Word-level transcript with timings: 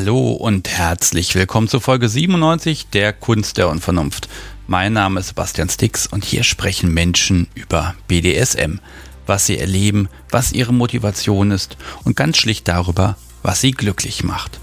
Hallo 0.00 0.30
und 0.30 0.68
herzlich 0.68 1.34
willkommen 1.34 1.66
zu 1.66 1.80
Folge 1.80 2.08
97 2.08 2.86
der 2.90 3.12
Kunst 3.12 3.56
der 3.56 3.68
Unvernunft. 3.68 4.28
Mein 4.68 4.92
Name 4.92 5.18
ist 5.18 5.30
Sebastian 5.30 5.68
Stix 5.68 6.06
und 6.06 6.24
hier 6.24 6.44
sprechen 6.44 6.94
Menschen 6.94 7.48
über 7.56 7.96
BDSM, 8.06 8.78
was 9.26 9.46
sie 9.46 9.58
erleben, 9.58 10.08
was 10.30 10.52
ihre 10.52 10.72
Motivation 10.72 11.50
ist 11.50 11.76
und 12.04 12.14
ganz 12.14 12.36
schlicht 12.36 12.68
darüber, 12.68 13.16
was 13.42 13.60
sie 13.60 13.72
glücklich 13.72 14.22
macht. 14.22 14.60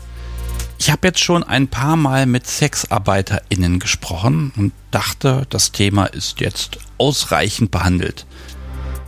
Ich 0.78 0.90
habe 0.90 1.06
jetzt 1.06 1.20
schon 1.20 1.44
ein 1.44 1.68
paar 1.68 1.98
Mal 1.98 2.28
mit 2.28 2.48
SexarbeiterInnen 2.48 3.80
gesprochen 3.80 4.54
und 4.56 4.72
dachte, 4.92 5.48
das 5.50 5.74
Thema 5.74 6.06
ist 6.06 6.40
jetzt 6.40 6.78
ausreichend 6.98 7.72
behandelt. 7.72 8.26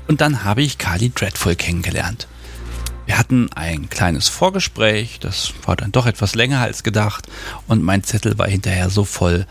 Und 0.10 0.20
dann 0.20 0.44
habe 0.44 0.62
ich 0.62 0.78
Kali 0.78 1.10
Dreadful 1.10 1.56
kennengelernt. 1.56 2.28
Wir 3.08 3.18
hatten 3.18 3.50
ein 3.54 3.90
kleines 3.90 4.28
Vorgespräch, 4.28 5.20
das 5.20 5.54
war 5.66 5.78
dann 5.78 5.94
doch 5.94 6.06
etwas 6.06 6.36
länger 6.36 6.60
als 6.60 6.84
gedacht 6.84 7.26
und 7.66 7.82
mein 7.82 8.04
Zettel 8.04 8.38
war 8.38 8.50
hinterher 8.50 8.90
so 8.90 9.06
voll, 9.06 9.48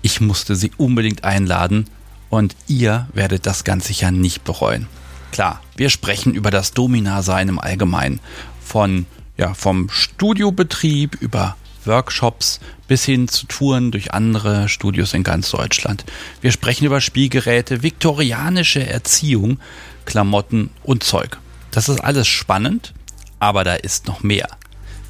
ich 0.00 0.20
musste 0.20 0.54
sie 0.54 0.70
unbedingt 0.76 1.24
einladen 1.24 1.90
und 2.30 2.54
ihr 2.68 3.08
werdet 3.12 3.46
das 3.46 3.64
ganz 3.64 3.88
sicher 3.88 4.12
nicht 4.12 4.44
bereuen. 4.44 4.86
Klar, 5.32 5.60
wir 5.76 5.90
sprechen 5.90 6.34
über 6.34 6.52
das 6.52 6.72
Domina-Sein 6.72 7.48
im 7.48 7.58
Allgemeinen. 7.58 8.20
Von, 8.64 9.06
ja, 9.36 9.54
vom 9.54 9.88
Studiobetrieb 9.90 11.16
über 11.20 11.56
Workshops 11.84 12.60
bis 12.86 13.04
hin 13.04 13.26
zu 13.26 13.46
Touren 13.46 13.90
durch 13.90 14.12
andere 14.14 14.68
Studios 14.68 15.14
in 15.14 15.24
ganz 15.24 15.50
Deutschland. 15.50 16.04
Wir 16.40 16.52
sprechen 16.52 16.84
über 16.84 17.00
Spielgeräte, 17.00 17.82
viktorianische 17.82 18.86
Erziehung, 18.86 19.58
Klamotten 20.04 20.70
und 20.84 21.02
Zeug. 21.02 21.38
Das 21.72 21.88
ist 21.88 22.00
alles 22.00 22.28
spannend, 22.28 22.92
aber 23.40 23.64
da 23.64 23.74
ist 23.74 24.06
noch 24.06 24.22
mehr. 24.22 24.48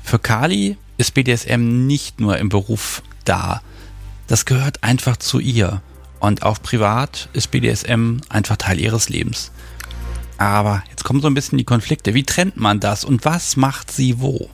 Für 0.03 0.19
Kali 0.19 0.79
ist 0.97 1.15
BDSM 1.15 1.87
nicht 1.87 2.21
nur 2.21 2.39
im 2.39 2.49
Beruf 2.49 3.03
da. 3.25 3.61
Das 4.27 4.47
gehört 4.47 4.83
einfach 4.83 5.17
zu 5.19 5.39
ihr. 5.41 5.83
Und 6.21 6.43
auch 6.43 6.63
privat 6.63 7.29
ist 7.33 7.51
BDSM 7.51 8.19
einfach 8.29 8.57
Teil 8.57 8.81
ihres 8.81 9.09
Lebens. 9.09 9.51
Aber 10.39 10.83
jetzt 10.91 11.05
kommen 11.05 11.21
so 11.21 11.29
ein 11.29 11.35
bisschen 11.35 11.59
die 11.59 11.65
Konflikte. 11.65 12.15
Wie 12.15 12.25
trennt 12.25 12.57
man 12.57 12.81
das 12.81 13.05
und 13.05 13.25
was 13.25 13.57
macht 13.57 13.91
sie 13.91 14.21
wo? 14.21 14.49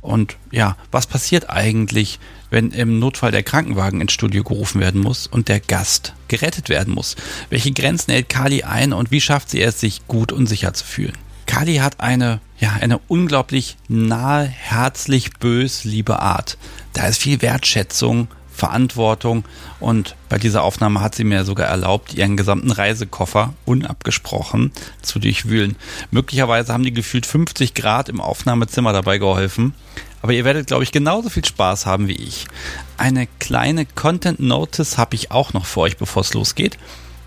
Und 0.00 0.36
ja, 0.50 0.76
was 0.90 1.06
passiert 1.06 1.48
eigentlich, 1.48 2.20
wenn 2.50 2.70
im 2.72 2.98
Notfall 2.98 3.30
der 3.30 3.42
Krankenwagen 3.42 4.00
ins 4.00 4.12
Studio 4.12 4.44
gerufen 4.44 4.80
werden 4.80 5.00
muss 5.00 5.26
und 5.26 5.48
der 5.48 5.60
Gast 5.60 6.12
gerettet 6.28 6.68
werden 6.68 6.92
muss? 6.92 7.16
Welche 7.48 7.72
Grenzen 7.72 8.12
hält 8.12 8.28
Kali 8.28 8.64
ein 8.64 8.92
und 8.92 9.10
wie 9.10 9.20
schafft 9.20 9.48
sie 9.48 9.62
es, 9.62 9.80
sich 9.80 10.06
gut 10.06 10.30
und 10.30 10.46
sicher 10.46 10.74
zu 10.74 10.84
fühlen? 10.84 11.16
Kali 11.46 11.76
hat 11.76 12.00
eine, 12.00 12.40
ja, 12.64 12.72
eine 12.80 12.98
unglaublich 13.08 13.76
nahe, 13.88 14.46
herzlich, 14.46 15.34
bös, 15.34 15.84
liebe 15.84 16.20
Art. 16.20 16.56
Da 16.94 17.06
ist 17.06 17.20
viel 17.20 17.42
Wertschätzung, 17.42 18.28
Verantwortung 18.50 19.44
und 19.80 20.16
bei 20.30 20.38
dieser 20.38 20.62
Aufnahme 20.62 21.02
hat 21.02 21.14
sie 21.14 21.24
mir 21.24 21.44
sogar 21.44 21.66
erlaubt, 21.66 22.14
ihren 22.14 22.38
gesamten 22.38 22.70
Reisekoffer 22.70 23.52
unabgesprochen 23.66 24.72
zu 25.02 25.18
durchwühlen. 25.18 25.76
Möglicherweise 26.10 26.72
haben 26.72 26.84
die 26.84 26.94
gefühlt 26.94 27.26
50 27.26 27.74
Grad 27.74 28.08
im 28.08 28.22
Aufnahmezimmer 28.22 28.94
dabei 28.94 29.18
geholfen. 29.18 29.74
Aber 30.22 30.32
ihr 30.32 30.46
werdet, 30.46 30.68
glaube 30.68 30.84
ich, 30.84 30.92
genauso 30.92 31.28
viel 31.28 31.44
Spaß 31.44 31.84
haben 31.84 32.08
wie 32.08 32.16
ich. 32.16 32.46
Eine 32.96 33.26
kleine 33.40 33.84
Content 33.84 34.40
Notice 34.40 34.96
habe 34.96 35.16
ich 35.16 35.30
auch 35.30 35.52
noch 35.52 35.66
für 35.66 35.80
euch, 35.80 35.98
bevor 35.98 36.22
es 36.22 36.32
losgeht. 36.32 36.78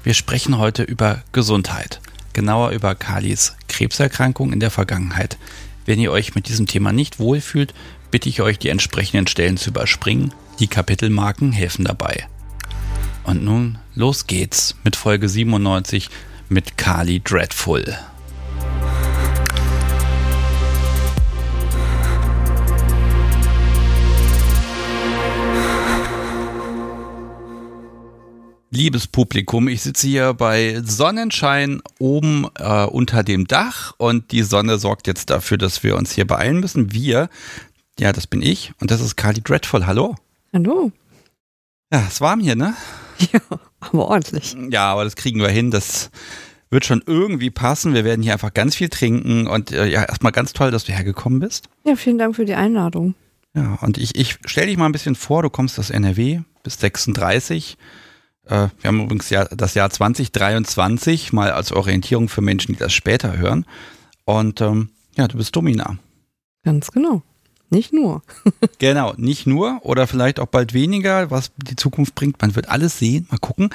Wir 0.01 0.15
sprechen 0.15 0.57
heute 0.57 0.81
über 0.81 1.21
Gesundheit 1.31 1.99
genauer 2.37 2.69
über 2.69 2.93
Kalis 2.93 3.55
Krebserkrankung 3.67 4.53
in 4.53 4.59
der 4.59 4.69
Vergangenheit. 4.69 5.39
Wenn 5.87 5.99
ihr 5.99 6.11
euch 6.11 6.35
mit 6.35 6.47
diesem 6.47 6.67
Thema 6.67 6.91
nicht 6.91 7.17
wohlfühlt, 7.17 7.73
bitte 8.11 8.29
ich 8.29 8.43
euch, 8.43 8.59
die 8.59 8.69
entsprechenden 8.69 9.25
Stellen 9.25 9.57
zu 9.57 9.71
überspringen. 9.71 10.35
Die 10.59 10.67
Kapitelmarken 10.67 11.51
helfen 11.51 11.83
dabei. 11.83 12.27
Und 13.23 13.43
nun, 13.43 13.79
los 13.95 14.27
geht's 14.27 14.75
mit 14.83 14.95
Folge 14.95 15.27
97 15.27 16.11
mit 16.47 16.77
Kali 16.77 17.21
Dreadful. 17.21 17.97
Liebes 28.69 29.07
Publikum, 29.07 29.69
ich 29.69 29.81
sitze 29.81 30.07
hier 30.07 30.33
bei 30.33 30.81
Sonnenschein 30.83 31.81
oben 31.99 32.47
äh, 32.59 32.83
unter 32.83 33.23
dem 33.23 33.47
Dach 33.47 33.93
und 33.97 34.31
die 34.31 34.43
Sonne 34.43 34.77
sorgt 34.77 35.07
jetzt 35.07 35.29
dafür, 35.29 35.57
dass 35.57 35.83
wir 35.83 35.95
uns 35.95 36.11
hier 36.11 36.27
beeilen 36.27 36.59
müssen. 36.59 36.91
Wir, 36.91 37.29
ja, 37.97 38.11
das 38.11 38.27
bin 38.27 38.41
ich 38.41 38.73
und 38.81 38.91
das 38.91 38.99
ist 38.99 39.15
Carly 39.15 39.41
Dreadful. 39.41 39.87
Hallo. 39.87 40.15
Hallo. 40.51 40.91
Ja, 41.93 42.05
es 42.07 42.19
warm 42.19 42.41
hier, 42.41 42.55
ne? 42.55 42.75
Ja, 43.31 43.39
aber 43.79 44.09
ordentlich. 44.09 44.55
Ja, 44.69 44.91
aber 44.91 45.05
das 45.05 45.15
kriegen 45.15 45.39
wir 45.39 45.49
hin. 45.49 45.71
Das 45.71 46.11
wird 46.69 46.85
schon 46.85 47.01
irgendwie 47.05 47.49
passen. 47.49 47.93
Wir 47.93 48.03
werden 48.03 48.21
hier 48.21 48.33
einfach 48.33 48.53
ganz 48.53 48.75
viel 48.75 48.89
trinken 48.89 49.47
und 49.47 49.71
äh, 49.71 49.87
ja, 49.87 50.03
erstmal 50.03 50.33
ganz 50.33 50.53
toll, 50.53 50.71
dass 50.71 50.83
du 50.83 50.91
hergekommen 50.91 51.39
bist. 51.39 51.69
Ja, 51.85 51.95
vielen 51.95 52.17
Dank 52.17 52.35
für 52.35 52.45
die 52.45 52.53
Einladung. 52.53 53.15
Ja, 53.55 53.79
und 53.81 53.97
ich, 53.97 54.15
ich 54.15 54.37
stell 54.45 54.67
dich 54.67 54.77
mal 54.77 54.85
ein 54.85 54.91
bisschen 54.91 55.15
vor, 55.15 55.41
du 55.41 55.49
kommst 55.49 55.79
aus 55.79 55.89
NRW, 55.89 56.41
bis 56.63 56.79
36 56.79 57.77
äh, 58.49 58.69
wir 58.79 58.87
haben 58.87 59.03
übrigens 59.03 59.29
ja 59.29 59.45
das 59.45 59.73
Jahr 59.73 59.89
2023 59.89 61.33
mal 61.33 61.51
als 61.51 61.71
Orientierung 61.71 62.29
für 62.29 62.41
Menschen, 62.41 62.73
die 62.73 62.79
das 62.79 62.93
später 62.93 63.37
hören. 63.37 63.65
Und 64.25 64.61
ähm, 64.61 64.89
ja, 65.15 65.27
du 65.27 65.37
bist 65.37 65.55
Domina. 65.55 65.97
Ganz 66.63 66.91
genau. 66.91 67.21
Nicht 67.69 67.93
nur. 67.93 68.23
genau, 68.79 69.13
nicht 69.17 69.45
nur 69.45 69.79
oder 69.83 70.07
vielleicht 70.07 70.39
auch 70.39 70.47
bald 70.47 70.73
weniger, 70.73 71.31
was 71.31 71.51
die 71.57 71.75
Zukunft 71.75 72.15
bringt. 72.15 72.41
Man 72.41 72.55
wird 72.55 72.69
alles 72.69 72.97
sehen, 72.97 73.27
mal 73.29 73.37
gucken. 73.37 73.69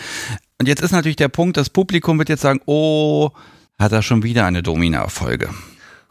Und 0.59 0.67
jetzt 0.67 0.83
ist 0.83 0.93
natürlich 0.93 1.17
der 1.17 1.29
Punkt, 1.29 1.57
das 1.57 1.69
Publikum 1.69 2.19
wird 2.19 2.29
jetzt 2.29 2.43
sagen, 2.43 2.61
oh, 2.67 3.31
hat 3.79 3.93
er 3.93 4.03
schon 4.03 4.23
wieder 4.23 4.47
eine 4.47 4.63
Domina-Folge. 4.63 5.51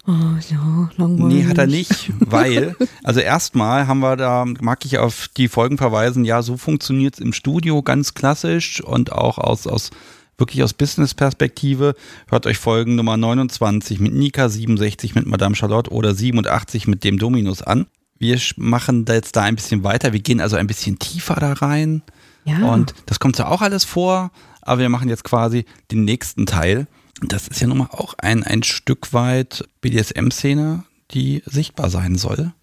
Oh 0.08 0.12
ja, 0.50 0.90
langweilig. 0.98 1.44
Nee, 1.44 1.46
hat 1.46 1.58
er 1.60 1.68
nicht, 1.68 2.12
weil, 2.20 2.76
also 3.04 3.20
erstmal 3.20 3.86
haben 3.86 4.00
wir 4.00 4.18
da, 4.18 4.46
mag 4.60 4.84
ich 4.84 4.98
auf 4.98 5.28
die 5.38 5.48
Folgen 5.48 5.78
verweisen, 5.78 6.26
ja, 6.26 6.42
so 6.42 6.58
funktioniert 6.58 7.16
es 7.16 7.20
im 7.20 7.34
Studio 7.34 7.84
ganz 7.84 8.16
klassisch 8.16 8.82
und 8.82 9.12
auch 9.12 9.38
aus, 9.38 9.68
aus 9.68 9.92
wirklich 10.38 10.64
aus 10.64 10.74
Business-Perspektive. 10.74 11.96
Hört 12.28 12.48
euch 12.48 12.58
Folgen 12.58 12.96
Nummer 12.96 13.16
29 13.16 14.00
mit 14.00 14.14
Nika, 14.14 14.50
67 14.50 15.14
mit 15.14 15.28
Madame 15.28 15.56
Charlotte 15.56 15.92
oder 15.92 16.16
87 16.16 16.88
mit 16.88 17.04
dem 17.04 17.20
Dominus 17.20 17.62
an. 17.62 17.86
Wir 18.18 18.40
machen 18.58 19.06
da 19.06 19.14
jetzt 19.14 19.36
da 19.36 19.44
ein 19.44 19.56
bisschen 19.56 19.84
weiter. 19.84 20.14
Wir 20.14 20.20
gehen 20.20 20.42
also 20.42 20.56
ein 20.56 20.68
bisschen 20.68 21.00
tiefer 21.00 21.36
da 21.36 21.54
rein. 21.54 22.02
Ja. 22.46 22.74
Und 22.74 22.96
das 23.06 23.20
kommt 23.20 23.38
ja 23.38 23.48
auch 23.48 23.62
alles 23.62 23.84
vor, 23.84 24.32
aber 24.62 24.82
wir 24.82 24.90
machen 24.90 25.10
jetzt 25.10 25.24
quasi 25.24 25.66
den 25.92 26.06
nächsten 26.06 26.48
Teil 26.48 26.88
das 27.22 27.48
ist 27.48 27.62
ja 27.62 27.68
nun 27.68 27.80
mal 27.80 27.90
auch 27.92 28.16
ein, 28.18 28.44
ein 28.44 28.64
Stück 28.64 29.14
weit 29.14 29.68
BDSM-Szene, 29.82 30.84
die 31.12 31.44
sichtbar 31.46 31.90
sein 31.90 32.18
soll. 32.18 32.54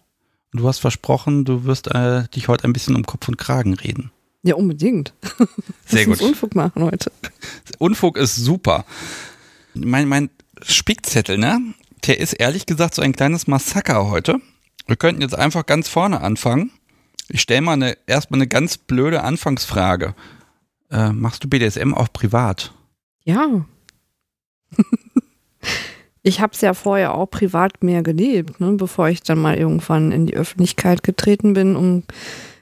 Und 0.52 0.60
du 0.60 0.68
hast 0.68 0.78
versprochen, 0.78 1.44
du 1.44 1.64
wirst 1.64 1.94
äh, 1.94 2.26
dich 2.28 2.48
heute 2.48 2.64
ein 2.64 2.72
bisschen 2.72 2.96
um 2.96 3.04
Kopf 3.04 3.28
und 3.28 3.38
Kragen 3.38 3.74
reden. 3.74 4.10
Ja, 4.42 4.54
unbedingt. 4.54 5.12
Sehr 5.86 6.06
gut. 6.06 6.20
Unfug 6.20 6.54
machen 6.54 6.82
heute. 6.82 7.12
Unfug 7.78 8.16
ist 8.16 8.36
super. 8.36 8.84
Mein, 9.74 10.08
mein 10.08 10.30
Spickzettel, 10.62 11.38
ne? 11.38 11.60
Der 12.06 12.18
ist 12.18 12.32
ehrlich 12.32 12.66
gesagt 12.66 12.94
so 12.94 13.02
ein 13.02 13.12
kleines 13.12 13.46
Massaker 13.46 14.08
heute. 14.08 14.40
Wir 14.86 14.96
könnten 14.96 15.20
jetzt 15.20 15.34
einfach 15.34 15.66
ganz 15.66 15.88
vorne 15.88 16.20
anfangen. 16.20 16.70
Ich 17.28 17.42
stelle 17.42 17.60
mal 17.60 17.72
eine, 17.72 17.98
erstmal 18.06 18.38
eine 18.38 18.48
ganz 18.48 18.78
blöde 18.78 19.22
Anfangsfrage. 19.22 20.14
Äh, 20.90 21.12
machst 21.12 21.44
du 21.44 21.48
BDSM 21.48 21.92
auch 21.92 22.10
privat? 22.12 22.72
Ja, 23.24 23.66
ich 26.22 26.40
habe 26.40 26.52
es 26.52 26.60
ja 26.60 26.74
vorher 26.74 27.14
auch 27.14 27.26
privat 27.26 27.82
mehr 27.82 28.02
gelebt, 28.02 28.60
ne, 28.60 28.72
bevor 28.72 29.08
ich 29.08 29.22
dann 29.22 29.38
mal 29.38 29.56
irgendwann 29.56 30.12
in 30.12 30.26
die 30.26 30.36
Öffentlichkeit 30.36 31.02
getreten 31.02 31.54
bin 31.54 31.76
und 31.76 32.04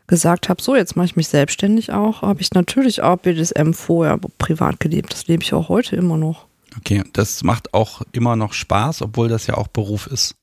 gesagt 0.07 0.49
habe, 0.49 0.63
so 0.63 0.77
jetzt 0.77 0.97
mache 0.97 1.07
ich 1.07 1.17
mich 1.17 1.29
selbstständig 1.29 1.93
auch, 1.93 2.23
habe 2.23 2.41
ich 2.41 2.53
natürlich 2.53 3.03
auch 3.03 3.17
BDSM 3.17 3.73
vorher 3.73 4.19
privat 4.39 4.81
gelebt. 4.81 5.13
Das 5.13 5.27
lebe 5.27 5.43
ich 5.43 5.53
auch 5.53 5.69
heute 5.69 5.97
immer 5.97 6.17
noch. 6.17 6.47
Okay, 6.79 7.03
das 7.13 7.43
macht 7.43 7.75
auch 7.75 8.03
immer 8.13 8.37
noch 8.37 8.53
Spaß, 8.53 9.03
obwohl 9.03 9.29
das 9.29 9.47
ja 9.47 9.57
auch 9.57 9.69
Beruf 9.69 10.07
ist. 10.07 10.35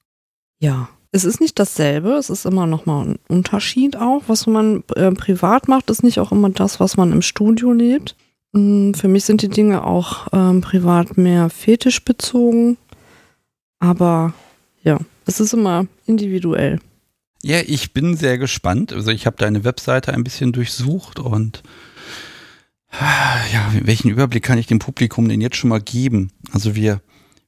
Ja, 0.60 0.90
es 1.12 1.26
ist 1.26 1.40
nicht 1.40 1.60
dasselbe, 1.60 2.14
es 2.14 2.30
ist 2.30 2.46
immer 2.46 2.66
noch 2.66 2.86
mal 2.86 3.06
ein 3.06 3.20
Unterschied 3.28 3.96
auch. 3.96 4.24
Was 4.28 4.48
man 4.48 4.84
äh, 4.96 5.12
privat 5.12 5.68
macht, 5.68 5.90
ist 5.92 6.04
nicht 6.04 6.20
auch 6.20 6.32
immer 6.32 6.50
das, 6.50 6.80
was 6.80 6.98
man 6.98 7.12
im 7.12 7.22
Studio 7.22 7.72
lebt. 7.72 8.16
Mm, 8.54 8.94
für 8.94 9.08
mich 9.08 9.26
sind 9.26 9.42
die 9.42 9.50
Dinge 9.50 9.86
auch 9.86 10.28
ähm, 10.32 10.62
privat 10.62 11.18
mehr 11.18 11.50
fetischbezogen. 11.50 12.78
Aber 13.80 14.34
ja, 14.84 15.00
es 15.26 15.40
ist 15.40 15.54
immer 15.54 15.88
individuell. 16.06 16.80
Ja, 17.42 17.60
ich 17.60 17.94
bin 17.94 18.16
sehr 18.16 18.38
gespannt. 18.38 18.94
Also 18.94 19.12
ich 19.12 19.26
habe 19.26 19.36
deine 19.38 19.66
Webseite 19.66 20.14
ein 20.14 20.24
bisschen 20.24 20.54
durchsucht 20.54 21.20
und 21.20 21.62
ja, 23.52 23.74
welchen 23.82 24.12
Überblick 24.12 24.44
kann 24.44 24.60
ich 24.60 24.68
dem 24.68 24.80
Publikum 24.80 25.28
denn 25.28 25.42
jetzt 25.42 25.58
schon 25.58 25.72
mal 25.72 25.82
geben? 25.82 26.32
Also 26.52 26.76
wir, 26.76 27.02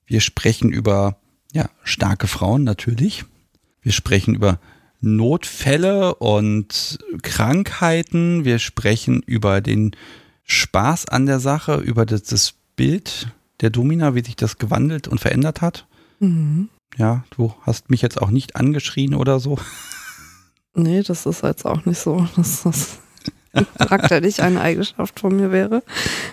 wir 0.07 0.19
sprechen 0.19 0.71
über 0.71 1.17
ja, 1.53 1.69
starke 1.83 2.27
Frauen 2.27 2.63
natürlich. 2.63 3.25
Wir 3.81 3.91
sprechen 3.91 4.33
über 4.33 4.59
Notfälle 5.01 6.15
und 6.15 6.97
Krankheiten. 7.21 8.43
Wir 8.43 8.57
sprechen 8.57 9.21
über 9.21 9.61
den 9.61 9.95
Spaß 10.45 11.07
an 11.07 11.25
der 11.25 11.39
Sache, 11.39 11.75
über 11.75 12.05
das, 12.05 12.23
das 12.23 12.53
Bild 12.75 13.33
der 13.61 13.69
Domina, 13.69 14.15
wie 14.15 14.23
sich 14.23 14.35
das 14.35 14.57
gewandelt 14.57 15.07
und 15.07 15.19
verändert 15.19 15.61
hat. 15.61 15.87
Mhm. 16.19 16.69
Ja, 16.97 17.25
du 17.31 17.53
hast 17.61 17.89
mich 17.89 18.01
jetzt 18.01 18.21
auch 18.21 18.29
nicht 18.29 18.55
angeschrien 18.55 19.15
oder 19.15 19.39
so. 19.39 19.57
Nee, 20.75 21.03
das 21.03 21.25
ist 21.25 21.41
jetzt 21.43 21.65
auch 21.65 21.85
nicht 21.85 21.99
so, 21.99 22.27
dass 22.35 22.63
das 22.63 22.99
charakterlich 23.77 24.41
eine 24.41 24.61
Eigenschaft 24.61 25.19
von 25.19 25.35
mir 25.35 25.51
wäre. 25.51 25.83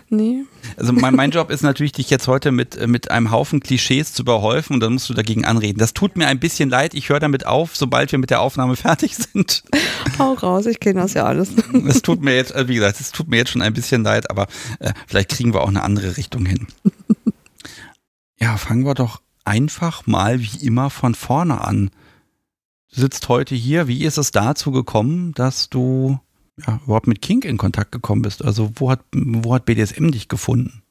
Nee. 0.08 0.44
Also 0.76 0.92
mein, 0.92 1.14
mein 1.14 1.30
Job 1.30 1.50
ist 1.50 1.62
natürlich, 1.62 1.92
dich 1.92 2.10
jetzt 2.10 2.28
heute 2.28 2.52
mit, 2.52 2.86
mit 2.86 3.10
einem 3.10 3.30
Haufen 3.30 3.60
Klischees 3.60 4.12
zu 4.12 4.22
überhäufen 4.22 4.74
und 4.74 4.80
dann 4.80 4.94
musst 4.94 5.08
du 5.08 5.14
dagegen 5.14 5.44
anreden. 5.44 5.78
Das 5.78 5.94
tut 5.94 6.16
mir 6.16 6.26
ein 6.26 6.40
bisschen 6.40 6.70
leid. 6.70 6.94
Ich 6.94 7.08
höre 7.08 7.20
damit 7.20 7.46
auf, 7.46 7.76
sobald 7.76 8.12
wir 8.12 8.18
mit 8.18 8.30
der 8.30 8.40
Aufnahme 8.40 8.76
fertig 8.82 9.16
sind. 9.16 9.62
Hau 10.18 10.34
raus, 10.34 10.66
ich 10.66 10.80
kenne 10.80 11.00
das 11.00 11.14
ja 11.14 11.24
alles. 11.24 11.50
Es 11.86 12.00
tut 12.00 12.22
mir 12.22 12.34
jetzt, 12.36 12.54
äh, 12.54 12.68
wie 12.68 12.76
gesagt, 12.76 13.00
es 13.00 13.12
tut 13.12 13.28
mir 13.28 13.36
jetzt 13.36 13.50
schon 13.50 13.62
ein 13.62 13.74
bisschen 13.74 14.02
leid, 14.02 14.30
aber 14.30 14.46
äh, 14.78 14.92
vielleicht 15.06 15.30
kriegen 15.30 15.52
wir 15.52 15.62
auch 15.62 15.68
eine 15.68 15.82
andere 15.82 16.16
Richtung 16.16 16.46
hin. 16.46 16.66
Ja, 18.38 18.56
fangen 18.56 18.84
wir 18.84 18.94
doch 18.94 19.20
einfach 19.44 20.06
mal 20.06 20.40
wie 20.40 20.66
immer 20.66 20.90
von 20.90 21.14
vorne 21.14 21.60
an. 21.60 21.90
Du 22.92 23.00
sitzt 23.00 23.28
heute 23.28 23.54
hier. 23.54 23.88
Wie 23.88 24.04
ist 24.04 24.18
es 24.18 24.32
dazu 24.32 24.72
gekommen, 24.72 25.32
dass 25.34 25.68
du 25.68 26.18
ja, 26.66 26.80
überhaupt 26.84 27.06
mit 27.06 27.22
Kink 27.22 27.44
in 27.44 27.58
Kontakt 27.58 27.92
gekommen 27.92 28.22
bist? 28.22 28.44
Also 28.44 28.70
wo 28.76 28.90
hat, 28.90 29.00
wo 29.12 29.54
hat 29.54 29.64
BDSM 29.64 30.10
dich 30.10 30.28
gefunden? 30.28 30.82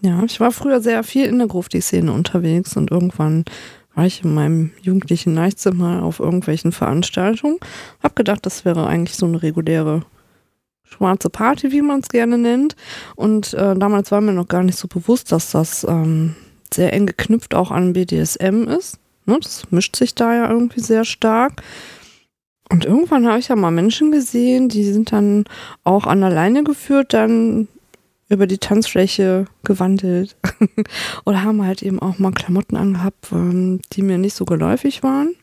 Ja, 0.00 0.22
ich 0.24 0.38
war 0.38 0.52
früher 0.52 0.80
sehr 0.80 1.02
viel 1.02 1.26
in 1.26 1.38
der 1.38 1.48
Grufti-Szene 1.48 2.12
unterwegs 2.12 2.76
und 2.76 2.90
irgendwann 2.90 3.44
war 3.94 4.06
ich 4.06 4.22
in 4.22 4.32
meinem 4.32 4.70
jugendlichen 4.80 5.34
Leichtsinn 5.34 5.82
auf 5.82 6.20
irgendwelchen 6.20 6.70
Veranstaltungen. 6.70 7.58
Hab 8.00 8.14
gedacht, 8.14 8.46
das 8.46 8.64
wäre 8.64 8.86
eigentlich 8.86 9.16
so 9.16 9.26
eine 9.26 9.42
reguläre 9.42 10.04
schwarze 10.84 11.30
Party, 11.30 11.72
wie 11.72 11.82
man 11.82 12.00
es 12.00 12.08
gerne 12.08 12.38
nennt. 12.38 12.76
Und 13.16 13.54
äh, 13.54 13.74
damals 13.74 14.12
war 14.12 14.20
mir 14.20 14.32
noch 14.32 14.46
gar 14.46 14.62
nicht 14.62 14.78
so 14.78 14.86
bewusst, 14.86 15.32
dass 15.32 15.50
das 15.50 15.84
ähm, 15.88 16.36
sehr 16.72 16.92
eng 16.92 17.06
geknüpft 17.06 17.54
auch 17.54 17.72
an 17.72 17.92
BDSM 17.92 18.68
ist. 18.68 18.98
Ne, 19.26 19.38
das 19.42 19.70
mischt 19.70 19.96
sich 19.96 20.14
da 20.14 20.34
ja 20.34 20.50
irgendwie 20.50 20.80
sehr 20.80 21.04
stark. 21.04 21.62
Und 22.70 22.84
irgendwann 22.84 23.26
habe 23.26 23.38
ich 23.38 23.48
ja 23.48 23.56
mal 23.56 23.70
Menschen 23.70 24.12
gesehen, 24.12 24.68
die 24.68 24.84
sind 24.84 25.12
dann 25.12 25.44
auch 25.84 26.06
an 26.06 26.20
der 26.20 26.30
Leine 26.30 26.64
geführt, 26.64 27.14
dann 27.14 27.68
über 28.28 28.46
die 28.46 28.58
Tanzfläche 28.58 29.46
gewandelt 29.64 30.36
oder 31.24 31.42
haben 31.42 31.64
halt 31.64 31.82
eben 31.82 31.98
auch 31.98 32.18
mal 32.18 32.32
Klamotten 32.32 32.76
angehabt, 32.76 33.32
ähm, 33.32 33.80
die 33.92 34.02
mir 34.02 34.18
nicht 34.18 34.34
so 34.34 34.44
geläufig 34.44 35.02
waren. 35.02 35.34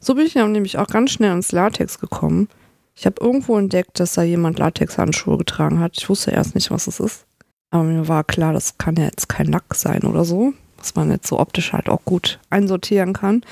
So 0.00 0.14
bin 0.14 0.26
ich 0.26 0.34
dann 0.34 0.52
nämlich 0.52 0.76
auch 0.76 0.88
ganz 0.88 1.12
schnell 1.12 1.32
ins 1.32 1.52
Latex 1.52 1.98
gekommen. 1.98 2.48
Ich 2.94 3.06
habe 3.06 3.16
irgendwo 3.20 3.56
entdeckt, 3.56 3.98
dass 3.98 4.14
da 4.14 4.22
jemand 4.22 4.58
Latexhandschuhe 4.58 5.38
getragen 5.38 5.80
hat. 5.80 5.96
Ich 5.96 6.08
wusste 6.10 6.32
erst 6.32 6.54
nicht, 6.54 6.70
was 6.70 6.86
es 6.86 7.00
ist. 7.00 7.24
Aber 7.70 7.84
mir 7.84 8.08
war 8.08 8.24
klar, 8.24 8.52
das 8.52 8.76
kann 8.76 8.96
ja 8.96 9.04
jetzt 9.04 9.28
kein 9.28 9.46
Lack 9.46 9.74
sein 9.74 10.02
oder 10.02 10.24
so 10.24 10.52
was 10.80 10.94
man 10.94 11.10
jetzt 11.10 11.26
so 11.28 11.38
optisch 11.38 11.72
halt 11.72 11.88
auch 11.88 12.04
gut 12.04 12.38
einsortieren 12.50 13.12
kann. 13.12 13.42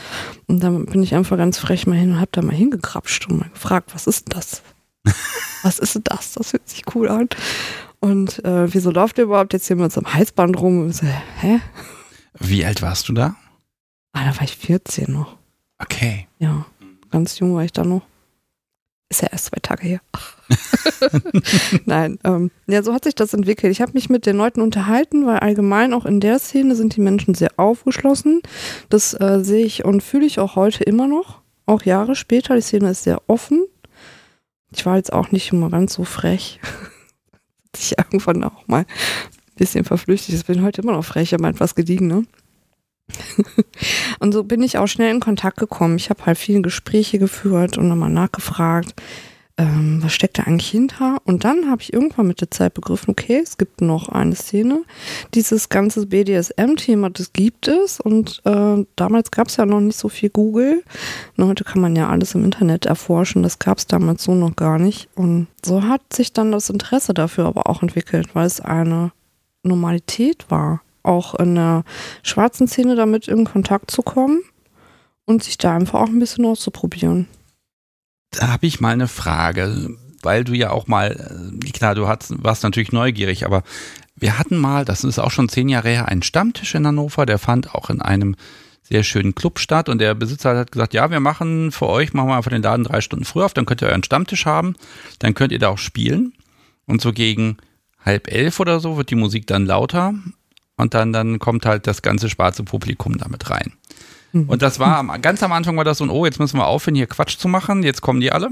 Und 0.46 0.62
dann 0.62 0.86
bin 0.86 1.02
ich 1.02 1.14
einfach 1.14 1.36
ganz 1.36 1.58
frech 1.58 1.86
mal 1.86 1.96
hin 1.96 2.12
und 2.12 2.20
habe 2.20 2.30
da 2.32 2.42
mal 2.42 2.54
hingekrapscht 2.54 3.28
und 3.28 3.38
mal 3.38 3.50
gefragt, 3.50 3.94
was 3.94 4.06
ist 4.06 4.34
das? 4.34 4.62
was 5.62 5.78
ist 5.78 6.00
das? 6.04 6.32
Das 6.32 6.52
hört 6.52 6.68
sich 6.68 6.82
cool 6.94 7.08
an. 7.08 7.28
Und 8.00 8.44
äh, 8.44 8.72
wieso 8.72 8.90
läuft 8.90 9.18
der 9.18 9.24
überhaupt 9.24 9.52
jetzt 9.52 9.66
hier 9.66 9.76
mit 9.76 9.92
so 9.92 10.00
einem 10.00 10.14
Halsband 10.14 10.58
rum? 10.60 10.80
Und 10.80 10.94
so, 10.94 11.06
hä? 11.40 11.60
Wie 12.38 12.64
alt 12.64 12.82
warst 12.82 13.08
du 13.08 13.12
da? 13.12 13.36
Ah, 14.12 14.24
da 14.24 14.36
war 14.36 14.42
ich 14.42 14.56
14 14.56 15.12
noch. 15.12 15.36
Okay. 15.78 16.26
Ja, 16.38 16.66
ganz 17.10 17.38
jung 17.38 17.54
war 17.54 17.64
ich 17.64 17.72
da 17.72 17.84
noch. 17.84 18.02
Ist 19.10 19.22
ja 19.22 19.28
erst 19.32 19.46
zwei 19.46 19.58
Tage 19.62 19.84
her. 19.84 20.00
Nein, 21.86 22.18
ähm, 22.24 22.50
ja, 22.66 22.82
so 22.82 22.92
hat 22.92 23.04
sich 23.04 23.14
das 23.14 23.32
entwickelt. 23.32 23.72
Ich 23.72 23.80
habe 23.80 23.92
mich 23.94 24.10
mit 24.10 24.26
den 24.26 24.36
Leuten 24.36 24.60
unterhalten, 24.60 25.24
weil 25.24 25.38
allgemein 25.38 25.94
auch 25.94 26.04
in 26.04 26.20
der 26.20 26.38
Szene 26.38 26.74
sind 26.74 26.94
die 26.94 27.00
Menschen 27.00 27.34
sehr 27.34 27.50
aufgeschlossen. 27.56 28.42
Das 28.90 29.18
äh, 29.18 29.40
sehe 29.42 29.64
ich 29.64 29.84
und 29.84 30.02
fühle 30.02 30.26
ich 30.26 30.38
auch 30.38 30.56
heute 30.56 30.84
immer 30.84 31.06
noch, 31.06 31.40
auch 31.64 31.82
Jahre 31.82 32.14
später. 32.16 32.54
Die 32.54 32.60
Szene 32.60 32.90
ist 32.90 33.04
sehr 33.04 33.22
offen. 33.28 33.64
Ich 34.72 34.84
war 34.84 34.96
jetzt 34.96 35.12
auch 35.12 35.30
nicht 35.30 35.52
immer 35.52 35.70
ganz 35.70 35.94
so 35.94 36.04
frech. 36.04 36.60
ich 37.76 37.96
irgendwann 37.96 38.44
auch 38.44 38.66
mal 38.66 38.80
ein 38.80 38.86
bisschen 39.56 39.84
verflüchtigt. 39.84 40.38
Ich 40.38 40.46
bin 40.46 40.62
heute 40.62 40.82
immer 40.82 40.92
noch 40.92 41.04
frech, 41.04 41.34
aber 41.34 41.48
etwas 41.48 41.74
gediegen, 41.74 42.08
ne? 42.08 42.24
und 44.18 44.32
so 44.32 44.44
bin 44.44 44.62
ich 44.62 44.78
auch 44.78 44.86
schnell 44.86 45.14
in 45.14 45.20
Kontakt 45.20 45.58
gekommen. 45.58 45.96
Ich 45.96 46.10
habe 46.10 46.26
halt 46.26 46.38
viele 46.38 46.62
Gespräche 46.62 47.18
geführt 47.18 47.78
und 47.78 47.88
nochmal 47.88 48.10
nachgefragt, 48.10 48.94
ähm, 49.58 49.98
was 50.02 50.14
steckt 50.14 50.38
da 50.38 50.44
eigentlich 50.44 50.70
hinter? 50.70 51.18
Und 51.24 51.42
dann 51.42 51.68
habe 51.68 51.82
ich 51.82 51.92
irgendwann 51.92 52.28
mit 52.28 52.40
der 52.40 52.50
Zeit 52.50 52.74
begriffen, 52.74 53.10
okay, 53.10 53.40
es 53.42 53.58
gibt 53.58 53.80
noch 53.80 54.08
eine 54.08 54.36
Szene. 54.36 54.84
Dieses 55.34 55.68
ganze 55.68 56.06
BDSM-Thema, 56.06 57.10
das 57.10 57.32
gibt 57.32 57.66
es. 57.66 57.98
Und 57.98 58.40
äh, 58.44 58.86
damals 58.94 59.32
gab 59.32 59.48
es 59.48 59.56
ja 59.56 59.66
noch 59.66 59.80
nicht 59.80 59.98
so 59.98 60.08
viel 60.08 60.30
Google. 60.30 60.84
Und 61.36 61.44
heute 61.44 61.64
kann 61.64 61.82
man 61.82 61.96
ja 61.96 62.08
alles 62.08 62.36
im 62.36 62.44
Internet 62.44 62.86
erforschen. 62.86 63.42
Das 63.42 63.58
gab 63.58 63.78
es 63.78 63.88
damals 63.88 64.22
so 64.22 64.34
noch 64.34 64.54
gar 64.54 64.78
nicht. 64.78 65.08
Und 65.16 65.48
so 65.64 65.82
hat 65.82 66.02
sich 66.12 66.32
dann 66.32 66.52
das 66.52 66.70
Interesse 66.70 67.12
dafür 67.12 67.46
aber 67.46 67.68
auch 67.68 67.82
entwickelt, 67.82 68.34
weil 68.34 68.46
es 68.46 68.60
eine 68.60 69.10
Normalität 69.64 70.46
war 70.50 70.82
auch 71.02 71.34
in 71.34 71.54
der 71.54 71.84
schwarzen 72.22 72.68
Szene 72.68 72.96
damit 72.96 73.28
in 73.28 73.44
Kontakt 73.44 73.90
zu 73.90 74.02
kommen 74.02 74.40
und 75.24 75.44
sich 75.44 75.58
da 75.58 75.74
einfach 75.74 76.00
auch 76.00 76.08
ein 76.08 76.18
bisschen 76.18 76.46
auszuprobieren. 76.46 77.26
Da 78.30 78.48
habe 78.48 78.66
ich 78.66 78.80
mal 78.80 78.92
eine 78.92 79.08
Frage, 79.08 79.96
weil 80.22 80.44
du 80.44 80.54
ja 80.54 80.70
auch 80.70 80.86
mal, 80.86 81.52
äh, 81.62 81.70
klar, 81.70 81.94
du 81.94 82.08
hast, 82.08 82.42
warst 82.42 82.62
natürlich 82.62 82.92
neugierig, 82.92 83.46
aber 83.46 83.62
wir 84.16 84.38
hatten 84.38 84.56
mal, 84.56 84.84
das 84.84 85.04
ist 85.04 85.18
auch 85.18 85.30
schon 85.30 85.48
zehn 85.48 85.68
Jahre 85.68 85.90
her, 85.90 86.08
einen 86.08 86.22
Stammtisch 86.22 86.74
in 86.74 86.86
Hannover, 86.86 87.26
der 87.26 87.38
fand 87.38 87.74
auch 87.74 87.90
in 87.90 88.02
einem 88.02 88.36
sehr 88.82 89.02
schönen 89.02 89.34
Club 89.34 89.58
statt 89.58 89.88
und 89.88 89.98
der 89.98 90.14
Besitzer 90.14 90.56
hat 90.56 90.72
gesagt, 90.72 90.94
ja, 90.94 91.10
wir 91.10 91.20
machen 91.20 91.72
für 91.72 91.88
euch, 91.88 92.14
machen 92.14 92.28
wir 92.28 92.36
einfach 92.36 92.50
den 92.50 92.62
Laden 92.62 92.84
drei 92.84 93.00
Stunden 93.00 93.24
früher 93.24 93.44
auf, 93.44 93.54
dann 93.54 93.66
könnt 93.66 93.82
ihr 93.82 93.88
euren 93.88 94.02
Stammtisch 94.02 94.46
haben, 94.46 94.76
dann 95.18 95.34
könnt 95.34 95.52
ihr 95.52 95.58
da 95.58 95.68
auch 95.68 95.78
spielen 95.78 96.32
und 96.86 97.02
so 97.02 97.12
gegen 97.12 97.58
halb 98.02 98.32
elf 98.32 98.60
oder 98.60 98.80
so 98.80 98.96
wird 98.96 99.10
die 99.10 99.14
Musik 99.14 99.46
dann 99.46 99.66
lauter 99.66 100.14
und 100.78 100.94
dann, 100.94 101.12
dann 101.12 101.38
kommt 101.38 101.66
halt 101.66 101.86
das 101.86 102.00
ganze 102.00 102.30
schwarze 102.30 102.62
Publikum 102.62 103.18
damit 103.18 103.50
rein. 103.50 103.74
Mhm. 104.32 104.48
Und 104.48 104.62
das 104.62 104.78
war 104.78 105.18
ganz 105.18 105.42
am 105.42 105.52
Anfang 105.52 105.76
war 105.76 105.84
das 105.84 105.98
so 105.98 106.04
ein, 106.04 106.10
oh, 106.10 106.24
jetzt 106.24 106.38
müssen 106.38 106.58
wir 106.58 106.66
aufhören, 106.66 106.94
hier 106.94 107.06
Quatsch 107.06 107.36
zu 107.36 107.48
machen, 107.48 107.82
jetzt 107.82 108.00
kommen 108.00 108.20
die 108.20 108.32
alle. 108.32 108.50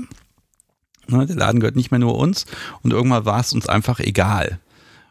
Ne, 1.09 1.25
der 1.25 1.37
Laden 1.37 1.61
gehört 1.61 1.77
nicht 1.77 1.93
mehr 1.93 2.01
nur 2.01 2.17
uns 2.17 2.47
und 2.83 2.93
irgendwann 2.93 3.25
war 3.25 3.41
es 3.41 3.53
uns 3.53 3.69
einfach 3.69 4.01
egal. 4.01 4.59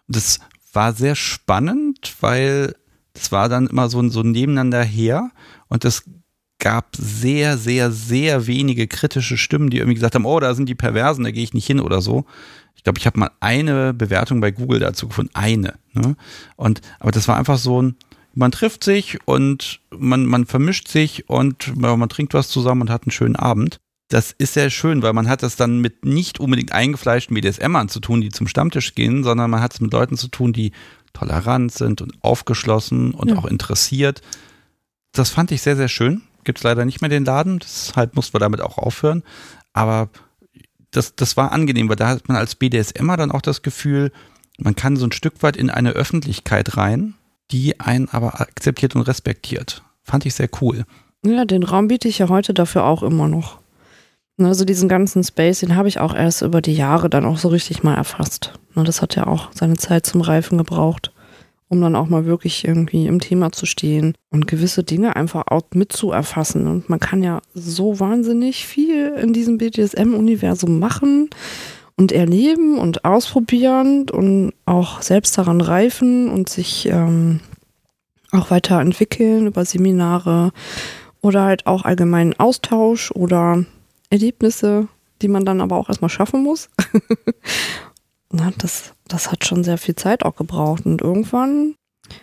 Das 0.07 0.39
war 0.73 0.93
sehr 0.93 1.15
spannend, 1.15 2.15
weil 2.19 2.75
das 3.13 3.31
war 3.31 3.47
dann 3.47 3.67
immer 3.67 3.89
so, 3.89 4.07
so 4.09 4.21
nebeneinander 4.21 4.83
her 4.83 5.31
und 5.69 5.85
es 5.85 6.03
gab 6.59 6.95
sehr, 6.97 7.57
sehr, 7.57 7.91
sehr 7.91 8.47
wenige 8.47 8.87
kritische 8.87 9.37
Stimmen, 9.37 9.69
die 9.69 9.77
irgendwie 9.77 9.95
gesagt 9.95 10.15
haben, 10.15 10.25
oh, 10.25 10.39
da 10.39 10.53
sind 10.53 10.67
die 10.67 10.75
Perversen, 10.75 11.23
da 11.23 11.31
gehe 11.31 11.43
ich 11.43 11.53
nicht 11.53 11.67
hin 11.67 11.79
oder 11.79 12.01
so, 12.01 12.25
glaube, 12.85 12.99
ich 12.99 13.05
habe 13.05 13.19
mal 13.19 13.31
eine 13.41 13.93
Bewertung 13.93 14.39
bei 14.39 14.51
Google 14.51 14.79
dazu 14.79 15.09
gefunden, 15.09 15.31
eine. 15.33 15.73
Ne? 15.93 16.15
Und 16.55 16.81
aber 16.99 17.11
das 17.11 17.27
war 17.27 17.35
einfach 17.35 17.57
so 17.57 17.81
ein, 17.81 17.95
man 18.33 18.51
trifft 18.51 18.83
sich 18.83 19.19
und 19.25 19.81
man, 19.89 20.25
man 20.25 20.45
vermischt 20.45 20.87
sich 20.87 21.29
und 21.29 21.75
man 21.75 22.09
trinkt 22.09 22.33
was 22.33 22.49
zusammen 22.49 22.81
und 22.81 22.89
hat 22.89 23.03
einen 23.03 23.11
schönen 23.11 23.35
Abend. 23.35 23.79
Das 24.09 24.33
ist 24.37 24.53
sehr 24.53 24.69
schön, 24.69 25.01
weil 25.01 25.13
man 25.13 25.27
hat 25.27 25.41
das 25.41 25.55
dann 25.55 25.79
mit 25.79 26.05
nicht 26.05 26.39
unbedingt 26.39 26.71
eingefleischten 26.71 27.33
BDSMern 27.33 27.89
zu 27.89 27.99
tun, 27.99 28.21
die 28.21 28.29
zum 28.29 28.47
Stammtisch 28.47 28.93
gehen, 28.93 29.23
sondern 29.23 29.49
man 29.49 29.61
hat 29.61 29.73
es 29.73 29.81
mit 29.81 29.91
Leuten 29.91 30.15
zu 30.15 30.27
tun, 30.27 30.53
die 30.53 30.71
tolerant 31.13 31.71
sind 31.71 32.01
und 32.01 32.13
aufgeschlossen 32.21 33.13
und 33.13 33.29
ja. 33.29 33.37
auch 33.37 33.45
interessiert. 33.45 34.21
Das 35.11 35.31
fand 35.31 35.51
ich 35.51 35.61
sehr, 35.63 35.75
sehr 35.75 35.87
schön. 35.87 36.21
Gibt 36.43 36.59
es 36.59 36.63
leider 36.63 36.85
nicht 36.85 37.01
mehr 37.01 37.09
den 37.09 37.25
Laden, 37.25 37.57
deshalb 37.59 38.15
mussten 38.15 38.35
wir 38.35 38.39
damit 38.39 38.61
auch 38.61 38.77
aufhören. 38.77 39.23
Aber 39.73 40.09
das, 40.95 41.15
das 41.15 41.37
war 41.37 41.51
angenehm, 41.51 41.89
weil 41.89 41.95
da 41.95 42.09
hat 42.09 42.27
man 42.27 42.37
als 42.37 42.55
BDSMer 42.55 43.17
dann 43.17 43.31
auch 43.31 43.41
das 43.41 43.61
Gefühl, 43.61 44.11
man 44.57 44.75
kann 44.75 44.95
so 44.95 45.05
ein 45.05 45.11
Stück 45.11 45.43
weit 45.43 45.57
in 45.57 45.69
eine 45.69 45.91
Öffentlichkeit 45.91 46.77
rein, 46.77 47.15
die 47.51 47.79
einen 47.79 48.09
aber 48.09 48.41
akzeptiert 48.41 48.95
und 48.95 49.03
respektiert. 49.03 49.83
Fand 50.03 50.25
ich 50.25 50.35
sehr 50.35 50.49
cool. 50.61 50.85
Ja, 51.25 51.45
den 51.45 51.63
Raum 51.63 51.87
biete 51.87 52.07
ich 52.07 52.19
ja 52.19 52.29
heute 52.29 52.53
dafür 52.53 52.85
auch 52.85 53.03
immer 53.03 53.27
noch. 53.27 53.59
Also 54.37 54.65
diesen 54.65 54.89
ganzen 54.89 55.23
Space, 55.23 55.61
den 55.61 55.75
habe 55.75 55.87
ich 55.87 55.99
auch 55.99 56.13
erst 56.13 56.41
über 56.41 56.61
die 56.61 56.75
Jahre 56.75 57.09
dann 57.09 57.25
auch 57.25 57.37
so 57.37 57.47
richtig 57.47 57.83
mal 57.83 57.95
erfasst. 57.95 58.53
Das 58.75 59.01
hat 59.01 59.15
ja 59.15 59.27
auch 59.27 59.49
seine 59.53 59.77
Zeit 59.77 60.05
zum 60.05 60.21
Reifen 60.21 60.57
gebraucht 60.57 61.14
um 61.67 61.81
dann 61.81 61.95
auch 61.95 62.07
mal 62.07 62.25
wirklich 62.25 62.67
irgendwie 62.67 63.07
im 63.07 63.19
Thema 63.19 63.51
zu 63.51 63.65
stehen 63.65 64.13
und 64.29 64.47
gewisse 64.47 64.83
Dinge 64.83 65.15
einfach 65.15 65.45
auch 65.47 65.63
mitzuerfassen. 65.73 66.67
Und 66.67 66.89
man 66.89 66.99
kann 66.99 67.23
ja 67.23 67.41
so 67.53 67.99
wahnsinnig 67.99 68.67
viel 68.67 69.07
in 69.21 69.33
diesem 69.33 69.57
BDSM-Universum 69.57 70.79
machen 70.79 71.29
und 71.97 72.11
erleben 72.11 72.77
und 72.77 73.05
ausprobieren 73.05 74.09
und 74.09 74.53
auch 74.65 75.01
selbst 75.01 75.37
daran 75.37 75.61
reifen 75.61 76.29
und 76.29 76.49
sich 76.49 76.87
ähm, 76.87 77.39
auch 78.31 78.51
weiterentwickeln 78.51 79.47
über 79.47 79.65
Seminare 79.65 80.51
oder 81.21 81.43
halt 81.43 81.65
auch 81.65 81.85
allgemeinen 81.85 82.37
Austausch 82.37 83.11
oder 83.11 83.65
Erlebnisse, 84.09 84.87
die 85.21 85.27
man 85.27 85.45
dann 85.45 85.61
aber 85.61 85.77
auch 85.77 85.89
erstmal 85.89 86.09
schaffen 86.09 86.43
muss. 86.43 86.69
Na, 88.35 88.51
das, 88.57 88.93
das 89.07 89.31
hat 89.31 89.45
schon 89.45 89.63
sehr 89.63 89.77
viel 89.77 89.95
Zeit 89.95 90.25
auch 90.25 90.35
gebraucht. 90.35 90.85
Und 90.85 91.01
irgendwann 91.01 91.75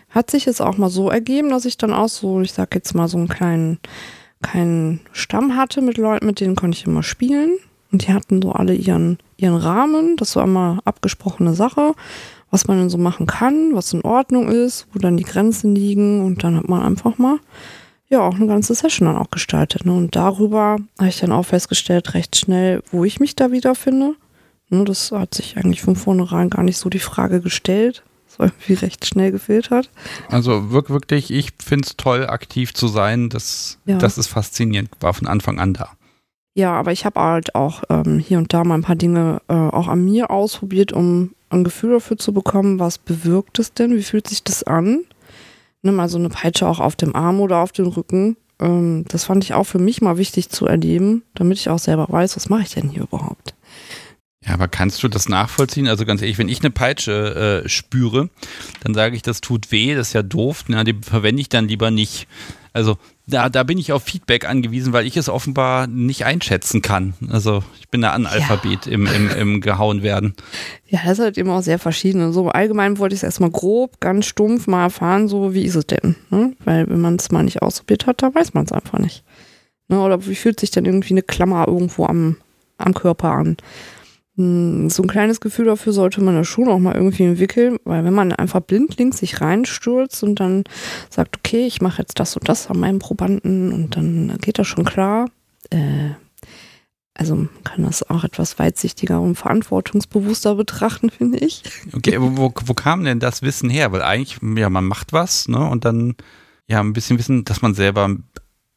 hat 0.09 0.29
sich 0.29 0.45
es 0.45 0.61
auch 0.61 0.77
mal 0.77 0.89
so 0.89 1.09
ergeben, 1.09 1.49
dass 1.49 1.65
ich 1.65 1.77
dann 1.77 1.91
auch 1.91 2.07
so, 2.07 2.41
ich 2.41 2.53
sag 2.53 2.75
jetzt 2.75 2.93
mal, 2.93 3.07
so 3.07 3.17
einen 3.17 3.27
kleinen, 3.27 3.79
kleinen 4.43 4.99
Stamm 5.11 5.55
hatte 5.55 5.81
mit 5.81 5.97
Leuten, 5.97 6.27
mit 6.27 6.39
denen 6.39 6.55
konnte 6.55 6.77
ich 6.77 6.85
immer 6.85 7.01
spielen. 7.01 7.57
Und 7.91 8.07
die 8.07 8.13
hatten 8.13 8.41
so 8.43 8.51
alle 8.51 8.75
ihren, 8.75 9.17
ihren 9.37 9.55
Rahmen. 9.55 10.15
Das 10.17 10.35
war 10.35 10.43
immer 10.43 10.79
abgesprochene 10.85 11.55
Sache, 11.55 11.93
was 12.51 12.67
man 12.67 12.77
denn 12.77 12.89
so 12.91 12.99
machen 12.99 13.25
kann, 13.25 13.71
was 13.73 13.91
in 13.93 14.03
Ordnung 14.03 14.49
ist, 14.49 14.85
wo 14.93 14.99
dann 14.99 15.17
die 15.17 15.23
Grenzen 15.23 15.73
liegen. 15.73 16.23
Und 16.23 16.43
dann 16.43 16.57
hat 16.57 16.69
man 16.69 16.83
einfach 16.83 17.17
mal 17.17 17.39
ja 18.07 18.21
auch 18.21 18.35
eine 18.35 18.45
ganze 18.45 18.75
Session 18.75 19.07
dann 19.07 19.17
auch 19.17 19.31
gestaltet. 19.31 19.87
Ne? 19.87 19.93
Und 19.93 20.15
darüber 20.15 20.77
habe 20.99 21.09
ich 21.09 21.19
dann 21.19 21.31
auch 21.31 21.45
festgestellt, 21.45 22.13
recht 22.13 22.35
schnell, 22.35 22.83
wo 22.91 23.03
ich 23.03 23.19
mich 23.19 23.35
da 23.35 23.51
wiederfinde. 23.51 24.15
Ne? 24.73 24.83
Das 24.85 25.11
hat 25.11 25.33
sich 25.33 25.57
eigentlich 25.57 25.81
von 25.81 25.95
vornherein 25.95 26.49
gar 26.49 26.63
nicht 26.63 26.77
so 26.77 26.89
die 26.89 26.99
Frage 26.99 27.41
gestellt. 27.41 28.03
Das 28.27 28.39
war 28.39 28.47
irgendwie 28.47 28.73
recht 28.73 29.05
schnell 29.05 29.31
gefiltert. 29.31 29.89
Also 30.29 30.71
wirklich, 30.71 31.31
ich 31.31 31.51
finde 31.63 31.85
es 31.85 31.97
toll, 31.97 32.25
aktiv 32.27 32.73
zu 32.73 32.87
sein. 32.87 33.29
Das, 33.29 33.77
ja. 33.85 33.97
das 33.97 34.17
ist 34.17 34.27
faszinierend, 34.27 34.89
war 34.99 35.13
von 35.13 35.27
Anfang 35.27 35.59
an 35.59 35.73
da. 35.73 35.89
Ja, 36.55 36.73
aber 36.73 36.91
ich 36.91 37.05
habe 37.05 37.19
halt 37.19 37.55
auch 37.55 37.83
ähm, 37.89 38.19
hier 38.19 38.37
und 38.37 38.53
da 38.53 38.63
mal 38.63 38.75
ein 38.75 38.83
paar 38.83 38.95
Dinge 38.95 39.41
äh, 39.47 39.53
auch 39.53 39.87
an 39.87 40.03
mir 40.03 40.29
ausprobiert, 40.29 40.93
um 40.93 41.33
ein 41.49 41.63
Gefühl 41.63 41.91
dafür 41.91 42.17
zu 42.17 42.33
bekommen, 42.33 42.79
was 42.79 42.97
bewirkt 42.97 43.59
es 43.59 43.73
denn, 43.73 43.95
wie 43.95 44.03
fühlt 44.03 44.27
sich 44.27 44.43
das 44.43 44.63
an? 44.63 45.03
Nimm 45.81 45.95
mal 45.95 46.09
so 46.09 46.17
eine 46.17 46.29
Peitsche 46.29 46.67
auch 46.67 46.79
auf 46.79 46.95
dem 46.95 47.15
Arm 47.15 47.39
oder 47.39 47.57
auf 47.57 47.71
dem 47.71 47.87
Rücken. 47.87 48.37
Ähm, 48.59 49.05
das 49.07 49.25
fand 49.25 49.43
ich 49.43 49.53
auch 49.53 49.65
für 49.65 49.79
mich 49.79 50.01
mal 50.01 50.17
wichtig 50.17 50.49
zu 50.49 50.65
erleben, 50.65 51.23
damit 51.35 51.57
ich 51.57 51.69
auch 51.69 51.79
selber 51.79 52.07
weiß, 52.09 52.35
was 52.35 52.49
mache 52.49 52.63
ich 52.63 52.73
denn 52.73 52.89
hier 52.89 53.03
überhaupt. 53.03 53.55
Ja, 54.45 54.53
aber 54.53 54.67
kannst 54.67 55.01
du 55.03 55.07
das 55.07 55.29
nachvollziehen? 55.29 55.87
Also 55.87 56.05
ganz 56.05 56.21
ehrlich, 56.21 56.37
wenn 56.37 56.49
ich 56.49 56.61
eine 56.61 56.71
Peitsche 56.71 57.63
äh, 57.63 57.69
spüre, 57.69 58.29
dann 58.83 58.93
sage 58.93 59.15
ich, 59.15 59.21
das 59.21 59.41
tut 59.41 59.71
weh, 59.71 59.95
das 59.95 60.09
ist 60.09 60.13
ja 60.13 60.23
doof, 60.23 60.65
na, 60.67 60.83
die 60.83 60.95
verwende 61.01 61.41
ich 61.41 61.49
dann 61.49 61.67
lieber 61.67 61.91
nicht. 61.91 62.27
Also 62.73 62.97
da, 63.27 63.49
da 63.49 63.63
bin 63.63 63.77
ich 63.77 63.93
auf 63.93 64.03
Feedback 64.03 64.49
angewiesen, 64.49 64.91
weil 64.91 65.05
ich 65.05 65.15
es 65.15 65.29
offenbar 65.29 65.87
nicht 65.87 66.25
einschätzen 66.25 66.81
kann. 66.81 67.13
Also 67.29 67.63
ich 67.79 67.87
bin 67.87 68.01
da 68.01 68.11
Analphabet 68.11 68.87
ja. 68.87 68.91
im, 68.91 69.05
im, 69.05 69.29
im 69.29 69.61
gehauen 69.61 70.01
werden. 70.01 70.33
Ja, 70.87 70.99
das 71.05 71.19
ist 71.19 71.23
halt 71.23 71.37
immer 71.37 71.57
auch 71.57 71.61
sehr 71.61 71.79
verschieden. 71.79 72.33
So 72.33 72.49
allgemein 72.49 72.97
wollte 72.97 73.13
ich 73.13 73.19
es 73.19 73.23
erstmal 73.23 73.51
grob, 73.51 74.01
ganz 74.01 74.25
stumpf 74.25 74.67
mal 74.67 74.83
erfahren, 74.83 75.27
so 75.29 75.53
wie 75.53 75.63
ist 75.63 75.75
es 75.75 75.87
denn? 75.87 76.15
Ne? 76.31 76.53
Weil 76.65 76.89
wenn 76.89 76.99
man 76.99 77.15
es 77.15 77.31
mal 77.31 77.43
nicht 77.43 77.61
ausprobiert 77.61 78.07
hat, 78.07 78.23
da 78.23 78.33
weiß 78.33 78.55
man 78.55 78.65
es 78.65 78.71
einfach 78.71 78.99
nicht. 78.99 79.23
Ne? 79.87 80.01
Oder 80.01 80.25
wie 80.25 80.35
fühlt 80.35 80.59
sich 80.59 80.71
denn 80.71 80.85
irgendwie 80.85 81.13
eine 81.13 81.23
Klammer 81.23 81.67
irgendwo 81.67 82.05
am, 82.07 82.37
am 82.77 82.93
Körper 82.93 83.31
an? 83.31 83.55
Hm, 84.35 84.89
so 84.89 85.03
ein 85.03 85.09
kleines 85.09 85.41
Gefühl 85.41 85.65
dafür 85.65 85.93
sollte 85.93 86.21
man 86.21 86.35
ja 86.35 86.43
schon 86.43 86.67
auch 86.67 86.79
mal 86.79 86.95
irgendwie 86.95 87.23
entwickeln, 87.23 87.77
weil 87.83 88.03
wenn 88.03 88.13
man 88.13 88.31
einfach 88.31 88.61
blindlings 88.61 89.19
sich 89.19 89.41
reinstürzt 89.41 90.23
und 90.23 90.39
dann 90.39 90.63
sagt, 91.09 91.37
okay, 91.37 91.65
ich 91.67 91.81
mache 91.81 92.01
jetzt 92.01 92.19
das 92.19 92.35
und 92.35 92.49
das 92.49 92.67
an 92.67 92.79
meinem 92.79 92.99
Probanden 92.99 93.71
und 93.71 93.95
dann 93.95 94.37
geht 94.41 94.57
das 94.57 94.67
schon 94.67 94.85
klar. 94.85 95.29
Äh, 95.69 96.11
also 97.15 97.47
kann 97.63 97.83
das 97.83 98.09
auch 98.09 98.23
etwas 98.23 98.57
weitsichtiger 98.57 99.21
und 99.21 99.35
verantwortungsbewusster 99.35 100.55
betrachten, 100.55 101.09
finde 101.17 101.37
ich. 101.37 101.63
Okay, 101.93 102.17
wo, 102.19 102.51
wo 102.65 102.73
kam 102.73 103.03
denn 103.03 103.19
das 103.19 103.43
Wissen 103.43 103.69
her? 103.69 103.91
Weil 103.91 104.01
eigentlich, 104.01 104.39
ja, 104.57 104.69
man 104.69 104.85
macht 104.85 105.13
was, 105.13 105.47
ne? 105.47 105.69
Und 105.69 105.85
dann 105.85 106.15
ja 106.67 106.79
ein 106.79 106.93
bisschen 106.93 107.19
Wissen, 107.19 107.45
dass 107.45 107.61
man 107.61 107.75
selber 107.75 108.15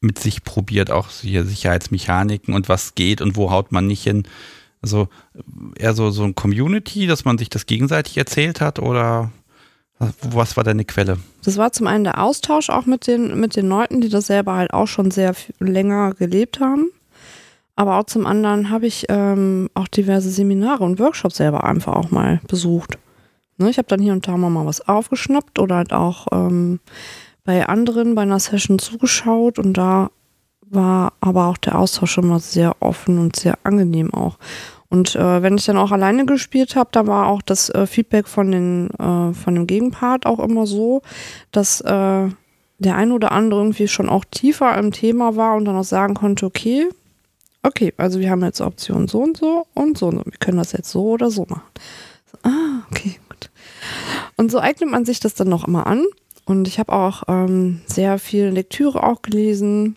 mit 0.01 0.19
sich 0.19 0.45
probiert, 0.45 0.91
auch 0.91 1.09
hier 1.09 1.45
Sicherheitsmechaniken 1.45 2.53
und 2.53 2.69
was 2.69 2.95
geht 2.95 3.23
und 3.23 3.37
wo 3.37 3.51
haut 3.51 3.73
man 3.73 3.87
nicht 3.87 4.03
hin. 4.03 4.25
Also 4.83 5.09
eher 5.79 5.95
so, 5.95 6.11
so 6.11 6.25
ein 6.25 6.35
Community, 6.35 7.07
dass 7.07 7.25
man 7.25 7.39
sich 7.39 7.49
das 7.49 7.67
gegenseitig 7.67 8.17
erzählt 8.17 8.61
hat 8.61 8.79
oder 8.79 9.31
was 9.99 10.57
war 10.57 10.65
deine 10.65 10.85
Quelle? 10.85 11.19
Das 11.45 11.57
war 11.57 11.73
zum 11.73 11.87
einen 11.87 12.05
der 12.05 12.23
Austausch 12.23 12.69
auch 12.69 12.87
mit 12.87 13.07
den, 13.07 13.41
mit 13.41 13.57
den 13.57 13.69
Leuten, 13.69 14.01
die 14.01 14.09
das 14.09 14.27
selber 14.27 14.55
halt 14.55 14.75
auch 14.75 14.87
schon 14.87 15.11
sehr 15.11 15.35
länger 15.59 16.13
gelebt 16.15 16.61
haben. 16.61 16.91
Aber 17.77 17.99
auch 17.99 18.05
zum 18.05 18.27
anderen 18.27 18.71
habe 18.71 18.87
ich 18.87 19.07
ähm, 19.09 19.69
auch 19.75 19.89
diverse 19.89 20.31
Seminare 20.31 20.85
und 20.85 20.99
Workshops 20.99 21.37
selber 21.37 21.65
einfach 21.65 21.95
auch 21.95 22.11
mal 22.11 22.41
besucht. 22.49 22.99
Ne, 23.59 23.71
ich 23.71 23.79
habe 23.79 23.89
dann 23.89 24.01
hier 24.01 24.13
und 24.13 24.27
da 24.27 24.37
mal 24.37 24.67
was 24.67 24.87
aufgeschnappt 24.87 25.59
oder 25.59 25.77
halt 25.77 25.93
auch 25.93 26.27
ähm, 26.33 26.81
bei 27.45 27.67
anderen 27.67 28.15
bei 28.15 28.23
einer 28.23 28.41
Session 28.41 28.79
zugeschaut 28.79 29.59
und 29.59 29.75
da 29.75 30.11
war 30.69 31.13
aber 31.21 31.47
auch 31.47 31.57
der 31.57 31.79
Austausch 31.79 32.19
immer 32.19 32.41
sehr 32.41 32.77
offen 32.81 33.19
und 33.19 33.37
sehr 33.37 33.59
angenehm 33.63 34.13
auch. 34.13 34.37
Und 34.89 35.17
äh, 35.17 35.43
wenn 35.43 35.57
ich 35.57 35.65
dann 35.65 35.79
auch 35.79 35.91
alleine 35.91 36.27
gespielt 36.27 36.77
habe, 36.77 36.91
da 36.93 37.07
war 37.07 37.27
auch 37.29 37.43
das 37.43 37.71
äh, 37.71 37.87
Feedback 37.87 38.29
von, 38.29 38.51
den, 38.51 38.91
äh, 38.91 39.33
von 39.35 39.55
dem 39.55 39.67
Gegenpart 39.67 40.27
auch 40.27 40.39
immer 40.39 40.67
so, 40.67 41.03
dass 41.51 41.81
äh, 41.81 42.29
der 42.79 42.97
ein 42.97 43.13
oder 43.13 43.33
andere 43.33 43.61
irgendwie 43.61 43.89
schon 43.89 44.09
auch 44.09 44.25
tiefer 44.25 44.77
im 44.79 44.93
Thema 44.93 45.37
war 45.37 45.57
und 45.57 45.65
dann 45.65 45.77
auch 45.77 45.85
sagen 45.85 46.15
konnte, 46.15 46.47
okay, 46.47 46.89
okay, 47.63 47.93
also 47.97 48.21
wir 48.21 48.31
haben 48.31 48.45
jetzt 48.45 48.61
Option 48.61 49.09
so 49.09 49.21
und 49.21 49.37
so 49.37 49.67
und 49.75 49.99
so 49.99 50.09
und 50.09 50.19
so. 50.19 50.25
Wir 50.25 50.39
können 50.39 50.59
das 50.59 50.73
jetzt 50.73 50.91
so 50.91 51.11
oder 51.11 51.31
so 51.31 51.47
machen. 51.49 51.63
So, 52.31 52.39
ah, 52.49 52.83
okay, 52.91 53.19
gut. 53.29 53.51
Und 54.37 54.51
so 54.51 54.61
eignet 54.61 54.91
man 54.91 55.05
sich 55.05 55.21
das 55.21 55.35
dann 55.35 55.49
noch 55.49 55.67
immer 55.67 55.87
an. 55.87 56.05
Und 56.45 56.69
ich 56.69 56.79
habe 56.79 56.93
auch 56.93 57.25
ähm, 57.27 57.81
sehr 57.87 58.19
viel 58.19 58.47
Lektüre 58.47 59.03
auch 59.03 59.23
gelesen, 59.23 59.97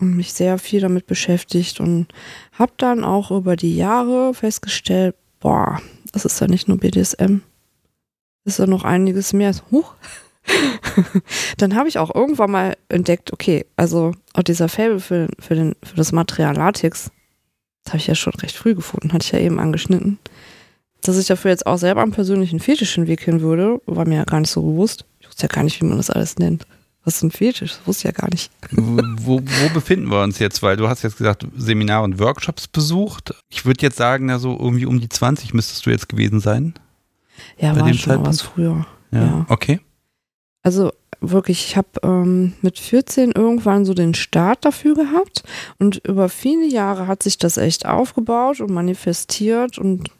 und 0.00 0.16
mich 0.16 0.32
sehr 0.32 0.58
viel 0.58 0.80
damit 0.80 1.06
beschäftigt 1.06 1.80
und 1.80 2.06
habe 2.52 2.72
dann 2.76 3.04
auch 3.04 3.30
über 3.30 3.56
die 3.56 3.76
Jahre 3.76 4.32
festgestellt, 4.34 5.14
boah, 5.40 5.80
das 6.12 6.24
ist 6.24 6.40
ja 6.40 6.46
nicht 6.46 6.68
nur 6.68 6.78
BDSM, 6.78 7.38
das 8.44 8.54
ist 8.54 8.58
ja 8.58 8.66
noch 8.66 8.84
einiges 8.84 9.32
mehr. 9.32 9.54
Huch. 9.70 9.94
dann 11.58 11.74
habe 11.74 11.88
ich 11.88 11.98
auch 11.98 12.14
irgendwann 12.14 12.50
mal 12.50 12.76
entdeckt, 12.88 13.32
okay, 13.32 13.66
also 13.76 14.12
auch 14.32 14.42
dieser 14.42 14.68
Fable 14.68 15.00
für, 15.00 15.28
für, 15.38 15.54
den, 15.54 15.74
für 15.82 15.96
das 15.96 16.12
Material 16.12 16.56
Latex, 16.56 17.10
das 17.84 17.92
habe 17.92 17.98
ich 17.98 18.06
ja 18.06 18.14
schon 18.14 18.34
recht 18.34 18.56
früh 18.56 18.74
gefunden, 18.74 19.12
hatte 19.12 19.24
ich 19.24 19.32
ja 19.32 19.38
eben 19.40 19.58
angeschnitten. 19.58 20.18
Dass 21.02 21.18
ich 21.18 21.26
dafür 21.26 21.50
jetzt 21.50 21.66
auch 21.66 21.78
selber 21.78 22.02
einen 22.02 22.12
persönlichen 22.12 22.60
Fetisch 22.60 22.98
entwickeln 22.98 23.40
würde, 23.40 23.80
war 23.86 24.06
mir 24.06 24.16
ja 24.16 24.24
gar 24.24 24.40
nicht 24.40 24.50
so 24.50 24.62
bewusst. 24.62 25.04
Ich 25.20 25.28
wusste 25.28 25.44
ja 25.44 25.48
gar 25.48 25.62
nicht, 25.62 25.80
wie 25.80 25.86
man 25.86 25.96
das 25.96 26.10
alles 26.10 26.38
nennt. 26.38 26.66
Was 27.08 27.16
ist 27.16 27.22
ein 27.22 27.30
Fetisch? 27.30 27.70
Das 27.70 27.86
wusste 27.86 28.06
ich 28.06 28.14
ja 28.14 28.20
gar 28.20 28.28
nicht. 28.28 28.50
Wo, 28.70 29.40
wo, 29.42 29.68
befinden 29.72 30.10
wir 30.10 30.22
uns 30.22 30.38
jetzt? 30.38 30.62
Weil 30.62 30.76
du 30.76 30.90
hast 30.90 31.04
jetzt 31.04 31.16
gesagt, 31.16 31.46
Seminare 31.56 32.04
und 32.04 32.18
Workshops 32.18 32.68
besucht. 32.68 33.34
Ich 33.48 33.64
würde 33.64 33.80
jetzt 33.80 33.96
sagen, 33.96 34.28
ja, 34.28 34.38
so 34.38 34.50
irgendwie 34.50 34.84
um 34.84 35.00
die 35.00 35.08
20 35.08 35.54
müsstest 35.54 35.86
du 35.86 35.90
jetzt 35.90 36.10
gewesen 36.10 36.40
sein. 36.40 36.74
Ja, 37.56 37.74
war 37.74 37.94
schon 37.94 38.26
was 38.26 38.42
früher. 38.42 38.84
Ja. 39.10 39.22
ja. 39.22 39.46
Okay. 39.48 39.80
Also 40.62 40.92
wirklich, 41.22 41.68
ich 41.68 41.78
habe 41.78 41.88
ähm, 42.02 42.52
mit 42.60 42.78
14 42.78 43.32
irgendwann 43.32 43.86
so 43.86 43.94
den 43.94 44.12
Start 44.12 44.66
dafür 44.66 44.94
gehabt 44.94 45.44
und 45.78 46.04
über 46.04 46.28
viele 46.28 46.66
Jahre 46.66 47.06
hat 47.06 47.22
sich 47.22 47.38
das 47.38 47.56
echt 47.56 47.86
aufgebaut 47.86 48.60
und 48.60 48.70
manifestiert 48.70 49.78
und 49.78 50.10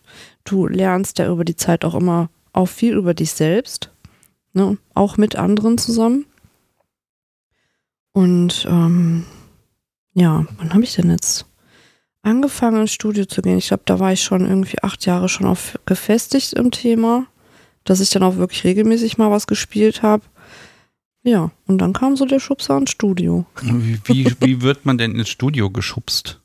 du 0.45 0.66
lernst 0.66 1.18
ja 1.18 1.30
über 1.30 1.45
die 1.45 1.57
Zeit 1.57 1.85
auch 1.85 1.95
immer 1.95 2.30
auch 2.54 2.68
viel 2.68 2.95
über 2.95 3.12
dich 3.12 3.33
selbst, 3.33 3.90
ne? 4.54 4.78
auch 4.95 5.18
mit 5.18 5.37
anderen 5.37 5.76
zusammen. 5.76 6.25
Und 8.19 8.67
ähm, 8.69 9.23
ja, 10.13 10.45
wann 10.57 10.75
habe 10.75 10.83
ich 10.83 10.93
denn 10.97 11.09
jetzt 11.09 11.47
angefangen 12.23 12.81
ins 12.81 12.93
Studio 12.93 13.27
zu 13.27 13.43
gehen? 13.43 13.59
Ich 13.59 13.69
glaube, 13.69 13.85
da 13.87 14.01
war 14.01 14.13
ich 14.13 14.25
schon 14.25 14.41
irgendwie 14.41 14.83
acht 14.83 15.07
Jahre 15.07 15.29
schon 15.29 15.47
auf 15.47 15.79
gefestigt 15.87 16.55
im 16.55 16.73
Thema, 16.73 17.29
dass 17.85 18.01
ich 18.01 18.11
dann 18.11 18.25
auch 18.25 18.35
wirklich 18.35 18.65
regelmäßig 18.65 19.19
mal 19.19 19.31
was 19.31 19.47
gespielt 19.47 20.03
habe. 20.03 20.25
Ja, 21.23 21.53
und 21.69 21.79
dann 21.79 21.93
kam 21.93 22.17
so 22.17 22.25
der 22.25 22.41
Schubser 22.41 22.77
ins 22.77 22.91
Studio. 22.91 23.47
Wie, 23.63 24.01
wie, 24.07 24.35
wie 24.41 24.63
wird 24.63 24.85
man 24.85 24.99
denn 24.99 25.15
ins 25.15 25.29
Studio 25.29 25.71
geschubst? 25.71 26.41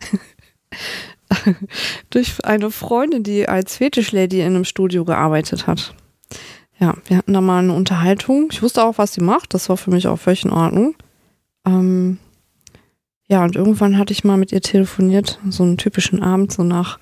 Durch 2.11 2.45
eine 2.45 2.69
Freundin, 2.69 3.23
die 3.23 3.49
als 3.49 3.77
Fetischlady 3.77 4.41
in 4.41 4.53
einem 4.53 4.65
Studio 4.65 5.05
gearbeitet 5.05 5.65
hat. 5.65 5.95
Ja, 6.79 6.95
wir 7.07 7.17
hatten 7.17 7.33
da 7.33 7.41
mal 7.41 7.63
eine 7.63 7.73
Unterhaltung. 7.73 8.49
Ich 8.51 8.61
wusste 8.61 8.83
auch, 8.83 8.99
was 8.99 9.13
sie 9.13 9.21
macht. 9.21 9.55
Das 9.55 9.69
war 9.69 9.77
für 9.77 9.89
mich 9.89 10.07
auch 10.07 10.17
völlig 10.17 10.45
in 10.45 10.51
Ordnung. 10.51 10.93
Ähm, 11.65 12.19
ja, 13.27 13.43
und 13.43 13.55
irgendwann 13.55 13.97
hatte 13.97 14.13
ich 14.13 14.23
mal 14.23 14.37
mit 14.37 14.51
ihr 14.51 14.61
telefoniert, 14.61 15.39
so 15.49 15.63
einen 15.63 15.77
typischen 15.77 16.21
Abend, 16.21 16.51
so 16.51 16.63
nach, 16.63 16.99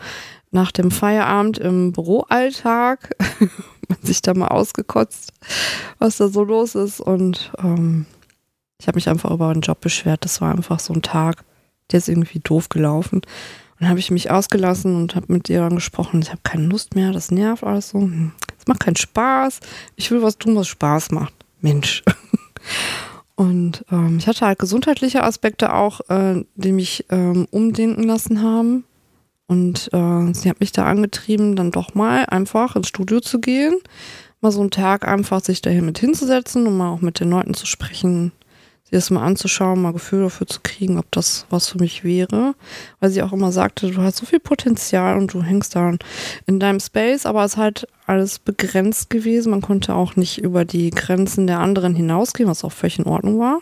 nach 0.51 0.71
dem 0.71 0.91
Feierabend 0.91 1.57
im 1.57 1.91
Büroalltag. 1.91 3.15
Man 3.89 3.97
sich 4.03 4.21
da 4.21 4.33
mal 4.33 4.47
ausgekotzt, 4.47 5.33
was 5.99 6.17
da 6.17 6.29
so 6.29 6.43
los 6.43 6.75
ist. 6.75 7.01
Und 7.01 7.51
ähm, 7.57 8.05
ich 8.79 8.87
habe 8.87 8.95
mich 8.95 9.09
einfach 9.09 9.31
über 9.31 9.49
einen 9.49 9.61
Job 9.61 9.81
beschwert. 9.81 10.23
Das 10.23 10.39
war 10.39 10.53
einfach 10.53 10.79
so 10.79 10.93
ein 10.93 11.01
Tag, 11.01 11.43
der 11.91 11.97
ist 11.97 12.07
irgendwie 12.07 12.39
doof 12.39 12.69
gelaufen. 12.69 13.21
Und 13.79 13.89
habe 13.89 13.99
ich 13.99 14.11
mich 14.11 14.31
ausgelassen 14.31 14.95
und 14.95 15.15
habe 15.15 15.33
mit 15.33 15.49
ihr 15.49 15.59
dann 15.59 15.75
gesprochen. 15.75 16.21
Ich 16.21 16.29
habe 16.29 16.41
keine 16.43 16.67
Lust 16.67 16.95
mehr, 16.95 17.11
das 17.11 17.31
nervt 17.31 17.63
alles 17.63 17.89
so. 17.89 18.09
Es 18.57 18.67
macht 18.67 18.79
keinen 18.79 18.95
Spaß. 18.95 19.59
Ich 19.97 20.09
will 20.11 20.21
was 20.21 20.37
tun, 20.37 20.55
was 20.55 20.67
Spaß 20.67 21.11
macht. 21.11 21.33
Mensch. 21.59 22.03
Und 23.41 23.83
ähm, 23.91 24.19
ich 24.19 24.27
hatte 24.27 24.45
halt 24.45 24.59
gesundheitliche 24.59 25.23
Aspekte 25.23 25.73
auch, 25.73 26.01
äh, 26.09 26.45
die 26.53 26.71
mich 26.71 27.07
ähm, 27.09 27.47
umdenken 27.49 28.03
lassen 28.03 28.43
haben. 28.43 28.83
Und 29.47 29.89
äh, 29.93 30.31
sie 30.35 30.47
hat 30.47 30.59
mich 30.59 30.73
da 30.73 30.85
angetrieben, 30.85 31.55
dann 31.55 31.71
doch 31.71 31.95
mal 31.95 32.27
einfach 32.27 32.75
ins 32.75 32.87
Studio 32.87 33.19
zu 33.19 33.41
gehen, 33.41 33.79
mal 34.41 34.51
so 34.51 34.61
einen 34.61 34.69
Tag 34.69 35.07
einfach 35.07 35.41
sich 35.41 35.59
dahin 35.63 35.87
mit 35.87 35.97
hinzusetzen 35.97 36.67
und 36.67 36.77
mal 36.77 36.89
auch 36.89 37.01
mit 37.01 37.19
den 37.19 37.31
Leuten 37.31 37.55
zu 37.55 37.65
sprechen, 37.65 38.31
sie 38.91 38.97
das 38.97 39.09
mal 39.09 39.25
anzuschauen, 39.25 39.81
mal 39.81 39.93
Gefühl 39.93 40.23
dafür 40.23 40.47
zu 40.47 40.59
kriegen, 40.61 40.99
ob 40.99 41.09
das 41.11 41.45
was 41.49 41.69
für 41.69 41.79
mich 41.79 42.03
wäre. 42.03 42.55
Weil 42.99 43.09
sie 43.09 43.23
auch 43.23 43.31
immer 43.31 43.51
sagte, 43.53 43.89
du 43.89 44.01
hast 44.01 44.17
so 44.17 44.25
viel 44.25 44.41
Potenzial 44.41 45.17
und 45.17 45.33
du 45.33 45.41
hängst 45.41 45.75
da 45.75 45.93
in 46.45 46.59
deinem 46.59 46.81
Space, 46.81 47.25
aber 47.25 47.45
es 47.45 47.53
ist 47.53 47.57
halt 47.57 47.87
alles 48.05 48.39
begrenzt 48.39 49.09
gewesen. 49.09 49.51
Man 49.51 49.61
konnte 49.61 49.95
auch 49.95 50.17
nicht 50.17 50.39
über 50.39 50.65
die 50.65 50.89
Grenzen 50.89 51.47
der 51.47 51.59
anderen 51.59 51.95
hinausgehen, 51.95 52.49
was 52.49 52.65
auch 52.65 52.73
völlig 52.73 52.99
in 52.99 53.05
Ordnung 53.05 53.39
war. 53.39 53.61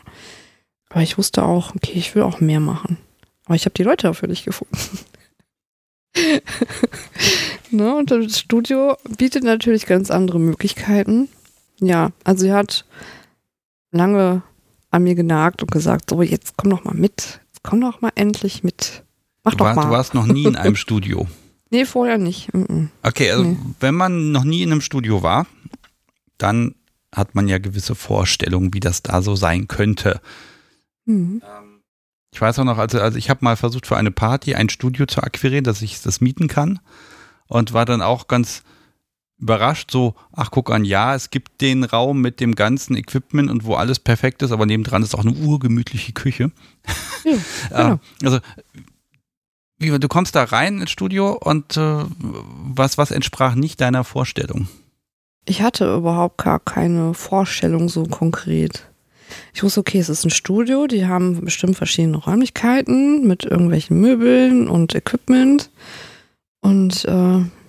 Aber 0.89 1.01
ich 1.01 1.19
wusste 1.19 1.43
auch, 1.43 1.75
okay, 1.75 1.93
ich 1.93 2.15
will 2.15 2.23
auch 2.23 2.39
mehr 2.41 2.59
machen. 2.59 2.97
Aber 3.45 3.55
ich 3.55 3.65
habe 3.65 3.75
die 3.75 3.83
Leute 3.83 4.07
dafür 4.07 4.27
nicht 4.27 4.45
gefunden. 4.45 4.77
ne, 7.69 7.95
und 7.95 8.09
das 8.09 8.39
Studio 8.39 8.97
bietet 9.17 9.43
natürlich 9.43 9.85
ganz 9.85 10.09
andere 10.09 10.39
Möglichkeiten. 10.39 11.29
Ja, 11.79 12.09
also 12.23 12.45
sie 12.45 12.51
hat 12.51 12.85
lange 13.91 14.41
an 14.91 15.03
mir 15.03 15.15
genagt 15.15 15.61
und 15.61 15.71
gesagt, 15.71 16.09
so 16.09 16.21
jetzt 16.21 16.57
komm 16.57 16.71
doch 16.71 16.83
mal 16.83 16.95
mit, 16.95 17.41
jetzt 17.47 17.63
komm 17.63 17.81
doch 17.81 18.01
mal 18.01 18.11
endlich 18.15 18.63
mit. 18.63 19.03
Mach 19.43 19.53
du, 19.53 19.59
doch 19.59 19.75
mal. 19.75 19.85
du 19.85 19.89
warst 19.89 20.13
noch 20.13 20.25
nie 20.25 20.45
in 20.45 20.55
einem 20.55 20.75
Studio. 20.75 21.27
Nee, 21.71 21.85
vorher 21.85 22.17
nicht. 22.17 22.49
Okay, 23.03 23.29
also 23.29 23.43
nee. 23.43 23.57
wenn 23.79 23.93
man 23.93 24.31
noch 24.31 24.43
nie 24.43 24.63
in 24.63 24.71
einem 24.71 24.81
Studio 24.81 25.21
war, 25.21 25.45
dann 26.39 26.73
hat 27.13 27.35
man 27.35 27.47
ja 27.47 27.59
gewisse 27.59 27.93
Vorstellungen, 27.93 28.73
wie 28.73 28.79
das 28.79 29.03
da 29.03 29.21
so 29.21 29.35
sein 29.35 29.67
könnte. 29.67 30.19
Mhm. 31.05 31.43
Ich 32.31 32.41
weiß 32.41 32.57
auch 32.57 32.63
noch, 32.63 32.79
also, 32.79 32.99
also 32.99 33.17
ich 33.19 33.29
habe 33.29 33.43
mal 33.43 33.55
versucht 33.55 33.87
für 33.87 33.97
eine 33.97 34.09
Party 34.09 34.55
ein 34.55 34.69
Studio 34.69 35.05
zu 35.05 35.21
akquirieren, 35.21 35.63
dass 35.63 35.83
ich 35.83 36.01
das 36.01 36.21
mieten 36.21 36.47
kann 36.47 36.79
und 37.47 37.73
war 37.73 37.85
dann 37.85 38.01
auch 38.01 38.27
ganz 38.27 38.63
überrascht, 39.39 39.91
so, 39.91 40.15
ach 40.33 40.51
guck 40.51 40.69
an, 40.69 40.83
ja, 40.83 41.15
es 41.15 41.29
gibt 41.29 41.61
den 41.61 41.83
Raum 41.83 42.21
mit 42.21 42.39
dem 42.39 42.55
ganzen 42.55 42.95
Equipment 42.95 43.49
und 43.49 43.63
wo 43.63 43.75
alles 43.75 43.99
perfekt 43.99 44.41
ist, 44.41 44.51
aber 44.51 44.65
nebendran 44.65 45.03
ist 45.03 45.15
auch 45.15 45.25
eine 45.25 45.33
urgemütliche 45.33 46.11
Küche. 46.11 46.51
Ja, 47.23 47.33
genau. 47.69 47.99
also 48.23 48.39
wie, 49.77 49.97
du 49.97 50.07
kommst 50.09 50.35
da 50.35 50.43
rein 50.43 50.81
ins 50.81 50.91
Studio 50.91 51.37
und 51.41 51.77
äh, 51.77 52.03
was, 52.19 52.97
was 52.97 53.11
entsprach 53.11 53.55
nicht 53.55 53.79
deiner 53.79 54.03
Vorstellung? 54.03 54.67
Ich 55.45 55.61
hatte 55.61 55.95
überhaupt 55.95 56.37
gar 56.37 56.59
keine 56.59 57.13
Vorstellung 57.13 57.87
so 57.87 58.03
konkret. 58.03 58.85
Ich 59.53 59.63
wusste, 59.63 59.79
okay, 59.79 59.99
es 59.99 60.09
ist 60.09 60.25
ein 60.25 60.31
Studio, 60.31 60.87
die 60.87 61.05
haben 61.05 61.39
bestimmt 61.41 61.77
verschiedene 61.77 62.17
Räumlichkeiten 62.17 63.25
mit 63.25 63.45
irgendwelchen 63.45 64.01
Möbeln 64.01 64.67
und 64.67 64.95
Equipment. 64.95 65.69
Und 66.61 67.05
äh, 67.05 67.09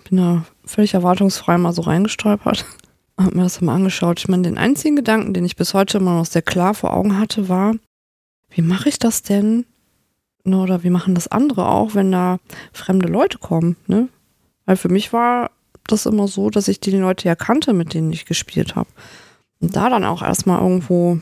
bin 0.08 0.16
da 0.16 0.44
völlig 0.64 0.94
erwartungsfrei 0.94 1.58
mal 1.58 1.72
so 1.72 1.82
reingestolpert. 1.82 2.64
Hab 3.18 3.34
mir 3.34 3.42
das 3.42 3.60
mal 3.60 3.74
angeschaut. 3.74 4.18
Ich 4.18 4.28
meine, 4.28 4.44
den 4.44 4.56
einzigen 4.58 4.96
Gedanken, 4.96 5.34
den 5.34 5.44
ich 5.44 5.56
bis 5.56 5.74
heute 5.74 5.98
immer 5.98 6.14
noch 6.14 6.26
sehr 6.26 6.42
klar 6.42 6.74
vor 6.74 6.94
Augen 6.94 7.18
hatte, 7.18 7.48
war, 7.48 7.74
wie 8.48 8.62
mache 8.62 8.88
ich 8.88 8.98
das 8.98 9.22
denn? 9.22 9.66
Ne, 10.44 10.58
oder 10.58 10.82
wie 10.82 10.90
machen 10.90 11.14
das 11.14 11.28
andere 11.28 11.68
auch, 11.68 11.94
wenn 11.94 12.10
da 12.10 12.38
fremde 12.72 13.08
Leute 13.08 13.38
kommen? 13.38 13.76
Ne? 13.86 14.08
Weil 14.64 14.76
für 14.76 14.88
mich 14.88 15.12
war 15.12 15.50
das 15.86 16.06
immer 16.06 16.28
so, 16.28 16.48
dass 16.48 16.68
ich 16.68 16.80
die 16.80 16.92
Leute 16.92 17.28
ja 17.28 17.34
kannte, 17.34 17.72
mit 17.72 17.92
denen 17.92 18.12
ich 18.12 18.24
gespielt 18.24 18.74
habe. 18.74 18.88
Und 19.60 19.76
da 19.76 19.90
dann 19.90 20.04
auch 20.04 20.22
erstmal 20.22 20.60
irgendwo 20.60 21.20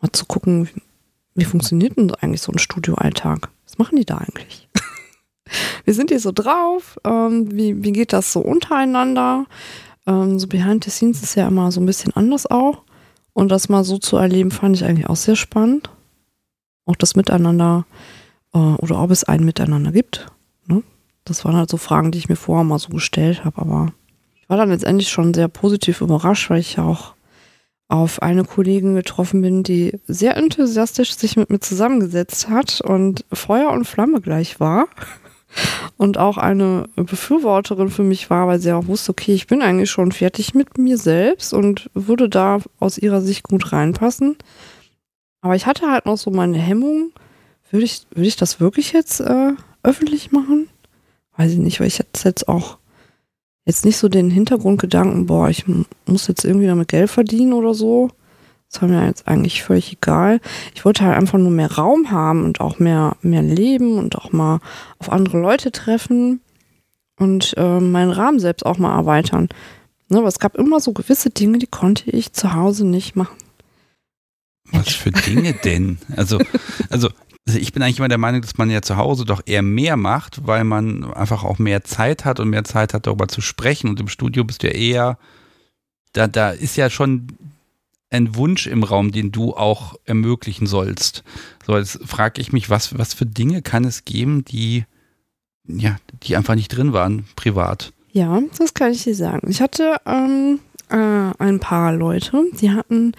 mal 0.00 0.12
zu 0.12 0.26
gucken, 0.26 0.68
wie 1.34 1.44
funktioniert 1.44 1.96
denn 1.96 2.14
eigentlich 2.16 2.42
so 2.42 2.52
ein 2.52 2.58
Studioalltag? 2.58 3.48
Was 3.64 3.78
machen 3.78 3.96
die 3.96 4.04
da 4.04 4.18
eigentlich? 4.18 4.68
wie 5.84 5.92
sind 5.92 6.10
die 6.10 6.18
so 6.18 6.32
drauf? 6.32 6.98
Ähm, 7.04 7.50
wie, 7.52 7.82
wie 7.82 7.92
geht 7.92 8.12
das 8.12 8.32
so 8.32 8.40
untereinander? 8.40 9.46
Ähm, 10.06 10.38
so 10.38 10.46
behind 10.46 10.84
the 10.84 10.90
scenes 10.90 11.22
ist 11.22 11.34
ja 11.34 11.48
immer 11.48 11.70
so 11.72 11.80
ein 11.80 11.86
bisschen 11.86 12.12
anders 12.14 12.50
auch. 12.50 12.82
Und 13.32 13.50
das 13.50 13.68
mal 13.68 13.84
so 13.84 13.98
zu 13.98 14.16
erleben, 14.16 14.50
fand 14.50 14.76
ich 14.76 14.84
eigentlich 14.84 15.08
auch 15.08 15.16
sehr 15.16 15.36
spannend. 15.36 15.90
Auch 16.84 16.96
das 16.96 17.16
Miteinander 17.16 17.86
äh, 18.52 18.58
oder 18.58 19.00
ob 19.00 19.10
es 19.10 19.24
ein 19.24 19.44
Miteinander 19.44 19.92
gibt. 19.92 20.26
Ne? 20.66 20.82
Das 21.24 21.44
waren 21.44 21.56
halt 21.56 21.70
so 21.70 21.76
Fragen, 21.76 22.10
die 22.10 22.18
ich 22.18 22.28
mir 22.28 22.36
vorher 22.36 22.64
mal 22.64 22.78
so 22.78 22.90
gestellt 22.90 23.44
habe. 23.44 23.60
Aber 23.60 23.92
ich 24.40 24.48
war 24.48 24.56
dann 24.56 24.70
letztendlich 24.70 25.08
schon 25.08 25.32
sehr 25.34 25.48
positiv 25.48 26.00
überrascht, 26.00 26.50
weil 26.50 26.60
ich 26.60 26.76
ja 26.76 26.84
auch 26.84 27.14
auf 27.92 28.22
eine 28.22 28.44
Kollegin 28.44 28.94
getroffen 28.94 29.42
bin, 29.42 29.62
die 29.62 30.00
sehr 30.06 30.36
enthusiastisch 30.38 31.14
sich 31.14 31.36
mit 31.36 31.50
mir 31.50 31.60
zusammengesetzt 31.60 32.48
hat 32.48 32.80
und 32.80 33.26
Feuer 33.30 33.70
und 33.70 33.86
Flamme 33.86 34.22
gleich 34.22 34.60
war. 34.60 34.88
Und 35.96 36.18
auch 36.18 36.38
eine 36.38 36.88
Befürworterin 36.96 37.90
für 37.90 38.02
mich 38.02 38.30
war, 38.30 38.46
weil 38.46 38.58
sie 38.58 38.72
auch 38.72 38.86
wusste, 38.86 39.10
okay, 39.10 39.34
ich 39.34 39.46
bin 39.46 39.62
eigentlich 39.62 39.90
schon 39.90 40.12
fertig 40.12 40.54
mit 40.54 40.78
mir 40.78 40.98
selbst 40.98 41.52
und 41.52 41.90
würde 41.94 42.28
da 42.28 42.58
aus 42.80 42.98
ihrer 42.98 43.20
Sicht 43.20 43.44
gut 43.44 43.72
reinpassen. 43.72 44.36
Aber 45.42 45.54
ich 45.54 45.66
hatte 45.66 45.90
halt 45.90 46.06
noch 46.06 46.16
so 46.16 46.30
meine 46.30 46.58
Hemmung, 46.58 47.12
würde 47.70 47.84
ich, 47.84 48.06
würde 48.10 48.28
ich 48.28 48.36
das 48.36 48.60
wirklich 48.60 48.92
jetzt 48.92 49.20
äh, 49.20 49.52
öffentlich 49.82 50.32
machen? 50.32 50.68
Weiß 51.36 51.52
ich 51.52 51.58
nicht, 51.58 51.80
weil 51.80 51.86
ich 51.88 51.98
jetzt 51.98 52.48
auch 52.48 52.78
jetzt 53.64 53.84
nicht 53.84 53.96
so 53.96 54.08
den 54.08 54.30
Hintergrundgedanken, 54.30 55.26
boah, 55.26 55.48
ich 55.48 55.64
muss 56.06 56.26
jetzt 56.26 56.44
irgendwie 56.44 56.66
damit 56.66 56.88
Geld 56.88 57.10
verdienen 57.10 57.52
oder 57.52 57.74
so. 57.74 58.10
Das 58.72 58.80
war 58.80 58.88
mir 58.88 59.06
jetzt 59.06 59.28
eigentlich 59.28 59.62
völlig 59.62 59.92
egal. 59.92 60.40
Ich 60.74 60.84
wollte 60.86 61.04
halt 61.04 61.16
einfach 61.16 61.38
nur 61.38 61.50
mehr 61.50 61.72
Raum 61.72 62.10
haben 62.10 62.44
und 62.44 62.60
auch 62.60 62.78
mehr, 62.78 63.16
mehr 63.20 63.42
leben 63.42 63.98
und 63.98 64.16
auch 64.16 64.32
mal 64.32 64.60
auf 64.98 65.12
andere 65.12 65.38
Leute 65.38 65.72
treffen 65.72 66.40
und 67.18 67.54
äh, 67.58 67.80
meinen 67.80 68.10
Rahmen 68.10 68.40
selbst 68.40 68.64
auch 68.64 68.78
mal 68.78 68.96
erweitern. 68.96 69.50
Ne, 70.08 70.18
aber 70.18 70.28
es 70.28 70.38
gab 70.38 70.56
immer 70.56 70.80
so 70.80 70.92
gewisse 70.92 71.28
Dinge, 71.28 71.58
die 71.58 71.66
konnte 71.66 72.10
ich 72.10 72.32
zu 72.32 72.54
Hause 72.54 72.86
nicht 72.86 73.14
machen. 73.14 73.36
Was 74.70 74.88
für 74.88 75.10
Dinge 75.10 75.52
denn? 75.52 75.98
Also, 76.16 76.38
also 76.88 77.10
ich 77.44 77.74
bin 77.74 77.82
eigentlich 77.82 77.98
immer 77.98 78.08
der 78.08 78.16
Meinung, 78.16 78.40
dass 78.40 78.56
man 78.56 78.70
ja 78.70 78.80
zu 78.80 78.96
Hause 78.96 79.26
doch 79.26 79.42
eher 79.44 79.62
mehr 79.62 79.98
macht, 79.98 80.46
weil 80.46 80.64
man 80.64 81.12
einfach 81.12 81.44
auch 81.44 81.58
mehr 81.58 81.84
Zeit 81.84 82.24
hat 82.24 82.40
und 82.40 82.48
mehr 82.48 82.64
Zeit 82.64 82.94
hat, 82.94 83.06
darüber 83.06 83.28
zu 83.28 83.42
sprechen. 83.42 83.90
Und 83.90 84.00
im 84.00 84.08
Studio 84.08 84.44
bist 84.44 84.62
du 84.62 84.68
ja 84.68 84.72
eher, 84.72 85.18
da, 86.14 86.26
da 86.26 86.50
ist 86.50 86.76
ja 86.76 86.88
schon 86.88 87.26
ein 88.12 88.34
Wunsch 88.34 88.66
im 88.66 88.82
Raum, 88.82 89.12
den 89.12 89.32
du 89.32 89.54
auch 89.54 89.94
ermöglichen 90.04 90.66
sollst. 90.66 91.24
So, 91.66 91.76
jetzt 91.76 92.00
frage 92.04 92.40
ich 92.40 92.52
mich, 92.52 92.70
was, 92.70 92.98
was 92.98 93.14
für 93.14 93.26
Dinge 93.26 93.62
kann 93.62 93.84
es 93.84 94.04
geben, 94.04 94.44
die, 94.44 94.84
ja, 95.66 95.96
die 96.22 96.36
einfach 96.36 96.54
nicht 96.54 96.68
drin 96.68 96.92
waren, 96.92 97.24
privat? 97.36 97.92
Ja, 98.12 98.40
das 98.58 98.74
kann 98.74 98.92
ich 98.92 99.04
dir 99.04 99.14
sagen. 99.14 99.48
Ich 99.50 99.62
hatte 99.62 99.96
ähm, 100.06 100.60
äh, 100.90 101.32
ein 101.38 101.60
paar 101.60 101.94
Leute, 101.94 102.44
die 102.60 102.70
hatten 102.70 103.12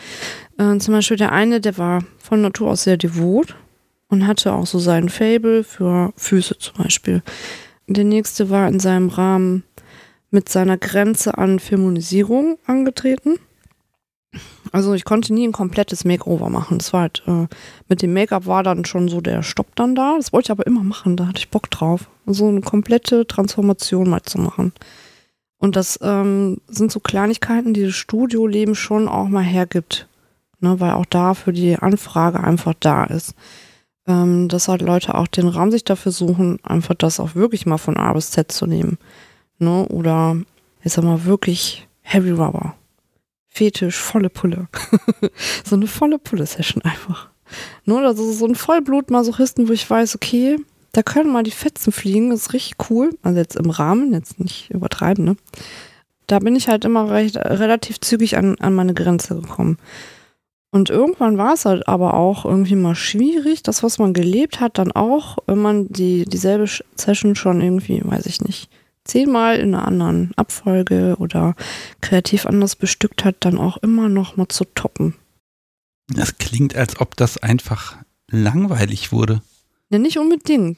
äh, 0.57 0.77
zum 0.77 0.93
Beispiel 0.93 1.17
der 1.17 1.31
eine, 1.31 1.59
der 1.59 1.77
war 1.77 2.03
von 2.19 2.41
Natur 2.41 2.71
aus 2.71 2.83
sehr 2.83 2.97
devot 2.97 3.55
und 4.07 4.27
hatte 4.27 4.53
auch 4.53 4.67
so 4.67 4.77
seinen 4.77 5.09
Fable 5.09 5.63
für 5.63 6.13
Füße 6.15 6.59
zum 6.59 6.83
Beispiel. 6.83 7.23
Der 7.87 8.03
nächste 8.03 8.49
war 8.49 8.67
in 8.67 8.79
seinem 8.79 9.09
Rahmen 9.09 9.63
mit 10.29 10.49
seiner 10.49 10.77
Grenze 10.77 11.37
an 11.37 11.59
Femonisierung 11.59 12.57
angetreten. 12.65 13.39
Also 14.73 14.93
ich 14.93 15.05
konnte 15.05 15.33
nie 15.33 15.47
ein 15.47 15.53
komplettes 15.53 16.03
Makeover 16.03 16.49
machen. 16.49 16.79
Das 16.79 16.91
war 16.91 17.01
halt, 17.01 17.23
äh, 17.25 17.47
mit 17.87 18.01
dem 18.01 18.11
Make-up 18.11 18.45
war 18.45 18.63
dann 18.63 18.83
schon 18.83 19.07
so 19.07 19.21
der 19.21 19.41
Stopp 19.41 19.73
dann 19.75 19.95
da. 19.95 20.17
Das 20.17 20.33
wollte 20.33 20.47
ich 20.47 20.51
aber 20.51 20.67
immer 20.67 20.83
machen, 20.83 21.15
da 21.15 21.27
hatte 21.27 21.39
ich 21.39 21.49
Bock 21.49 21.71
drauf. 21.71 22.09
So 22.25 22.49
eine 22.49 22.61
komplette 22.61 23.25
Transformation 23.25 24.09
mal 24.09 24.23
zu 24.23 24.39
machen. 24.39 24.73
Und 25.57 25.77
das 25.77 25.97
ähm, 26.01 26.57
sind 26.67 26.91
so 26.91 26.99
Kleinigkeiten, 26.99 27.73
die 27.73 27.85
das 27.85 27.93
Studioleben 27.93 28.75
schon 28.75 29.07
auch 29.07 29.29
mal 29.29 29.43
hergibt. 29.43 30.07
Ne, 30.59 30.79
weil 30.79 30.91
auch 30.91 31.05
da 31.05 31.33
für 31.33 31.53
die 31.53 31.77
Anfrage 31.77 32.41
einfach 32.41 32.73
da 32.79 33.05
ist 33.05 33.35
ähm, 34.07 34.49
dass 34.49 34.67
halt 34.67 34.81
Leute 34.81 35.15
auch 35.15 35.27
den 35.27 35.47
Raum 35.47 35.71
sich 35.71 35.83
dafür 35.83 36.11
suchen, 36.11 36.59
einfach 36.63 36.95
das 36.95 37.19
auch 37.19 37.35
wirklich 37.35 37.65
mal 37.65 37.77
von 37.77 37.97
A 37.97 38.13
bis 38.13 38.31
Z 38.31 38.51
zu 38.51 38.65
nehmen. 38.65 38.97
Ne? 39.59 39.85
Oder 39.87 40.37
ich 40.83 40.93
sag 40.93 41.03
mal 41.03 41.25
wirklich 41.25 41.87
Heavy 42.01 42.31
Rubber. 42.31 42.75
Fetisch, 43.53 43.97
volle 43.97 44.29
Pulle. 44.31 44.67
so 45.63 45.75
eine 45.75 45.85
volle 45.85 46.17
Pulle-Session 46.17 46.81
einfach. 46.81 47.29
Ne? 47.85 47.99
Also 47.99 48.31
so 48.31 48.47
ein 48.47 48.55
Vollblut-Masochisten, 48.55 49.69
wo 49.69 49.73
ich 49.73 49.87
weiß, 49.87 50.15
okay, 50.15 50.57
da 50.91 51.03
können 51.03 51.31
mal 51.31 51.43
die 51.43 51.51
Fetzen 51.51 51.91
fliegen, 51.91 52.31
das 52.31 52.41
ist 52.41 52.53
richtig 52.53 52.89
cool. 52.89 53.11
Also 53.21 53.37
jetzt 53.37 53.55
im 53.55 53.69
Rahmen, 53.69 54.11
jetzt 54.11 54.39
nicht 54.39 54.71
übertreiben, 54.71 55.23
ne? 55.23 55.35
Da 56.25 56.39
bin 56.39 56.55
ich 56.55 56.67
halt 56.67 56.83
immer 56.83 57.11
recht, 57.11 57.35
relativ 57.35 57.99
zügig 57.99 58.37
an, 58.37 58.55
an 58.59 58.73
meine 58.73 58.95
Grenze 58.95 59.35
gekommen. 59.35 59.77
Und 60.71 60.89
irgendwann 60.89 61.37
war 61.37 61.53
es 61.53 61.65
halt 61.65 61.87
aber 61.87 62.15
auch 62.15 62.45
irgendwie 62.45 62.75
mal 62.75 62.95
schwierig, 62.95 63.61
das, 63.61 63.83
was 63.83 63.99
man 63.99 64.13
gelebt 64.13 64.59
hat, 64.59 64.79
dann 64.79 64.91
auch, 64.91 65.37
wenn 65.45 65.59
man 65.59 65.89
die, 65.89 66.25
dieselbe 66.25 66.65
Session 66.95 67.35
schon 67.35 67.61
irgendwie, 67.61 68.01
weiß 68.03 68.25
ich 68.25 68.41
nicht, 68.41 68.69
zehnmal 69.05 69.57
in 69.57 69.75
einer 69.75 69.87
anderen 69.87 70.31
Abfolge 70.35 71.15
oder 71.19 71.55
kreativ 72.01 72.45
anders 72.45 72.75
bestückt 72.75 73.25
hat, 73.25 73.35
dann 73.41 73.57
auch 73.57 73.77
immer 73.77 74.09
noch 74.09 74.37
mal 74.37 74.47
zu 74.47 74.65
toppen. 74.65 75.15
Das 76.07 76.37
klingt, 76.37 76.75
als 76.75 76.99
ob 76.99 77.15
das 77.15 77.37
einfach 77.37 77.97
langweilig 78.29 79.11
wurde. 79.11 79.41
Ja, 79.89 79.99
nicht 79.99 80.17
unbedingt. 80.17 80.77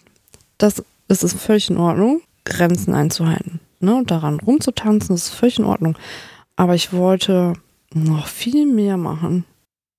Das, 0.58 0.84
das 1.08 1.24
ist 1.24 1.40
völlig 1.40 1.70
in 1.70 1.78
Ordnung, 1.78 2.22
Grenzen 2.44 2.94
einzuhalten. 2.94 3.60
Ne? 3.80 3.96
Und 3.96 4.12
daran 4.12 4.40
rumzutanzen, 4.40 5.16
das 5.16 5.28
ist 5.28 5.34
völlig 5.34 5.60
in 5.60 5.66
Ordnung. 5.66 5.98
Aber 6.56 6.76
ich 6.76 6.94
wollte 6.94 7.54
noch 7.94 8.28
viel 8.28 8.66
mehr 8.66 8.98
machen. 8.98 9.46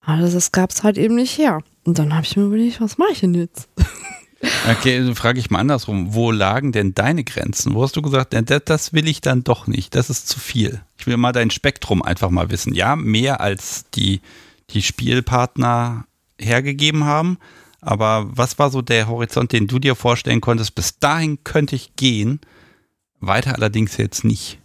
Aber 0.00 0.22
das 0.22 0.52
gab 0.52 0.70
es 0.70 0.82
halt 0.82 0.98
eben 0.98 1.16
nicht 1.16 1.36
her. 1.38 1.62
Und 1.84 1.98
dann 1.98 2.14
habe 2.14 2.24
ich 2.24 2.36
mir 2.36 2.44
überlegt, 2.44 2.80
was 2.80 2.98
mache 2.98 3.12
ich 3.12 3.20
denn 3.20 3.34
jetzt? 3.34 3.68
Okay, 4.70 4.98
also 4.98 5.14
frage 5.14 5.40
ich 5.40 5.50
mal 5.50 5.60
andersrum. 5.60 6.14
Wo 6.14 6.30
lagen 6.30 6.72
denn 6.72 6.94
deine 6.94 7.24
Grenzen? 7.24 7.74
Wo 7.74 7.82
hast 7.82 7.96
du 7.96 8.02
gesagt, 8.02 8.34
das 8.66 8.92
will 8.92 9.08
ich 9.08 9.20
dann 9.20 9.44
doch 9.44 9.66
nicht, 9.66 9.94
das 9.94 10.10
ist 10.10 10.28
zu 10.28 10.38
viel. 10.38 10.80
Ich 10.98 11.06
will 11.06 11.16
mal 11.16 11.32
dein 11.32 11.50
Spektrum 11.50 12.02
einfach 12.02 12.30
mal 12.30 12.50
wissen. 12.50 12.74
Ja, 12.74 12.96
mehr 12.96 13.40
als 13.40 13.86
die, 13.94 14.20
die 14.70 14.82
Spielpartner 14.82 16.04
hergegeben 16.38 17.04
haben. 17.04 17.38
Aber 17.80 18.26
was 18.28 18.58
war 18.58 18.70
so 18.70 18.82
der 18.82 19.08
Horizont, 19.08 19.52
den 19.52 19.68
du 19.68 19.78
dir 19.78 19.94
vorstellen 19.94 20.40
konntest? 20.40 20.74
Bis 20.74 20.98
dahin 20.98 21.42
könnte 21.44 21.76
ich 21.76 21.96
gehen. 21.96 22.40
Weiter 23.20 23.54
allerdings 23.54 23.96
jetzt 23.96 24.24
nicht. 24.24 24.58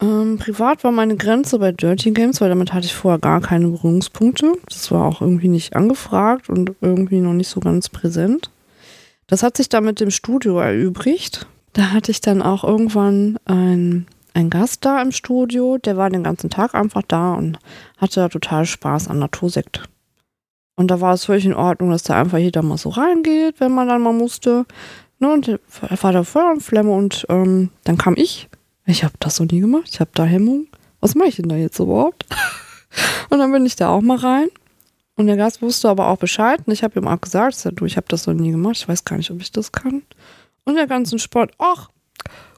Ähm, 0.00 0.38
privat 0.38 0.82
war 0.82 0.90
meine 0.90 1.16
Grenze 1.16 1.58
bei 1.60 1.70
Dirty 1.70 2.10
Games, 2.10 2.40
weil 2.40 2.48
damit 2.48 2.72
hatte 2.72 2.86
ich 2.86 2.94
vorher 2.94 3.20
gar 3.20 3.40
keine 3.40 3.68
Berührungspunkte. 3.68 4.54
Das 4.68 4.90
war 4.90 5.04
auch 5.04 5.20
irgendwie 5.20 5.48
nicht 5.48 5.76
angefragt 5.76 6.48
und 6.48 6.72
irgendwie 6.80 7.20
noch 7.20 7.32
nicht 7.32 7.48
so 7.48 7.60
ganz 7.60 7.88
präsent. 7.88 8.50
Das 9.32 9.42
hat 9.42 9.56
sich 9.56 9.70
dann 9.70 9.86
mit 9.86 9.98
dem 9.98 10.10
Studio 10.10 10.58
erübrigt. 10.58 11.46
Da 11.72 11.92
hatte 11.92 12.10
ich 12.10 12.20
dann 12.20 12.42
auch 12.42 12.64
irgendwann 12.64 13.38
ein, 13.46 14.06
einen 14.34 14.50
Gast 14.50 14.84
da 14.84 15.00
im 15.00 15.10
Studio, 15.10 15.78
der 15.78 15.96
war 15.96 16.10
den 16.10 16.22
ganzen 16.22 16.50
Tag 16.50 16.74
einfach 16.74 17.00
da 17.08 17.32
und 17.32 17.58
hatte 17.96 18.28
total 18.28 18.66
Spaß 18.66 19.08
an 19.08 19.18
Natursekt. 19.18 19.88
Und 20.76 20.90
da 20.90 21.00
war 21.00 21.14
es 21.14 21.24
völlig 21.24 21.46
in 21.46 21.54
Ordnung, 21.54 21.92
dass 21.92 22.02
da 22.02 22.20
einfach 22.20 22.36
jeder 22.36 22.60
mal 22.60 22.76
so 22.76 22.90
reingeht, 22.90 23.58
wenn 23.58 23.72
man 23.72 23.88
dann 23.88 24.02
mal 24.02 24.12
musste. 24.12 24.66
Ne, 25.18 25.32
und 25.32 25.48
er 25.48 25.58
war 26.02 26.12
da 26.12 26.24
Feuer 26.24 26.52
und 26.52 26.62
Flamme 26.62 26.92
und 26.92 27.24
ähm, 27.30 27.70
dann 27.84 27.96
kam 27.96 28.16
ich. 28.18 28.50
Ich 28.84 29.02
habe 29.02 29.14
das 29.18 29.36
so 29.36 29.44
nie 29.44 29.60
gemacht, 29.60 29.88
ich 29.90 30.00
habe 30.00 30.10
da 30.12 30.24
Hemmung. 30.24 30.66
Was 31.00 31.14
mache 31.14 31.28
ich 31.28 31.36
denn 31.36 31.48
da 31.48 31.56
jetzt 31.56 31.78
überhaupt? 31.78 32.26
und 33.30 33.38
dann 33.38 33.50
bin 33.50 33.64
ich 33.64 33.76
da 33.76 33.88
auch 33.88 34.02
mal 34.02 34.18
rein. 34.18 34.48
Und 35.22 35.28
der 35.28 35.36
Gast 35.36 35.62
wusste 35.62 35.88
aber 35.88 36.08
auch 36.08 36.16
Bescheid. 36.16 36.62
Und 36.66 36.72
ich 36.72 36.82
habe 36.82 36.98
ihm 36.98 37.06
auch 37.06 37.20
gesagt, 37.20 37.54
ich, 37.54 37.74
du, 37.76 37.84
ich 37.84 37.96
habe 37.96 38.08
das 38.08 38.26
noch 38.26 38.34
nie 38.34 38.50
gemacht. 38.50 38.74
Ich 38.78 38.88
weiß 38.88 39.04
gar 39.04 39.16
nicht, 39.16 39.30
ob 39.30 39.40
ich 39.40 39.52
das 39.52 39.70
kann. 39.70 40.02
Und 40.64 40.74
der 40.74 40.88
ganze 40.88 41.16
Sport, 41.20 41.52
ach, 41.58 41.90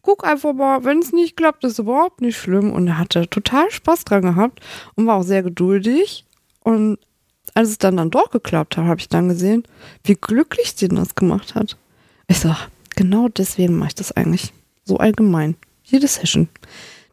guck 0.00 0.26
einfach 0.26 0.54
mal, 0.54 0.82
wenn 0.82 1.00
es 1.00 1.12
nicht 1.12 1.36
klappt, 1.36 1.62
ist 1.64 1.78
überhaupt 1.78 2.22
nicht 2.22 2.38
schlimm. 2.38 2.72
Und 2.72 2.86
er 2.86 2.96
hatte 2.96 3.28
total 3.28 3.70
Spaß 3.70 4.06
dran 4.06 4.22
gehabt 4.22 4.60
und 4.94 5.06
war 5.06 5.16
auch 5.16 5.24
sehr 5.24 5.42
geduldig. 5.42 6.24
Und 6.60 6.96
als 7.52 7.68
es 7.68 7.76
dann, 7.76 7.98
dann 7.98 8.08
doch 8.08 8.30
geklappt 8.30 8.78
hat, 8.78 8.86
habe 8.86 8.98
ich 8.98 9.10
dann 9.10 9.28
gesehen, 9.28 9.64
wie 10.02 10.14
glücklich 10.14 10.72
sie 10.74 10.88
das 10.88 11.16
gemacht 11.16 11.54
hat. 11.54 11.76
Ich 12.28 12.40
so, 12.40 12.56
genau 12.96 13.28
deswegen 13.28 13.76
mache 13.76 13.88
ich 13.88 13.94
das 13.94 14.10
eigentlich. 14.10 14.54
So 14.86 14.96
allgemein. 14.96 15.54
Jede 15.82 16.08
Session. 16.08 16.48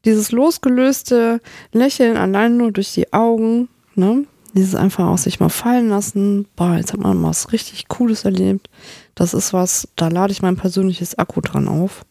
Dieses 0.06 0.32
losgelöste 0.32 1.42
Lächeln 1.74 2.16
allein 2.16 2.56
nur 2.56 2.72
durch 2.72 2.94
die 2.94 3.12
Augen, 3.12 3.68
ne? 3.96 4.26
Dieses 4.54 4.76
einfach 4.76 5.08
aus 5.08 5.24
sich 5.24 5.40
mal 5.40 5.50
fallen 5.50 5.90
lassen. 5.90 6.46
Boah, 6.56 6.76
jetzt 6.76 6.94
hat 6.94 7.00
man 7.00 7.24
was 7.24 7.52
richtig 7.52 7.88
Cooles 7.88 8.26
erlebt. 8.26 8.70
Das 9.16 9.34
ist 9.34 9.54
was, 9.54 9.88
da 9.96 10.10
lade 10.10 10.34
ich 10.34 10.42
mein 10.42 10.58
persönliches 10.58 11.18
Akku 11.18 11.42
dran 11.42 11.68
auf. 11.68 12.06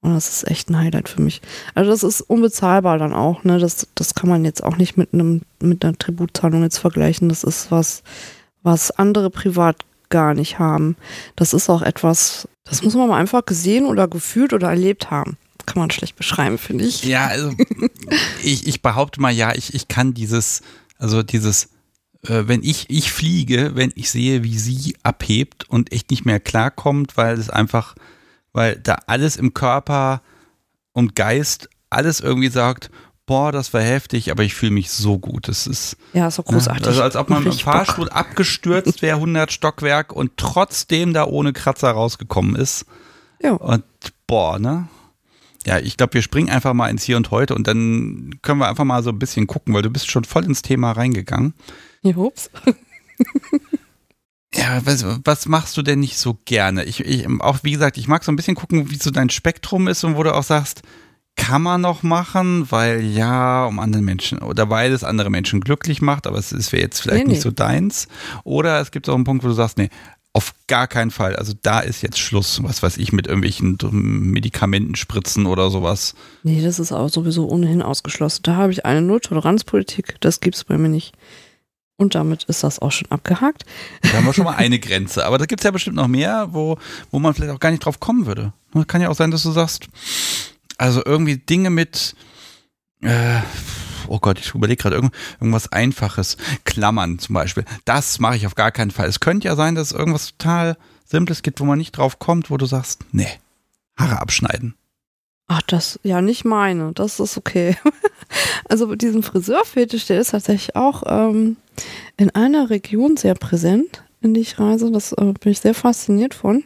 Und 0.00 0.14
das 0.14 0.28
ist 0.28 0.48
echt 0.48 0.70
ein 0.70 0.78
Highlight 0.78 1.08
für 1.08 1.20
mich. 1.20 1.42
Also 1.74 1.90
das 1.90 2.02
ist 2.02 2.20
unbezahlbar 2.20 2.98
dann 2.98 3.12
auch, 3.12 3.44
ne? 3.44 3.58
Das, 3.58 3.88
das 3.94 4.14
kann 4.14 4.28
man 4.28 4.44
jetzt 4.44 4.62
auch 4.62 4.76
nicht 4.76 4.96
mit 4.96 5.12
einem, 5.12 5.42
mit 5.60 5.84
einer 5.84 5.98
Tributzahlung 5.98 6.62
jetzt 6.62 6.78
vergleichen. 6.78 7.28
Das 7.28 7.42
ist 7.42 7.70
was, 7.70 8.02
was 8.62 8.90
andere 8.92 9.30
privat 9.30 9.84
gar 10.08 10.34
nicht 10.34 10.58
haben. 10.58 10.96
Das 11.34 11.52
ist 11.52 11.68
auch 11.68 11.82
etwas, 11.82 12.48
das 12.64 12.82
muss 12.82 12.94
man 12.94 13.08
mal 13.08 13.18
einfach 13.18 13.44
gesehen 13.44 13.86
oder 13.86 14.06
gefühlt 14.06 14.52
oder 14.52 14.68
erlebt 14.68 15.10
haben. 15.10 15.36
Kann 15.66 15.80
man 15.80 15.90
schlecht 15.90 16.14
beschreiben, 16.14 16.58
finde 16.58 16.84
ich. 16.84 17.02
Ja, 17.04 17.26
also 17.26 17.52
ich, 18.44 18.68
ich 18.68 18.82
behaupte 18.82 19.20
mal, 19.20 19.32
ja, 19.32 19.54
ich, 19.54 19.74
ich 19.74 19.88
kann 19.88 20.14
dieses, 20.14 20.62
also 20.98 21.22
dieses, 21.22 21.70
äh, 22.22 22.44
wenn 22.46 22.62
ich, 22.62 22.90
ich 22.90 23.12
fliege, 23.12 23.72
wenn 23.74 23.92
ich 23.94 24.10
sehe, 24.10 24.42
wie 24.42 24.58
sie 24.58 24.96
abhebt 25.02 25.68
und 25.68 25.92
echt 25.92 26.10
nicht 26.10 26.24
mehr 26.24 26.40
klarkommt, 26.40 27.16
weil 27.16 27.38
es 27.38 27.50
einfach, 27.50 27.94
weil 28.52 28.76
da 28.76 28.98
alles 29.06 29.36
im 29.36 29.54
Körper 29.54 30.22
und 30.92 31.14
Geist 31.14 31.68
alles 31.90 32.20
irgendwie 32.20 32.48
sagt, 32.48 32.90
boah, 33.26 33.52
das 33.52 33.74
war 33.74 33.82
heftig, 33.82 34.30
aber 34.30 34.44
ich 34.44 34.54
fühle 34.54 34.72
mich 34.72 34.90
so 34.90 35.18
gut. 35.18 35.48
Das 35.48 35.66
ist 35.66 35.96
ja 36.12 36.30
so 36.30 36.42
großartig. 36.42 36.86
Also 36.86 37.02
als 37.02 37.16
ob 37.16 37.28
man 37.28 37.44
im 37.44 37.52
Fahrstuhl 37.52 38.06
Bock. 38.06 38.16
abgestürzt 38.16 39.02
wäre, 39.02 39.16
100 39.16 39.52
Stockwerk 39.52 40.12
und 40.12 40.36
trotzdem 40.36 41.12
da 41.12 41.24
ohne 41.24 41.52
Kratzer 41.52 41.90
rausgekommen 41.90 42.56
ist. 42.56 42.86
Ja. 43.42 43.52
Und 43.52 43.84
boah, 44.26 44.58
ne? 44.58 44.88
Ja, 45.66 45.78
ich 45.78 45.96
glaube, 45.96 46.14
wir 46.14 46.22
springen 46.22 46.48
einfach 46.48 46.74
mal 46.74 46.88
ins 46.88 47.02
Hier 47.02 47.16
und 47.16 47.30
Heute 47.30 47.54
und 47.54 47.66
dann 47.66 48.38
können 48.42 48.60
wir 48.60 48.68
einfach 48.68 48.84
mal 48.84 49.02
so 49.02 49.10
ein 49.10 49.18
bisschen 49.18 49.46
gucken, 49.46 49.74
weil 49.74 49.82
du 49.82 49.90
bist 49.90 50.10
schon 50.10 50.24
voll 50.24 50.44
ins 50.44 50.62
Thema 50.62 50.92
reingegangen. 50.92 51.54
Jups. 52.02 52.50
ja, 54.54 54.80
was, 54.86 55.04
was 55.24 55.46
machst 55.46 55.76
du 55.76 55.82
denn 55.82 55.98
nicht 55.98 56.18
so 56.18 56.38
gerne? 56.44 56.84
Ich, 56.84 57.00
ich, 57.00 57.26
auch 57.40 57.58
wie 57.62 57.72
gesagt, 57.72 57.98
ich 57.98 58.06
mag 58.06 58.22
so 58.22 58.30
ein 58.30 58.36
bisschen 58.36 58.54
gucken, 58.54 58.90
wie 58.90 58.96
so 58.96 59.10
dein 59.10 59.28
Spektrum 59.28 59.88
ist 59.88 60.04
und 60.04 60.16
wo 60.16 60.22
du 60.22 60.32
auch 60.32 60.44
sagst, 60.44 60.82
kann 61.36 61.62
man 61.62 61.82
noch 61.82 62.02
machen, 62.02 62.70
weil 62.70 63.04
ja, 63.04 63.66
um 63.66 63.78
andere 63.78 64.02
Menschen 64.02 64.38
oder 64.38 64.70
weil 64.70 64.92
es 64.92 65.04
andere 65.04 65.30
Menschen 65.30 65.60
glücklich 65.60 66.00
macht, 66.00 66.26
aber 66.26 66.38
es 66.38 66.72
wäre 66.72 66.82
jetzt 66.82 67.00
vielleicht 67.00 67.26
nee, 67.26 67.32
nicht 67.32 67.38
nee. 67.38 67.42
so 67.42 67.50
deins. 67.50 68.08
Oder 68.42 68.80
es 68.80 68.90
gibt 68.90 69.08
auch 69.08 69.14
einen 69.14 69.24
Punkt, 69.24 69.44
wo 69.44 69.48
du 69.48 69.54
sagst, 69.54 69.76
nee, 69.76 69.90
auf 70.36 70.52
gar 70.66 70.86
keinen 70.86 71.10
Fall. 71.10 71.34
Also 71.34 71.54
da 71.62 71.80
ist 71.80 72.02
jetzt 72.02 72.18
Schluss, 72.18 72.62
was 72.62 72.82
weiß 72.82 72.98
ich, 72.98 73.10
mit 73.10 73.26
irgendwelchen 73.26 73.78
Medikamentenspritzen 73.90 75.46
oder 75.46 75.70
sowas. 75.70 76.14
Nee, 76.42 76.60
das 76.60 76.78
ist 76.78 76.92
auch 76.92 77.08
sowieso 77.08 77.48
ohnehin 77.48 77.80
ausgeschlossen. 77.80 78.42
Da 78.42 78.54
habe 78.56 78.70
ich 78.70 78.84
eine 78.84 79.00
Nulltoleranzpolitik, 79.00 80.16
das 80.20 80.40
gibt 80.40 80.56
es 80.56 80.64
bei 80.64 80.76
mir 80.76 80.90
nicht. 80.90 81.14
Und 81.96 82.14
damit 82.14 82.44
ist 82.44 82.62
das 82.62 82.80
auch 82.80 82.92
schon 82.92 83.10
abgehakt. 83.10 83.64
Da 84.02 84.12
haben 84.12 84.26
wir 84.26 84.34
schon 84.34 84.44
mal 84.44 84.56
eine 84.56 84.78
Grenze. 84.78 85.24
Aber 85.24 85.38
da 85.38 85.46
gibt 85.46 85.62
es 85.62 85.64
ja 85.64 85.70
bestimmt 85.70 85.96
noch 85.96 86.06
mehr, 86.06 86.48
wo, 86.50 86.76
wo 87.10 87.18
man 87.18 87.32
vielleicht 87.32 87.54
auch 87.54 87.60
gar 87.60 87.70
nicht 87.70 87.82
drauf 87.82 87.98
kommen 87.98 88.26
würde. 88.26 88.52
Kann 88.88 89.00
ja 89.00 89.08
auch 89.08 89.16
sein, 89.16 89.30
dass 89.30 89.42
du 89.42 89.52
sagst, 89.52 89.88
also 90.76 91.02
irgendwie 91.02 91.38
Dinge 91.38 91.70
mit, 91.70 92.14
äh, 93.00 93.40
oh 94.08 94.18
Gott, 94.18 94.38
ich 94.38 94.54
überlege 94.54 94.82
gerade 94.82 94.96
irgend, 94.96 95.14
irgendwas 95.40 95.72
Einfaches. 95.72 96.36
Klammern 96.64 97.18
zum 97.18 97.34
Beispiel. 97.34 97.64
Das 97.84 98.18
mache 98.18 98.36
ich 98.36 98.46
auf 98.46 98.54
gar 98.54 98.70
keinen 98.70 98.90
Fall. 98.90 99.08
Es 99.08 99.20
könnte 99.20 99.48
ja 99.48 99.56
sein, 99.56 99.74
dass 99.74 99.92
es 99.92 99.98
irgendwas 99.98 100.36
total 100.36 100.76
Simples 101.04 101.42
gibt, 101.42 101.60
wo 101.60 101.64
man 101.64 101.78
nicht 101.78 101.92
drauf 101.92 102.18
kommt, 102.18 102.50
wo 102.50 102.56
du 102.56 102.66
sagst, 102.66 103.04
nee, 103.12 103.28
Haare 103.96 104.20
abschneiden. 104.20 104.74
Ach, 105.48 105.62
das, 105.62 106.00
ja, 106.02 106.20
nicht 106.20 106.44
meine. 106.44 106.92
Das 106.92 107.20
ist 107.20 107.36
okay. 107.36 107.76
also 108.68 108.94
diesen 108.96 109.22
Friseurfetisch, 109.22 110.06
der 110.06 110.20
ist 110.20 110.30
tatsächlich 110.30 110.74
auch 110.74 111.04
ähm, 111.06 111.56
in 112.16 112.30
einer 112.34 112.68
Region 112.70 113.16
sehr 113.16 113.34
präsent, 113.34 114.02
in 114.20 114.34
die 114.34 114.40
ich 114.40 114.58
reise. 114.58 114.90
Das 114.90 115.12
äh, 115.12 115.32
bin 115.40 115.52
ich 115.52 115.60
sehr 115.60 115.74
fasziniert 115.74 116.34
von 116.34 116.64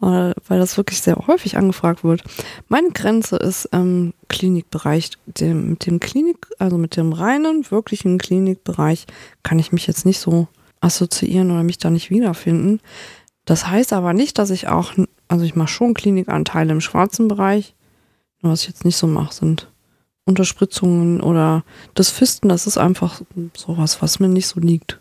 weil, 0.00 0.34
das 0.48 0.76
wirklich 0.76 1.00
sehr 1.00 1.16
häufig 1.26 1.56
angefragt 1.56 2.04
wird. 2.04 2.22
Meine 2.68 2.90
Grenze 2.90 3.36
ist 3.36 3.66
im 3.66 4.14
Klinikbereich. 4.28 5.10
Dem, 5.26 5.70
mit 5.70 5.86
dem 5.86 6.00
Klinik, 6.00 6.48
also 6.58 6.78
mit 6.78 6.96
dem 6.96 7.12
reinen, 7.12 7.70
wirklichen 7.70 8.18
Klinikbereich 8.18 9.06
kann 9.42 9.58
ich 9.58 9.72
mich 9.72 9.86
jetzt 9.86 10.06
nicht 10.06 10.18
so 10.18 10.48
assoziieren 10.80 11.50
oder 11.50 11.62
mich 11.62 11.78
da 11.78 11.90
nicht 11.90 12.10
wiederfinden. 12.10 12.80
Das 13.44 13.66
heißt 13.66 13.92
aber 13.92 14.12
nicht, 14.12 14.38
dass 14.38 14.50
ich 14.50 14.68
auch, 14.68 14.92
also 15.28 15.44
ich 15.44 15.54
mache 15.54 15.68
schon 15.68 15.94
Klinikanteile 15.94 16.72
im 16.72 16.80
schwarzen 16.80 17.28
Bereich. 17.28 17.74
Nur 18.40 18.52
was 18.52 18.62
ich 18.62 18.68
jetzt 18.68 18.84
nicht 18.84 18.96
so 18.96 19.06
mache, 19.06 19.34
sind 19.34 19.68
Unterspritzungen 20.24 21.20
oder 21.20 21.64
das 21.94 22.10
Fisten, 22.10 22.48
das 22.48 22.66
ist 22.66 22.78
einfach 22.78 23.22
sowas, 23.56 24.02
was 24.02 24.20
mir 24.20 24.28
nicht 24.28 24.46
so 24.46 24.60
liegt. 24.60 25.00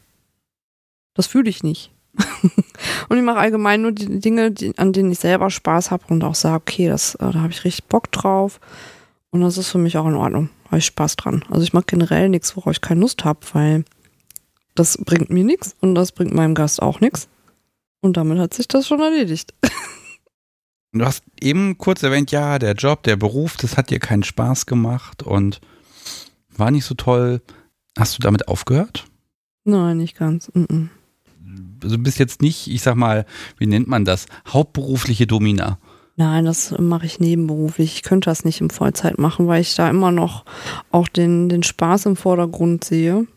Das 1.13 1.27
fühle 1.27 1.49
ich 1.49 1.63
nicht. 1.63 1.91
Und 3.09 3.17
ich 3.17 3.23
mache 3.23 3.39
allgemein 3.39 3.81
nur 3.81 3.91
die 3.91 4.19
Dinge, 4.19 4.51
die, 4.51 4.77
an 4.77 4.93
denen 4.93 5.11
ich 5.11 5.19
selber 5.19 5.49
Spaß 5.49 5.91
habe 5.91 6.05
und 6.09 6.23
auch 6.23 6.35
sage, 6.35 6.55
okay, 6.57 6.87
das, 6.87 7.15
äh, 7.15 7.31
da 7.31 7.41
habe 7.41 7.51
ich 7.51 7.63
richtig 7.63 7.85
Bock 7.85 8.11
drauf. 8.11 8.59
Und 9.31 9.41
das 9.41 9.57
ist 9.57 9.69
für 9.69 9.77
mich 9.77 9.97
auch 9.97 10.07
in 10.07 10.15
Ordnung. 10.15 10.49
Habe 10.65 10.79
ich 10.79 10.85
Spaß 10.85 11.15
dran. 11.15 11.45
Also 11.49 11.63
ich 11.63 11.73
mache 11.73 11.85
generell 11.87 12.29
nichts, 12.29 12.55
worauf 12.57 12.73
ich 12.73 12.81
keine 12.81 13.01
Lust 13.01 13.23
habe, 13.23 13.39
weil 13.53 13.85
das 14.75 14.97
bringt 14.97 15.29
mir 15.29 15.43
nichts 15.43 15.75
und 15.79 15.95
das 15.95 16.11
bringt 16.11 16.33
meinem 16.33 16.55
Gast 16.55 16.81
auch 16.81 16.99
nichts. 16.99 17.29
Und 18.01 18.17
damit 18.17 18.39
hat 18.39 18.53
sich 18.53 18.67
das 18.67 18.87
schon 18.87 18.99
erledigt. 18.99 19.53
Du 20.93 21.05
hast 21.05 21.23
eben 21.39 21.77
kurz 21.77 22.03
erwähnt, 22.03 22.31
ja, 22.31 22.59
der 22.59 22.73
Job, 22.73 23.03
der 23.03 23.15
Beruf, 23.15 23.55
das 23.55 23.77
hat 23.77 23.91
dir 23.91 23.99
keinen 23.99 24.23
Spaß 24.23 24.65
gemacht 24.65 25.23
und 25.23 25.61
war 26.49 26.69
nicht 26.69 26.83
so 26.83 26.95
toll. 26.95 27.39
Hast 27.97 28.17
du 28.17 28.21
damit 28.21 28.49
aufgehört? 28.49 29.05
Nein, 29.63 29.99
nicht 29.99 30.17
ganz. 30.17 30.51
Mm 30.53 30.63
-mm 30.63 30.89
also 31.83 31.97
bist 31.97 32.19
jetzt 32.19 32.41
nicht, 32.41 32.67
ich 32.67 32.81
sag 32.81 32.95
mal, 32.95 33.25
wie 33.57 33.67
nennt 33.67 33.87
man 33.87 34.05
das, 34.05 34.25
hauptberufliche 34.47 35.27
Domina. 35.27 35.77
Nein, 36.17 36.45
das 36.45 36.77
mache 36.77 37.05
ich 37.05 37.19
nebenberuflich. 37.19 37.95
Ich 37.95 38.03
könnte 38.03 38.29
das 38.29 38.45
nicht 38.45 38.61
im 38.61 38.69
Vollzeit 38.69 39.17
machen, 39.17 39.47
weil 39.47 39.61
ich 39.61 39.75
da 39.75 39.89
immer 39.89 40.11
noch 40.11 40.45
auch 40.91 41.07
den, 41.07 41.49
den 41.49 41.63
Spaß 41.63 42.05
im 42.05 42.15
Vordergrund 42.15 42.83
sehe. 42.83 43.27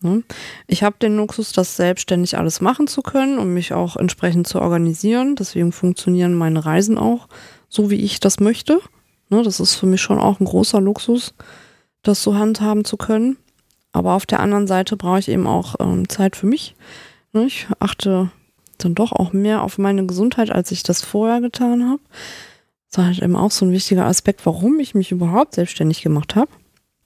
Ne? 0.00 0.24
Ich 0.66 0.82
habe 0.82 0.96
den 1.00 1.16
Luxus, 1.16 1.52
das 1.52 1.76
selbstständig 1.76 2.36
alles 2.36 2.60
machen 2.60 2.86
zu 2.86 3.02
können 3.02 3.38
und 3.38 3.54
mich 3.54 3.72
auch 3.72 3.96
entsprechend 3.96 4.48
zu 4.48 4.60
organisieren. 4.60 5.36
Deswegen 5.36 5.70
funktionieren 5.70 6.34
meine 6.34 6.64
Reisen 6.64 6.98
auch 6.98 7.28
so, 7.68 7.90
wie 7.90 7.96
ich 7.96 8.20
das 8.20 8.40
möchte. 8.40 8.80
Ne? 9.28 9.42
Das 9.42 9.60
ist 9.60 9.74
für 9.74 9.86
mich 9.86 10.00
schon 10.00 10.18
auch 10.18 10.40
ein 10.40 10.46
großer 10.46 10.80
Luxus, 10.80 11.34
das 12.02 12.22
so 12.22 12.34
handhaben 12.34 12.84
zu 12.84 12.96
können. 12.96 13.36
Aber 13.92 14.14
auf 14.14 14.26
der 14.26 14.40
anderen 14.40 14.66
Seite 14.66 14.96
brauche 14.96 15.20
ich 15.20 15.28
eben 15.28 15.46
auch 15.46 15.76
ähm, 15.78 16.08
Zeit 16.08 16.36
für 16.36 16.46
mich. 16.46 16.74
Ich 17.32 17.66
achte 17.78 18.30
dann 18.78 18.94
doch 18.94 19.12
auch 19.12 19.32
mehr 19.32 19.62
auf 19.62 19.78
meine 19.78 20.06
Gesundheit, 20.06 20.50
als 20.50 20.70
ich 20.70 20.82
das 20.82 21.02
vorher 21.02 21.40
getan 21.40 21.88
habe. 21.88 22.00
Das 22.90 22.98
war 22.98 23.06
halt 23.06 23.22
eben 23.22 23.36
auch 23.36 23.50
so 23.50 23.64
ein 23.64 23.72
wichtiger 23.72 24.06
Aspekt, 24.06 24.44
warum 24.44 24.78
ich 24.78 24.94
mich 24.94 25.12
überhaupt 25.12 25.54
selbstständig 25.54 26.02
gemacht 26.02 26.36
habe. 26.36 26.50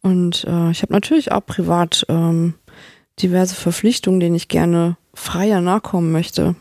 Und 0.03 0.45
äh, 0.45 0.71
ich 0.71 0.83
habe 0.83 0.93
natürlich 0.93 1.33
auch 1.33 1.45
privat 1.45 2.07
ähm, 2.09 2.55
diverse 3.21 3.55
Verpflichtungen, 3.55 4.21
denen 4.21 4.35
ich 4.35 4.49
gerne 4.49 4.97
freier 5.15 5.61
nachkommen 5.61 6.13
möchte. 6.13 6.55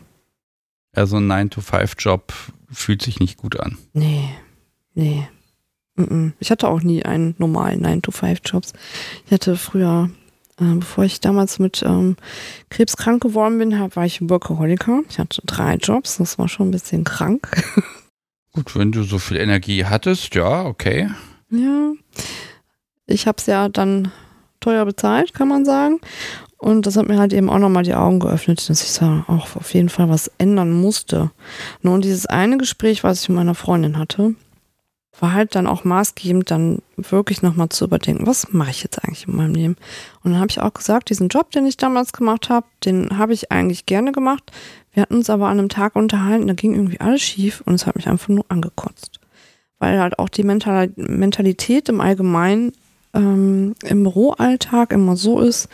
Also 0.92 1.16
ein 1.16 1.30
9-to-5-Job 1.30 2.32
fühlt 2.70 3.02
sich 3.02 3.20
nicht 3.20 3.36
gut 3.36 3.60
an. 3.60 3.76
Nee, 3.92 4.28
nee. 4.94 5.28
Ich 6.40 6.50
hatte 6.50 6.68
auch 6.68 6.82
nie 6.82 7.04
einen 7.04 7.34
normalen 7.38 7.84
9-to-5-Jobs. 7.84 8.74
Ich 9.26 9.32
hatte 9.32 9.56
früher, 9.56 10.10
bevor 10.56 11.04
ich 11.04 11.20
damals 11.20 11.58
mit 11.58 11.82
ähm, 11.86 12.16
Krebs 12.70 12.96
krank 12.96 13.22
geworden 13.22 13.58
bin, 13.58 13.78
hab, 13.78 13.96
war 13.96 14.06
ich 14.06 14.28
Workaholiker. 14.28 15.02
Ich 15.08 15.18
hatte 15.18 15.42
drei 15.44 15.76
Jobs, 15.76 16.16
das 16.16 16.38
war 16.38 16.48
schon 16.48 16.68
ein 16.68 16.72
bisschen 16.72 17.04
krank. 17.04 17.48
Gut, 18.52 18.74
wenn 18.76 18.90
du 18.90 19.02
so 19.02 19.18
viel 19.18 19.36
Energie 19.36 19.84
hattest, 19.84 20.34
ja, 20.34 20.64
okay. 20.64 21.10
Ja, 21.50 21.92
ich 23.06 23.26
habe 23.26 23.36
es 23.38 23.46
ja 23.46 23.68
dann 23.68 24.10
teuer 24.60 24.84
bezahlt, 24.84 25.34
kann 25.34 25.48
man 25.48 25.64
sagen. 25.64 26.00
Und 26.58 26.86
das 26.86 26.96
hat 26.96 27.06
mir 27.06 27.18
halt 27.18 27.32
eben 27.34 27.50
auch 27.50 27.58
nochmal 27.58 27.82
die 27.82 27.94
Augen 27.94 28.18
geöffnet, 28.18 28.68
dass 28.68 28.82
ich 28.82 28.98
da 28.98 29.24
auch 29.28 29.56
auf 29.56 29.74
jeden 29.74 29.90
Fall 29.90 30.08
was 30.08 30.30
ändern 30.38 30.72
musste. 30.72 31.30
Nun, 31.82 32.00
dieses 32.00 32.26
eine 32.26 32.56
Gespräch, 32.56 33.04
was 33.04 33.22
ich 33.22 33.28
mit 33.28 33.36
meiner 33.36 33.54
Freundin 33.54 33.98
hatte, 33.98 34.34
war 35.20 35.32
halt 35.32 35.54
dann 35.54 35.66
auch 35.66 35.84
maßgebend, 35.84 36.50
dann 36.50 36.82
wirklich 36.96 37.42
nochmal 37.42 37.68
zu 37.68 37.84
überdenken, 37.84 38.26
was 38.26 38.52
mache 38.52 38.70
ich 38.70 38.82
jetzt 38.82 39.02
eigentlich 39.02 39.26
in 39.26 39.36
meinem 39.36 39.54
Leben? 39.54 39.76
Und 40.22 40.32
dann 40.32 40.40
habe 40.40 40.50
ich 40.50 40.60
auch 40.60 40.74
gesagt, 40.74 41.10
diesen 41.10 41.28
Job, 41.28 41.50
den 41.50 41.66
ich 41.66 41.76
damals 41.76 42.12
gemacht 42.12 42.50
habe, 42.50 42.66
den 42.84 43.16
habe 43.18 43.32
ich 43.32 43.50
eigentlich 43.50 43.86
gerne 43.86 44.12
gemacht. 44.12 44.52
Wir 44.92 45.02
hatten 45.02 45.16
uns 45.16 45.30
aber 45.30 45.48
an 45.48 45.58
einem 45.58 45.68
Tag 45.68 45.96
unterhalten, 45.96 46.46
da 46.46 46.54
ging 46.54 46.74
irgendwie 46.74 47.00
alles 47.00 47.22
schief 47.22 47.62
und 47.64 47.74
es 47.74 47.86
hat 47.86 47.96
mich 47.96 48.08
einfach 48.08 48.28
nur 48.28 48.44
angekotzt. 48.48 49.20
Weil 49.78 50.00
halt 50.00 50.18
auch 50.18 50.28
die 50.28 50.42
Mentalität 50.42 51.88
im 51.88 52.00
Allgemeinen 52.00 52.72
ähm, 53.14 53.74
im 53.84 54.02
Büroalltag 54.02 54.92
immer 54.92 55.16
so 55.16 55.40
ist, 55.40 55.68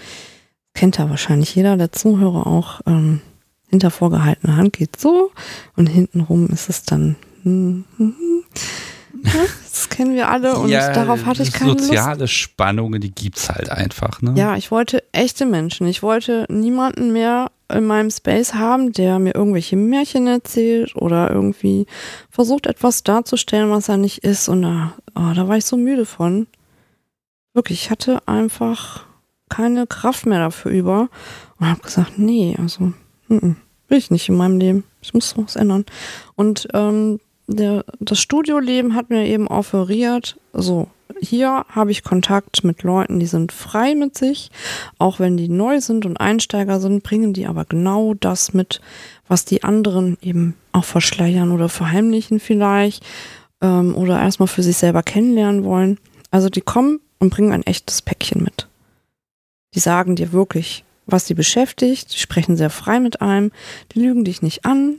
kennt 0.75 0.99
ja 0.99 1.11
wahrscheinlich 1.11 1.55
jeder 1.55 1.77
der 1.77 1.93
Zuhörer 1.93 2.47
auch, 2.47 2.81
ähm, 2.87 3.21
hinter 3.69 3.91
vorgehaltener 3.91 4.57
Hand 4.57 4.75
geht 4.75 5.01
so 5.01 5.31
und 5.77 5.87
hintenrum 5.87 6.49
ist 6.49 6.69
es 6.69 6.85
dann. 6.85 7.17
Hm, 7.43 7.85
hm, 7.97 8.15
hm. 8.19 8.45
Ja, 9.25 9.31
das 9.63 9.89
kennen 9.89 10.15
wir 10.15 10.29
alle 10.29 10.57
und 10.57 10.69
ja, 10.69 10.93
darauf 10.93 11.27
hatte 11.27 11.43
ich 11.43 11.53
keine 11.53 11.79
soziale 11.79 12.21
Lust. 12.21 12.33
Spannungen, 12.33 13.01
die 13.01 13.13
gibt's 13.13 13.49
halt 13.49 13.71
einfach. 13.71 14.21
Ne? 14.23 14.35
Ja, 14.37 14.57
ich 14.57 14.71
wollte 14.71 15.03
echte 15.13 15.47
Menschen. 15.47 15.87
Ich 15.87 16.03
wollte 16.03 16.47
niemanden 16.49 17.13
mehr 17.13 17.51
in 17.73 17.87
meinem 17.87 18.11
Space 18.11 18.55
haben, 18.55 18.93
der 18.93 19.19
mir 19.19 19.35
irgendwelche 19.35 19.77
Märchen 19.77 20.27
erzählt 20.27 20.95
oder 20.97 21.31
irgendwie 21.31 21.87
versucht, 22.31 22.67
etwas 22.67 23.03
darzustellen, 23.03 23.71
was 23.71 23.89
er 23.89 23.97
nicht 23.97 24.19
ist. 24.19 24.49
Und 24.49 24.63
da, 24.63 24.95
oh, 25.15 25.33
da 25.35 25.49
war 25.49 25.57
ich 25.57 25.65
so 25.65 25.77
müde 25.77 26.05
von. 26.05 26.47
Wirklich, 27.55 27.85
ich 27.85 27.91
hatte 27.91 28.27
einfach 28.27 29.05
keine 29.49 29.87
Kraft 29.87 30.27
mehr 30.27 30.39
dafür 30.39 30.71
über 30.71 31.09
und 31.59 31.69
habe 31.69 31.83
gesagt, 31.83 32.19
nee, 32.19 32.57
also 32.59 32.93
m 33.29 33.39
-m, 33.39 33.57
will 33.89 33.99
ich 33.99 34.11
nicht 34.11 34.29
in 34.29 34.37
meinem 34.37 34.59
Leben. 34.59 34.85
Ich 35.03 35.13
muss 35.13 35.37
was 35.37 35.57
ändern. 35.57 35.85
Und 36.35 36.69
ähm, 36.73 37.21
der, 37.55 37.85
das 38.01 38.19
Studioleben 38.19 38.95
hat 38.95 39.11
mir 39.11 39.27
eben 39.27 39.49
offeriert, 39.49 40.37
so, 40.53 40.89
hier 41.21 41.65
habe 41.69 41.91
ich 41.91 42.03
Kontakt 42.03 42.65
mit 42.65 42.83
Leuten, 42.83 43.21
die 43.21 43.27
sind 43.27 43.53
frei 43.53 43.95
mit 43.95 44.17
sich, 44.17 44.51
auch 44.99 45.21
wenn 45.21 45.37
die 45.37 45.49
neu 45.49 45.81
sind 45.81 46.05
und 46.05 46.19
Einsteiger 46.19 46.81
sind, 46.81 47.03
bringen 47.03 47.33
die 47.33 47.47
aber 47.47 47.65
genau 47.65 48.15
das 48.15 48.55
mit, 48.55 48.81
was 49.29 49.45
die 49.45 49.63
anderen 49.63 50.19
eben 50.21 50.55
auch 50.73 50.85
verschleiern 50.85 51.53
oder 51.53 51.69
verheimlichen 51.69 52.41
vielleicht 52.41 53.05
ähm, 53.61 53.95
oder 53.95 54.21
erstmal 54.21 54.49
für 54.49 54.63
sich 54.63 54.77
selber 54.77 55.03
kennenlernen 55.03 55.65
wollen. 55.65 55.99
Also 56.31 56.49
die 56.49 56.61
kommen 56.61 57.01
und 57.19 57.31
bringen 57.31 57.53
ein 57.53 57.67
echtes 57.67 58.03
Päckchen 58.03 58.43
mit. 58.43 58.69
Die 59.75 59.81
sagen 59.81 60.17
dir 60.17 60.33
wirklich, 60.33 60.85
was 61.07 61.27
sie 61.27 61.35
beschäftigt, 61.35 62.15
die 62.15 62.19
sprechen 62.19 62.57
sehr 62.57 62.71
frei 62.71 63.01
mit 63.01 63.21
einem, 63.21 63.53
die 63.93 64.01
lügen 64.01 64.25
dich 64.25 64.41
nicht 64.43 64.65
an, 64.65 64.99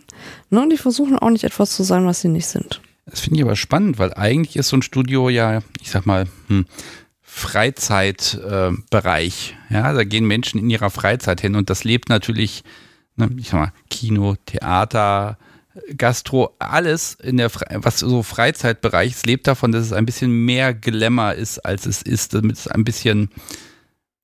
ne, 0.50 0.62
und 0.62 0.70
die 0.70 0.78
versuchen 0.78 1.18
auch 1.18 1.30
nicht 1.30 1.44
etwas 1.44 1.76
zu 1.76 1.84
sein, 1.84 2.06
was 2.06 2.22
sie 2.22 2.30
nicht 2.30 2.48
sind. 2.48 2.80
Das 3.06 3.20
finde 3.22 3.40
ich 3.40 3.44
aber 3.44 3.56
spannend, 3.56 3.98
weil 4.00 4.14
eigentlich 4.14 4.56
ist 4.56 4.70
so 4.70 4.78
ein 4.78 4.82
Studio 4.82 5.30
ja, 5.30 5.62
ich 5.82 5.92
sag 5.92 6.06
mal, 6.06 6.28
hm, 6.48 6.66
Freizeitbereich. 7.22 9.56
Äh, 9.70 9.74
ja, 9.74 9.92
da 9.94 10.04
gehen 10.04 10.26
Menschen 10.26 10.60
in 10.60 10.70
ihrer 10.70 10.92
Freizeit 10.92 11.42
hin 11.42 11.56
und 11.56 11.70
das 11.70 11.84
lebt 11.84 12.10
natürlich, 12.10 12.64
ne, 13.16 13.30
ich 13.38 13.50
sag 13.50 13.60
mal, 13.60 13.74
Kino, 13.90 14.36
Theater, 14.46 15.38
Gastro, 15.98 16.56
alles 16.60 17.16
in 17.16 17.38
der, 17.38 17.52
was 17.54 18.00
so 18.00 18.22
Freizeitbereich 18.22 19.14
ist, 19.14 19.26
lebt 19.26 19.48
davon, 19.48 19.72
dass 19.72 19.86
es 19.86 19.94
ein 19.94 20.06
bisschen 20.06 20.32
mehr 20.32 20.72
Glamour 20.74 21.34
ist, 21.34 21.66
als 21.66 21.88
es 21.88 22.04
ist, 22.04 22.36
damit 22.36 22.58
es 22.58 22.68
ein 22.68 22.84
bisschen 22.84 23.30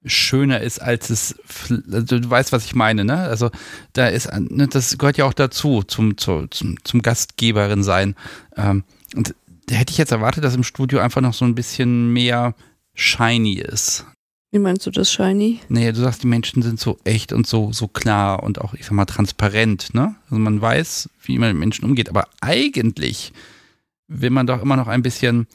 schöner 0.05 0.61
ist, 0.61 0.81
als 0.81 1.09
es, 1.09 1.35
also 1.91 2.19
du 2.19 2.29
weißt, 2.29 2.51
was 2.51 2.65
ich 2.65 2.75
meine, 2.75 3.03
ne? 3.03 3.17
Also 3.17 3.49
da 3.93 4.07
ist, 4.07 4.31
ne, 4.33 4.67
das 4.67 4.97
gehört 4.97 5.17
ja 5.17 5.25
auch 5.25 5.33
dazu, 5.33 5.83
zum, 5.83 6.17
zum, 6.17 6.49
zum 6.49 7.01
Gastgeberin 7.01 7.83
sein. 7.83 8.15
Ähm, 8.55 8.83
und 9.15 9.35
da 9.67 9.75
hätte 9.75 9.91
ich 9.91 9.97
jetzt 9.97 10.11
erwartet, 10.11 10.43
dass 10.43 10.55
im 10.55 10.63
Studio 10.63 10.99
einfach 10.99 11.21
noch 11.21 11.33
so 11.33 11.45
ein 11.45 11.55
bisschen 11.55 12.13
mehr 12.13 12.55
shiny 12.93 13.55
ist. 13.55 14.05
Wie 14.51 14.59
meinst 14.59 14.85
du 14.87 14.91
das 14.91 15.11
shiny? 15.11 15.59
Nee, 15.69 15.91
du 15.91 15.99
sagst, 15.99 16.23
die 16.23 16.27
Menschen 16.27 16.63
sind 16.63 16.79
so 16.79 16.97
echt 17.03 17.33
und 17.33 17.45
so, 17.45 17.71
so 17.71 17.87
klar 17.87 18.41
und 18.41 18.61
auch, 18.61 18.73
ich 18.73 18.85
sag 18.85 18.93
mal, 18.93 19.05
transparent, 19.05 19.93
ne? 19.93 20.15
Also 20.25 20.39
man 20.39 20.59
weiß, 20.59 21.09
wie 21.23 21.37
man 21.37 21.49
mit 21.49 21.59
Menschen 21.59 21.85
umgeht, 21.85 22.09
aber 22.09 22.27
eigentlich 22.41 23.31
will 24.07 24.31
man 24.31 24.47
doch 24.47 24.61
immer 24.61 24.75
noch 24.75 24.87
ein 24.87 25.03
bisschen, 25.03 25.45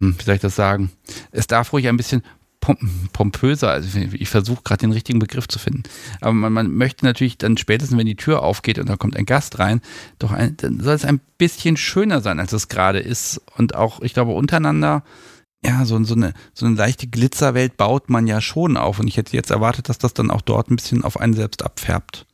hm, 0.00 0.16
wie 0.18 0.24
soll 0.24 0.34
ich 0.34 0.42
das 0.42 0.56
sagen? 0.56 0.90
Es 1.30 1.46
darf 1.46 1.72
ruhig 1.72 1.88
ein 1.88 1.96
bisschen 1.96 2.22
pompöser, 3.12 3.70
also 3.70 3.98
ich 3.98 4.28
versuche 4.28 4.62
gerade 4.62 4.80
den 4.80 4.92
richtigen 4.92 5.18
Begriff 5.18 5.48
zu 5.48 5.58
finden. 5.58 5.82
Aber 6.20 6.32
man, 6.32 6.52
man, 6.52 6.70
möchte 6.70 7.04
natürlich 7.04 7.36
dann 7.36 7.56
spätestens, 7.56 7.98
wenn 7.98 8.06
die 8.06 8.16
Tür 8.16 8.42
aufgeht 8.42 8.78
und 8.78 8.88
da 8.88 8.96
kommt 8.96 9.16
ein 9.16 9.26
Gast 9.26 9.58
rein, 9.58 9.80
doch 10.18 10.30
ein, 10.30 10.56
dann 10.58 10.80
soll 10.80 10.94
es 10.94 11.04
ein 11.04 11.20
bisschen 11.38 11.76
schöner 11.76 12.20
sein, 12.20 12.38
als 12.38 12.52
es 12.52 12.68
gerade 12.68 13.00
ist. 13.00 13.40
Und 13.58 13.74
auch, 13.74 14.00
ich 14.00 14.14
glaube, 14.14 14.32
untereinander, 14.32 15.02
ja, 15.64 15.84
so, 15.84 16.02
so, 16.04 16.14
eine, 16.14 16.34
so 16.54 16.66
eine 16.66 16.76
leichte 16.76 17.08
Glitzerwelt 17.08 17.76
baut 17.76 18.08
man 18.08 18.26
ja 18.26 18.40
schon 18.40 18.76
auf. 18.76 19.00
Und 19.00 19.08
ich 19.08 19.16
hätte 19.16 19.36
jetzt 19.36 19.50
erwartet, 19.50 19.88
dass 19.88 19.98
das 19.98 20.14
dann 20.14 20.30
auch 20.30 20.40
dort 20.40 20.70
ein 20.70 20.76
bisschen 20.76 21.04
auf 21.04 21.18
einen 21.20 21.34
selbst 21.34 21.64
abfärbt. 21.64 22.26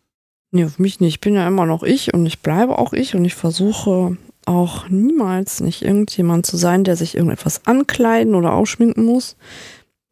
Nee, 0.51 0.65
auf 0.65 0.79
mich 0.79 1.01
nicht. 1.01 1.15
Ich 1.15 1.21
bin 1.21 1.35
ja 1.35 1.47
immer 1.47 1.67
noch 1.67 1.83
ich 1.83 2.13
und 2.13 2.25
ich 2.27 2.41
bleibe 2.41 2.79
auch 2.79 2.93
ich 2.93 3.15
und 3.15 3.25
ich 3.25 3.35
versuche 3.35 4.17
auch 4.47 4.89
niemals 4.89 5.61
nicht 5.61 5.83
irgendjemand 5.83 6.47
zu 6.47 6.57
sein, 6.57 6.85
der 6.85 6.97
sich 6.97 7.15
irgendetwas 7.15 7.67
ankleiden 7.67 8.35
oder 8.35 8.55
ausschminken 8.55 9.05
muss. 9.05 9.37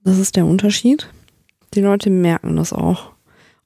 Das 0.07 0.19
ist 0.19 0.37
der 0.37 0.47
Unterschied. 0.47 1.09
Die 1.75 1.81
Leute 1.81 2.11
merken 2.11 2.55
das 2.55 2.73
auch. 2.73 3.11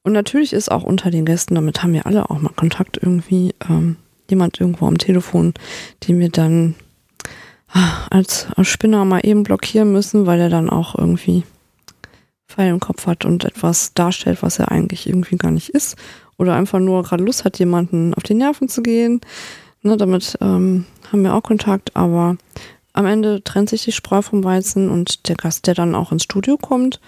Und 0.01 0.13
natürlich 0.13 0.53
ist 0.53 0.71
auch 0.71 0.81
unter 0.81 1.11
den 1.11 1.23
Gästen, 1.23 1.53
damit 1.53 1.83
haben 1.83 1.93
wir 1.93 2.07
alle 2.07 2.31
auch 2.31 2.41
mal 2.41 2.51
Kontakt 2.55 2.97
irgendwie, 2.99 3.53
ähm, 3.69 3.97
jemand 4.27 4.59
irgendwo 4.59 4.87
am 4.87 4.97
Telefon, 4.97 5.53
den 6.07 6.17
wir 6.19 6.29
dann 6.29 6.73
ah, 7.71 8.07
als 8.09 8.47
Spinner 8.63 9.05
mal 9.05 9.19
eben 9.23 9.43
blockieren 9.43 9.91
müssen, 9.91 10.25
weil 10.25 10.39
er 10.39 10.49
dann 10.49 10.67
auch 10.67 10.95
irgendwie 10.97 11.43
Pfeil 12.47 12.71
im 12.71 12.79
Kopf 12.79 13.05
hat 13.05 13.23
und 13.23 13.45
etwas 13.45 13.93
darstellt, 13.93 14.41
was 14.41 14.57
er 14.57 14.71
eigentlich 14.71 15.07
irgendwie 15.07 15.37
gar 15.37 15.51
nicht 15.51 15.69
ist. 15.69 15.95
Oder 16.39 16.55
einfach 16.55 16.79
nur 16.79 17.03
gerade 17.03 17.23
Lust 17.23 17.45
hat, 17.45 17.59
jemanden 17.59 18.15
auf 18.15 18.23
die 18.23 18.33
Nerven 18.33 18.67
zu 18.67 18.81
gehen. 18.81 19.21
Ne, 19.83 19.95
damit 19.95 20.39
ähm, 20.41 20.85
haben 21.11 21.21
wir 21.21 21.35
auch 21.35 21.43
Kontakt, 21.43 21.95
aber 21.95 22.35
am 22.93 23.05
Ende 23.05 23.43
trennt 23.43 23.69
sich 23.69 23.83
die 23.83 23.91
Spreu 23.91 24.21
vom 24.21 24.43
Weizen 24.43 24.89
und 24.89 25.27
der 25.27 25.35
Gast, 25.35 25.67
der 25.67 25.73
dann 25.73 25.95
auch 25.95 26.11
ins 26.11 26.23
Studio 26.23 26.57
kommt, 26.57 26.99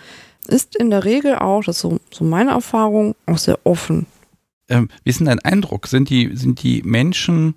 ist 0.47 0.75
in 0.75 0.89
der 0.89 1.03
Regel 1.03 1.37
auch, 1.37 1.63
das 1.63 1.77
ist 1.77 1.81
so, 1.81 1.99
so 2.11 2.23
meine 2.23 2.51
Erfahrung, 2.51 3.15
auch 3.25 3.37
sehr 3.37 3.59
offen. 3.65 4.05
Ähm, 4.69 4.89
wie 5.03 5.09
ist 5.09 5.19
denn 5.19 5.27
dein 5.27 5.39
Eindruck? 5.39 5.87
Sind 5.87 6.09
die, 6.09 6.35
sind 6.35 6.63
die 6.63 6.81
Menschen, 6.83 7.55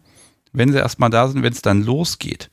wenn 0.53 0.73
sie 0.73 0.79
erstmal 0.79 1.11
da 1.11 1.29
sind, 1.29 1.43
wenn 1.43 1.53
es 1.53 1.63
dann 1.63 1.83
losgeht, 1.83 2.51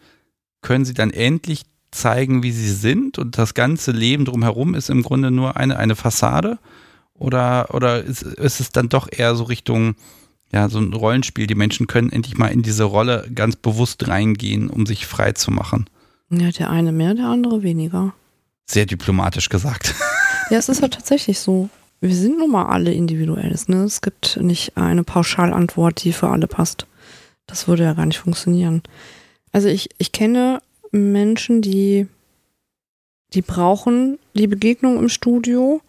können 0.61 0.85
sie 0.85 0.93
dann 0.93 1.11
endlich 1.11 1.63
zeigen, 1.91 2.43
wie 2.43 2.51
sie 2.51 2.71
sind 2.71 3.19
und 3.19 3.37
das 3.37 3.53
ganze 3.53 3.91
Leben 3.91 4.25
drumherum 4.25 4.73
ist 4.75 4.89
im 4.89 5.03
Grunde 5.03 5.31
nur 5.31 5.57
eine, 5.57 5.77
eine 5.77 5.95
Fassade? 5.95 6.59
Oder, 7.13 7.73
oder 7.73 8.03
ist, 8.03 8.23
ist 8.23 8.59
es 8.59 8.71
dann 8.71 8.89
doch 8.89 9.07
eher 9.11 9.35
so 9.35 9.43
Richtung, 9.43 9.95
ja, 10.53 10.69
so 10.69 10.79
ein 10.79 10.93
Rollenspiel. 10.93 11.47
Die 11.47 11.55
Menschen 11.55 11.87
können 11.87 12.11
endlich 12.11 12.37
mal 12.37 12.47
in 12.47 12.61
diese 12.61 12.83
Rolle 12.83 13.27
ganz 13.33 13.55
bewusst 13.55 14.07
reingehen, 14.07 14.69
um 14.69 14.85
sich 14.85 15.07
frei 15.07 15.31
zu 15.31 15.51
machen. 15.51 15.89
Ja, 16.29 16.51
der 16.51 16.69
eine 16.69 16.91
mehr, 16.91 17.15
der 17.15 17.25
andere 17.25 17.63
weniger. 17.63 18.13
Sehr 18.65 18.85
diplomatisch 18.85 19.49
gesagt. 19.49 19.93
Ja, 20.49 20.57
es 20.57 20.67
ist 20.67 20.81
halt 20.81 20.93
tatsächlich 20.93 21.39
so. 21.39 21.69
Wir 22.01 22.13
sind 22.13 22.37
nun 22.37 22.51
mal 22.51 22.65
alle 22.65 22.93
individuell. 22.93 23.55
Ne? 23.67 23.83
Es 23.85 24.01
gibt 24.01 24.37
nicht 24.41 24.75
eine 24.75 25.05
Pauschalantwort, 25.05 26.03
die 26.03 26.11
für 26.11 26.27
alle 26.27 26.47
passt. 26.47 26.85
Das 27.47 27.69
würde 27.69 27.83
ja 27.83 27.93
gar 27.93 28.05
nicht 28.05 28.19
funktionieren. 28.19 28.83
Also 29.53 29.69
ich, 29.69 29.89
ich 29.99 30.11
kenne 30.11 30.59
Menschen, 30.91 31.61
die, 31.61 32.07
die 33.33 33.41
brauchen 33.41 34.19
die 34.33 34.47
Begegnung 34.47 34.99
im 34.99 35.07
Studio. 35.07 35.81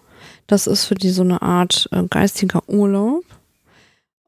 Das 0.46 0.68
ist 0.68 0.84
für 0.84 0.94
die 0.94 1.10
so 1.10 1.22
eine 1.22 1.42
Art 1.42 1.88
äh, 1.90 2.04
geistiger 2.08 2.62
Urlaub. 2.68 3.24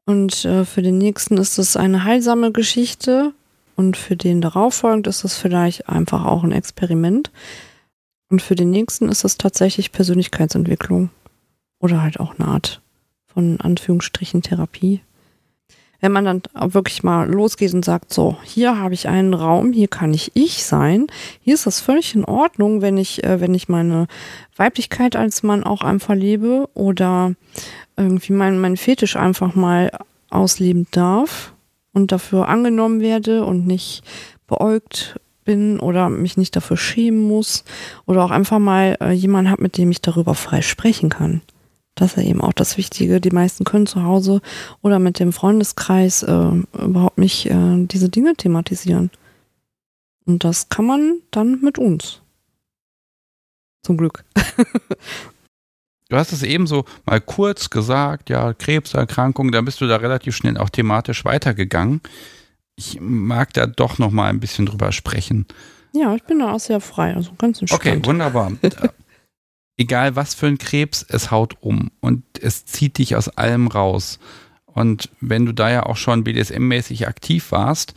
Und 0.07 0.45
äh, 0.45 0.65
für 0.65 0.81
den 0.81 0.97
nächsten 0.97 1.37
ist 1.37 1.59
es 1.59 1.75
eine 1.75 2.05
heilsame 2.05 2.51
Geschichte. 2.51 3.33
Und 3.75 3.97
für 3.97 4.15
den 4.15 4.41
darauffolgend 4.41 5.05
ist 5.05 5.23
es 5.23 5.37
vielleicht 5.37 5.87
einfach 5.87 6.25
auch 6.25 6.43
ein 6.43 6.51
Experiment. 6.51 7.29
Und 8.29 8.41
für 8.41 8.55
den 8.55 8.71
nächsten 8.71 9.09
ist 9.09 9.23
es 9.23 9.37
tatsächlich 9.37 9.91
Persönlichkeitsentwicklung. 9.91 11.09
Oder 11.79 12.01
halt 12.01 12.19
auch 12.19 12.39
eine 12.39 12.47
Art 12.47 12.81
von 13.27 13.61
Anführungsstrichen 13.61 14.41
Therapie 14.41 15.01
wenn 15.99 16.11
man 16.11 16.25
dann 16.25 16.41
wirklich 16.73 17.03
mal 17.03 17.29
losgeht 17.29 17.73
und 17.73 17.83
sagt, 17.83 18.13
so, 18.13 18.37
hier 18.43 18.77
habe 18.77 18.93
ich 18.93 19.07
einen 19.07 19.33
Raum, 19.33 19.73
hier 19.73 19.87
kann 19.87 20.13
ich 20.13 20.31
ich 20.35 20.63
sein, 20.63 21.07
hier 21.41 21.55
ist 21.55 21.65
das 21.65 21.79
völlig 21.79 22.13
in 22.13 22.23
Ordnung, 22.23 22.81
wenn 22.81 22.97
ich, 22.97 23.23
äh, 23.23 23.41
wenn 23.41 23.53
ich 23.53 23.67
meine 23.67 24.07
Weiblichkeit 24.55 25.15
als 25.15 25.43
Mann 25.43 25.63
auch 25.63 25.81
einfach 25.81 26.13
lebe 26.13 26.69
oder 26.73 27.33
irgendwie 27.97 28.33
mein, 28.33 28.59
mein 28.59 28.77
Fetisch 28.77 29.15
einfach 29.15 29.55
mal 29.55 29.91
ausleben 30.29 30.87
darf 30.91 31.53
und 31.93 32.11
dafür 32.11 32.47
angenommen 32.47 33.01
werde 33.01 33.45
und 33.45 33.65
nicht 33.65 34.03
beäugt 34.47 35.19
bin 35.45 35.79
oder 35.79 36.09
mich 36.09 36.37
nicht 36.37 36.55
dafür 36.55 36.77
schämen 36.77 37.27
muss 37.27 37.63
oder 38.05 38.23
auch 38.23 38.31
einfach 38.31 38.59
mal 38.59 38.97
äh, 39.01 39.11
jemanden 39.11 39.49
habe, 39.49 39.63
mit 39.63 39.77
dem 39.77 39.89
ich 39.89 40.01
darüber 40.01 40.35
frei 40.35 40.61
sprechen 40.61 41.09
kann. 41.09 41.41
Das 41.95 42.11
ist 42.11 42.17
ja 42.17 42.29
eben 42.29 42.41
auch 42.41 42.53
das 42.53 42.77
Wichtige. 42.77 43.19
Die 43.19 43.31
meisten 43.31 43.63
können 43.63 43.87
zu 43.87 44.03
Hause 44.03 44.41
oder 44.81 44.99
mit 44.99 45.19
dem 45.19 45.33
Freundeskreis 45.33 46.21
äh, 46.21 46.51
überhaupt 46.79 47.17
nicht 47.17 47.47
äh, 47.49 47.85
diese 47.85 48.09
Dinge 48.09 48.35
thematisieren. 48.35 49.09
Und 50.25 50.43
das 50.43 50.69
kann 50.69 50.85
man 50.85 51.21
dann 51.31 51.61
mit 51.61 51.79
uns. 51.79 52.21
Zum 53.81 53.97
Glück. 53.97 54.23
du 56.09 56.17
hast 56.17 56.31
es 56.31 56.43
eben 56.43 56.67
so 56.67 56.85
mal 57.05 57.21
kurz 57.21 57.69
gesagt, 57.69 58.29
ja, 58.29 58.53
Krebserkrankung, 58.53 59.51
da 59.51 59.61
bist 59.61 59.81
du 59.81 59.87
da 59.87 59.97
relativ 59.97 60.35
schnell 60.35 60.57
auch 60.57 60.69
thematisch 60.69 61.25
weitergegangen. 61.25 62.01
Ich 62.75 62.99
mag 63.01 63.53
da 63.53 63.65
doch 63.65 63.97
noch 63.97 64.11
mal 64.11 64.29
ein 64.29 64.39
bisschen 64.39 64.65
drüber 64.65 64.91
sprechen. 64.91 65.45
Ja, 65.93 66.13
ich 66.15 66.23
bin 66.23 66.39
da 66.39 66.53
auch 66.53 66.59
sehr 66.59 66.79
frei, 66.79 67.15
also 67.15 67.31
ganz 67.37 67.59
entspannt. 67.61 67.81
Okay, 67.81 68.05
wunderbar. 68.05 68.51
egal 69.77 70.15
was 70.15 70.33
für 70.33 70.47
ein 70.47 70.57
Krebs, 70.57 71.05
es 71.07 71.31
haut 71.31 71.55
um 71.61 71.91
und 72.01 72.23
es 72.41 72.65
zieht 72.65 72.97
dich 72.97 73.15
aus 73.15 73.29
allem 73.29 73.67
raus. 73.67 74.19
Und 74.65 75.09
wenn 75.21 75.45
du 75.45 75.53
da 75.53 75.71
ja 75.71 75.83
auch 75.83 75.97
schon 75.97 76.23
BDSM-mäßig 76.23 77.07
aktiv 77.07 77.51
warst, 77.51 77.93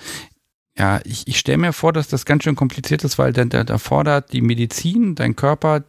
ja, 0.78 1.00
ich, 1.04 1.26
ich 1.26 1.38
stelle 1.38 1.58
mir 1.58 1.72
vor, 1.72 1.92
dass 1.92 2.08
das 2.08 2.24
ganz 2.24 2.44
schön 2.44 2.56
kompliziert 2.56 3.04
ist, 3.04 3.18
weil 3.18 3.32
da, 3.32 3.44
da, 3.44 3.64
da 3.64 3.78
fordert 3.78 4.32
die 4.32 4.40
Medizin, 4.40 5.14
dein 5.14 5.36
Körper, 5.36 5.82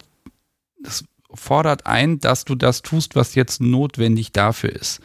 das 0.82 1.04
fordert 1.34 1.86
ein, 1.86 2.18
dass 2.20 2.44
du 2.44 2.54
das 2.54 2.82
tust, 2.82 3.16
was 3.16 3.34
jetzt 3.34 3.60
notwendig 3.60 4.32
dafür 4.32 4.70
ist. 4.70 5.00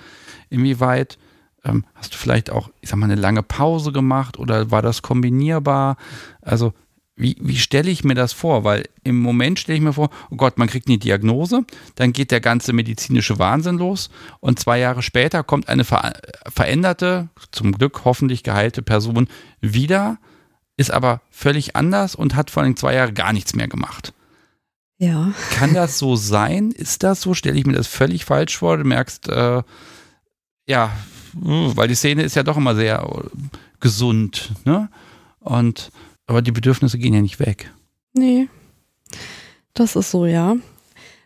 Inwieweit 0.50 1.18
ähm, 1.64 1.86
hast 1.96 2.14
du 2.14 2.18
vielleicht 2.18 2.50
auch, 2.50 2.70
ich 2.82 2.90
sag 2.90 2.98
mal, 2.98 3.06
eine 3.06 3.16
lange 3.16 3.44
Pause 3.44 3.92
gemacht 3.92 4.38
oder 4.38 4.72
war 4.72 4.82
das 4.82 5.02
kombinierbar? 5.02 5.98
Also 6.42 6.74
wie, 7.18 7.36
wie 7.40 7.58
stelle 7.58 7.90
ich 7.90 8.04
mir 8.04 8.14
das 8.14 8.32
vor? 8.32 8.64
Weil 8.64 8.88
im 9.04 9.20
Moment 9.20 9.60
stelle 9.60 9.78
ich 9.78 9.84
mir 9.84 9.94
vor, 9.94 10.10
oh 10.30 10.36
Gott, 10.36 10.58
man 10.60 10.68
kriegt 10.68 10.88
eine 10.88 11.00
Diagnose, 11.00 11.66
dann 11.96 12.14
geht 12.14 12.32
der 12.32 12.42
ganze 12.42 12.74
medizinische 12.74 13.40
Wahnsinn 13.40 13.78
los 13.78 14.10
und 14.40 14.60
zwei 14.60 14.78
Jahre 14.80 15.02
später 15.02 15.44
kommt 15.44 15.68
eine 15.68 15.84
ver 15.84 16.14
veränderte, 16.48 17.30
zum 17.52 17.72
Glück 17.72 18.06
hoffentlich 18.06 18.44
geheilte 18.44 18.84
Person 18.84 19.28
wieder, 19.60 20.20
ist 20.78 20.92
aber 20.92 21.22
völlig 21.32 21.76
anders 21.76 22.14
und 22.14 22.36
hat 22.36 22.52
vor 22.52 22.62
allem 22.62 22.76
zwei 22.76 22.94
Jahre 22.94 23.14
gar 23.14 23.34
nichts 23.34 23.56
mehr 23.56 23.68
gemacht. 23.68 24.14
Ja. 25.00 25.32
Kann 25.52 25.74
das 25.74 26.00
so 26.00 26.16
sein? 26.16 26.72
Ist 26.72 27.04
das 27.04 27.22
so? 27.22 27.34
Stelle 27.34 27.58
ich 27.58 27.66
mir 27.66 27.74
das 27.74 27.88
völlig 27.88 28.26
falsch 28.26 28.58
vor? 28.58 28.78
Du 28.78 28.84
merkst, 28.84 29.30
äh, 29.30 29.62
ja, 30.68 30.92
weil 31.34 31.88
die 31.88 31.96
Szene 31.96 32.24
ist 32.24 32.36
ja 32.36 32.44
doch 32.44 32.58
immer 32.58 32.76
sehr 32.76 33.04
äh, 33.04 33.48
gesund, 33.80 34.52
ne? 34.66 34.90
Und 35.40 35.92
aber 36.26 36.42
die 36.42 36.52
Bedürfnisse 36.52 36.98
gehen 36.98 37.14
ja 37.14 37.22
nicht 37.22 37.40
weg. 37.40 37.72
Nee. 38.14 38.50
Das 39.74 39.96
ist 39.96 40.12
so, 40.12 40.26
ja. 40.26 40.58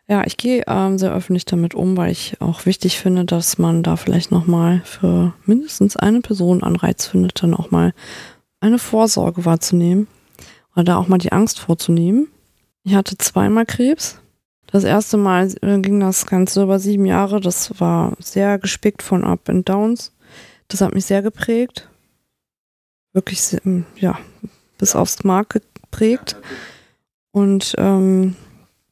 Ja, 0.08 0.26
ich 0.26 0.36
gehe 0.36 0.64
ähm, 0.68 0.98
sehr 0.98 1.14
öffentlich 1.14 1.46
damit 1.46 1.74
um, 1.74 1.96
weil 1.96 2.12
ich 2.12 2.40
auch 2.42 2.66
wichtig 2.66 3.00
finde, 3.00 3.24
dass 3.24 3.58
man 3.58 3.82
da 3.82 3.96
vielleicht 3.96 4.30
nochmal 4.30 4.82
für 4.84 5.34
mindestens 5.46 5.96
eine 5.96 6.20
Person 6.20 6.64
Anreiz 6.64 7.08
findet, 7.08 7.42
dann 7.42 7.54
auch 7.54 7.72
mal 7.72 7.94
eine 8.60 8.78
Vorsorge 8.78 9.46
wahrzunehmen 9.46 10.08
oder 10.76 10.84
da 10.84 10.98
auch 10.98 11.08
mal 11.08 11.18
die 11.18 11.32
Angst 11.32 11.60
vorzunehmen. 11.60 12.28
Ich 12.84 12.96
hatte 12.96 13.18
zweimal 13.18 13.66
Krebs. 13.66 14.20
Das 14.68 14.84
erste 14.84 15.18
Mal 15.18 15.54
äh, 15.62 15.80
ging 15.80 16.00
das 16.00 16.26
Ganze 16.26 16.64
über 16.64 16.80
sieben 16.80 17.06
Jahre. 17.06 17.42
Das 17.42 17.80
war 17.80 18.14
sehr 18.20 18.58
gespickt 18.58 19.04
von 19.04 19.24
Up 19.24 19.50
and 19.50 19.68
Downs. 19.68 20.14
Das 20.68 20.82
hat 20.82 20.94
mich 20.94 21.06
sehr 21.06 21.22
geprägt. 21.22 21.90
Wirklich, 23.14 23.42
sehr, 23.42 23.62
ja, 23.98 24.18
bis 24.78 24.96
aufs 24.96 25.24
Mark 25.24 25.50
geprägt. 25.50 26.38
Und 27.32 27.76
ähm, 27.78 28.36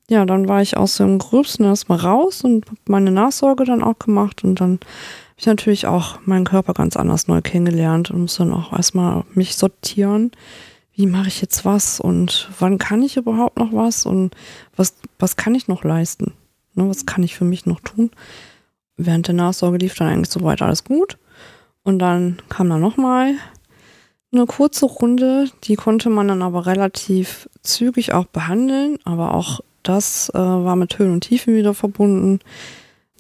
ja, 0.10 0.26
dann 0.26 0.48
war 0.48 0.62
ich 0.62 0.76
aus 0.76 0.98
dem 0.98 1.20
Gröbsten 1.20 1.66
erstmal 1.66 2.00
raus 2.00 2.44
und 2.44 2.66
habe 2.66 2.78
meine 2.88 3.12
Nachsorge 3.12 3.64
dann 3.64 3.84
auch 3.84 4.00
gemacht 4.00 4.44
und 4.44 4.60
dann 4.60 4.74
habe 4.74 5.38
ich 5.38 5.46
natürlich 5.46 5.88
auch 5.88 6.20
meinen 6.26 6.46
Körper 6.46 6.74
ganz 6.74 6.98
anders 6.98 7.28
neu 7.28 7.42
kennengelernt 7.42 8.12
und 8.12 8.22
muss 8.22 8.38
dann 8.38 8.52
auch 8.52 8.74
erstmal 8.74 9.24
mich 9.34 9.56
sortieren. 9.56 10.32
Wie 11.00 11.08
mache 11.08 11.30
ich 11.30 11.40
jetzt 11.40 11.64
was 11.64 12.02
und 12.02 12.50
wann 12.60 12.78
kann 12.78 13.02
ich 13.02 13.16
überhaupt 13.16 13.58
noch 13.58 13.72
was 13.72 14.06
und 14.06 14.36
was, 14.76 14.96
was 15.18 15.38
kann 15.38 15.56
ich 15.56 15.70
noch 15.70 15.86
leisten? 15.86 16.34
Ne, 16.74 16.90
was 16.90 17.06
kann 17.06 17.24
ich 17.24 17.38
für 17.38 17.46
mich 17.46 17.66
noch 17.66 17.80
tun? 17.80 18.12
Während 18.98 19.30
der 19.30 19.36
Nachsorge 19.36 19.78
lief 19.78 19.96
dann 19.96 20.10
eigentlich 20.10 20.30
soweit 20.30 20.62
alles 20.62 20.84
gut. 20.84 21.18
Und 21.84 22.00
dann 22.00 22.42
kam 22.50 22.70
da 22.70 22.78
nochmal 22.78 23.36
eine 24.34 24.46
kurze 24.46 24.88
Runde, 24.88 25.50
die 25.64 25.78
konnte 25.78 26.10
man 26.10 26.28
dann 26.28 26.42
aber 26.42 26.66
relativ 26.66 27.48
zügig 27.62 28.12
auch 28.12 28.26
behandeln, 28.26 29.00
aber 29.06 29.34
auch 29.36 29.62
das 29.84 30.30
äh, 30.34 30.38
war 30.38 30.76
mit 30.76 31.00
Höhen 31.00 31.14
und 31.14 31.22
Tiefen 31.22 31.56
wieder 31.56 31.74
verbunden. 31.74 32.42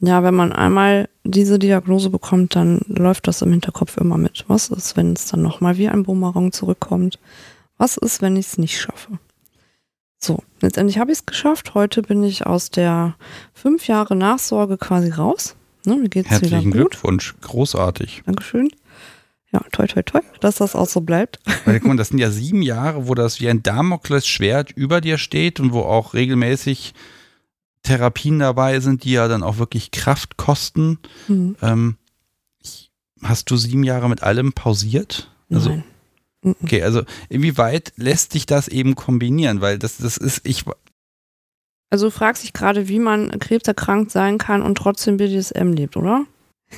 Ja, 0.01 0.21
wenn 0.21 0.35
man 0.35 0.51
einmal 0.51 1.07
diese 1.23 1.59
Diagnose 1.59 2.09
bekommt, 2.09 2.57
dann 2.57 2.81
läuft 2.87 3.29
das 3.29 3.41
im 3.41 3.51
Hinterkopf 3.51 3.95
immer 3.95 4.17
mit. 4.17 4.43
Was 4.49 4.67
ist, 4.67 4.97
wenn 4.97 5.13
es 5.13 5.27
dann 5.27 5.41
nochmal 5.41 5.77
wie 5.77 5.87
ein 5.87 6.03
Bumerang 6.03 6.51
zurückkommt? 6.51 7.19
Was 7.79 7.97
ist, 7.97 8.21
wenn 8.21 8.35
ich 8.35 8.45
es 8.45 8.57
nicht 8.59 8.79
schaffe? 8.79 9.17
So, 10.19 10.43
letztendlich 10.61 10.99
habe 10.99 11.11
ich 11.11 11.17
es 11.17 11.25
geschafft. 11.25 11.73
Heute 11.73 12.03
bin 12.03 12.21
ich 12.21 12.45
aus 12.45 12.69
der 12.69 13.15
fünf 13.53 13.87
Jahre 13.87 14.15
Nachsorge 14.15 14.77
quasi 14.77 15.09
raus. 15.09 15.55
Ne, 15.85 15.95
mir 15.95 16.09
geht's 16.09 16.29
Herzlichen 16.29 16.71
wieder 16.71 16.83
gut. 16.83 16.91
Glückwunsch, 16.91 17.33
großartig. 17.41 18.21
Dankeschön 18.27 18.69
ja, 19.51 19.61
toi, 19.71 19.87
toi, 19.87 20.03
toi, 20.03 20.21
dass 20.41 20.55
das 20.55 20.75
auch 20.75 20.87
so 20.87 21.01
bleibt. 21.01 21.39
Weil, 21.65 21.79
guck 21.79 21.89
mal, 21.89 21.97
das 21.97 22.09
sind 22.09 22.19
ja 22.19 22.29
sieben 22.29 22.61
Jahre, 22.61 23.07
wo 23.07 23.15
das 23.15 23.39
wie 23.39 23.49
ein 23.49 23.63
Damoklesschwert 23.63 24.71
über 24.71 25.01
dir 25.01 25.17
steht 25.17 25.59
und 25.59 25.73
wo 25.73 25.81
auch 25.81 26.13
regelmäßig 26.13 26.93
Therapien 27.83 28.39
dabei 28.39 28.79
sind, 28.79 29.03
die 29.03 29.11
ja 29.11 29.27
dann 29.27 29.43
auch 29.43 29.57
wirklich 29.57 29.91
Kraft 29.91 30.37
kosten. 30.37 30.99
Mhm. 31.27 31.55
Ähm, 31.61 31.97
hast 33.23 33.49
du 33.49 33.57
sieben 33.57 33.83
Jahre 33.83 34.09
mit 34.09 34.21
allem 34.21 34.53
pausiert? 34.53 35.31
Also, 35.49 35.71
Nein. 35.71 35.83
Okay, 36.43 36.83
also 36.83 37.03
inwieweit 37.27 37.93
lässt 37.97 38.33
sich 38.33 38.45
das 38.45 38.67
eben 38.67 38.95
kombinieren? 38.95 39.61
Weil 39.61 39.77
das, 39.77 39.97
das 39.97 40.17
ist, 40.17 40.41
ich. 40.43 40.63
Also 41.89 42.07
du 42.07 42.11
fragst 42.11 42.43
dich 42.43 42.53
gerade, 42.53 42.87
wie 42.87 42.99
man 42.99 43.37
krebserkrankt 43.39 44.11
sein 44.11 44.37
kann 44.37 44.61
und 44.61 44.77
trotzdem 44.77 45.17
BDSM 45.17 45.73
lebt, 45.73 45.97
oder? 45.97 46.25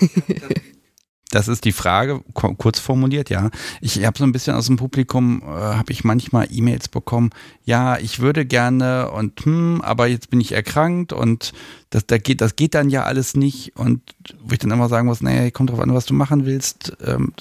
Das 1.31 1.47
ist 1.47 1.63
die 1.63 1.71
Frage, 1.71 2.21
kurz 2.33 2.79
formuliert, 2.79 3.29
ja. 3.29 3.51
Ich 3.79 4.05
habe 4.05 4.17
so 4.17 4.25
ein 4.25 4.33
bisschen 4.33 4.53
aus 4.53 4.67
dem 4.67 4.75
Publikum, 4.75 5.41
äh, 5.41 5.45
habe 5.45 5.93
ich 5.93 6.03
manchmal 6.03 6.47
E-Mails 6.51 6.89
bekommen, 6.89 7.29
ja, 7.63 7.97
ich 7.97 8.19
würde 8.19 8.45
gerne 8.45 9.09
und 9.11 9.39
hm, 9.45 9.81
aber 9.81 10.07
jetzt 10.07 10.29
bin 10.29 10.41
ich 10.41 10.51
erkrankt 10.51 11.13
und 11.13 11.53
das, 11.89 12.05
das, 12.05 12.21
geht, 12.21 12.41
das 12.41 12.57
geht 12.57 12.75
dann 12.75 12.89
ja 12.89 13.03
alles 13.03 13.35
nicht 13.35 13.77
und 13.77 14.01
wo 14.41 14.51
ich 14.51 14.59
dann 14.59 14.71
immer 14.71 14.89
sagen 14.89 15.07
muss, 15.07 15.21
naja, 15.21 15.49
kommt 15.51 15.69
drauf 15.69 15.79
an, 15.79 15.93
was 15.93 16.05
du 16.05 16.13
machen 16.13 16.45
willst, 16.45 16.97
ähm, 17.01 17.31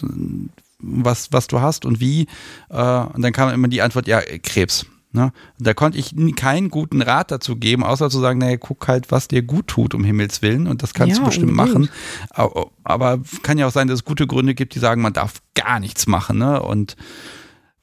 was, 0.80 1.32
was 1.32 1.46
du 1.46 1.60
hast 1.60 1.84
und 1.84 2.00
wie. 2.00 2.26
Äh, 2.68 3.00
und 3.00 3.22
dann 3.22 3.32
kam 3.32 3.50
immer 3.50 3.68
die 3.68 3.82
Antwort, 3.82 4.06
ja, 4.06 4.20
Krebs. 4.42 4.86
Ne? 5.12 5.32
Da 5.58 5.74
konnte 5.74 5.98
ich 5.98 6.14
keinen 6.36 6.70
guten 6.70 7.02
Rat 7.02 7.32
dazu 7.32 7.56
geben, 7.56 7.82
außer 7.82 8.10
zu 8.10 8.20
sagen, 8.20 8.38
naja, 8.38 8.56
guck 8.56 8.86
halt, 8.86 9.10
was 9.10 9.26
dir 9.26 9.42
gut 9.42 9.66
tut, 9.66 9.94
um 9.94 10.04
Himmels 10.04 10.40
Willen. 10.40 10.68
Und 10.68 10.82
das 10.84 10.94
kannst 10.94 11.16
ja, 11.16 11.20
du 11.20 11.26
bestimmt 11.26 11.52
machen. 11.52 11.88
Aber, 12.30 12.70
aber, 12.84 13.20
kann 13.42 13.58
ja 13.58 13.66
auch 13.66 13.72
sein, 13.72 13.88
dass 13.88 14.00
es 14.00 14.04
gute 14.04 14.28
Gründe 14.28 14.54
gibt, 14.54 14.74
die 14.74 14.78
sagen, 14.78 15.02
man 15.02 15.12
darf 15.12 15.42
gar 15.54 15.80
nichts 15.80 16.06
machen. 16.06 16.38
Ne? 16.38 16.62
Und 16.62 16.96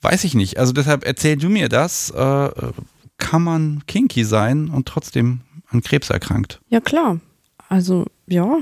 weiß 0.01 0.23
ich 0.23 0.35
nicht. 0.35 0.57
Also 0.57 0.71
deshalb 0.71 1.05
erzähl 1.05 1.35
du 1.35 1.49
mir 1.49 1.67
das. 1.67 2.11
Äh, 2.11 2.49
kann 3.17 3.43
man 3.43 3.83
kinky 3.87 4.23
sein 4.23 4.69
und 4.69 4.87
trotzdem 4.87 5.41
an 5.69 5.81
Krebs 5.81 6.09
erkrankt. 6.09 6.61
Ja, 6.69 6.79
klar. 6.79 7.19
Also, 7.67 8.05
ja, 8.27 8.59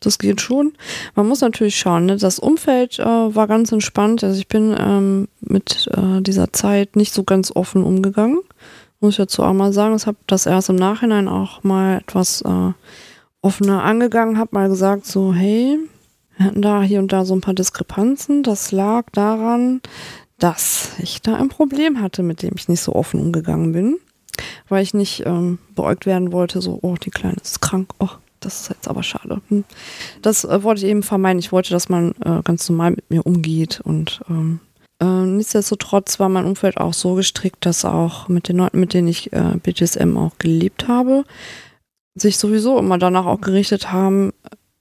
das 0.00 0.18
geht 0.18 0.40
schon. 0.40 0.72
Man 1.14 1.26
muss 1.26 1.40
natürlich 1.40 1.76
schauen, 1.76 2.06
ne? 2.06 2.16
das 2.16 2.38
Umfeld 2.38 2.98
äh, 2.98 3.04
war 3.04 3.46
ganz 3.46 3.72
entspannt. 3.72 4.22
Also 4.22 4.38
ich 4.38 4.48
bin 4.48 4.74
ähm, 4.78 5.28
mit 5.40 5.88
äh, 5.96 6.20
dieser 6.20 6.52
Zeit 6.52 6.96
nicht 6.96 7.12
so 7.12 7.24
ganz 7.24 7.54
offen 7.54 7.82
umgegangen. 7.82 8.40
Muss 9.00 9.14
ich 9.14 9.18
dazu 9.18 9.42
auch 9.42 9.52
mal 9.52 9.72
sagen. 9.72 9.96
Ich 9.96 10.06
habe 10.06 10.18
das 10.26 10.46
erst 10.46 10.70
im 10.70 10.76
Nachhinein 10.76 11.28
auch 11.28 11.62
mal 11.62 11.98
etwas 11.98 12.42
äh, 12.42 12.72
offener 13.42 13.84
angegangen, 13.84 14.38
habe 14.38 14.50
mal 14.52 14.68
gesagt, 14.68 15.06
so, 15.06 15.32
hey, 15.32 15.78
wir 16.36 16.46
hatten 16.46 16.62
da 16.62 16.82
hier 16.82 16.98
und 17.00 17.12
da 17.12 17.24
so 17.24 17.34
ein 17.34 17.40
paar 17.40 17.54
Diskrepanzen. 17.54 18.42
Das 18.42 18.72
lag 18.72 19.06
daran, 19.12 19.80
dass 20.38 20.90
ich 20.98 21.22
da 21.22 21.34
ein 21.34 21.48
Problem 21.48 22.00
hatte, 22.00 22.22
mit 22.22 22.42
dem 22.42 22.52
ich 22.56 22.68
nicht 22.68 22.80
so 22.80 22.94
offen 22.94 23.20
umgegangen 23.20 23.72
bin. 23.72 23.98
Weil 24.68 24.84
ich 24.84 24.94
nicht 24.94 25.24
ähm, 25.26 25.58
beäugt 25.74 26.06
werden 26.06 26.32
wollte, 26.32 26.60
so, 26.60 26.78
oh, 26.82 26.94
die 26.94 27.10
Kleine 27.10 27.38
ist 27.42 27.60
krank, 27.60 27.90
oh, 27.98 28.10
das 28.40 28.62
ist 28.62 28.68
jetzt 28.70 28.88
aber 28.88 29.02
schade. 29.02 29.40
Hm. 29.48 29.64
Das 30.22 30.44
äh, 30.44 30.62
wollte 30.62 30.84
ich 30.84 30.90
eben 30.90 31.02
vermeiden. 31.02 31.38
Ich 31.38 31.52
wollte, 31.52 31.70
dass 31.70 31.88
man 31.88 32.12
äh, 32.24 32.42
ganz 32.44 32.68
normal 32.68 32.92
mit 32.92 33.10
mir 33.10 33.26
umgeht. 33.26 33.80
Und 33.82 34.20
ähm, 34.28 34.60
äh, 35.00 35.04
nichtsdestotrotz 35.04 36.18
war 36.18 36.28
mein 36.28 36.44
Umfeld 36.44 36.78
auch 36.78 36.94
so 36.94 37.14
gestrickt, 37.14 37.66
dass 37.66 37.84
auch 37.84 38.28
mit 38.28 38.48
den 38.48 38.56
Leuten, 38.56 38.80
mit 38.80 38.94
denen 38.94 39.08
ich 39.08 39.32
äh, 39.32 39.56
BDSM 39.62 40.16
auch 40.16 40.38
gelebt 40.38 40.88
habe, 40.88 41.24
sich 42.14 42.38
sowieso 42.38 42.78
immer 42.78 42.98
danach 42.98 43.26
auch 43.26 43.40
gerichtet 43.40 43.92
haben, 43.92 44.32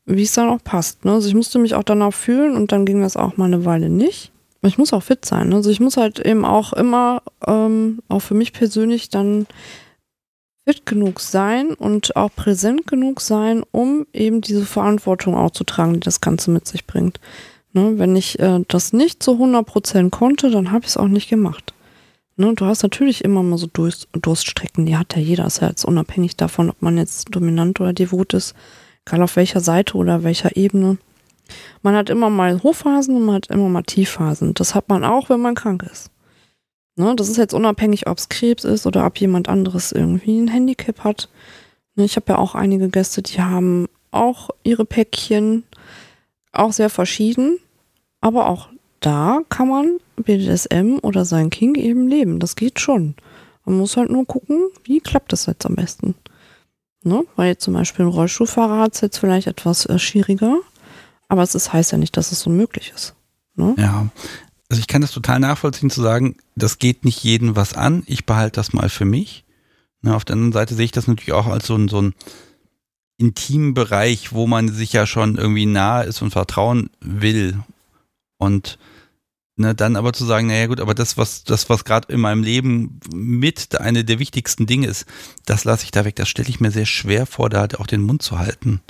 wie 0.06 0.24
es 0.24 0.34
dann 0.34 0.50
auch 0.50 0.64
passt. 0.64 1.06
Ne? 1.06 1.14
Also 1.14 1.28
ich 1.28 1.36
musste 1.36 1.60
mich 1.60 1.76
auch 1.76 1.84
danach 1.84 2.14
fühlen 2.14 2.56
und 2.56 2.72
dann 2.72 2.86
ging 2.86 3.02
das 3.02 3.18
auch 3.18 3.38
mal 3.38 3.46
eine 3.46 3.66
Weile 3.66 3.90
nicht. 3.90 4.32
Ich 4.64 4.78
muss 4.78 4.94
auch 4.94 5.04
fit 5.04 5.24
sein. 5.24 5.50
Ne? 5.50 5.56
Also 5.56 5.70
ich 5.70 5.80
muss 5.80 5.98
halt 5.98 6.20
eben 6.20 6.46
auch 6.46 6.74
immer, 6.74 7.22
ähm, 7.46 8.00
auch 8.08 8.22
für 8.22 8.34
mich 8.34 8.54
persönlich 8.54 9.10
dann 9.10 9.46
fit 10.68 10.86
genug 10.86 11.22
sein 11.22 11.74
und 11.74 12.18
auch 12.18 12.30
präsent 12.36 12.88
genug 12.88 13.22
sein, 13.22 13.64
um 13.72 14.06
eben 14.12 14.42
diese 14.42 14.66
Verantwortung 14.66 15.34
auch 15.34 15.52
zu 15.52 15.64
tragen, 15.64 15.94
die 15.94 16.00
das 16.02 16.20
Ganze 16.20 16.52
mit 16.52 16.68
sich 16.68 16.86
bringt. 16.86 17.22
Ne, 17.72 17.94
wenn 17.98 18.18
ich 18.18 18.38
äh, 18.40 18.60
das 18.68 18.92
nicht 18.92 19.24
zu 19.24 19.32
100% 19.42 20.10
konnte, 20.10 20.52
dann 20.52 20.72
habe 20.72 20.84
ich 20.84 20.90
es 20.90 20.98
auch 20.98 21.08
nicht 21.08 21.30
gemacht. 21.30 21.74
Ne, 22.36 22.54
du 22.54 22.66
hast 22.66 22.84
natürlich 22.84 23.24
immer 23.24 23.44
mal 23.44 23.58
so 23.58 23.68
Durst, 23.68 24.10
Durststrecken, 24.12 24.86
die 24.86 24.98
hat 24.98 25.16
ja 25.16 25.22
jeder, 25.22 25.46
ist 25.46 25.62
ja 25.62 25.70
jetzt 25.70 25.86
unabhängig 25.86 26.36
davon, 26.36 26.70
ob 26.70 26.82
man 26.82 26.98
jetzt 26.98 27.34
dominant 27.34 27.80
oder 27.80 27.94
devot 27.94 28.34
ist, 28.34 28.54
egal 29.06 29.22
auf 29.24 29.38
welcher 29.38 29.62
Seite 29.62 29.96
oder 29.96 30.24
welcher 30.24 30.58
Ebene. 30.58 30.98
Man 31.82 31.96
hat 31.96 32.10
immer 32.10 32.30
mal 32.30 32.62
Hochphasen 32.62 33.16
und 33.16 33.26
man 33.26 33.36
hat 33.36 33.48
immer 33.48 33.70
mal 33.70 33.84
Tiefphasen. 33.84 34.54
Das 34.54 34.76
hat 34.76 34.90
man 34.90 35.06
auch, 35.06 35.30
wenn 35.30 35.40
man 35.40 35.56
krank 35.56 35.84
ist. 35.90 36.12
Ne, 37.00 37.16
das 37.16 37.30
ist 37.30 37.38
jetzt 37.38 37.54
unabhängig, 37.54 38.08
ob 38.08 38.18
es 38.18 38.28
Krebs 38.28 38.64
ist 38.64 38.88
oder 38.88 39.06
ob 39.06 39.20
jemand 39.20 39.48
anderes 39.50 39.92
irgendwie 39.92 40.40
ein 40.40 40.48
Handicap 40.48 41.04
hat. 41.04 41.30
Ne, 41.96 42.06
ich 42.06 42.16
habe 42.16 42.34
ja 42.34 42.40
auch 42.40 42.56
einige 42.56 42.90
Gäste, 42.90 43.22
die 43.22 43.40
haben 43.40 43.88
auch 44.10 44.50
ihre 44.64 44.84
Päckchen, 44.84 45.64
auch 46.52 46.74
sehr 46.74 46.90
verschieden. 46.90 47.60
Aber 48.20 48.50
auch 48.50 48.70
da 49.00 49.42
kann 49.50 49.68
man 49.68 50.00
BDSM 50.16 50.98
oder 51.04 51.24
sein 51.24 51.52
King 51.52 51.76
eben 51.76 52.08
leben. 52.08 52.40
Das 52.40 52.56
geht 52.56 52.80
schon. 52.80 53.14
Man 53.64 53.78
muss 53.78 53.96
halt 53.96 54.10
nur 54.10 54.26
gucken, 54.26 54.70
wie 54.84 55.00
klappt 55.00 55.32
das 55.32 55.46
jetzt 55.46 55.68
am 55.68 55.76
besten. 55.76 56.16
Ne? 57.04 57.26
Weil 57.36 57.50
jetzt 57.50 57.64
zum 57.64 57.76
Beispiel 57.76 58.06
ein 58.06 58.12
Rollstuhlfahrer 58.12 58.80
hat 58.80 58.96
es 58.96 59.02
jetzt 59.02 59.20
vielleicht 59.20 59.46
etwas 59.46 59.86
äh, 59.86 60.00
schwieriger. 60.00 60.58
Aber 61.28 61.44
es 61.44 61.54
ist, 61.54 61.74
heißt 61.74 61.92
ja 61.92 62.00
nicht, 62.00 62.18
dass 62.18 62.32
es 62.32 62.48
unmöglich 62.48 62.92
ist. 62.96 63.14
Ne? 63.56 63.76
Ja, 63.78 64.08
also 64.70 64.80
ich 64.80 64.88
kann 64.88 65.02
das 65.02 65.12
total 65.12 65.40
nachvollziehen 65.40 65.90
zu 65.90 66.02
sagen, 66.02 66.36
das 66.56 66.80
geht 66.80 67.06
nicht 67.06 67.24
jeden 67.24 67.56
was 67.56 67.74
an, 67.74 68.04
ich 68.06 68.26
behalte 68.26 68.58
das 68.58 68.74
mal 68.74 68.90
für 68.90 69.06
mich. 69.06 69.46
Na, 70.02 70.16
auf 70.16 70.26
der 70.26 70.34
anderen 70.34 70.54
Seite 70.54 70.76
sehe 70.76 70.86
ich 70.86 70.92
das 70.92 71.08
natürlich 71.08 71.34
auch 71.34 71.48
als 71.48 71.68
so 71.68 71.76
ein, 71.76 71.88
so 71.88 72.02
ein 72.02 72.14
intimen 73.18 73.74
Bereich, 73.74 74.34
wo 74.34 74.46
man 74.46 74.70
sich 74.70 74.94
ja 74.94 75.08
schon 75.08 75.38
irgendwie 75.38 75.66
nahe 75.66 76.06
ist 76.06 76.22
und 76.22 76.32
vertrauen 76.32 76.90
will. 77.00 77.58
Und 78.38 78.78
ne, 79.56 79.74
dann 79.74 79.96
aber 79.96 80.14
zu 80.14 80.26
sagen, 80.26 80.48
naja 80.48 80.68
gut, 80.68 80.80
aber 80.80 80.94
das, 80.94 81.18
was, 81.18 81.44
das, 81.44 81.70
was 81.70 81.84
gerade 81.84 82.14
in 82.14 82.20
meinem 82.20 82.44
Leben 82.44 83.00
mit 83.12 83.80
eine 83.80 84.04
der 84.06 84.20
wichtigsten 84.20 84.68
Dinge 84.68 84.88
ist, 84.88 85.06
das 85.46 85.64
lasse 85.64 85.86
ich 85.86 85.92
da 85.92 86.06
weg. 86.06 86.16
Das 86.16 86.30
stelle 86.30 86.50
ich 86.50 86.60
mir 86.60 86.72
sehr 86.72 86.86
schwer 86.86 87.26
vor, 87.26 87.50
da 87.50 87.62
halt 87.62 87.80
auch 87.80 87.88
den 87.88 88.04
Mund 88.04 88.22
zu 88.22 88.38
halten. 88.38 88.82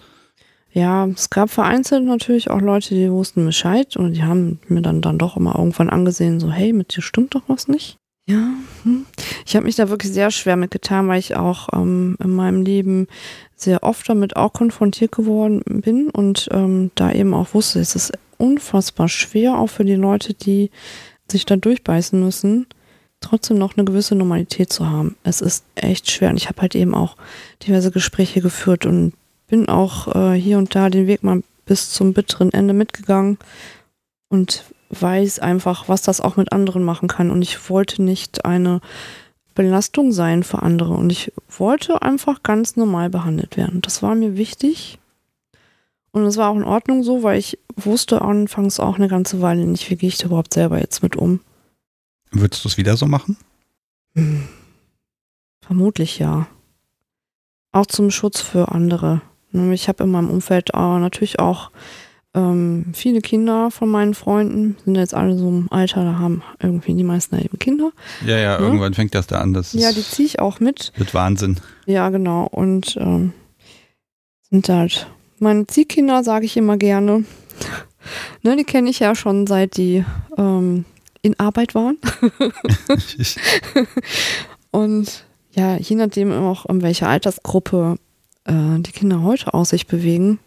Ja, 0.78 1.08
es 1.08 1.32
gab 1.32 1.50
vereinzelt 1.50 2.06
natürlich 2.06 2.52
auch 2.52 2.62
Leute, 2.62 2.94
die 2.94 3.12
wussten 3.12 3.44
Bescheid 3.44 3.98
und 3.98 4.14
die 4.14 4.22
haben 4.22 4.60
mir 4.68 4.84
dann, 4.84 5.02
dann 5.02 5.18
doch 5.18 5.36
immer 5.36 5.56
irgendwann 5.58 5.90
angesehen, 5.90 6.40
so, 6.40 6.52
hey, 6.52 6.72
mit 6.72 6.96
dir 6.96 7.02
stimmt 7.02 7.34
doch 7.34 7.42
was 7.48 7.68
nicht. 7.68 7.98
Ja, 8.30 8.52
hm. 8.84 9.08
ich 9.44 9.56
habe 9.56 9.66
mich 9.66 9.76
da 9.76 9.90
wirklich 9.90 10.14
sehr 10.14 10.30
schwer 10.30 10.56
mitgetan, 10.56 11.08
weil 11.08 11.18
ich 11.18 11.36
auch 11.36 11.70
ähm, 11.74 12.16
in 12.24 12.30
meinem 12.30 12.62
Leben 12.62 13.08
sehr 13.56 13.82
oft 13.82 14.08
damit 14.08 14.36
auch 14.36 14.54
konfrontiert 14.54 15.12
geworden 15.12 15.64
bin 15.66 16.12
und 16.12 16.48
ähm, 16.52 16.92
da 16.94 17.12
eben 17.12 17.34
auch 17.34 17.56
wusste, 17.56 17.80
es 17.80 17.96
ist 17.96 18.14
unfassbar 18.38 19.10
schwer, 19.10 19.58
auch 19.58 19.72
für 19.72 19.84
die 19.86 19.96
Leute, 19.96 20.36
die 20.36 20.70
sich 21.28 21.48
da 21.48 21.56
durchbeißen 21.56 22.20
müssen, 22.20 22.68
trotzdem 23.20 23.58
noch 23.58 23.78
eine 23.78 23.86
gewisse 23.86 24.14
Normalität 24.14 24.72
zu 24.72 24.88
haben. 24.88 25.16
Es 25.24 25.42
ist 25.42 25.66
echt 25.74 26.12
schwer 26.12 26.30
und 26.30 26.38
ich 26.38 26.50
habe 26.50 26.62
halt 26.62 26.76
eben 26.76 26.94
auch 26.94 27.16
diverse 27.66 27.90
Gespräche 27.90 28.42
geführt 28.42 28.86
und 28.86 29.14
bin 29.48 29.70
auch 29.70 30.14
äh, 30.16 30.34
hier 30.34 30.58
und 30.58 30.76
da 30.76 30.90
den 30.90 31.08
Weg 31.08 31.24
mal 31.24 31.42
bis 31.66 31.92
zum 31.92 32.14
bitteren 32.14 32.54
Ende 32.54 32.74
mitgegangen 32.74 33.38
und 34.30 34.64
weiß 34.90 35.40
einfach, 35.40 35.90
was 35.90 36.02
das 36.02 36.22
auch 36.22 36.38
mit 36.38 36.52
anderen 36.52 36.84
machen 36.84 37.08
kann. 37.08 37.32
Und 37.32 37.42
ich 37.42 37.70
wollte 37.70 38.02
nicht 38.02 38.46
eine 38.46 38.82
Belastung 39.56 40.12
sein 40.12 40.44
für 40.44 40.62
andere. 40.62 40.94
Und 40.94 41.12
ich 41.12 41.34
wollte 41.50 42.02
einfach 42.02 42.44
ganz 42.44 42.76
normal 42.76 43.10
behandelt 43.10 43.58
werden. 43.58 43.82
Das 43.82 44.04
war 44.04 44.16
mir 44.16 44.38
wichtig. 44.38 45.00
Und 46.12 46.24
es 46.26 46.38
war 46.38 46.50
auch 46.50 46.56
in 46.56 46.64
Ordnung 46.64 47.04
so, 47.04 47.24
weil 47.24 47.38
ich 47.38 47.60
wusste 47.76 48.22
anfangs 48.22 48.80
auch 48.80 48.96
eine 48.96 49.08
ganze 49.08 49.42
Weile 49.42 49.66
nicht, 49.66 49.90
wie 49.90 49.96
gehe 49.96 50.10
ich 50.10 50.18
da 50.18 50.28
überhaupt 50.28 50.54
selber 50.54 50.80
jetzt 50.80 51.04
mit 51.04 51.16
um. 51.16 51.42
Würdest 52.32 52.64
du 52.64 52.70
es 52.70 52.78
wieder 52.78 52.98
so 52.98 53.06
machen? 53.06 53.38
Hm. 54.16 54.48
Vermutlich 55.62 56.18
ja. 56.20 56.48
Auch 57.72 57.86
zum 57.86 58.10
Schutz 58.10 58.42
für 58.42 58.72
andere. 58.72 59.22
Ne, 59.52 59.74
ich 59.74 59.88
habe 59.88 60.04
in 60.04 60.12
meinem 60.12 60.30
Umfeld 60.30 60.72
äh, 60.74 60.78
natürlich 60.78 61.40
auch 61.40 61.72
ähm, 62.38 62.86
viele 62.94 63.22
Kinder 63.22 63.72
von 63.72 63.90
meinen 63.90 64.14
Freunden, 64.14 64.78
sind 64.86 64.96
jetzt 64.96 65.14
alle 65.14 65.38
so 65.38 65.48
im 65.48 65.68
Alter, 65.72 66.04
da 66.04 66.20
haben 66.20 66.44
irgendwie 66.62 66.94
die 66.94 67.04
meisten 67.04 67.40
eben 67.40 67.58
Kinder. 67.58 67.92
Ja, 68.26 68.38
ja, 68.38 68.60
ne? 68.60 68.66
irgendwann 68.66 68.94
fängt 68.94 69.16
das 69.16 69.28
da 69.28 69.40
an. 69.40 69.54
Das 69.54 69.74
ja, 69.74 69.92
die 69.92 70.04
ziehe 70.04 70.28
ich 70.28 70.40
auch 70.40 70.60
mit. 70.60 70.92
Wird 70.98 71.14
Wahnsinn. 71.14 71.60
Ja, 71.86 72.10
genau. 72.10 72.46
Und 72.46 72.96
ähm, 72.98 73.34
sind 74.50 74.70
halt 74.70 75.08
meine 75.40 75.66
Ziehkinder, 75.68 76.24
sage 76.24 76.46
ich 76.46 76.58
immer 76.58 76.78
gerne. 76.78 77.24
ne, 78.44 78.56
die 78.56 78.66
kenne 78.66 78.90
ich 78.90 79.00
ja 79.00 79.16
schon 79.16 79.48
seit 79.48 79.78
die 79.78 80.06
ähm, 80.38 80.86
in 81.22 81.40
Arbeit 81.40 81.74
waren. 81.76 81.98
Und 84.72 85.26
ja, 85.54 85.78
je 85.78 85.96
nachdem 85.96 86.32
auch 86.32 86.66
in 86.68 86.84
welcher 86.84 87.10
Altersgruppe 87.10 87.98
äh, 88.48 88.80
die 88.80 88.92
Kinder 88.92 89.22
heute 89.22 89.54
aus 89.54 89.70
sich 89.70 89.88
bewegen, 89.88 90.40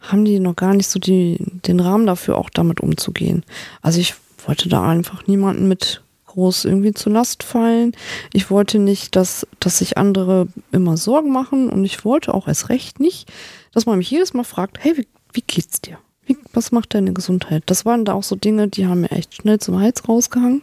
haben 0.00 0.24
die 0.24 0.40
noch 0.40 0.56
gar 0.56 0.74
nicht 0.74 0.88
so 0.88 0.98
die, 0.98 1.38
den 1.40 1.80
Rahmen 1.80 2.06
dafür, 2.06 2.36
auch 2.36 2.50
damit 2.50 2.80
umzugehen. 2.80 3.44
Also 3.80 4.00
ich 4.00 4.14
wollte 4.46 4.68
da 4.68 4.86
einfach 4.86 5.26
niemanden 5.26 5.68
mit 5.68 6.02
groß 6.26 6.64
irgendwie 6.64 6.92
zu 6.92 7.10
Last 7.10 7.42
fallen. 7.42 7.92
Ich 8.32 8.50
wollte 8.50 8.78
nicht, 8.78 9.16
dass, 9.16 9.46
dass 9.60 9.78
sich 9.78 9.96
andere 9.96 10.48
immer 10.72 10.96
Sorgen 10.96 11.32
machen 11.32 11.70
und 11.70 11.84
ich 11.84 12.04
wollte 12.04 12.34
auch 12.34 12.48
erst 12.48 12.68
recht 12.68 13.00
nicht, 13.00 13.32
dass 13.72 13.86
man 13.86 13.98
mich 13.98 14.10
jedes 14.10 14.34
Mal 14.34 14.44
fragt, 14.44 14.78
hey, 14.82 14.96
wie, 14.96 15.06
wie 15.32 15.44
geht's 15.46 15.80
dir? 15.80 15.98
Wie, 16.26 16.36
was 16.52 16.72
macht 16.72 16.94
deine 16.94 17.12
Gesundheit? 17.12 17.62
Das 17.66 17.84
waren 17.84 18.04
da 18.04 18.14
auch 18.14 18.22
so 18.22 18.34
Dinge, 18.34 18.68
die 18.68 18.86
haben 18.86 19.02
mir 19.02 19.12
echt 19.12 19.34
schnell 19.34 19.58
zum 19.58 19.78
Hals 19.78 20.08
rausgehangen. 20.08 20.62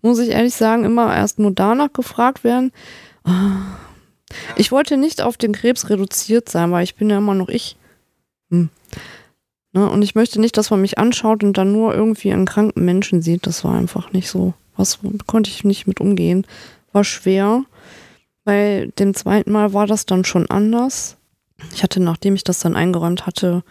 Muss 0.00 0.18
ich 0.18 0.30
ehrlich 0.30 0.54
sagen, 0.54 0.84
immer 0.84 1.14
erst 1.14 1.38
nur 1.38 1.52
danach 1.52 1.92
gefragt 1.92 2.44
werden. 2.44 2.72
Ah, 3.24 3.76
ich 4.56 4.72
wollte 4.72 4.96
nicht 4.96 5.22
auf 5.22 5.36
den 5.36 5.52
Krebs 5.52 5.90
reduziert 5.90 6.48
sein, 6.48 6.70
weil 6.70 6.84
ich 6.84 6.94
bin 6.94 7.10
ja 7.10 7.18
immer 7.18 7.34
noch 7.34 7.48
ich. 7.48 7.76
Hm. 8.50 8.70
Ne? 9.72 9.88
Und 9.88 10.02
ich 10.02 10.14
möchte 10.14 10.40
nicht, 10.40 10.56
dass 10.56 10.70
man 10.70 10.80
mich 10.80 10.98
anschaut 10.98 11.42
und 11.42 11.56
dann 11.56 11.72
nur 11.72 11.94
irgendwie 11.94 12.32
einen 12.32 12.46
kranken 12.46 12.84
Menschen 12.84 13.22
sieht. 13.22 13.46
Das 13.46 13.64
war 13.64 13.74
einfach 13.74 14.12
nicht 14.12 14.28
so. 14.28 14.54
Was 14.76 15.00
konnte 15.26 15.50
ich 15.50 15.64
nicht 15.64 15.86
mit 15.86 16.00
umgehen. 16.00 16.46
War 16.92 17.04
schwer. 17.04 17.64
Bei 18.44 18.90
dem 18.98 19.14
zweiten 19.14 19.52
Mal 19.52 19.72
war 19.72 19.86
das 19.86 20.06
dann 20.06 20.24
schon 20.24 20.50
anders. 20.50 21.16
Ich 21.74 21.82
hatte, 21.82 22.00
nachdem 22.00 22.34
ich 22.34 22.44
das 22.44 22.60
dann 22.60 22.76
eingeräumt 22.76 23.26
hatte, 23.26 23.62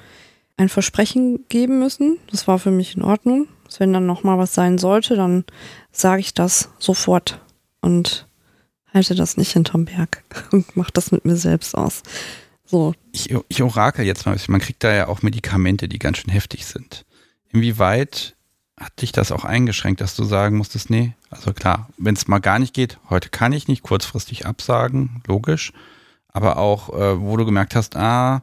ein 0.58 0.70
Versprechen 0.70 1.46
geben 1.50 1.80
müssen. 1.80 2.18
Das 2.30 2.48
war 2.48 2.60
für 2.60 2.72
mich 2.72 2.96
in 2.96 3.04
Ordnung. 3.04 3.48
Wenn 3.78 3.94
dann 3.94 4.06
nochmal 4.06 4.38
was 4.38 4.54
sein 4.54 4.78
sollte, 4.78 5.16
dann 5.16 5.46
sage 5.92 6.22
ich 6.22 6.34
das 6.34 6.70
sofort. 6.78 7.40
Und 7.82 8.28
halte 8.94 9.16
das 9.16 9.38
nicht 9.38 9.52
hinterm 9.54 9.86
Berg 9.86 10.24
und 10.52 10.76
mach 10.76 10.92
das 10.92 11.12
mit 11.12 11.26
mir 11.26 11.36
selbst 11.36 11.76
aus. 11.76 12.04
So. 12.66 12.94
Ich, 13.12 13.34
ich 13.50 13.62
orakel 13.62 14.06
jetzt 14.06 14.26
mal, 14.26 14.38
man 14.48 14.62
kriegt 14.62 14.84
da 14.84 14.94
ja 14.94 15.08
auch 15.08 15.22
Medikamente, 15.22 15.90
die 15.90 16.00
ganz 16.00 16.20
schön 16.20 16.32
heftig 16.32 16.66
sind. 16.66 17.06
Inwieweit 17.50 18.36
hat 18.80 19.02
dich 19.02 19.12
das 19.12 19.32
auch 19.32 19.44
eingeschränkt, 19.44 20.02
dass 20.02 20.16
du 20.16 20.24
sagen 20.24 20.58
musstest, 20.58 20.90
nee, 20.90 21.14
also 21.30 21.54
klar, 21.54 21.90
wenn 21.98 22.16
es 22.16 22.28
mal 22.28 22.40
gar 22.40 22.60
nicht 22.60 22.74
geht, 22.74 22.98
heute 23.10 23.30
kann 23.30 23.54
ich 23.54 23.68
nicht 23.68 23.84
kurzfristig 23.84 24.46
absagen, 24.46 25.22
logisch. 25.28 25.74
aber 26.34 26.58
auch, 26.58 26.90
äh, 26.94 27.20
wo 27.20 27.36
du 27.36 27.46
gemerkt 27.46 27.76
hast, 27.76 27.98
ah, 27.98 28.42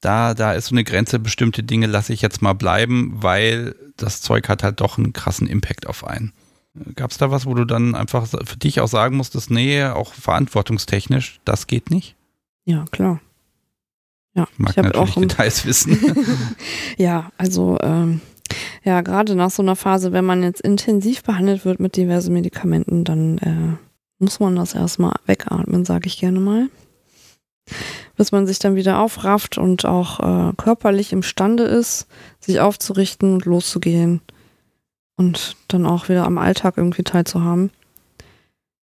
da, 0.00 0.34
da 0.34 0.52
ist 0.52 0.66
so 0.66 0.74
eine 0.74 0.84
Grenze, 0.84 1.18
bestimmte 1.18 1.62
Dinge 1.62 1.86
lasse 1.86 2.12
ich 2.12 2.22
jetzt 2.22 2.40
mal 2.40 2.54
bleiben, 2.54 3.12
weil 3.16 3.74
das 3.96 4.22
Zeug 4.22 4.48
hat 4.48 4.62
halt 4.62 4.80
doch 4.80 4.96
einen 4.96 5.12
krassen 5.12 5.46
Impact 5.46 5.86
auf 5.86 6.06
einen. 6.06 6.32
Gab 6.94 7.10
es 7.10 7.18
da 7.18 7.30
was, 7.30 7.46
wo 7.46 7.54
du 7.54 7.64
dann 7.64 7.94
einfach 7.94 8.26
für 8.26 8.56
dich 8.56 8.80
auch 8.80 8.88
sagen 8.88 9.16
musstest, 9.16 9.50
nee, 9.50 9.84
auch 9.84 10.12
verantwortungstechnisch, 10.12 11.40
das 11.44 11.66
geht 11.66 11.90
nicht? 11.90 12.16
Ja, 12.64 12.84
klar. 12.90 13.20
Ja, 14.34 14.46
ich 14.52 14.58
mag 14.58 14.70
ich 14.70 14.76
natürlich 14.76 15.10
auch 15.10 15.14
Details 15.20 15.64
wissen. 15.64 15.98
ja, 16.96 17.30
also 17.38 17.78
ähm, 17.80 18.20
ja, 18.84 19.00
gerade 19.00 19.34
nach 19.34 19.50
so 19.50 19.62
einer 19.62 19.76
Phase, 19.76 20.12
wenn 20.12 20.24
man 20.24 20.42
jetzt 20.42 20.60
intensiv 20.60 21.22
behandelt 21.22 21.64
wird 21.64 21.80
mit 21.80 21.96
diversen 21.96 22.32
Medikamenten, 22.32 23.04
dann 23.04 23.38
äh, 23.38 23.76
muss 24.18 24.40
man 24.40 24.56
das 24.56 24.74
erstmal 24.74 25.16
wegatmen, 25.26 25.84
sage 25.84 26.06
ich 26.06 26.18
gerne 26.18 26.40
mal. 26.40 26.68
Bis 28.16 28.32
man 28.32 28.46
sich 28.46 28.58
dann 28.58 28.76
wieder 28.76 29.00
aufrafft 29.00 29.58
und 29.58 29.84
auch 29.84 30.20
äh, 30.20 30.52
körperlich 30.56 31.12
imstande 31.12 31.64
ist, 31.64 32.06
sich 32.40 32.60
aufzurichten 32.60 33.34
und 33.34 33.44
loszugehen 33.44 34.22
und 35.18 35.56
dann 35.66 35.84
auch 35.84 36.08
wieder 36.08 36.24
am 36.24 36.38
Alltag 36.38 36.74
irgendwie 36.78 37.02
teilzuhaben. 37.02 37.70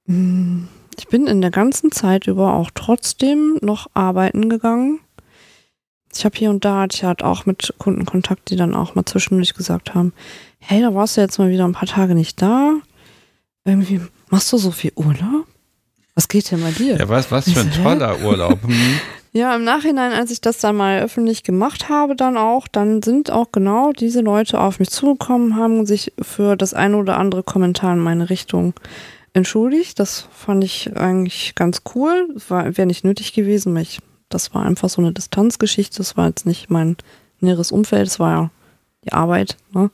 Hm, 0.06 0.68
ich 0.98 1.08
bin 1.08 1.26
in 1.26 1.42
der 1.42 1.50
ganzen 1.50 1.92
Zeit 1.92 2.28
über 2.28 2.54
auch 2.54 2.70
trotzdem 2.76 3.58
noch 3.62 3.88
arbeiten 3.94 4.50
gegangen. 4.50 5.00
Ich 6.14 6.26
habe 6.26 6.38
hier 6.38 6.50
und 6.50 6.66
da, 6.66 6.86
ich 6.92 7.04
hatte 7.04 7.26
auch 7.26 7.46
mit 7.46 7.74
Kunden 7.78 8.06
Kontakt, 8.06 8.50
die 8.50 8.56
dann 8.56 8.76
auch 8.76 8.96
mal 8.96 9.06
zwischendurch 9.06 9.54
gesagt 9.54 9.96
haben, 9.96 10.12
hey, 10.60 10.82
da 10.82 10.94
warst 10.94 11.16
du 11.16 11.22
jetzt 11.22 11.40
mal 11.40 11.50
wieder 11.50 11.66
ein 11.66 11.74
paar 11.74 11.88
Tage 11.88 12.16
nicht 12.16 12.42
da. 12.42 12.74
Irgendwie 13.64 14.02
machst 14.30 14.52
du 14.52 14.58
so 14.58 14.72
viel 14.72 14.92
Urlaub? 14.96 15.48
Was 16.16 16.28
geht 16.28 16.52
denn 16.52 16.62
bei 16.62 16.72
dir? 16.72 16.98
Ja, 16.98 17.08
was, 17.08 17.32
was 17.32 17.50
für 17.50 17.62
ein 17.62 17.72
toller 17.72 18.20
Urlaub. 18.22 18.60
Ja, 19.32 19.56
im 19.56 19.64
Nachhinein, 19.64 20.12
als 20.12 20.32
ich 20.32 20.42
das 20.42 20.58
dann 20.58 20.78
mal 20.78 21.02
öffentlich 21.02 21.44
gemacht 21.44 21.88
habe, 21.88 22.16
dann 22.16 22.36
auch, 22.36 22.68
dann 22.68 23.04
sind 23.04 23.30
auch 23.30 23.52
genau 23.52 23.92
diese 23.92 24.22
Leute 24.22 24.60
auf 24.60 24.80
mich 24.80 24.90
zugekommen, 24.90 25.56
haben 25.56 25.86
sich 25.86 26.14
für 26.20 26.56
das 26.56 26.74
eine 26.74 26.98
oder 26.98 27.18
andere 27.18 27.44
Kommentar 27.44 27.94
in 27.94 28.00
meine 28.00 28.32
Richtung 28.32 28.74
entschuldigt. 29.34 30.00
Das 30.00 30.28
fand 30.32 30.64
ich 30.64 30.98
eigentlich 30.98 31.54
ganz 31.54 31.84
cool. 31.94 32.30
Wäre 32.48 32.88
nicht 32.88 33.06
nötig 33.06 33.34
gewesen, 33.34 33.76
weil 33.76 33.86
das 34.30 34.54
war 34.56 34.66
einfach 34.66 34.90
so 34.90 35.02
eine 35.02 35.14
Distanzgeschichte. 35.14 35.98
Das 35.98 36.18
war 36.18 36.28
jetzt 36.28 36.48
nicht 36.48 36.72
mein 36.72 36.98
näheres 37.40 37.72
Umfeld, 37.72 38.08
das 38.08 38.20
war 38.20 38.32
ja 38.32 38.52
die 39.06 39.14
Arbeit. 39.14 39.58
Ne? 39.74 39.92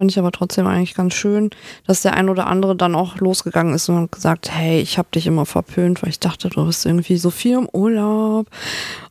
Fand 0.00 0.12
ich 0.12 0.18
aber 0.18 0.32
trotzdem 0.32 0.66
eigentlich 0.66 0.94
ganz 0.94 1.12
schön, 1.12 1.50
dass 1.86 2.00
der 2.00 2.14
ein 2.14 2.30
oder 2.30 2.46
andere 2.46 2.74
dann 2.74 2.94
auch 2.94 3.18
losgegangen 3.18 3.74
ist 3.74 3.90
und 3.90 4.10
gesagt, 4.10 4.50
hey, 4.50 4.80
ich 4.80 4.96
habe 4.96 5.08
dich 5.14 5.26
immer 5.26 5.44
verpönt, 5.44 6.02
weil 6.02 6.08
ich 6.08 6.18
dachte, 6.18 6.48
du 6.48 6.64
bist 6.64 6.86
irgendwie 6.86 7.18
so 7.18 7.28
viel 7.28 7.58
im 7.58 7.68
Urlaub. 7.70 8.46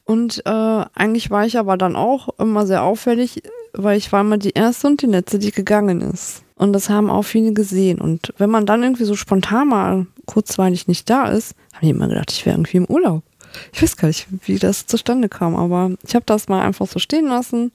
Und 0.06 0.42
äh, 0.48 0.50
eigentlich 0.96 1.30
war 1.30 1.46
ich 1.46 1.60
aber 1.60 1.78
dann 1.78 1.96
auch 1.96 2.30
immer 2.40 2.66
sehr 2.66 2.82
auffällig, 2.82 3.44
weil 3.74 4.00
ich 4.00 4.12
war 4.12 4.22
immer 4.22 4.40
die 4.40 4.50
erste 4.50 4.88
und 4.88 5.04
die 5.04 5.06
letzte, 5.06 5.38
die 5.38 5.52
gegangen 5.52 6.02
ist. 6.02 6.42
Und 6.56 6.74
das 6.74 6.90
haben 6.90 7.12
auch 7.12 7.22
viele 7.22 7.54
gesehen. 7.54 8.02
Und 8.02 8.34
wenn 8.40 8.50
man 8.50 8.66
dann 8.66 8.82
irgendwie 8.82 9.06
so 9.06 9.16
spontan 9.16 9.68
mal 9.68 10.08
kurzweilig 10.26 10.88
nicht 10.88 11.08
da 11.08 11.28
ist, 11.28 11.54
haben 11.74 11.86
die 11.86 11.92
immer 11.92 12.08
gedacht, 12.08 12.32
ich 12.32 12.48
wäre 12.48 12.56
irgendwie 12.56 12.78
im 12.78 12.86
Urlaub. 12.86 13.22
Ich 13.74 13.84
weiß 13.84 13.96
gar 13.96 14.08
nicht, 14.08 14.26
wie 14.48 14.58
das 14.58 14.88
zustande 14.88 15.30
kam, 15.30 15.56
aber 15.56 15.92
ich 16.04 16.16
habe 16.16 16.26
das 16.26 16.50
mal 16.50 16.62
einfach 16.64 16.88
so 16.88 16.98
stehen 16.98 17.28
lassen, 17.28 17.72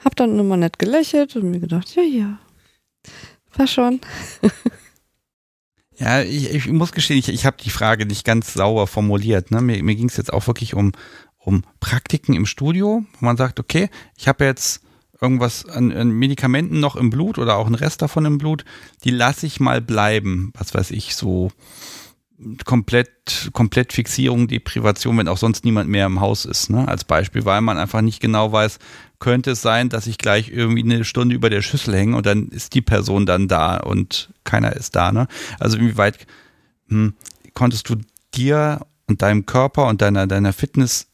habe 0.00 0.16
dann 0.16 0.38
immer 0.38 0.58
nett 0.58 0.78
gelächelt 0.78 1.34
und 1.34 1.50
mir 1.50 1.60
gedacht, 1.60 1.96
ja, 1.96 2.02
ja, 2.02 2.38
war 3.54 3.66
schon. 3.66 4.00
ja, 5.96 6.22
ich, 6.22 6.54
ich, 6.54 6.68
muss 6.68 6.92
gestehen, 6.92 7.18
ich, 7.18 7.28
ich 7.28 7.46
habe 7.46 7.56
die 7.62 7.70
Frage 7.70 8.06
nicht 8.06 8.24
ganz 8.24 8.54
sauber 8.54 8.86
formuliert. 8.86 9.50
Ne? 9.50 9.60
Mir, 9.60 9.82
mir 9.82 9.96
ging 9.96 10.08
es 10.08 10.16
jetzt 10.16 10.32
auch 10.32 10.46
wirklich 10.46 10.74
um, 10.74 10.92
um 11.38 11.62
Praktiken 11.80 12.34
im 12.34 12.46
Studio, 12.46 13.04
wo 13.18 13.24
man 13.24 13.36
sagt, 13.36 13.60
okay, 13.60 13.90
ich 14.16 14.28
habe 14.28 14.44
jetzt 14.44 14.82
irgendwas 15.20 15.66
an, 15.66 15.92
an, 15.92 16.10
Medikamenten 16.10 16.80
noch 16.80 16.96
im 16.96 17.10
Blut 17.10 17.38
oder 17.38 17.56
auch 17.56 17.66
ein 17.66 17.74
Rest 17.74 18.02
davon 18.02 18.24
im 18.24 18.38
Blut, 18.38 18.64
die 19.04 19.10
lasse 19.10 19.46
ich 19.46 19.58
mal 19.58 19.80
bleiben. 19.80 20.52
Was 20.56 20.74
weiß 20.74 20.92
ich, 20.92 21.16
so 21.16 21.50
komplett, 22.64 23.50
komplett 23.52 23.92
Fixierung, 23.92 24.46
Deprivation, 24.46 25.18
wenn 25.18 25.28
auch 25.28 25.38
sonst 25.38 25.64
niemand 25.64 25.90
mehr 25.90 26.06
im 26.06 26.20
Haus 26.20 26.44
ist, 26.44 26.70
ne? 26.70 26.86
Als 26.86 27.04
Beispiel, 27.04 27.44
weil 27.44 27.60
man 27.60 27.78
einfach 27.78 28.00
nicht 28.00 28.20
genau 28.20 28.52
weiß, 28.52 28.78
könnte 29.18 29.52
es 29.52 29.62
sein, 29.62 29.88
dass 29.88 30.06
ich 30.06 30.18
gleich 30.18 30.50
irgendwie 30.50 30.82
eine 30.82 31.04
Stunde 31.04 31.34
über 31.34 31.50
der 31.50 31.62
Schüssel 31.62 31.94
hänge 31.94 32.16
und 32.16 32.26
dann 32.26 32.48
ist 32.48 32.74
die 32.74 32.82
Person 32.82 33.26
dann 33.26 33.48
da 33.48 33.78
und 33.78 34.30
keiner 34.44 34.74
ist 34.74 34.94
da, 34.96 35.12
ne? 35.12 35.26
Also 35.58 35.76
inwieweit 35.76 36.26
hm, 36.88 37.14
konntest 37.54 37.88
du 37.88 37.96
dir 38.34 38.80
und 39.06 39.22
deinem 39.22 39.46
Körper 39.46 39.86
und 39.86 40.02
deiner, 40.02 40.26
deiner 40.26 40.52
Fitness 40.52 41.08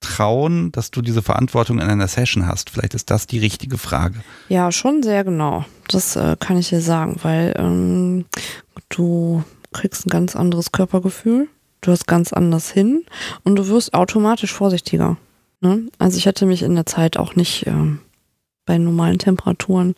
trauen, 0.00 0.72
dass 0.72 0.90
du 0.90 1.00
diese 1.00 1.22
Verantwortung 1.22 1.78
in 1.78 1.88
einer 1.88 2.08
Session 2.08 2.46
hast? 2.46 2.70
Vielleicht 2.70 2.94
ist 2.94 3.10
das 3.10 3.26
die 3.26 3.38
richtige 3.38 3.78
Frage. 3.78 4.20
Ja, 4.48 4.72
schon 4.72 5.02
sehr 5.02 5.24
genau. 5.24 5.64
Das 5.88 6.16
äh, 6.16 6.36
kann 6.38 6.58
ich 6.58 6.68
dir 6.68 6.80
sagen, 6.80 7.16
weil 7.22 7.54
ähm, 7.56 8.24
du 8.88 9.44
kriegst 9.72 10.06
ein 10.06 10.10
ganz 10.10 10.36
anderes 10.36 10.72
Körpergefühl, 10.72 11.48
du 11.80 11.92
hast 11.92 12.06
ganz 12.06 12.32
anders 12.32 12.70
hin 12.70 13.04
und 13.44 13.56
du 13.56 13.68
wirst 13.68 13.94
automatisch 13.94 14.52
vorsichtiger. 14.52 15.16
Ne? 15.62 15.88
Also 15.98 16.18
ich 16.18 16.26
hätte 16.26 16.44
mich 16.44 16.62
in 16.62 16.74
der 16.74 16.84
Zeit 16.84 17.16
auch 17.16 17.36
nicht 17.36 17.66
ähm, 17.66 18.00
bei 18.66 18.76
normalen 18.78 19.18
Temperaturen 19.18 19.94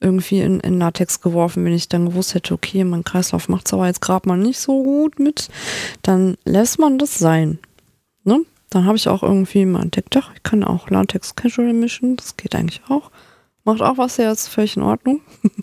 irgendwie 0.00 0.40
in, 0.40 0.60
in 0.60 0.78
Latex 0.78 1.20
geworfen, 1.20 1.64
wenn 1.64 1.72
ich 1.72 1.88
dann 1.88 2.06
gewusst 2.06 2.34
hätte, 2.34 2.52
okay, 2.52 2.84
mein 2.84 3.04
Kreislauf 3.04 3.48
macht 3.48 3.66
es 3.66 3.72
aber 3.72 3.86
jetzt 3.86 4.02
gerade 4.02 4.28
mal 4.28 4.36
nicht 4.36 4.58
so 4.58 4.82
gut 4.82 5.18
mit, 5.18 5.48
dann 6.02 6.36
lässt 6.44 6.78
man 6.78 6.98
das 6.98 7.18
sein. 7.18 7.58
Ne? 8.24 8.40
Dann 8.70 8.84
habe 8.84 8.96
ich 8.96 9.08
auch 9.08 9.22
irgendwie 9.22 9.64
mal 9.64 9.82
entdeckt, 9.82 10.16
ach, 10.16 10.32
ich 10.34 10.42
kann 10.42 10.64
auch 10.64 10.90
Latex 10.90 11.36
Casual 11.36 11.72
mischen, 11.72 12.16
das 12.16 12.36
geht 12.36 12.54
eigentlich 12.54 12.82
auch. 12.88 13.10
Macht 13.64 13.80
auch 13.80 13.96
was, 13.96 14.18
ja, 14.18 14.30
ist 14.30 14.48
völlig 14.48 14.76
in 14.76 14.82
Ordnung. 14.82 15.20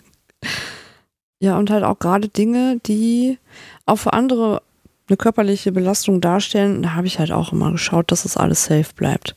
Ja, 1.42 1.58
und 1.58 1.70
halt 1.70 1.82
auch 1.82 1.98
gerade 1.98 2.28
Dinge, 2.28 2.78
die 2.86 3.36
auch 3.84 3.96
für 3.96 4.12
andere 4.12 4.62
eine 5.08 5.16
körperliche 5.16 5.72
Belastung 5.72 6.20
darstellen, 6.20 6.84
da 6.84 6.94
habe 6.94 7.08
ich 7.08 7.18
halt 7.18 7.32
auch 7.32 7.52
immer 7.52 7.72
geschaut, 7.72 8.12
dass 8.12 8.24
es 8.24 8.34
das 8.34 8.36
alles 8.36 8.64
safe 8.66 8.94
bleibt. 8.94 9.34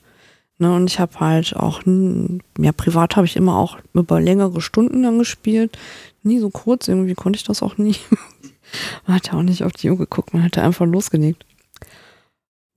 Ne, 0.57 0.73
und 0.73 0.89
ich 0.89 0.99
habe 0.99 1.19
halt 1.19 1.55
auch, 1.55 1.81
ja, 1.85 2.71
privat 2.71 3.17
habe 3.17 3.25
ich 3.25 3.35
immer 3.35 3.57
auch 3.57 3.77
über 3.93 4.21
längere 4.21 4.61
Stunden 4.61 5.03
dann 5.03 5.19
gespielt. 5.19 5.77
Nie 6.23 6.39
so 6.39 6.49
kurz, 6.49 6.87
irgendwie 6.87 7.13
konnte 7.13 7.37
ich 7.37 7.43
das 7.43 7.61
auch 7.61 7.77
nie. 7.77 7.95
man 9.05 9.17
hat 9.17 9.27
ja 9.27 9.33
auch 9.33 9.43
nicht 9.43 9.63
auf 9.63 9.73
die 9.73 9.89
Uhr 9.89 9.97
geguckt, 9.97 10.33
man 10.33 10.43
hat 10.43 10.57
einfach 10.57 10.85
losgelegt. 10.85 11.45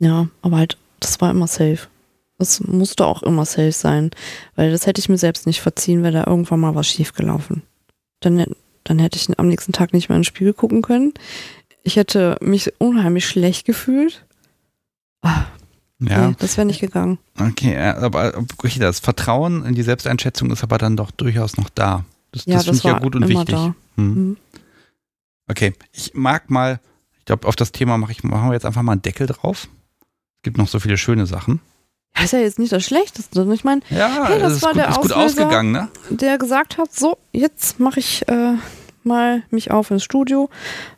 Ja, 0.01 0.29
aber 0.43 0.57
halt, 0.57 0.76
das 1.01 1.20
war 1.20 1.31
immer 1.31 1.47
safe. 1.47 1.89
Das 2.39 2.61
musste 2.61 3.07
auch 3.07 3.22
immer 3.22 3.45
safe 3.45 3.72
sein, 3.72 4.11
weil 4.57 4.70
das 4.70 4.87
hätte 4.87 5.01
ich 5.01 5.09
mir 5.09 5.18
selbst 5.18 5.47
nicht 5.47 5.61
verziehen, 5.61 6.03
wäre 6.03 6.12
da 6.12 6.26
irgendwann 6.26 6.61
mal 6.61 6.74
was 6.74 6.89
schiefgelaufen. 6.89 7.62
Dann 8.20 8.55
dann 8.89 8.99
hätte 8.99 9.18
ich 9.18 9.39
am 9.39 9.49
nächsten 9.49 9.72
Tag 9.72 9.93
nicht 9.93 10.09
mehr 10.09 10.16
ins 10.16 10.26
Spiegel 10.26 10.55
gucken 10.55 10.81
können. 10.81 11.12
Ich 11.83 11.97
hätte 11.97 12.39
mich 12.41 12.72
unheimlich 12.81 13.26
schlecht 13.26 13.66
gefühlt. 13.66 14.24
Ah, 15.20 15.45
ja. 16.01 16.28
Nee, 16.28 16.36
das 16.38 16.57
wäre 16.57 16.66
nicht 16.66 16.80
gegangen. 16.80 17.18
Okay, 17.38 17.76
aber 17.76 18.36
okay, 18.36 18.78
das 18.78 19.01
Vertrauen 19.01 19.64
in 19.64 19.74
die 19.74 19.82
Selbsteinschätzung 19.82 20.51
ist 20.51 20.62
aber 20.62 20.78
dann 20.78 20.96
doch 20.96 21.11
durchaus 21.11 21.57
noch 21.57 21.70
da. 21.70 22.05
Das, 22.32 22.44
ja, 22.44 22.57
das 22.57 22.64
finde 22.64 22.78
ich 22.78 22.84
ja 22.84 22.99
gut 22.99 23.16
und 23.16 23.28
wichtig. 23.28 23.57
Hm. 23.57 23.74
Mhm. 23.96 24.36
Okay, 25.49 25.72
ich 25.92 26.14
mag 26.14 26.51
mal, 26.51 26.78
ich 27.18 27.24
glaube, 27.24 27.49
auf 27.49 27.57
das 27.57 27.72
Thema 27.72 27.99
mache 27.99 28.12
ich, 28.12 28.22
machen 28.22 28.49
wir 28.49 28.55
jetzt 28.55 28.66
einfach 28.66 28.82
mal 28.82 28.92
einen 28.92 29.03
Deckel 29.03 29.26
drauf. 29.26 29.68
Es 30.36 30.42
gibt 30.42 30.59
noch 30.59 30.68
so 30.68 30.78
viele 30.78 30.99
schöne 30.99 31.26
Sachen. 31.26 31.61
Das 32.14 32.26
ist 32.26 32.32
ja 32.32 32.38
jetzt 32.40 32.59
nicht 32.59 32.72
das 32.72 32.84
Schlechteste. 32.84 33.49
Ich 33.53 33.64
meine, 33.64 33.80
ja, 33.90 34.26
hey, 34.26 34.40
das, 34.40 34.55
das 34.55 34.62
war 34.62 34.72
gut, 34.72 34.78
der 34.80 34.88
ist 34.90 35.01
gut 35.01 35.12
ausgegangen, 35.12 35.72
ne? 35.72 35.88
der 36.11 36.38
gesagt 36.38 36.78
hat, 36.78 36.94
so, 36.94 37.16
jetzt 37.32 37.80
mache 37.80 38.01
ich 38.01 38.26
äh, 38.28 38.55
mal 39.05 39.42
mich 39.51 39.70
auf 39.70 39.90
ins 39.90 40.05
Studio 40.05 40.51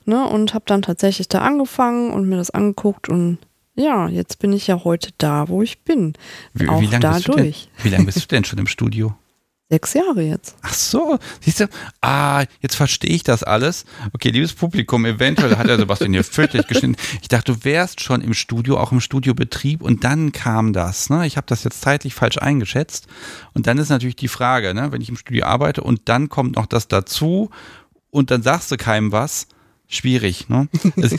ne, 0.05 0.27
und 0.27 0.55
habe 0.55 0.65
dann 0.67 0.83
tatsächlich 0.83 1.29
da 1.29 1.41
angefangen 1.41 2.11
und 2.11 2.29
mir 2.29 2.37
das 2.37 2.51
angeguckt 2.51 3.09
und 3.09 3.39
ja, 3.81 4.09
jetzt 4.09 4.39
bin 4.39 4.53
ich 4.53 4.67
ja 4.67 4.85
heute 4.85 5.11
da, 5.19 5.49
wo 5.49 5.63
ich 5.63 5.83
bin. 5.83 6.15
Wie, 6.53 6.69
auch 6.69 6.81
wie 6.81 6.87
lange 6.87 7.01
dadurch. 7.01 7.69
Bist 7.75 7.85
wie 7.85 7.89
lange 7.89 8.05
bist 8.05 8.23
du 8.23 8.27
denn 8.29 8.45
schon 8.45 8.59
im 8.59 8.67
Studio? 8.67 9.15
Sechs 9.71 9.95
Jahre 9.95 10.23
jetzt. 10.23 10.57
Ach 10.63 10.75
so, 10.75 11.17
siehst 11.41 11.61
du, 11.61 11.69
ah, 12.01 12.45
jetzt 12.61 12.75
verstehe 12.75 13.15
ich 13.15 13.23
das 13.23 13.45
alles. 13.45 13.85
Okay, 14.13 14.31
liebes 14.31 14.53
Publikum, 14.53 15.07
eventuell 15.07 15.57
hat 15.57 15.69
er 15.69 15.77
Sebastian 15.77 16.13
hier 16.13 16.25
völlig 16.25 16.67
geschnitten. 16.67 16.97
Ich 17.23 17.29
dachte, 17.29 17.53
du 17.53 17.65
wärst 17.65 18.01
schon 18.01 18.21
im 18.21 18.35
Studio, 18.35 18.79
auch 18.79 18.91
im 18.91 19.01
Studiobetrieb 19.01 19.81
und 19.81 20.03
dann 20.03 20.33
kam 20.33 20.73
das. 20.73 21.09
Ne? 21.09 21.25
Ich 21.25 21.37
habe 21.37 21.47
das 21.47 21.63
jetzt 21.63 21.83
zeitlich 21.83 22.15
falsch 22.15 22.39
eingeschätzt. 22.39 23.07
Und 23.55 23.69
dann 23.69 23.79
ist 23.79 23.91
natürlich 23.91 24.17
die 24.17 24.27
Frage, 24.27 24.75
ne, 24.75 24.91
wenn 24.91 25.03
ich 25.03 25.09
im 25.09 25.17
Studio 25.17 25.47
arbeite 25.47 25.83
und 25.85 26.09
dann 26.09 26.29
kommt 26.29 26.57
noch 26.57 26.67
das 26.67 26.89
dazu 26.89 27.51
und 28.11 28.33
dann 28.33 28.43
sagst 28.43 28.73
du 28.73 28.77
keinem 28.77 29.13
was, 29.13 29.47
schwierig. 29.91 30.49
Ne? 30.49 30.69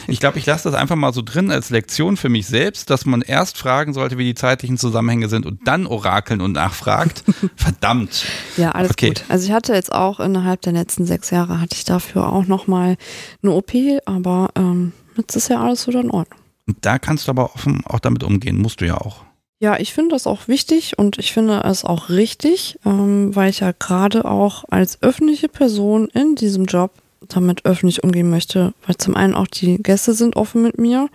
ich 0.08 0.20
glaube, 0.20 0.40
ich 0.40 0.46
lasse 0.46 0.70
das 0.70 0.80
einfach 0.80 0.96
mal 0.96 1.14
so 1.14 1.22
drin 1.22 1.52
als 1.52 1.70
Lektion 1.70 2.18
für 2.18 2.30
mich 2.30 2.48
selbst, 2.48 2.90
dass 2.90 3.06
man 3.06 3.22
erst 3.22 3.58
fragen 3.58 3.94
sollte, 3.94 4.18
wie 4.18 4.24
die 4.24 4.34
zeitlichen 4.34 4.78
Zusammenhänge 4.78 5.30
sind 5.30 5.46
und 5.46 5.68
dann 5.68 5.86
orakeln 5.86 6.42
und 6.42 6.54
nachfragt. 6.54 7.24
Verdammt. 7.56 8.26
Ja, 8.58 8.72
alles 8.72 8.92
okay. 8.92 9.10
gut. 9.10 9.26
Also 9.28 9.46
ich 9.46 9.52
hatte 9.52 9.74
jetzt 9.74 9.92
auch 9.92 10.20
innerhalb 10.20 10.62
der 10.62 10.74
letzten 10.74 11.06
sechs 11.06 11.30
Jahre 11.30 11.62
hatte 11.62 11.76
ich 11.76 11.84
dafür 11.84 12.32
auch 12.32 12.48
nochmal 12.48 12.98
eine 13.44 13.52
OP, 13.52 13.74
aber 14.06 14.50
ähm, 14.56 14.94
jetzt 15.18 15.36
ist 15.36 15.50
ja 15.50 15.62
alles 15.62 15.88
wieder 15.88 16.02
in 16.02 16.10
Ordnung. 16.10 16.40
Da 16.82 17.00
kannst 17.00 17.28
du 17.28 17.32
aber 17.32 17.54
offen 17.54 17.84
auch 17.86 18.00
damit 18.00 18.24
umgehen, 18.24 18.58
musst 18.58 18.82
du 18.82 18.86
ja 18.86 18.98
auch. 18.98 19.26
Ja, 19.60 19.80
ich 19.80 19.94
finde 19.94 20.16
das 20.16 20.26
auch 20.26 20.48
wichtig 20.48 20.98
und 20.98 21.20
ich 21.20 21.34
finde 21.34 21.62
es 21.66 21.86
auch 21.86 22.10
richtig, 22.10 22.80
ähm, 22.84 23.36
weil 23.36 23.52
ich 23.52 23.60
ja 23.60 23.74
gerade 23.78 24.26
auch 24.26 24.64
als 24.70 25.04
öffentliche 25.04 25.50
Person 25.50 26.08
in 26.08 26.36
diesem 26.36 26.66
Job 26.66 26.94
damit 27.28 27.66
öffentlich 27.66 28.04
umgehen 28.04 28.30
möchte, 28.30 28.74
weil 28.86 28.98
zum 28.98 29.16
einen 29.16 29.34
auch 29.34 29.48
die 29.48 29.78
Gäste 29.78 30.14
sind 30.14 30.36
offen 30.36 30.62
mit 30.62 30.78
mir. 30.78 31.10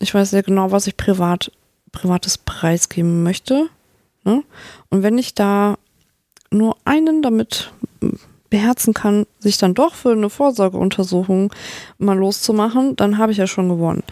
Ich 0.00 0.14
weiß 0.14 0.30
sehr 0.30 0.42
genau, 0.42 0.70
was 0.70 0.86
ich 0.86 0.96
privat, 0.96 1.52
privates 1.92 2.38
preisgeben 2.38 3.22
möchte. 3.22 3.68
Ne? 4.24 4.42
Und 4.90 5.02
wenn 5.02 5.18
ich 5.18 5.34
da 5.34 5.76
nur 6.50 6.76
einen 6.84 7.22
damit 7.22 7.72
beherzen 8.50 8.94
kann, 8.94 9.26
sich 9.38 9.58
dann 9.58 9.74
doch 9.74 9.94
für 9.94 10.12
eine 10.12 10.30
Vorsorgeuntersuchung 10.30 11.52
mal 11.98 12.16
loszumachen, 12.16 12.96
dann 12.96 13.18
habe 13.18 13.32
ich 13.32 13.38
ja 13.38 13.46
schon 13.46 13.68
gewonnen. 13.68 14.04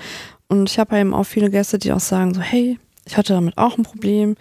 Und 0.49 0.69
ich 0.69 0.79
habe 0.79 0.99
eben 0.99 1.15
auch 1.15 1.25
viele 1.25 1.51
Gäste, 1.51 1.79
die 1.79 1.93
auch 1.93 2.01
sagen 2.01 2.35
so, 2.35 2.41
hey, 2.41 2.79
ich 3.05 3.17
hatte 3.17 3.33
damit 3.33 3.57
auch 3.57 3.79
ein 3.79 3.85
Problem 3.85 4.37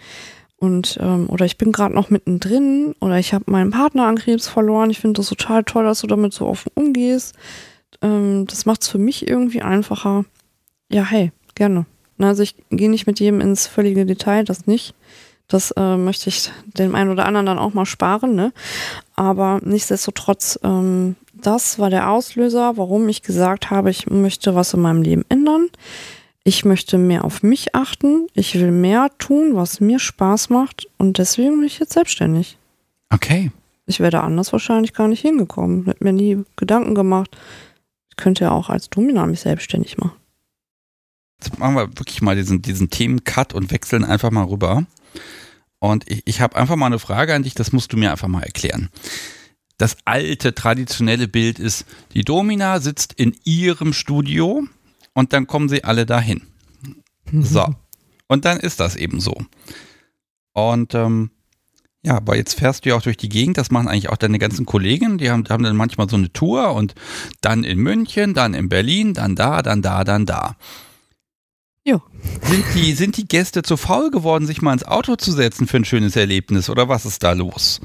und 0.62 0.96
ähm, 1.00 1.28
oder 1.28 1.44
ich 1.44 1.58
bin 1.58 1.72
gerade 1.72 1.92
noch 1.92 2.08
mittendrin 2.08 2.94
oder 3.00 3.18
ich 3.18 3.34
habe 3.34 3.50
meinen 3.50 3.72
Partner 3.72 4.06
an 4.06 4.16
Krebs 4.16 4.46
verloren. 4.46 4.90
Ich 4.90 5.00
finde 5.00 5.18
das 5.18 5.28
total 5.28 5.64
toll, 5.64 5.82
dass 5.82 6.02
du 6.02 6.06
damit 6.06 6.32
so 6.32 6.46
offen 6.46 6.70
umgehst. 6.76 7.34
Ähm, 8.00 8.46
das 8.46 8.64
macht 8.64 8.82
es 8.82 8.88
für 8.88 8.98
mich 8.98 9.26
irgendwie 9.26 9.60
einfacher. 9.60 10.24
Ja, 10.88 11.02
hey, 11.02 11.32
gerne. 11.56 11.84
Also 12.18 12.44
ich 12.44 12.54
gehe 12.70 12.88
nicht 12.88 13.08
mit 13.08 13.18
jedem 13.18 13.40
ins 13.40 13.66
völlige 13.66 14.06
Detail, 14.06 14.44
das 14.44 14.68
nicht. 14.68 14.94
Das 15.48 15.72
äh, 15.72 15.96
möchte 15.96 16.28
ich 16.28 16.52
dem 16.78 16.94
einen 16.94 17.10
oder 17.10 17.26
anderen 17.26 17.46
dann 17.46 17.58
auch 17.58 17.74
mal 17.74 17.84
sparen, 17.84 18.36
ne? 18.36 18.52
Aber 19.16 19.58
nichtsdestotrotz, 19.64 20.60
ähm, 20.62 21.16
das 21.34 21.80
war 21.80 21.90
der 21.90 22.08
Auslöser, 22.08 22.76
warum 22.76 23.08
ich 23.08 23.22
gesagt 23.22 23.70
habe, 23.70 23.90
ich 23.90 24.08
möchte 24.08 24.54
was 24.54 24.74
in 24.74 24.80
meinem 24.80 25.02
Leben 25.02 25.24
ändern 25.28 25.70
ich 26.44 26.64
möchte 26.64 26.98
mehr 26.98 27.24
auf 27.24 27.42
mich 27.42 27.74
achten, 27.74 28.26
ich 28.34 28.54
will 28.54 28.72
mehr 28.72 29.10
tun, 29.18 29.54
was 29.54 29.80
mir 29.80 29.98
Spaß 29.98 30.50
macht 30.50 30.88
und 30.98 31.18
deswegen 31.18 31.58
bin 31.58 31.64
ich 31.64 31.78
jetzt 31.78 31.92
selbstständig. 31.92 32.58
Okay. 33.10 33.52
Ich 33.86 34.00
wäre 34.00 34.22
anders 34.22 34.52
wahrscheinlich 34.52 34.92
gar 34.94 35.08
nicht 35.08 35.20
hingekommen, 35.20 35.84
hätte 35.84 36.04
mir 36.04 36.12
nie 36.12 36.44
Gedanken 36.56 36.94
gemacht. 36.94 37.36
Ich 38.10 38.16
könnte 38.16 38.44
ja 38.44 38.50
auch 38.50 38.70
als 38.70 38.90
Domina 38.90 39.26
mich 39.26 39.40
selbstständig 39.40 39.98
machen. 39.98 40.12
Jetzt 41.42 41.58
machen 41.58 41.74
wir 41.74 41.88
wirklich 41.98 42.22
mal 42.22 42.36
diesen, 42.36 42.62
diesen 42.62 42.90
Themen-Cut 42.90 43.52
und 43.52 43.70
wechseln 43.70 44.04
einfach 44.04 44.30
mal 44.30 44.44
rüber. 44.44 44.86
Und 45.80 46.08
ich, 46.08 46.22
ich 46.26 46.40
habe 46.40 46.56
einfach 46.56 46.76
mal 46.76 46.86
eine 46.86 47.00
Frage 47.00 47.34
an 47.34 47.42
dich, 47.42 47.54
das 47.54 47.72
musst 47.72 47.92
du 47.92 47.96
mir 47.96 48.12
einfach 48.12 48.28
mal 48.28 48.42
erklären. 48.42 48.88
Das 49.78 49.96
alte, 50.04 50.54
traditionelle 50.54 51.26
Bild 51.26 51.58
ist, 51.58 51.86
die 52.14 52.22
Domina 52.22 52.78
sitzt 52.78 53.14
in 53.14 53.36
ihrem 53.44 53.92
Studio 53.92 54.62
und 55.14 55.32
dann 55.32 55.46
kommen 55.46 55.68
sie 55.68 55.84
alle 55.84 56.06
dahin. 56.06 56.42
So. 57.32 57.66
Und 58.28 58.44
dann 58.44 58.60
ist 58.60 58.80
das 58.80 58.96
eben 58.96 59.20
so. 59.20 59.36
Und 60.52 60.94
ähm, 60.94 61.30
ja, 62.04 62.16
aber 62.16 62.36
jetzt 62.36 62.54
fährst 62.54 62.84
du 62.84 62.90
ja 62.90 62.96
auch 62.96 63.02
durch 63.02 63.16
die 63.16 63.28
Gegend, 63.28 63.58
das 63.58 63.70
machen 63.70 63.88
eigentlich 63.88 64.08
auch 64.08 64.16
deine 64.16 64.38
ganzen 64.38 64.66
Kollegen, 64.66 65.18
die 65.18 65.30
haben, 65.30 65.48
haben 65.48 65.62
dann 65.62 65.76
manchmal 65.76 66.08
so 66.08 66.16
eine 66.16 66.32
Tour 66.32 66.74
und 66.74 66.94
dann 67.40 67.62
in 67.62 67.78
München, 67.78 68.34
dann 68.34 68.54
in 68.54 68.68
Berlin, 68.68 69.14
dann 69.14 69.36
da, 69.36 69.62
dann 69.62 69.82
da, 69.82 70.02
dann 70.02 70.26
da. 70.26 70.56
Jo. 71.84 72.02
Sind 72.42 72.64
die, 72.74 72.92
sind 72.94 73.16
die 73.16 73.26
Gäste 73.26 73.62
zu 73.62 73.76
faul 73.76 74.10
geworden, 74.10 74.46
sich 74.46 74.62
mal 74.62 74.72
ins 74.72 74.84
Auto 74.84 75.16
zu 75.16 75.30
setzen 75.30 75.66
für 75.66 75.76
ein 75.76 75.84
schönes 75.84 76.16
Erlebnis 76.16 76.68
oder 76.68 76.88
was 76.88 77.06
ist 77.06 77.22
da 77.22 77.32
los? 77.32 77.80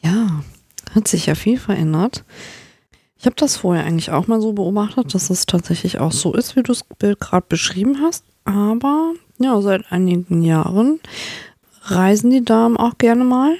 Ja, 0.00 0.42
hat 0.94 1.08
sich 1.08 1.26
ja 1.26 1.34
viel 1.34 1.58
verändert. 1.58 2.24
Ich 3.18 3.26
habe 3.26 3.36
das 3.36 3.56
vorher 3.56 3.84
eigentlich 3.84 4.10
auch 4.10 4.26
mal 4.26 4.40
so 4.40 4.52
beobachtet, 4.52 5.14
dass 5.14 5.30
es 5.30 5.46
tatsächlich 5.46 5.98
auch 5.98 6.12
so 6.12 6.34
ist, 6.34 6.54
wie 6.54 6.62
du 6.62 6.72
das 6.72 6.84
Bild 6.84 7.18
gerade 7.18 7.46
beschrieben 7.48 8.00
hast. 8.02 8.24
Aber 8.44 9.12
ja, 9.38 9.60
seit 9.60 9.90
einigen 9.90 10.42
Jahren 10.42 11.00
reisen 11.82 12.30
die 12.30 12.44
Damen 12.44 12.76
auch 12.76 12.98
gerne 12.98 13.24
mal. 13.24 13.56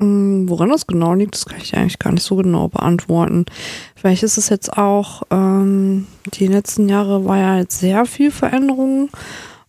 Hm, 0.00 0.48
woran 0.48 0.70
das 0.70 0.86
genau 0.86 1.14
liegt, 1.14 1.34
das 1.34 1.46
kann 1.46 1.60
ich 1.60 1.76
eigentlich 1.76 1.98
gar 1.98 2.12
nicht 2.12 2.24
so 2.24 2.36
genau 2.36 2.68
beantworten. 2.68 3.46
Vielleicht 3.94 4.24
ist 4.24 4.38
es 4.38 4.48
jetzt 4.48 4.76
auch, 4.76 5.22
ähm, 5.30 6.06
die 6.34 6.48
letzten 6.48 6.88
Jahre 6.88 7.24
war 7.24 7.38
ja 7.38 7.58
jetzt 7.58 7.78
sehr 7.78 8.04
viel 8.04 8.32
Veränderung, 8.32 9.10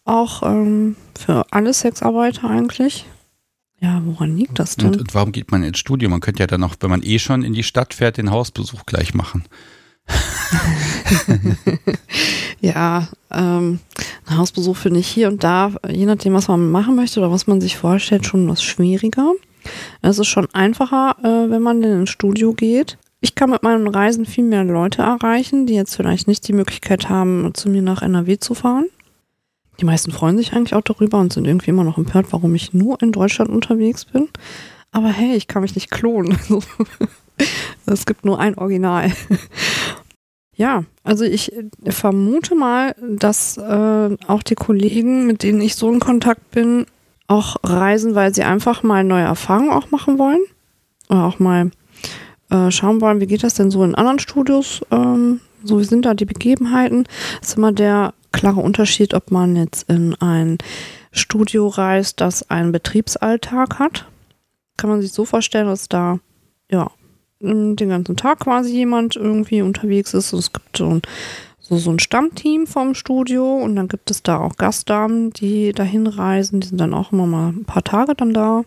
auch 0.03 0.41
ähm, 0.43 0.95
für 1.17 1.45
alle 1.51 1.73
Sexarbeiter 1.73 2.49
eigentlich. 2.49 3.05
Ja, 3.81 4.01
woran 4.05 4.37
liegt 4.37 4.57
das 4.59 4.77
denn? 4.77 4.87
Und, 4.87 4.99
und, 4.99 5.13
warum 5.13 5.31
geht 5.31 5.51
man 5.51 5.63
ins 5.63 5.79
Studio? 5.79 6.09
Man 6.09 6.21
könnte 6.21 6.41
ja 6.41 6.47
dann 6.47 6.61
noch, 6.61 6.75
wenn 6.79 6.89
man 6.89 7.03
eh 7.03 7.19
schon 7.19 7.43
in 7.43 7.53
die 7.53 7.63
Stadt 7.63 7.93
fährt, 7.93 8.17
den 8.17 8.31
Hausbesuch 8.31 8.85
gleich 8.85 9.13
machen. 9.13 9.43
ja, 12.61 13.07
ähm, 13.31 13.79
ein 14.25 14.37
Hausbesuch 14.37 14.77
finde 14.77 14.99
ich 14.99 15.07
hier 15.07 15.27
und 15.27 15.43
da, 15.43 15.71
je 15.89 16.05
nachdem, 16.05 16.33
was 16.33 16.47
man 16.47 16.69
machen 16.69 16.95
möchte 16.95 17.19
oder 17.19 17.31
was 17.31 17.47
man 17.47 17.59
sich 17.59 17.77
vorstellt, 17.77 18.25
schon 18.25 18.47
was 18.47 18.63
schwieriger. 18.63 19.33
Es 20.01 20.19
ist 20.19 20.27
schon 20.27 20.47
einfacher, 20.53 21.15
äh, 21.23 21.49
wenn 21.49 21.61
man 21.61 21.81
in 21.83 22.01
ein 22.01 22.07
Studio 22.07 22.53
geht. 22.53 22.97
Ich 23.19 23.33
kann 23.33 23.49
mit 23.49 23.63
meinen 23.63 23.87
Reisen 23.87 24.25
viel 24.25 24.43
mehr 24.43 24.63
Leute 24.63 25.01
erreichen, 25.01 25.65
die 25.65 25.73
jetzt 25.73 25.95
vielleicht 25.95 26.27
nicht 26.27 26.47
die 26.47 26.53
Möglichkeit 26.53 27.09
haben, 27.09 27.51
zu 27.55 27.69
mir 27.69 27.81
nach 27.81 28.03
NRW 28.03 28.37
zu 28.37 28.53
fahren. 28.53 28.85
Die 29.79 29.85
meisten 29.85 30.11
freuen 30.11 30.37
sich 30.37 30.53
eigentlich 30.53 30.73
auch 30.73 30.81
darüber 30.81 31.19
und 31.19 31.33
sind 31.33 31.45
irgendwie 31.45 31.71
immer 31.71 31.83
noch 31.83 31.97
empört, 31.97 32.27
warum 32.31 32.55
ich 32.55 32.73
nur 32.73 33.01
in 33.01 33.11
Deutschland 33.11 33.49
unterwegs 33.49 34.05
bin. 34.05 34.29
Aber 34.91 35.09
hey, 35.09 35.35
ich 35.35 35.47
kann 35.47 35.61
mich 35.61 35.75
nicht 35.75 35.91
klonen. 35.91 36.37
es 37.85 38.05
gibt 38.05 38.25
nur 38.25 38.39
ein 38.39 38.57
Original. 38.57 39.11
Ja, 40.57 40.85
also 41.03 41.25
ich 41.25 41.51
vermute 41.85 42.55
mal, 42.55 42.95
dass 43.01 43.57
äh, 43.57 44.17
auch 44.27 44.41
die 44.41 44.55
Kollegen, 44.55 45.27
mit 45.27 45.43
denen 45.43 45.59
ich 45.59 45.75
so 45.75 45.91
in 45.91 45.99
Kontakt 45.99 46.51
bin, 46.51 46.85
auch 47.27 47.57
reisen, 47.63 48.15
weil 48.15 48.33
sie 48.33 48.43
einfach 48.43 48.81
mal 48.81 49.03
neue 49.03 49.25
Erfahrungen 49.25 49.71
auch 49.71 49.91
machen 49.91 50.17
wollen. 50.17 50.39
Oder 51.09 51.25
auch 51.25 51.39
mal 51.39 51.71
äh, 52.49 52.71
schauen 52.71 53.01
wollen, 53.01 53.19
wie 53.19 53.27
geht 53.27 53.43
das 53.43 53.55
denn 53.55 53.69
so 53.69 53.83
in 53.83 53.95
anderen 53.95 54.19
Studios? 54.19 54.81
Ähm, 54.91 55.41
so, 55.63 55.79
wie 55.79 55.83
sind 55.83 56.05
da 56.05 56.13
die 56.13 56.25
Begebenheiten? 56.25 57.03
Das 57.39 57.49
ist 57.49 57.57
immer 57.57 57.73
der 57.73 58.13
klare 58.35 58.59
Unterschied, 58.59 59.13
ob 59.13 59.31
man 59.31 59.55
jetzt 59.55 59.89
in 59.89 60.13
ein 60.15 60.57
Studio 61.11 61.67
reist, 61.69 62.19
das 62.19 62.49
einen 62.49 62.73
Betriebsalltag 62.73 63.79
hat. 63.79 64.05
Kann 64.77 64.89
man 64.89 65.01
sich 65.01 65.13
so 65.13 65.23
vorstellen, 65.23 65.67
dass 65.67 65.87
da 65.87 66.19
ja 66.69 66.91
den 67.39 67.89
ganzen 67.89 68.17
Tag 68.17 68.41
quasi 68.41 68.73
jemand 68.73 69.15
irgendwie 69.15 69.61
unterwegs 69.61 70.13
ist. 70.13 70.33
Es 70.33 70.51
gibt 70.51 70.77
so 70.77 70.89
ein, 70.89 71.01
so, 71.59 71.77
so 71.77 71.91
ein 71.91 71.99
Stammteam 71.99 72.67
vom 72.67 72.93
Studio 72.93 73.55
und 73.55 73.75
dann 73.77 73.87
gibt 73.87 74.11
es 74.11 74.21
da 74.21 74.37
auch 74.37 74.57
Gastdamen, 74.57 75.31
die 75.31 75.71
dahin 75.71 76.05
reisen. 76.05 76.59
Die 76.59 76.67
sind 76.67 76.81
dann 76.81 76.93
auch 76.93 77.13
immer 77.13 77.27
mal 77.27 77.49
ein 77.49 77.65
paar 77.65 77.83
Tage 77.83 78.15
dann 78.15 78.33
da. 78.33 78.63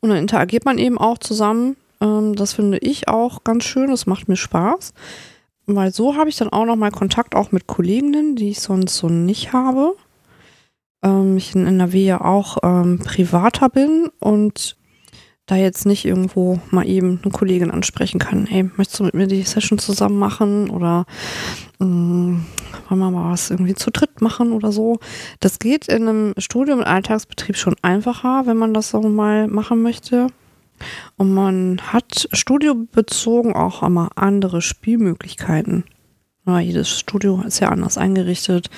Und 0.00 0.08
dann 0.10 0.18
interagiert 0.18 0.64
man 0.64 0.78
eben 0.78 0.98
auch 0.98 1.18
zusammen. 1.18 1.76
Ähm, 2.00 2.34
das 2.34 2.52
finde 2.52 2.78
ich 2.78 3.06
auch 3.06 3.44
ganz 3.44 3.64
schön. 3.64 3.90
Das 3.90 4.06
macht 4.06 4.28
mir 4.28 4.36
Spaß 4.36 4.92
weil 5.76 5.92
so 5.92 6.16
habe 6.16 6.30
ich 6.30 6.36
dann 6.36 6.48
auch 6.48 6.64
nochmal 6.64 6.90
Kontakt 6.90 7.34
auch 7.34 7.52
mit 7.52 7.66
Kolleginnen, 7.66 8.36
die 8.36 8.50
ich 8.50 8.60
sonst 8.60 8.96
so 8.96 9.08
nicht 9.08 9.52
habe. 9.52 9.94
Ähm, 11.02 11.36
ich 11.36 11.54
in 11.54 11.66
NRW 11.66 12.04
ja 12.04 12.20
auch 12.20 12.58
ähm, 12.62 12.98
privater 12.98 13.68
bin 13.68 14.10
und 14.18 14.76
da 15.48 15.56
jetzt 15.56 15.86
nicht 15.86 16.04
irgendwo 16.04 16.60
mal 16.70 16.86
eben 16.86 17.20
eine 17.22 17.32
Kollegin 17.32 17.70
ansprechen 17.70 18.18
kann, 18.18 18.46
hey, 18.46 18.70
möchtest 18.76 19.00
du 19.00 19.04
mit 19.04 19.14
mir 19.14 19.26
die 19.26 19.42
Session 19.42 19.78
zusammen 19.78 20.18
machen 20.18 20.68
oder 20.68 21.06
ähm, 21.80 22.44
wollen 22.88 23.00
wir 23.00 23.10
mal 23.10 23.32
was 23.32 23.50
irgendwie 23.50 23.74
zu 23.74 23.90
dritt 23.90 24.20
machen 24.20 24.52
oder 24.52 24.72
so. 24.72 24.98
Das 25.40 25.58
geht 25.58 25.88
in 25.88 26.08
einem 26.08 26.34
Studium 26.36 26.80
im 26.80 26.84
Alltagsbetrieb 26.84 27.56
schon 27.56 27.76
einfacher, 27.80 28.42
wenn 28.44 28.58
man 28.58 28.74
das 28.74 28.90
so 28.90 29.00
mal 29.00 29.48
machen 29.48 29.82
möchte. 29.82 30.28
Und 31.16 31.32
man 31.32 31.80
hat 31.92 32.28
studiobezogen 32.32 33.54
auch 33.54 33.82
immer 33.82 34.10
andere 34.16 34.62
Spielmöglichkeiten. 34.62 35.84
Ja, 36.46 36.60
jedes 36.60 36.88
Studio 36.88 37.42
ist 37.46 37.60
ja 37.60 37.68
anders 37.68 37.98
eingerichtet 37.98 38.70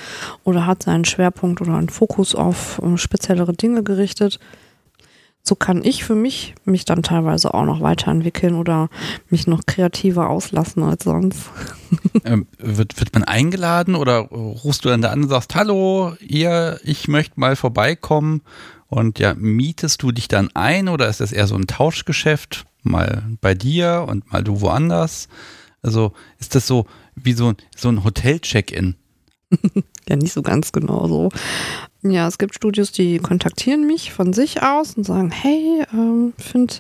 oder 0.43 0.67
hat 0.67 0.83
seinen 0.83 1.05
Schwerpunkt 1.05 1.61
oder 1.61 1.75
einen 1.75 1.89
Fokus 1.89 2.35
auf 2.35 2.81
äh, 2.83 2.97
speziellere 2.97 3.53
Dinge 3.53 3.85
gerichtet. 3.85 4.41
So 5.43 5.55
kann 5.55 5.83
ich 5.83 6.05
für 6.05 6.15
mich 6.15 6.55
mich 6.65 6.85
dann 6.85 7.03
teilweise 7.03 7.55
auch 7.55 7.65
noch 7.65 7.81
weiterentwickeln 7.81 8.55
oder 8.55 8.89
mich 9.31 9.47
noch 9.47 9.63
kreativer 9.67 10.29
auslassen 10.29 10.83
als 10.83 11.05
sonst. 11.05 11.43
Ähm, 12.25 12.47
wird, 12.59 13.01
wird 13.01 13.15
man 13.15 13.25
eingeladen 13.25 13.95
oder 13.95 14.19
rufst 14.19 14.85
du 14.85 14.91
dann 14.91 15.01
da 15.01 15.11
an 15.11 15.23
und 15.23 15.29
sagst, 15.29 15.55
hallo, 15.55 16.13
ihr, 16.21 16.79
ich 16.85 17.09
möchte 17.09 17.41
mal 17.41 17.57
vorbeikommen 17.57 18.43
und 18.91 19.21
ja, 19.21 19.35
mietest 19.35 20.03
du 20.03 20.11
dich 20.11 20.27
dann 20.27 20.51
ein 20.55 20.89
oder 20.89 21.09
ist 21.09 21.21
das 21.21 21.33
eher 21.33 21.47
so 21.47 21.55
ein 21.55 21.69
Tauschgeschäft? 21.69 22.67
Mal 22.83 23.25
bei 23.41 23.55
dir 23.55 24.05
und 24.09 24.31
mal 24.33 24.43
du 24.43 24.61
woanders? 24.61 25.29
Also 25.81 26.13
ist 26.39 26.55
das 26.55 26.67
so 26.67 26.87
wie 27.15 27.33
so, 27.33 27.55
so 27.77 27.89
ein 27.89 28.03
Hotel-Check-In? 28.03 28.97
ja, 30.09 30.17
nicht 30.17 30.33
so 30.33 30.43
ganz 30.43 30.73
genau 30.73 31.07
so. 31.07 31.29
Ja, 32.03 32.27
es 32.27 32.39
gibt 32.39 32.55
Studios, 32.55 32.93
die 32.93 33.19
kontaktieren 33.19 33.87
mich 33.87 34.11
von 34.11 34.33
sich 34.33 34.63
aus 34.63 34.95
und 34.95 35.05
sagen, 35.05 35.31
hey, 35.31 35.85
ähm, 35.93 36.33
finde 36.39 36.73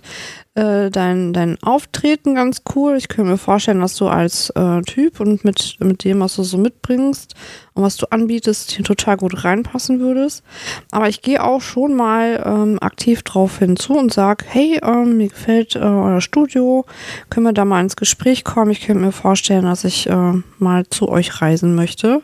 äh, 0.55 0.91
dein, 0.91 1.35
dein 1.35 1.63
Auftreten 1.63 2.35
ganz 2.35 2.63
cool. 2.75 2.97
Ich 2.97 3.09
könnte 3.09 3.33
mir 3.33 3.37
vorstellen, 3.37 3.81
dass 3.81 3.97
du 3.97 4.09
als 4.09 4.49
äh, 4.57 4.81
Typ 4.81 5.21
und 5.21 5.45
mit, 5.45 5.77
mit 5.79 6.05
dem, 6.05 6.21
was 6.21 6.37
du 6.37 6.43
so 6.43 6.57
mitbringst 6.57 7.35
und 7.75 7.83
was 7.83 7.99
du 7.99 8.11
anbietest, 8.11 8.71
hier 8.71 8.83
total 8.83 9.19
gut 9.19 9.45
reinpassen 9.45 10.01
würdest. 10.01 10.43
Aber 10.91 11.11
ich 11.11 11.21
gehe 11.21 11.45
auch 11.45 11.61
schon 11.61 11.95
mal 11.95 12.43
ähm, 12.43 12.79
aktiv 12.81 13.23
drauf 13.23 13.59
hinzu 13.59 13.99
und 13.99 14.15
sage, 14.15 14.47
hey, 14.49 14.81
ähm, 14.83 15.19
mir 15.19 15.29
gefällt 15.29 15.77
äh, 15.77 15.81
euer 15.81 16.23
Studio, 16.23 16.87
können 17.29 17.45
wir 17.45 17.53
da 17.53 17.67
mal 17.67 17.83
ins 17.83 17.97
Gespräch 17.97 18.43
kommen? 18.43 18.71
Ich 18.71 18.81
könnte 18.81 19.03
mir 19.05 19.13
vorstellen, 19.13 19.65
dass 19.67 19.85
ich 19.85 20.09
äh, 20.09 20.33
mal 20.59 20.87
zu 20.89 21.11
euch 21.11 21.43
reisen 21.43 21.75
möchte. 21.75 22.23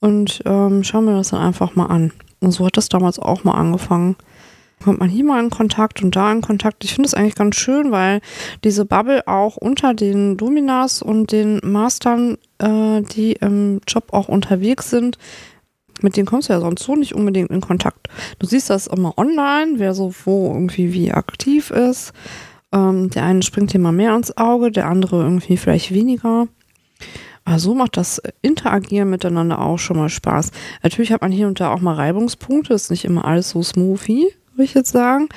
Und 0.00 0.42
ähm, 0.44 0.84
schauen 0.84 1.06
wir 1.06 1.14
das 1.14 1.30
dann 1.30 1.40
einfach 1.40 1.74
mal 1.74 1.86
an. 1.86 2.12
Und 2.46 2.52
so 2.52 2.64
hat 2.64 2.76
das 2.76 2.88
damals 2.88 3.18
auch 3.18 3.42
mal 3.42 3.54
angefangen. 3.54 4.14
Kommt 4.84 5.00
man 5.00 5.08
hier 5.08 5.24
mal 5.24 5.42
in 5.42 5.50
Kontakt 5.50 6.00
und 6.04 6.14
da 6.14 6.30
in 6.30 6.42
Kontakt. 6.42 6.84
Ich 6.84 6.94
finde 6.94 7.08
es 7.08 7.14
eigentlich 7.14 7.34
ganz 7.34 7.56
schön, 7.56 7.90
weil 7.90 8.20
diese 8.62 8.84
Bubble 8.84 9.26
auch 9.26 9.56
unter 9.56 9.94
den 9.94 10.36
Dominas 10.36 11.02
und 11.02 11.32
den 11.32 11.60
Mastern, 11.64 12.38
äh, 12.58 13.02
die 13.02 13.32
im 13.32 13.80
Job 13.88 14.12
auch 14.12 14.28
unterwegs 14.28 14.90
sind, 14.90 15.18
mit 16.02 16.16
denen 16.16 16.26
kommst 16.26 16.48
du 16.48 16.52
ja 16.52 16.60
sonst 16.60 16.84
so 16.84 16.94
nicht 16.94 17.16
unbedingt 17.16 17.50
in 17.50 17.60
Kontakt. 17.60 18.06
Du 18.38 18.46
siehst 18.46 18.70
das 18.70 18.86
immer 18.86 19.18
online, 19.18 19.80
wer 19.80 19.92
so 19.92 20.14
wo 20.24 20.52
irgendwie 20.52 20.92
wie 20.92 21.10
aktiv 21.10 21.72
ist. 21.72 22.12
Ähm, 22.72 23.10
der 23.10 23.24
eine 23.24 23.42
springt 23.42 23.72
dir 23.72 23.80
mal 23.80 23.90
mehr 23.90 24.12
ans 24.12 24.36
Auge, 24.36 24.70
der 24.70 24.86
andere 24.86 25.20
irgendwie 25.20 25.56
vielleicht 25.56 25.92
weniger. 25.92 26.46
Aber 27.46 27.60
so 27.60 27.74
macht 27.74 27.96
das 27.96 28.20
Interagieren 28.42 29.08
miteinander 29.08 29.60
auch 29.60 29.78
schon 29.78 29.96
mal 29.96 30.08
Spaß. 30.08 30.50
Natürlich 30.82 31.12
hat 31.12 31.22
man 31.22 31.30
hier 31.30 31.46
und 31.46 31.60
da 31.60 31.72
auch 31.72 31.80
mal 31.80 31.94
Reibungspunkte, 31.94 32.74
ist 32.74 32.90
nicht 32.90 33.04
immer 33.04 33.24
alles 33.24 33.50
so 33.50 33.62
smoothy, 33.62 34.34
würde 34.52 34.64
ich 34.64 34.74
jetzt 34.74 34.90
sagen. 34.90 35.28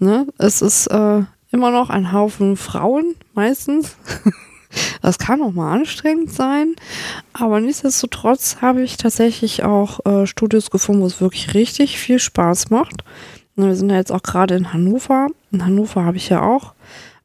Ne? 0.00 0.26
Es 0.38 0.60
ist 0.60 0.88
äh, 0.88 1.22
immer 1.52 1.70
noch 1.70 1.88
ein 1.88 2.12
Haufen 2.12 2.56
Frauen, 2.56 3.14
meistens. 3.32 3.96
Das 5.02 5.18
kann 5.18 5.42
auch 5.42 5.52
mal 5.52 5.70
anstrengend 5.70 6.32
sein, 6.32 6.76
aber 7.34 7.60
nichtsdestotrotz 7.60 8.62
habe 8.62 8.80
ich 8.80 8.96
tatsächlich 8.96 9.64
auch 9.64 10.00
äh, 10.06 10.26
Studios 10.26 10.70
gefunden, 10.70 11.02
wo 11.02 11.06
es 11.06 11.20
wirklich 11.20 11.52
richtig 11.52 11.98
viel 11.98 12.18
Spaß 12.18 12.70
macht. 12.70 13.04
Wir 13.54 13.74
sind 13.74 13.90
ja 13.90 13.96
jetzt 13.96 14.12
auch 14.12 14.22
gerade 14.22 14.54
in 14.54 14.72
Hannover. 14.72 15.26
In 15.50 15.66
Hannover 15.66 16.06
habe 16.06 16.16
ich 16.16 16.30
ja 16.30 16.40
auch 16.40 16.72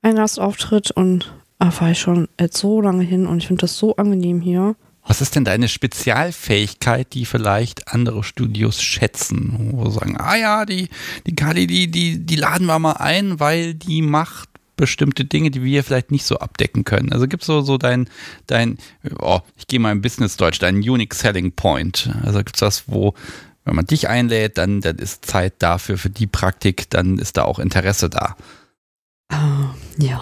einen 0.02 0.18
Gastauftritt 0.18 0.92
und 0.92 1.34
da 1.60 1.72
fahre 1.72 1.92
ich 1.92 2.00
schon 2.00 2.28
jetzt 2.40 2.58
so 2.58 2.82
lange 2.82 3.04
hin 3.04 3.26
und 3.26 3.40
ich 3.40 3.48
finde 3.48 3.62
das 3.62 3.78
so 3.78 3.96
angenehm 3.96 4.42
hier. 4.42 4.76
Was 5.06 5.22
ist 5.22 5.36
denn 5.36 5.46
deine 5.46 5.70
Spezialfähigkeit, 5.70 7.14
die 7.14 7.26
vielleicht 7.26 7.94
andere 7.94 8.24
Studios 8.24 8.82
schätzen? 8.82 9.72
Wo 9.72 9.90
sagen, 9.90 10.18
ah 10.18 10.36
ja, 10.36 10.66
die, 10.66 10.90
die 11.26 11.34
Kali, 11.34 11.66
die, 11.66 11.90
die, 11.90 12.26
die 12.26 12.36
laden 12.36 12.68
wir 12.68 12.78
mal 12.78 12.98
ein, 12.98 13.40
weil 13.40 13.74
die 13.74 14.02
macht 14.02 14.50
bestimmte 14.76 15.26
Dinge, 15.26 15.50
die 15.50 15.64
wir 15.64 15.84
vielleicht 15.84 16.12
nicht 16.12 16.26
so 16.26 16.38
abdecken 16.38 16.84
können. 16.84 17.12
Also 17.12 17.28
gibt 17.28 17.44
es 17.44 17.48
so, 17.48 17.62
so 17.62 17.78
dein, 17.78 18.10
dein, 18.46 18.78
oh, 19.20 19.40
ich 19.56 19.66
gehe 19.68 19.80
mal 19.80 19.92
im 19.92 20.02
Business-Deutsch, 20.02 20.60
dein 20.60 20.76
Unique 20.76 21.16
Selling 21.16 21.54
Point. 21.54 22.12
Also 22.24 22.40
gibt 22.40 22.58
es 22.58 22.60
das, 22.60 22.84
wo, 22.88 23.14
wenn 23.66 23.76
man 23.76 23.86
dich 23.86 24.08
einlädt, 24.10 24.58
dann, 24.58 24.82
dann 24.82 24.98
ist 24.98 25.26
Zeit 25.26 25.54
dafür, 25.60 25.98
für 25.98 26.10
die 26.10 26.28
Praktik, 26.28 26.90
dann 26.90 27.18
ist 27.18 27.38
da 27.38 27.44
auch 27.44 27.60
Interesse 27.60 28.10
da. 28.10 28.36
Uh, 29.32 29.68
ja. 29.98 30.22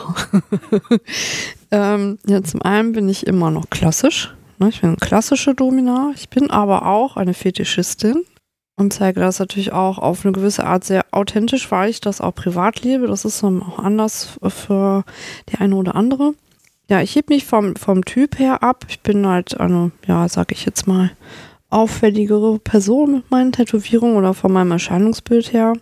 ähm, 1.71 2.17
ja, 2.25 2.43
zum 2.43 2.61
einen 2.61 2.93
bin 2.93 3.07
ich 3.07 3.27
immer 3.27 3.51
noch 3.51 3.69
klassisch. 3.69 4.33
Ne? 4.57 4.69
Ich 4.69 4.81
bin 4.81 4.97
klassische 4.97 5.53
Domina. 5.53 6.11
Ich 6.15 6.29
bin 6.29 6.49
aber 6.49 6.85
auch 6.85 7.17
eine 7.17 7.33
Fetischistin 7.33 8.23
und 8.77 8.93
zeige 8.93 9.19
das 9.19 9.39
natürlich 9.39 9.71
auch 9.71 9.97
auf 9.97 10.25
eine 10.25 10.33
gewisse 10.33 10.65
Art 10.65 10.83
sehr 10.83 11.05
authentisch, 11.11 11.71
weil 11.71 11.89
ich 11.89 12.01
das 12.01 12.21
auch 12.21 12.35
privat 12.35 12.81
lebe. 12.81 13.07
Das 13.07 13.25
ist 13.25 13.43
auch 13.43 13.79
anders 13.79 14.37
für 14.47 15.03
die 15.49 15.57
eine 15.57 15.75
oder 15.75 15.95
andere. 15.95 16.33
Ja, 16.89 17.01
ich 17.01 17.15
heb 17.15 17.29
mich 17.29 17.45
vom, 17.45 17.75
vom 17.75 18.05
Typ 18.05 18.37
her 18.37 18.63
ab. 18.63 18.85
Ich 18.89 19.01
bin 19.01 19.25
halt 19.25 19.59
eine, 19.59 19.91
ja, 20.07 20.27
sag 20.29 20.51
ich 20.51 20.65
jetzt 20.65 20.87
mal, 20.87 21.11
auffälligere 21.69 22.59
Person 22.59 23.13
mit 23.13 23.31
meinen 23.31 23.51
Tätowierungen 23.51 24.17
oder 24.17 24.33
von 24.33 24.51
meinem 24.51 24.71
Erscheinungsbild 24.71 25.51
her 25.51 25.73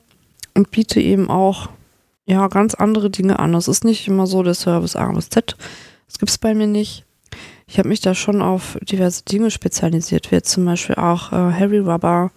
und 0.53 0.71
biete 0.71 1.01
eben 1.01 1.29
auch 1.29 1.69
ja, 2.25 2.47
ganz 2.47 2.73
andere 2.73 3.09
Dinge 3.09 3.39
an. 3.39 3.53
Es 3.53 3.67
ist 3.67 3.83
nicht 3.83 4.07
immer 4.07 4.27
so 4.27 4.43
der 4.43 4.53
Service 4.53 4.95
A 4.95 5.11
bis 5.11 5.29
Z. 5.29 5.55
Das 6.07 6.19
gibt 6.19 6.29
es 6.29 6.37
bei 6.37 6.53
mir 6.53 6.67
nicht. 6.67 7.05
Ich 7.67 7.79
habe 7.79 7.89
mich 7.89 8.01
da 8.01 8.13
schon 8.13 8.41
auf 8.41 8.77
diverse 8.81 9.23
Dinge 9.23 9.49
spezialisiert, 9.49 10.31
wie 10.31 10.41
zum 10.41 10.65
Beispiel 10.65 10.95
auch 10.95 11.31
äh, 11.31 11.35
Harry 11.35 11.79
Rubber. 11.79 12.31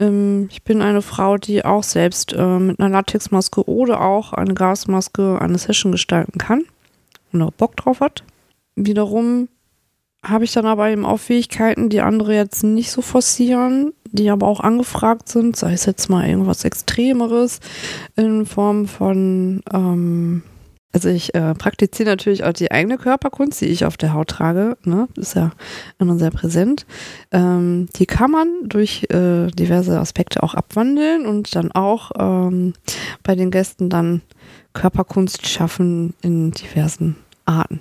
Ähm, 0.00 0.48
ich 0.50 0.62
bin 0.62 0.82
eine 0.82 1.02
Frau, 1.02 1.36
die 1.36 1.64
auch 1.64 1.82
selbst 1.82 2.32
äh, 2.32 2.58
mit 2.58 2.80
einer 2.80 2.88
Latexmaske 2.88 3.68
oder 3.68 4.00
auch 4.00 4.32
eine 4.32 4.54
Gasmaske 4.54 5.40
eine 5.40 5.58
Session 5.58 5.92
gestalten 5.92 6.38
kann 6.38 6.64
und 7.32 7.42
auch 7.42 7.52
Bock 7.52 7.76
drauf 7.76 8.00
hat. 8.00 8.24
Wiederum 8.74 9.48
habe 10.24 10.44
ich 10.44 10.52
dann 10.52 10.66
aber 10.66 10.88
eben 10.88 11.04
auch 11.04 11.18
Fähigkeiten, 11.18 11.88
die 11.88 12.00
andere 12.00 12.34
jetzt 12.34 12.62
nicht 12.62 12.90
so 12.90 13.02
forcieren, 13.02 13.92
die 14.12 14.30
aber 14.30 14.46
auch 14.46 14.60
angefragt 14.60 15.28
sind, 15.28 15.56
sei 15.56 15.72
es 15.72 15.84
jetzt 15.84 16.08
mal 16.08 16.28
irgendwas 16.28 16.64
Extremeres 16.64 17.58
in 18.14 18.46
Form 18.46 18.86
von, 18.86 19.62
ähm, 19.72 20.42
also 20.92 21.08
ich 21.08 21.34
äh, 21.34 21.54
praktiziere 21.54 22.10
natürlich 22.10 22.44
auch 22.44 22.52
die 22.52 22.70
eigene 22.70 22.98
Körperkunst, 22.98 23.60
die 23.62 23.66
ich 23.66 23.84
auf 23.84 23.96
der 23.96 24.12
Haut 24.12 24.28
trage, 24.28 24.76
ne? 24.84 25.08
ist 25.16 25.34
ja 25.34 25.50
immer 25.98 26.16
sehr 26.18 26.30
präsent. 26.30 26.86
Ähm, 27.32 27.88
die 27.96 28.06
kann 28.06 28.30
man 28.30 28.48
durch 28.64 29.04
äh, 29.10 29.48
diverse 29.48 29.98
Aspekte 29.98 30.42
auch 30.42 30.54
abwandeln 30.54 31.26
und 31.26 31.56
dann 31.56 31.72
auch 31.72 32.12
ähm, 32.16 32.74
bei 33.24 33.34
den 33.34 33.50
Gästen 33.50 33.90
dann 33.90 34.20
Körperkunst 34.72 35.48
schaffen 35.48 36.14
in 36.22 36.52
diversen 36.52 37.16
Arten. 37.44 37.80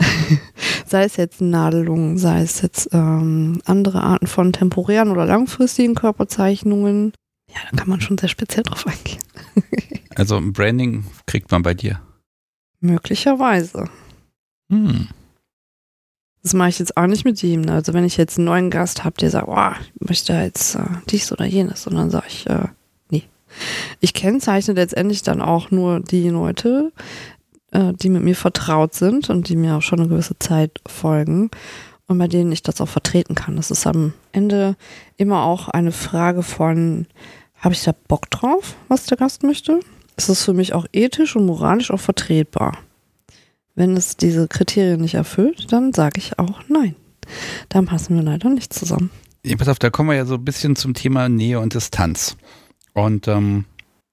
sei 0.86 1.04
es 1.04 1.16
jetzt 1.16 1.40
Nadelungen, 1.40 2.18
sei 2.18 2.42
es 2.42 2.62
jetzt 2.62 2.90
ähm, 2.92 3.60
andere 3.64 4.02
Arten 4.02 4.26
von 4.26 4.52
temporären 4.52 5.10
oder 5.10 5.26
langfristigen 5.26 5.94
Körperzeichnungen. 5.94 7.12
Ja, 7.50 7.60
da 7.70 7.76
kann 7.78 7.88
man 7.88 8.00
schon 8.00 8.18
sehr 8.18 8.28
speziell 8.28 8.62
drauf 8.62 8.86
eingehen. 8.86 9.22
also 10.14 10.36
ein 10.36 10.52
Branding 10.52 11.04
kriegt 11.26 11.50
man 11.50 11.62
bei 11.62 11.74
dir? 11.74 12.00
Möglicherweise. 12.80 13.88
Hm. 14.70 15.08
Das 16.42 16.54
mache 16.54 16.68
ich 16.68 16.78
jetzt 16.78 16.96
auch 16.96 17.06
nicht 17.06 17.24
mit 17.24 17.42
ihm. 17.42 17.62
Ne? 17.62 17.72
Also 17.72 17.92
wenn 17.92 18.04
ich 18.04 18.16
jetzt 18.16 18.38
einen 18.38 18.46
neuen 18.46 18.70
Gast 18.70 19.04
habe, 19.04 19.16
der 19.20 19.30
sagt, 19.30 19.48
oh, 19.48 19.84
ich 19.94 20.08
möchte 20.08 20.32
jetzt 20.34 20.76
äh, 20.76 20.84
dies 21.10 21.32
oder 21.32 21.44
jenes, 21.44 21.86
und 21.86 21.96
dann 21.96 22.10
sage 22.10 22.26
ich, 22.28 22.46
äh, 22.46 22.68
nee. 23.10 23.24
Ich 24.00 24.14
kennzeichne 24.14 24.74
letztendlich 24.74 25.22
dann 25.22 25.42
auch 25.42 25.70
nur 25.70 26.00
die 26.00 26.28
Leute, 26.28 26.92
äh, 27.72 27.92
die 27.94 28.08
mit 28.08 28.22
mir 28.22 28.36
vertraut 28.36 28.94
sind 28.94 29.30
und 29.30 29.48
die 29.48 29.56
mir 29.56 29.76
auch 29.76 29.82
schon 29.82 30.00
eine 30.00 30.08
gewisse 30.08 30.38
Zeit 30.38 30.80
folgen 30.86 31.50
und 32.06 32.18
bei 32.18 32.26
denen 32.26 32.50
ich 32.52 32.62
das 32.62 32.80
auch 32.80 32.88
vertreten 32.88 33.34
kann. 33.34 33.56
Das 33.56 33.70
ist 33.70 33.86
am 33.86 34.14
Ende 34.32 34.76
immer 35.16 35.44
auch 35.44 35.68
eine 35.68 35.92
Frage 35.92 36.42
von, 36.42 37.06
habe 37.56 37.74
ich 37.74 37.84
da 37.84 37.92
Bock 38.08 38.30
drauf, 38.30 38.74
was 38.88 39.06
der 39.06 39.18
Gast 39.18 39.42
möchte? 39.42 39.80
Ist 40.16 40.28
es 40.28 40.44
für 40.44 40.54
mich 40.54 40.72
auch 40.72 40.86
ethisch 40.92 41.36
und 41.36 41.46
moralisch 41.46 41.90
auch 41.90 42.00
vertretbar? 42.00 42.78
Wenn 43.74 43.96
es 43.96 44.16
diese 44.16 44.48
Kriterien 44.48 45.00
nicht 45.00 45.14
erfüllt, 45.14 45.72
dann 45.72 45.92
sage 45.92 46.18
ich 46.18 46.38
auch 46.38 46.62
nein. 46.68 46.96
Dann 47.68 47.86
passen 47.86 48.16
wir 48.16 48.22
leider 48.22 48.48
nicht 48.48 48.72
zusammen. 48.72 49.10
Ja, 49.44 49.56
pass 49.56 49.68
auf, 49.68 49.78
da 49.78 49.90
kommen 49.90 50.08
wir 50.08 50.16
ja 50.16 50.24
so 50.24 50.34
ein 50.34 50.44
bisschen 50.44 50.74
zum 50.74 50.94
Thema 50.94 51.28
Nähe 51.28 51.60
und 51.60 51.74
Distanz. 51.74 52.36
Und 52.94 53.28
ähm, 53.28 53.66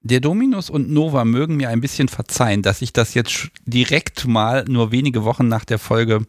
der 0.06 0.20
Dominus 0.20 0.70
und 0.70 0.90
Nova 0.90 1.24
mögen 1.24 1.56
mir 1.56 1.68
ein 1.68 1.80
bisschen 1.80 2.08
verzeihen, 2.08 2.62
dass 2.62 2.82
ich 2.82 2.92
das 2.92 3.14
jetzt 3.14 3.48
direkt 3.64 4.26
mal 4.26 4.64
nur 4.68 4.92
wenige 4.92 5.24
Wochen 5.24 5.48
nach 5.48 5.64
der 5.64 5.78
Folge 5.78 6.26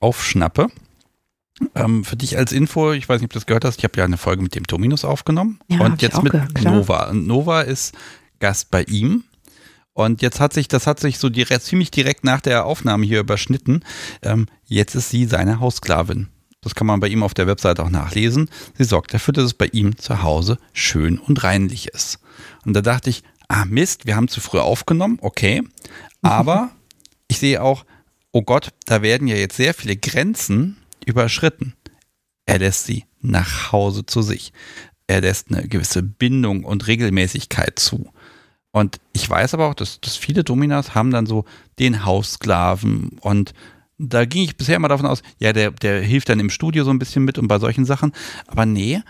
aufschnappe. 0.00 0.68
Ähm, 1.74 2.04
für 2.04 2.16
dich 2.16 2.36
als 2.36 2.52
Info, 2.52 2.92
ich 2.92 3.08
weiß 3.08 3.20
nicht, 3.20 3.28
ob 3.28 3.32
du 3.32 3.38
das 3.38 3.46
gehört 3.46 3.64
hast, 3.64 3.78
ich 3.78 3.84
habe 3.84 3.96
ja 3.96 4.04
eine 4.04 4.16
Folge 4.16 4.42
mit 4.42 4.54
dem 4.54 4.64
Dominus 4.64 5.04
aufgenommen 5.04 5.60
ja, 5.68 5.80
und 5.80 6.02
jetzt 6.02 6.22
mit 6.22 6.32
gehört, 6.32 6.62
Nova. 6.62 7.10
Und 7.10 7.26
Nova 7.26 7.60
ist 7.62 7.94
Gast 8.40 8.70
bei 8.70 8.82
ihm. 8.84 9.24
Und 9.92 10.22
jetzt 10.22 10.40
hat 10.40 10.52
sich, 10.52 10.66
das 10.66 10.88
hat 10.88 10.98
sich 10.98 11.18
so 11.18 11.28
direkt, 11.28 11.62
ziemlich 11.62 11.92
direkt 11.92 12.24
nach 12.24 12.40
der 12.40 12.66
Aufnahme 12.66 13.06
hier 13.06 13.20
überschnitten. 13.20 13.84
Ähm, 14.22 14.46
jetzt 14.64 14.96
ist 14.96 15.10
sie 15.10 15.26
seine 15.26 15.60
Haussklavin. 15.60 16.28
Das 16.60 16.74
kann 16.74 16.88
man 16.88 16.98
bei 16.98 17.08
ihm 17.08 17.22
auf 17.22 17.34
der 17.34 17.46
Webseite 17.46 17.84
auch 17.84 17.90
nachlesen. 17.90 18.50
Sie 18.76 18.84
sorgt 18.84 19.14
dafür, 19.14 19.32
dass 19.34 19.44
es 19.44 19.54
bei 19.54 19.66
ihm 19.66 19.96
zu 19.96 20.22
Hause 20.22 20.58
schön 20.72 21.18
und 21.18 21.44
reinlich 21.44 21.88
ist. 21.88 22.18
Und 22.64 22.74
da 22.74 22.80
dachte 22.80 23.10
ich, 23.10 23.22
ah 23.48 23.64
Mist, 23.64 24.06
wir 24.06 24.16
haben 24.16 24.28
zu 24.28 24.40
früh 24.40 24.58
aufgenommen, 24.58 25.18
okay. 25.20 25.62
Aber 26.22 26.70
ich 27.28 27.38
sehe 27.38 27.62
auch, 27.62 27.84
oh 28.32 28.42
Gott, 28.42 28.70
da 28.86 29.02
werden 29.02 29.28
ja 29.28 29.36
jetzt 29.36 29.56
sehr 29.56 29.74
viele 29.74 29.96
Grenzen 29.96 30.76
überschritten. 31.04 31.74
Er 32.46 32.58
lässt 32.58 32.84
sie 32.84 33.04
nach 33.20 33.72
Hause 33.72 34.06
zu 34.06 34.22
sich. 34.22 34.52
Er 35.06 35.20
lässt 35.20 35.50
eine 35.50 35.68
gewisse 35.68 36.02
Bindung 36.02 36.64
und 36.64 36.86
Regelmäßigkeit 36.86 37.78
zu. 37.78 38.10
Und 38.72 38.98
ich 39.12 39.28
weiß 39.28 39.54
aber 39.54 39.68
auch, 39.68 39.74
dass, 39.74 40.00
dass 40.00 40.16
viele 40.16 40.42
Dominas 40.42 40.94
haben 40.94 41.10
dann 41.10 41.26
so 41.26 41.44
den 41.78 42.04
Haussklaven 42.04 43.18
und 43.20 43.54
da 43.98 44.24
ging 44.24 44.42
ich 44.42 44.56
bisher 44.56 44.76
immer 44.76 44.88
davon 44.88 45.06
aus, 45.06 45.22
ja, 45.38 45.52
der, 45.52 45.70
der 45.70 46.02
hilft 46.02 46.28
dann 46.28 46.40
im 46.40 46.50
Studio 46.50 46.82
so 46.82 46.90
ein 46.90 46.98
bisschen 46.98 47.24
mit 47.24 47.38
und 47.38 47.46
bei 47.46 47.60
solchen 47.60 47.84
Sachen. 47.84 48.12
Aber 48.48 48.66
nee, 48.66 49.02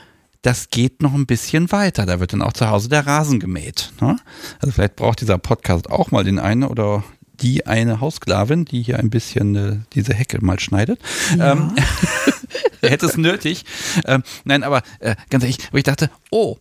das 0.44 0.68
geht 0.68 1.00
noch 1.00 1.14
ein 1.14 1.24
bisschen 1.24 1.72
weiter. 1.72 2.04
Da 2.04 2.20
wird 2.20 2.34
dann 2.34 2.42
auch 2.42 2.52
zu 2.52 2.68
Hause 2.68 2.90
der 2.90 3.06
Rasen 3.06 3.40
gemäht. 3.40 3.92
Ne? 4.00 4.16
Also 4.60 4.72
vielleicht 4.72 4.96
braucht 4.96 5.22
dieser 5.22 5.38
Podcast 5.38 5.90
auch 5.90 6.10
mal 6.10 6.22
den 6.22 6.38
einen 6.38 6.64
oder 6.64 7.02
die 7.40 7.66
eine 7.66 8.00
Haussklavin, 8.00 8.66
die 8.66 8.82
hier 8.82 8.98
ein 8.98 9.08
bisschen 9.08 9.56
äh, 9.56 9.76
diese 9.94 10.12
Hecke 10.12 10.44
mal 10.44 10.60
schneidet. 10.60 11.00
Ja. 11.38 11.52
Ähm, 11.52 11.74
hätte 12.82 13.06
es 13.06 13.16
nötig. 13.16 13.64
Ähm, 14.04 14.22
nein, 14.44 14.64
aber 14.64 14.82
äh, 14.98 15.16
ganz 15.30 15.44
ehrlich, 15.44 15.58
wo 15.72 15.78
ich 15.78 15.84
dachte, 15.84 16.10
oh, 16.30 16.58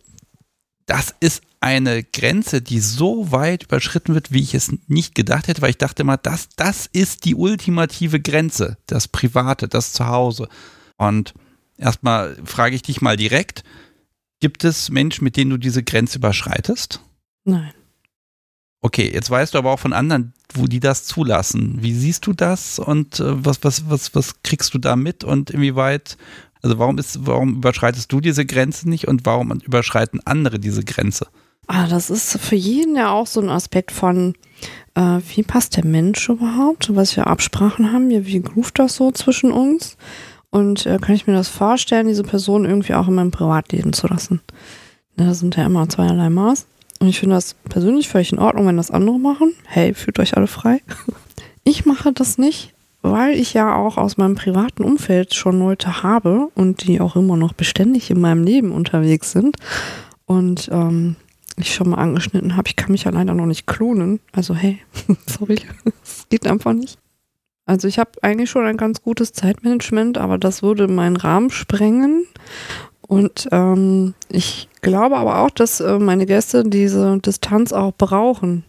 das 0.86 1.14
ist 1.20 1.42
eine 1.60 2.04
Grenze, 2.04 2.62
die 2.62 2.80
so 2.80 3.34
weit 3.34 3.64
überschritten 3.64 4.14
wird, 4.14 4.32
wie 4.32 4.42
ich 4.42 4.56
es 4.56 4.72
nicht 4.88 5.14
gedacht 5.14 5.50
hätte, 5.50 5.62
weil 5.62 5.72
ich 5.72 5.78
dachte 5.78 6.06
mal, 6.06 6.18
das, 6.18 6.48
das 6.56 6.88
ist 6.92 7.26
die 7.26 7.36
ultimative 7.36 8.22
Grenze, 8.22 8.78
das 8.88 9.10
Private, 9.10 9.68
das 9.68 9.92
Zuhause. 9.92 10.48
Und 10.98 11.34
erstmal 11.84 12.38
frage 12.46 12.76
ich 12.76 12.82
dich 12.82 13.02
mal 13.02 13.18
direkt, 13.18 13.64
gibt 14.40 14.64
es 14.64 14.90
Menschen, 14.90 15.24
mit 15.24 15.38
denen 15.38 15.52
du 15.52 15.58
diese 15.58 15.84
Grenze 15.84 16.18
überschreitest? 16.18 17.02
Nein. 17.44 17.74
Okay, 18.82 19.10
jetzt 19.14 19.30
weißt 19.30 19.54
du 19.54 19.58
aber 19.58 19.72
auch 19.72 19.80
von 19.80 19.94
anderen, 19.94 20.34
wo 20.54 20.66
die 20.66 20.82
das 20.82 21.06
zulassen. 21.06 21.78
Wie 21.82 21.94
siehst 21.94 22.28
du 22.28 22.34
das 22.34 22.80
und 22.80 23.20
äh, 23.20 23.46
was, 23.46 23.64
was, 23.64 23.90
was, 23.90 24.14
was 24.16 24.44
kriegst 24.44 24.74
du 24.74 24.78
da 24.78 24.96
mit 24.96 25.24
und 25.24 25.52
inwieweit, 25.52 26.18
also 26.62 26.80
warum 26.80 26.98
ist, 26.98 27.26
warum 27.26 27.56
überschreitest 27.56 28.12
du 28.12 28.20
diese 28.20 28.46
Grenze 28.46 28.90
nicht 28.90 29.08
und 29.08 29.26
warum 29.26 29.52
überschreiten 29.62 30.20
andere 30.26 30.60
diese 30.60 30.84
Grenze? 30.84 31.28
Ah, 31.68 31.88
das 31.88 32.10
ist 32.10 32.38
für 32.40 32.58
jeden 32.58 32.98
ja 32.98 33.12
auch 33.12 33.28
so 33.28 33.40
ein 33.40 33.50
Aspekt 33.50 33.94
von, 33.94 34.34
äh, 34.96 35.20
wie 35.34 35.44
passt 35.44 35.78
der 35.78 35.86
Mensch 35.86 36.28
überhaupt, 36.28 36.94
was 36.94 37.16
wir 37.16 37.28
Absprachen 37.28 37.94
haben, 37.94 38.10
wie 38.10 38.42
groovt 38.42 38.80
das 38.80 38.96
so 38.96 39.12
zwischen 39.14 39.52
uns 39.52 39.96
und 40.54 40.86
äh, 40.86 41.00
kann 41.02 41.16
ich 41.16 41.26
mir 41.26 41.34
das 41.34 41.48
vorstellen, 41.50 42.08
diese 42.08 42.22
Person 42.22 42.66
irgendwie 42.66 42.94
auch 42.94 43.08
in 43.08 43.16
meinem 43.16 43.32
Privatleben 43.32 43.92
zu 43.92 44.06
lassen. 44.06 44.40
Da 45.18 45.34
sind 45.34 45.56
ja 45.56 45.66
immer 45.66 45.90
zweierlei 45.90 46.30
Maß. 46.30 46.68
Und 47.00 47.08
ich 47.08 47.20
finde 47.20 47.38
das 47.38 47.56
persönlich 47.70 48.08
völlig 48.08 48.32
in 48.32 48.38
Ordnung, 48.38 48.68
wenn 48.68 48.78
das 48.78 48.92
andere 48.92 49.18
machen. 49.18 49.54
Hey, 49.66 49.96
fühlt 49.96 50.20
euch 50.20 50.38
alle 50.38 50.48
frei. 50.48 50.82
Ich 51.66 51.86
mache 51.86 52.12
das 52.12 52.38
nicht, 52.38 52.74
weil 53.02 53.36
ich 53.36 53.54
ja 53.54 53.74
auch 53.74 53.96
aus 53.96 54.18
meinem 54.18 54.36
privaten 54.36 54.84
Umfeld 54.84 55.34
schon 55.34 55.60
Leute 55.60 56.04
habe 56.04 56.50
und 56.56 56.86
die 56.86 57.00
auch 57.00 57.16
immer 57.16 57.38
noch 57.38 57.54
beständig 57.54 58.12
in 58.12 58.20
meinem 58.20 58.44
Leben 58.44 58.74
unterwegs 58.74 59.32
sind. 59.32 59.56
Und 60.26 60.68
ähm, 60.74 61.16
ich 61.56 61.74
schon 61.74 61.92
mal 61.92 62.00
angeschnitten 62.00 62.58
habe, 62.58 62.68
ich 62.68 62.76
kann 62.76 62.92
mich 62.92 63.06
ja 63.06 63.12
leider 63.12 63.34
noch 63.34 63.46
nicht 63.46 63.66
klonen. 63.66 64.20
Also 64.34 64.56
hey, 64.56 64.80
sorry, 65.26 65.58
es 66.04 66.28
geht 66.28 66.46
einfach 66.46 66.74
nicht. 66.74 67.00
Also 67.66 67.88
ich 67.88 67.98
habe 68.00 68.12
eigentlich 68.22 68.50
schon 68.50 68.66
ein 68.66 68.78
ganz 68.78 69.02
gutes 69.02 69.32
Zeitmanagement, 69.34 70.18
aber 70.18 70.38
das 70.38 70.64
würde 70.64 70.88
meinen 70.88 71.16
Rahmen 71.16 71.50
sprengen. 71.50 72.28
Und 73.08 73.48
ähm, 73.52 74.14
ich 74.30 74.70
glaube 74.82 75.18
aber 75.18 75.40
auch, 75.40 75.50
dass 75.50 75.80
äh, 75.80 76.00
meine 76.00 76.26
Gäste 76.26 76.64
diese 76.64 77.20
Distanz 77.20 77.72
auch 77.72 77.94
brauchen. 77.94 78.64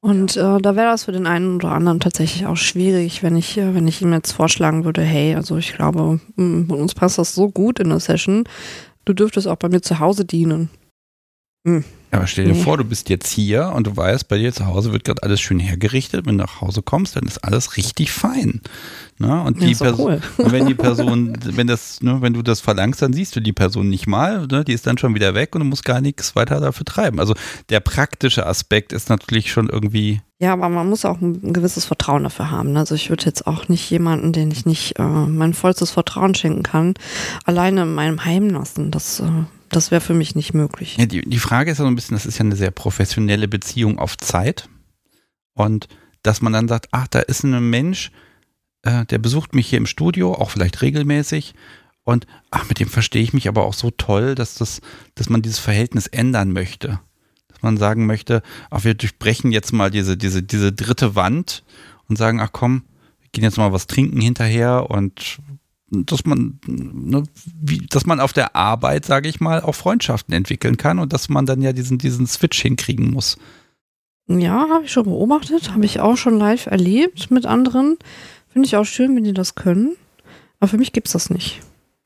Und 0.00 0.36
äh, 0.36 0.58
da 0.58 0.76
wäre 0.76 0.92
das 0.92 1.04
für 1.04 1.12
den 1.12 1.26
einen 1.26 1.56
oder 1.56 1.72
anderen 1.72 2.00
tatsächlich 2.00 2.46
auch 2.46 2.56
schwierig, 2.56 3.22
wenn 3.22 3.36
ich, 3.36 3.58
äh, 3.58 3.74
wenn 3.74 3.86
ich 3.86 4.00
ihm 4.00 4.12
jetzt 4.12 4.32
vorschlagen 4.32 4.84
würde, 4.84 5.02
hey, 5.02 5.34
also 5.34 5.58
ich 5.58 5.74
glaube, 5.74 6.20
bei 6.36 6.74
uns 6.74 6.94
passt 6.94 7.18
das 7.18 7.34
so 7.34 7.50
gut 7.50 7.78
in 7.78 7.90
der 7.90 8.00
Session, 8.00 8.44
du 9.04 9.12
dürftest 9.12 9.46
auch 9.46 9.56
bei 9.56 9.68
mir 9.68 9.82
zu 9.82 9.98
Hause 9.98 10.24
dienen. 10.24 10.70
Hm. 11.66 11.84
Aber 12.12 12.26
stell 12.26 12.46
dir 12.46 12.54
nee. 12.54 12.62
vor, 12.62 12.76
du 12.76 12.84
bist 12.84 13.08
jetzt 13.08 13.30
hier 13.30 13.72
und 13.74 13.86
du 13.86 13.96
weißt, 13.96 14.26
bei 14.26 14.38
dir 14.38 14.52
zu 14.52 14.66
Hause 14.66 14.92
wird 14.92 15.04
gerade 15.04 15.22
alles 15.22 15.40
schön 15.40 15.60
hergerichtet. 15.60 16.26
Wenn 16.26 16.38
du 16.38 16.44
nach 16.44 16.60
Hause 16.60 16.82
kommst, 16.82 17.14
dann 17.14 17.24
ist 17.24 17.38
alles 17.44 17.76
richtig 17.76 18.10
fein. 18.10 18.60
Ne? 19.18 19.42
Und 19.42 19.62
die 19.62 19.74
Person, 19.74 20.06
cool. 20.06 20.20
und 20.38 20.52
wenn 20.52 20.66
die 20.66 20.74
Person, 20.86 21.36
wenn 21.44 21.68
das, 21.68 22.02
ne, 22.02 22.20
wenn 22.20 22.32
du 22.32 22.42
das 22.42 22.60
verlangst, 22.60 23.00
dann 23.00 23.12
siehst 23.12 23.36
du 23.36 23.40
die 23.40 23.52
Person 23.52 23.88
nicht 23.88 24.08
mal. 24.08 24.46
Ne? 24.48 24.64
Die 24.64 24.72
ist 24.72 24.86
dann 24.86 24.98
schon 24.98 25.14
wieder 25.14 25.34
weg 25.34 25.54
und 25.54 25.60
du 25.60 25.66
musst 25.66 25.84
gar 25.84 26.00
nichts 26.00 26.34
weiter 26.34 26.58
dafür 26.58 26.84
treiben. 26.84 27.20
Also 27.20 27.34
der 27.68 27.80
praktische 27.80 28.44
Aspekt 28.44 28.92
ist 28.92 29.08
natürlich 29.08 29.52
schon 29.52 29.68
irgendwie. 29.68 30.20
Ja, 30.40 30.54
aber 30.54 30.68
man 30.68 30.88
muss 30.88 31.04
auch 31.04 31.20
ein 31.20 31.52
gewisses 31.52 31.84
Vertrauen 31.84 32.24
dafür 32.24 32.50
haben. 32.50 32.76
Also 32.76 32.96
ich 32.96 33.10
würde 33.10 33.26
jetzt 33.26 33.46
auch 33.46 33.68
nicht 33.68 33.88
jemanden, 33.88 34.32
den 34.32 34.50
ich 34.50 34.66
nicht 34.66 34.98
äh, 34.98 35.02
mein 35.02 35.54
vollstes 35.54 35.90
Vertrauen 35.92 36.34
schenken 36.34 36.64
kann, 36.64 36.94
alleine 37.44 37.82
in 37.82 37.94
meinem 37.94 38.24
Heim 38.24 38.48
lassen. 38.48 38.90
Das 38.90 39.20
äh, 39.20 39.44
das 39.70 39.90
wäre 39.90 40.00
für 40.00 40.14
mich 40.14 40.34
nicht 40.34 40.54
möglich. 40.54 40.96
Ja, 40.98 41.06
die, 41.06 41.22
die 41.22 41.38
Frage 41.38 41.70
ist 41.70 41.78
ja 41.78 41.84
so 41.84 41.88
ein 41.90 41.94
bisschen, 41.94 42.16
das 42.16 42.26
ist 42.26 42.38
ja 42.38 42.44
eine 42.44 42.56
sehr 42.56 42.70
professionelle 42.70 43.48
Beziehung 43.48 43.98
auf 43.98 44.18
Zeit. 44.18 44.68
Und 45.54 45.88
dass 46.22 46.42
man 46.42 46.52
dann 46.52 46.68
sagt, 46.68 46.88
ach, 46.92 47.08
da 47.08 47.20
ist 47.20 47.44
ein 47.44 47.70
Mensch, 47.70 48.10
äh, 48.82 49.06
der 49.06 49.18
besucht 49.18 49.54
mich 49.54 49.68
hier 49.68 49.78
im 49.78 49.86
Studio, 49.86 50.34
auch 50.34 50.50
vielleicht 50.50 50.82
regelmäßig. 50.82 51.54
Und 52.02 52.26
ach, 52.50 52.68
mit 52.68 52.80
dem 52.80 52.88
verstehe 52.88 53.22
ich 53.22 53.32
mich 53.32 53.48
aber 53.48 53.64
auch 53.64 53.74
so 53.74 53.90
toll, 53.90 54.34
dass 54.34 54.54
das, 54.54 54.80
dass 55.14 55.28
man 55.28 55.42
dieses 55.42 55.58
Verhältnis 55.58 56.06
ändern 56.06 56.52
möchte. 56.52 57.00
Dass 57.48 57.62
man 57.62 57.76
sagen 57.76 58.06
möchte, 58.06 58.42
ach, 58.70 58.84
wir 58.84 58.94
durchbrechen 58.94 59.52
jetzt 59.52 59.72
mal 59.72 59.90
diese, 59.90 60.16
diese, 60.16 60.42
diese 60.42 60.72
dritte 60.72 61.14
Wand 61.14 61.62
und 62.08 62.16
sagen, 62.16 62.40
ach 62.40 62.50
komm, 62.52 62.84
wir 63.20 63.28
gehen 63.32 63.44
jetzt 63.44 63.58
mal 63.58 63.72
was 63.72 63.86
trinken 63.86 64.20
hinterher 64.20 64.90
und 64.90 65.38
dass 65.90 66.24
man, 66.24 66.60
ne, 66.66 67.24
wie, 67.60 67.78
dass 67.86 68.06
man 68.06 68.20
auf 68.20 68.32
der 68.32 68.54
Arbeit, 68.56 69.04
sage 69.04 69.28
ich 69.28 69.40
mal, 69.40 69.60
auch 69.60 69.74
Freundschaften 69.74 70.34
entwickeln 70.34 70.76
kann 70.76 70.98
und 70.98 71.12
dass 71.12 71.28
man 71.28 71.46
dann 71.46 71.62
ja 71.62 71.72
diesen, 71.72 71.98
diesen 71.98 72.26
Switch 72.26 72.60
hinkriegen 72.62 73.10
muss. 73.10 73.36
Ja, 74.28 74.68
habe 74.68 74.84
ich 74.84 74.92
schon 74.92 75.04
beobachtet, 75.04 75.72
habe 75.72 75.84
ich 75.84 75.98
auch 75.98 76.16
schon 76.16 76.38
live 76.38 76.66
erlebt 76.66 77.30
mit 77.30 77.46
anderen. 77.46 77.96
Finde 78.48 78.66
ich 78.66 78.76
auch 78.76 78.84
schön, 78.84 79.16
wenn 79.16 79.24
die 79.24 79.34
das 79.34 79.56
können. 79.56 79.96
Aber 80.60 80.68
für 80.68 80.78
mich 80.78 80.92
gibt 80.92 81.08
es 81.08 81.14
das 81.14 81.30
nicht. 81.30 81.60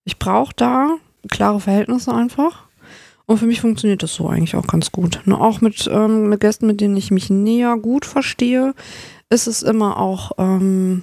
Ich 0.04 0.18
brauche 0.18 0.54
da 0.56 0.96
klare 1.28 1.60
Verhältnisse 1.60 2.14
einfach. 2.14 2.64
Und 3.26 3.38
für 3.38 3.46
mich 3.46 3.60
funktioniert 3.60 4.02
das 4.02 4.14
so 4.14 4.28
eigentlich 4.28 4.54
auch 4.54 4.66
ganz 4.66 4.92
gut. 4.92 5.20
Nur 5.24 5.40
auch 5.40 5.60
mit, 5.60 5.88
ähm, 5.90 6.28
mit 6.28 6.40
Gästen, 6.40 6.66
mit 6.66 6.80
denen 6.80 6.96
ich 6.96 7.10
mich 7.10 7.30
näher 7.30 7.76
gut 7.76 8.04
verstehe, 8.04 8.74
ist 9.30 9.46
es 9.46 9.62
immer 9.62 9.98
auch 9.98 10.32
ähm, 10.38 11.02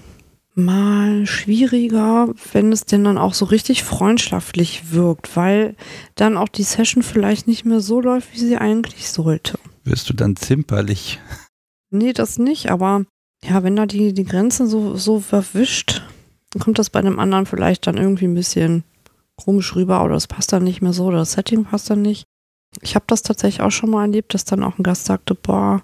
mal 0.54 1.26
schwieriger, 1.26 2.30
wenn 2.52 2.72
es 2.72 2.86
denn 2.86 3.04
dann 3.04 3.18
auch 3.18 3.34
so 3.34 3.45
richtig 3.45 3.84
freundschaftlich 3.84 4.91
wirkt, 4.91 5.36
weil 5.36 5.76
dann 6.16 6.38
auch 6.38 6.49
die 6.49 6.64
Session 6.64 7.04
vielleicht 7.04 7.47
nicht 7.47 7.66
mehr 7.66 7.80
so 7.80 8.02
läuft, 8.02 8.34
wie 8.34 8.39
sie 8.39 8.58
eigentlich 8.58 9.10
sollte. 9.10 9.58
Wirst 9.84 10.10
du 10.10 10.14
dann 10.14 10.36
zimperlich? 10.36 11.20
Nee, 11.89 12.14
das 12.14 12.38
nicht, 12.38 12.70
aber 12.70 13.06
ja, 13.43 13.64
wenn 13.64 13.76
da 13.76 13.86
die, 13.86 14.14
die 14.14 14.24
Grenze 14.24 14.68
so, 14.68 14.95
so 14.95 15.20
verwischt, 15.20 16.04
dann 16.52 16.62
kommt 16.62 16.80
das 16.80 16.89
bei 16.89 17.02
dem 17.02 17.20
anderen 17.20 17.45
vielleicht 17.45 17.88
dann 17.88 17.97
irgendwie 17.97 18.26
ein 18.26 18.36
bisschen 18.36 18.84
komisch 19.36 19.76
rüber 19.76 20.04
oder 20.04 20.16
es 20.16 20.28
passt 20.28 20.54
dann 20.54 20.64
nicht 20.64 20.82
mehr 20.82 20.93
so 20.93 21.06
oder 21.06 21.20
das 21.20 21.34
Setting 21.34 21.66
passt 21.66 21.89
dann 21.89 22.02
nicht. 22.02 22.26
Ich 22.82 22.95
habe 22.95 23.06
das 23.08 23.24
tatsächlich 23.24 23.62
auch 23.62 23.72
schon 23.72 23.89
mal 23.89 24.04
erlebt, 24.04 24.34
dass 24.34 24.45
dann 24.45 24.64
auch 24.64 24.78
ein 24.78 24.84
Gast 24.84 25.06
sagte, 25.06 25.36
boah, 25.36 25.82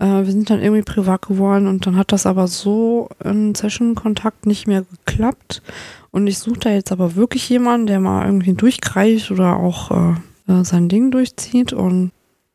äh, 0.00 0.24
wir 0.24 0.32
sind 0.32 0.50
dann 0.50 0.62
irgendwie 0.62 0.82
privat 0.82 1.22
geworden 1.22 1.68
und 1.68 1.86
dann 1.86 1.96
hat 1.96 2.12
das 2.12 2.26
aber 2.26 2.48
so 2.48 3.10
in 3.22 3.54
Session-Kontakt 3.54 4.46
nicht 4.46 4.66
mehr 4.66 4.82
geklappt. 4.82 5.62
Und 6.10 6.26
ich 6.26 6.38
suche 6.38 6.58
da 6.58 6.70
jetzt 6.70 6.90
aber 6.90 7.14
wirklich 7.14 7.48
jemanden, 7.48 7.86
der 7.86 8.00
mal 8.00 8.26
irgendwie 8.26 8.54
durchgreift 8.54 9.30
oder 9.30 9.56
auch 9.56 9.90
äh, 9.90 10.14
äh, 10.52 10.64
sein 10.64 10.88
Ding 10.88 11.10
durchzieht 11.10 11.72
und 11.72 12.12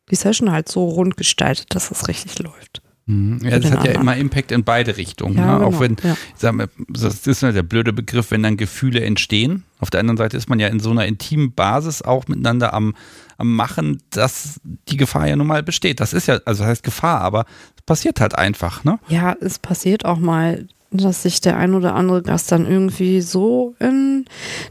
die 0.09 0.15
Session 0.15 0.51
halt 0.51 0.69
so 0.69 0.85
rund 0.89 1.17
gestaltet, 1.17 1.73
dass 1.73 1.91
es 1.91 2.07
richtig 2.07 2.39
läuft. 2.39 2.81
Mhm. 3.07 3.39
Ja, 3.43 3.59
das 3.59 3.71
hat 3.71 3.79
anderen. 3.79 3.95
ja 3.95 4.01
immer 4.01 4.17
Impact 4.17 4.51
in 4.51 4.63
beide 4.63 4.97
Richtungen. 4.97 5.37
Ja, 5.37 5.45
ne? 5.45 5.59
genau, 5.59 5.67
auch 5.67 5.79
wenn, 5.79 5.95
ja. 6.03 6.17
sag 6.35 6.55
mal, 6.55 6.67
das 6.89 7.27
ist 7.27 7.41
ja 7.41 7.51
der 7.51 7.63
blöde 7.63 7.93
Begriff, 7.93 8.31
wenn 8.31 8.41
dann 8.41 8.57
Gefühle 8.57 9.01
entstehen. 9.01 9.63
Auf 9.79 9.91
der 9.91 9.99
anderen 9.99 10.17
Seite 10.17 10.37
ist 10.37 10.49
man 10.49 10.59
ja 10.59 10.67
in 10.67 10.79
so 10.79 10.89
einer 10.89 11.05
intimen 11.05 11.53
Basis 11.53 12.01
auch 12.01 12.27
miteinander 12.27 12.73
am 12.73 12.95
Machen, 13.37 14.01
dass 14.11 14.59
die 14.89 14.97
Gefahr 14.97 15.27
ja 15.27 15.35
nun 15.35 15.47
mal 15.47 15.63
besteht. 15.63 15.99
Das 15.99 16.13
ist 16.13 16.27
ja, 16.27 16.39
also 16.45 16.63
das 16.63 16.69
heißt 16.69 16.83
Gefahr, 16.83 17.21
aber 17.21 17.45
es 17.75 17.81
passiert 17.83 18.21
halt 18.21 18.37
einfach, 18.37 18.83
ne? 18.83 18.99
Ja, 19.07 19.35
es 19.41 19.59
passiert 19.59 20.05
auch 20.05 20.17
mal, 20.17 20.67
dass 20.91 21.23
sich 21.23 21.41
der 21.41 21.57
ein 21.57 21.73
oder 21.73 21.95
andere 21.95 22.21
Gast 22.21 22.51
dann 22.51 22.65
irgendwie 22.65 23.21
so 23.21 23.75
in 23.79 24.25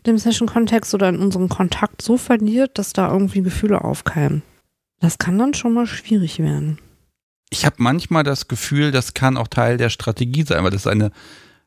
dem 0.06 0.16
Session-Kontext 0.18 0.94
oder 0.94 1.08
in 1.08 1.18
unserem 1.18 1.48
Kontakt 1.48 2.02
so 2.02 2.16
verliert, 2.16 2.78
dass 2.78 2.92
da 2.92 3.10
irgendwie 3.10 3.42
Gefühle 3.42 3.84
aufkeimen. 3.84 4.42
Das 5.00 5.18
kann 5.18 5.38
dann 5.38 5.52
schon 5.54 5.74
mal 5.74 5.86
schwierig 5.86 6.38
werden 6.38 6.78
ich 7.54 7.64
habe 7.64 7.76
manchmal 7.78 8.24
das 8.24 8.48
Gefühl, 8.48 8.90
das 8.90 9.14
kann 9.14 9.36
auch 9.36 9.46
Teil 9.48 9.76
der 9.76 9.88
Strategie 9.88 10.42
sein, 10.42 10.64
weil 10.64 10.72
das 10.72 10.82
ist 10.82 10.86
eine, 10.88 11.12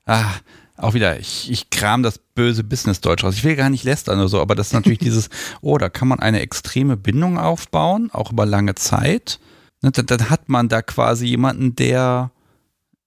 ah, 0.05 0.33
auch 0.77 0.93
wieder, 0.93 1.19
ich, 1.19 1.51
ich 1.51 1.69
kram 1.69 2.03
das 2.03 2.19
böse 2.19 2.63
Business-Deutsch 2.63 3.23
raus. 3.23 3.35
Ich 3.35 3.43
will 3.43 3.55
gar 3.55 3.69
nicht 3.69 3.83
lästern 3.83 4.19
oder 4.19 4.27
so, 4.27 4.39
aber 4.39 4.55
das 4.55 4.67
ist 4.67 4.73
natürlich 4.73 4.99
dieses, 4.99 5.29
oh, 5.61 5.77
da 5.77 5.89
kann 5.89 6.07
man 6.07 6.19
eine 6.19 6.39
extreme 6.39 6.95
Bindung 6.95 7.37
aufbauen, 7.37 8.09
auch 8.13 8.31
über 8.31 8.45
lange 8.45 8.75
Zeit. 8.75 9.39
Ne, 9.81 9.91
dann, 9.91 10.05
dann 10.05 10.29
hat 10.29 10.49
man 10.49 10.69
da 10.69 10.81
quasi 10.81 11.25
jemanden, 11.25 11.75
der 11.75 12.31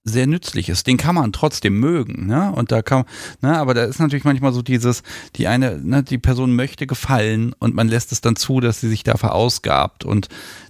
sehr 0.03 0.25
nützlich 0.25 0.69
ist. 0.69 0.87
Den 0.87 0.97
kann 0.97 1.15
man 1.15 1.31
trotzdem 1.31 1.79
mögen, 1.79 2.25
ne? 2.25 2.51
Und 2.51 2.71
da 2.71 2.81
kann, 2.81 3.05
ne, 3.41 3.57
aber 3.57 3.73
da 3.73 3.83
ist 3.83 3.99
natürlich 3.99 4.23
manchmal 4.23 4.51
so 4.51 4.61
dieses, 4.61 5.03
die 5.35 5.47
eine, 5.47 5.77
ne, 5.77 6.03
die 6.03 6.17
Person 6.17 6.55
möchte 6.55 6.87
gefallen 6.87 7.53
und 7.59 7.75
man 7.75 7.87
lässt 7.87 8.11
es 8.11 8.21
dann 8.21 8.35
zu, 8.35 8.59
dass 8.59 8.81
sie 8.81 8.89
sich 8.89 9.03
da 9.03 9.15
verausgabt. 9.17 10.03
Und 10.03 10.27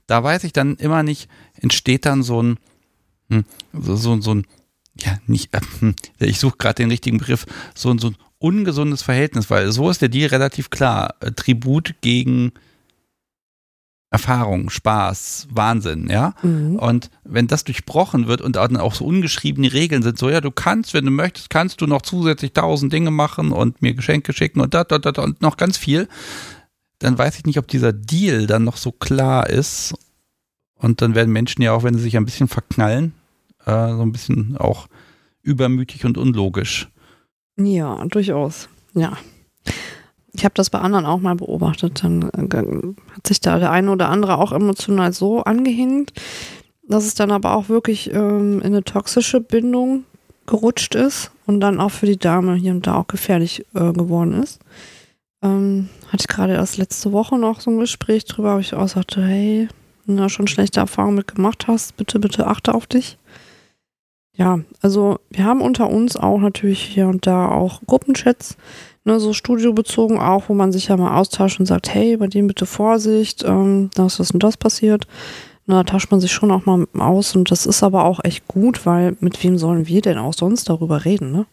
da 0.08 0.24
weiß 0.24 0.44
ich 0.44 0.54
dann 0.54 0.76
immer 0.76 1.04
nicht, 1.04 1.30
entsteht 1.56 2.06
dann 2.06 2.24
so 2.24 2.44
ein, 2.44 2.58
hm, 3.30 3.46
so, 3.74 3.96
so, 3.96 4.20
so 4.20 4.36
ein, 4.36 4.48
ja, 5.06 5.18
nicht, 5.28 5.54
äh, 5.54 5.60
hm, 5.80 5.96
ich 6.20 6.40
suche 6.40 6.58
gerade 6.58 6.76
den 6.76 6.90
richtigen 6.90 7.18
Begriff, 7.18 7.46
so, 7.76 7.98
so 7.98 8.08
ein 8.08 8.18
ungesundes 8.40 9.02
Verhältnis, 9.02 9.50
weil 9.50 9.72
so 9.72 9.90
ist 9.90 10.02
der 10.02 10.10
Deal 10.10 10.30
relativ 10.30 10.70
klar. 10.70 11.16
Tribut 11.36 11.96
gegen 12.02 12.52
Erfahrung, 14.10 14.70
Spaß, 14.70 15.48
Wahnsinn, 15.52 16.10
ja. 16.10 16.34
Mhm. 16.42 16.76
Und 16.76 17.10
wenn 17.24 17.48
das 17.48 17.64
durchbrochen 17.64 18.28
wird 18.28 18.42
und 18.42 18.58
dann 18.58 18.76
auch 18.76 18.94
so 18.94 19.06
ungeschriebene 19.06 19.72
Regeln 19.72 20.04
sind, 20.04 20.18
so 20.18 20.30
ja, 20.30 20.42
du 20.42 20.52
kannst, 20.52 20.94
wenn 20.94 21.06
du 21.06 21.12
möchtest, 21.12 21.50
kannst 21.50 21.80
du 21.80 21.88
noch 21.88 22.02
zusätzlich 22.02 22.52
tausend 22.52 22.92
Dinge 22.92 23.12
machen 23.12 23.54
und 23.54 23.82
mir 23.82 23.94
Geschenke 23.94 24.34
schicken 24.34 24.60
und 24.60 24.74
da, 24.74 24.84
da, 24.84 24.98
da 25.00 25.22
und 25.22 25.42
noch 25.42 25.56
ganz 25.56 25.78
viel, 25.78 26.10
dann 27.00 27.18
weiß 27.18 27.38
ich 27.38 27.46
nicht, 27.46 27.58
ob 27.58 27.70
dieser 27.70 27.94
Deal 27.94 28.48
dann 28.48 28.66
noch 28.66 28.78
so 28.78 28.92
klar 28.92 29.50
ist. 29.50 29.94
Und 30.76 31.02
dann 31.02 31.16
werden 31.16 31.32
Menschen 31.32 31.62
ja 31.62 31.72
auch, 31.72 31.84
wenn 31.84 31.96
sie 31.96 32.02
sich 32.02 32.18
ein 32.18 32.26
bisschen 32.26 32.48
verknallen, 32.48 33.14
äh, 33.66 33.90
so 33.90 34.02
ein 34.02 34.12
bisschen 34.12 34.58
auch 34.58 34.88
übermütig 35.42 36.06
und 36.06 36.18
unlogisch. 36.18 36.90
Ja, 37.58 38.04
durchaus. 38.06 38.70
Ja. 38.94 39.18
Ich 40.34 40.46
habe 40.46 40.54
das 40.56 40.70
bei 40.70 40.80
anderen 40.80 41.06
auch 41.06 41.20
mal 41.20 41.36
beobachtet. 41.36 42.04
Dann 42.04 42.30
äh, 42.30 43.16
hat 43.16 43.28
sich 43.28 43.42
da 43.42 43.60
der 43.60 43.72
eine 43.72 43.92
oder 43.92 44.10
andere 44.10 44.38
auch 44.38 44.52
emotional 44.52 45.14
so 45.14 45.44
angehängt, 45.44 46.14
dass 46.88 47.06
es 47.06 47.16
dann 47.16 47.32
aber 47.32 47.56
auch 47.56 47.70
wirklich 47.70 48.14
ähm, 48.14 48.60
in 48.60 48.68
eine 48.68 48.84
toxische 48.84 49.42
Bindung 49.42 50.06
gerutscht 50.46 50.96
ist 50.96 51.32
und 51.46 51.60
dann 51.60 51.80
auch 51.80 51.92
für 51.92 52.06
die 52.06 52.18
Dame 52.18 52.56
hier 52.56 52.72
und 52.74 52.88
da 52.88 52.96
auch 52.96 53.08
gefährlich 53.08 53.66
äh, 53.74 53.92
geworden 53.94 54.34
ist. 54.34 54.60
Ähm, 55.44 55.90
hatte 56.08 56.22
ich 56.22 56.28
gerade 56.28 56.54
erst 56.54 56.78
letzte 56.78 57.12
Woche 57.12 57.38
noch 57.38 57.62
so 57.62 57.72
ein 57.72 57.80
Gespräch 57.80 58.26
drüber, 58.26 58.56
wo 58.56 58.60
ich 58.60 58.74
auch 58.74 58.88
sagte, 58.88 59.24
hey, 59.24 59.68
wenn 60.06 60.18
du 60.18 60.30
schon 60.30 60.48
schlechte 60.48 60.80
Erfahrungen 60.80 61.16
mit 61.16 61.36
gemacht 61.36 61.68
hast, 61.68 61.98
bitte, 61.98 62.20
bitte 62.20 62.48
achte 62.48 62.74
auf 62.74 62.88
dich. 62.88 63.18
Ja, 64.42 64.60
also 64.82 65.20
wir 65.30 65.46
haben 65.46 65.62
unter 65.62 65.88
uns 65.92 66.18
auch 66.18 66.40
natürlich 66.40 66.82
hier 66.82 67.08
und 67.08 67.28
da 67.28 67.48
auch 67.50 67.80
Gruppenchats, 67.86 68.58
ne, 69.06 69.20
so 69.20 69.34
studiobezogen 69.34 70.18
auch, 70.18 70.50
wo 70.50 70.56
man 70.56 70.72
sich 70.72 70.88
ja 70.88 70.98
mal 70.98 71.16
austauscht 71.16 71.60
und 71.60 71.68
sagt, 71.68 71.94
hey, 71.94 72.18
bei 72.18 72.26
dem 72.26 72.48
bitte 72.48 72.66
Vorsicht, 72.66 73.44
ähm, 73.44 73.92
da 73.94 74.08
ist 74.08 74.20
das 74.20 74.32
und 74.32 74.42
das 74.42 74.58
passiert. 74.58 75.06
Na, 75.68 75.84
da 75.84 75.92
tauscht 75.92 76.10
man 76.10 76.20
sich 76.20 76.32
schon 76.32 76.50
auch 76.50 76.66
mal 76.66 76.88
aus 76.98 77.36
und 77.36 77.52
das 77.52 77.68
ist 77.68 77.84
aber 77.84 78.04
auch 78.04 78.20
echt 78.24 78.48
gut, 78.48 78.84
weil 78.88 79.16
mit 79.20 79.44
wem 79.44 79.60
sollen 79.60 79.86
wir 79.86 80.02
denn 80.02 80.18
auch 80.18 80.34
sonst 80.34 80.68
darüber 80.70 81.06
reden, 81.06 81.32
ne? 81.32 81.46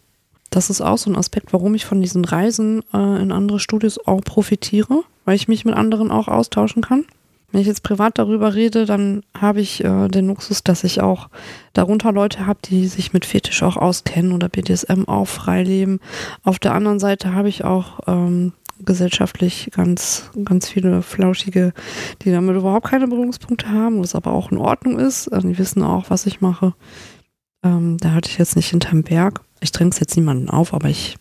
Das 0.48 0.70
ist 0.70 0.80
auch 0.80 0.96
so 0.96 1.10
ein 1.10 1.16
Aspekt, 1.16 1.52
warum 1.52 1.74
ich 1.74 1.84
von 1.84 2.00
diesen 2.00 2.24
Reisen 2.24 2.82
äh, 2.94 3.20
in 3.20 3.32
andere 3.32 3.60
Studios 3.60 3.98
auch 4.06 4.22
profitiere, 4.22 5.02
weil 5.26 5.36
ich 5.36 5.46
mich 5.46 5.66
mit 5.66 5.74
anderen 5.74 6.10
auch 6.10 6.26
austauschen 6.26 6.80
kann. 6.80 7.04
Wenn 7.50 7.62
ich 7.62 7.66
jetzt 7.66 7.82
privat 7.82 8.18
darüber 8.18 8.54
rede, 8.54 8.84
dann 8.84 9.22
habe 9.36 9.60
ich 9.60 9.82
äh, 9.82 10.08
den 10.08 10.26
Luxus, 10.26 10.62
dass 10.64 10.84
ich 10.84 11.00
auch 11.00 11.28
darunter 11.72 12.12
Leute 12.12 12.46
habe, 12.46 12.58
die 12.64 12.86
sich 12.86 13.14
mit 13.14 13.24
Fetisch 13.24 13.62
auch 13.62 13.76
auskennen 13.76 14.32
oder 14.32 14.50
BDSM 14.50 15.04
auch 15.06 15.26
frei 15.26 15.62
leben. 15.62 16.00
Auf 16.42 16.58
der 16.58 16.74
anderen 16.74 16.98
Seite 16.98 17.34
habe 17.34 17.48
ich 17.48 17.64
auch 17.64 18.00
ähm, 18.06 18.52
gesellschaftlich 18.84 19.70
ganz, 19.74 20.30
ganz 20.44 20.68
viele 20.68 21.02
Flauschige, 21.02 21.72
die 22.22 22.30
damit 22.30 22.54
überhaupt 22.54 22.88
keine 22.88 23.08
Berührungspunkte 23.08 23.70
haben, 23.70 24.00
was 24.00 24.14
aber 24.14 24.32
auch 24.32 24.52
in 24.52 24.58
Ordnung 24.58 24.98
ist. 24.98 25.28
Also 25.28 25.48
die 25.48 25.58
wissen 25.58 25.82
auch, 25.82 26.10
was 26.10 26.26
ich 26.26 26.40
mache. 26.40 26.74
Ähm, 27.64 27.96
da 27.98 28.12
hatte 28.12 28.30
ich 28.30 28.38
jetzt 28.38 28.56
nicht 28.56 28.68
hinterm 28.68 29.02
Berg. 29.02 29.40
Ich 29.60 29.72
trinke 29.72 29.94
es 29.94 30.00
jetzt 30.00 30.16
niemanden 30.16 30.50
auf, 30.50 30.74
aber 30.74 30.88
ich 30.88 31.16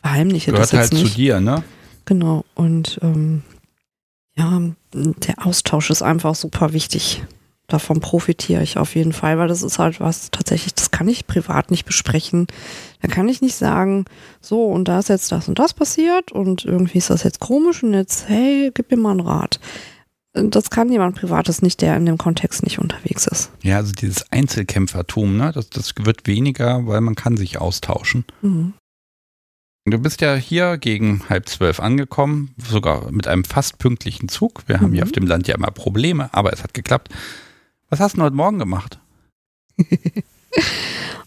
verheimliche 0.00 0.50
Gehört 0.50 0.64
das 0.64 0.72
jetzt 0.72 0.92
halt 0.92 1.02
nicht. 1.02 1.12
zu 1.12 1.16
dir, 1.16 1.40
ne? 1.40 1.62
Genau. 2.04 2.44
Und 2.54 2.98
ähm, 3.02 3.42
ja, 4.36 4.60
der 4.92 5.46
Austausch 5.46 5.90
ist 5.90 6.02
einfach 6.02 6.34
super 6.34 6.72
wichtig. 6.72 7.24
Davon 7.68 7.98
profitiere 7.98 8.62
ich 8.62 8.78
auf 8.78 8.94
jeden 8.94 9.12
Fall, 9.12 9.38
weil 9.38 9.48
das 9.48 9.64
ist 9.64 9.80
halt 9.80 9.98
was 9.98 10.30
tatsächlich, 10.30 10.74
das 10.74 10.92
kann 10.92 11.08
ich 11.08 11.26
privat 11.26 11.72
nicht 11.72 11.84
besprechen. 11.84 12.46
Da 13.02 13.08
kann 13.08 13.28
ich 13.28 13.42
nicht 13.42 13.56
sagen, 13.56 14.04
so 14.40 14.66
und 14.66 14.86
da 14.86 15.00
ist 15.00 15.08
jetzt 15.08 15.32
das 15.32 15.48
und 15.48 15.58
das 15.58 15.74
passiert 15.74 16.30
und 16.30 16.64
irgendwie 16.64 16.98
ist 16.98 17.10
das 17.10 17.24
jetzt 17.24 17.40
komisch 17.40 17.82
und 17.82 17.92
jetzt, 17.92 18.28
hey, 18.28 18.70
gib 18.72 18.92
mir 18.92 18.98
mal 18.98 19.10
einen 19.10 19.20
Rat. 19.20 19.58
Das 20.32 20.70
kann 20.70 20.92
jemand 20.92 21.16
Privates 21.16 21.62
nicht, 21.62 21.80
der 21.80 21.96
in 21.96 22.06
dem 22.06 22.18
Kontext 22.18 22.62
nicht 22.62 22.78
unterwegs 22.78 23.26
ist. 23.26 23.50
Ja, 23.62 23.78
also 23.78 23.92
dieses 23.92 24.30
Einzelkämpfertum, 24.30 25.36
ne, 25.36 25.50
das, 25.52 25.70
das 25.70 25.94
wird 25.98 26.26
weniger, 26.26 26.86
weil 26.86 27.00
man 27.00 27.14
kann 27.14 27.36
sich 27.36 27.58
austauschen. 27.58 28.26
Mhm. 28.42 28.74
Du 29.88 30.00
bist 30.00 30.20
ja 30.20 30.34
hier 30.34 30.78
gegen 30.78 31.22
halb 31.28 31.48
zwölf 31.48 31.78
angekommen, 31.78 32.52
sogar 32.58 33.12
mit 33.12 33.28
einem 33.28 33.44
fast 33.44 33.78
pünktlichen 33.78 34.28
Zug. 34.28 34.64
Wir 34.66 34.78
mhm. 34.78 34.80
haben 34.80 34.92
hier 34.92 35.02
mhm. 35.02 35.08
auf 35.08 35.12
dem 35.12 35.26
Land 35.28 35.46
ja 35.46 35.54
immer 35.54 35.70
Probleme, 35.70 36.28
aber 36.34 36.52
es 36.52 36.64
hat 36.64 36.74
geklappt. 36.74 37.14
Was 37.88 38.00
hast 38.00 38.16
du 38.16 38.22
heute 38.22 38.34
Morgen 38.34 38.58
gemacht? 38.58 38.98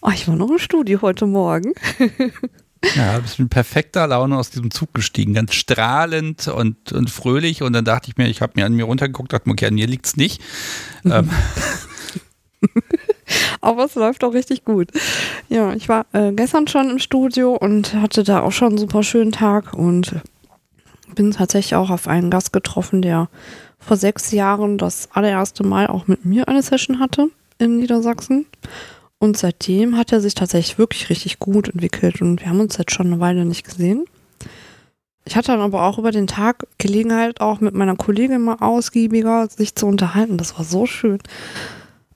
oh, 0.02 0.10
ich 0.12 0.28
war 0.28 0.36
noch 0.36 0.50
im 0.50 0.58
Studio 0.58 1.00
heute 1.00 1.24
Morgen. 1.24 1.72
ja, 2.96 3.18
bist 3.20 3.38
mit 3.38 3.48
perfekter 3.48 4.06
Laune 4.06 4.36
aus 4.36 4.50
diesem 4.50 4.70
Zug 4.70 4.92
gestiegen, 4.92 5.32
ganz 5.32 5.54
strahlend 5.54 6.46
und, 6.48 6.92
und 6.92 7.08
fröhlich. 7.08 7.62
Und 7.62 7.72
dann 7.72 7.86
dachte 7.86 8.10
ich 8.10 8.18
mir, 8.18 8.28
ich 8.28 8.42
habe 8.42 8.52
mir 8.56 8.66
an 8.66 8.74
mir 8.74 8.84
runtergeguckt, 8.84 9.32
dachte 9.32 9.48
mir, 9.48 9.54
okay, 9.54 9.68
an 9.68 9.74
mir 9.74 9.86
liegt's 9.86 10.16
nicht. 10.16 10.42
ähm, 11.06 11.30
Aber 13.60 13.84
es 13.84 13.94
läuft 13.94 14.24
auch 14.24 14.34
richtig 14.34 14.64
gut. 14.64 14.90
Ja, 15.48 15.72
ich 15.74 15.88
war 15.88 16.06
äh, 16.12 16.32
gestern 16.32 16.68
schon 16.68 16.90
im 16.90 16.98
Studio 16.98 17.54
und 17.54 17.94
hatte 17.94 18.22
da 18.22 18.40
auch 18.42 18.52
schon 18.52 18.68
einen 18.68 18.78
super 18.78 19.02
schönen 19.02 19.32
Tag 19.32 19.74
und 19.74 20.14
bin 21.14 21.32
tatsächlich 21.32 21.74
auch 21.74 21.90
auf 21.90 22.08
einen 22.08 22.30
Gast 22.30 22.52
getroffen, 22.52 23.02
der 23.02 23.28
vor 23.78 23.96
sechs 23.96 24.30
Jahren 24.30 24.78
das 24.78 25.08
allererste 25.12 25.64
Mal 25.64 25.86
auch 25.86 26.06
mit 26.06 26.24
mir 26.24 26.48
eine 26.48 26.62
Session 26.62 27.00
hatte 27.00 27.28
in 27.58 27.78
Niedersachsen. 27.78 28.46
Und 29.18 29.36
seitdem 29.36 29.96
hat 29.96 30.12
er 30.12 30.20
sich 30.20 30.34
tatsächlich 30.34 30.78
wirklich 30.78 31.10
richtig 31.10 31.38
gut 31.38 31.68
entwickelt 31.68 32.22
und 32.22 32.40
wir 32.40 32.48
haben 32.48 32.60
uns 32.60 32.78
jetzt 32.78 32.92
schon 32.92 33.08
eine 33.08 33.20
Weile 33.20 33.44
nicht 33.44 33.64
gesehen. 33.64 34.06
Ich 35.26 35.36
hatte 35.36 35.48
dann 35.48 35.60
aber 35.60 35.84
auch 35.84 35.98
über 35.98 36.10
den 36.10 36.26
Tag 36.26 36.66
Gelegenheit, 36.78 37.40
auch 37.40 37.60
mit 37.60 37.74
meiner 37.74 37.96
Kollegin 37.96 38.40
mal 38.40 38.56
ausgiebiger 38.60 39.48
sich 39.48 39.74
zu 39.74 39.86
unterhalten. 39.86 40.38
Das 40.38 40.56
war 40.56 40.64
so 40.64 40.86
schön. 40.86 41.18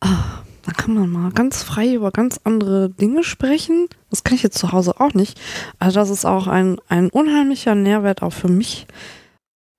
Ah, 0.00 0.42
da 0.64 0.72
kann 0.72 0.94
man 0.94 1.10
mal 1.10 1.30
ganz 1.30 1.62
frei 1.62 1.94
über 1.94 2.10
ganz 2.10 2.40
andere 2.44 2.88
Dinge 2.88 3.22
sprechen. 3.22 3.88
Das 4.10 4.24
kann 4.24 4.34
ich 4.34 4.42
jetzt 4.42 4.58
zu 4.58 4.72
Hause 4.72 4.98
auch 4.98 5.12
nicht. 5.12 5.38
Also 5.78 6.00
das 6.00 6.10
ist 6.10 6.24
auch 6.24 6.46
ein, 6.46 6.78
ein 6.88 7.10
unheimlicher 7.10 7.74
Nährwert 7.74 8.22
auch 8.22 8.32
für 8.32 8.48
mich, 8.48 8.86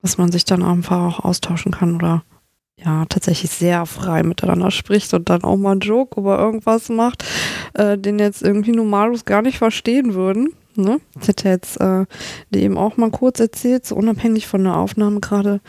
dass 0.02 0.18
man 0.18 0.32
sich 0.32 0.46
dann 0.46 0.64
einfach 0.64 1.02
auch 1.02 1.26
austauschen 1.26 1.72
kann 1.72 1.96
oder 1.96 2.24
ja, 2.78 3.06
tatsächlich 3.06 3.52
sehr 3.52 3.86
frei 3.86 4.22
miteinander 4.22 4.70
spricht 4.70 5.14
und 5.14 5.30
dann 5.30 5.44
auch 5.44 5.56
mal 5.56 5.72
einen 5.72 5.80
Joke 5.80 6.20
über 6.20 6.38
irgendwas 6.38 6.90
macht, 6.90 7.24
äh, 7.74 7.98
den 7.98 8.20
jetzt 8.20 8.44
irgendwie 8.44 8.74
normalos 8.74 9.26
gar 9.26 9.42
nicht 9.42 9.58
verstehen 9.58 10.14
würden. 10.14 10.50
Ne? 10.76 11.00
Ich 11.20 11.28
hätte 11.28 11.50
jetzt 11.50 11.80
äh, 11.80 12.06
dir 12.52 12.62
eben 12.62 12.78
auch 12.78 12.98
mal 12.98 13.10
kurz 13.10 13.40
erzählt, 13.40 13.86
so 13.86 13.96
unabhängig 13.96 14.46
von 14.46 14.66
der 14.66 14.76
Aufnahme 14.76 15.22
gerade, 15.22 15.62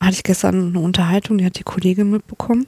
hatte 0.00 0.14
ich 0.14 0.22
gestern 0.22 0.68
eine 0.68 0.80
Unterhaltung, 0.80 1.38
die 1.38 1.44
hat 1.44 1.58
die 1.58 1.64
Kollegin 1.64 2.10
mitbekommen 2.10 2.66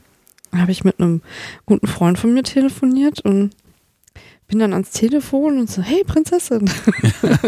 habe 0.61 0.72
ich 0.72 0.84
mit 0.84 1.00
einem 1.00 1.22
guten 1.66 1.86
Freund 1.86 2.18
von 2.18 2.32
mir 2.32 2.42
telefoniert 2.42 3.20
und 3.20 3.50
bin 4.46 4.59
dann 4.59 4.72
ans 4.72 4.90
Telefon 4.90 5.59
und 5.59 5.70
so, 5.70 5.82
hey 5.82 6.05
Prinzessin. 6.05 6.70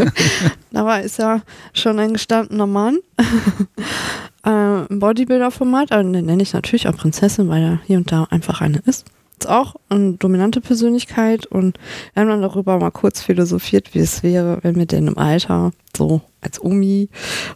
Dabei 0.71 1.03
ist 1.03 1.19
ja 1.19 1.43
schon 1.75 1.99
ein 1.99 2.15
gestandener 2.15 2.67
Mann. 2.67 2.99
äh, 4.47 4.87
Im 4.87 4.99
Bodybuilder-Format, 4.99 5.93
aber 5.93 6.03
den 6.03 6.25
nenne 6.25 6.43
ich 6.43 6.55
natürlich 6.55 6.89
auch 6.89 6.97
Prinzessin, 6.97 7.49
weil 7.49 7.63
er 7.63 7.81
hier 7.87 7.99
und 7.99 8.11
da 8.11 8.25
einfach 8.25 8.61
eine 8.61 8.79
ist. 8.87 9.07
Ist 9.39 9.49
auch 9.49 9.77
eine 9.91 10.15
dominante 10.15 10.63
Persönlichkeit 10.63 11.45
und 11.45 11.79
wir 12.15 12.23
haben 12.23 12.31
dann 12.31 12.43
darüber 12.43 12.79
mal 12.79 12.91
kurz 12.91 13.21
philosophiert, 13.21 13.93
wie 13.93 13.99
es 13.99 14.23
wäre, 14.23 14.59
wenn 14.63 14.77
wir 14.77 14.87
denn 14.87 15.09
im 15.09 15.19
Alter 15.19 15.73
so 15.97 16.21
als 16.41 16.63
Omi 16.63 17.09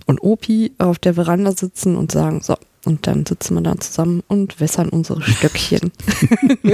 und 0.07 0.23
Opi 0.23 0.73
auf 0.79 0.99
der 0.99 1.15
Veranda 1.15 1.53
sitzen 1.53 1.97
und 1.97 2.13
sagen, 2.13 2.41
so, 2.43 2.57
und 2.87 3.07
dann 3.07 3.27
sitzen 3.27 3.55
wir 3.55 3.61
da 3.61 3.79
zusammen 3.79 4.23
und 4.27 4.59
wässern 4.59 4.89
unsere 4.89 5.23
Stöckchen. 5.31 5.93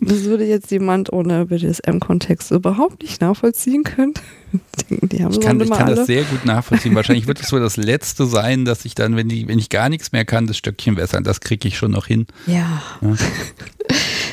das 0.00 0.24
würde 0.24 0.44
jetzt 0.44 0.70
jemand 0.70 1.12
ohne 1.12 1.46
BDSM-Kontext 1.46 2.50
überhaupt 2.50 3.02
nicht 3.02 3.20
nachvollziehen 3.20 3.84
können. 3.84 4.14
Die 4.90 5.22
haben 5.22 5.32
ich 5.32 5.40
kann, 5.40 5.60
ich 5.60 5.70
kann 5.70 5.94
das 5.94 6.06
sehr 6.06 6.24
gut 6.24 6.44
nachvollziehen. 6.44 6.94
Wahrscheinlich 6.94 7.26
wird 7.26 7.40
es 7.40 7.48
so 7.48 7.58
das 7.58 7.76
Letzte 7.76 8.26
sein, 8.26 8.64
dass 8.64 8.84
ich 8.84 8.94
dann, 8.94 9.16
wenn, 9.16 9.28
die, 9.28 9.48
wenn 9.48 9.58
ich 9.58 9.68
gar 9.68 9.88
nichts 9.88 10.12
mehr 10.12 10.24
kann, 10.24 10.46
das 10.46 10.56
Stöckchen 10.56 10.96
wässern. 10.96 11.24
Das 11.24 11.40
kriege 11.40 11.66
ich 11.68 11.76
schon 11.76 11.92
noch 11.92 12.06
hin. 12.06 12.26
Ja. 12.46 12.82
ja. 13.00 13.14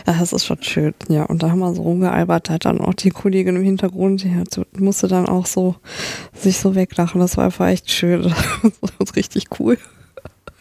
Das 0.05 0.33
ist 0.33 0.45
schon 0.45 0.61
schön. 0.63 0.93
Ja, 1.09 1.23
und 1.23 1.43
da 1.43 1.51
haben 1.51 1.59
wir 1.59 1.73
so 1.73 1.81
rumgealbert, 1.81 2.49
da 2.49 2.53
hat 2.53 2.65
dann 2.65 2.81
auch 2.81 2.93
die 2.93 3.09
Kollegin 3.09 3.55
im 3.55 3.63
Hintergrund, 3.63 4.23
die 4.23 4.35
hat, 4.35 4.59
musste 4.77 5.07
dann 5.07 5.27
auch 5.27 5.45
so 5.45 5.75
sich 6.33 6.57
so 6.59 6.75
weglachen. 6.75 7.21
Das 7.21 7.37
war 7.37 7.45
einfach 7.45 7.67
echt 7.67 7.89
schön. 7.91 8.23
Das 8.81 9.07
war 9.07 9.15
richtig 9.15 9.45
cool. 9.59 9.77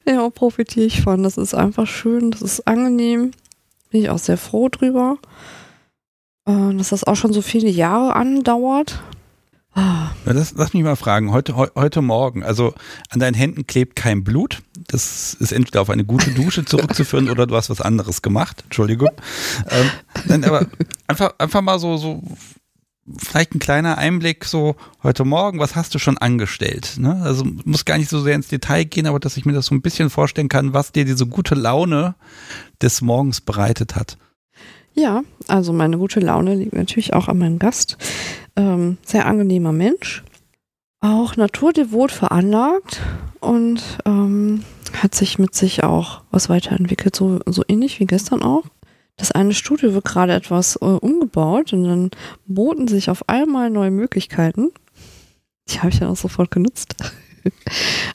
Ja, 0.07 0.28
profitiere 0.30 0.86
ich 0.86 1.03
von. 1.03 1.22
Das 1.22 1.36
ist 1.36 1.55
einfach 1.55 1.86
schön, 1.86 2.30
das 2.30 2.43
ist 2.43 2.66
angenehm. 2.66 3.32
Bin 3.91 4.03
ich 4.03 4.11
auch 4.11 4.18
sehr 4.18 4.38
froh 4.38 4.68
drüber. 4.68 5.18
Äh, 6.47 6.74
dass 6.74 6.91
das 6.91 7.05
auch 7.05 7.16
schon 7.16 7.32
so 7.32 7.43
viele 7.43 7.68
Jahre 7.68 8.16
andauert. 8.16 9.03
Das, 10.25 10.53
lass 10.57 10.75
mich 10.75 10.83
mal 10.83 10.97
fragen, 10.97 11.33
heute, 11.33 11.57
he, 11.57 11.66
heute 11.75 12.03
Morgen, 12.03 12.43
also 12.43 12.75
an 13.09 13.21
deinen 13.21 13.35
Händen 13.35 13.66
klebt 13.66 13.97
kein 13.97 14.25
Blut. 14.25 14.62
Das 14.89 15.35
ist 15.35 15.53
entweder 15.53 15.81
auf 15.81 15.91
eine 15.91 16.05
gute 16.05 16.31
Dusche 16.33 16.64
zurückzuführen 16.64 17.29
oder 17.29 17.47
du 17.47 17.57
hast 17.57 17.71
was 17.71 17.81
anderes 17.81 18.23
gemacht. 18.23 18.62
Entschuldigung. 18.64 19.11
Ähm, 19.68 19.91
nein, 20.27 20.45
aber 20.45 20.66
einfach, 21.07 21.35
einfach 21.39 21.62
mal 21.62 21.79
so, 21.79 21.97
so 21.97 22.23
vielleicht 23.16 23.55
ein 23.55 23.61
kleiner 23.61 23.99
Einblick 23.99 24.45
so 24.45 24.77
heute 25.03 25.25
Morgen, 25.25 25.59
was 25.59 25.77
hast 25.77 25.95
du 25.95 25.99
schon 25.99 26.18
angestellt? 26.18 26.95
Ne? 26.99 27.21
Also 27.23 27.45
muss 27.64 27.85
gar 27.85 27.99
nicht 27.99 28.11
so 28.11 28.21
sehr 28.21 28.35
ins 28.35 28.49
Detail 28.49 28.85
gehen, 28.85 29.07
aber 29.07 29.21
dass 29.21 29.37
ich 29.37 29.45
mir 29.45 29.53
das 29.53 29.66
so 29.66 29.75
ein 29.75 29.83
bisschen 29.83 30.11
vorstellen 30.11 30.49
kann, 30.49 30.75
was 30.75 30.93
dir 30.93 31.05
diese 31.05 31.27
gute 31.27 31.55
Laune 31.55 32.14
des 32.83 33.01
Morgens 33.01 33.41
bereitet 33.41 33.97
hat. 33.97 34.18
Ja, 35.01 35.22
also 35.48 35.72
meine 35.72 35.96
gute 35.96 36.20
Laune 36.20 36.55
liegt 36.55 36.74
natürlich 36.74 37.14
auch 37.14 37.28
an 37.28 37.38
meinem 37.38 37.59
Gast. 37.59 37.96
Ähm, 38.55 38.98
sehr 39.03 39.24
angenehmer 39.24 39.72
Mensch, 39.72 40.22
auch 41.01 41.36
naturdevot 41.36 42.12
veranlagt 42.12 43.01
und 43.40 43.80
ähm, 44.05 44.62
hat 45.03 45.14
sich 45.14 45.38
mit 45.38 45.55
sich 45.55 45.84
auch 45.84 46.20
was 46.30 46.51
weiterentwickelt, 46.51 47.16
so, 47.16 47.40
so 47.46 47.62
ähnlich 47.66 47.98
wie 47.98 48.05
gestern 48.05 48.42
auch. 48.42 48.64
Das 49.16 49.32
eine 49.32 49.55
Studio 49.55 49.94
wird 49.94 50.05
gerade 50.05 50.34
etwas 50.34 50.76
äh, 50.76 50.84
umgebaut 50.84 51.72
und 51.72 51.84
dann 51.84 52.11
boten 52.44 52.86
sich 52.86 53.09
auf 53.09 53.26
einmal 53.26 53.70
neue 53.70 53.90
Möglichkeiten. 53.90 54.70
Die 55.70 55.78
habe 55.78 55.88
ich 55.88 55.98
dann 55.98 56.11
auch 56.11 56.16
sofort 56.16 56.51
genutzt. 56.51 56.94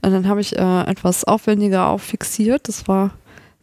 und 0.03 0.11
dann 0.11 0.27
habe 0.27 0.41
ich 0.41 0.55
äh, 0.55 0.81
etwas 0.83 1.23
aufwendiger 1.23 1.87
auffixiert. 1.87 2.67
Das 2.67 2.87
war 2.87 3.09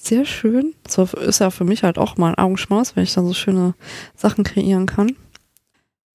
sehr 0.03 0.25
schön. 0.25 0.75
Das 0.83 1.15
ist 1.15 1.39
ja 1.39 1.51
für 1.51 1.65
mich 1.65 1.85
halt 1.85 1.97
auch 1.97 2.17
mal 2.17 2.31
ein 2.31 2.39
Augenschmaus, 2.39 2.97
wenn 2.97 3.05
ich 3.05 3.15
dann 3.15 3.27
so 3.27 3.35
schöne 3.35 3.75
Sachen 4.17 4.43
kreieren 4.45 4.87
kann. 4.87 5.15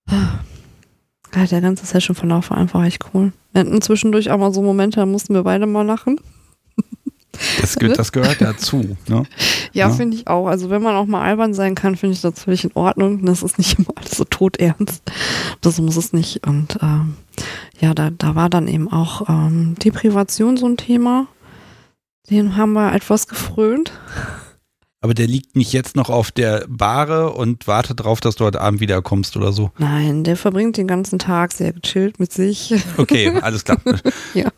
Ja, 0.09 1.45
der 1.45 1.61
ganze 1.61 1.85
Session-Verlauf 1.85 2.49
war 2.49 2.57
einfach 2.57 2.83
echt 2.83 3.05
cool. 3.13 3.31
Wir 3.51 3.61
hatten 3.61 3.81
zwischendurch 3.81 4.31
auch 4.31 4.37
mal 4.37 4.53
so 4.53 4.61
Momente, 4.61 4.99
da 4.99 5.05
mussten 5.05 5.33
wir 5.33 5.43
beide 5.43 5.65
mal 5.65 5.85
lachen. 5.85 6.19
Das, 7.61 7.75
das 7.75 8.11
gehört 8.11 8.41
dazu. 8.41 8.97
Ne? 9.07 9.23
Ja, 9.71 9.87
ja. 9.87 9.89
finde 9.89 10.17
ich 10.17 10.27
auch. 10.27 10.47
Also 10.47 10.69
wenn 10.69 10.81
man 10.81 10.95
auch 10.95 11.05
mal 11.05 11.21
albern 11.21 11.53
sein 11.53 11.75
kann, 11.75 11.95
finde 11.95 12.15
ich 12.15 12.21
das 12.21 12.41
völlig 12.41 12.63
in 12.63 12.71
Ordnung. 12.73 13.25
Das 13.25 13.43
ist 13.43 13.57
nicht 13.57 13.77
immer 13.77 13.89
alles 13.95 14.11
so 14.11 14.23
todernst. 14.23 15.03
Das 15.61 15.79
muss 15.79 15.97
es 15.97 16.13
nicht. 16.13 16.47
Und 16.47 16.79
ähm, 16.81 17.15
ja, 17.79 17.93
da, 17.93 18.09
da 18.09 18.33
war 18.33 18.49
dann 18.49 18.67
eben 18.67 18.91
auch 18.91 19.29
ähm, 19.29 19.75
Deprivation 19.75 20.57
so 20.57 20.65
ein 20.65 20.77
Thema. 20.77 21.27
Den 22.29 22.57
haben 22.57 22.73
wir 22.73 22.93
etwas 22.93 23.27
gefrönt. 23.27 23.91
Aber 24.99 25.13
der 25.13 25.27
liegt 25.27 25.55
nicht 25.55 25.71
jetzt 25.73 25.95
noch 25.95 26.09
auf 26.09 26.31
der 26.31 26.65
Bahre 26.67 27.31
und 27.31 27.67
wartet 27.67 27.99
darauf, 27.99 28.19
dass 28.19 28.35
du 28.35 28.45
heute 28.45 28.59
Abend 28.59 28.81
wiederkommst 28.81 29.37
oder 29.37 29.53
so. 29.53 29.71
Nein, 29.77 30.23
der 30.23 30.35
verbringt 30.35 30.75
den 30.75 30.87
ganzen 30.87 31.19
Tag 31.19 31.53
sehr 31.53 31.71
gechillt 31.71 32.19
mit 32.19 32.33
sich. 32.33 32.73
Okay, 32.97 33.29
alles 33.41 33.63
klar. 33.63 33.77
ja. 34.33 34.51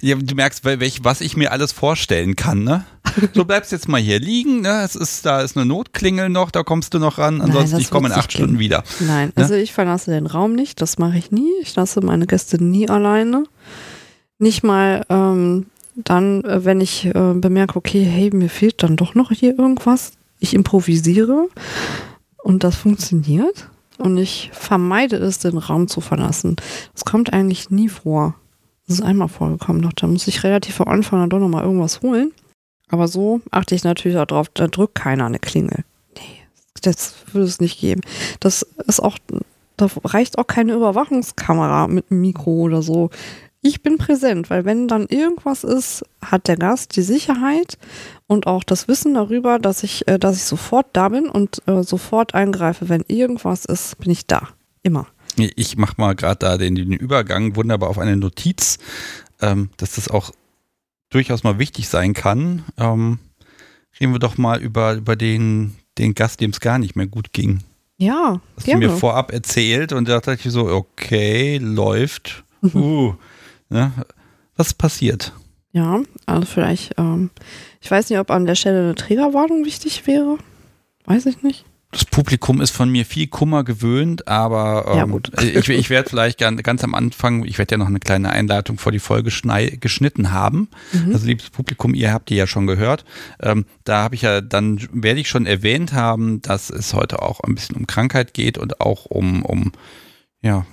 Ja, 0.00 0.16
du 0.16 0.34
merkst, 0.34 0.64
welch, 0.64 1.04
was 1.04 1.20
ich 1.20 1.36
mir 1.36 1.52
alles 1.52 1.70
vorstellen 1.70 2.34
kann, 2.34 2.64
ne? 2.64 2.84
Du 3.34 3.44
bleibst 3.44 3.70
jetzt 3.70 3.88
mal 3.88 4.00
hier 4.00 4.18
liegen, 4.18 4.62
ne? 4.62 4.82
Es 4.82 4.96
ist, 4.96 5.24
da 5.24 5.42
ist 5.42 5.56
eine 5.56 5.64
Notklingel 5.64 6.28
noch, 6.28 6.50
da 6.50 6.64
kommst 6.64 6.92
du 6.94 6.98
noch 6.98 7.18
ran. 7.18 7.40
Ansonsten, 7.40 7.76
Nein, 7.76 7.82
ich 7.82 7.90
komme 7.90 8.08
in 8.08 8.14
acht 8.14 8.32
Stunden 8.32 8.58
wieder. 8.58 8.82
Nein, 8.98 9.28
ne? 9.28 9.42
also 9.42 9.54
ich 9.54 9.72
verlasse 9.72 10.10
den 10.10 10.26
Raum 10.26 10.54
nicht, 10.54 10.80
das 10.80 10.98
mache 10.98 11.18
ich 11.18 11.30
nie. 11.30 11.52
Ich 11.62 11.74
lasse 11.76 12.00
meine 12.00 12.26
Gäste 12.26 12.62
nie 12.62 12.88
alleine. 12.88 13.44
Nicht 14.38 14.64
mal 14.64 15.06
ähm, 15.08 15.66
dann, 15.94 16.44
äh, 16.44 16.64
wenn 16.64 16.80
ich 16.80 17.06
äh, 17.06 17.34
bemerke, 17.34 17.76
okay, 17.76 18.02
hey, 18.02 18.30
mir 18.32 18.48
fehlt 18.48 18.82
dann 18.82 18.96
doch 18.96 19.14
noch 19.14 19.30
hier 19.30 19.58
irgendwas. 19.58 20.12
Ich 20.38 20.54
improvisiere 20.54 21.48
und 22.42 22.64
das 22.64 22.76
funktioniert. 22.76 23.68
Und 23.98 24.18
ich 24.18 24.50
vermeide 24.52 25.16
es, 25.16 25.38
den 25.38 25.58
Raum 25.58 25.86
zu 25.86 26.00
verlassen. 26.00 26.56
Das 26.94 27.04
kommt 27.04 27.32
eigentlich 27.32 27.70
nie 27.70 27.88
vor. 27.88 28.34
Das 28.86 28.98
ist 28.98 29.04
einmal 29.04 29.28
vorgekommen 29.28 29.80
noch. 29.80 29.92
Da 29.92 30.06
muss 30.06 30.26
ich 30.26 30.42
relativ 30.42 30.80
am 30.80 30.88
Anfang 30.88 31.20
dann 31.20 31.30
doch 31.30 31.38
nochmal 31.38 31.64
irgendwas 31.64 32.02
holen. 32.02 32.32
Aber 32.88 33.08
so 33.08 33.40
achte 33.50 33.74
ich 33.74 33.84
natürlich 33.84 34.18
auch 34.18 34.26
drauf, 34.26 34.48
da 34.52 34.66
drückt 34.66 34.96
keiner 34.96 35.26
eine 35.26 35.38
Klingel. 35.38 35.84
Nee, 36.16 36.42
das 36.82 37.14
würde 37.32 37.46
es 37.46 37.60
nicht 37.60 37.80
geben. 37.80 38.02
Das 38.40 38.62
ist 38.86 39.00
auch, 39.00 39.18
da 39.76 39.88
reicht 40.04 40.38
auch 40.38 40.46
keine 40.46 40.74
Überwachungskamera 40.74 41.86
mit 41.86 42.10
einem 42.10 42.20
Mikro 42.20 42.50
oder 42.50 42.82
so. 42.82 43.10
Ich 43.64 43.80
bin 43.80 43.96
präsent, 43.96 44.50
weil 44.50 44.64
wenn 44.64 44.88
dann 44.88 45.06
irgendwas 45.06 45.62
ist, 45.62 46.04
hat 46.20 46.48
der 46.48 46.56
Gast 46.56 46.96
die 46.96 47.02
Sicherheit 47.02 47.78
und 48.26 48.48
auch 48.48 48.64
das 48.64 48.88
Wissen 48.88 49.14
darüber, 49.14 49.60
dass 49.60 49.84
ich, 49.84 50.08
äh, 50.08 50.18
dass 50.18 50.36
ich 50.36 50.44
sofort 50.44 50.86
da 50.92 51.08
bin 51.08 51.28
und 51.28 51.62
äh, 51.68 51.84
sofort 51.84 52.34
eingreife. 52.34 52.88
Wenn 52.88 53.04
irgendwas 53.06 53.64
ist, 53.64 53.98
bin 53.98 54.10
ich 54.10 54.26
da. 54.26 54.48
Immer. 54.82 55.06
Ich 55.36 55.76
mache 55.76 55.94
mal 55.96 56.16
gerade 56.16 56.38
da 56.40 56.58
den, 56.58 56.74
den, 56.74 56.92
Übergang 56.92 57.54
wunderbar 57.54 57.88
auf 57.88 57.98
eine 57.98 58.16
Notiz, 58.16 58.78
ähm, 59.40 59.70
dass 59.76 59.94
das 59.94 60.08
auch 60.08 60.32
durchaus 61.10 61.44
mal 61.44 61.60
wichtig 61.60 61.88
sein 61.88 62.14
kann. 62.14 62.64
Ähm, 62.76 63.20
reden 64.00 64.12
wir 64.12 64.18
doch 64.18 64.38
mal 64.38 64.60
über, 64.60 64.94
über 64.94 65.14
den, 65.14 65.76
den 65.98 66.14
Gast, 66.14 66.40
dem 66.40 66.50
es 66.50 66.58
gar 66.58 66.78
nicht 66.80 66.96
mehr 66.96 67.06
gut 67.06 67.32
ging. 67.32 67.60
Ja. 67.96 68.40
Hast 68.56 68.66
gerne. 68.66 68.86
du 68.86 68.92
mir 68.92 68.98
vorab 68.98 69.32
erzählt 69.32 69.92
und 69.92 70.08
da 70.08 70.18
dachte 70.18 70.48
ich 70.48 70.52
so, 70.52 70.66
okay, 70.66 71.58
läuft. 71.58 72.42
Uh, 72.74 73.14
ne? 73.72 73.92
Was 74.56 74.74
passiert? 74.74 75.32
Ja, 75.72 76.02
also 76.26 76.46
vielleicht, 76.46 76.98
ähm, 76.98 77.30
ich 77.80 77.90
weiß 77.90 78.10
nicht, 78.10 78.18
ob 78.18 78.30
an 78.30 78.46
der 78.46 78.54
Stelle 78.54 78.80
eine 78.80 78.94
Trägerwarnung 78.94 79.64
wichtig 79.64 80.06
wäre. 80.06 80.38
Weiß 81.06 81.26
ich 81.26 81.42
nicht 81.42 81.64
das 81.92 82.06
Publikum 82.06 82.62
ist 82.62 82.70
von 82.70 82.88
mir 82.88 83.04
viel 83.04 83.26
Kummer 83.26 83.64
gewöhnt, 83.64 84.26
aber 84.26 84.86
ähm, 84.88 85.20
ja, 85.36 85.42
ich, 85.42 85.68
ich 85.68 85.90
werde 85.90 86.08
vielleicht 86.08 86.38
ganz, 86.38 86.82
am 86.82 86.94
Anfang, 86.94 87.44
ich 87.44 87.58
werde 87.58 87.74
ja 87.74 87.78
noch 87.78 87.86
eine 87.86 88.00
kleine 88.00 88.30
Einleitung 88.30 88.78
vor 88.78 88.92
die 88.92 88.98
Folge 88.98 89.30
geschnitten 89.78 90.32
haben. 90.32 90.68
Mhm. 90.92 91.12
Also 91.12 91.26
liebes 91.26 91.50
Publikum, 91.50 91.92
ihr 91.92 92.10
habt 92.14 92.30
die 92.30 92.36
ja 92.36 92.46
schon 92.46 92.66
gehört. 92.66 93.04
Ähm, 93.40 93.66
da 93.84 94.02
habe 94.02 94.14
ich 94.14 94.22
ja, 94.22 94.40
dann 94.40 94.80
werde 94.90 95.20
ich 95.20 95.28
schon 95.28 95.44
erwähnt 95.44 95.92
haben, 95.92 96.40
dass 96.40 96.70
es 96.70 96.94
heute 96.94 97.20
auch 97.20 97.40
ein 97.40 97.54
bisschen 97.54 97.76
um 97.76 97.86
Krankheit 97.86 98.32
geht 98.32 98.56
und 98.56 98.80
auch 98.80 99.04
um, 99.04 99.44
um 99.44 99.72
ja, 100.40 100.64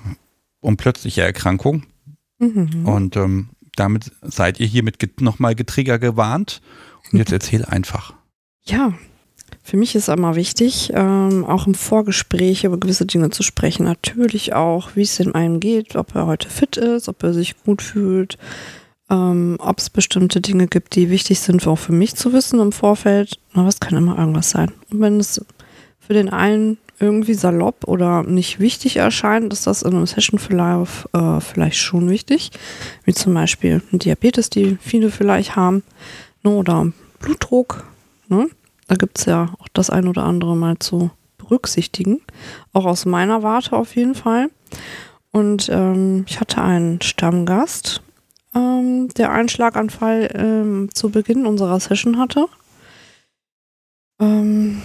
um 0.61 0.77
plötzliche 0.77 1.21
Erkrankung. 1.21 1.83
Mhm. 2.39 2.85
Und 2.85 3.15
ähm, 3.15 3.49
damit 3.75 4.11
seid 4.21 4.59
ihr 4.59 4.67
hiermit 4.67 5.21
nochmal 5.21 5.55
getriggert 5.55 6.01
gewarnt. 6.01 6.61
Und 7.11 7.19
jetzt 7.19 7.31
erzähl 7.31 7.65
einfach. 7.65 8.13
Ja, 8.63 8.93
für 9.63 9.77
mich 9.77 9.95
ist 9.95 10.09
immer 10.09 10.35
wichtig, 10.35 10.91
ähm, 10.93 11.45
auch 11.45 11.67
im 11.67 11.75
Vorgespräch 11.75 12.63
über 12.63 12.77
gewisse 12.77 13.05
Dinge 13.05 13.29
zu 13.29 13.43
sprechen. 13.43 13.83
Natürlich 13.83 14.53
auch, 14.53 14.95
wie 14.95 15.03
es 15.03 15.19
in 15.19 15.35
einem 15.35 15.59
geht, 15.59 15.95
ob 15.95 16.15
er 16.15 16.25
heute 16.25 16.49
fit 16.49 16.77
ist, 16.77 17.07
ob 17.07 17.23
er 17.23 17.33
sich 17.33 17.61
gut 17.63 17.81
fühlt, 17.81 18.37
ähm, 19.09 19.57
ob 19.59 19.79
es 19.79 19.89
bestimmte 19.89 20.41
Dinge 20.41 20.67
gibt, 20.67 20.95
die 20.95 21.09
wichtig 21.09 21.39
sind, 21.39 21.65
auch 21.67 21.77
für 21.77 21.93
mich 21.93 22.15
zu 22.15 22.33
wissen 22.33 22.59
im 22.59 22.71
Vorfeld. 22.71 23.39
Aber 23.53 23.67
es 23.67 23.79
kann 23.79 23.97
immer 23.97 24.17
irgendwas 24.17 24.49
sein. 24.49 24.71
Und 24.91 25.01
wenn 25.01 25.19
es 25.19 25.41
für 25.99 26.13
den 26.13 26.29
einen 26.29 26.77
irgendwie 26.99 27.33
salopp 27.33 27.87
oder 27.87 28.23
nicht 28.23 28.59
wichtig 28.59 28.97
erscheint, 28.97 29.51
ist 29.53 29.67
das 29.67 29.81
in 29.81 29.93
einem 29.93 30.05
Session-Verlauf 30.05 31.07
äh, 31.13 31.39
vielleicht 31.39 31.77
schon 31.77 32.09
wichtig. 32.09 32.51
Wie 33.05 33.13
zum 33.13 33.33
Beispiel 33.33 33.81
Diabetes, 33.91 34.49
die 34.49 34.77
viele 34.81 35.09
vielleicht 35.09 35.55
haben, 35.55 35.83
ne, 36.43 36.51
oder 36.51 36.91
Blutdruck. 37.19 37.85
Ne? 38.27 38.49
Da 38.87 38.95
gibt 38.95 39.19
es 39.19 39.25
ja 39.25 39.53
auch 39.59 39.67
das 39.73 39.89
ein 39.89 40.07
oder 40.07 40.23
andere 40.23 40.55
mal 40.55 40.77
zu 40.79 41.11
berücksichtigen. 41.37 42.21
Auch 42.73 42.85
aus 42.85 43.05
meiner 43.05 43.43
Warte 43.43 43.75
auf 43.75 43.95
jeden 43.95 44.15
Fall. 44.15 44.49
Und 45.31 45.69
ähm, 45.71 46.25
ich 46.27 46.39
hatte 46.39 46.61
einen 46.61 47.01
Stammgast, 47.01 48.01
ähm, 48.55 49.09
der 49.09 49.31
einen 49.31 49.49
Schlaganfall 49.49 50.29
ähm, 50.33 50.89
zu 50.93 51.09
Beginn 51.09 51.45
unserer 51.45 51.79
Session 51.79 52.17
hatte. 52.17 52.47
Ähm, 54.19 54.81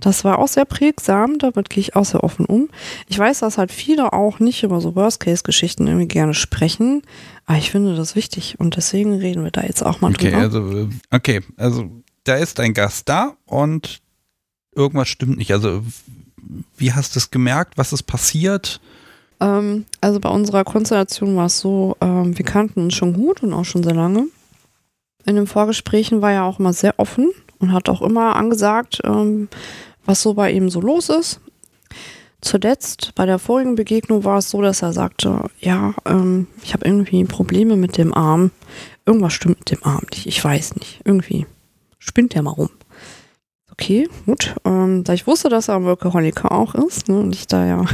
das 0.00 0.24
war 0.24 0.38
auch 0.38 0.48
sehr 0.48 0.64
prägsam, 0.64 1.38
damit 1.38 1.70
gehe 1.70 1.80
ich 1.80 1.96
auch 1.96 2.04
sehr 2.04 2.24
offen 2.24 2.46
um. 2.46 2.68
Ich 3.08 3.18
weiß, 3.18 3.40
dass 3.40 3.58
halt 3.58 3.72
viele 3.72 4.12
auch 4.12 4.38
nicht 4.38 4.62
über 4.62 4.80
so 4.80 4.94
Worst-Case-Geschichten 4.96 5.86
irgendwie 5.86 6.08
gerne 6.08 6.34
sprechen, 6.34 7.02
aber 7.46 7.58
ich 7.58 7.70
finde 7.70 7.94
das 7.94 8.16
wichtig 8.16 8.56
und 8.58 8.76
deswegen 8.76 9.14
reden 9.14 9.44
wir 9.44 9.50
da 9.50 9.62
jetzt 9.62 9.84
auch 9.84 10.00
mal 10.00 10.12
okay, 10.12 10.30
drüber. 10.30 10.42
Also, 10.42 10.88
okay, 11.10 11.40
also 11.56 11.90
da 12.24 12.36
ist 12.36 12.60
ein 12.60 12.74
Gast 12.74 13.08
da 13.08 13.36
und 13.46 14.00
irgendwas 14.74 15.08
stimmt 15.08 15.38
nicht. 15.38 15.52
Also, 15.52 15.82
wie 16.76 16.92
hast 16.92 17.14
du 17.14 17.18
es 17.18 17.30
gemerkt? 17.30 17.76
Was 17.76 17.92
ist 17.92 18.04
passiert? 18.04 18.80
Ähm, 19.40 19.86
also 20.00 20.20
bei 20.20 20.28
unserer 20.28 20.64
Konstellation 20.64 21.36
war 21.36 21.46
es 21.46 21.58
so, 21.58 21.96
ähm, 22.00 22.36
wir 22.36 22.44
kannten 22.44 22.80
uns 22.80 22.94
schon 22.94 23.14
gut 23.14 23.42
und 23.42 23.52
auch 23.52 23.64
schon 23.64 23.82
sehr 23.82 23.94
lange. 23.94 24.26
In 25.26 25.36
den 25.36 25.46
Vorgesprächen 25.46 26.22
war 26.22 26.32
er 26.32 26.44
auch 26.44 26.58
immer 26.58 26.72
sehr 26.72 26.98
offen 26.98 27.30
und 27.58 27.72
hat 27.72 27.88
auch 27.88 28.02
immer 28.02 28.36
angesagt, 28.36 29.00
ähm, 29.04 29.48
was 30.04 30.22
so 30.22 30.34
bei 30.34 30.50
ihm 30.50 30.70
so 30.70 30.80
los 30.80 31.08
ist. 31.08 31.40
Zuletzt 32.40 33.12
bei 33.14 33.26
der 33.26 33.38
vorigen 33.38 33.74
Begegnung 33.74 34.24
war 34.24 34.38
es 34.38 34.48
so, 34.48 34.62
dass 34.62 34.80
er 34.80 34.94
sagte, 34.94 35.50
ja, 35.60 35.94
ähm, 36.06 36.46
ich 36.62 36.72
habe 36.72 36.86
irgendwie 36.86 37.24
Probleme 37.24 37.76
mit 37.76 37.98
dem 37.98 38.14
Arm. 38.14 38.50
Irgendwas 39.04 39.34
stimmt 39.34 39.58
mit 39.58 39.70
dem 39.70 39.84
Arm 39.84 40.06
nicht. 40.10 40.26
Ich 40.26 40.42
weiß 40.42 40.76
nicht. 40.76 41.00
Irgendwie 41.04 41.46
spinnt 41.98 42.34
der 42.34 42.42
mal 42.42 42.50
rum. 42.50 42.70
Okay, 43.80 44.08
gut. 44.26 44.56
Ähm, 44.66 45.04
da 45.04 45.14
ich 45.14 45.26
wusste, 45.26 45.48
dass 45.48 45.68
er 45.68 45.76
ein 45.76 45.84
Workaholiker 45.84 46.52
auch 46.52 46.74
ist 46.74 47.08
ne, 47.08 47.18
und 47.18 47.34
ich 47.34 47.46
da 47.46 47.64
ja 47.64 47.84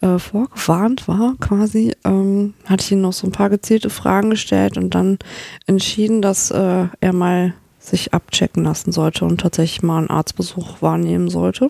äh, 0.00 0.18
vorgewarnt 0.18 1.06
war 1.06 1.34
quasi, 1.38 1.94
ähm, 2.04 2.54
hatte 2.64 2.84
ich 2.84 2.92
ihm 2.92 3.02
noch 3.02 3.12
so 3.12 3.26
ein 3.26 3.32
paar 3.32 3.50
gezielte 3.50 3.90
Fragen 3.90 4.30
gestellt 4.30 4.78
und 4.78 4.94
dann 4.94 5.18
entschieden, 5.66 6.22
dass 6.22 6.50
äh, 6.50 6.86
er 6.98 7.12
mal 7.12 7.54
sich 7.80 8.14
abchecken 8.14 8.62
lassen 8.62 8.92
sollte 8.92 9.24
und 9.24 9.40
tatsächlich 9.40 9.82
mal 9.82 9.98
einen 9.98 10.10
Arztbesuch 10.10 10.82
wahrnehmen 10.82 11.28
sollte. 11.28 11.68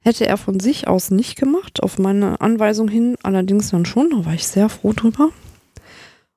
Hätte 0.00 0.26
er 0.26 0.36
von 0.36 0.58
sich 0.58 0.88
aus 0.88 1.10
nicht 1.10 1.36
gemacht, 1.36 1.82
auf 1.82 1.98
meine 1.98 2.40
Anweisung 2.40 2.88
hin, 2.88 3.16
allerdings 3.22 3.70
dann 3.70 3.84
schon, 3.84 4.10
da 4.10 4.24
war 4.24 4.34
ich 4.34 4.46
sehr 4.46 4.68
froh 4.68 4.92
drüber. 4.92 5.28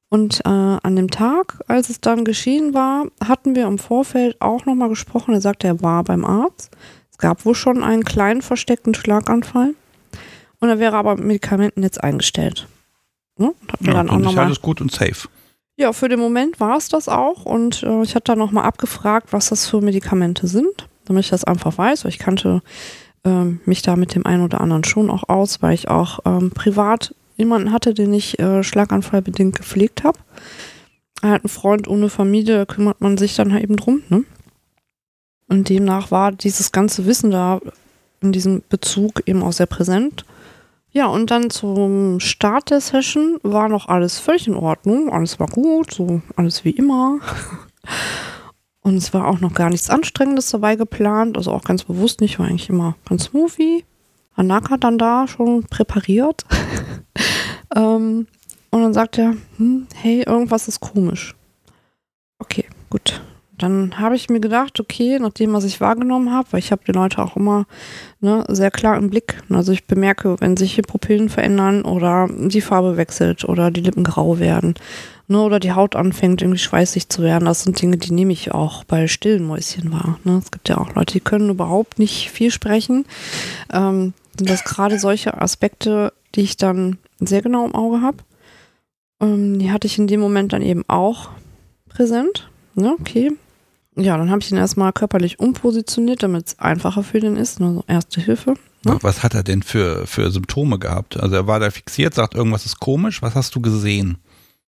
Und 0.09 0.41
äh, 0.45 0.49
an 0.49 0.95
dem 0.95 1.09
Tag, 1.09 1.59
als 1.67 1.89
es 1.89 1.99
dann 1.99 2.25
geschehen 2.25 2.73
war, 2.73 3.07
hatten 3.23 3.55
wir 3.55 3.65
im 3.65 3.79
Vorfeld 3.79 4.39
auch 4.39 4.65
nochmal 4.65 4.89
gesprochen. 4.89 5.33
Er 5.33 5.41
sagte, 5.41 5.67
er 5.67 5.81
war 5.81 6.03
beim 6.03 6.25
Arzt. 6.25 6.71
Es 7.11 7.17
gab 7.17 7.45
wohl 7.45 7.55
schon 7.55 7.83
einen 7.83 8.03
kleinen 8.03 8.41
versteckten 8.41 8.93
Schlaganfall. 8.93 9.73
Und 10.59 10.69
er 10.69 10.79
wäre 10.79 10.95
aber 10.95 11.15
mit 11.15 11.25
Medikamenten 11.25 11.81
jetzt 11.83 12.03
eingestellt. 12.03 12.67
Ne? 13.37 13.53
ja, 13.81 13.93
dann 13.93 14.09
auch 14.09 14.19
noch 14.19 14.33
mal, 14.33 14.45
alles 14.45 14.61
gut 14.61 14.79
und 14.79 14.91
safe. 14.91 15.27
Ja, 15.77 15.91
für 15.91 16.07
den 16.07 16.19
Moment 16.19 16.60
war 16.60 16.77
es 16.77 16.88
das 16.88 17.10
auch. 17.10 17.45
Und 17.45 17.84
äh, 17.84 18.02
ich 18.03 18.15
hatte 18.15 18.31
dann 18.31 18.39
nochmal 18.39 18.64
abgefragt, 18.64 19.34
was 19.34 19.49
das 19.49 19.68
für 19.68 19.81
Medikamente 19.81 20.47
sind, 20.47 20.88
damit 21.06 21.26
ich 21.26 21.30
das 21.30 21.43
einfach 21.43 21.77
weiß, 21.77 22.06
ich 22.06 22.18
kannte 22.18 22.61
ähm, 23.26 23.60
mich 23.65 23.81
da 23.81 23.95
mit 23.95 24.15
dem 24.15 24.26
einen 24.26 24.43
oder 24.43 24.61
anderen 24.61 24.84
schon 24.84 25.10
auch 25.10 25.27
aus, 25.27 25.61
weil 25.61 25.73
ich 25.73 25.89
auch 25.89 26.19
ähm, 26.26 26.52
privat 26.52 27.14
jemanden 27.35 27.73
hatte, 27.73 27.93
den 27.93 28.14
ich 28.14 28.39
äh, 28.39 28.64
schlaganfallbedingt 28.64 29.56
gepflegt 29.56 30.03
habe. 30.03 30.19
Hat 31.22 31.43
einen 31.43 31.49
Freund 31.49 31.88
ohne 31.88 32.10
Familie, 32.10 32.57
da 32.57 32.65
kümmert 32.65 33.02
man 33.02 33.18
sich 33.18 33.35
dann 33.35 33.52
halt 33.52 33.64
eben 33.64 33.76
drum, 33.76 34.03
ne? 34.10 34.23
Und 35.47 35.69
demnach 35.69 36.10
war 36.10 36.31
dieses 36.31 36.72
ganze 36.72 37.06
Wissen 37.06 37.30
da 37.30 37.60
in 38.22 38.31
diesem 38.31 38.64
Bezug 38.68 39.22
eben 39.27 39.43
auch 39.43 39.53
sehr 39.53 39.68
präsent. 39.68 40.26
Ja, 40.95 41.07
und 41.07 41.30
dann 41.30 41.49
zum 41.49 42.22
Start 42.22 42.69
der 42.69 42.80
Session 42.80 43.38
war 43.43 43.67
noch 43.67 43.89
alles 43.89 44.17
völlig 44.17 44.47
in 44.47 44.55
Ordnung. 44.55 45.11
Alles 45.11 45.41
war 45.41 45.47
gut, 45.47 45.93
so 45.93 46.22
alles 46.38 46.63
wie 46.63 46.69
immer. 46.69 47.19
Und 48.80 48.95
es 48.95 49.13
war 49.13 49.27
auch 49.27 49.41
noch 49.41 49.53
gar 49.53 49.72
nichts 49.72 49.89
Anstrengendes 49.89 50.51
dabei 50.51 50.76
geplant, 50.76 51.38
also 51.38 51.51
auch 51.51 51.63
ganz 51.63 51.84
bewusst 51.84 52.22
nicht, 52.22 52.38
war 52.38 52.45
eigentlich 52.45 52.69
immer 52.69 52.95
ganz 53.09 53.26
smoothie. 53.26 53.84
Anaka 54.35 54.77
dann 54.77 54.99
da 54.99 55.27
schon 55.27 55.63
präpariert. 55.63 56.45
ähm, 57.76 58.27
und 58.69 58.81
dann 58.81 58.93
sagt 58.93 59.17
er, 59.17 59.35
hm, 59.57 59.88
hey, 59.95 60.22
irgendwas 60.22 60.67
ist 60.67 60.80
komisch. 60.80 61.35
Okay, 62.38 62.65
gut. 62.91 63.22
Dann 63.57 63.99
habe 63.99 64.15
ich 64.15 64.30
mir 64.30 64.40
gedacht, 64.40 64.80
okay, 64.80 65.18
nachdem 65.19 65.53
was 65.53 65.64
ich 65.64 65.80
wahrgenommen 65.80 66.32
habe, 66.32 66.48
weil 66.52 66.60
ich 66.60 66.72
habe 66.72 66.84
die 66.86 66.91
Leute 66.91 67.19
auch 67.19 67.36
immer 67.36 67.65
ne, 68.19 68.44
sehr 68.49 68.72
klar 68.72 68.98
im 68.98 69.10
Blick. 69.10 69.41
Also 69.49 69.72
ich 69.72 69.86
bemerke, 69.86 70.36
wenn 70.40 70.57
sich 70.57 70.76
die 70.76 70.82
Pupillen 70.82 71.30
verändern 71.30 71.84
oder 71.84 72.27
die 72.30 72.61
Farbe 72.61 72.98
wechselt 72.98 73.45
oder 73.45 73.72
die 73.72 73.82
Lippen 73.82 74.03
grau 74.03 74.40
werden 74.40 74.76
ne, 75.27 75.41
oder 75.41 75.60
die 75.60 75.72
Haut 75.72 75.95
anfängt 75.95 76.41
irgendwie 76.41 76.60
schweißig 76.60 77.10
zu 77.10 77.22
werden. 77.22 77.45
Das 77.45 77.64
sind 77.64 77.82
Dinge, 77.82 77.98
die 77.98 78.14
nehme 78.14 78.34
ich 78.34 78.52
auch 78.52 78.84
bei 78.84 79.07
stillen 79.07 79.45
Mäuschen 79.45 79.91
wahr. 79.91 80.19
Ne? 80.23 80.40
Es 80.44 80.52
gibt 80.52 80.69
ja 80.69 80.77
auch 80.77 80.94
Leute, 80.95 81.14
die 81.14 81.22
können 81.22 81.49
überhaupt 81.49 81.99
nicht 81.99 82.30
viel 82.32 82.52
sprechen. 82.52 83.06
Ähm, 83.72 84.14
sind 84.38 84.49
das 84.49 84.64
gerade 84.64 84.99
solche 84.99 85.41
Aspekte, 85.41 86.14
die 86.36 86.41
ich 86.41 86.57
dann 86.57 86.98
sehr 87.19 87.41
genau 87.41 87.65
im 87.65 87.76
Auge 87.76 88.02
habe. 88.02 88.18
Ähm, 89.22 89.60
die 89.60 89.72
hatte 89.72 89.88
ich 89.88 89.98
in 89.98 90.07
dem 90.07 90.19
Moment 90.19 90.53
dann 90.53 90.61
eben 90.61 90.84
auch 90.88 91.30
präsent. 91.90 92.49
Ne? 92.76 92.95
Okay. 92.99 93.32
Ja, 93.95 94.17
dann 94.17 94.30
habe 94.30 94.41
ich 94.41 94.51
ihn 94.51 94.57
erstmal 94.57 94.91
körperlich 94.91 95.39
umpositioniert, 95.39 96.22
damit 96.22 96.47
es 96.47 96.59
einfacher 96.59 97.03
für 97.03 97.19
den 97.19 97.38
ist. 97.38 97.59
Ne? 97.59 97.76
So 97.76 97.84
erste 97.88 98.19
Hilfe. 98.19 98.55
Ne? 98.84 98.97
Was 99.01 99.23
hat 99.23 99.34
er 99.34 99.43
denn 99.43 99.63
für, 99.63 100.05
für 100.05 100.31
Symptome 100.31 100.80
gehabt? 100.80 101.17
Also 101.17 101.35
er 101.35 101.47
war 101.47 101.59
da 101.59 101.72
fixiert, 101.72 102.13
sagt, 102.13 102.35
irgendwas 102.35 102.65
ist 102.65 102.80
komisch. 102.80 103.22
Was 103.22 103.35
hast 103.35 103.55
du 103.55 103.61
gesehen? 103.61 104.17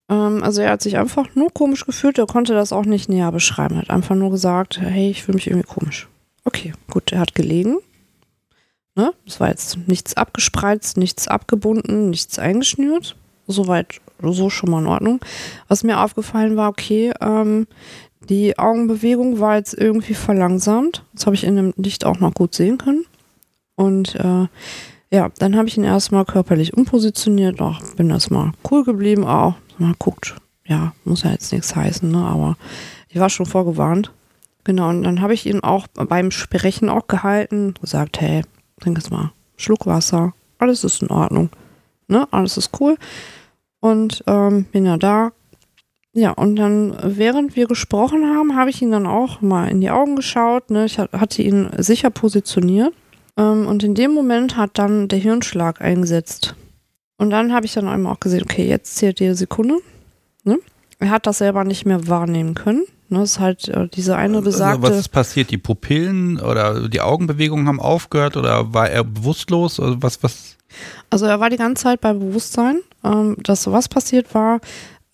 Ähm, 0.10 0.44
also 0.44 0.62
er 0.62 0.72
hat 0.72 0.82
sich 0.82 0.98
einfach 0.98 1.34
nur 1.34 1.52
komisch 1.52 1.86
gefühlt. 1.86 2.20
Er 2.20 2.28
konnte 2.28 2.54
das 2.54 2.72
auch 2.72 2.86
nicht 2.86 3.10
näher 3.10 3.32
beschreiben. 3.32 3.76
Er 3.76 3.82
hat 3.82 3.90
einfach 3.90 4.16
nur 4.16 4.30
gesagt, 4.30 4.80
hey, 4.80 5.10
ich 5.10 5.24
fühle 5.24 5.36
mich 5.36 5.48
irgendwie 5.48 5.68
komisch. 5.68 6.08
Okay, 6.44 6.74
gut. 6.92 7.12
Er 7.12 7.20
hat 7.20 7.34
gelegen. 7.34 7.78
Ne? 8.96 9.12
Es 9.26 9.40
war 9.40 9.50
jetzt 9.50 9.78
nichts 9.88 10.16
abgespreizt, 10.16 10.98
nichts 10.98 11.28
abgebunden, 11.28 12.12
nichts 12.12 12.38
eingeschnürt. 12.38 13.16
Soweit, 13.48 14.00
so 14.22 14.50
schon 14.50 14.72
mal 14.72 14.82
in 14.82 14.88
Ordnung. 14.88 15.20
Was 15.68 15.84
mir 15.84 16.00
aufgefallen 16.00 16.56
war, 16.56 16.70
okay, 16.70 17.12
ähm, 17.22 17.68
die 18.30 18.58
Augenbewegung 18.58 19.40
war 19.40 19.56
jetzt 19.56 19.74
irgendwie 19.74 20.14
verlangsamt. 20.14 21.04
Das 21.14 21.26
habe 21.26 21.36
ich 21.36 21.44
in 21.44 21.56
dem 21.56 21.74
Licht 21.78 22.06
auch 22.06 22.20
noch 22.20 22.34
gut 22.34 22.56
sehen 22.56 22.78
können. 22.78 23.06
Und 23.76 24.16
äh, 24.16 24.48
ja, 25.12 25.30
dann 25.38 25.56
habe 25.56 25.68
ich 25.68 25.78
ihn 25.78 25.84
erstmal 25.84 26.26
körperlich 26.26 26.76
umpositioniert. 26.76 27.62
Auch 27.62 27.82
bin 27.96 28.10
erstmal 28.10 28.52
cool 28.70 28.84
geblieben 28.84 29.26
auch. 29.26 29.56
Mal 29.78 29.94
guckt, 30.00 30.36
ja, 30.66 30.94
muss 31.04 31.24
ja 31.24 31.32
jetzt 31.32 31.52
nichts 31.52 31.76
heißen, 31.76 32.10
ne? 32.10 32.20
Aber 32.20 32.58
ich 33.10 33.20
war 33.20 33.30
schon 33.30 33.46
vorgewarnt. 33.46 34.12
Genau, 34.64 34.90
und 34.90 35.04
dann 35.04 35.22
habe 35.22 35.34
ich 35.34 35.46
ihn 35.46 35.60
auch 35.60 35.88
beim 35.88 36.32
Sprechen 36.32 36.90
auch 36.90 37.08
gehalten, 37.08 37.76
gesagt, 37.80 38.20
hey, 38.20 38.42
trink 38.80 38.98
jetzt 38.98 39.12
mal 39.12 39.32
Schluck 39.58 39.86
Wasser, 39.86 40.34
alles 40.58 40.84
ist 40.84 41.04
in 41.04 41.10
Ordnung, 41.10 41.50
ne, 42.08 42.28
alles 42.32 42.58
ist 42.58 42.72
cool. 42.80 42.98
Und 43.80 44.24
ähm, 44.26 44.66
bin 44.72 44.86
ja 44.86 44.98
da. 44.98 45.32
Ja, 46.18 46.32
und 46.32 46.56
dann, 46.56 46.96
während 47.04 47.58
wir 47.58 47.68
gesprochen 47.68 48.26
haben, 48.34 48.56
habe 48.56 48.70
ich 48.70 48.82
ihn 48.82 48.92
dann 48.92 49.06
auch 49.06 49.42
mal 49.42 49.68
in 49.68 49.82
die 49.82 49.90
Augen 49.90 50.16
geschaut. 50.16 50.72
Ne? 50.72 50.86
Ich 50.86 50.98
hatte 50.98 51.42
ihn 51.42 51.70
sicher 51.78 52.10
positioniert. 52.10 52.94
Ähm, 53.36 53.68
und 53.68 53.84
in 53.84 53.96
dem 53.96 54.14
Moment 54.14 54.56
hat 54.56 54.80
dann 54.80 55.10
der 55.10 55.20
Hirnschlag 55.20 55.82
eingesetzt. 55.82 56.56
Und 57.18 57.32
dann 57.32 57.54
habe 57.54 57.66
ich 57.66 57.74
dann 57.74 57.90
einmal 57.90 58.14
auch 58.14 58.22
gesehen, 58.22 58.44
okay, 58.44 58.66
jetzt 58.66 58.96
zählt 58.96 59.20
die 59.20 59.34
Sekunde. 59.34 59.80
Ne? 60.46 60.58
Er 61.00 61.10
hat 61.10 61.28
das 61.28 61.40
selber 61.40 61.66
nicht 61.66 61.86
mehr 61.86 62.08
wahrnehmen 62.08 62.54
können. 62.54 62.84
Ne, 63.10 63.20
das 63.20 63.32
ist 63.32 63.40
halt 63.40 63.68
äh, 63.68 63.88
diese 63.90 64.16
eine 64.16 64.38
also, 64.38 64.46
besagte. 64.46 64.84
Also 64.84 64.94
was 64.94 65.00
ist 65.00 65.10
passiert? 65.10 65.52
Die 65.52 65.58
Pupillen 65.58 66.40
oder 66.40 66.88
die 66.88 67.02
Augenbewegungen 67.02 67.68
haben 67.68 67.80
aufgehört 67.80 68.36
oder 68.36 68.74
war 68.74 68.90
er 68.90 69.04
bewusstlos? 69.04 69.80
Also 69.80 70.02
was, 70.02 70.24
was? 70.24 70.58
Also 71.10 71.26
er 71.26 71.40
war 71.40 71.50
die 71.50 71.58
ganze 71.58 71.84
Zeit 71.84 72.02
bei 72.02 72.14
Bewusstsein. 72.14 72.80
Ähm, 73.04 73.38
das, 73.44 73.70
was 73.72 73.90
passiert 73.90 74.34
war, 74.34 74.60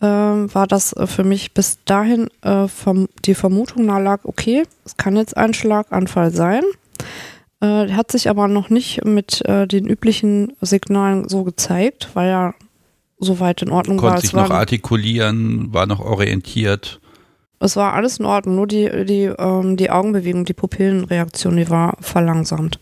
ähm, 0.02 0.54
war 0.54 0.68
das 0.68 0.94
äh, 0.94 1.08
für 1.08 1.24
mich 1.24 1.54
bis 1.54 1.80
dahin 1.86 2.30
äh, 2.42 2.68
vom, 2.68 3.08
die 3.26 3.36
Vermutung 3.36 3.86
nahe 3.86 4.02
lag, 4.02 4.22
okay, 4.24 4.64
es 4.86 4.98
kann 4.98 5.16
jetzt 5.16 5.38
ein 5.38 5.54
Schlaganfall 5.54 6.32
sein. 6.32 6.64
Äh, 7.62 7.92
hat 7.92 8.12
sich 8.12 8.30
aber 8.30 8.48
noch 8.48 8.70
nicht 8.70 9.06
mit 9.06 9.46
äh, 9.46 9.68
den 9.68 9.88
üblichen 9.88 10.54
Signalen 10.62 11.30
so 11.30 11.44
gezeigt, 11.44 12.10
weil 12.16 12.30
er 12.30 12.56
soweit 13.20 13.62
in 13.62 13.70
Ordnung 13.70 13.98
Konnte 13.98 14.06
war. 14.06 14.14
Konnte 14.16 14.28
sich 14.28 14.34
noch 14.34 14.50
artikulieren, 14.50 15.72
war 15.72 15.86
noch 15.86 16.00
orientiert. 16.00 17.00
Es 17.60 17.76
war 17.76 17.94
alles 17.94 18.18
in 18.18 18.26
Ordnung, 18.26 18.56
nur 18.56 18.66
die, 18.68 19.06
die, 19.06 19.26
ähm, 19.26 19.78
die 19.78 19.92
Augenbewegung, 19.92 20.46
die 20.46 20.54
Pupillenreaktion, 20.54 21.56
die 21.58 21.70
war 21.70 21.96
verlangsamt. 22.02 22.80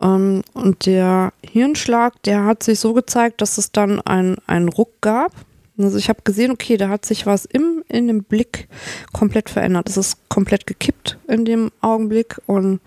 Ähm, 0.00 0.42
und 0.54 0.86
der 0.86 1.34
Hirnschlag, 1.42 2.14
der 2.22 2.46
hat 2.46 2.62
sich 2.62 2.80
so 2.80 2.94
gezeigt, 2.94 3.42
dass 3.42 3.58
es 3.58 3.70
dann 3.70 4.00
einen 4.00 4.68
Ruck 4.70 4.92
gab. 5.02 5.32
Also 5.78 5.96
ich 5.96 6.08
habe 6.08 6.22
gesehen, 6.24 6.50
okay, 6.50 6.76
da 6.76 6.88
hat 6.88 7.04
sich 7.04 7.24
was 7.24 7.44
im, 7.44 7.84
in 7.88 8.08
dem 8.08 8.24
Blick 8.24 8.68
komplett 9.12 9.48
verändert. 9.48 9.88
Es 9.88 9.96
ist 9.96 10.28
komplett 10.28 10.66
gekippt 10.66 11.18
in 11.28 11.44
dem 11.44 11.70
Augenblick 11.80 12.40
und 12.46 12.80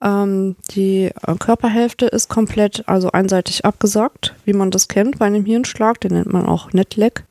ähm, 0.00 0.54
die 0.70 1.06
äh, 1.06 1.34
Körperhälfte 1.38 2.06
ist 2.06 2.28
komplett, 2.28 2.88
also 2.88 3.10
einseitig 3.10 3.64
abgesagt, 3.64 4.34
wie 4.44 4.52
man 4.52 4.70
das 4.70 4.86
kennt 4.86 5.18
bei 5.18 5.26
einem 5.26 5.44
Hirnschlag, 5.44 6.00
den 6.00 6.12
nennt 6.12 6.32
man 6.32 6.46
auch 6.46 6.72
Netleck. 6.72 7.24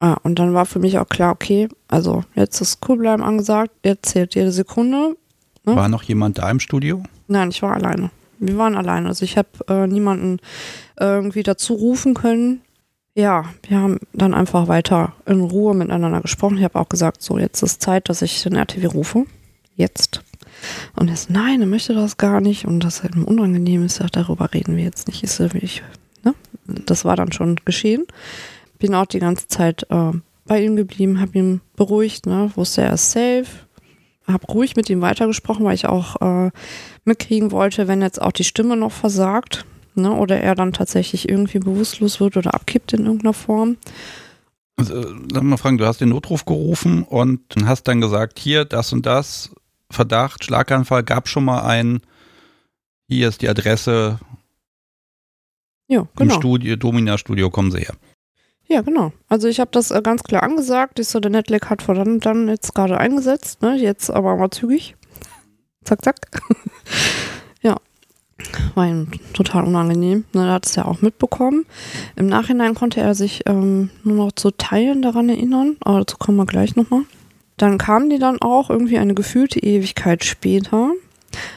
Ah, 0.00 0.16
und 0.22 0.38
dann 0.38 0.54
war 0.54 0.66
für 0.66 0.78
mich 0.78 0.98
auch 0.98 1.08
klar, 1.08 1.32
okay, 1.32 1.68
also 1.86 2.24
jetzt 2.34 2.60
ist 2.60 2.80
Coolbleiben 2.80 3.24
angesagt, 3.24 3.70
jetzt 3.84 4.06
zählt 4.06 4.34
jede 4.34 4.50
Sekunde. 4.50 5.16
Ne? 5.64 5.76
War 5.76 5.88
noch 5.88 6.02
jemand 6.02 6.38
da 6.38 6.50
im 6.50 6.58
Studio? 6.58 7.02
Nein, 7.28 7.50
ich 7.50 7.62
war 7.62 7.74
alleine. 7.74 8.10
Wir 8.38 8.56
waren 8.56 8.76
alleine. 8.76 9.08
Also 9.08 9.24
ich 9.24 9.36
habe 9.36 9.48
äh, 9.68 9.86
niemanden 9.86 10.38
irgendwie 10.98 11.42
dazu 11.42 11.74
rufen 11.74 12.14
können. 12.14 12.62
Ja, 13.20 13.44
wir 13.68 13.76
haben 13.76 13.98
dann 14.14 14.32
einfach 14.32 14.66
weiter 14.66 15.12
in 15.26 15.42
Ruhe 15.42 15.74
miteinander 15.74 16.22
gesprochen. 16.22 16.56
Ich 16.56 16.64
habe 16.64 16.78
auch 16.78 16.88
gesagt, 16.88 17.20
so 17.20 17.36
jetzt 17.36 17.62
ist 17.62 17.82
Zeit, 17.82 18.08
dass 18.08 18.22
ich 18.22 18.42
den 18.42 18.56
RTW 18.56 18.86
rufe. 18.86 19.26
Jetzt. 19.76 20.22
Und 20.96 21.08
er 21.08 21.14
ist, 21.14 21.28
nein, 21.28 21.60
er 21.60 21.66
möchte 21.66 21.92
das 21.92 22.16
gar 22.16 22.40
nicht 22.40 22.64
und 22.64 22.80
das 22.80 23.02
halt 23.02 23.16
unangenehm 23.16 23.84
ist, 23.84 24.02
darüber 24.12 24.54
reden 24.54 24.74
wir 24.74 24.84
jetzt 24.84 25.06
nicht. 25.06 25.22
Ist 25.22 25.38
ich, 25.38 25.82
ne? 26.24 26.34
Das 26.64 27.04
war 27.04 27.14
dann 27.14 27.30
schon 27.30 27.56
geschehen. 27.66 28.06
Bin 28.78 28.94
auch 28.94 29.04
die 29.04 29.18
ganze 29.18 29.48
Zeit 29.48 29.86
äh, 29.90 30.12
bei 30.46 30.64
ihm 30.64 30.76
geblieben, 30.76 31.20
habe 31.20 31.36
ihn 31.36 31.60
beruhigt, 31.76 32.24
ne? 32.24 32.50
wusste 32.54 32.80
er 32.80 32.94
ist 32.94 33.10
safe, 33.10 33.48
habe 34.26 34.46
ruhig 34.46 34.76
mit 34.76 34.88
ihm 34.88 35.02
weitergesprochen, 35.02 35.66
weil 35.66 35.74
ich 35.74 35.84
auch 35.84 36.22
äh, 36.22 36.50
mitkriegen 37.04 37.52
wollte, 37.52 37.86
wenn 37.86 38.00
jetzt 38.00 38.22
auch 38.22 38.32
die 38.32 38.44
Stimme 38.44 38.78
noch 38.78 38.92
versagt 38.92 39.66
ne? 39.94 40.12
oder 40.12 40.40
er 40.40 40.54
dann 40.54 40.72
tatsächlich 40.72 41.28
irgendwie 41.28 41.58
bewusstlos 41.58 42.20
wird 42.20 42.36
oder 42.36 42.54
abkippt 42.54 42.92
in 42.92 43.06
irgendeiner 43.06 43.34
Form. 43.34 43.76
Also, 44.76 45.04
lass 45.30 45.42
mal 45.42 45.56
fragen, 45.56 45.78
du 45.78 45.86
hast 45.86 46.00
den 46.00 46.08
Notruf 46.08 46.44
gerufen 46.44 47.02
und 47.02 47.42
hast 47.64 47.84
dann 47.84 48.00
gesagt, 48.00 48.38
hier, 48.38 48.64
das 48.64 48.92
und 48.92 49.04
das, 49.04 49.50
Verdacht, 49.90 50.44
Schlaganfall, 50.44 51.02
gab 51.02 51.28
schon 51.28 51.44
mal 51.44 51.62
einen, 51.62 52.00
hier 53.08 53.28
ist 53.28 53.42
die 53.42 53.48
Adresse 53.48 54.18
ja, 55.88 56.06
genau. 56.16 56.34
im 56.34 56.40
Studio, 56.40 56.76
Domina-Studio, 56.76 57.50
kommen 57.50 57.72
Sie 57.72 57.80
her. 57.80 57.94
Ja, 58.68 58.82
genau. 58.82 59.12
Also 59.28 59.48
ich 59.48 59.58
habe 59.58 59.72
das 59.72 59.90
äh, 59.90 60.00
ganz 60.00 60.22
klar 60.22 60.44
angesagt. 60.44 61.00
Ich 61.00 61.08
so, 61.08 61.18
der 61.18 61.32
Netleck 61.32 61.66
hat 61.66 61.82
vor 61.82 61.96
dann, 61.96 62.20
dann 62.20 62.46
jetzt 62.46 62.72
gerade 62.72 62.98
eingesetzt, 62.98 63.62
ne? 63.62 63.74
Jetzt 63.74 64.10
aber 64.10 64.36
mal 64.36 64.50
zügig. 64.50 64.94
Zack, 65.84 66.04
zack. 66.04 66.16
War 68.74 68.86
ihm 68.86 69.08
total 69.32 69.64
unangenehm. 69.64 70.24
Ne, 70.32 70.46
er 70.46 70.52
hat 70.54 70.66
es 70.66 70.74
ja 70.74 70.84
auch 70.84 71.02
mitbekommen. 71.02 71.66
Im 72.16 72.26
Nachhinein 72.26 72.74
konnte 72.74 73.00
er 73.00 73.14
sich 73.14 73.42
ähm, 73.46 73.90
nur 74.04 74.16
noch 74.16 74.32
zu 74.32 74.50
Teilen 74.50 75.02
daran 75.02 75.28
erinnern, 75.28 75.76
aber 75.80 76.00
dazu 76.00 76.16
kommen 76.18 76.38
wir 76.38 76.46
gleich 76.46 76.76
nochmal. 76.76 77.02
Dann 77.56 77.78
kamen 77.78 78.08
die 78.08 78.18
dann 78.18 78.40
auch 78.40 78.70
irgendwie 78.70 78.98
eine 78.98 79.14
gefühlte 79.14 79.60
Ewigkeit 79.60 80.24
später. 80.24 80.92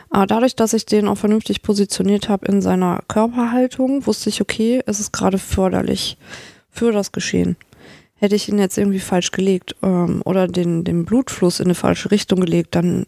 Aber 0.09 0.27
dadurch, 0.27 0.55
dass 0.55 0.73
ich 0.73 0.85
den 0.85 1.07
auch 1.07 1.17
vernünftig 1.17 1.61
positioniert 1.61 2.29
habe 2.29 2.45
in 2.45 2.61
seiner 2.61 3.01
Körperhaltung, 3.07 4.05
wusste 4.05 4.29
ich, 4.29 4.41
okay, 4.41 4.81
es 4.85 4.99
ist 4.99 5.13
gerade 5.13 5.37
förderlich 5.37 6.17
für 6.69 6.91
das 6.91 7.11
Geschehen. 7.11 7.55
Hätte 8.15 8.35
ich 8.35 8.49
ihn 8.49 8.59
jetzt 8.59 8.77
irgendwie 8.77 8.99
falsch 8.99 9.31
gelegt 9.31 9.75
ähm, 9.81 10.21
oder 10.25 10.47
den, 10.47 10.83
den 10.83 11.05
Blutfluss 11.05 11.59
in 11.59 11.67
eine 11.67 11.75
falsche 11.75 12.11
Richtung 12.11 12.39
gelegt, 12.39 12.75
dann 12.75 13.05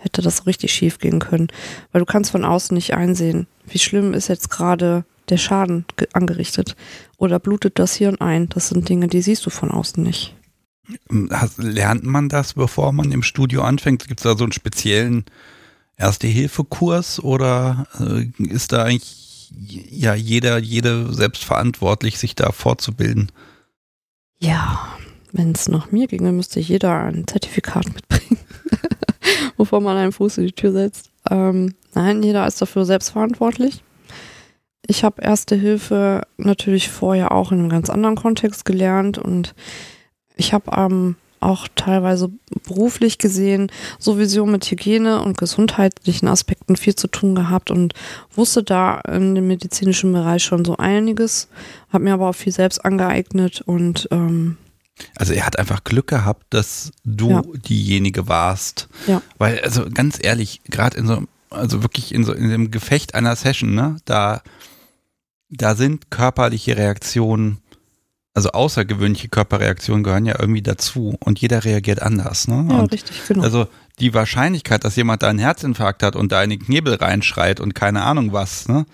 hätte 0.00 0.22
das 0.22 0.46
richtig 0.46 0.72
schief 0.72 0.98
gehen 0.98 1.18
können. 1.18 1.48
Weil 1.92 2.00
du 2.00 2.06
kannst 2.06 2.30
von 2.30 2.44
außen 2.44 2.74
nicht 2.74 2.94
einsehen, 2.94 3.46
wie 3.66 3.78
schlimm 3.78 4.14
ist 4.14 4.28
jetzt 4.28 4.50
gerade 4.50 5.04
der 5.28 5.36
Schaden 5.36 5.84
angerichtet. 6.12 6.76
Oder 7.16 7.38
blutet 7.38 7.78
das 7.78 7.94
Hirn 7.94 8.20
ein? 8.20 8.48
Das 8.48 8.68
sind 8.68 8.88
Dinge, 8.88 9.08
die 9.08 9.22
siehst 9.22 9.46
du 9.46 9.50
von 9.50 9.70
außen 9.70 10.02
nicht. 10.02 10.34
Lernt 11.56 12.04
man 12.04 12.28
das, 12.28 12.54
bevor 12.54 12.92
man 12.92 13.12
im 13.12 13.22
Studio 13.22 13.62
anfängt? 13.62 14.08
Gibt 14.08 14.20
es 14.20 14.24
da 14.24 14.36
so 14.36 14.44
einen 14.44 14.52
speziellen 14.52 15.24
Erste-Hilfe-Kurs 15.96 17.22
oder 17.22 17.86
äh, 18.00 18.24
ist 18.42 18.72
da 18.72 18.84
eigentlich 18.84 19.52
ja 19.68 20.14
jeder, 20.14 20.58
jede 20.58 21.12
selbstverantwortlich, 21.12 22.18
sich 22.18 22.34
da 22.34 22.52
fortzubilden? 22.52 23.30
Ja, 24.38 24.96
wenn 25.32 25.52
es 25.52 25.68
nach 25.68 25.92
mir 25.92 26.06
ginge, 26.06 26.32
müsste 26.32 26.60
jeder 26.60 27.04
ein 27.04 27.26
Zertifikat 27.26 27.92
mitbringen, 27.92 28.40
bevor 29.56 29.80
man 29.80 29.96
einen 29.96 30.12
Fuß 30.12 30.38
in 30.38 30.46
die 30.46 30.52
Tür 30.52 30.72
setzt. 30.72 31.10
Ähm, 31.30 31.74
nein, 31.94 32.22
jeder 32.22 32.46
ist 32.46 32.60
dafür 32.60 32.84
selbstverantwortlich. 32.84 33.82
Ich 34.86 35.04
habe 35.04 35.22
Erste 35.22 35.54
Hilfe 35.54 36.22
natürlich 36.36 36.88
vorher 36.88 37.32
auch 37.32 37.52
in 37.52 37.60
einem 37.60 37.68
ganz 37.68 37.90
anderen 37.90 38.16
Kontext 38.16 38.64
gelernt 38.64 39.18
und 39.18 39.54
ich 40.36 40.52
habe 40.52 40.70
ähm, 40.76 41.16
auch 41.40 41.68
teilweise 41.74 42.30
beruflich 42.66 43.18
gesehen 43.18 43.72
sowieso 43.98 44.46
mit 44.46 44.70
Hygiene 44.70 45.22
und 45.22 45.38
gesundheitlichen 45.38 46.28
Aspekten 46.28 46.76
viel 46.76 46.94
zu 46.94 47.08
tun 47.08 47.34
gehabt 47.34 47.70
und 47.70 47.94
wusste 48.34 48.62
da 48.62 49.00
in 49.00 49.34
dem 49.34 49.46
medizinischen 49.46 50.12
Bereich 50.12 50.44
schon 50.44 50.64
so 50.64 50.76
einiges, 50.76 51.48
habe 51.92 52.04
mir 52.04 52.14
aber 52.14 52.28
auch 52.28 52.34
viel 52.34 52.52
selbst 52.52 52.84
angeeignet 52.84 53.62
und 53.62 54.08
ähm, 54.10 54.58
also 55.16 55.32
er 55.32 55.46
hat 55.46 55.58
einfach 55.58 55.84
Glück 55.84 56.08
gehabt, 56.08 56.46
dass 56.50 56.92
du 57.04 57.30
ja. 57.30 57.42
diejenige 57.68 58.28
warst. 58.28 58.88
Ja. 59.06 59.22
Weil, 59.38 59.60
also 59.60 59.88
ganz 59.92 60.18
ehrlich, 60.20 60.60
gerade 60.64 60.96
in 60.96 61.06
so, 61.06 61.24
also 61.50 61.82
wirklich 61.82 62.14
in 62.14 62.24
so 62.24 62.32
in 62.32 62.48
dem 62.48 62.70
Gefecht 62.70 63.14
einer 63.14 63.36
Session, 63.36 63.74
ne, 63.74 63.96
da, 64.04 64.42
da 65.48 65.74
sind 65.74 66.10
körperliche 66.10 66.76
Reaktionen 66.76 67.58
also 68.32 68.50
außergewöhnliche 68.52 69.28
Körperreaktionen 69.28 70.04
gehören 70.04 70.24
ja 70.24 70.36
irgendwie 70.38 70.62
dazu 70.62 71.16
und 71.20 71.40
jeder 71.40 71.64
reagiert 71.64 72.00
anders. 72.00 72.48
Ne? 72.48 72.66
Ja, 72.70 72.78
und 72.78 72.92
richtig, 72.92 73.20
genau. 73.26 73.42
Also 73.42 73.66
die 73.98 74.14
Wahrscheinlichkeit, 74.14 74.84
dass 74.84 74.96
jemand 74.96 75.22
da 75.22 75.28
einen 75.28 75.38
Herzinfarkt 75.38 76.02
hat 76.02 76.16
und 76.16 76.32
da 76.32 76.42
in 76.42 76.50
den 76.50 76.60
Knebel 76.60 76.94
reinschreit 76.94 77.60
und 77.60 77.74
keine 77.74 78.02
Ahnung 78.02 78.32
was, 78.32 78.68
ne? 78.68 78.86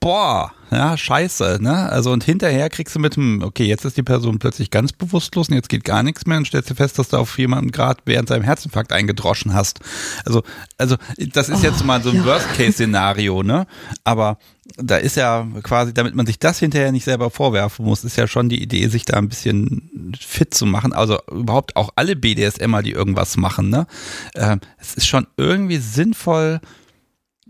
Boah, 0.00 0.52
ja, 0.70 0.96
scheiße, 0.96 1.58
ne? 1.60 1.90
Also 1.90 2.12
und 2.12 2.22
hinterher 2.22 2.70
kriegst 2.70 2.94
du 2.94 3.00
mit 3.00 3.16
dem, 3.16 3.42
okay, 3.42 3.64
jetzt 3.64 3.84
ist 3.84 3.96
die 3.96 4.04
Person 4.04 4.38
plötzlich 4.38 4.70
ganz 4.70 4.92
bewusstlos 4.92 5.48
und 5.48 5.56
jetzt 5.56 5.68
geht 5.68 5.82
gar 5.82 6.04
nichts 6.04 6.24
mehr 6.24 6.38
und 6.38 6.46
stellst 6.46 6.70
du 6.70 6.74
fest, 6.74 6.98
dass 6.98 7.08
du 7.08 7.16
auf 7.16 7.36
jemanden 7.38 7.72
gerade 7.72 8.00
während 8.04 8.28
seinem 8.28 8.44
Herzinfarkt 8.44 8.92
eingedroschen 8.92 9.54
hast. 9.54 9.80
Also, 10.24 10.42
also 10.76 10.96
das 11.16 11.48
ist 11.48 11.60
oh, 11.60 11.64
jetzt 11.64 11.84
mal 11.84 12.00
so 12.00 12.10
ein 12.10 12.16
ja. 12.16 12.24
Worst-Case-Szenario, 12.26 13.42
ne? 13.42 13.66
Aber 14.04 14.38
da 14.76 14.98
ist 14.98 15.16
ja 15.16 15.48
quasi, 15.62 15.94
damit 15.94 16.14
man 16.14 16.26
sich 16.26 16.38
das 16.38 16.58
hinterher 16.58 16.92
nicht 16.92 17.04
selber 17.04 17.30
vorwerfen 17.30 17.84
muss, 17.84 18.04
ist 18.04 18.16
ja 18.16 18.28
schon 18.28 18.48
die 18.48 18.62
Idee, 18.62 18.86
sich 18.88 19.04
da 19.04 19.16
ein 19.16 19.28
bisschen 19.28 20.12
fit 20.20 20.54
zu 20.54 20.66
machen. 20.66 20.92
Also 20.92 21.18
überhaupt 21.30 21.74
auch 21.74 21.90
alle 21.96 22.14
BDSMer, 22.14 22.82
die 22.82 22.92
irgendwas 22.92 23.36
machen, 23.36 23.70
ne? 23.70 23.86
Äh, 24.34 24.58
es 24.78 24.94
ist 24.94 25.06
schon 25.06 25.26
irgendwie 25.36 25.78
sinnvoll, 25.78 26.60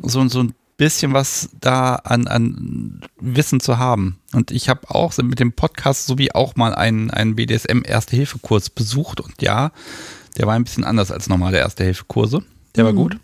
so, 0.01 0.27
so 0.29 0.45
ein 0.45 0.55
bisschen 0.79 1.13
was 1.13 1.51
da 1.61 1.97
an, 1.97 2.27
an 2.27 3.01
Wissen 3.21 3.61
zu 3.61 3.77
haben. 3.77 4.21
Und 4.33 4.51
ich 4.51 4.71
habe 4.71 4.89
auch 4.89 5.15
mit 5.19 5.41
dem 5.41 5.53
Podcast 5.53 6.07
sowie 6.07 6.33
auch 6.33 6.57
mal 6.57 6.75
einen, 6.75 7.11
einen 7.11 7.37
BDSM-Erste-Hilfe-Kurs 7.37 8.71
besucht 8.71 9.21
und 9.21 9.43
ja, 9.43 9.73
der 10.39 10.47
war 10.47 10.55
ein 10.55 10.65
bisschen 10.65 10.85
anders 10.85 11.11
als 11.11 11.29
normale 11.29 11.59
Erste-Hilfe-Kurse. 11.59 12.43
Der 12.77 12.85
mhm. 12.85 12.87
war 12.87 12.95
gut. 12.95 13.19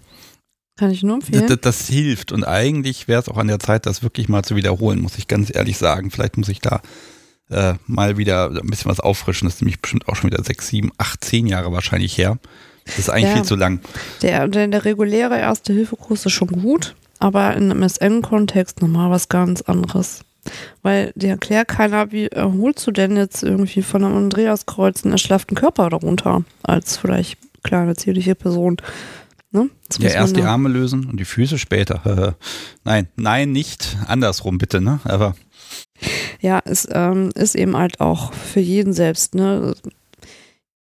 Kann 0.76 0.90
ich 0.90 1.04
nur 1.04 1.14
empfehlen. 1.14 1.46
Das, 1.46 1.60
das 1.60 1.86
hilft 1.86 2.32
und 2.32 2.42
eigentlich 2.44 3.06
wäre 3.06 3.20
es 3.20 3.28
auch 3.28 3.36
an 3.36 3.46
der 3.46 3.60
Zeit, 3.60 3.86
das 3.86 4.02
wirklich 4.02 4.28
mal 4.28 4.42
zu 4.42 4.56
wiederholen, 4.56 5.00
muss 5.00 5.16
ich 5.16 5.28
ganz 5.28 5.54
ehrlich 5.54 5.78
sagen. 5.78 6.10
Vielleicht 6.10 6.36
muss 6.36 6.48
ich 6.48 6.58
da 6.58 6.82
äh, 7.50 7.74
mal 7.86 8.16
wieder 8.18 8.50
ein 8.50 8.66
bisschen 8.66 8.90
was 8.90 8.98
auffrischen. 8.98 9.46
Das 9.46 9.56
ist 9.56 9.60
nämlich 9.60 9.80
bestimmt 9.80 10.08
auch 10.08 10.16
schon 10.16 10.30
wieder 10.32 10.42
sechs, 10.42 10.66
sieben, 10.66 10.90
acht, 10.98 11.24
zehn 11.24 11.46
Jahre 11.46 11.70
wahrscheinlich 11.70 12.18
her. 12.18 12.38
Das 12.84 12.98
ist 12.98 13.10
eigentlich 13.10 13.30
ja, 13.30 13.36
viel 13.36 13.44
zu 13.44 13.54
lang. 13.54 13.80
Der, 14.22 14.48
der, 14.48 14.66
der 14.66 14.84
reguläre 14.84 15.38
Erste-Hilfe-Kurs 15.38 16.26
ist 16.26 16.32
schon 16.32 16.48
gut, 16.48 16.96
aber 17.24 17.56
in 17.56 17.70
einem 17.70 17.82
MSN-Kontext 17.82 18.82
nochmal 18.82 19.10
was 19.10 19.30
ganz 19.30 19.62
anderes. 19.62 20.26
Weil 20.82 21.10
dir 21.14 21.30
erklärt 21.30 21.68
keiner, 21.68 22.12
wie 22.12 22.26
erholst 22.26 22.86
du 22.86 22.90
denn 22.90 23.16
jetzt 23.16 23.42
irgendwie 23.42 23.80
von 23.80 24.04
einem 24.04 24.14
Andreaskreuz 24.14 25.04
einen 25.04 25.12
erschlafften 25.12 25.56
Körper 25.56 25.88
darunter, 25.88 26.44
als 26.62 26.98
vielleicht 26.98 27.38
kleine, 27.62 27.96
zierliche 27.96 28.34
Person. 28.34 28.76
Ne? 29.52 29.70
Ja, 30.00 30.10
erst 30.10 30.36
die 30.36 30.42
Arme 30.42 30.68
lösen 30.68 31.06
und 31.06 31.18
die 31.18 31.24
Füße 31.24 31.56
später. 31.56 32.36
nein, 32.84 33.08
nein, 33.16 33.52
nicht 33.52 33.96
andersrum, 34.06 34.58
bitte, 34.58 34.82
ne? 34.82 35.00
Aber. 35.04 35.34
Ja, 36.42 36.60
es 36.66 36.86
ähm, 36.92 37.30
ist 37.34 37.54
eben 37.54 37.74
halt 37.74 38.00
auch 38.00 38.34
für 38.34 38.60
jeden 38.60 38.92
selbst, 38.92 39.34
ne? 39.34 39.74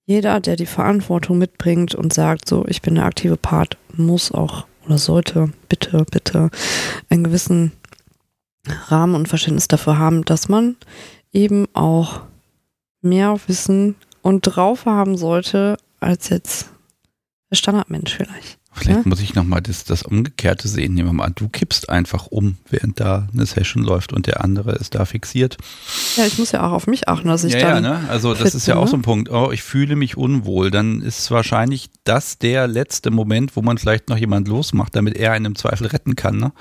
Jeder, 0.05 0.39
der 0.39 0.55
die 0.55 0.65
Verantwortung 0.65 1.37
mitbringt 1.37 1.95
und 1.95 2.13
sagt, 2.13 2.47
so, 2.47 2.65
ich 2.65 2.81
bin 2.81 2.95
der 2.95 3.03
aktive 3.03 3.35
Part, 3.35 3.77
muss 3.97 4.31
auch 4.31 4.68
oder 4.89 4.97
sollte 4.97 5.51
bitte, 5.69 6.03
bitte 6.11 6.49
einen 7.09 7.23
gewissen 7.23 7.71
Rahmen 8.87 9.15
und 9.15 9.27
Verständnis 9.27 9.67
dafür 9.67 9.99
haben, 9.99 10.25
dass 10.25 10.49
man 10.49 10.75
eben 11.31 11.67
auch 11.73 12.21
mehr 13.01 13.39
Wissen 13.47 13.95
und 14.21 14.41
drauf 14.41 14.85
haben 14.85 15.15
sollte, 15.15 15.77
als 15.99 16.29
jetzt 16.29 16.69
der 17.51 17.55
Standardmensch 17.55 18.15
vielleicht. 18.15 18.58
Vielleicht 18.79 19.05
ja? 19.05 19.09
muss 19.09 19.21
ich 19.21 19.35
nochmal 19.35 19.61
das, 19.61 19.83
das 19.83 20.03
Umgekehrte 20.03 20.67
sehen. 20.67 20.93
Nehmen 20.93 21.09
wir 21.09 21.13
mal 21.13 21.25
an, 21.25 21.33
du 21.35 21.49
kippst 21.49 21.89
einfach 21.89 22.27
um, 22.27 22.57
während 22.69 22.99
da 22.99 23.27
eine 23.33 23.45
Session 23.45 23.83
läuft 23.83 24.13
und 24.13 24.27
der 24.27 24.43
andere 24.43 24.73
ist 24.73 24.95
da 24.95 25.05
fixiert. 25.05 25.57
Ja, 26.15 26.25
ich 26.25 26.37
muss 26.37 26.51
ja 26.51 26.65
auch 26.67 26.71
auf 26.71 26.87
mich 26.87 27.07
achten, 27.07 27.27
dass 27.27 27.43
ich 27.43 27.53
ja, 27.53 27.59
dann. 27.59 27.83
Ja, 27.83 27.99
ne? 27.99 28.09
Also 28.09 28.33
das 28.33 28.55
ist 28.55 28.67
ja 28.67 28.75
auch 28.75 28.87
so 28.87 28.97
ein 28.97 29.01
Punkt. 29.01 29.29
Oh, 29.29 29.51
ich 29.51 29.63
fühle 29.63 29.95
mich 29.95 30.17
unwohl. 30.17 30.71
Dann 30.71 31.01
ist 31.01 31.29
wahrscheinlich 31.31 31.89
das 32.03 32.37
der 32.37 32.67
letzte 32.67 33.11
Moment, 33.11 33.55
wo 33.55 33.61
man 33.61 33.77
vielleicht 33.77 34.09
noch 34.09 34.17
jemand 34.17 34.47
losmacht, 34.47 34.95
damit 34.95 35.17
er 35.17 35.33
einen 35.33 35.45
im 35.45 35.55
Zweifel 35.55 35.87
retten 35.87 36.15
kann. 36.15 36.37
Ne? 36.37 36.51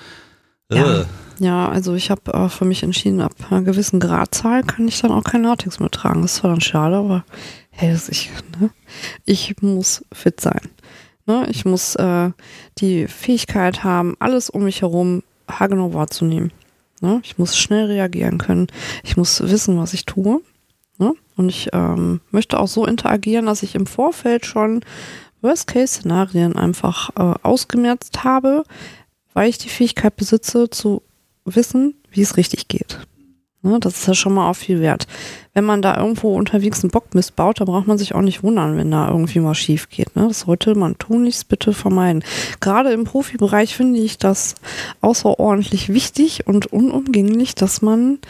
Ja. 0.71 1.07
ja, 1.39 1.69
also 1.69 1.95
ich 1.95 2.11
habe 2.11 2.33
äh, 2.33 2.49
für 2.49 2.67
mich 2.67 2.83
entschieden, 2.83 3.23
ab 3.23 3.33
einer 3.49 3.63
gewissen 3.63 4.01
Gradzahl 4.01 4.63
kann 4.65 4.87
ich 4.87 5.01
dann 5.01 5.13
auch 5.13 5.25
kein 5.25 5.43
Latex 5.43 5.81
mehr 5.81 5.91
tragen. 5.91 6.21
Das 6.21 6.33
ist 6.33 6.39
zwar 6.39 6.51
dann 6.51 6.61
schade, 6.61 6.97
aber 6.97 7.25
hey, 7.71 7.97
ich, 8.09 8.31
ne? 8.61 8.71
ich 9.25 9.55
muss 9.63 10.05
fit 10.13 10.41
sein. 10.41 10.61
Ne? 11.29 11.47
Ich 11.51 11.67
muss 11.67 11.95
äh, 11.97 12.31
die 12.79 13.07
Fähigkeit 13.07 13.85
haben, 13.85 14.17
alles 14.19 14.49
um 14.49 14.65
mich 14.65 14.81
herum 14.81 15.23
haargenau 15.47 15.93
wahrzunehmen. 15.93 16.53
Ne? 17.03 17.21
Ich 17.23 17.37
muss 17.37 17.57
schnell 17.57 17.85
reagieren 17.85 18.39
können. 18.39 18.67
Ich 19.05 19.17
muss 19.19 19.41
wissen, 19.43 19.79
was 19.79 19.93
ich 19.93 20.07
tue. 20.07 20.41
Ne? 20.97 21.13
Und 21.37 21.51
ich 21.51 21.69
ähm, 21.75 22.21
möchte 22.31 22.59
auch 22.59 22.67
so 22.67 22.87
interagieren, 22.87 23.45
dass 23.45 23.63
ich 23.63 23.75
im 23.75 23.87
Vorfeld 23.87 24.47
schon 24.47 24.81
Worst-Case-Szenarien 25.43 26.57
einfach 26.57 27.11
äh, 27.11 27.39
ausgemerzt 27.43 28.25
habe, 28.25 28.65
weil 29.35 29.51
ich 29.51 29.59
die 29.59 29.69
Fähigkeit 29.69 30.17
besitze, 30.17 30.71
zu 30.71 31.03
wissen, 31.45 31.95
wie 32.11 32.23
es 32.23 32.39
richtig 32.39 32.69
geht. 32.69 33.01
Ne, 33.61 33.79
das 33.81 33.99
ist 33.99 34.07
ja 34.07 34.15
schon 34.15 34.35
mal 34.35 34.49
auch 34.49 34.57
viel 34.57 34.81
wert. 34.81 35.07
Wenn 35.59 35.65
man 35.65 35.83
da 35.83 35.97
irgendwo 35.97 36.37
unterwegs 36.37 36.85
einen 36.85 36.93
Bockmist 36.93 37.35
baut, 37.35 37.59
dann 37.59 37.67
braucht 37.67 37.89
man 37.89 37.99
sich 37.99 38.15
auch 38.15 38.21
nicht 38.21 38.45
wundern, 38.45 38.77
wenn 38.77 38.93
da 38.93 39.09
irgendwie 39.09 39.41
mal 39.41 39.57
schief 39.57 39.89
geht. 39.89 40.15
Ne? 40.15 40.29
Das 40.29 40.43
sollte 40.43 40.77
man 40.77 40.97
tunlichst 40.99 41.49
bitte 41.49 41.73
vermeiden. 41.73 42.23
Gerade 42.61 42.93
im 42.93 43.03
Profibereich 43.03 43.75
finde 43.75 43.99
ich 43.99 44.19
das 44.19 44.55
außerordentlich 45.01 45.89
wichtig 45.89 46.47
und 46.47 46.67
unumgänglich, 46.67 47.57
dass 47.57 47.83
man 47.83 48.21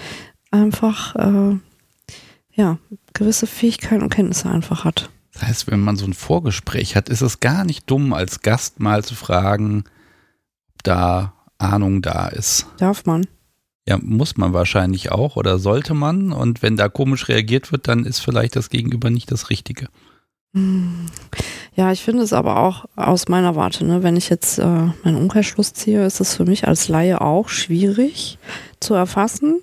einfach 0.50 1.16
äh, 1.16 1.58
ja, 2.54 2.78
gewisse 3.12 3.46
Fähigkeiten 3.46 4.02
und 4.02 4.08
Kenntnisse 4.08 4.48
einfach 4.48 4.86
hat. 4.86 5.10
Das 5.34 5.42
heißt, 5.42 5.70
wenn 5.70 5.80
man 5.80 5.96
so 5.96 6.06
ein 6.06 6.14
Vorgespräch 6.14 6.96
hat, 6.96 7.10
ist 7.10 7.20
es 7.20 7.40
gar 7.40 7.66
nicht 7.66 7.90
dumm, 7.90 8.14
als 8.14 8.40
Gast 8.40 8.80
mal 8.80 9.04
zu 9.04 9.14
fragen, 9.14 9.84
ob 10.76 10.82
da 10.82 11.34
Ahnung 11.58 12.00
da 12.00 12.28
ist. 12.28 12.64
Darf 12.78 13.04
man. 13.04 13.26
Ja, 13.88 13.98
muss 14.02 14.36
man 14.36 14.52
wahrscheinlich 14.52 15.12
auch 15.12 15.36
oder 15.36 15.58
sollte 15.58 15.94
man. 15.94 16.30
Und 16.30 16.60
wenn 16.60 16.76
da 16.76 16.90
komisch 16.90 17.28
reagiert 17.28 17.72
wird, 17.72 17.88
dann 17.88 18.04
ist 18.04 18.18
vielleicht 18.18 18.54
das 18.54 18.68
Gegenüber 18.68 19.08
nicht 19.08 19.32
das 19.32 19.48
Richtige. 19.48 19.86
Ja, 21.74 21.90
ich 21.90 22.02
finde 22.02 22.22
es 22.22 22.34
aber 22.34 22.58
auch 22.58 22.84
aus 22.96 23.28
meiner 23.28 23.56
Warte, 23.56 23.86
ne, 23.86 24.02
wenn 24.02 24.18
ich 24.18 24.28
jetzt 24.28 24.58
äh, 24.58 24.62
meinen 25.04 25.16
Umkehrschluss 25.16 25.72
ziehe, 25.72 26.04
ist 26.04 26.20
es 26.20 26.36
für 26.36 26.44
mich 26.44 26.68
als 26.68 26.88
Laie 26.88 27.22
auch 27.22 27.48
schwierig 27.48 28.38
zu 28.78 28.92
erfassen. 28.92 29.62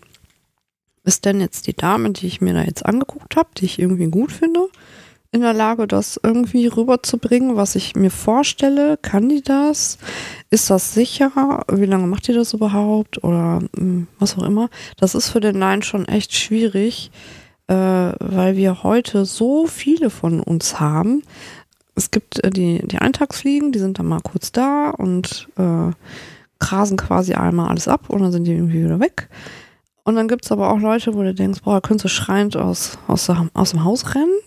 Ist 1.04 1.26
denn 1.26 1.40
jetzt 1.40 1.68
die 1.68 1.76
Dame, 1.76 2.10
die 2.10 2.26
ich 2.26 2.42
mir 2.42 2.56
da 2.56 2.64
jetzt 2.64 2.84
angeguckt 2.84 3.36
habe, 3.36 3.50
die 3.56 3.66
ich 3.66 3.78
irgendwie 3.78 4.10
gut 4.10 4.32
finde, 4.32 4.70
in 5.36 5.42
der 5.42 5.54
Lage, 5.54 5.86
das 5.86 6.18
irgendwie 6.24 6.68
rüberzubringen, 6.68 7.58
was 7.58 7.76
ich 7.76 7.94
mir 7.94 8.10
vorstelle? 8.10 8.98
Kann 9.02 9.28
die 9.28 9.42
das? 9.42 9.98
Ist 10.50 10.70
das 10.70 10.94
sicher? 10.94 11.66
Wie 11.70 11.86
lange 11.86 12.08
macht 12.08 12.30
die 12.30 12.34
das 12.34 12.54
überhaupt? 12.54 13.22
Oder 13.22 13.60
mh, 13.60 13.68
hm, 13.76 14.08
was 14.18 14.38
auch 14.38 14.44
immer. 14.44 14.70
Das 14.96 15.14
ist 15.14 15.28
für 15.28 15.42
den 15.42 15.60
Laien 15.60 15.82
schon 15.82 16.08
echt 16.08 16.34
schwierig, 16.34 17.12
äh, 17.68 17.76
weil 17.76 18.56
wir 18.56 18.84
heute 18.84 19.26
so 19.26 19.68
viele 19.68 20.10
von 20.10 20.40
uns 20.40 20.80
haben. 20.80 21.22
Es 21.96 22.12
gibt 22.12 22.42
äh, 22.42 22.50
die, 22.50 22.82
die 22.88 23.00
Eintagsfliegen, 23.00 23.74
die 23.74 23.80
sind 23.80 24.00
dann 24.00 24.08
mal 24.08 24.22
kurz 24.22 24.54
da 24.54 24.92
und 24.92 25.50
äh, 25.58 25.92
grasen 26.60 26.96
quasi 26.96 27.34
einmal 27.34 27.68
alles 27.68 27.90
ab 27.90 28.10
und 28.10 28.22
dann 28.22 28.32
sind 28.32 28.46
die 28.46 28.54
irgendwie 28.54 28.86
wieder 28.86 29.02
weg. 29.02 29.28
Und 30.06 30.16
dann 30.16 30.30
gibt 30.30 30.46
es 30.46 30.52
aber 30.54 30.72
auch 30.72 30.80
Leute, 30.80 31.14
wo 31.14 31.24
du 31.24 31.34
denkst, 31.34 31.60
boah, 31.62 31.82
könntest 31.82 32.06
du 32.06 32.10
schreiend 32.10 32.56
aus, 32.56 32.98
aus, 33.08 33.30
aus 33.54 33.72
dem 33.72 33.84
Haus 33.84 34.16
rennen 34.16 34.40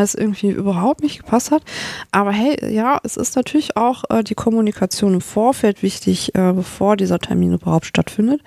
es 0.00 0.14
irgendwie 0.14 0.50
überhaupt 0.50 1.02
nicht 1.02 1.18
gepasst 1.18 1.50
hat. 1.50 1.62
Aber 2.10 2.32
hey, 2.32 2.72
ja, 2.72 2.98
es 3.02 3.16
ist 3.16 3.36
natürlich 3.36 3.76
auch 3.76 4.04
äh, 4.08 4.24
die 4.24 4.34
Kommunikation 4.34 5.14
im 5.14 5.20
Vorfeld 5.20 5.82
wichtig, 5.82 6.34
äh, 6.34 6.52
bevor 6.52 6.96
dieser 6.96 7.18
Termin 7.18 7.52
überhaupt 7.52 7.86
stattfindet. 7.86 8.40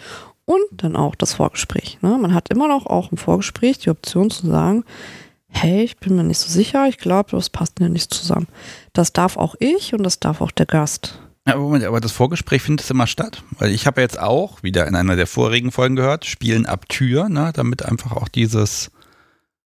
Und 0.45 0.61
dann 0.71 0.95
auch 0.95 1.15
das 1.15 1.33
Vorgespräch. 1.33 1.97
Ne? 2.01 2.17
Man 2.19 2.33
hat 2.33 2.49
immer 2.49 2.67
noch 2.67 2.85
auch 2.85 3.11
im 3.11 3.17
Vorgespräch 3.17 3.79
die 3.79 3.89
Option 3.89 4.29
zu 4.29 4.47
sagen, 4.47 4.83
hey, 5.47 5.83
ich 5.83 5.97
bin 5.97 6.15
mir 6.15 6.23
nicht 6.23 6.37
so 6.37 6.49
sicher, 6.49 6.87
ich 6.87 6.97
glaube, 6.97 7.31
das 7.31 7.49
passt 7.49 7.79
mir 7.79 7.89
nicht 7.89 8.13
zusammen. 8.13 8.47
Das 8.93 9.13
darf 9.13 9.37
auch 9.37 9.55
ich 9.59 9.93
und 9.93 10.03
das 10.03 10.19
darf 10.19 10.41
auch 10.41 10.51
der 10.51 10.65
Gast. 10.65 11.19
Ja, 11.47 11.57
Moment, 11.57 11.83
aber 11.83 11.99
das 11.99 12.11
Vorgespräch 12.11 12.63
findet 12.63 12.89
immer 12.89 13.07
statt. 13.07 13.43
Weil 13.59 13.71
ich 13.71 13.85
habe 13.85 14.01
jetzt 14.01 14.19
auch, 14.19 14.63
wieder 14.63 14.87
in 14.87 14.95
einer 14.95 15.15
der 15.15 15.27
vorigen 15.27 15.71
Folgen 15.71 15.95
gehört, 15.95 16.25
Spielen 16.25 16.65
ab 16.65 16.89
Tür, 16.89 17.29
ne, 17.29 17.51
damit 17.53 17.85
einfach 17.85 18.13
auch 18.13 18.27
dieses 18.27 18.91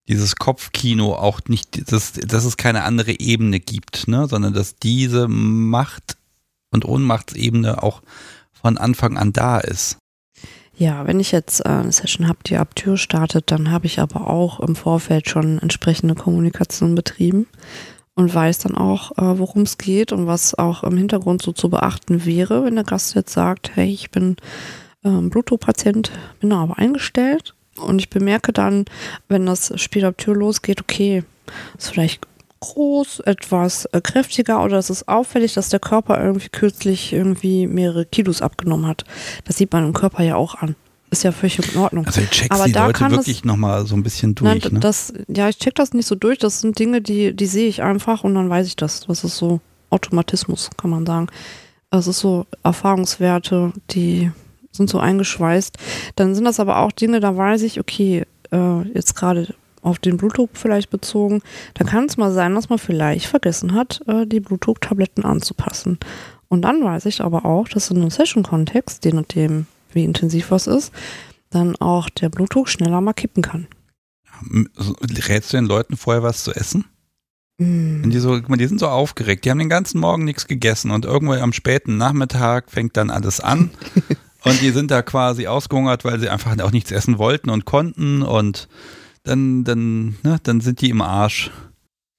dieses 0.08 0.36
Kopfkino 0.36 1.14
auch 1.14 1.40
nicht, 1.48 1.90
dass, 1.90 2.12
dass 2.12 2.44
es 2.44 2.56
keine 2.56 2.84
andere 2.84 3.18
Ebene 3.18 3.60
gibt, 3.60 4.06
ne? 4.08 4.26
sondern 4.28 4.52
dass 4.52 4.76
diese 4.76 5.28
Macht- 5.28 6.16
und 6.70 6.84
Ohnmachtsebene 6.84 7.82
auch 7.82 8.02
von 8.52 8.76
Anfang 8.78 9.16
an 9.16 9.32
da 9.32 9.58
ist. 9.58 9.98
Ja, 10.76 11.06
wenn 11.06 11.20
ich 11.20 11.30
jetzt 11.30 11.60
äh, 11.60 11.68
eine 11.68 11.92
Session 11.92 12.26
habe, 12.26 12.40
die 12.46 12.56
ab 12.56 12.74
Tür 12.74 12.96
startet, 12.96 13.50
dann 13.50 13.70
habe 13.70 13.86
ich 13.86 14.00
aber 14.00 14.28
auch 14.28 14.60
im 14.60 14.74
Vorfeld 14.74 15.28
schon 15.28 15.60
entsprechende 15.60 16.16
Kommunikation 16.16 16.96
betrieben 16.96 17.46
und 18.14 18.34
weiß 18.34 18.58
dann 18.58 18.76
auch, 18.76 19.12
äh, 19.12 19.38
worum 19.38 19.62
es 19.62 19.78
geht 19.78 20.12
und 20.12 20.26
was 20.26 20.54
auch 20.54 20.82
im 20.82 20.96
Hintergrund 20.96 21.42
so 21.42 21.52
zu 21.52 21.70
beachten 21.70 22.24
wäre, 22.24 22.64
wenn 22.64 22.74
der 22.74 22.84
Gast 22.84 23.14
jetzt 23.14 23.32
sagt, 23.32 23.76
hey, 23.76 23.88
ich 23.88 24.10
bin 24.10 24.36
ähm, 25.04 25.30
Blutdruckpatient, 25.30 26.10
bin 26.40 26.50
da 26.50 26.56
aber 26.56 26.78
eingestellt 26.78 27.53
und 27.78 27.98
ich 27.98 28.10
bemerke 28.10 28.52
dann, 28.52 28.84
wenn 29.28 29.46
das 29.46 29.72
Spiel 29.80 30.04
ab 30.04 30.18
Tür 30.18 30.34
losgeht, 30.34 30.80
okay, 30.80 31.24
ist 31.78 31.90
vielleicht 31.90 32.26
groß, 32.60 33.20
etwas 33.20 33.84
äh, 33.86 34.00
kräftiger 34.00 34.64
oder 34.64 34.78
es 34.78 34.88
ist 34.88 35.06
auffällig, 35.06 35.54
dass 35.54 35.68
der 35.68 35.80
Körper 35.80 36.22
irgendwie 36.22 36.48
kürzlich 36.48 37.12
irgendwie 37.12 37.66
mehrere 37.66 38.06
Kilos 38.06 38.40
abgenommen 38.40 38.86
hat. 38.86 39.04
Das 39.44 39.58
sieht 39.58 39.72
man 39.72 39.84
im 39.84 39.92
Körper 39.92 40.22
ja 40.22 40.36
auch 40.36 40.54
an. 40.54 40.74
Ist 41.10 41.24
ja 41.24 41.32
völlig 41.32 41.58
in 41.58 41.78
Ordnung. 41.78 42.06
Also 42.06 42.22
ich 42.22 42.30
checkst 42.30 42.50
Aber 42.50 42.64
die 42.64 42.72
da 42.72 42.86
Leute 42.86 43.10
wirklich 43.10 43.44
nochmal 43.44 43.86
so 43.86 43.94
ein 43.94 44.02
bisschen 44.02 44.34
durch. 44.34 44.64
Nein, 44.64 44.72
ne? 44.72 44.80
das, 44.80 45.12
ja, 45.28 45.48
ich 45.48 45.58
check 45.58 45.74
das 45.74 45.92
nicht 45.92 46.06
so 46.06 46.14
durch. 46.14 46.38
Das 46.38 46.60
sind 46.60 46.78
Dinge, 46.78 47.02
die, 47.02 47.36
die 47.36 47.46
sehe 47.46 47.68
ich 47.68 47.82
einfach 47.82 48.24
und 48.24 48.34
dann 48.34 48.48
weiß 48.48 48.66
ich 48.66 48.76
das. 48.76 49.00
Das 49.00 49.22
ist 49.22 49.36
so 49.36 49.60
Automatismus, 49.90 50.70
kann 50.76 50.90
man 50.90 51.06
sagen. 51.06 51.28
Das 51.90 52.08
ist 52.08 52.18
so 52.18 52.46
Erfahrungswerte, 52.64 53.72
die 53.90 54.32
sind 54.74 54.90
so 54.90 54.98
eingeschweißt. 54.98 55.76
Dann 56.16 56.34
sind 56.34 56.44
das 56.44 56.60
aber 56.60 56.78
auch 56.78 56.92
Dinge, 56.92 57.20
da 57.20 57.36
weiß 57.36 57.62
ich, 57.62 57.80
okay, 57.80 58.24
äh, 58.50 58.82
jetzt 58.94 59.14
gerade 59.14 59.54
auf 59.82 59.98
den 59.98 60.16
Blutdruck 60.16 60.50
vielleicht 60.54 60.90
bezogen, 60.90 61.42
da 61.74 61.84
kann 61.84 62.06
es 62.06 62.16
mal 62.16 62.32
sein, 62.32 62.54
dass 62.54 62.70
man 62.70 62.78
vielleicht 62.78 63.26
vergessen 63.26 63.74
hat, 63.74 64.00
äh, 64.06 64.26
die 64.26 64.40
Blutdrucktabletten 64.40 65.24
anzupassen. 65.24 65.98
Und 66.48 66.62
dann 66.62 66.82
weiß 66.82 67.06
ich 67.06 67.20
aber 67.20 67.44
auch, 67.44 67.68
dass 67.68 67.90
in 67.90 67.98
einem 67.98 68.10
Session-Kontext, 68.10 69.04
je 69.04 69.12
nachdem, 69.12 69.66
wie 69.92 70.04
intensiv 70.04 70.50
was 70.50 70.66
ist, 70.66 70.92
dann 71.50 71.76
auch 71.76 72.08
der 72.08 72.30
Blutdruck 72.30 72.68
schneller 72.68 73.00
mal 73.00 73.12
kippen 73.12 73.42
kann. 73.42 73.66
Rätst 75.28 75.52
du 75.52 75.58
den 75.58 75.66
Leuten 75.66 75.96
vorher 75.96 76.22
was 76.22 76.42
zu 76.42 76.52
essen? 76.52 76.86
Mm. 77.58 78.10
Die, 78.10 78.18
so, 78.18 78.40
die 78.40 78.66
sind 78.66 78.80
so 78.80 78.88
aufgeregt, 78.88 79.44
die 79.44 79.50
haben 79.50 79.58
den 79.58 79.68
ganzen 79.68 80.00
Morgen 80.00 80.24
nichts 80.24 80.48
gegessen 80.48 80.90
und 80.90 81.04
irgendwann 81.04 81.40
am 81.40 81.52
späten 81.52 81.96
Nachmittag 81.96 82.70
fängt 82.70 82.96
dann 82.96 83.10
alles 83.10 83.40
an 83.40 83.70
Und 84.44 84.60
die 84.60 84.70
sind 84.70 84.90
da 84.90 85.02
quasi 85.02 85.46
ausgehungert, 85.46 86.04
weil 86.04 86.20
sie 86.20 86.28
einfach 86.28 86.58
auch 86.60 86.70
nichts 86.70 86.92
essen 86.92 87.18
wollten 87.18 87.50
und 87.50 87.64
konnten 87.64 88.22
und 88.22 88.68
dann, 89.22 89.64
dann, 89.64 90.16
ne, 90.22 90.38
dann 90.42 90.60
sind 90.60 90.80
die 90.80 90.90
im 90.90 91.00
Arsch. 91.00 91.50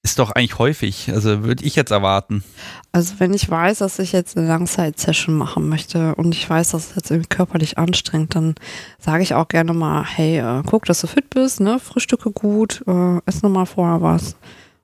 Ist 0.02 0.20
doch 0.20 0.30
eigentlich 0.30 0.58
häufig, 0.58 1.10
also 1.12 1.42
würde 1.42 1.64
ich 1.64 1.74
jetzt 1.74 1.90
erwarten. 1.90 2.44
Also 2.92 3.14
wenn 3.18 3.34
ich 3.34 3.50
weiß, 3.50 3.78
dass 3.78 3.98
ich 3.98 4.12
jetzt 4.12 4.36
eine 4.36 4.46
Langzeit-Session 4.46 5.36
machen 5.36 5.68
möchte 5.68 6.14
und 6.14 6.32
ich 6.32 6.48
weiß, 6.48 6.70
dass 6.70 6.90
es 6.90 6.94
jetzt 6.94 7.10
irgendwie 7.10 7.28
körperlich 7.28 7.76
anstrengt, 7.76 8.36
dann 8.36 8.54
sage 9.00 9.24
ich 9.24 9.34
auch 9.34 9.48
gerne 9.48 9.72
mal, 9.72 10.04
hey, 10.04 10.38
äh, 10.38 10.62
guck, 10.64 10.84
dass 10.84 11.00
du 11.00 11.08
fit 11.08 11.28
bist, 11.30 11.58
ne, 11.60 11.80
frühstücke 11.80 12.30
gut, 12.30 12.84
äh, 12.86 13.18
ess 13.26 13.42
nochmal 13.42 13.66
vorher 13.66 14.00
was. 14.00 14.36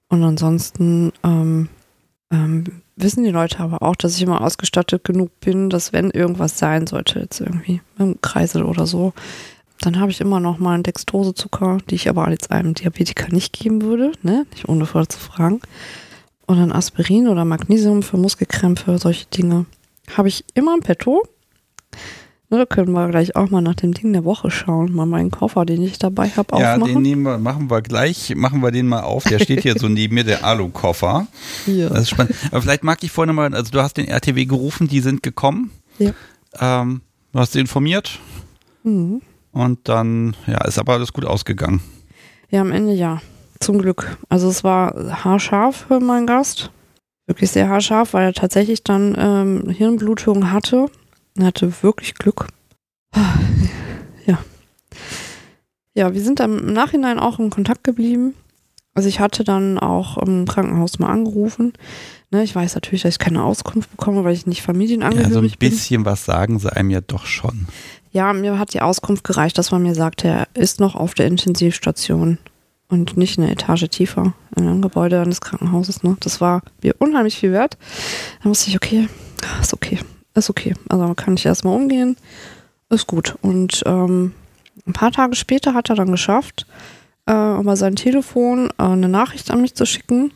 Und 0.09 0.25
ansonsten 0.25 1.13
ähm, 1.23 1.69
ähm, 2.33 2.83
wissen 3.03 3.25
die 3.25 3.31
Leute 3.31 3.61
aber 3.61 3.83
auch, 3.83 3.97
dass 3.97 4.17
ich 4.17 4.23
immer 4.23 4.41
ausgestattet 4.41 5.05
genug 5.05 5.31
bin, 5.41 5.71
dass 5.71 5.93
wenn 5.93 6.11
irgendwas 6.11 6.59
sein 6.59 6.87
sollte, 6.87 7.21
jetzt 7.21 7.41
irgendwie 7.41 7.81
im 7.99 8.21
Kreisel 8.21 8.63
oder 8.65 8.87
so, 8.87 9.13
dann 9.81 9.99
habe 9.99 10.11
ich 10.11 10.21
immer 10.21 10.41
noch 10.41 10.59
mal 10.59 10.75
einen 10.75 10.85
Dextrosezucker, 10.85 11.79
die 11.91 11.97
ich 11.97 12.09
aber 12.09 12.31
jetzt 12.31 12.51
einem 12.51 12.75
Diabetiker 12.75 13.33
nicht 13.33 13.53
geben 13.53 13.83
würde, 13.83 14.13
ne? 14.23 14.47
Nicht 14.53 14.69
ohne 14.69 14.87
vorher 14.87 15.09
zu 15.09 15.19
fragen. 15.19 15.61
Und 16.47 16.59
dann 16.59 16.73
Aspirin 16.73 17.29
oder 17.29 17.45
Magnesium 17.45 18.03
für 18.03 18.17
Muskelkrämpfe, 18.17 18.99
solche 18.99 19.27
Dinge. 19.27 19.67
Habe 20.17 20.29
ich 20.29 20.45
immer 20.55 20.75
im 20.75 20.81
Petto. 20.81 21.25
Ne, 22.53 22.59
da 22.59 22.67
können 22.67 22.93
wir 22.93 23.09
gleich 23.09 23.35
auch 23.35 23.49
mal 23.49 23.63
nach 23.63 23.77
dem 23.77 23.95
Ding 23.95 24.13
der 24.13 24.27
Woche 24.27 24.51
schauen. 24.51 24.93
Mal 24.93 25.07
meinen 25.07 25.31
Koffer, 25.31 25.65
den 25.65 25.81
ich 25.81 25.99
dabei 25.99 26.29
habe, 26.29 26.59
ja, 26.61 26.75
aufmachen. 26.75 26.93
Ja, 26.93 26.99
den 26.99 27.03
nehmen 27.03 27.23
wir, 27.23 27.39
machen 27.39 27.71
wir 27.71 27.81
gleich, 27.81 28.35
machen 28.37 28.61
wir 28.61 28.71
den 28.71 28.89
mal 28.89 29.01
auf. 29.01 29.25
Der 29.25 29.39
steht 29.39 29.63
hier 29.63 29.79
so 29.79 29.89
neben 29.89 30.15
mir, 30.17 30.25
der 30.25 30.45
Alu-Koffer. 30.45 31.27
Ja. 31.65 31.89
Das 31.89 32.01
ist 32.01 32.11
spannend. 32.11 32.35
Aber 32.51 32.61
vielleicht 32.61 32.85
mag 32.85 33.03
ich 33.03 33.11
vorhin 33.11 33.35
mal, 33.35 33.55
also 33.55 33.71
du 33.71 33.81
hast 33.81 33.97
den 33.97 34.07
RTW 34.07 34.45
gerufen, 34.45 34.87
die 34.87 35.01
sind 35.01 35.23
gekommen. 35.23 35.71
Ja. 35.99 36.13
Ähm, 36.61 37.01
du 37.33 37.39
hast 37.39 37.53
sie 37.53 37.61
informiert. 37.61 38.19
Mhm. 38.83 39.23
Und 39.53 39.89
dann, 39.89 40.37
ja, 40.47 40.63
ist 40.67 40.79
aber 40.79 40.93
alles 40.93 41.15
gut 41.15 41.25
ausgegangen. 41.25 41.81
Ja, 42.51 42.61
am 42.61 42.71
Ende 42.71 42.93
ja. 42.93 43.23
Zum 43.61 43.79
Glück. 43.79 44.19
Also 44.29 44.51
es 44.51 44.63
war 44.63 45.25
haarscharf 45.25 45.87
für 45.89 46.01
meinen 46.01 46.27
Gast. 46.27 46.71
Wirklich 47.27 47.51
sehr 47.51 47.71
haarscharf, 47.71 48.13
weil 48.13 48.27
er 48.27 48.33
tatsächlich 48.35 48.85
dann 48.85 49.17
ähm, 49.19 49.71
Hirnblutung 49.71 50.53
hatte 50.53 50.91
hatte 51.41 51.73
wirklich 51.83 52.15
Glück. 52.15 52.49
Ja. 54.25 54.39
Ja, 55.95 56.15
wir 56.15 56.23
sind 56.23 56.39
dann 56.39 56.59
im 56.59 56.73
Nachhinein 56.73 57.19
auch 57.19 57.41
in 57.41 57.51
Kontakt 57.51 57.83
geblieben. 57.83 58.35
Also 58.95 59.09
ich 59.09 59.21
hatte 59.21 59.43
dann 59.43 59.79
auch 59.79 60.17
im 60.19 60.47
Krankenhaus 60.47 60.99
mal 60.99 61.09
angerufen. 61.09 61.73
Ne, 62.31 62.45
ich 62.45 62.55
weiß 62.55 62.75
natürlich, 62.75 63.03
dass 63.03 63.15
ich 63.15 63.19
keine 63.19 63.43
Auskunft 63.43 63.91
bekomme, 63.91 64.23
weil 64.23 64.35
ich 64.35 64.47
nicht 64.47 64.63
familienangehörig 64.63 65.27
bin. 65.27 65.35
Ja, 65.35 65.41
so 65.49 65.55
ein 65.55 65.59
bisschen 65.59 66.03
bin. 66.05 66.13
was 66.13 66.25
sagen 66.25 66.59
sie 66.59 66.73
einem 66.73 66.91
ja 66.91 67.01
doch 67.01 67.27
schon. 67.27 67.67
Ja, 68.13 68.33
mir 68.33 68.59
hat 68.59 68.75
die 68.75 68.81
Auskunft 68.81 69.25
gereicht, 69.25 69.59
dass 69.59 69.71
man 69.71 69.83
mir 69.83 69.95
sagte, 69.95 70.29
er 70.29 70.49
ist 70.55 70.79
noch 70.79 70.95
auf 70.95 71.15
der 71.15 71.27
Intensivstation 71.27 72.39
und 72.89 73.17
nicht 73.17 73.39
eine 73.39 73.51
Etage 73.51 73.89
tiefer 73.89 74.35
in 74.55 74.69
einem 74.69 74.83
Gebäude 74.83 75.21
eines 75.21 75.41
Krankenhauses. 75.41 76.03
Ne? 76.03 76.17
Das 76.21 76.41
war 76.41 76.63
mir 76.83 76.95
unheimlich 76.99 77.39
viel 77.39 77.53
wert. 77.53 77.79
Da 78.43 78.49
musste 78.49 78.69
ich, 78.69 78.77
okay, 78.77 79.09
ist 79.61 79.75
okay 79.75 79.99
ist 80.35 80.51
okay. 80.51 80.75
Also 80.89 81.15
kann 81.15 81.35
ich 81.35 81.47
erstmal 81.47 81.77
umgehen. 81.77 82.17
Ist 82.89 83.07
gut. 83.07 83.37
Und 83.43 83.83
ähm, 83.87 84.33
ein 84.87 84.93
paar 84.93 85.13
Tage 85.13 85.35
später 85.37 85.75
hat 85.75 85.91
er 85.91 85.97
dann 85.97 86.11
geschafft, 86.11 86.67
äh, 87.27 87.59
über 87.59 87.77
sein 87.77 87.97
Telefon 87.97 88.71
äh, 88.79 88.85
eine 88.85 89.09
Nachricht 89.09 89.51
an 89.51 89.63
mich 89.63 89.75
zu 89.75 89.87
schicken. 89.87 90.33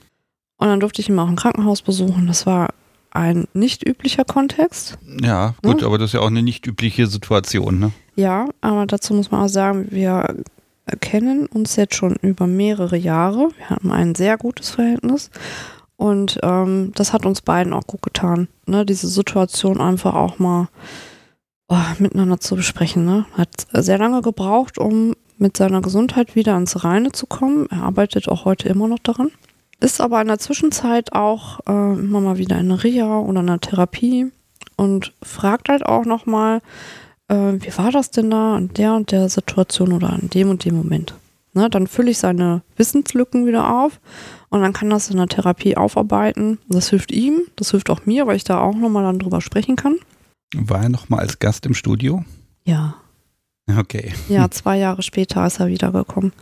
Und 0.58 0.68
dann 0.68 0.80
durfte 0.80 1.02
ich 1.02 1.08
ihn 1.08 1.18
auch 1.18 1.28
im 1.28 1.36
Krankenhaus 1.36 1.82
besuchen. 1.82 2.26
Das 2.26 2.46
war 2.46 2.70
ein 3.10 3.46
nicht 3.54 3.86
üblicher 3.86 4.24
Kontext. 4.24 4.98
Ja, 5.22 5.54
gut, 5.62 5.80
ne? 5.80 5.86
aber 5.86 5.98
das 5.98 6.10
ist 6.10 6.14
ja 6.14 6.20
auch 6.20 6.28
eine 6.28 6.42
nicht 6.42 6.66
übliche 6.66 7.06
Situation, 7.06 7.78
ne? 7.78 7.92
Ja, 8.14 8.48
aber 8.60 8.86
dazu 8.86 9.14
muss 9.14 9.30
man 9.30 9.42
auch 9.42 9.48
sagen, 9.48 9.88
wir 9.90 10.36
kennen 11.00 11.46
uns 11.46 11.76
jetzt 11.76 11.94
schon 11.94 12.16
über 12.22 12.46
mehrere 12.46 12.96
Jahre. 12.96 13.50
Wir 13.56 13.70
haben 13.70 13.90
ein 13.90 14.14
sehr 14.14 14.36
gutes 14.36 14.70
Verhältnis. 14.70 15.30
Und 15.96 16.38
ähm, 16.42 16.92
das 16.94 17.12
hat 17.12 17.24
uns 17.24 17.40
beiden 17.40 17.72
auch 17.72 17.86
gut 17.86 18.02
getan, 18.02 18.48
ne? 18.66 18.84
diese 18.84 19.08
Situation 19.08 19.80
einfach 19.80 20.14
auch 20.14 20.38
mal 20.38 20.68
oh, 21.68 21.76
miteinander 21.98 22.38
zu 22.38 22.56
besprechen. 22.56 23.04
Ne? 23.04 23.24
Hat 23.32 23.66
sehr 23.72 23.98
lange 23.98 24.20
gebraucht, 24.20 24.78
um 24.78 25.14
mit 25.38 25.56
seiner 25.56 25.80
Gesundheit 25.80 26.34
wieder 26.34 26.54
ans 26.54 26.84
Reine 26.84 27.12
zu 27.12 27.26
kommen. 27.26 27.66
Er 27.70 27.82
arbeitet 27.82 28.28
auch 28.28 28.44
heute 28.44 28.68
immer 28.68 28.88
noch 28.88 28.98
daran. 28.98 29.30
ist 29.80 30.00
aber 30.00 30.20
in 30.20 30.28
der 30.28 30.38
Zwischenzeit 30.38 31.12
auch 31.12 31.60
äh, 31.66 31.98
immer 31.98 32.20
mal 32.20 32.38
wieder 32.38 32.58
in 32.58 32.70
einer 32.70 32.82
Reha 32.82 33.18
oder 33.18 33.40
in 33.40 33.48
einer 33.48 33.60
Therapie 33.60 34.30
und 34.76 35.12
fragt 35.22 35.68
halt 35.68 35.84
auch 35.84 36.04
nochmal, 36.04 36.60
äh, 37.28 37.34
wie 37.34 37.76
war 37.76 37.90
das 37.90 38.10
denn 38.10 38.30
da 38.30 38.56
in 38.58 38.72
der 38.74 38.94
und 38.94 39.12
der 39.12 39.28
Situation 39.28 39.92
oder 39.92 40.18
in 40.20 40.30
dem 40.30 40.50
und 40.50 40.64
dem 40.64 40.76
Moment. 40.76 41.14
Ne, 41.54 41.70
dann 41.70 41.86
fülle 41.86 42.10
ich 42.10 42.18
seine 42.18 42.60
Wissenslücken 42.76 43.46
wieder 43.46 43.74
auf 43.82 43.98
und 44.56 44.62
dann 44.62 44.72
kann 44.72 44.90
das 44.90 45.10
in 45.10 45.16
der 45.18 45.28
Therapie 45.28 45.76
aufarbeiten. 45.76 46.58
Das 46.68 46.90
hilft 46.90 47.12
ihm, 47.12 47.42
das 47.56 47.70
hilft 47.70 47.90
auch 47.90 48.06
mir, 48.06 48.26
weil 48.26 48.36
ich 48.36 48.44
da 48.44 48.60
auch 48.60 48.74
nochmal 48.74 49.04
dann 49.04 49.18
drüber 49.18 49.40
sprechen 49.40 49.76
kann. 49.76 49.96
War 50.54 50.82
er 50.82 50.88
nochmal 50.88 51.20
als 51.20 51.38
Gast 51.38 51.66
im 51.66 51.74
Studio? 51.74 52.24
Ja. 52.64 52.96
Okay. 53.78 54.12
Ja, 54.28 54.50
zwei 54.50 54.78
Jahre 54.78 55.02
später 55.02 55.44
ist 55.46 55.60
er 55.60 55.66
wiedergekommen 55.66 56.32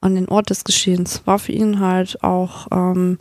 an 0.00 0.14
den 0.14 0.28
Ort 0.28 0.50
des 0.50 0.64
Geschehens. 0.64 1.22
War 1.26 1.38
für 1.38 1.52
ihn 1.52 1.80
halt 1.80 2.22
auch 2.22 2.68
ähm, 2.72 3.18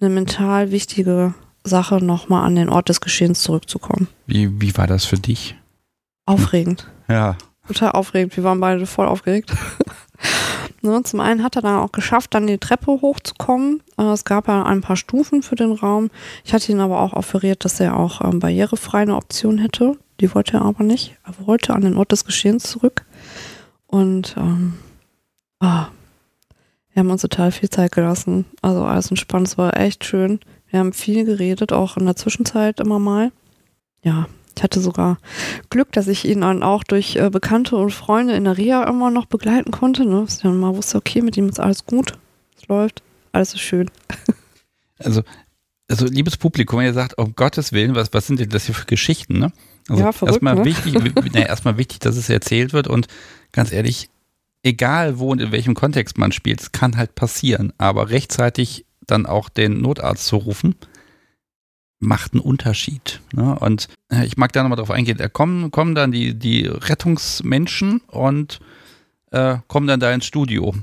eine 0.00 0.10
mental 0.10 0.70
wichtige 0.70 1.34
Sache, 1.64 2.04
nochmal 2.04 2.44
an 2.44 2.56
den 2.56 2.68
Ort 2.68 2.88
des 2.88 3.00
Geschehens 3.00 3.42
zurückzukommen. 3.42 4.08
Wie, 4.26 4.60
wie 4.60 4.76
war 4.76 4.86
das 4.86 5.04
für 5.04 5.18
dich? 5.18 5.56
Aufregend. 6.26 6.88
Ja. 7.08 7.36
Total 7.66 7.92
aufregend. 7.92 8.36
Wir 8.36 8.44
waren 8.44 8.60
beide 8.60 8.86
voll 8.86 9.06
aufgeregt. 9.06 9.52
ne, 10.82 11.02
zum 11.02 11.20
einen 11.20 11.42
hat 11.42 11.56
er 11.56 11.62
dann 11.62 11.78
auch 11.78 11.92
geschafft, 11.92 12.34
dann 12.34 12.46
die 12.46 12.58
Treppe 12.58 12.86
hochzukommen. 12.86 13.82
Äh, 13.98 14.12
es 14.12 14.24
gab 14.24 14.48
ja 14.48 14.64
ein 14.64 14.80
paar 14.80 14.96
Stufen 14.96 15.42
für 15.42 15.54
den 15.54 15.72
Raum. 15.72 16.10
Ich 16.44 16.52
hatte 16.52 16.70
ihn 16.72 16.80
aber 16.80 17.00
auch 17.00 17.12
offeriert, 17.12 17.64
dass 17.64 17.80
er 17.80 17.96
auch 17.96 18.20
ähm, 18.20 18.40
barrierefrei 18.40 19.02
eine 19.02 19.16
Option 19.16 19.58
hätte. 19.58 19.96
Die 20.20 20.34
wollte 20.34 20.58
er 20.58 20.62
aber 20.62 20.84
nicht. 20.84 21.16
Er 21.24 21.46
wollte 21.46 21.74
an 21.74 21.82
den 21.82 21.96
Ort 21.96 22.12
des 22.12 22.24
Geschehens 22.24 22.64
zurück. 22.64 23.04
Und 23.86 24.34
ähm, 24.36 24.74
ah, 25.60 25.88
wir 26.92 27.00
haben 27.00 27.10
uns 27.10 27.22
total 27.22 27.52
viel 27.52 27.70
Zeit 27.70 27.92
gelassen. 27.92 28.44
Also 28.60 28.84
alles 28.84 29.10
entspannt. 29.10 29.48
Es 29.48 29.58
war 29.58 29.76
echt 29.76 30.04
schön. 30.04 30.40
Wir 30.68 30.78
haben 30.78 30.92
viel 30.92 31.24
geredet, 31.24 31.72
auch 31.72 31.96
in 31.96 32.06
der 32.06 32.16
Zwischenzeit 32.16 32.80
immer 32.80 32.98
mal. 32.98 33.32
Ja, 34.02 34.26
ich 34.56 34.62
hatte 34.62 34.80
sogar 34.80 35.18
Glück, 35.70 35.92
dass 35.92 36.08
ich 36.08 36.26
ihn 36.26 36.42
dann 36.42 36.62
auch 36.62 36.84
durch 36.84 37.16
äh, 37.16 37.30
Bekannte 37.30 37.76
und 37.76 37.90
Freunde 37.90 38.34
in 38.34 38.44
der 38.44 38.58
Reha 38.58 38.84
immer 38.84 39.10
noch 39.10 39.26
begleiten 39.26 39.70
konnte. 39.70 40.04
Ne? 40.04 40.22
Dass 40.22 40.36
ich 40.36 40.42
dann 40.42 40.60
mal 40.60 40.76
wusste, 40.76 40.98
okay, 40.98 41.22
mit 41.22 41.36
ihm 41.36 41.48
ist 41.48 41.60
alles 41.60 41.86
gut. 41.86 42.12
Es 42.56 42.68
läuft. 42.68 43.02
Alles 43.32 43.54
ist 43.54 43.60
schön. 43.60 43.90
Also, 45.04 45.22
also 45.88 46.06
liebes 46.06 46.36
Publikum, 46.36 46.78
wenn 46.78 46.86
ihr 46.86 46.92
sagt, 46.92 47.18
um 47.18 47.34
Gottes 47.34 47.72
Willen, 47.72 47.96
was, 47.96 48.12
was 48.12 48.28
sind 48.28 48.38
denn 48.38 48.50
das 48.50 48.66
hier 48.66 48.74
für 48.74 48.86
Geschichten, 48.86 49.40
ne? 49.40 49.52
Also 49.88 50.00
Ja, 50.00 50.12
verrückt, 50.12 50.34
erstmal 50.34 50.54
ne? 50.54 50.64
wichtig, 50.64 50.94
na, 51.34 51.40
erstmal 51.40 51.76
wichtig, 51.76 51.98
dass 51.98 52.16
es 52.16 52.28
erzählt 52.28 52.72
wird 52.72 52.86
und 52.86 53.08
ganz 53.50 53.72
ehrlich, 53.72 54.10
egal 54.62 55.18
wo 55.18 55.32
und 55.32 55.40
in 55.40 55.50
welchem 55.50 55.74
Kontext 55.74 56.18
man 56.18 56.30
spielt, 56.30 56.60
es 56.60 56.70
kann 56.70 56.96
halt 56.96 57.16
passieren, 57.16 57.72
aber 57.78 58.10
rechtzeitig 58.10 58.86
dann 59.06 59.26
auch 59.26 59.48
den 59.48 59.80
Notarzt 59.80 60.26
zu 60.26 60.36
rufen, 60.36 60.76
macht 62.02 62.34
einen 62.34 62.42
Unterschied. 62.42 63.20
Ne? 63.32 63.56
Und 63.58 63.88
äh, 64.12 64.26
ich 64.26 64.36
mag 64.36 64.52
da 64.52 64.62
nochmal 64.62 64.76
drauf 64.76 64.90
eingehen, 64.90 65.18
da 65.18 65.28
kommen, 65.28 65.70
kommen 65.70 65.94
dann 65.94 66.10
die, 66.12 66.34
die 66.34 66.66
Rettungsmenschen 66.66 68.00
und 68.08 68.60
äh, 69.30 69.56
kommen 69.68 69.86
dann 69.86 70.00
da 70.00 70.12
ins 70.12 70.26
Studio. 70.26 70.74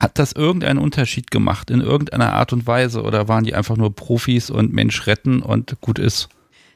Hat 0.00 0.18
das 0.18 0.32
irgendeinen 0.32 0.78
Unterschied 0.78 1.30
gemacht 1.30 1.70
in 1.70 1.80
irgendeiner 1.80 2.34
Art 2.34 2.52
und 2.52 2.66
Weise 2.66 3.02
oder 3.02 3.28
waren 3.28 3.44
die 3.44 3.54
einfach 3.54 3.76
nur 3.76 3.94
Profis 3.94 4.50
und 4.50 4.72
Mensch 4.72 5.06
retten 5.06 5.42
und 5.42 5.80
gut 5.80 5.98
ist? 5.98 6.28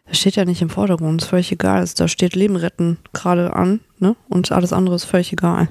Das 0.06 0.18
steht 0.18 0.36
ja 0.36 0.44
nicht 0.44 0.62
im 0.62 0.70
Vordergrund, 0.70 1.22
ist 1.22 1.28
völlig 1.28 1.52
egal. 1.52 1.80
Also 1.80 1.94
Da 1.97 2.09
steht 2.09 2.34
Leben 2.34 2.56
retten 2.56 2.98
gerade 3.12 3.55
an, 3.55 3.80
ne? 4.02 4.16
Und 4.28 4.52
alles 4.52 4.72
andere 4.74 4.96
ist 4.96 5.04
völlig 5.04 5.32
egal. 5.32 5.68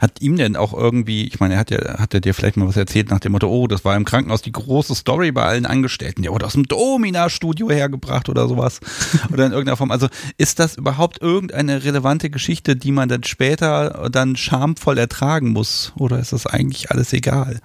Hat 0.00 0.20
ihm 0.20 0.36
denn 0.36 0.56
auch 0.56 0.72
irgendwie, 0.72 1.26
ich 1.26 1.38
meine, 1.38 1.54
er 1.54 1.60
hat 1.60 1.70
ja, 1.70 1.98
hat 1.98 2.14
er 2.14 2.20
dir 2.20 2.34
vielleicht 2.34 2.56
mal 2.56 2.66
was 2.66 2.76
erzählt 2.76 3.10
nach 3.10 3.20
dem 3.20 3.32
Motto, 3.32 3.48
oh, 3.48 3.68
das 3.68 3.84
war 3.84 3.94
im 3.96 4.04
Krankenhaus 4.04 4.42
die 4.42 4.52
große 4.52 4.94
Story 4.94 5.30
bei 5.30 5.44
allen 5.44 5.66
Angestellten, 5.66 6.22
der 6.22 6.32
wurde 6.32 6.46
aus 6.46 6.54
dem 6.54 6.64
Domina-Studio 6.64 7.70
hergebracht 7.70 8.28
oder 8.28 8.48
sowas. 8.48 8.80
oder 9.32 9.46
in 9.46 9.52
irgendeiner 9.52 9.76
Form. 9.76 9.90
Also 9.90 10.08
ist 10.38 10.58
das 10.58 10.76
überhaupt 10.76 11.22
irgendeine 11.22 11.84
relevante 11.84 12.30
Geschichte, 12.30 12.74
die 12.74 12.90
man 12.90 13.08
dann 13.08 13.22
später 13.22 14.08
dann 14.10 14.36
schamvoll 14.36 14.98
ertragen 14.98 15.50
muss? 15.50 15.92
Oder 15.96 16.18
ist 16.18 16.32
das 16.32 16.46
eigentlich 16.46 16.90
alles 16.90 17.12
egal? 17.12 17.60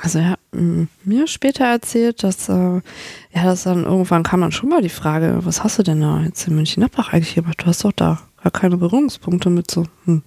Also 0.00 0.18
er 0.18 0.30
hat 0.30 0.40
mm, 0.52 0.84
mir 1.04 1.26
später 1.26 1.64
erzählt, 1.64 2.22
dass 2.22 2.48
äh, 2.48 2.52
ja, 2.52 3.44
dass 3.44 3.64
dann 3.64 3.84
irgendwann 3.84 4.22
kam 4.22 4.40
dann 4.40 4.52
schon 4.52 4.68
mal 4.68 4.82
die 4.82 4.88
Frage, 4.88 5.40
was 5.42 5.64
hast 5.64 5.78
du 5.78 5.82
denn 5.82 6.00
da 6.00 6.20
jetzt 6.20 6.46
in 6.46 6.54
München-Nappach 6.54 7.12
eigentlich 7.12 7.34
gemacht? 7.34 7.62
Du 7.62 7.66
hast 7.66 7.84
doch 7.84 7.92
da 7.92 8.27
gar 8.42 8.52
keine 8.52 8.76
Berührungspunkte 8.76 9.50
mit 9.50 9.70
so. 9.70 9.84
Hm. 10.04 10.22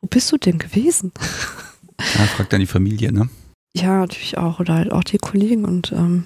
Wo 0.00 0.08
bist 0.08 0.30
du 0.32 0.36
denn 0.36 0.58
gewesen? 0.58 1.12
Ja, 1.98 2.24
fragt 2.26 2.52
dann 2.52 2.60
die 2.60 2.66
Familie, 2.66 3.12
ne? 3.12 3.28
Ja, 3.74 4.00
natürlich 4.00 4.38
auch. 4.38 4.60
Oder 4.60 4.74
halt 4.74 4.92
auch 4.92 5.04
die 5.04 5.18
Kollegen. 5.18 5.64
Und 5.64 5.92
ähm, 5.92 6.24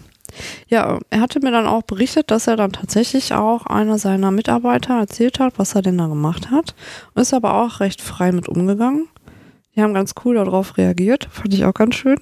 ja, 0.69 0.99
er 1.11 1.21
hatte 1.21 1.41
mir 1.41 1.51
dann 1.51 1.67
auch 1.67 1.83
berichtet, 1.83 2.31
dass 2.31 2.47
er 2.47 2.57
dann 2.57 2.73
tatsächlich 2.73 3.33
auch 3.35 3.67
einer 3.67 3.99
seiner 3.99 4.31
Mitarbeiter 4.31 4.99
erzählt 4.99 5.41
hat, 5.41 5.59
was 5.59 5.75
er 5.75 5.83
denn 5.83 5.99
da 5.99 6.07
gemacht 6.07 6.51
hat. 6.51 6.75
Und 7.15 7.23
ist 7.23 7.35
aber 7.35 7.55
auch 7.55 7.81
recht 7.81 8.01
frei 8.01 8.33
mit 8.33 8.49
umgegangen. 8.49 9.09
Die 9.75 9.83
haben 9.83 9.95
ganz 9.95 10.15
cool 10.25 10.35
darauf 10.35 10.77
reagiert. 10.77 11.29
Fand 11.31 11.55
ich 11.55 11.65
auch 11.65 11.75
ganz 11.75 11.95
schön. 11.95 12.21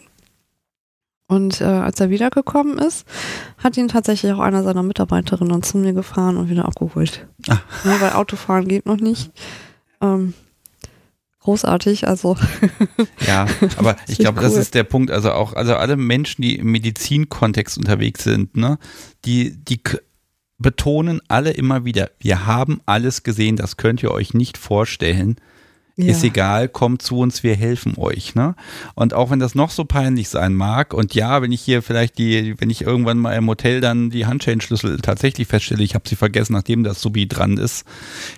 Und 1.29 1.61
äh, 1.61 1.65
als 1.65 2.01
er 2.01 2.09
wiedergekommen 2.09 2.79
ist, 2.79 3.07
hat 3.59 3.77
ihn 3.77 3.89
tatsächlich 3.89 4.33
auch 4.33 4.39
einer 4.39 4.63
seiner 4.63 4.83
Mitarbeiterinnen 4.83 5.63
zu 5.63 5.77
mir 5.77 5.93
gefahren 5.93 6.39
und 6.39 6.49
wieder 6.49 6.65
abgeholt. 6.65 7.29
Ah. 7.49 7.59
Ja, 7.85 8.01
weil 8.01 8.13
Autofahren 8.15 8.67
geht 8.67 8.87
noch 8.87 8.97
nicht. 8.97 9.31
Ähm, 10.01 10.33
großartig, 11.41 12.09
also 12.09 12.37
Ja, 13.27 13.47
aber 13.77 13.97
ich 14.09 14.17
glaube, 14.19 14.41
das 14.41 14.55
cool. 14.55 14.61
ist 14.61 14.75
der 14.75 14.85
Punkt. 14.85 15.11
Also 15.11 15.33
auch, 15.33 15.53
also 15.53 15.77
alle 15.77 15.97
Menschen, 15.97 16.41
die 16.41 16.57
im 16.57 16.73
Medizinkontext 16.73 17.77
unterwegs 17.77 18.25
sind, 18.25 18.57
ne, 18.57 18.79
die, 19.27 19.63
die 19.63 19.83
betonen 20.57 21.21
alle 21.29 21.51
immer 21.51 21.85
wieder, 21.85 22.11
wir 22.21 22.47
haben 22.47 22.81
alles 22.87 23.23
gesehen, 23.23 23.57
das 23.57 23.77
könnt 23.77 24.03
ihr 24.03 24.13
euch 24.13 24.33
nicht 24.33 24.57
vorstellen. 24.57 25.37
Ja. 26.01 26.13
Ist 26.13 26.23
egal, 26.23 26.69
kommt 26.69 27.03
zu 27.03 27.19
uns, 27.19 27.43
wir 27.43 27.57
helfen 27.57 27.95
euch, 27.97 28.37
ne? 28.37 28.55
Und 28.95 29.15
auch 29.15 29.31
wenn 29.31 29.41
das 29.41 29.57
noch 29.57 29.71
so 29.71 29.85
peinlich 29.85 30.29
sein 30.29 30.55
mag, 30.55 30.95
und 30.95 31.13
ja, 31.13 31.43
wenn 31.43 31.51
ich 31.51 31.61
hier 31.61 31.83
vielleicht 31.83 32.19
die, 32.19 32.55
wenn 32.61 32.71
ich 32.71 32.83
irgendwann 32.83 33.19
mal 33.19 33.35
im 33.35 33.49
Hotel 33.49 33.81
dann 33.81 34.09
die 34.09 34.25
Handschellenschlüssel 34.25 34.99
tatsächlich 34.99 35.49
feststelle, 35.49 35.83
ich 35.83 35.97
habe 35.97 36.09
sie 36.09 36.15
vergessen, 36.15 36.53
nachdem 36.53 36.85
das 36.85 37.01
Subi 37.01 37.27
dran 37.27 37.57
ist, 37.57 37.85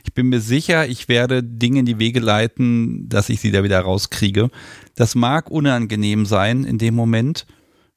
ich 0.04 0.14
bin 0.14 0.30
mir 0.30 0.40
sicher, 0.40 0.88
ich 0.88 1.08
werde 1.10 1.42
Dinge 1.42 1.80
in 1.80 1.84
die 1.84 1.98
Wege 1.98 2.20
leiten, 2.20 3.10
dass 3.10 3.28
ich 3.28 3.40
sie 3.40 3.50
da 3.50 3.62
wieder 3.62 3.80
rauskriege. 3.80 4.48
Das 4.94 5.14
mag 5.14 5.50
unangenehm 5.50 6.24
sein 6.24 6.64
in 6.64 6.78
dem 6.78 6.94
Moment, 6.94 7.44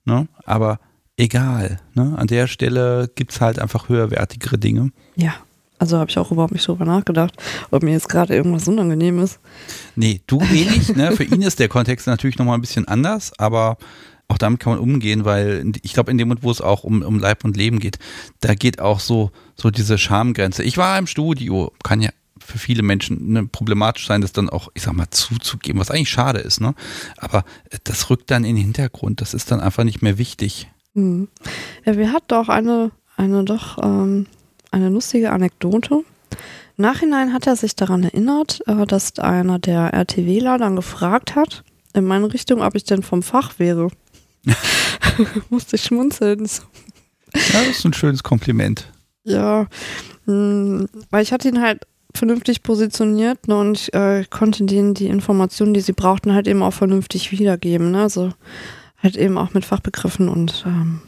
ne? 0.03 0.27
Aber 0.43 0.81
egal, 1.15 1.79
ne? 1.93 2.15
An 2.17 2.27
der 2.27 2.47
Stelle 2.47 3.09
gibt's 3.15 3.39
halt 3.39 3.59
einfach 3.59 3.87
höherwertigere 3.87 4.57
Dinge. 4.57 4.91
Ja, 5.15 5.35
also 5.79 5.97
habe 5.97 6.09
ich 6.09 6.17
auch 6.17 6.31
überhaupt 6.31 6.53
nicht 6.53 6.67
drüber 6.67 6.85
nachgedacht, 6.85 7.35
ob 7.71 7.83
mir 7.83 7.91
jetzt 7.91 8.09
gerade 8.09 8.35
irgendwas 8.35 8.67
unangenehm 8.67 9.19
ist. 9.19 9.39
Nee, 9.95 10.21
du 10.27 10.39
wenig, 10.39 10.95
ne? 10.95 11.11
Für 11.11 11.23
ihn 11.23 11.41
ist 11.41 11.59
der 11.59 11.69
Kontext 11.69 12.07
natürlich 12.07 12.37
nochmal 12.37 12.57
ein 12.57 12.61
bisschen 12.61 12.87
anders, 12.87 13.31
aber 13.37 13.77
auch 14.27 14.37
damit 14.37 14.59
kann 14.59 14.73
man 14.73 14.81
umgehen, 14.81 15.25
weil 15.25 15.71
ich 15.81 15.93
glaube, 15.93 16.11
in 16.11 16.17
dem 16.17 16.27
Moment, 16.27 16.43
wo 16.43 16.51
es 16.51 16.61
auch 16.61 16.83
um, 16.83 17.01
um 17.01 17.19
Leib 17.19 17.43
und 17.43 17.57
Leben 17.57 17.79
geht, 17.79 17.99
da 18.39 18.55
geht 18.55 18.79
auch 18.79 18.99
so, 18.99 19.31
so 19.55 19.69
diese 19.69 19.97
Schamgrenze. 19.97 20.63
Ich 20.63 20.77
war 20.77 20.97
im 20.97 21.07
Studio, 21.07 21.71
kann 21.83 22.01
ja 22.01 22.09
für 22.39 22.57
viele 22.57 22.83
Menschen 22.83 23.31
ne, 23.31 23.45
problematisch 23.45 24.07
sein, 24.07 24.21
das 24.21 24.33
dann 24.33 24.49
auch, 24.49 24.69
ich 24.73 24.83
sag 24.83 24.93
mal, 24.93 25.09
zuzugeben, 25.09 25.79
was 25.79 25.91
eigentlich 25.91 26.09
schade 26.09 26.39
ist, 26.39 26.61
ne? 26.61 26.73
Aber 27.17 27.43
das 27.83 28.09
rückt 28.09 28.31
dann 28.31 28.43
in 28.43 28.55
den 28.55 28.65
Hintergrund, 28.65 29.21
das 29.21 29.33
ist 29.33 29.51
dann 29.51 29.59
einfach 29.59 29.83
nicht 29.83 30.01
mehr 30.01 30.17
wichtig. 30.17 30.67
Hm. 30.93 31.27
Ja, 31.85 31.97
wir 31.97 32.11
hatten 32.11 32.33
auch 32.33 32.49
eine, 32.49 32.91
eine 33.15 33.43
doch 33.43 33.77
ähm, 33.81 34.27
eine 34.73 34.89
lustige 34.89 35.31
Anekdote. 35.31 36.03
Im 36.77 36.81
Nachhinein 36.81 37.33
hat 37.33 37.47
er 37.47 37.55
sich 37.55 37.75
daran 37.75 38.03
erinnert, 38.03 38.61
äh, 38.67 38.85
dass 38.85 39.17
einer 39.19 39.59
der 39.59 39.93
RTWler 39.93 40.57
dann 40.57 40.75
gefragt 40.75 41.35
hat, 41.35 41.63
in 41.93 42.05
meine 42.05 42.33
Richtung, 42.33 42.61
ob 42.61 42.75
ich 42.75 42.83
denn 42.83 43.03
vom 43.03 43.21
Fach 43.21 43.59
wäre. 43.59 43.89
Musste 45.49 45.75
ich 45.75 45.83
schmunzeln. 45.83 46.47
Ja, 47.33 47.59
das 47.65 47.77
ist 47.77 47.85
ein 47.85 47.93
schönes 47.93 48.23
Kompliment. 48.23 48.91
Ja, 49.23 49.67
mh, 50.25 50.85
weil 51.09 51.23
ich 51.23 51.31
hatte 51.31 51.47
ihn 51.47 51.61
halt 51.61 51.85
vernünftig 52.15 52.61
positioniert 52.61 53.47
ne, 53.47 53.57
und 53.57 53.79
ich 53.79 53.93
äh, 53.93 54.25
konnte 54.29 54.65
denen 54.65 54.93
die 54.93 55.07
Informationen, 55.07 55.73
die 55.73 55.81
sie 55.81 55.93
brauchten, 55.93 56.33
halt 56.33 56.47
eben 56.47 56.61
auch 56.61 56.73
vernünftig 56.73 57.31
wiedergeben. 57.31 57.91
Ne? 57.91 58.03
Also 58.03 58.31
halt 58.97 59.17
eben 59.17 59.37
auch 59.37 59.53
mit 59.53 59.65
Fachbegriffen 59.65 60.29
und 60.29 60.63
ähm, 60.67 61.01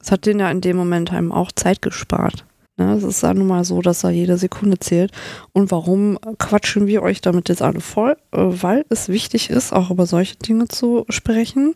es 0.00 0.10
hat 0.10 0.24
denen 0.24 0.40
ja 0.40 0.50
in 0.50 0.62
dem 0.62 0.76
Moment 0.76 1.12
einem 1.12 1.30
auch 1.30 1.52
Zeit 1.52 1.82
gespart. 1.82 2.46
Ne? 2.80 2.94
Es 2.94 3.04
ist 3.04 3.22
ja 3.22 3.34
nun 3.34 3.46
mal 3.46 3.62
so, 3.64 3.82
dass 3.82 4.00
da 4.00 4.08
jede 4.08 4.38
Sekunde 4.38 4.78
zählt. 4.78 5.12
Und 5.52 5.70
warum 5.70 6.18
quatschen 6.38 6.86
wir 6.86 7.02
euch 7.02 7.20
damit 7.20 7.50
jetzt 7.50 7.60
alle 7.60 7.80
voll? 7.80 8.16
Äh, 8.32 8.38
weil 8.40 8.86
es 8.88 9.10
wichtig 9.10 9.50
ist, 9.50 9.72
auch 9.72 9.90
über 9.90 10.06
solche 10.06 10.36
Dinge 10.36 10.66
zu 10.66 11.04
sprechen. 11.10 11.74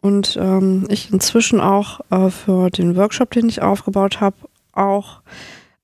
Und 0.00 0.38
ähm, 0.40 0.86
ich 0.90 1.12
inzwischen 1.12 1.60
auch 1.60 2.00
äh, 2.10 2.30
für 2.30 2.70
den 2.70 2.94
Workshop, 2.94 3.32
den 3.32 3.48
ich 3.48 3.62
aufgebaut 3.62 4.20
habe, 4.20 4.36
auch 4.72 5.22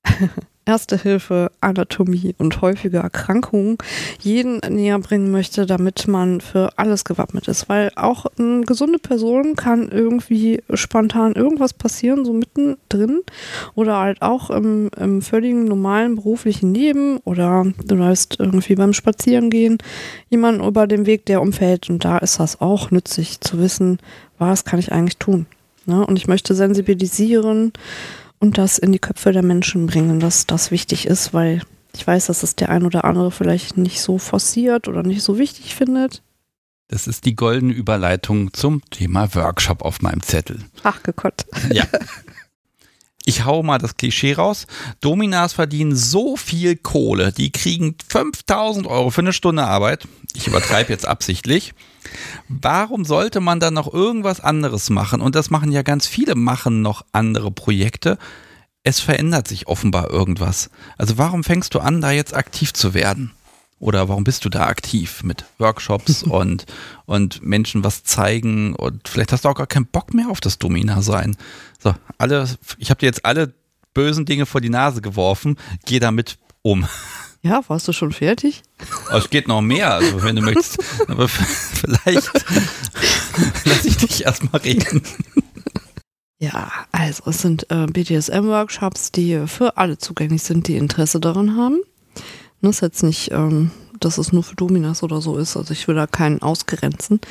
Erste 0.67 0.97
Hilfe, 0.97 1.51
Anatomie 1.61 2.33
und 2.39 2.61
häufige 2.61 2.97
Erkrankungen 2.97 3.77
jeden 4.19 4.61
näher 4.67 4.97
bringen 4.97 5.29
möchte, 5.29 5.67
damit 5.67 6.07
man 6.07 6.41
für 6.41 6.69
alles 6.77 7.05
gewappnet 7.05 7.47
ist. 7.47 7.69
Weil 7.69 7.91
auch 7.95 8.25
eine 8.39 8.61
gesunde 8.61 8.97
Person 8.97 9.55
kann 9.55 9.89
irgendwie 9.89 10.63
spontan 10.73 11.33
irgendwas 11.33 11.73
passieren, 11.73 12.25
so 12.25 12.33
mittendrin 12.33 13.21
oder 13.75 13.97
halt 13.99 14.23
auch 14.23 14.49
im, 14.49 14.89
im 14.97 15.21
völligen 15.21 15.65
normalen 15.65 16.15
beruflichen 16.15 16.73
Leben 16.73 17.17
oder 17.25 17.65
du 17.85 17.93
läufst 17.93 18.39
irgendwie 18.39 18.73
beim 18.73 18.93
Spazierengehen 18.93 19.77
jemanden 20.29 20.63
über 20.63 20.87
den 20.87 21.05
Weg, 21.05 21.27
der 21.27 21.41
umfällt 21.41 21.91
und 21.91 22.03
da 22.03 22.17
ist 22.17 22.39
das 22.39 22.59
auch 22.59 22.89
nützlich 22.89 23.39
zu 23.39 23.59
wissen, 23.59 23.99
was 24.39 24.65
kann 24.65 24.79
ich 24.79 24.91
eigentlich 24.91 25.17
tun. 25.17 25.45
Ne? 25.85 26.05
Und 26.05 26.17
ich 26.17 26.27
möchte 26.27 26.55
sensibilisieren, 26.55 27.71
und 28.39 28.57
das 28.57 28.77
in 28.77 28.91
die 28.91 28.99
Köpfe 28.99 29.31
der 29.31 29.43
Menschen 29.43 29.87
bringen, 29.87 30.19
dass 30.19 30.45
das 30.47 30.71
wichtig 30.71 31.05
ist, 31.07 31.33
weil 31.33 31.61
ich 31.95 32.05
weiß, 32.05 32.27
dass 32.27 32.43
es 32.43 32.55
der 32.55 32.69
ein 32.69 32.85
oder 32.85 33.05
andere 33.05 33.31
vielleicht 33.31 33.77
nicht 33.77 34.01
so 34.01 34.17
forciert 34.17 34.87
oder 34.87 35.03
nicht 35.03 35.21
so 35.21 35.37
wichtig 35.37 35.75
findet. 35.75 36.21
Das 36.87 37.07
ist 37.07 37.25
die 37.25 37.35
goldene 37.35 37.73
Überleitung 37.73 38.53
zum 38.53 38.87
Thema 38.91 39.33
Workshop 39.33 39.81
auf 39.81 40.01
meinem 40.01 40.21
Zettel. 40.21 40.59
Ach, 40.83 41.01
gekott. 41.01 41.45
Ja. 41.71 41.85
Ich 43.27 43.43
hau 43.43 43.63
mal 43.63 43.79
das 43.79 43.97
Klischee 43.97 44.33
raus. 44.33 44.67
Dominas 45.01 45.53
verdienen 45.53 45.95
so 45.95 46.37
viel 46.37 46.75
Kohle, 46.75 47.31
die 47.31 47.51
kriegen 47.51 47.95
5000 48.07 48.85
Euro 48.85 49.09
für 49.09 49.21
eine 49.21 49.33
Stunde 49.33 49.63
Arbeit. 49.63 50.07
Ich 50.35 50.45
übertreibe 50.45 50.93
jetzt 50.93 51.07
absichtlich. 51.07 51.73
Warum 52.47 53.05
sollte 53.05 53.39
man 53.39 53.59
dann 53.59 53.73
noch 53.73 53.91
irgendwas 53.93 54.39
anderes 54.39 54.89
machen? 54.89 55.21
Und 55.21 55.35
das 55.35 55.49
machen 55.49 55.71
ja 55.71 55.81
ganz 55.81 56.07
viele, 56.07 56.35
machen 56.35 56.81
noch 56.81 57.05
andere 57.11 57.51
Projekte. 57.51 58.17
Es 58.83 58.99
verändert 58.99 59.47
sich 59.47 59.67
offenbar 59.67 60.11
irgendwas. 60.11 60.69
Also 60.97 61.17
warum 61.17 61.43
fängst 61.43 61.73
du 61.73 61.79
an, 61.79 62.01
da 62.01 62.11
jetzt 62.11 62.35
aktiv 62.35 62.73
zu 62.73 62.93
werden? 62.93 63.31
Oder 63.79 64.07
warum 64.07 64.23
bist 64.23 64.45
du 64.45 64.49
da 64.49 64.67
aktiv 64.67 65.23
mit 65.23 65.45
Workshops 65.57 66.23
und, 66.23 66.65
und 67.05 67.43
Menschen 67.43 67.83
was 67.83 68.03
zeigen? 68.03 68.75
Und 68.75 69.07
vielleicht 69.07 69.31
hast 69.31 69.45
du 69.45 69.49
auch 69.49 69.55
gar 69.55 69.67
keinen 69.67 69.87
Bock 69.87 70.13
mehr 70.13 70.29
auf 70.29 70.39
das 70.39 70.57
Domina 70.57 71.01
sein. 71.01 71.35
So, 71.83 71.93
alle, 72.17 72.47
ich 72.77 72.89
habe 72.89 72.99
dir 72.99 73.07
jetzt 73.07 73.25
alle 73.25 73.53
bösen 73.93 74.25
Dinge 74.25 74.45
vor 74.45 74.61
die 74.61 74.69
Nase 74.69 75.01
geworfen. 75.01 75.57
Geh 75.85 75.99
damit 75.99 76.37
um. 76.61 76.87
Ja, 77.45 77.61
warst 77.67 77.87
du 77.87 77.93
schon 77.93 78.11
fertig? 78.11 78.63
Oh, 79.13 79.17
es 79.17 79.29
geht 79.29 79.47
noch 79.47 79.61
mehr, 79.61 79.93
also 79.93 80.23
wenn 80.23 80.35
du 80.35 80.41
möchtest. 80.41 80.79
Aber 81.07 81.27
vielleicht 81.27 82.31
lass 83.65 83.85
ich 83.85 83.97
dich 83.97 84.25
erstmal 84.25 84.61
reden. 84.61 85.03
Ja, 86.39 86.71
also 86.91 87.29
es 87.29 87.43
sind 87.43 87.69
äh, 87.69 87.85
BDSM-Workshops, 87.85 89.11
die 89.11 89.45
für 89.45 89.77
alle 89.77 89.99
zugänglich 89.99 90.41
sind, 90.41 90.67
die 90.67 90.75
Interesse 90.75 91.19
daran 91.19 91.55
haben. 91.55 91.81
Das 92.63 92.77
ist 92.77 92.81
jetzt 92.81 93.03
nicht, 93.03 93.31
ähm, 93.31 93.69
dass 93.99 94.17
es 94.17 94.33
nur 94.33 94.41
für 94.41 94.55
Dominas 94.55 95.03
oder 95.03 95.21
so 95.21 95.37
ist. 95.37 95.55
Also 95.55 95.71
ich 95.71 95.87
will 95.87 95.93
da 95.95 96.07
keinen 96.07 96.41
ausgrenzen. 96.41 97.21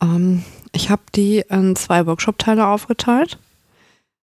Ähm, 0.00 0.44
ich 0.72 0.88
habe 0.88 1.02
die 1.14 1.44
in 1.50 1.76
zwei 1.76 2.06
Workshop-Teile 2.06 2.68
aufgeteilt, 2.68 3.38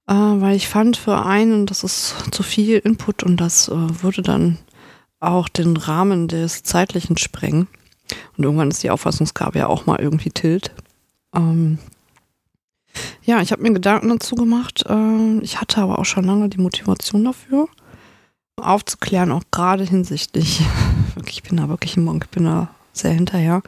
äh, 0.07 0.13
weil 0.13 0.55
ich 0.55 0.67
fand 0.67 0.97
für 0.97 1.25
einen, 1.25 1.65
das 1.65 1.83
ist 1.83 2.13
zu 2.29 2.43
viel 2.43 2.77
Input 2.77 3.23
und 3.23 3.37
das 3.37 3.69
äh, 3.69 4.03
würde 4.03 4.21
dann 4.21 4.59
auch 5.27 5.49
den 5.49 5.77
Rahmen 5.77 6.27
des 6.27 6.63
Zeitlichen 6.63 7.17
sprengen. 7.17 7.67
Und 8.37 8.43
irgendwann 8.43 8.69
ist 8.69 8.83
die 8.83 8.91
Auffassungsgabe 8.91 9.59
ja 9.59 9.67
auch 9.67 9.85
mal 9.85 9.99
irgendwie 9.99 10.29
tilt. 10.29 10.71
Ähm, 11.35 11.79
ja, 13.23 13.41
ich 13.41 13.51
habe 13.51 13.61
mir 13.61 13.73
Gedanken 13.73 14.09
dazu 14.09 14.35
gemacht. 14.35 14.85
Äh, 14.87 15.39
ich 15.39 15.59
hatte 15.59 15.81
aber 15.81 15.99
auch 15.99 16.05
schon 16.05 16.25
lange 16.25 16.49
die 16.49 16.59
Motivation 16.59 17.25
dafür, 17.25 17.67
aufzuklären, 18.57 19.31
auch 19.31 19.43
gerade 19.51 19.83
hinsichtlich, 19.83 20.61
ich 21.27 21.43
bin 21.43 21.57
da 21.57 21.69
wirklich 21.69 21.97
ein 21.97 22.03
Monk, 22.03 22.25
ich 22.25 22.31
bin 22.31 22.45
da 22.45 22.69
sehr 22.93 23.11
hinterher, 23.11 23.61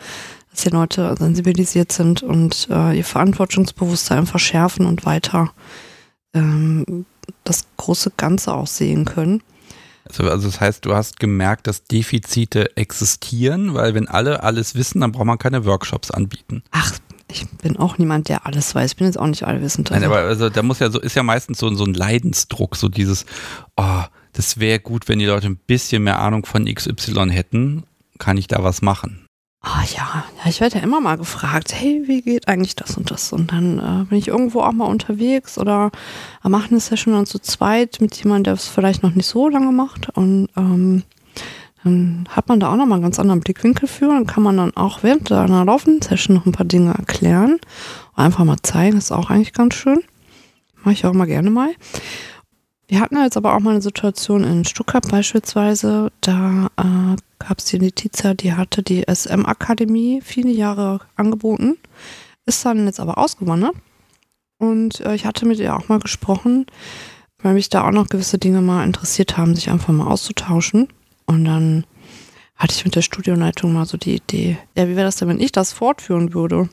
dass 0.52 0.62
die 0.62 0.70
Leute 0.70 1.16
sensibilisiert 1.18 1.92
sind 1.92 2.24
und 2.24 2.68
äh, 2.70 2.98
ihr 2.98 3.04
Verantwortungsbewusstsein 3.04 4.26
verschärfen 4.26 4.86
und 4.86 5.06
weiter 5.06 5.52
ähm, 6.34 7.06
das 7.44 7.66
große 7.78 8.12
Ganze 8.16 8.54
auch 8.54 8.68
sehen 8.68 9.06
können. 9.06 9.42
Also, 10.08 10.30
also 10.30 10.48
das 10.48 10.62
heißt, 10.62 10.86
du 10.86 10.94
hast 10.94 11.20
gemerkt, 11.20 11.68
dass 11.68 11.84
Defizite 11.84 12.76
existieren, 12.78 13.74
weil 13.74 13.94
wenn 13.94 14.08
alle 14.08 14.44
alles 14.44 14.76
wissen, 14.76 15.02
dann 15.02 15.12
braucht 15.12 15.26
man 15.26 15.38
keine 15.38 15.66
Workshops 15.66 16.12
anbieten. 16.12 16.64
Ach, 16.72 16.94
ich 17.30 17.48
bin 17.62 17.78
auch 17.78 17.98
niemand, 17.98 18.30
der 18.30 18.46
alles 18.46 18.74
weiß. 18.74 18.92
Ich 18.92 18.98
bin 18.98 19.08
jetzt 19.08 19.20
auch 19.20 19.28
nicht 19.28 19.44
allwissend. 19.44 19.92
Nein, 19.92 20.04
aber 20.04 20.20
also 20.20 20.50
da 20.50 20.64
muss 20.64 20.80
ja 20.80 20.90
so, 20.90 21.00
ist 21.00 21.16
ja 21.16 21.24
meistens 21.24 21.60
so, 21.60 21.74
so 21.74 21.84
ein 21.84 21.94
Leidensdruck, 21.94 22.76
so 22.76 22.88
dieses, 22.88 23.26
oh, 23.76 24.04
das 24.34 24.60
wäre 24.60 24.80
gut, 24.80 25.10
wenn 25.10 25.20
die 25.20 25.26
Leute 25.26 25.48
ein 25.48 25.58
bisschen 25.58 26.04
mehr 26.04 26.20
Ahnung 26.20 26.46
von 26.46 26.66
XY 26.66 27.30
hätten, 27.30 27.84
kann 28.18 28.38
ich 28.38 28.48
da 28.48 28.64
was 28.64 28.82
machen. 28.82 29.27
Ah 29.62 29.84
ja, 29.96 30.24
ja, 30.38 30.50
ich 30.50 30.62
werde 30.62 30.78
ja 30.78 30.84
immer 30.84 31.02
mal 31.02 31.18
gefragt, 31.18 31.74
hey, 31.74 32.04
wie 32.06 32.22
geht 32.22 32.48
eigentlich 32.48 32.76
das 32.76 32.96
und 32.96 33.12
das? 33.12 33.34
Und 33.34 33.52
dann 33.52 33.80
äh, 33.80 34.06
bin 34.06 34.18
ich 34.18 34.28
irgendwo 34.28 34.62
auch 34.62 34.72
mal 34.72 34.86
unterwegs 34.86 35.58
oder 35.58 35.92
mache 36.44 36.70
eine 36.70 36.80
Session 36.80 37.14
dann 37.16 37.26
zu 37.26 37.40
zweit 37.40 37.98
mit 38.00 38.16
jemandem, 38.16 38.44
der 38.46 38.54
es 38.54 38.68
vielleicht 38.68 39.04
noch 39.04 39.14
nicht 39.14 39.26
so 39.26 39.50
lange 39.50 39.72
macht. 39.72 40.10
Und 40.16 40.50
ähm, 40.56 41.04
dann 41.84 42.28
hat 42.30 42.48
man 42.50 42.60
da 42.60 42.72
auch 42.72 42.76
nochmal 42.76 42.98
einen 42.98 43.04
ganz 43.04 43.20
anderen 43.20 43.42
Blickwinkel 43.42 43.88
für. 43.88 44.08
Dann 44.08 44.28
kann 44.28 44.44
man 44.44 44.58
dann 44.58 44.78
auch 44.78 45.04
während 45.04 45.32
einer 45.32 45.66
laufenden 45.66 46.02
Session 46.02 46.36
noch 46.36 46.46
ein 46.46 46.52
paar 46.52 46.66
Dinge 46.66 46.94
erklären. 46.94 47.60
Einfach 48.16 48.46
mal 48.46 48.62
zeigen, 48.62 48.96
das 48.96 49.06
ist 49.06 49.12
auch 49.12 49.30
eigentlich 49.30 49.54
ganz 49.54 49.74
schön. 49.74 50.02
Mache 50.84 50.94
ich 50.94 51.06
auch 51.06 51.14
mal 51.14 51.26
gerne 51.26 51.50
mal. 51.50 51.70
Wir 52.88 53.02
hatten 53.02 53.18
jetzt 53.18 53.36
aber 53.38 53.54
auch 53.54 53.60
mal 53.60 53.72
eine 53.72 53.82
Situation 53.82 54.44
in 54.44 54.64
Stuttgart 54.64 55.10
beispielsweise, 55.10 56.12
da 56.22 56.70
äh, 56.78 57.16
gab 57.40 57.60
es 57.60 57.66
die 57.66 57.78
Letizia, 57.78 58.34
die 58.34 58.54
hatte 58.54 58.84
die 58.84 59.06
SM-Akademie 59.08 60.22
viele 60.24 60.52
Jahre 60.52 61.02
angeboten, 61.16 61.78
ist 62.46 62.66
dann 62.66 62.86
jetzt 62.86 63.00
aber 63.00 63.18
ausgewandert. 63.18 63.76
Und 64.58 65.02
äh, 65.02 65.16
ich 65.16 65.26
hatte 65.26 65.46
mit 65.46 65.60
ihr 65.60 65.76
auch 65.76 65.88
mal 65.88 66.00
gesprochen, 66.00 66.66
weil 67.40 67.54
mich 67.54 67.70
da 67.70 67.88
auch 67.88 67.92
noch 67.92 68.10
gewisse 68.10 68.38
Dinge 68.38 68.62
mal 68.62 68.84
interessiert 68.84 69.38
haben, 69.38 69.56
sich 69.56 69.70
einfach 69.70 69.94
mal 69.94 70.08
auszutauschen. 70.08 70.88
Und 71.26 71.46
dann 71.46 71.86
hatte 72.56 72.74
ich 72.74 72.86
mit 72.86 72.96
der 72.96 73.02
Studioleitung 73.04 73.72
mal 73.72 73.86
so 73.86 73.98
die 73.98 74.16
Idee, 74.16 74.58
ja, 74.76 74.88
wie 74.88 74.96
wäre 74.96 75.06
das 75.06 75.18
denn, 75.18 75.28
wenn 75.28 75.40
ich 75.40 75.52
das 75.52 75.74
fortführen 75.74 76.34
würde? 76.34 76.70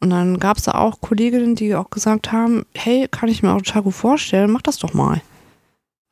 Und 0.00 0.10
dann 0.10 0.38
gab 0.38 0.58
es 0.58 0.64
da 0.64 0.72
auch 0.72 1.00
Kolleginnen, 1.00 1.54
die 1.54 1.74
auch 1.74 1.90
gesagt 1.90 2.32
haben, 2.32 2.64
hey, 2.74 3.06
kann 3.08 3.28
ich 3.28 3.42
mir 3.42 3.52
auch 3.52 3.62
gut 3.62 3.94
vorstellen, 3.94 4.50
mach 4.50 4.62
das 4.62 4.78
doch 4.78 4.94
mal. 4.94 5.22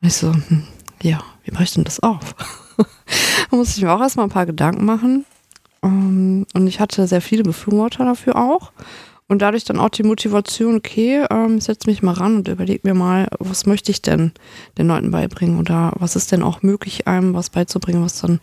Und 0.01 0.07
ich 0.07 0.13
so, 0.13 0.33
hm, 0.33 0.63
ja, 1.01 1.21
wie 1.43 1.51
mache 1.51 1.63
ich 1.63 1.73
denn 1.73 1.83
das 1.83 1.99
auf? 1.99 2.35
da 3.49 3.55
musste 3.55 3.77
ich 3.77 3.83
mir 3.83 3.91
auch 3.91 4.01
erstmal 4.01 4.25
ein 4.25 4.31
paar 4.31 4.45
Gedanken 4.45 4.85
machen. 4.85 5.25
Ähm, 5.83 6.45
und 6.53 6.67
ich 6.67 6.79
hatte 6.79 7.07
sehr 7.07 7.21
viele 7.21 7.43
Befürworter 7.43 8.05
dafür 8.05 8.35
auch. 8.35 8.71
Und 9.31 9.41
dadurch 9.41 9.63
dann 9.63 9.79
auch 9.79 9.87
die 9.87 10.03
Motivation, 10.03 10.75
okay, 10.75 11.25
ähm, 11.29 11.59
ich 11.59 11.63
setze 11.63 11.89
mich 11.89 12.03
mal 12.03 12.11
ran 12.11 12.35
und 12.35 12.49
überlege 12.49 12.81
mir 12.83 12.93
mal, 12.93 13.29
was 13.39 13.65
möchte 13.65 13.89
ich 13.89 14.01
denn 14.01 14.33
den 14.77 14.87
Leuten 14.87 15.09
beibringen 15.09 15.57
oder 15.57 15.93
was 15.97 16.17
ist 16.17 16.33
denn 16.33 16.43
auch 16.43 16.63
möglich, 16.63 17.07
einem 17.07 17.33
was 17.33 17.49
beizubringen, 17.49 18.03
was 18.03 18.19
dann 18.19 18.41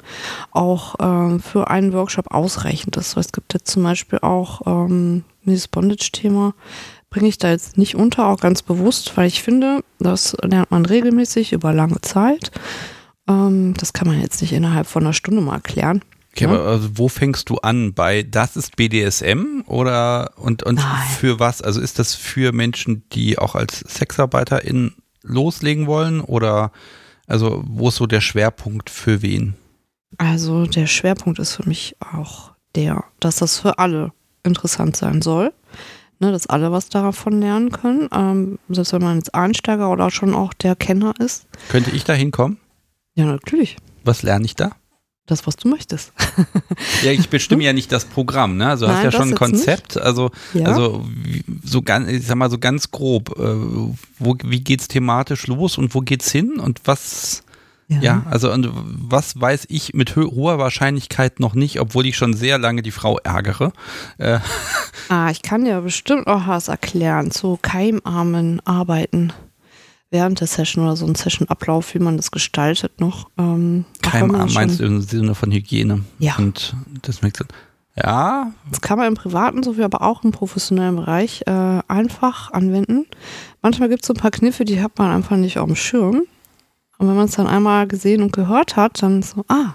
auch 0.51 0.95
ähm, 0.99 1.41
für 1.41 1.69
einen 1.69 1.93
Workshop 1.93 2.31
ausreichend 2.31 2.97
ist. 2.97 3.11
So, 3.11 3.21
es 3.21 3.33
gibt 3.33 3.53
jetzt 3.53 3.71
zum 3.71 3.83
Beispiel 3.83 4.21
auch 4.21 4.63
ähm, 4.65 5.25
dieses 5.45 5.69
Bondage-Thema, 5.69 6.55
bringe 7.11 7.29
ich 7.29 7.37
da 7.37 7.51
jetzt 7.51 7.77
nicht 7.77 7.95
unter, 7.95 8.29
auch 8.29 8.41
ganz 8.41 8.63
bewusst, 8.63 9.15
weil 9.17 9.27
ich 9.27 9.43
finde, 9.43 9.85
das 9.99 10.39
lernt 10.43 10.71
man 10.71 10.87
regelmäßig 10.87 11.53
über 11.53 11.75
lange 11.75 12.01
Zeit. 12.01 12.51
Ähm, 13.29 13.75
das 13.75 13.93
kann 13.93 14.09
man 14.09 14.21
jetzt 14.21 14.41
nicht 14.41 14.53
innerhalb 14.53 14.87
von 14.87 15.03
einer 15.03 15.13
Stunde 15.13 15.41
mal 15.41 15.57
erklären. 15.57 16.03
Okay, 16.33 16.45
ja? 16.45 16.51
aber 16.51 16.65
also 16.65 16.91
wo 16.95 17.09
fängst 17.09 17.51
du 17.51 17.57
an? 17.59 17.95
Bei 17.95 18.23
das 18.23 18.57
ist 18.57 18.77
BDSM 18.77 19.63
oder 19.67 20.33
und, 20.37 20.63
und 20.63 20.81
für 21.19 21.39
was? 21.39 21.63
Also 21.63 21.81
ist 21.81 21.99
das 21.99 22.15
für 22.15 22.53
Menschen, 22.53 23.05
die 23.13 23.39
auch 23.39 23.55
als 23.55 23.81
SexarbeiterInnen 23.81 24.95
loslegen 25.23 25.87
wollen 25.87 26.21
oder 26.21 26.73
also 27.27 27.63
wo 27.67 27.89
ist 27.89 27.97
so 27.97 28.07
der 28.07 28.21
Schwerpunkt 28.21 28.89
für 28.89 29.21
wen? 29.23 29.55
Also 30.17 30.67
der 30.67 30.87
Schwerpunkt 30.87 31.39
ist 31.39 31.55
für 31.55 31.69
mich 31.69 31.97
auch 32.01 32.53
der, 32.75 33.05
dass 33.21 33.37
das 33.37 33.59
für 33.59 33.79
alle 33.79 34.13
interessant 34.43 34.97
sein 34.97 35.23
soll. 35.23 35.53
Ne, 36.21 36.33
dass 36.33 36.49
alle 36.49 36.73
was 36.73 36.89
davon 36.89 37.41
lernen 37.41 37.71
können. 37.71 38.09
Ähm, 38.13 38.59
selbst 38.69 38.93
wenn 38.93 39.03
man 39.03 39.19
jetzt 39.19 39.37
Einsteiger 39.37 39.89
oder 39.89 40.11
schon 40.11 40.35
auch 40.35 40.53
der 40.53 40.75
Kenner 40.75 41.15
ist. 41.21 41.47
Könnte 41.69 41.93
ich 41.93 42.03
da 42.03 42.13
hinkommen? 42.13 42.59
Ja, 43.19 43.27
natürlich. 43.27 43.77
Was 44.05 44.23
lerne 44.23 44.45
ich 44.45 44.55
da? 44.55 44.71
das, 45.31 45.47
was 45.47 45.57
du 45.57 45.69
möchtest. 45.69 46.13
ja, 47.03 47.13
ich 47.13 47.29
bestimme 47.29 47.63
ja 47.63 47.73
nicht 47.73 47.93
das 47.93 48.07
Programm, 48.07 48.57
ne? 48.57 48.69
Also 48.69 48.87
du 48.87 48.93
hast 48.93 49.05
ja 49.05 49.13
schon 49.13 49.29
ein 49.29 49.35
Konzept, 49.35 49.97
nicht. 49.97 50.05
also 50.05 50.31
ja. 50.55 50.65
also 50.65 51.07
so 51.63 51.83
ganz, 51.83 52.09
ich 52.09 52.27
sag 52.27 52.37
mal 52.37 52.51
so 52.51 52.59
ganz 52.59 52.91
grob, 52.91 53.39
äh, 53.39 53.43
wo 54.19 54.37
wie 54.43 54.61
geht's 54.61 54.89
thematisch 54.89 55.47
los 55.47 55.77
und 55.77 55.95
wo 55.95 56.01
geht's 56.01 56.33
hin 56.33 56.59
und 56.59 56.81
was 56.87 57.45
ja. 57.89 58.01
ja, 58.01 58.23
also 58.31 58.53
und 58.53 58.71
was 58.73 59.41
weiß 59.41 59.67
ich 59.69 59.95
mit 59.95 60.17
hoher 60.17 60.59
Wahrscheinlichkeit 60.59 61.41
noch 61.41 61.55
nicht, 61.55 61.81
obwohl 61.81 62.07
ich 62.07 62.17
schon 62.17 62.35
sehr 62.35 62.59
lange 62.59 62.83
die 62.83 62.91
Frau 62.91 63.19
ärgere. 63.19 63.73
Äh. 64.19 64.41
Ah, 65.11 65.31
ich 65.31 65.41
kann 65.41 65.65
dir 65.65 65.81
bestimmt 65.81 66.27
auch 66.27 66.47
was 66.49 66.69
erklären 66.69 67.31
zu 67.31 67.59
keimarmen 67.63 68.61
Arbeiten. 68.67 69.33
Während 70.11 70.41
der 70.41 70.47
Session 70.47 70.85
oder 70.85 70.97
so 70.97 71.07
ein 71.07 71.15
Session-Ablauf, 71.15 71.95
wie 71.95 71.99
man 71.99 72.17
das 72.17 72.31
gestaltet 72.31 73.01
noch. 73.01 73.29
Ähm, 73.39 73.85
Keim 74.03 74.29
meinst 74.29 74.81
du 74.81 74.85
im 74.85 75.03
Sinne 75.03 75.35
von 75.35 75.51
Hygiene? 75.53 76.05
Ja. 76.19 76.37
Und 76.39 76.75
das 77.03 77.23
merkt 77.23 77.45
ja. 77.97 78.53
Das 78.71 78.81
kann 78.81 78.99
man 78.99 79.09
im 79.09 79.15
privaten 79.15 79.63
sowie 79.63 79.83
aber 79.83 80.03
auch 80.03 80.23
im 80.23 80.31
professionellen 80.31 80.97
Bereich 80.97 81.43
äh, 81.47 81.81
einfach 81.89 82.53
anwenden. 82.53 83.07
Manchmal 83.61 83.89
gibt 83.89 84.03
es 84.03 84.07
so 84.07 84.15
ein 84.15 84.21
paar 84.21 84.31
Kniffe, 84.31 84.65
die 84.65 84.81
hat 84.81 84.99
man 84.99 85.11
einfach 85.11 85.37
nicht 85.37 85.59
auf 85.59 85.67
dem 85.67 85.75
Schirm. 85.75 86.23
Und 86.99 87.09
wenn 87.09 87.17
man 87.17 87.27
es 87.27 87.33
dann 87.33 87.47
einmal 87.47 87.87
gesehen 87.87 88.23
und 88.23 88.33
gehört 88.33 88.77
hat, 88.77 89.03
dann 89.03 89.23
so, 89.23 89.45
ah, 89.49 89.75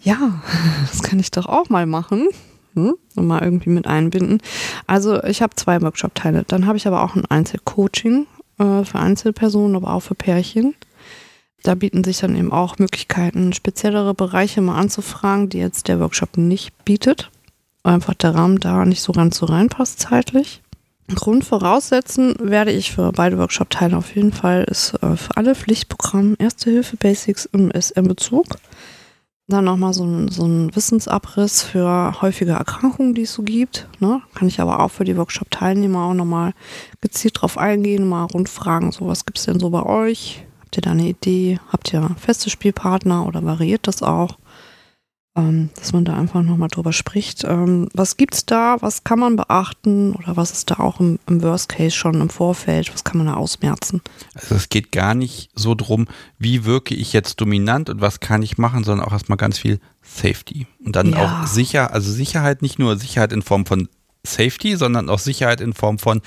ja, 0.00 0.40
das 0.90 1.02
kann 1.02 1.18
ich 1.18 1.30
doch 1.30 1.46
auch 1.46 1.68
mal 1.68 1.86
machen. 1.86 2.28
Hm? 2.74 2.94
Und 3.16 3.26
mal 3.26 3.42
irgendwie 3.42 3.70
mit 3.70 3.86
einbinden. 3.86 4.40
Also 4.86 5.22
ich 5.24 5.42
habe 5.42 5.56
zwei 5.56 5.80
Workshop-Teile. 5.82 6.44
Dann 6.46 6.66
habe 6.66 6.76
ich 6.76 6.86
aber 6.86 7.02
auch 7.02 7.16
ein 7.16 7.24
Einzelcoaching 7.24 8.26
äh, 8.58 8.84
für 8.84 8.98
Einzelpersonen, 8.98 9.76
aber 9.76 9.94
auch 9.94 10.00
für 10.00 10.14
Pärchen. 10.14 10.74
Da 11.62 11.74
bieten 11.74 12.04
sich 12.04 12.18
dann 12.18 12.36
eben 12.36 12.52
auch 12.52 12.78
Möglichkeiten, 12.78 13.52
speziellere 13.52 14.14
Bereiche 14.14 14.60
mal 14.60 14.78
anzufragen, 14.78 15.48
die 15.48 15.58
jetzt 15.58 15.88
der 15.88 15.98
Workshop 16.00 16.36
nicht 16.36 16.84
bietet. 16.84 17.30
Einfach 17.82 18.14
der 18.14 18.34
Rahmen 18.34 18.60
da 18.60 18.84
nicht 18.84 19.02
so 19.02 19.12
ganz 19.12 19.38
so 19.38 19.46
reinpasst 19.46 20.00
zeitlich. 20.00 20.62
Grundvoraussetzen 21.14 22.34
werde 22.38 22.70
ich 22.70 22.92
für 22.92 23.12
beide 23.12 23.38
Workshop-Teile 23.38 23.96
auf 23.96 24.14
jeden 24.14 24.32
Fall 24.32 24.64
ist 24.64 24.94
äh, 25.02 25.16
für 25.16 25.36
alle 25.36 25.54
Pflichtprogramme 25.54 26.36
Erste 26.38 26.70
Hilfe 26.70 26.96
Basics 26.96 27.46
im 27.46 27.70
SM-Bezug. 27.70 28.46
Dann 29.50 29.64
nochmal 29.64 29.94
so 29.94 30.04
ein, 30.04 30.28
so 30.28 30.44
ein 30.44 30.76
Wissensabriss 30.76 31.62
für 31.62 32.20
häufige 32.20 32.52
Erkrankungen, 32.52 33.14
die 33.14 33.22
es 33.22 33.32
so 33.32 33.42
gibt. 33.42 33.88
Ne? 33.98 34.20
Kann 34.34 34.46
ich 34.46 34.60
aber 34.60 34.80
auch 34.80 34.90
für 34.90 35.04
die 35.04 35.16
Workshop-Teilnehmer 35.16 36.04
auch 36.04 36.12
nochmal 36.12 36.52
gezielt 37.00 37.40
drauf 37.40 37.56
eingehen, 37.56 38.06
mal 38.06 38.24
rundfragen, 38.24 38.92
so 38.92 39.06
was 39.06 39.24
gibt 39.24 39.38
es 39.38 39.46
denn 39.46 39.58
so 39.58 39.70
bei 39.70 39.82
euch? 39.82 40.44
Habt 40.60 40.76
ihr 40.76 40.82
da 40.82 40.90
eine 40.90 41.08
Idee? 41.08 41.60
Habt 41.72 41.94
ihr 41.94 42.14
feste 42.18 42.50
Spielpartner 42.50 43.26
oder 43.26 43.42
variiert 43.42 43.86
das 43.86 44.02
auch? 44.02 44.36
Ähm, 45.38 45.70
dass 45.76 45.92
man 45.92 46.04
da 46.04 46.16
einfach 46.16 46.42
nochmal 46.42 46.68
drüber 46.68 46.92
spricht. 46.92 47.44
Ähm, 47.44 47.88
was 47.94 48.16
es 48.32 48.44
da? 48.44 48.76
Was 48.80 49.04
kann 49.04 49.20
man 49.20 49.36
beachten? 49.36 50.12
Oder 50.14 50.36
was 50.36 50.50
ist 50.50 50.70
da 50.72 50.80
auch 50.80 50.98
im, 50.98 51.20
im, 51.28 51.42
Worst 51.42 51.68
Case 51.68 51.94
schon 51.94 52.20
im 52.20 52.28
Vorfeld? 52.28 52.92
Was 52.92 53.04
kann 53.04 53.18
man 53.18 53.28
da 53.28 53.34
ausmerzen? 53.34 54.02
Also 54.34 54.56
es 54.56 54.68
geht 54.68 54.90
gar 54.90 55.14
nicht 55.14 55.50
so 55.54 55.76
drum, 55.76 56.08
wie 56.38 56.64
wirke 56.64 56.96
ich 56.96 57.12
jetzt 57.12 57.40
dominant 57.40 57.88
und 57.88 58.00
was 58.00 58.18
kann 58.18 58.42
ich 58.42 58.58
machen, 58.58 58.82
sondern 58.82 59.06
auch 59.06 59.12
erstmal 59.12 59.38
ganz 59.38 59.58
viel 59.58 59.78
Safety. 60.02 60.66
Und 60.84 60.96
dann 60.96 61.12
ja. 61.12 61.42
auch 61.42 61.46
sicher, 61.46 61.94
also 61.94 62.10
Sicherheit, 62.10 62.60
nicht 62.60 62.80
nur 62.80 62.96
Sicherheit 62.96 63.32
in 63.32 63.42
Form 63.42 63.64
von 63.64 63.88
Safety, 64.24 64.74
sondern 64.74 65.08
auch 65.08 65.20
Sicherheit 65.20 65.60
in 65.60 65.72
Form 65.72 66.00
von 66.00 66.20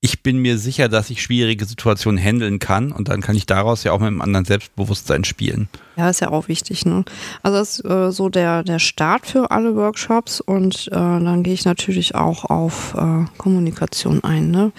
ich 0.00 0.22
bin 0.22 0.38
mir 0.38 0.58
sicher, 0.58 0.88
dass 0.88 1.10
ich 1.10 1.22
schwierige 1.22 1.64
Situationen 1.64 2.22
handeln 2.22 2.58
kann 2.58 2.92
und 2.92 3.08
dann 3.08 3.22
kann 3.22 3.34
ich 3.34 3.46
daraus 3.46 3.82
ja 3.82 3.92
auch 3.92 3.98
mit 3.98 4.08
einem 4.08 4.20
anderen 4.20 4.44
Selbstbewusstsein 4.44 5.24
spielen. 5.24 5.68
Ja, 5.96 6.10
ist 6.10 6.20
ja 6.20 6.30
auch 6.30 6.48
wichtig. 6.48 6.84
Ne? 6.84 7.04
Also 7.42 7.58
das 7.58 7.78
ist 7.78 7.84
äh, 7.86 8.12
so 8.12 8.28
der, 8.28 8.62
der 8.62 8.78
Start 8.78 9.26
für 9.26 9.50
alle 9.50 9.74
Workshops 9.74 10.40
und 10.40 10.88
äh, 10.88 10.90
dann 10.94 11.42
gehe 11.42 11.54
ich 11.54 11.64
natürlich 11.64 12.14
auch 12.14 12.44
auf 12.44 12.94
äh, 12.94 13.24
Kommunikation 13.38 14.22
ein 14.22 14.50
ne? 14.50 14.72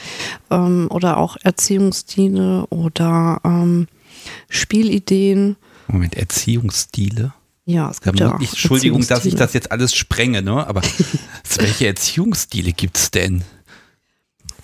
Ähm, 0.52 0.88
oder 0.91 1.18
auch 1.18 1.35
Erziehungsstile 1.41 2.68
oder 2.68 3.41
ähm, 3.44 3.88
Spielideen. 4.49 5.56
Moment, 5.88 6.15
Erziehungsstile? 6.15 7.34
Ja, 7.65 7.89
es 7.89 8.02
gibt 8.02 8.19
ja, 8.19 8.34
auch. 8.34 8.39
Entschuldigung, 8.39 9.06
dass 9.06 9.26
ich 9.26 9.35
das 9.35 9.53
jetzt 9.53 9.72
alles 9.72 9.94
sprenge, 9.94 10.41
ne? 10.41 10.65
aber 10.65 10.81
welche 11.57 11.88
Erziehungsstile 11.88 12.72
gibt 12.72 12.98
es 12.98 13.11
denn? 13.11 13.44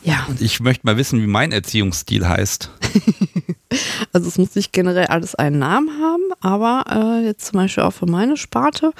Ja. 0.04 0.26
Und 0.28 0.42
ich 0.42 0.60
möchte 0.60 0.86
mal 0.86 0.98
wissen, 0.98 1.22
wie 1.22 1.28
mein 1.28 1.52
Erziehungsstil 1.52 2.28
heißt. 2.28 2.70
also 4.14 4.28
es 4.28 4.38
muss 4.38 4.56
nicht 4.56 4.74
generell 4.74 5.06
alles 5.08 5.36
einen 5.36 5.60
Namen 5.60 5.90
haben, 6.02 6.24
aber 6.42 7.22
äh, 7.22 7.26
jetzt 7.26 7.46
zum 7.46 7.58
Beispiel 7.58 7.84
auch 7.84 7.94
für 7.94 8.06
meine 8.06 8.36
Sparte 8.36 8.92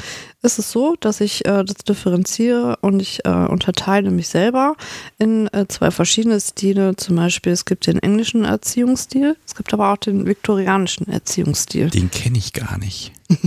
ist 0.42 0.60
es 0.60 0.72
so, 0.72 0.96
dass 1.00 1.20
ich 1.20 1.46
äh, 1.46 1.64
das 1.64 1.78
differenziere 1.78 2.78
und 2.82 3.02
ich 3.02 3.26
äh, 3.26 3.30
unterteile 3.30 4.12
mich 4.12 4.30
selber 4.30 4.76
in 5.18 5.48
äh, 5.54 5.68
zwei 5.68 5.92
verschiedene 5.92 6.40
Stile. 6.40 6.96
Zum 6.96 7.18
Beispiel 7.18 7.52
es 7.52 7.66
gibt 7.66 7.88
den 7.88 8.00
englischen 8.00 8.46
Erziehungsstil, 8.46 9.36
es 9.46 9.56
gibt 9.56 9.74
aber 9.74 9.92
auch 9.92 9.98
den 9.98 10.26
viktorianischen 10.26 11.08
Erziehungsstil. 11.10 11.90
Den 11.90 12.12
kenne 12.12 12.38
ich 12.38 12.54
gar 12.54 12.78
nicht. 12.78 13.12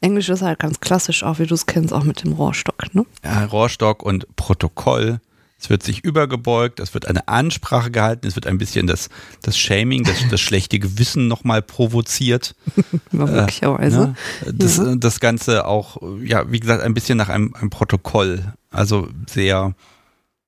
Englisch 0.00 0.28
ist 0.28 0.42
halt 0.42 0.58
ganz 0.58 0.80
klassisch, 0.80 1.22
auch 1.22 1.38
wie 1.38 1.46
du 1.46 1.54
es 1.54 1.64
kennst, 1.64 1.92
auch 1.92 2.04
mit 2.04 2.24
dem 2.24 2.32
Rohrstock. 2.32 2.94
Ne? 2.94 3.06
Ja, 3.24 3.46
Rohrstock 3.46 4.02
und 4.02 4.26
Protokoll 4.36 5.20
es 5.64 5.70
wird 5.70 5.82
sich 5.82 6.04
übergebeugt, 6.04 6.78
es 6.78 6.92
wird 6.92 7.08
eine 7.08 7.26
Ansprache 7.26 7.90
gehalten, 7.90 8.26
es 8.26 8.34
wird 8.34 8.46
ein 8.46 8.58
bisschen 8.58 8.86
das, 8.86 9.08
das 9.40 9.56
Shaming, 9.56 10.04
das, 10.04 10.16
das 10.30 10.38
schlechte 10.38 10.78
Gewissen 10.78 11.26
nochmal 11.26 11.62
provoziert. 11.62 12.54
Möglicherweise. 13.10 14.14
Äh, 14.42 14.46
ne? 14.46 14.54
das, 14.54 14.76
ja. 14.76 14.94
das 14.94 15.20
Ganze 15.20 15.66
auch, 15.66 15.96
ja, 16.22 16.52
wie 16.52 16.60
gesagt, 16.60 16.82
ein 16.82 16.92
bisschen 16.92 17.16
nach 17.16 17.30
einem, 17.30 17.54
einem 17.54 17.70
Protokoll. 17.70 18.52
Also 18.70 19.08
sehr, 19.26 19.74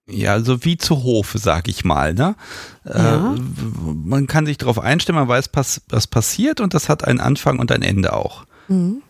ja, 0.07 0.41
so 0.41 0.63
wie 0.67 0.77
zu 0.77 1.03
Hofe, 1.03 1.39
sag 1.39 1.69
ich 1.69 1.83
mal. 1.83 2.13
Ne? 2.13 2.37
Äh, 2.85 2.99
ja. 2.99 3.33
Äh, 3.35 3.39
man 4.05 4.27
kann 4.27 4.45
sich 4.45 4.59
darauf 4.59 4.79
einstellen, 4.79 5.17
man 5.17 5.29
weiß, 5.29 5.49
was, 5.55 5.81
was 5.89 6.07
passiert 6.07 6.61
und 6.61 6.75
das 6.75 6.91
hat 6.91 7.05
einen 7.05 7.21
Anfang 7.21 7.59
und 7.59 7.73
ein 7.73 7.81
Ende 7.81 8.13
auch. 8.13 8.45
Mhm. 8.69 9.01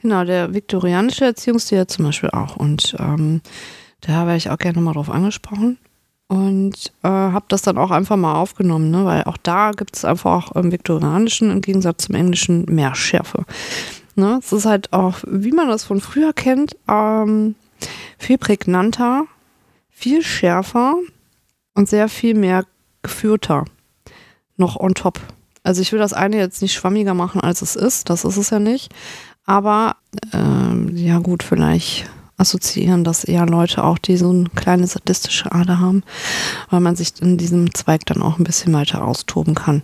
Genau, 0.00 0.24
der 0.24 0.54
viktorianische 0.54 1.26
Erziehungsstil 1.26 1.86
zum 1.86 2.06
Beispiel 2.06 2.30
auch. 2.30 2.56
Und 2.56 2.96
ähm, 2.98 3.42
da 4.06 4.26
wäre 4.26 4.36
ich 4.36 4.50
auch 4.50 4.58
gerne 4.58 4.80
mal 4.80 4.92
drauf 4.92 5.10
angesprochen 5.10 5.78
und 6.28 6.92
äh, 7.02 7.08
habe 7.08 7.46
das 7.48 7.62
dann 7.62 7.78
auch 7.78 7.90
einfach 7.90 8.16
mal 8.16 8.34
aufgenommen, 8.34 8.90
ne? 8.90 9.04
weil 9.04 9.24
auch 9.24 9.36
da 9.36 9.72
gibt 9.72 9.96
es 9.96 10.04
einfach 10.04 10.50
auch 10.50 10.56
im 10.56 10.72
Viktorianischen 10.72 11.50
im 11.50 11.60
Gegensatz 11.60 12.04
zum 12.04 12.14
Englischen 12.14 12.64
mehr 12.66 12.94
Schärfe. 12.94 13.44
Ne? 14.14 14.38
Es 14.42 14.52
ist 14.52 14.66
halt 14.66 14.92
auch, 14.92 15.18
wie 15.26 15.52
man 15.52 15.68
das 15.68 15.84
von 15.84 16.00
früher 16.00 16.32
kennt, 16.32 16.76
ähm, 16.88 17.54
viel 18.18 18.38
prägnanter, 18.38 19.24
viel 19.90 20.22
schärfer 20.22 20.94
und 21.74 21.88
sehr 21.88 22.08
viel 22.08 22.34
mehr 22.34 22.64
geführter 23.02 23.64
noch 24.56 24.76
on 24.76 24.94
top. 24.94 25.20
Also 25.62 25.82
ich 25.82 25.92
will 25.92 25.98
das 25.98 26.12
eine 26.12 26.36
jetzt 26.36 26.62
nicht 26.62 26.74
schwammiger 26.74 27.14
machen, 27.14 27.40
als 27.40 27.62
es 27.62 27.74
ist, 27.74 28.10
das 28.10 28.24
ist 28.24 28.36
es 28.36 28.50
ja 28.50 28.58
nicht. 28.58 28.92
Aber 29.46 29.96
ähm, 30.32 30.96
ja 30.96 31.18
gut, 31.18 31.42
vielleicht 31.42 32.08
assoziieren 32.44 33.04
das 33.04 33.24
eher 33.24 33.46
Leute 33.46 33.82
auch, 33.82 33.98
die 33.98 34.18
so 34.18 34.30
eine 34.30 34.50
kleine 34.54 34.86
sadistische 34.86 35.50
Ader 35.50 35.80
haben, 35.80 36.02
weil 36.70 36.80
man 36.80 36.94
sich 36.94 37.14
in 37.20 37.38
diesem 37.38 37.74
Zweig 37.74 38.04
dann 38.04 38.22
auch 38.22 38.38
ein 38.38 38.44
bisschen 38.44 38.74
weiter 38.74 39.04
austoben 39.04 39.54
kann. 39.54 39.82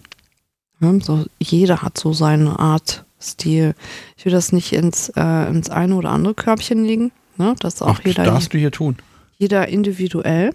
Ja, 0.80 0.92
so, 1.00 1.24
jeder 1.38 1.82
hat 1.82 1.98
so 1.98 2.12
seine 2.12 2.58
Art, 2.58 3.04
Stil. 3.22 3.74
Ich 4.16 4.24
will 4.24 4.32
das 4.32 4.52
nicht 4.52 4.72
ins, 4.72 5.10
äh, 5.10 5.48
ins 5.48 5.68
eine 5.68 5.94
oder 5.94 6.10
andere 6.10 6.34
Körbchen 6.34 6.84
legen. 6.84 7.12
Ne? 7.36 7.54
Das 7.60 7.82
auch 7.82 7.98
Ach, 7.98 8.04
jeder. 8.04 8.24
Das 8.24 8.34
darfst 8.34 8.54
du 8.54 8.58
hier 8.58 8.70
tun. 8.70 8.96
Jeder 9.36 9.68
individuell. 9.68 10.54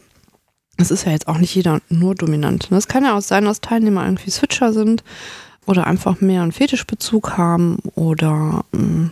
Es 0.77 0.91
ist 0.91 1.05
ja 1.05 1.11
jetzt 1.11 1.27
auch 1.27 1.37
nicht 1.37 1.53
jeder 1.55 1.79
nur 1.89 2.15
dominant. 2.15 2.69
Es 2.71 2.87
kann 2.87 3.03
ja 3.03 3.15
auch 3.15 3.21
sein, 3.21 3.45
dass 3.45 3.61
Teilnehmer 3.61 4.03
irgendwie 4.03 4.31
Switcher 4.31 4.73
sind 4.73 5.03
oder 5.65 5.87
einfach 5.87 6.21
mehr 6.21 6.41
einen 6.41 6.51
Fetischbezug 6.51 7.37
haben 7.37 7.77
oder 7.95 8.65
mh, 8.71 9.11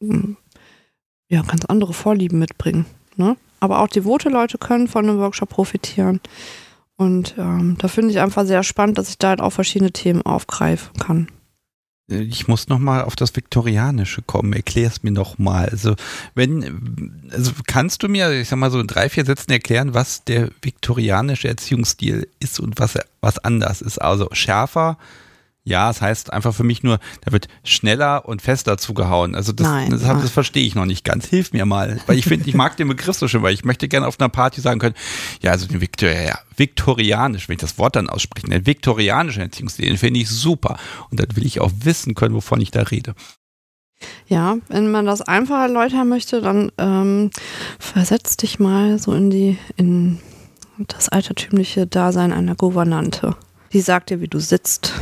mm, 0.00 0.36
ja, 1.32 1.40
ganz 1.40 1.64
andere 1.64 1.94
Vorlieben 1.94 2.38
mitbringen. 2.38 2.84
Ne? 3.16 3.36
Aber 3.58 3.80
auch 3.80 3.88
devote 3.88 4.28
Leute 4.28 4.58
können 4.58 4.86
von 4.86 5.08
einem 5.08 5.18
Workshop 5.18 5.48
profitieren. 5.48 6.20
Und 6.96 7.34
ähm, 7.38 7.76
da 7.78 7.88
finde 7.88 8.10
ich 8.10 8.20
einfach 8.20 8.44
sehr 8.44 8.62
spannend, 8.62 8.98
dass 8.98 9.08
ich 9.08 9.16
da 9.16 9.30
halt 9.30 9.40
auch 9.40 9.50
verschiedene 9.50 9.92
Themen 9.92 10.20
aufgreifen 10.20 10.92
kann. 10.98 11.28
Ich 12.08 12.48
muss 12.48 12.68
noch 12.68 12.78
mal 12.78 13.04
auf 13.04 13.16
das 13.16 13.34
Viktorianische 13.34 14.20
kommen. 14.20 14.52
Erklär 14.52 14.88
es 14.88 15.02
mir 15.02 15.10
noch 15.10 15.38
mal. 15.38 15.66
Also 15.70 15.94
wenn, 16.34 17.30
also 17.32 17.52
kannst 17.66 18.02
du 18.02 18.08
mir, 18.08 18.30
ich 18.32 18.48
sag 18.48 18.58
mal 18.58 18.70
so 18.70 18.78
in 18.78 18.86
drei 18.86 19.08
vier 19.08 19.24
Sätzen 19.24 19.52
erklären, 19.52 19.94
was 19.94 20.24
der 20.24 20.50
viktorianische 20.60 21.48
Erziehungsstil 21.48 22.28
ist 22.40 22.60
und 22.60 22.78
was 22.78 22.98
was 23.22 23.38
anders 23.38 23.80
ist? 23.80 23.98
Also 23.98 24.28
schärfer, 24.32 24.98
ja, 25.64 25.90
es 25.90 25.96
das 25.96 26.02
heißt 26.02 26.32
einfach 26.32 26.52
für 26.52 26.64
mich 26.64 26.82
nur, 26.82 26.98
da 27.20 27.30
wird 27.30 27.46
schneller 27.62 28.26
und 28.26 28.42
fester 28.42 28.78
zugehauen. 28.78 29.36
Also 29.36 29.52
das, 29.52 29.66
Nein, 29.66 29.90
das, 29.90 30.02
das 30.02 30.30
verstehe 30.30 30.66
ich 30.66 30.74
noch 30.74 30.86
nicht 30.86 31.04
ganz. 31.04 31.26
Hilf 31.26 31.52
mir 31.52 31.66
mal. 31.66 32.00
Weil 32.06 32.18
ich 32.18 32.24
finde, 32.24 32.48
ich 32.48 32.54
mag 32.54 32.76
den 32.76 32.88
Begriff 32.88 33.16
so 33.16 33.28
schön, 33.28 33.42
weil 33.42 33.54
ich 33.54 33.64
möchte 33.64 33.86
gerne 33.86 34.08
auf 34.08 34.18
einer 34.18 34.28
Party 34.28 34.60
sagen 34.60 34.80
können, 34.80 34.96
ja, 35.40 35.52
also 35.52 35.68
den 35.68 35.80
Viktor, 35.80 36.10
ja, 36.10 36.38
viktorianisch, 36.56 37.48
wenn 37.48 37.54
ich 37.54 37.60
das 37.60 37.78
Wort 37.78 37.94
dann 37.94 38.08
ausspreche, 38.08 38.48
den 38.48 38.66
viktorianischen 38.66 39.42
Erziehungsstil, 39.42 39.86
den 39.86 39.98
finde 39.98 40.20
ich 40.20 40.28
super. 40.28 40.78
Und 41.10 41.20
dann 41.20 41.36
will 41.36 41.46
ich 41.46 41.60
auch 41.60 41.70
wissen 41.84 42.14
können, 42.14 42.34
wovon 42.34 42.60
ich 42.60 42.72
da 42.72 42.82
rede. 42.82 43.14
Ja, 44.26 44.56
wenn 44.68 44.90
man 44.90 45.06
das 45.06 45.22
einfach 45.22 45.60
erläutern 45.62 46.08
möchte, 46.08 46.40
dann 46.40 46.72
ähm, 46.76 47.30
versetz 47.78 48.36
dich 48.36 48.58
mal 48.58 48.98
so 48.98 49.14
in 49.14 49.30
die, 49.30 49.58
in 49.76 50.18
das 50.88 51.08
altertümliche 51.08 51.86
Dasein 51.86 52.32
einer 52.32 52.56
Gouvernante. 52.56 53.36
Die 53.72 53.80
sagt 53.80 54.10
dir, 54.10 54.20
wie 54.20 54.28
du 54.28 54.40
sitzt 54.40 54.92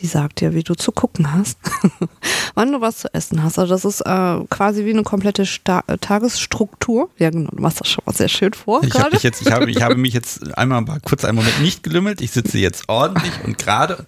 Die 0.00 0.06
sagt 0.06 0.40
dir, 0.40 0.54
wie 0.54 0.62
du 0.62 0.74
zu 0.74 0.92
gucken 0.92 1.32
hast, 1.32 1.58
wann 2.54 2.72
du 2.72 2.80
was 2.80 2.98
zu 2.98 3.14
essen 3.14 3.42
hast. 3.42 3.58
Also 3.58 3.74
das 3.74 3.84
ist 3.84 4.00
äh, 4.02 4.44
quasi 4.48 4.84
wie 4.84 4.90
eine 4.90 5.02
komplette 5.02 5.44
Sta 5.44 5.82
äh, 5.86 5.98
Tagesstruktur. 5.98 7.10
Ja, 7.18 7.30
genau, 7.30 7.50
du 7.50 7.60
machst 7.60 7.80
das 7.80 7.88
schon 7.88 8.02
mal 8.06 8.14
sehr 8.14 8.28
schön 8.28 8.52
vor. 8.52 8.82
Ich, 8.84 8.94
hab 8.94 9.12
jetzt, 9.22 9.42
ich, 9.42 9.50
habe, 9.50 9.70
ich 9.70 9.82
habe 9.82 9.96
mich 9.96 10.14
jetzt 10.14 10.56
einmal 10.56 10.82
mal 10.82 11.00
kurz 11.00 11.24
einen 11.24 11.36
Moment 11.36 11.60
nicht 11.62 11.82
gelümmelt. 11.82 12.20
Ich 12.20 12.30
sitze 12.30 12.58
jetzt 12.58 12.88
ordentlich 12.88 13.32
und 13.44 13.58
gerade. 13.58 14.06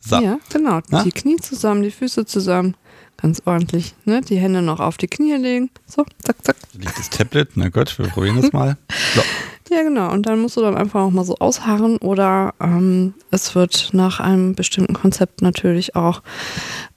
So. 0.00 0.20
Ja, 0.20 0.38
genau. 0.50 0.80
Na? 0.88 1.02
Die 1.02 1.12
Knie 1.12 1.36
zusammen, 1.36 1.82
die 1.82 1.90
Füße 1.90 2.24
zusammen. 2.24 2.76
Ganz 3.16 3.42
ordentlich. 3.44 3.94
Ne? 4.04 4.22
Die 4.22 4.36
Hände 4.36 4.60
noch 4.60 4.80
auf 4.80 4.96
die 4.96 5.06
Knie 5.06 5.34
legen. 5.34 5.70
So, 5.86 6.04
zack, 6.22 6.36
zack. 6.42 6.56
Da 6.72 6.78
liegt 6.78 6.98
das 6.98 7.10
Tablet. 7.10 7.56
Na 7.56 7.68
Gott, 7.68 7.96
wir 7.98 8.08
probieren 8.08 8.40
das 8.40 8.52
mal. 8.52 8.76
So. 9.14 9.22
Ja, 9.70 9.82
genau. 9.82 10.12
Und 10.12 10.26
dann 10.26 10.40
musst 10.40 10.56
du 10.56 10.60
dann 10.60 10.76
einfach 10.76 11.00
auch 11.00 11.10
mal 11.10 11.24
so 11.24 11.36
ausharren 11.36 11.96
oder 11.98 12.54
ähm, 12.60 13.14
es 13.30 13.54
wird 13.54 13.90
nach 13.92 14.20
einem 14.20 14.54
bestimmten 14.54 14.94
Konzept 14.94 15.40
natürlich 15.40 15.96
auch 15.96 16.22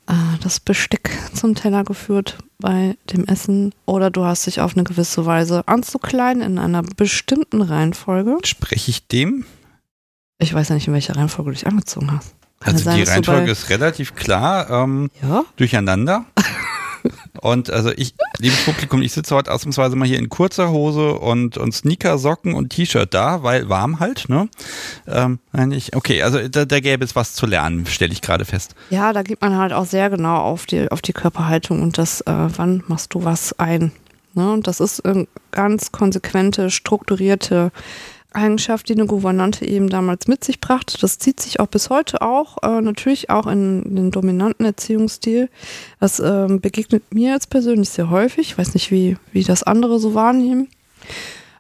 äh, 0.08 0.14
das 0.42 0.60
Besteck 0.60 1.12
zum 1.34 1.56
Teller 1.56 1.84
geführt 1.84 2.38
bei 2.60 2.98
dem 3.12 3.26
Essen 3.26 3.74
oder 3.86 4.10
du 4.10 4.26
hast 4.26 4.48
dich 4.48 4.60
auf 4.60 4.76
eine 4.76 4.84
gewisse 4.84 5.26
Weise 5.26 5.68
anzukleiden 5.68 6.42
in 6.42 6.60
einer 6.60 6.84
bestimmten 6.84 7.62
Reihenfolge. 7.62 8.38
Spreche 8.44 8.92
ich 8.92 9.08
dem? 9.08 9.46
Ich 10.40 10.54
weiß 10.54 10.70
ja 10.70 10.76
nicht, 10.76 10.88
in 10.88 10.94
welcher 10.94 11.16
Reihenfolge 11.16 11.52
du 11.52 11.56
dich 11.56 11.68
angezogen 11.68 12.12
hast. 12.12 12.36
Kann 12.60 12.74
also 12.74 12.86
sein, 12.86 12.98
die 12.98 13.04
Reihenfolge 13.04 13.52
ist 13.52 13.70
relativ 13.70 14.16
klar 14.16 14.70
ähm, 14.70 15.10
ja? 15.22 15.44
durcheinander. 15.56 16.26
Und 17.48 17.70
also 17.70 17.92
ich, 17.96 18.14
liebes 18.40 18.66
Publikum, 18.66 19.02
ich 19.02 19.14
sitze 19.14 19.34
heute 19.34 19.54
ausnahmsweise 19.54 19.96
mal 19.96 20.08
hier 20.08 20.20
in 20.20 20.28
kurzer 20.28 20.70
Hose 20.70 21.14
und, 21.14 21.58
und 21.58 21.74
Sneaker, 21.74 22.18
Socken 22.18 22.54
und 22.54 22.70
T-Shirt 22.70 23.14
da, 23.14 23.42
weil 23.42 23.70
warm 23.70 24.02
halt, 24.02 24.28
ne? 24.28 24.50
Ähm, 25.08 25.40
ich, 25.72 25.96
okay, 25.96 26.24
also 26.24 26.46
da, 26.48 26.66
da 26.66 26.80
gäbe 26.82 27.06
es 27.06 27.16
was 27.16 27.34
zu 27.34 27.46
lernen, 27.46 27.86
stelle 27.86 28.12
ich 28.12 28.22
gerade 28.22 28.44
fest. 28.44 28.76
Ja, 28.90 29.14
da 29.14 29.24
geht 29.24 29.42
man 29.42 29.58
halt 29.58 29.72
auch 29.72 29.86
sehr 29.86 30.10
genau 30.10 30.38
auf 30.38 30.66
die, 30.66 30.92
auf 30.92 31.02
die 31.02 31.14
Körperhaltung 31.14 31.82
und 31.82 31.98
das, 31.98 32.20
äh, 32.22 32.34
wann 32.58 32.84
machst 32.88 33.14
du 33.14 33.24
was 33.24 33.58
ein. 33.58 33.94
Ne? 34.34 34.52
Und 34.52 34.68
das 34.68 34.82
ist 34.82 35.06
eine 35.06 35.28
ganz 35.52 35.92
konsequente, 35.94 36.70
strukturierte 36.70 37.72
Eigenschaft, 38.38 38.88
die 38.88 38.94
eine 38.94 39.06
Gouvernante 39.06 39.66
eben 39.66 39.90
damals 39.90 40.28
mit 40.28 40.44
sich 40.44 40.62
brachte. 40.62 40.98
Das 41.00 41.18
zieht 41.18 41.40
sich 41.40 41.60
auch 41.60 41.68
bis 41.68 41.90
heute 41.90 42.22
auch, 42.22 42.58
äh, 42.64 42.82
natürlich 42.82 43.30
auch 43.30 43.48
in 43.48 43.96
den 43.96 44.12
dominanten 44.12 44.66
Erziehungsstil. 44.66 45.50
Das 46.00 46.20
äh, 46.20 46.48
begegnet 46.50 47.14
mir 47.14 47.34
jetzt 47.34 47.50
persönlich 47.50 47.90
sehr 47.90 48.10
häufig. 48.10 48.52
Ich 48.52 48.58
weiß 48.58 48.74
nicht, 48.74 48.92
wie, 48.92 49.18
wie 49.34 49.44
das 49.44 49.64
andere 49.64 50.00
so 50.00 50.14
wahrnehmen. 50.14 50.70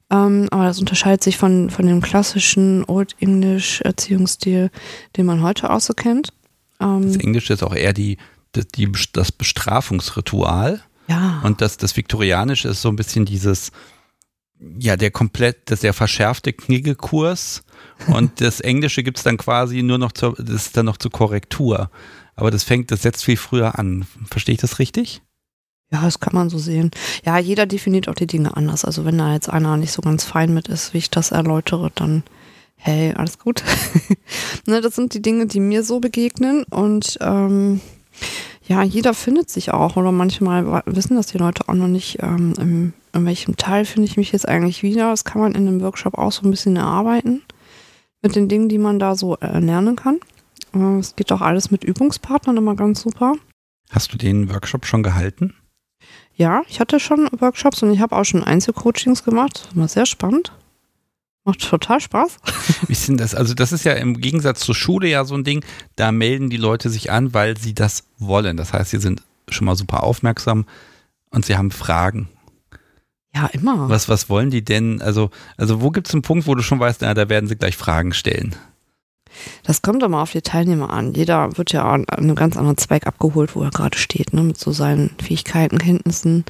Ähm, 0.10 0.48
aber 0.52 0.66
das 0.66 0.80
unterscheidet 0.80 1.24
sich 1.24 1.38
von, 1.38 1.70
von 1.70 1.86
dem 1.86 2.02
klassischen 2.02 2.86
Old 2.86 3.16
English 3.20 3.82
Erziehungsstil, 3.82 4.72
den 5.18 5.26
man 5.26 5.42
heute 5.42 5.70
auch 5.70 5.82
so 5.82 5.94
kennt. 5.94 6.32
Ähm, 6.80 7.02
das 7.04 7.18
Englische 7.18 7.54
ist 7.54 7.64
auch 7.64 7.76
eher 7.76 7.94
die, 7.94 8.18
das, 8.54 8.68
die, 8.68 8.90
das 9.14 9.32
Bestrafungsritual. 9.32 10.82
Ja. 11.10 11.42
Und 11.44 11.62
das, 11.62 11.78
das 11.78 11.98
Viktorianische 11.98 12.70
ist 12.70 12.82
so 12.82 12.90
ein 12.90 12.96
bisschen 12.96 13.26
dieses, 13.26 13.72
ja, 14.80 14.96
der 14.96 15.12
komplett, 15.12 15.70
das 15.70 15.82
der 15.82 15.94
verschärfte 15.94 16.54
Kniggelkurs 16.54 17.64
und 18.08 18.42
das 18.42 18.60
Englische 18.60 19.04
gibt 19.04 19.18
es 19.18 19.24
dann 19.24 19.38
quasi 19.38 19.84
nur 19.84 19.98
noch 19.98 20.12
zur, 20.12 20.36
das 20.38 20.68
ist 20.68 20.78
dann 20.78 20.86
noch 20.86 20.98
zur 20.98 21.12
Korrektur. 21.12 21.92
Aber 22.36 22.52
das 22.52 22.64
fängt, 22.64 22.92
das 22.92 23.02
setzt 23.02 23.26
viel 23.26 23.38
früher 23.38 23.80
an. 23.80 24.06
Verstehe 24.30 24.54
ich 24.54 24.62
das 24.62 24.80
richtig? 24.80 25.22
Ja, 25.92 26.02
das 26.02 26.20
kann 26.20 26.34
man 26.36 26.50
so 26.50 26.58
sehen. 26.58 26.92
Ja, 27.26 27.38
jeder 27.38 27.66
definiert 27.66 28.10
auch 28.10 28.16
die 28.16 28.28
Dinge 28.28 28.56
anders. 28.58 28.84
Also 28.84 29.06
wenn 29.06 29.18
da 29.18 29.34
jetzt 29.34 29.50
einer 29.50 29.78
nicht 29.78 29.92
so 29.92 30.02
ganz 30.02 30.24
fein 30.24 30.54
mit 30.54 30.68
ist, 30.68 30.94
wie 30.94 31.00
ich 31.00 31.10
das 31.10 31.32
erläutere, 31.32 31.92
dann 31.96 32.24
hey, 32.76 33.14
alles 33.14 33.40
gut. 33.40 33.64
ne, 34.68 34.82
das 34.82 34.96
sind 34.96 35.14
die 35.14 35.22
Dinge, 35.22 35.48
die 35.48 35.60
mir 35.60 35.84
so 35.84 36.00
begegnen 36.00 36.64
und 36.64 37.18
ähm, 37.22 37.82
ja, 38.68 38.84
jeder 38.84 39.14
findet 39.14 39.50
sich 39.50 39.72
auch 39.72 39.96
oder 39.96 40.12
manchmal 40.12 40.84
wissen 40.86 41.16
das 41.16 41.28
die 41.28 41.38
Leute 41.38 41.68
auch 41.68 41.74
noch 41.74 41.88
nicht, 41.88 42.22
ähm, 42.22 42.54
im, 42.60 42.94
in 43.18 43.26
welchem 43.26 43.58
Teil 43.58 43.86
finde 43.86 44.08
ich 44.08 44.18
mich 44.18 44.32
jetzt 44.32 44.48
eigentlich 44.48 44.84
wieder. 44.84 45.10
Das 45.10 45.26
kann 45.26 45.42
man 45.42 45.56
in 45.56 45.68
einem 45.68 45.82
Workshop 45.82 46.18
auch 46.18 46.32
so 46.32 46.48
ein 46.48 46.52
bisschen 46.52 46.76
erarbeiten 46.76 47.42
mit 48.22 48.36
den 48.36 48.48
Dingen, 48.48 48.70
die 48.70 48.78
man 48.78 49.00
da 49.00 49.16
so 49.16 49.38
äh, 49.38 49.60
lernen 49.60 49.96
kann. 49.96 50.20
Äh, 50.74 51.00
es 51.00 51.16
geht 51.16 51.32
auch 51.32 51.42
alles 51.42 51.72
mit 51.72 51.84
Übungspartnern 51.84 52.58
immer 52.58 52.76
ganz 52.76 53.02
super. 53.02 53.36
Hast 53.90 54.14
du 54.14 54.18
den 54.18 54.50
Workshop 54.50 54.86
schon 54.86 55.04
gehalten? 55.04 55.54
Ja, 56.36 56.62
ich 56.70 56.80
hatte 56.80 57.00
schon 57.00 57.30
Workshops 57.40 57.82
und 57.82 57.92
ich 57.92 58.00
habe 58.00 58.16
auch 58.16 58.24
schon 58.24 58.44
Einzelcoachings 58.44 59.24
gemacht. 59.24 59.70
War 59.74 59.88
sehr 59.88 60.06
spannend. 60.06 60.52
Macht 61.46 61.68
total 61.68 62.00
Spaß. 62.00 62.38
Wie 62.88 62.92
ist 62.92 63.08
denn 63.08 63.18
das? 63.18 63.34
Also, 63.34 63.54
das 63.54 63.72
ist 63.72 63.86
ja 63.86 63.94
im 63.94 64.20
Gegensatz 64.20 64.60
zur 64.60 64.76
Schule 64.76 65.08
ja 65.08 65.24
so 65.24 65.34
ein 65.36 65.44
Ding, 65.44 65.64
da 65.96 66.12
melden 66.12 66.50
die 66.50 66.58
Leute 66.58 66.90
sich 66.90 67.10
an, 67.10 67.34
weil 67.34 67.58
sie 67.58 67.74
das 67.74 68.04
wollen. 68.20 68.58
Das 68.58 68.74
heißt, 68.74 68.92
sie 68.92 69.00
sind 69.00 69.24
schon 69.50 69.66
mal 69.66 69.76
super 69.76 70.04
aufmerksam 70.04 70.66
und 71.32 71.46
sie 71.46 71.58
haben 71.58 71.72
Fragen. 71.72 72.30
Ja, 73.36 73.48
immer. 73.48 73.90
Was, 73.90 74.10
was 74.10 74.30
wollen 74.30 74.50
die 74.50 74.64
denn? 74.64 75.02
Also, 75.02 75.30
also 75.58 75.82
wo 75.82 75.92
gibt 75.92 76.08
es 76.08 76.14
einen 76.14 76.24
Punkt, 76.24 76.48
wo 76.48 76.56
du 76.56 76.64
schon 76.64 76.80
weißt, 76.80 77.02
na, 77.02 77.14
da 77.14 77.30
werden 77.30 77.48
sie 77.48 77.56
gleich 77.56 77.78
Fragen 77.78 78.14
stellen? 78.14 78.56
Das 79.64 79.82
kommt 79.82 80.02
immer 80.04 80.22
auf 80.22 80.32
die 80.32 80.42
Teilnehmer 80.42 80.90
an. 80.90 81.14
Jeder 81.14 81.58
wird 81.58 81.72
ja 81.72 81.86
an 81.86 82.08
einem 82.10 82.36
ganz 82.36 82.58
anderen 82.58 82.78
Zweig 82.78 83.06
abgeholt, 83.06 83.56
wo 83.56 83.62
er 83.62 83.70
gerade 83.70 83.98
steht, 83.98 84.34
ne? 84.34 84.42
mit 84.42 84.58
so 84.58 84.72
seinen 84.72 85.12
Fähigkeiten, 85.22 85.78
Kenntnissen 85.78 86.46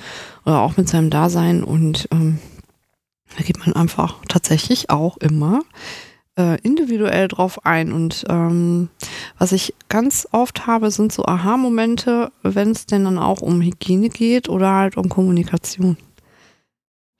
oder 0.46 0.62
auch 0.62 0.78
mit 0.78 0.88
seinem 0.88 1.10
Dasein. 1.10 1.64
Und 1.64 2.08
ähm, 2.12 2.40
da 3.36 3.44
geht 3.44 3.60
man 3.60 3.74
einfach 3.74 4.16
tatsächlich 4.28 4.90
auch 4.90 5.18
immer 5.18 5.62
äh, 6.38 6.60
individuell 6.62 7.28
drauf 7.28 7.66
ein. 7.66 7.92
Und 7.92 8.26
ähm, 8.30 8.90
was 9.38 9.52
ich 9.52 9.74
ganz 9.90 10.28
oft 10.32 10.68
habe, 10.68 10.92
sind 10.92 11.12
so 11.12 11.26
Aha-Momente, 11.26 12.32
wenn 12.44 12.72
es 12.72 12.86
denn 12.86 13.06
dann 13.06 13.20
auch 13.20 13.42
um 13.42 13.62
Hygiene 13.62 14.10
geht 14.10 14.48
oder 14.48 14.72
halt 14.72 14.98
um 14.98 15.10
Kommunikation. 15.10 15.98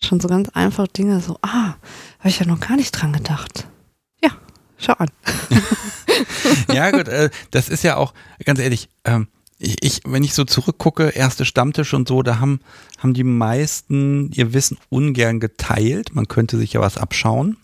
Schon 0.02 0.20
so 0.20 0.28
ganz 0.28 0.50
einfach 0.50 0.88
Dinge, 0.88 1.20
so, 1.22 1.38
ah, 1.42 1.76
habe 2.20 2.30
ich 2.30 2.40
ja 2.40 2.46
noch 2.46 2.60
gar 2.60 2.76
nicht 2.76 2.92
dran 2.92 3.14
gedacht. 3.14 3.68
Ja, 4.22 4.30
schau 4.78 4.94
an. 4.94 5.10
ja, 6.74 6.92
gut, 6.92 7.08
äh, 7.08 7.30
das 7.52 7.70
ist 7.70 7.84
ja 7.84 7.98
auch, 7.98 8.14
ganz 8.46 8.60
ehrlich, 8.60 8.90
ähm, 9.06 9.28
ich, 9.60 9.84
ich, 9.84 10.02
wenn 10.06 10.24
ich 10.24 10.34
so 10.34 10.44
zurückgucke, 10.44 11.10
erste 11.10 11.46
Stammtisch 11.46 11.94
und 11.94 12.08
so, 12.08 12.22
da 12.22 12.40
haben, 12.40 12.60
haben 13.00 13.14
die 13.14 13.24
meisten 13.24 14.32
ihr 14.32 14.54
Wissen 14.54 14.78
ungern 14.90 15.40
geteilt. 15.40 16.14
Man 16.14 16.28
könnte 16.28 16.58
sich 16.58 16.74
ja 16.74 16.82
was 16.82 16.98
abschauen. 16.98 17.58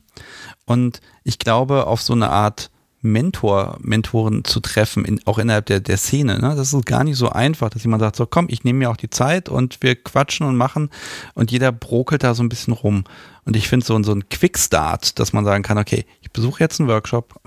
Und 0.66 1.02
ich 1.24 1.40
glaube, 1.40 1.88
auf 1.88 2.02
so 2.02 2.14
eine 2.14 2.30
Art 2.30 2.72
Mentor, 3.04 3.78
Mentoren 3.82 4.46
zu 4.46 4.62
treffen, 4.62 5.04
in, 5.04 5.20
auch 5.26 5.38
innerhalb 5.38 5.66
der, 5.66 5.82
der 5.82 5.98
Szene, 5.98 6.40
ne? 6.40 6.56
das 6.56 6.74
ist 6.74 6.86
gar 6.86 7.04
nicht 7.04 7.18
so 7.18 7.30
einfach, 7.30 7.70
dass 7.70 7.84
jemand 7.84 8.02
sagt, 8.02 8.16
so 8.16 8.26
komm, 8.26 8.48
ich 8.50 8.64
nehme 8.64 8.80
mir 8.80 8.90
auch 8.90 8.98
die 8.98 9.10
Zeit 9.10 9.50
und 9.50 9.78
wir 9.82 9.96
quatschen 9.96 10.48
und 10.48 10.56
machen 10.56 10.90
und 11.34 11.52
jeder 11.52 11.74
brokelt 11.74 12.24
da 12.24 12.34
so 12.34 12.44
ein 12.44 12.50
bisschen 12.50 12.74
rum. 12.74 13.04
Und 13.44 13.58
ich 13.58 13.68
finde 13.68 13.86
so, 13.86 14.02
so 14.04 14.14
ein 14.14 14.30
Quickstart, 14.30 15.20
dass 15.20 15.34
man 15.34 15.44
sagen 15.44 15.64
kann, 15.64 15.78
okay, 15.78 16.06
ich 16.22 16.32
besuche 16.32 16.64
jetzt 16.64 16.80
einen 16.80 16.88
Workshop, 16.88 17.42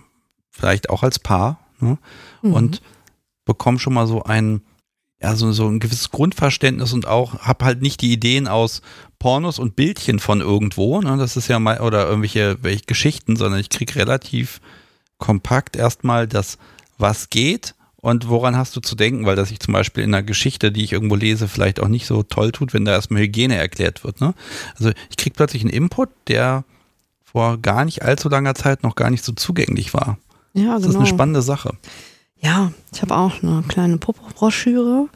vielleicht 0.51 0.91
auch 0.91 1.03
als 1.03 1.19
Paar, 1.19 1.59
ne? 1.81 1.97
Mhm. 2.43 2.53
und 2.53 2.83
bekomme 3.47 3.79
schon 3.79 3.95
mal 3.95 4.07
so 4.07 4.25
ein, 4.25 4.61
ja, 5.23 5.35
so, 5.37 5.51
so 5.53 5.67
ein 5.67 5.81
gewisses 5.81 6.11
Grundverständnis 6.11 6.93
und 6.93 7.07
auch 7.07 7.39
habe 7.39 7.65
halt 7.65 7.81
nicht 7.81 8.03
die 8.03 8.13
Ideen 8.13 8.47
aus 8.47 8.83
Pornos 9.19 9.59
und 9.59 9.75
Bildchen 9.75 10.19
von 10.19 10.43
irgendwo, 10.43 11.01
ne, 11.01 11.17
das 11.17 11.39
ist 11.39 11.49
ja 11.49 11.59
mal, 11.59 11.81
oder 11.81 12.07
irgendwelche 12.07 12.59
welche 12.61 12.85
Geschichten, 12.85 13.37
sondern 13.37 13.59
ich 13.59 13.71
kriege 13.71 13.97
relativ 13.97 14.61
kompakt 15.19 15.77
erstmal 15.77 16.27
das, 16.27 16.59
was 16.99 17.31
geht 17.31 17.75
und 17.97 18.29
woran 18.29 18.57
hast 18.57 18.77
du 18.77 18.81
zu 18.81 18.95
denken, 18.95 19.27
weil 19.27 19.37
das 19.37 19.49
sich 19.49 19.59
zum 19.59 19.73
Beispiel 19.73 20.05
in 20.05 20.15
einer 20.15 20.23
Geschichte, 20.23 20.71
die 20.71 20.85
ich 20.85 20.93
irgendwo 20.93 21.17
lese, 21.17 21.49
vielleicht 21.49 21.81
auch 21.81 21.89
nicht 21.89 22.07
so 22.07 22.23
toll 22.23 22.53
tut, 22.53 22.73
wenn 22.73 22.85
da 22.85 22.93
erstmal 22.93 23.23
Hygiene 23.23 23.57
erklärt 23.57 24.05
wird. 24.05 24.21
Ne? 24.21 24.35
Also 24.77 24.93
ich 25.11 25.17
kriege 25.17 25.35
plötzlich 25.35 25.63
einen 25.63 25.73
Input, 25.73 26.11
der 26.29 26.65
vor 27.25 27.59
gar 27.59 27.85
nicht 27.85 28.03
allzu 28.03 28.29
langer 28.29 28.55
Zeit 28.55 28.83
noch 28.83 28.95
gar 28.95 29.11
nicht 29.11 29.25
so 29.25 29.33
zugänglich 29.33 29.93
war. 29.93 30.19
Ja, 30.53 30.75
das 30.75 30.83
genau. 30.83 30.89
ist 30.89 30.97
eine 30.97 31.05
genau. 31.05 31.17
spannende 31.17 31.43
Sache. 31.43 31.77
Ja, 32.39 32.73
ich 32.93 33.03
habe 33.03 33.17
auch 33.17 33.43
eine 33.43 33.65
kleine 33.67 33.99
Popo-Broschüre. 33.99 35.09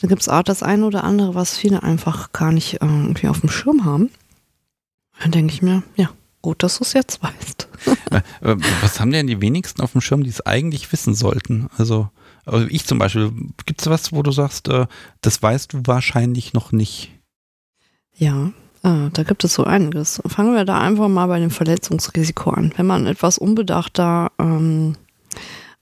Da 0.00 0.08
gibt 0.08 0.22
es 0.22 0.28
auch 0.28 0.42
das 0.42 0.62
eine 0.62 0.86
oder 0.86 1.04
andere, 1.04 1.34
was 1.34 1.56
viele 1.56 1.82
einfach 1.82 2.32
gar 2.32 2.52
nicht 2.52 2.74
äh, 2.74 2.86
irgendwie 2.86 3.28
auf 3.28 3.40
dem 3.40 3.50
Schirm 3.50 3.84
haben. 3.84 4.10
Dann 5.20 5.32
denke 5.32 5.52
ich 5.52 5.62
mir, 5.62 5.82
ja, 5.96 6.10
gut, 6.46 6.62
dass 6.62 6.78
du 6.78 6.84
es 6.84 6.92
jetzt 6.92 7.22
weißt. 7.22 7.68
Äh, 8.10 8.16
äh, 8.40 8.56
was 8.80 8.98
haben 8.98 9.12
denn 9.12 9.28
die 9.28 9.40
wenigsten 9.40 9.80
auf 9.80 9.92
dem 9.92 10.00
Schirm, 10.00 10.24
die 10.24 10.30
es 10.30 10.44
eigentlich 10.44 10.90
wissen 10.90 11.14
sollten? 11.14 11.68
Also, 11.76 12.08
also 12.44 12.66
ich 12.68 12.84
zum 12.84 12.98
Beispiel, 12.98 13.30
gibt 13.64 13.80
es 13.80 13.88
was, 13.88 14.12
wo 14.12 14.22
du 14.22 14.32
sagst, 14.32 14.68
das 15.20 15.42
weißt 15.42 15.72
du 15.72 15.82
wahrscheinlich 15.84 16.52
noch 16.52 16.72
nicht? 16.72 17.12
Ja, 18.16 18.50
Ah, 18.86 19.10
da 19.12 19.24
gibt 19.24 19.42
es 19.42 19.54
so 19.54 19.64
einiges. 19.64 20.22
Fangen 20.26 20.54
wir 20.54 20.64
da 20.64 20.80
einfach 20.80 21.08
mal 21.08 21.26
bei 21.26 21.40
dem 21.40 21.50
Verletzungsrisiko 21.50 22.50
an. 22.50 22.72
Wenn 22.76 22.86
man 22.86 23.06
etwas 23.06 23.36
unbedachter 23.36 24.30
ähm, 24.38 24.94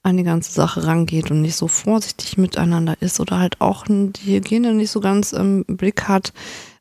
an 0.02 0.16
die 0.16 0.22
ganze 0.22 0.52
Sache 0.52 0.86
rangeht 0.86 1.30
und 1.30 1.42
nicht 1.42 1.56
so 1.56 1.68
vorsichtig 1.68 2.38
miteinander 2.38 2.96
ist 3.00 3.20
oder 3.20 3.38
halt 3.38 3.60
auch 3.60 3.84
die 3.88 4.36
Hygiene 4.36 4.72
nicht 4.72 4.90
so 4.90 5.00
ganz 5.00 5.34
im 5.34 5.66
Blick 5.66 6.08
hat, 6.08 6.32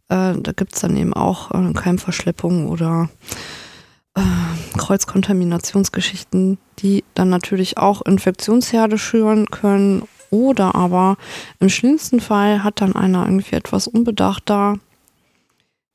äh, 0.08 0.34
da 0.38 0.52
gibt 0.56 0.76
es 0.76 0.82
dann 0.82 0.96
eben 0.96 1.14
auch 1.14 1.52
äh, 1.52 1.74
Keimverschleppung 1.74 2.70
oder 2.70 3.10
äh, 4.16 4.22
Kreuzkontaminationsgeschichten, 4.78 6.58
die 6.80 7.04
dann 7.14 7.30
natürlich 7.30 7.78
auch 7.78 8.02
Infektionsherde 8.02 8.98
schüren 8.98 9.48
können. 9.48 10.04
Oder 10.30 10.74
aber 10.74 11.18
im 11.60 11.70
schlimmsten 11.70 12.20
Fall 12.20 12.64
hat 12.64 12.82
dann 12.82 12.96
einer 12.96 13.26
irgendwie 13.26 13.56
etwas 13.56 13.88
unbedacht 13.88 14.44
da 14.48 14.78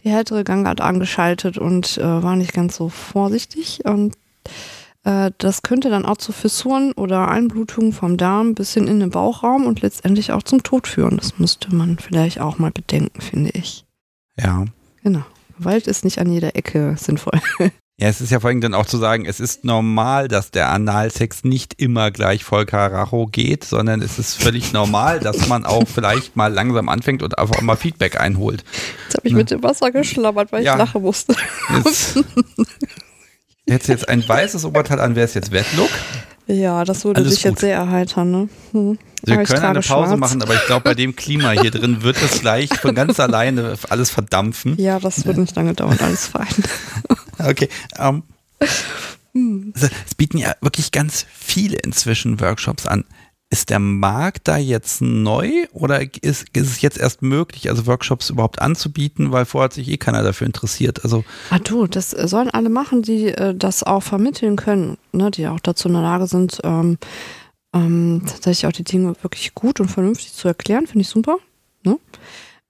die 0.04 0.10
härtere 0.10 0.44
Gangart 0.44 0.80
angeschaltet 0.80 1.58
und 1.58 1.98
äh, 1.98 2.22
war 2.22 2.36
nicht 2.36 2.52
ganz 2.52 2.76
so 2.76 2.88
vorsichtig. 2.88 3.84
Und 3.84 4.14
äh, 5.04 5.32
das 5.38 5.62
könnte 5.62 5.90
dann 5.90 6.04
auch 6.04 6.18
zu 6.18 6.32
Fissuren 6.32 6.92
oder 6.92 7.28
Einblutungen 7.28 7.92
vom 7.92 8.16
Darm 8.16 8.54
bis 8.54 8.74
hin 8.74 8.86
in 8.86 9.00
den 9.00 9.10
Bauchraum 9.10 9.66
und 9.66 9.82
letztendlich 9.82 10.32
auch 10.32 10.42
zum 10.42 10.62
Tod 10.62 10.86
führen. 10.86 11.16
Das 11.16 11.38
müsste 11.38 11.74
man 11.74 11.98
vielleicht 11.98 12.40
auch 12.40 12.58
mal 12.58 12.70
bedenken, 12.70 13.20
finde 13.20 13.50
ich. 13.50 13.84
Ja. 14.38 14.66
Genau. 15.02 15.24
Gewalt 15.58 15.86
ist 15.88 16.04
nicht 16.04 16.20
an 16.20 16.30
jeder 16.30 16.54
Ecke 16.54 16.94
sinnvoll. 16.96 17.40
Ja, 18.00 18.06
es 18.06 18.20
ist 18.20 18.30
ja 18.30 18.38
vor 18.38 18.48
allem 18.48 18.60
dann 18.60 18.74
auch 18.74 18.86
zu 18.86 18.96
sagen, 18.96 19.26
es 19.26 19.40
ist 19.40 19.64
normal, 19.64 20.28
dass 20.28 20.52
der 20.52 20.70
Analsex 20.70 21.42
nicht 21.42 21.74
immer 21.80 22.12
gleich 22.12 22.44
voll 22.44 22.64
Karacho 22.64 23.26
geht, 23.26 23.64
sondern 23.64 24.02
es 24.02 24.20
ist 24.20 24.40
völlig 24.40 24.72
normal, 24.72 25.18
dass 25.18 25.48
man 25.48 25.66
auch 25.66 25.82
vielleicht 25.88 26.36
mal 26.36 26.52
langsam 26.52 26.88
anfängt 26.88 27.24
und 27.24 27.36
einfach 27.36 27.60
mal 27.60 27.74
Feedback 27.74 28.20
einholt. 28.20 28.62
Jetzt 29.06 29.16
habe 29.16 29.26
ich 29.26 29.32
ne? 29.32 29.38
mit 29.40 29.50
dem 29.50 29.64
Wasser 29.64 29.90
geschlammert, 29.90 30.52
weil 30.52 30.62
ja. 30.62 30.74
ich 30.74 30.78
lachen 30.78 31.02
musste. 31.02 31.34
Jetzt, 31.74 32.24
hättest 33.68 33.88
jetzt 33.88 34.08
ein 34.08 34.26
weißes 34.26 34.64
Oberteil 34.64 35.00
an, 35.00 35.16
wäre 35.16 35.24
es 35.24 35.34
jetzt 35.34 35.50
Wetlook. 35.50 35.90
Ja, 36.48 36.82
das 36.84 37.04
würde 37.04 37.20
Alles 37.20 37.34
dich 37.34 37.42
gut. 37.42 37.52
jetzt 37.52 37.60
sehr 37.60 37.76
erheitern, 37.76 38.30
ne? 38.30 38.48
Hm. 38.72 38.98
Wir 39.22 39.42
können 39.44 39.64
eine 39.64 39.80
Pause 39.80 39.82
schwarz. 39.82 40.18
machen, 40.18 40.42
aber 40.42 40.54
ich 40.54 40.64
glaube, 40.66 40.82
bei 40.84 40.94
dem 40.94 41.14
Klima 41.14 41.50
hier 41.50 41.70
drin 41.70 42.02
wird 42.02 42.16
es 42.22 42.40
gleich 42.40 42.70
von 42.80 42.94
ganz 42.94 43.20
alleine 43.20 43.76
alles 43.90 44.10
verdampfen. 44.10 44.74
Ja, 44.78 44.98
das 44.98 45.26
wird 45.26 45.36
nicht 45.36 45.54
lange 45.56 45.74
dauern, 45.74 45.98
alles 46.00 46.26
fein. 46.26 46.46
Okay. 47.40 47.68
Um, 47.96 48.24
ähm, 49.32 49.72
also 49.76 49.86
es 50.04 50.14
bieten 50.16 50.38
ja 50.38 50.56
wirklich 50.60 50.90
ganz 50.90 51.24
viele 51.32 51.76
inzwischen 51.76 52.40
Workshops 52.40 52.84
an. 52.84 53.04
Ist 53.50 53.70
der 53.70 53.78
Markt 53.78 54.46
da 54.46 54.58
jetzt 54.58 55.00
neu 55.00 55.66
oder 55.72 56.02
ist, 56.02 56.48
ist 56.52 56.66
es 56.66 56.80
jetzt 56.82 56.98
erst 56.98 57.22
möglich, 57.22 57.70
also 57.70 57.86
Workshops 57.86 58.28
überhaupt 58.28 58.60
anzubieten, 58.60 59.32
weil 59.32 59.46
vorher 59.46 59.66
hat 59.66 59.72
sich 59.72 59.88
eh 59.88 59.96
keiner 59.96 60.22
dafür 60.22 60.46
interessiert? 60.46 61.02
Also 61.02 61.24
ah 61.48 61.58
du, 61.58 61.86
das 61.86 62.10
sollen 62.10 62.50
alle 62.50 62.68
machen, 62.68 63.00
die 63.00 63.28
äh, 63.28 63.54
das 63.54 63.84
auch 63.84 64.02
vermitteln 64.02 64.56
können, 64.56 64.98
ne, 65.12 65.30
die 65.30 65.48
auch 65.48 65.60
dazu 65.60 65.88
in 65.88 65.94
der 65.94 66.02
Lage 66.02 66.26
sind, 66.26 66.60
ähm, 66.62 66.98
ähm, 67.72 68.22
tatsächlich 68.26 68.66
auch 68.66 68.72
die 68.72 68.84
Dinge 68.84 69.14
wirklich 69.22 69.54
gut 69.54 69.80
und 69.80 69.88
vernünftig 69.88 70.34
zu 70.34 70.48
erklären, 70.48 70.86
finde 70.86 71.02
ich 71.02 71.08
super. 71.08 71.38
Ne? 71.84 71.98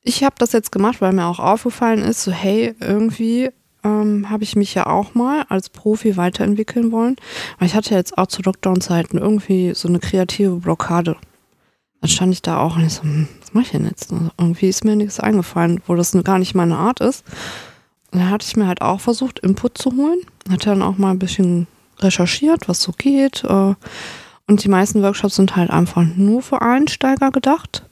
Ich 0.02 0.22
habe 0.22 0.36
das 0.38 0.52
jetzt 0.52 0.72
gemacht, 0.72 1.00
weil 1.00 1.12
mir 1.12 1.26
auch 1.26 1.40
aufgefallen 1.40 2.02
ist, 2.02 2.22
so 2.22 2.30
hey, 2.30 2.74
irgendwie 2.80 3.50
ähm, 3.88 4.28
habe 4.28 4.44
ich 4.44 4.56
mich 4.56 4.74
ja 4.74 4.86
auch 4.86 5.14
mal 5.14 5.44
als 5.48 5.70
Profi 5.70 6.16
weiterentwickeln 6.16 6.92
wollen. 6.92 7.16
Aber 7.56 7.66
ich 7.66 7.74
hatte 7.74 7.94
jetzt 7.94 8.18
auch 8.18 8.26
zu 8.26 8.42
Lockdown-Zeiten 8.42 9.18
irgendwie 9.18 9.72
so 9.74 9.88
eine 9.88 9.98
kreative 9.98 10.56
Blockade. 10.56 11.16
Dann 12.00 12.10
stand 12.10 12.32
ich 12.32 12.42
da 12.42 12.58
auch 12.58 12.76
und 12.76 12.84
ich 12.84 12.94
so, 12.94 13.02
hm, 13.02 13.28
was 13.40 13.54
mache 13.54 13.64
ich 13.64 13.70
denn 13.70 13.86
jetzt? 13.86 14.12
Also 14.12 14.30
irgendwie 14.38 14.68
ist 14.68 14.84
mir 14.84 14.96
nichts 14.96 15.18
eingefallen, 15.18 15.80
wo 15.86 15.94
das 15.94 16.16
gar 16.24 16.38
nicht 16.38 16.54
meine 16.54 16.76
Art 16.76 17.00
ist. 17.00 17.24
Und 18.12 18.20
da 18.20 18.28
hatte 18.28 18.46
ich 18.46 18.56
mir 18.56 18.66
halt 18.66 18.82
auch 18.82 19.00
versucht, 19.00 19.38
Input 19.40 19.78
zu 19.78 19.90
holen. 19.96 20.20
Hatte 20.50 20.70
dann 20.70 20.82
auch 20.82 20.98
mal 20.98 21.10
ein 21.10 21.18
bisschen 21.18 21.66
recherchiert, 21.98 22.68
was 22.68 22.82
so 22.82 22.92
geht. 22.92 23.44
Äh, 23.44 23.74
und 24.46 24.64
die 24.64 24.68
meisten 24.68 25.02
Workshops 25.02 25.36
sind 25.36 25.56
halt 25.56 25.70
einfach 25.70 26.04
nur 26.04 26.42
für 26.42 26.62
Einsteiger 26.62 27.30
gedacht. 27.30 27.84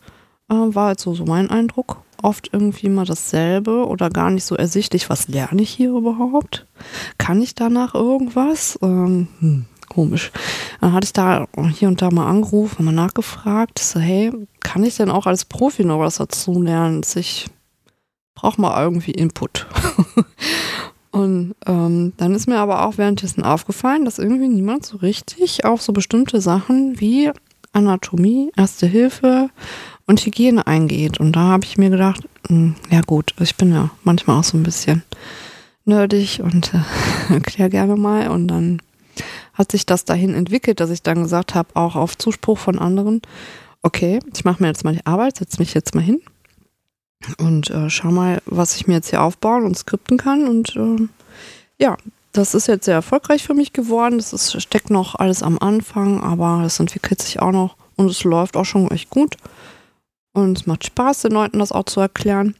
Äh, 0.48 0.54
war 0.54 0.88
halt 0.88 1.00
so, 1.00 1.14
so 1.14 1.24
mein 1.24 1.50
Eindruck 1.50 2.02
oft 2.26 2.50
irgendwie 2.52 2.88
mal 2.88 3.04
dasselbe 3.04 3.86
oder 3.86 4.10
gar 4.10 4.30
nicht 4.30 4.44
so 4.44 4.56
ersichtlich, 4.56 5.08
was 5.08 5.28
lerne 5.28 5.62
ich 5.62 5.70
hier 5.70 5.90
überhaupt? 5.90 6.66
Kann 7.18 7.40
ich 7.40 7.54
danach 7.54 7.94
irgendwas? 7.94 8.78
Ähm, 8.82 9.28
hm, 9.38 9.66
komisch. 9.88 10.32
Dann 10.80 10.92
hatte 10.92 11.04
ich 11.04 11.12
da 11.12 11.46
hier 11.72 11.86
und 11.86 12.02
da 12.02 12.10
mal 12.10 12.28
angerufen, 12.28 12.84
mal 12.84 12.92
nachgefragt, 12.92 13.78
so, 13.78 14.00
hey, 14.00 14.32
kann 14.60 14.82
ich 14.82 14.96
denn 14.96 15.10
auch 15.10 15.26
als 15.26 15.44
Profi 15.44 15.84
noch 15.84 16.00
was 16.00 16.16
dazu 16.16 16.60
lernen? 16.60 17.02
Ich 17.14 17.46
brauche 18.34 18.60
mal 18.60 18.82
irgendwie 18.82 19.12
Input. 19.12 19.66
Und 21.12 21.54
ähm, 21.64 22.12
dann 22.18 22.34
ist 22.34 22.46
mir 22.46 22.58
aber 22.58 22.84
auch 22.84 22.98
währenddessen 22.98 23.42
aufgefallen, 23.42 24.04
dass 24.04 24.18
irgendwie 24.18 24.48
niemand 24.48 24.84
so 24.84 24.98
richtig 24.98 25.64
auf 25.64 25.80
so 25.80 25.94
bestimmte 25.94 26.42
Sachen 26.42 27.00
wie 27.00 27.30
Anatomie, 27.72 28.52
Erste 28.54 28.86
Hilfe 28.86 29.48
und 30.06 30.24
Hygiene 30.24 30.66
eingeht. 30.66 31.18
Und 31.18 31.32
da 31.32 31.40
habe 31.40 31.64
ich 31.64 31.78
mir 31.78 31.90
gedacht, 31.90 32.22
mh, 32.48 32.48
hm, 32.48 32.74
ja 32.90 33.00
gut, 33.02 33.34
ich 33.40 33.56
bin 33.56 33.72
ja 33.72 33.90
manchmal 34.04 34.38
auch 34.38 34.44
so 34.44 34.56
ein 34.56 34.62
bisschen 34.62 35.02
nerdig 35.84 36.40
und 36.42 36.72
äh, 36.74 37.32
erkläre 37.34 37.70
gerne 37.70 37.96
mal. 37.96 38.28
Und 38.28 38.48
dann 38.48 38.80
hat 39.54 39.72
sich 39.72 39.86
das 39.86 40.04
dahin 40.04 40.34
entwickelt, 40.34 40.80
dass 40.80 40.90
ich 40.90 41.02
dann 41.02 41.22
gesagt 41.22 41.54
habe, 41.54 41.68
auch 41.74 41.96
auf 41.96 42.16
Zuspruch 42.18 42.58
von 42.58 42.78
anderen, 42.78 43.22
okay, 43.82 44.20
ich 44.34 44.44
mache 44.44 44.62
mir 44.62 44.68
jetzt 44.68 44.84
mal 44.84 44.94
die 44.94 45.06
Arbeit, 45.06 45.38
setze 45.38 45.58
mich 45.58 45.74
jetzt 45.74 45.94
mal 45.94 46.02
hin 46.02 46.20
und 47.38 47.70
äh, 47.70 47.88
schau 47.88 48.10
mal, 48.10 48.42
was 48.46 48.76
ich 48.76 48.86
mir 48.86 48.94
jetzt 48.94 49.10
hier 49.10 49.22
aufbauen 49.22 49.64
und 49.64 49.76
skripten 49.76 50.18
kann. 50.18 50.46
Und 50.46 50.76
äh, 50.76 51.08
ja, 51.78 51.96
das 52.32 52.54
ist 52.54 52.68
jetzt 52.68 52.84
sehr 52.84 52.94
erfolgreich 52.94 53.44
für 53.44 53.54
mich 53.54 53.72
geworden. 53.72 54.18
Das 54.18 54.32
ist, 54.32 54.60
steckt 54.60 54.90
noch 54.90 55.14
alles 55.14 55.42
am 55.42 55.58
Anfang, 55.58 56.20
aber 56.22 56.62
es 56.64 56.78
entwickelt 56.78 57.22
sich 57.22 57.40
auch 57.40 57.52
noch 57.52 57.76
und 57.96 58.10
es 58.10 58.24
läuft 58.24 58.56
auch 58.56 58.64
schon 58.64 58.90
echt 58.90 59.10
gut. 59.10 59.36
Und 60.36 60.58
es 60.58 60.66
macht 60.66 60.84
Spaß, 60.84 61.22
den 61.22 61.32
Leuten 61.32 61.60
das 61.60 61.72
auch 61.72 61.84
zu 61.84 61.98
erklären. 61.98 62.54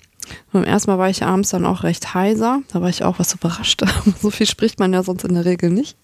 beim 0.50 0.64
ersten 0.64 0.90
Mal 0.90 0.98
war 0.98 1.10
ich 1.10 1.22
abends 1.22 1.50
dann 1.50 1.66
auch 1.66 1.82
recht 1.82 2.14
heiser. 2.14 2.62
Da 2.72 2.80
war 2.80 2.88
ich 2.88 3.04
auch 3.04 3.18
was 3.18 3.34
überrascht. 3.34 3.82
so 4.22 4.30
viel 4.30 4.46
spricht 4.46 4.78
man 4.78 4.94
ja 4.94 5.02
sonst 5.02 5.24
in 5.24 5.34
der 5.34 5.44
Regel 5.44 5.68
nicht. 5.68 5.98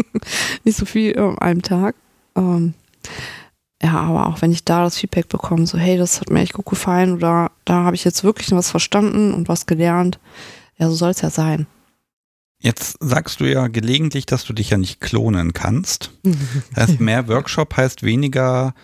nicht 0.64 0.76
so 0.76 0.84
viel 0.84 1.16
an 1.16 1.38
einem 1.38 1.62
Tag. 1.62 1.94
Ähm, 2.34 2.74
ja, 3.80 3.92
aber 3.92 4.26
auch 4.26 4.42
wenn 4.42 4.50
ich 4.50 4.64
da 4.64 4.82
das 4.82 4.98
Feedback 4.98 5.28
bekomme, 5.28 5.68
so 5.68 5.78
hey, 5.78 5.96
das 5.96 6.20
hat 6.20 6.30
mir 6.30 6.40
echt 6.40 6.54
gut 6.54 6.66
gefallen 6.66 7.12
oder 7.12 7.52
da 7.64 7.84
habe 7.84 7.94
ich 7.94 8.02
jetzt 8.02 8.24
wirklich 8.24 8.50
was 8.50 8.72
verstanden 8.72 9.32
und 9.34 9.48
was 9.48 9.66
gelernt. 9.66 10.18
Ja, 10.78 10.88
so 10.88 10.96
soll 10.96 11.10
es 11.10 11.20
ja 11.20 11.30
sein. 11.30 11.68
Jetzt 12.58 12.96
sagst 12.98 13.38
du 13.38 13.44
ja 13.44 13.68
gelegentlich, 13.68 14.26
dass 14.26 14.44
du 14.44 14.52
dich 14.52 14.70
ja 14.70 14.78
nicht 14.78 15.00
klonen 15.00 15.52
kannst. 15.52 16.10
Das 16.74 16.88
heißt, 16.88 16.98
mehr 17.00 17.28
Workshop 17.28 17.76
heißt 17.76 18.02
weniger 18.02 18.74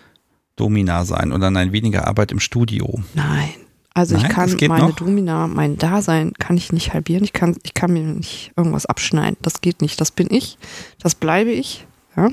Domina 0.61 1.05
sein 1.05 1.31
oder 1.31 1.49
nein, 1.49 1.71
weniger 1.71 2.07
Arbeit 2.07 2.31
im 2.31 2.39
Studio. 2.39 2.99
Nein. 3.15 3.49
Also 3.95 4.15
Nein, 4.15 4.27
ich 4.27 4.31
kann 4.31 4.57
meine 4.67 4.89
noch? 4.89 4.95
Domina, 4.95 5.47
mein 5.47 5.77
Dasein 5.77 6.33
kann 6.37 6.55
ich 6.55 6.71
nicht 6.71 6.93
halbieren. 6.93 7.23
Ich 7.23 7.33
kann, 7.33 7.57
ich 7.63 7.73
kann 7.73 7.91
mir 7.91 8.03
nicht 8.03 8.51
irgendwas 8.55 8.85
abschneiden. 8.85 9.37
Das 9.41 9.61
geht 9.61 9.81
nicht. 9.81 9.99
Das 9.99 10.11
bin 10.11 10.27
ich. 10.29 10.59
Das 11.01 11.15
bleibe 11.15 11.51
ich. 11.51 11.87
Ja. 12.15 12.29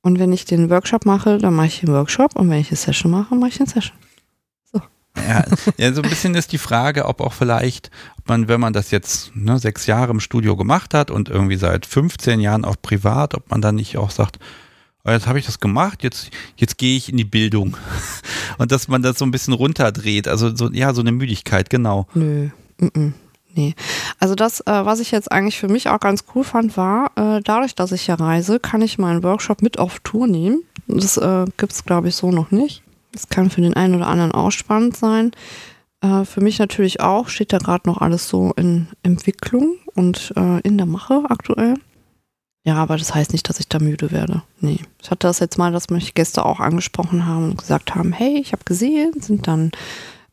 Und 0.00 0.20
wenn 0.20 0.32
ich 0.32 0.44
den 0.44 0.70
Workshop 0.70 1.06
mache, 1.06 1.38
dann 1.38 1.54
mache 1.54 1.66
ich 1.66 1.80
den 1.80 1.88
Workshop. 1.88 2.36
Und 2.36 2.50
wenn 2.50 2.60
ich 2.60 2.68
eine 2.68 2.76
Session 2.76 3.10
mache, 3.10 3.34
mache 3.34 3.50
ich 3.50 3.60
eine 3.60 3.68
Session. 3.68 3.96
So. 4.72 4.80
Ja, 5.28 5.44
ja, 5.76 5.92
so 5.92 6.02
ein 6.02 6.08
bisschen 6.08 6.36
ist 6.36 6.52
die 6.52 6.58
Frage, 6.58 7.06
ob 7.06 7.20
auch 7.20 7.32
vielleicht, 7.32 7.90
ob 8.18 8.28
man, 8.28 8.46
wenn 8.46 8.60
man 8.60 8.72
das 8.72 8.92
jetzt 8.92 9.34
ne, 9.34 9.58
sechs 9.58 9.86
Jahre 9.86 10.12
im 10.12 10.20
Studio 10.20 10.56
gemacht 10.56 10.94
hat 10.94 11.10
und 11.10 11.28
irgendwie 11.28 11.56
seit 11.56 11.84
15 11.84 12.38
Jahren 12.38 12.64
auch 12.64 12.76
privat, 12.80 13.34
ob 13.34 13.50
man 13.50 13.60
dann 13.60 13.74
nicht 13.74 13.98
auch 13.98 14.10
sagt, 14.10 14.38
jetzt 15.12 15.26
habe 15.26 15.38
ich 15.38 15.46
das 15.46 15.60
gemacht, 15.60 16.02
jetzt, 16.02 16.30
jetzt 16.56 16.78
gehe 16.78 16.96
ich 16.96 17.10
in 17.10 17.16
die 17.16 17.24
Bildung. 17.24 17.76
Und 18.58 18.72
dass 18.72 18.88
man 18.88 19.02
das 19.02 19.18
so 19.18 19.24
ein 19.24 19.30
bisschen 19.30 19.52
runterdreht, 19.52 20.28
also 20.28 20.54
so, 20.54 20.70
ja, 20.70 20.94
so 20.94 21.00
eine 21.00 21.12
Müdigkeit, 21.12 21.70
genau. 21.70 22.06
Nö. 22.14 22.48
Mm. 22.78 23.12
Nee. 23.56 23.74
Also 24.18 24.34
das, 24.34 24.60
äh, 24.60 24.84
was 24.84 24.98
ich 25.00 25.12
jetzt 25.12 25.30
eigentlich 25.30 25.58
für 25.58 25.68
mich 25.68 25.88
auch 25.88 26.00
ganz 26.00 26.24
cool 26.34 26.42
fand, 26.42 26.76
war, 26.76 27.12
äh, 27.16 27.40
dadurch, 27.40 27.74
dass 27.74 27.92
ich 27.92 28.06
ja 28.08 28.16
reise, 28.16 28.58
kann 28.58 28.82
ich 28.82 28.98
meinen 28.98 29.22
Workshop 29.22 29.62
mit 29.62 29.78
auf 29.78 30.00
Tour 30.00 30.26
nehmen. 30.26 30.64
Das 30.88 31.16
äh, 31.16 31.44
gibt 31.56 31.72
es, 31.72 31.84
glaube 31.84 32.08
ich, 32.08 32.16
so 32.16 32.32
noch 32.32 32.50
nicht. 32.50 32.82
Das 33.12 33.28
kann 33.28 33.50
für 33.50 33.60
den 33.60 33.74
einen 33.74 33.94
oder 33.94 34.08
anderen 34.08 34.32
auch 34.32 34.50
spannend 34.50 34.96
sein. 34.96 35.30
Äh, 36.00 36.24
für 36.24 36.40
mich 36.40 36.58
natürlich 36.58 37.00
auch, 37.00 37.28
steht 37.28 37.52
da 37.52 37.58
gerade 37.58 37.88
noch 37.88 37.98
alles 37.98 38.28
so 38.28 38.52
in 38.56 38.88
Entwicklung 39.02 39.76
und 39.94 40.32
äh, 40.36 40.60
in 40.60 40.76
der 40.76 40.86
Mache 40.86 41.22
aktuell. 41.28 41.74
Ja, 42.64 42.76
aber 42.76 42.96
das 42.96 43.14
heißt 43.14 43.32
nicht, 43.32 43.48
dass 43.48 43.60
ich 43.60 43.68
da 43.68 43.78
müde 43.78 44.10
werde. 44.10 44.42
Nee. 44.60 44.80
Ich 45.02 45.10
hatte 45.10 45.26
das 45.26 45.38
jetzt 45.38 45.58
mal, 45.58 45.70
dass 45.70 45.90
mich 45.90 46.14
Gäste 46.14 46.44
auch 46.44 46.60
angesprochen 46.60 47.26
haben 47.26 47.50
und 47.50 47.58
gesagt 47.58 47.94
haben, 47.94 48.12
hey, 48.12 48.38
ich 48.38 48.52
habe 48.52 48.64
gesehen, 48.64 49.12
sind 49.20 49.46
dann 49.46 49.70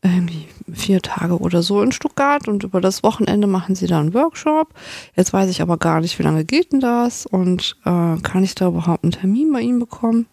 irgendwie 0.02 0.48
vier 0.72 1.00
Tage 1.00 1.38
oder 1.38 1.62
so 1.62 1.80
in 1.82 1.92
Stuttgart 1.92 2.48
und 2.48 2.64
über 2.64 2.80
das 2.80 3.02
Wochenende 3.02 3.46
machen 3.46 3.74
sie 3.74 3.86
da 3.86 4.00
einen 4.00 4.14
Workshop. 4.14 4.68
Jetzt 5.14 5.32
weiß 5.32 5.48
ich 5.50 5.62
aber 5.62 5.76
gar 5.76 6.00
nicht, 6.00 6.18
wie 6.18 6.24
lange 6.24 6.44
geht 6.44 6.72
denn 6.72 6.80
das 6.80 7.26
und 7.26 7.76
äh, 7.84 8.16
kann 8.22 8.42
ich 8.42 8.54
da 8.54 8.68
überhaupt 8.68 9.04
einen 9.04 9.12
Termin 9.12 9.52
bei 9.52 9.60
ihnen 9.60 9.78
bekommen? 9.78 10.26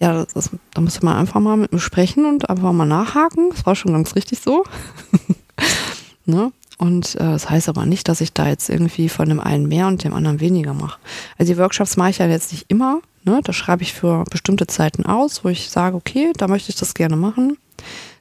Ja, 0.00 0.24
das, 0.32 0.50
da 0.72 0.80
muss 0.80 1.02
man 1.02 1.16
einfach 1.16 1.40
mal 1.40 1.56
mit 1.56 1.72
mir 1.72 1.80
sprechen 1.80 2.24
und 2.24 2.48
einfach 2.48 2.72
mal 2.72 2.86
nachhaken. 2.86 3.50
Das 3.50 3.66
war 3.66 3.74
schon 3.74 3.92
ganz 3.92 4.14
richtig 4.16 4.40
so. 4.40 4.64
ne? 6.24 6.52
Und 6.84 7.14
äh, 7.14 7.20
das 7.20 7.48
heißt 7.48 7.70
aber 7.70 7.86
nicht, 7.86 8.08
dass 8.08 8.20
ich 8.20 8.34
da 8.34 8.46
jetzt 8.46 8.68
irgendwie 8.68 9.08
von 9.08 9.26
dem 9.26 9.40
einen 9.40 9.68
mehr 9.68 9.86
und 9.86 10.04
dem 10.04 10.12
anderen 10.12 10.40
weniger 10.40 10.74
mache. 10.74 10.98
Also 11.38 11.54
die 11.54 11.58
Workshops 11.58 11.96
mache 11.96 12.10
ich 12.10 12.18
ja 12.18 12.26
jetzt 12.26 12.52
nicht 12.52 12.66
immer. 12.68 13.00
Ne? 13.24 13.40
Da 13.42 13.54
schreibe 13.54 13.82
ich 13.82 13.94
für 13.94 14.24
bestimmte 14.30 14.66
Zeiten 14.66 15.06
aus, 15.06 15.44
wo 15.44 15.48
ich 15.48 15.70
sage, 15.70 15.96
okay, 15.96 16.32
da 16.36 16.46
möchte 16.46 16.68
ich 16.68 16.76
das 16.76 16.92
gerne 16.92 17.16
machen. 17.16 17.56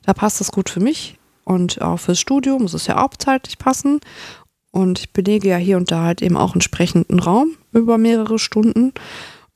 Da 0.06 0.14
passt 0.14 0.40
das 0.40 0.54
gut 0.54 0.70
für 0.70 0.80
mich. 0.80 1.18
Und 1.44 1.82
auch 1.82 1.98
fürs 1.98 2.22
Studio 2.22 2.58
muss 2.58 2.74
es 2.74 2.88
ja 2.88 3.04
auch 3.04 3.10
zeitlich 3.18 3.58
passen. 3.58 4.00
Und 4.72 5.00
ich 5.00 5.12
belege 5.12 5.50
ja 5.50 5.58
hier 5.58 5.76
und 5.76 5.92
da 5.92 6.04
halt 6.04 6.22
eben 6.22 6.38
auch 6.38 6.54
entsprechenden 6.54 7.20
Raum 7.20 7.58
über 7.74 7.98
mehrere 7.98 8.40
Stunden. 8.40 8.94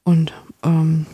Und 0.03 0.34
ähm, 0.65 1.05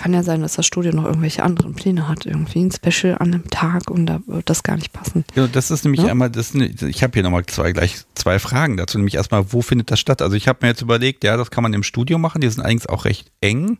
kann 0.00 0.14
ja 0.14 0.22
sein, 0.22 0.40
dass 0.40 0.54
das 0.54 0.64
Studio 0.64 0.92
noch 0.92 1.04
irgendwelche 1.04 1.42
anderen 1.42 1.74
Pläne 1.74 2.08
hat, 2.08 2.24
irgendwie 2.24 2.60
ein 2.60 2.72
Special 2.72 3.18
an 3.18 3.34
einem 3.34 3.50
Tag 3.50 3.90
und 3.90 4.06
da 4.06 4.20
wird 4.26 4.48
das 4.48 4.62
gar 4.62 4.76
nicht 4.76 4.94
passen. 4.94 5.26
Ja, 5.34 5.46
das 5.46 5.70
ist 5.70 5.84
nämlich 5.84 6.02
ja? 6.02 6.08
einmal, 6.08 6.30
das, 6.30 6.54
ich 6.54 7.02
habe 7.02 7.12
hier 7.12 7.22
nochmal 7.22 7.44
zwei, 7.44 7.72
gleich 7.72 7.98
zwei 8.14 8.38
Fragen 8.38 8.78
dazu, 8.78 8.96
nämlich 8.96 9.16
erstmal, 9.16 9.52
wo 9.52 9.60
findet 9.60 9.90
das 9.90 10.00
statt? 10.00 10.22
Also 10.22 10.36
ich 10.36 10.48
habe 10.48 10.60
mir 10.62 10.68
jetzt 10.68 10.80
überlegt, 10.80 11.22
ja, 11.22 11.36
das 11.36 11.50
kann 11.50 11.62
man 11.62 11.74
im 11.74 11.82
Studio 11.82 12.16
machen, 12.16 12.40
die 12.40 12.48
sind 12.48 12.64
eigentlich 12.64 12.88
auch 12.88 13.04
recht 13.04 13.30
eng. 13.42 13.78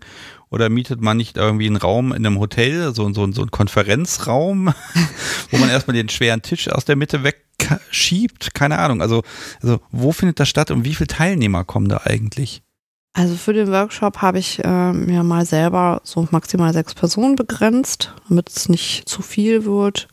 Oder 0.50 0.68
mietet 0.68 1.00
man 1.00 1.16
nicht 1.16 1.38
irgendwie 1.38 1.68
einen 1.68 1.76
Raum 1.76 2.12
in 2.12 2.26
einem 2.26 2.38
Hotel, 2.38 2.94
so, 2.94 3.10
so, 3.14 3.32
so 3.32 3.40
einen 3.40 3.50
Konferenzraum, 3.50 4.74
wo 5.50 5.56
man 5.56 5.70
erstmal 5.70 5.96
den 5.96 6.10
schweren 6.10 6.42
Tisch 6.42 6.68
aus 6.68 6.84
der 6.84 6.96
Mitte 6.96 7.22
wegschiebt? 7.22 8.52
Keine 8.52 8.78
Ahnung. 8.78 9.00
Also, 9.00 9.22
also 9.62 9.80
wo 9.90 10.12
findet 10.12 10.38
das 10.38 10.50
statt 10.50 10.70
und 10.70 10.84
wie 10.84 10.94
viele 10.94 11.06
Teilnehmer 11.06 11.64
kommen 11.64 11.88
da 11.88 12.02
eigentlich? 12.04 12.62
Also 13.12 13.34
für 13.34 13.52
den 13.52 13.70
Workshop 13.72 14.18
habe 14.18 14.38
ich 14.38 14.64
äh, 14.64 14.92
mir 14.92 15.24
mal 15.24 15.44
selber 15.44 16.00
so 16.04 16.28
maximal 16.30 16.72
sechs 16.72 16.94
Personen 16.94 17.34
begrenzt, 17.34 18.14
damit 18.28 18.48
es 18.50 18.68
nicht 18.68 19.08
zu 19.08 19.20
viel 19.20 19.64
wird, 19.64 20.08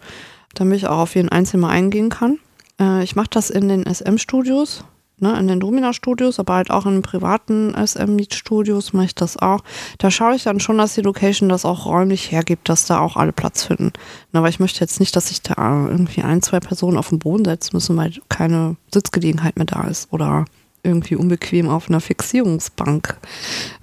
damit 0.56 0.78
ich 0.78 0.88
auch 0.88 1.00
auf 1.00 1.16
jeden 1.16 1.30
Einzelnen 1.30 1.66
eingehen 1.66 2.10
kann. 2.10 2.40
Äh, 2.80 3.04
ich 3.04 3.16
mache 3.16 3.30
das 3.30 3.52
in 3.52 3.70
den 3.70 3.86
SM-Studios, 3.86 4.84
ne, 5.20 5.38
in 5.38 5.48
den 5.48 5.60
Domina-Studios, 5.60 6.40
aber 6.40 6.56
halt 6.56 6.72
auch 6.72 6.88
in 6.88 7.04
privaten 7.04 7.76
SM-Meet-Studios 7.76 8.94
mache 8.94 9.06
ich 9.06 9.16
das 9.16 9.38
auch. 9.38 9.62
Da 10.00 10.10
schaue 10.10 10.36
ich 10.36 10.44
dann 10.44 10.60
schon, 10.60 10.80
dass 10.80 10.96
die 10.96 11.02
Location 11.02 11.50
das 11.50 11.66
auch 11.66 11.86
räumlich 11.86 12.32
hergibt, 12.32 12.68
dass 12.68 12.88
da 12.88 13.00
auch 13.00 13.16
alle 13.16 13.32
Platz 13.32 13.64
finden. 13.64 13.94
Aber 14.34 14.50
ich 14.50 14.60
möchte 14.60 14.80
jetzt 14.80 15.00
nicht, 15.00 15.16
dass 15.16 15.28
sich 15.28 15.44
da 15.44 15.88
irgendwie 15.88 16.24
ein, 16.24 16.42
zwei 16.42 16.60
Personen 16.60 16.98
auf 16.98 17.10
den 17.10 17.20
Boden 17.20 17.46
setzen 17.46 17.72
müssen, 17.74 17.96
weil 17.96 18.14
keine 18.28 18.76
Sitzgelegenheit 18.92 19.56
mehr 19.56 19.66
da 19.66 19.84
ist 19.84 20.12
oder 20.12 20.46
irgendwie 20.88 21.16
unbequem 21.16 21.70
auf 21.70 21.90
einer 21.90 22.00
Fixierungsbank 22.00 23.18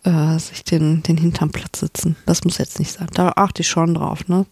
äh, 0.05 0.39
sich 0.39 0.65
den, 0.65 1.03
den 1.03 1.17
Hintern 1.17 1.51
Platz 1.51 1.81
sitzen. 1.81 2.17
Das 2.27 2.45
muss 2.45 2.59
jetzt 2.59 2.79
nicht 2.79 2.93
sein. 2.93 3.09
Da 3.15 3.33
achte 3.37 3.63
ich 3.63 3.69
schon 3.69 3.95
drauf. 3.95 4.27
Ne? 4.29 4.47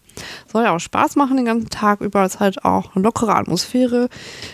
Soll 0.51 0.63
ja 0.63 0.75
auch 0.75 0.79
Spaß 0.79 1.15
machen 1.15 1.37
den 1.37 1.45
ganzen 1.45 1.69
Tag 1.69 2.01
über. 2.01 2.23
Es 2.23 2.35
ist 2.35 2.39
halt 2.39 2.63
auch 2.65 2.95
eine 2.95 3.03
lockere 3.03 3.35
Atmosphäre. 3.35 4.09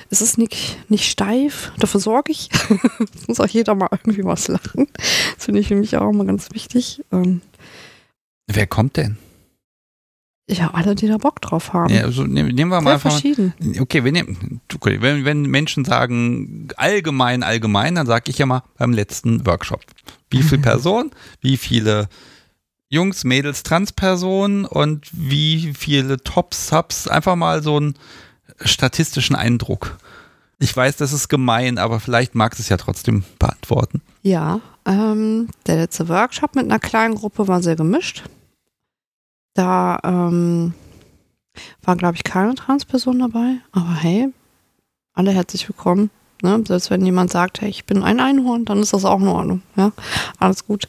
Es 0.10 0.22
ist 0.22 0.38
nicht, 0.38 0.78
nicht 0.90 1.10
steif. 1.10 1.72
Dafür 1.78 2.00
sorge 2.00 2.32
ich. 2.32 2.50
muss 3.28 3.40
auch 3.40 3.48
jeder 3.48 3.76
mal 3.76 3.90
irgendwie 3.92 4.24
was 4.24 4.48
lachen. 4.48 4.88
Das 5.36 5.46
finde 5.46 5.60
ich 5.60 5.68
für 5.68 5.76
mich 5.76 5.96
auch 5.98 6.10
immer 6.10 6.26
ganz 6.26 6.50
wichtig. 6.54 7.04
Ähm, 7.12 7.42
Wer 8.48 8.66
kommt 8.66 8.98
denn? 8.98 9.18
Ja, 10.52 10.72
alle, 10.74 10.96
die 10.96 11.08
da 11.08 11.18
Bock 11.18 11.42
drauf 11.42 11.74
haben. 11.74 11.94
Ja, 11.94 12.06
also 12.06 12.24
nehmen, 12.24 12.56
nehmen 12.56 12.72
wir 12.72 12.82
mal 12.82 12.96
einfach. 12.96 13.12
Verschieden. 13.12 13.54
Okay, 13.80 14.04
wir 14.04 14.12
nehmen, 14.12 14.62
okay, 14.74 14.98
wenn, 15.00 15.24
wenn 15.24 15.44
Menschen 15.44 15.86
sagen 15.86 16.70
allgemein, 16.76 17.44
allgemein, 17.44 17.94
dann 17.94 18.08
sage 18.08 18.32
ich 18.32 18.40
ja 18.40 18.48
mal 18.48 18.64
beim 18.76 18.92
letzten 18.92 19.46
Workshop. 19.46 19.82
Wie 20.32 20.42
viele 20.42 20.62
Personen, 20.64 21.12
wie 21.42 21.56
viele 21.56 22.10
Jungs, 22.90 23.24
Mädels, 23.26 23.62
Transpersonen 23.62 24.66
und 24.66 25.08
wie 25.12 25.74
viele 25.78 26.18
Top-Subs, 26.18 27.08
einfach 27.08 27.36
mal 27.36 27.62
so 27.62 27.78
einen 27.78 27.94
statistischen 28.62 29.36
Eindruck. 29.36 29.98
Ich 30.58 30.76
weiß, 30.76 30.98
das 30.98 31.14
ist 31.14 31.30
gemein, 31.30 31.78
aber 31.78 32.00
vielleicht 32.00 32.34
magst 32.34 32.58
du 32.58 32.64
es 32.64 32.70
ja 32.70 32.78
trotzdem 32.78 33.24
beantworten. 33.38 34.02
Ja, 34.24 34.62
ähm, 34.88 35.50
der 35.68 35.76
letzte 35.76 36.10
Workshop 36.10 36.56
mit 36.56 36.66
einer 36.66 36.80
kleinen 36.80 37.14
Gruppe 37.14 37.48
war 37.48 37.62
sehr 37.62 37.76
gemischt. 37.76 38.24
Da 39.60 40.00
ähm, 40.06 40.74
war, 41.84 41.98
glaube 41.98 42.16
ich, 42.16 42.24
keine 42.24 42.56
Transperson 42.56 43.20
dabei. 43.20 43.58
Aber 43.74 43.94
hey, 43.94 44.30
alle 45.14 45.32
herzlich 45.32 45.68
willkommen. 45.68 46.12
Ne? 46.42 46.64
Selbst 46.66 46.90
wenn 46.90 47.06
jemand 47.06 47.30
sagt, 47.30 47.60
hey, 47.60 47.70
ich 47.70 47.84
bin 47.84 48.02
ein 48.02 48.22
Einhorn, 48.22 48.64
dann 48.64 48.80
ist 48.80 48.94
das 48.94 49.04
auch 49.04 49.20
in 49.20 49.28
Ordnung. 49.28 49.62
Ja? 49.76 49.92
Alles 50.40 50.66
gut. 50.66 50.88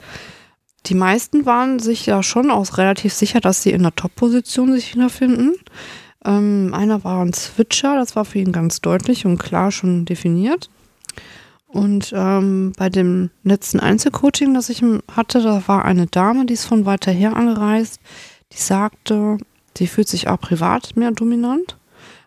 Die 0.87 0.95
meisten 0.95 1.47
waren 1.47 1.81
sich 1.81 2.07
ja 2.07 2.23
schon 2.23 2.53
auch 2.53 2.79
relativ 2.79 3.13
sicher, 3.13 3.41
dass 3.41 3.65
sie 3.65 3.73
in 3.73 3.83
der 3.83 3.97
Top-Position 3.97 4.73
sich 4.73 4.95
wiederfinden. 4.95 5.55
Ähm, 6.25 6.73
einer 6.73 7.03
war 7.03 7.25
ein 7.25 7.33
Switcher, 7.33 7.97
das 7.97 8.15
war 8.15 8.25
für 8.25 8.39
ihn 8.39 8.53
ganz 8.53 8.81
deutlich 8.81 9.27
und 9.27 9.39
klar 9.39 9.73
schon 9.73 10.05
definiert. 10.05 10.71
Und 11.67 12.13
ähm, 12.15 12.73
bei 12.79 12.89
dem 12.89 13.31
letzten 13.43 13.81
Einzelcoaching, 13.81 14.55
das 14.55 14.69
ich 14.69 14.85
hatte, 15.17 15.43
da 15.43 15.67
war 15.67 15.85
eine 15.85 16.07
Dame, 16.07 16.47
die 16.47 16.55
ist 16.55 16.67
von 16.67 16.87
weiter 16.87 17.11
her 17.11 17.35
angereist 17.35 17.99
die 18.53 18.59
sagte, 18.59 19.39
sie 19.77 19.87
fühlt 19.87 20.09
sich 20.09 20.29
auch 20.29 20.41
privat 20.41 20.97
mehr 20.97 21.11
dominant, 21.11 21.77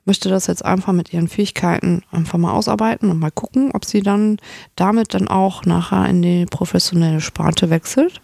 möchte 0.06 0.30
das 0.30 0.48
jetzt 0.48 0.66
einfach 0.66 0.94
mit 0.94 1.14
ihren 1.14 1.28
Fähigkeiten 1.28 2.04
einfach 2.12 2.38
mal 2.38 2.52
ausarbeiten 2.52 3.10
und 3.10 3.20
mal 3.20 3.32
gucken, 3.32 3.72
ob 3.74 3.86
sie 3.86 4.02
dann 4.02 4.38
damit 4.76 5.14
dann 5.14 5.28
auch 5.28 5.66
nachher 5.66 6.08
in 6.10 6.22
die 6.22 6.46
professionelle 6.46 7.22
Sparte 7.22 7.70
wechselt. 7.70 8.22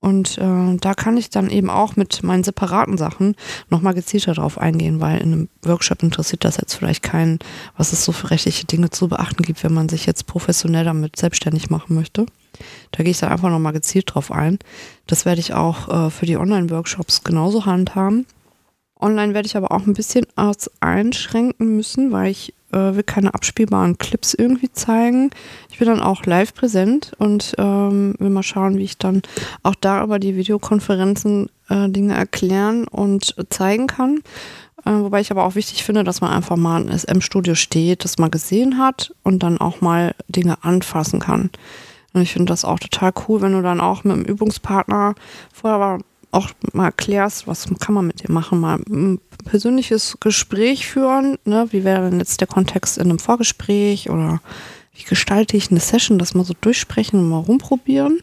Und 0.00 0.38
äh, 0.38 0.76
da 0.76 0.94
kann 0.94 1.16
ich 1.16 1.28
dann 1.28 1.50
eben 1.50 1.70
auch 1.70 1.96
mit 1.96 2.22
meinen 2.22 2.44
separaten 2.44 2.96
Sachen 2.96 3.34
nochmal 3.68 3.94
gezielter 3.94 4.34
drauf 4.34 4.56
eingehen, 4.56 5.00
weil 5.00 5.20
in 5.20 5.32
einem 5.32 5.48
Workshop 5.62 6.04
interessiert 6.04 6.44
das 6.44 6.56
jetzt 6.56 6.74
vielleicht 6.74 7.02
keinen, 7.02 7.40
was 7.76 7.92
es 7.92 8.04
so 8.04 8.12
für 8.12 8.30
rechtliche 8.30 8.64
Dinge 8.64 8.90
zu 8.90 9.08
beachten 9.08 9.42
gibt, 9.42 9.64
wenn 9.64 9.74
man 9.74 9.88
sich 9.88 10.06
jetzt 10.06 10.26
professionell 10.26 10.84
damit 10.84 11.16
selbstständig 11.16 11.68
machen 11.68 11.96
möchte. 11.96 12.26
Da 12.92 13.02
gehe 13.02 13.10
ich 13.10 13.18
dann 13.18 13.30
einfach 13.30 13.50
nochmal 13.50 13.72
gezielt 13.72 14.14
drauf 14.14 14.30
ein. 14.30 14.58
Das 15.08 15.24
werde 15.24 15.40
ich 15.40 15.54
auch 15.54 15.88
äh, 15.88 16.10
für 16.10 16.26
die 16.26 16.36
Online-Workshops 16.36 17.24
genauso 17.24 17.66
handhaben. 17.66 18.24
Online 19.00 19.34
werde 19.34 19.46
ich 19.46 19.56
aber 19.56 19.72
auch 19.72 19.86
ein 19.86 19.94
bisschen 19.94 20.26
einschränken 20.80 21.76
müssen, 21.76 22.12
weil 22.12 22.30
ich 22.30 22.54
äh, 22.72 22.94
will 22.94 23.02
keine 23.02 23.34
abspielbaren 23.34 23.98
Clips 23.98 24.34
irgendwie 24.34 24.72
zeigen. 24.72 25.30
Ich 25.70 25.78
bin 25.78 25.88
dann 25.88 26.02
auch 26.02 26.24
live 26.24 26.54
präsent 26.54 27.12
und 27.18 27.54
ähm, 27.58 28.14
will 28.18 28.30
mal 28.30 28.42
schauen, 28.42 28.78
wie 28.78 28.84
ich 28.84 28.98
dann 28.98 29.22
auch 29.62 29.74
da 29.74 30.02
über 30.02 30.18
die 30.18 30.36
Videokonferenzen 30.36 31.50
äh, 31.68 31.88
Dinge 31.88 32.14
erklären 32.14 32.86
und 32.86 33.34
zeigen 33.50 33.86
kann. 33.86 34.22
Äh, 34.84 34.92
wobei 34.92 35.20
ich 35.20 35.30
aber 35.30 35.44
auch 35.44 35.54
wichtig 35.54 35.84
finde, 35.84 36.04
dass 36.04 36.20
man 36.20 36.32
einfach 36.32 36.56
mal 36.56 36.82
im 36.82 36.96
SM-Studio 36.96 37.54
steht, 37.54 38.04
das 38.04 38.18
mal 38.18 38.30
gesehen 38.30 38.78
hat 38.78 39.12
und 39.22 39.42
dann 39.42 39.58
auch 39.58 39.80
mal 39.80 40.14
Dinge 40.28 40.62
anfassen 40.62 41.20
kann. 41.20 41.50
Und 42.12 42.22
ich 42.22 42.32
finde 42.32 42.50
das 42.50 42.64
auch 42.64 42.78
total 42.78 43.12
cool, 43.28 43.42
wenn 43.42 43.52
du 43.52 43.62
dann 43.62 43.80
auch 43.80 44.04
mit 44.04 44.14
einem 44.14 44.24
Übungspartner 44.24 45.14
vorher 45.52 45.98
auch 46.30 46.50
mal 46.72 46.86
erklärst, 46.86 47.46
was 47.46 47.68
kann 47.80 47.94
man 47.94 48.06
mit 48.06 48.22
dir 48.22 48.32
machen, 48.32 48.60
mal 48.60 48.78
persönliches 49.48 50.18
Gespräch 50.20 50.86
führen. 50.86 51.38
Ne? 51.44 51.66
Wie 51.70 51.84
wäre 51.84 52.10
denn 52.10 52.20
jetzt 52.20 52.40
der 52.40 52.48
Kontext 52.48 52.98
in 52.98 53.10
einem 53.10 53.18
Vorgespräch 53.18 54.10
oder 54.10 54.40
wie 54.94 55.04
gestalte 55.04 55.56
ich 55.56 55.70
eine 55.70 55.80
Session, 55.80 56.18
das 56.18 56.34
mal 56.34 56.44
so 56.44 56.54
durchsprechen 56.60 57.20
und 57.20 57.28
mal 57.28 57.38
rumprobieren. 57.38 58.20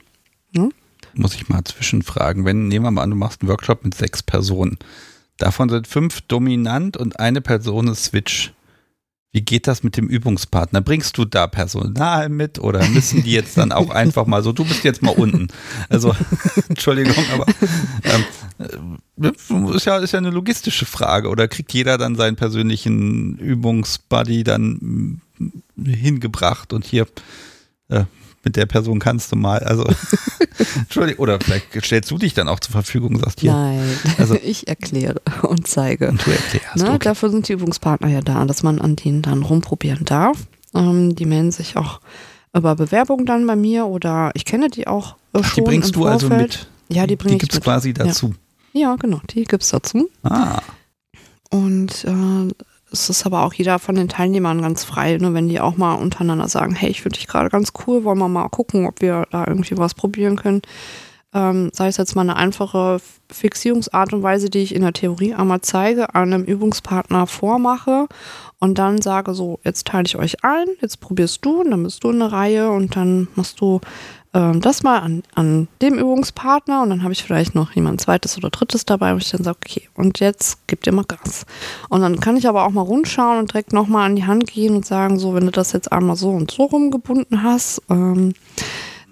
Ne? 0.51 0.69
Muss 1.13 1.35
ich 1.35 1.47
mal 1.47 1.63
zwischenfragen, 1.63 2.45
wenn, 2.45 2.67
nehmen 2.67 2.85
wir 2.85 2.91
mal 2.91 3.03
an, 3.03 3.11
du 3.11 3.15
machst 3.15 3.41
einen 3.41 3.49
Workshop 3.49 3.83
mit 3.83 3.95
sechs 3.95 4.21
Personen. 4.21 4.77
Davon 5.37 5.69
sind 5.69 5.87
fünf 5.87 6.21
dominant 6.21 6.97
und 6.97 7.19
eine 7.19 7.41
Person 7.41 7.87
ist 7.87 8.05
Switch. 8.05 8.53
Wie 9.35 9.41
geht 9.41 9.67
das 9.67 9.83
mit 9.83 9.97
dem 9.97 10.07
Übungspartner? 10.07 10.79
Bringst 10.79 11.17
du 11.17 11.25
da 11.25 11.45
Personal 11.45 12.29
mit 12.29 12.57
oder 12.57 12.87
müssen 12.87 13.21
die 13.21 13.33
jetzt 13.33 13.57
dann 13.57 13.73
auch 13.73 13.89
einfach 13.89 14.25
mal 14.27 14.41
so, 14.41 14.53
du 14.53 14.63
bist 14.63 14.85
jetzt 14.85 15.01
mal 15.01 15.11
unten? 15.11 15.49
Also, 15.89 16.15
Entschuldigung, 16.69 17.21
aber 17.33 17.45
ähm, 18.05 18.97
äh, 19.19 19.75
ist, 19.75 19.87
ja, 19.87 19.97
ist 19.97 20.13
ja 20.13 20.19
eine 20.19 20.29
logistische 20.29 20.85
Frage. 20.85 21.27
Oder 21.27 21.49
kriegt 21.49 21.73
jeder 21.73 21.97
dann 21.97 22.15
seinen 22.15 22.37
persönlichen 22.37 23.37
Übungsbuddy 23.37 24.45
dann 24.45 25.19
mm, 25.35 25.83
hingebracht 25.83 26.71
und 26.71 26.85
hier 26.85 27.05
äh, 27.89 28.05
mit 28.45 28.55
der 28.55 28.65
Person 28.65 28.99
kannst 28.99 29.31
du 29.31 29.35
mal, 29.35 29.59
also 29.59 29.83
Entschuldigung, 30.75 31.21
oder 31.21 31.39
vielleicht 31.39 31.83
stellst 31.83 32.09
du 32.11 32.17
dich 32.17 32.33
dann 32.33 32.47
auch 32.47 32.59
zur 32.59 32.71
Verfügung 32.71 33.15
und 33.15 33.21
sagst 33.21 33.41
hier. 33.41 33.51
Nein, 33.51 33.83
also, 34.17 34.35
ich 34.43 34.67
erkläre 34.67 35.21
und 35.41 35.67
zeige. 35.67 36.07
Und 36.07 36.25
du 36.25 36.31
erklärst. 36.31 36.77
Ne, 36.77 36.89
okay. 36.89 36.99
Dafür 36.99 37.29
sind 37.29 37.49
die 37.49 37.53
Übungspartner 37.53 38.07
ja 38.07 38.21
da, 38.21 38.45
dass 38.45 38.63
man 38.63 38.79
an 38.79 38.95
denen 38.95 39.21
dann 39.21 39.43
rumprobieren 39.43 40.05
darf. 40.05 40.37
Ähm, 40.73 41.15
die 41.15 41.25
melden 41.25 41.51
sich 41.51 41.75
auch 41.75 41.99
über 42.53 42.75
Bewerbungen 42.75 43.25
dann 43.25 43.45
bei 43.45 43.55
mir 43.55 43.87
oder 43.87 44.31
ich 44.33 44.45
kenne 44.45 44.69
die 44.69 44.87
auch 44.87 45.15
äh, 45.33 45.39
Ach, 45.41 45.53
Die 45.53 45.61
bringst 45.61 45.95
du 45.95 46.05
also 46.05 46.29
mit? 46.29 46.67
Ja, 46.87 47.07
die 47.07 47.15
bringe 47.15 47.35
ich 47.35 47.39
Die 47.39 47.47
gibt's 47.47 47.61
quasi 47.61 47.93
dazu. 47.93 48.33
Ja. 48.73 48.81
ja, 48.81 48.95
genau, 48.95 49.19
die 49.31 49.43
gibt's 49.43 49.69
dazu. 49.69 50.09
Ah. 50.23 50.61
Und 51.49 52.05
äh, 52.05 52.53
es 52.91 53.09
ist 53.09 53.25
aber 53.25 53.43
auch 53.43 53.53
jeder 53.53 53.79
von 53.79 53.95
den 53.95 54.07
Teilnehmern 54.09 54.61
ganz 54.61 54.83
frei, 54.83 55.17
ne, 55.17 55.33
wenn 55.33 55.49
die 55.49 55.59
auch 55.59 55.77
mal 55.77 55.95
untereinander 55.95 56.47
sagen, 56.47 56.75
hey, 56.75 56.89
ich 56.89 57.01
finde 57.01 57.17
dich 57.17 57.27
gerade 57.27 57.49
ganz 57.49 57.73
cool, 57.85 58.03
wollen 58.03 58.19
wir 58.19 58.27
mal 58.29 58.49
gucken, 58.49 58.85
ob 58.87 59.01
wir 59.01 59.27
da 59.31 59.45
irgendwie 59.47 59.77
was 59.77 59.93
probieren 59.93 60.35
können. 60.35 60.61
ähm, 61.33 61.69
sei 61.73 61.87
es 61.87 61.97
jetzt 61.97 62.15
mal 62.15 62.21
eine 62.21 62.37
einfache 62.37 62.99
Fixierungsart 63.29 64.13
und 64.13 64.23
Weise, 64.23 64.49
die 64.49 64.59
ich 64.59 64.73
in 64.73 64.83
der 64.83 64.93
Theorie 64.93 65.33
einmal 65.33 65.59
zeige, 65.61 66.15
einem 66.15 66.43
Übungspartner 66.43 67.27
vormache 67.27 68.07
und 68.59 68.77
dann 68.77 69.01
sage 69.01 69.33
so, 69.33 69.59
jetzt 69.63 69.87
teile 69.87 70.05
ich 70.05 70.15
euch 70.15 70.43
ein, 70.45 70.67
jetzt 70.81 71.01
probierst 71.01 71.43
du 71.43 71.61
und 71.61 71.71
dann 71.71 71.83
bist 71.83 72.03
du 72.03 72.11
in 72.11 72.19
der 72.19 72.31
Reihe 72.31 72.69
und 72.71 72.95
dann 72.95 73.27
machst 73.35 73.59
du 73.59 73.81
ähm, 74.35 74.59
das 74.59 74.83
mal 74.83 74.99
an, 74.99 75.23
an 75.33 75.69
dem 75.81 75.97
Übungspartner 75.97 76.83
und 76.83 76.89
dann 76.89 77.03
habe 77.03 77.13
ich 77.13 77.23
vielleicht 77.23 77.55
noch 77.55 77.71
jemand 77.71 78.01
zweites 78.01 78.37
oder 78.37 78.49
drittes 78.49 78.85
dabei, 78.85 79.13
wo 79.13 79.17
ich 79.17 79.31
dann 79.31 79.43
sage, 79.43 79.57
okay, 79.65 79.89
und 79.95 80.19
jetzt 80.19 80.59
gib 80.67 80.83
dir 80.83 80.91
mal 80.91 81.05
Gas. 81.05 81.45
Und 81.89 82.01
dann 82.01 82.19
kann 82.19 82.35
ich 82.35 82.47
aber 82.47 82.65
auch 82.65 82.71
mal 82.71 82.81
rundschauen 82.81 83.39
und 83.39 83.53
direkt 83.53 83.71
nochmal 83.71 84.05
an 84.05 84.17
die 84.17 84.25
Hand 84.25 84.47
gehen 84.47 84.75
und 84.75 84.85
sagen, 84.85 85.17
so, 85.17 85.33
wenn 85.33 85.45
du 85.45 85.51
das 85.51 85.71
jetzt 85.71 85.91
einmal 85.91 86.17
so 86.17 86.31
und 86.31 86.51
so 86.51 86.65
rumgebunden 86.65 87.43
hast, 87.43 87.81
ähm, 87.89 88.33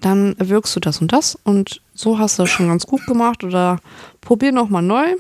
dann 0.01 0.35
wirkst 0.37 0.75
du 0.75 0.81
das 0.81 0.99
und 0.99 1.13
das 1.13 1.37
und 1.43 1.81
so 1.93 2.19
hast 2.19 2.37
du 2.37 2.43
das 2.43 2.49
schon 2.49 2.67
ganz 2.67 2.85
gut 2.85 3.05
gemacht 3.05 3.45
oder 3.45 3.79
probier 4.19 4.51
nochmal 4.51 4.81
neu. 4.81 5.15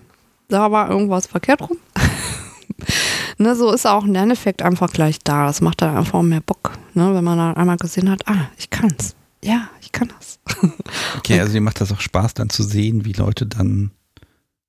Da 0.49 0.69
war 0.69 0.89
irgendwas 0.89 1.27
verkehrt 1.27 1.61
rum. 1.61 1.77
ne, 3.37 3.55
so 3.55 3.71
ist 3.71 3.87
auch 3.87 4.03
ein 4.03 4.11
Lerneffekt 4.11 4.61
einfach 4.61 4.91
gleich 4.91 5.19
da. 5.23 5.45
Das 5.45 5.61
macht 5.61 5.81
dann 5.81 5.95
einfach 5.95 6.21
mehr 6.21 6.41
Bock, 6.41 6.71
ne, 6.93 7.15
wenn 7.15 7.23
man 7.23 7.37
dann 7.37 7.55
einmal 7.55 7.77
gesehen 7.77 8.09
hat, 8.11 8.27
ah, 8.27 8.49
ich 8.57 8.69
kann's. 8.69 9.15
Ja, 9.41 9.69
kann 9.93 10.11
das. 10.17 10.39
okay, 11.17 11.39
also 11.39 11.53
dir 11.53 11.61
macht 11.61 11.79
das 11.79 11.91
auch 11.91 12.01
Spaß, 12.01 12.33
dann 12.33 12.49
zu 12.49 12.63
sehen, 12.63 13.05
wie 13.05 13.13
Leute 13.13 13.45
dann 13.45 13.91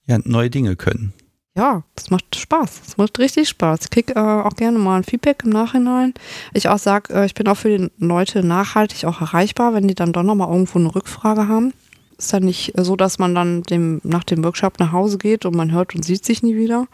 ja, 0.07 0.19
neue 0.23 0.51
Dinge 0.51 0.77
können. 0.77 1.13
Ja, 1.57 1.85
das 1.95 2.11
macht 2.11 2.35
Spaß. 2.35 2.81
Das 2.85 2.97
macht 2.97 3.19
richtig 3.21 3.49
Spaß. 3.49 3.81
Ich 3.83 3.91
kriege 3.91 4.15
äh, 4.15 4.19
auch 4.19 4.57
gerne 4.57 4.79
mal 4.79 4.97
ein 4.97 5.05
Feedback 5.05 5.43
im 5.45 5.51
Nachhinein. 5.51 6.13
Ich 6.53 6.69
auch 6.69 6.79
sage, 6.79 7.15
äh, 7.15 7.27
ich 7.27 7.35
bin 7.35 7.47
auch 7.47 7.57
für 7.57 7.77
die 7.79 7.91
Leute 7.99 8.45
nachhaltig 8.45 9.05
auch 9.05 9.21
erreichbar, 9.21 9.73
wenn 9.73 9.87
die 9.87 9.95
dann 9.95 10.13
doch 10.13 10.25
nochmal 10.25 10.51
irgendwo 10.51 10.81
eine 10.81 10.93
Rückfrage 10.93 11.47
haben. 11.47 11.73
Ist 12.19 12.33
dann 12.33 12.45
nicht 12.45 12.73
so, 12.77 12.97
dass 12.97 13.19
man 13.19 13.35
dann 13.35 13.63
dem, 13.63 14.01
nach 14.03 14.25
dem 14.25 14.43
Workshop 14.43 14.81
nach 14.81 14.93
Hause 14.93 15.19
geht 15.19 15.47
und 15.47 15.55
man 15.55 15.71
hört 15.71 15.95
und 15.95 16.05
sieht 16.05 16.25
sich 16.25 16.43
nie 16.43 16.57
wieder. 16.57 16.89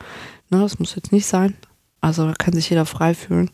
Ne, 0.50 0.60
das 0.60 0.78
muss 0.78 0.94
jetzt 0.94 1.12
nicht 1.12 1.26
sein. 1.26 1.56
Also 2.02 2.26
da 2.26 2.34
kann 2.34 2.52
sich 2.52 2.68
jeder 2.68 2.86
frei 2.86 3.14
fühlen. 3.14 3.50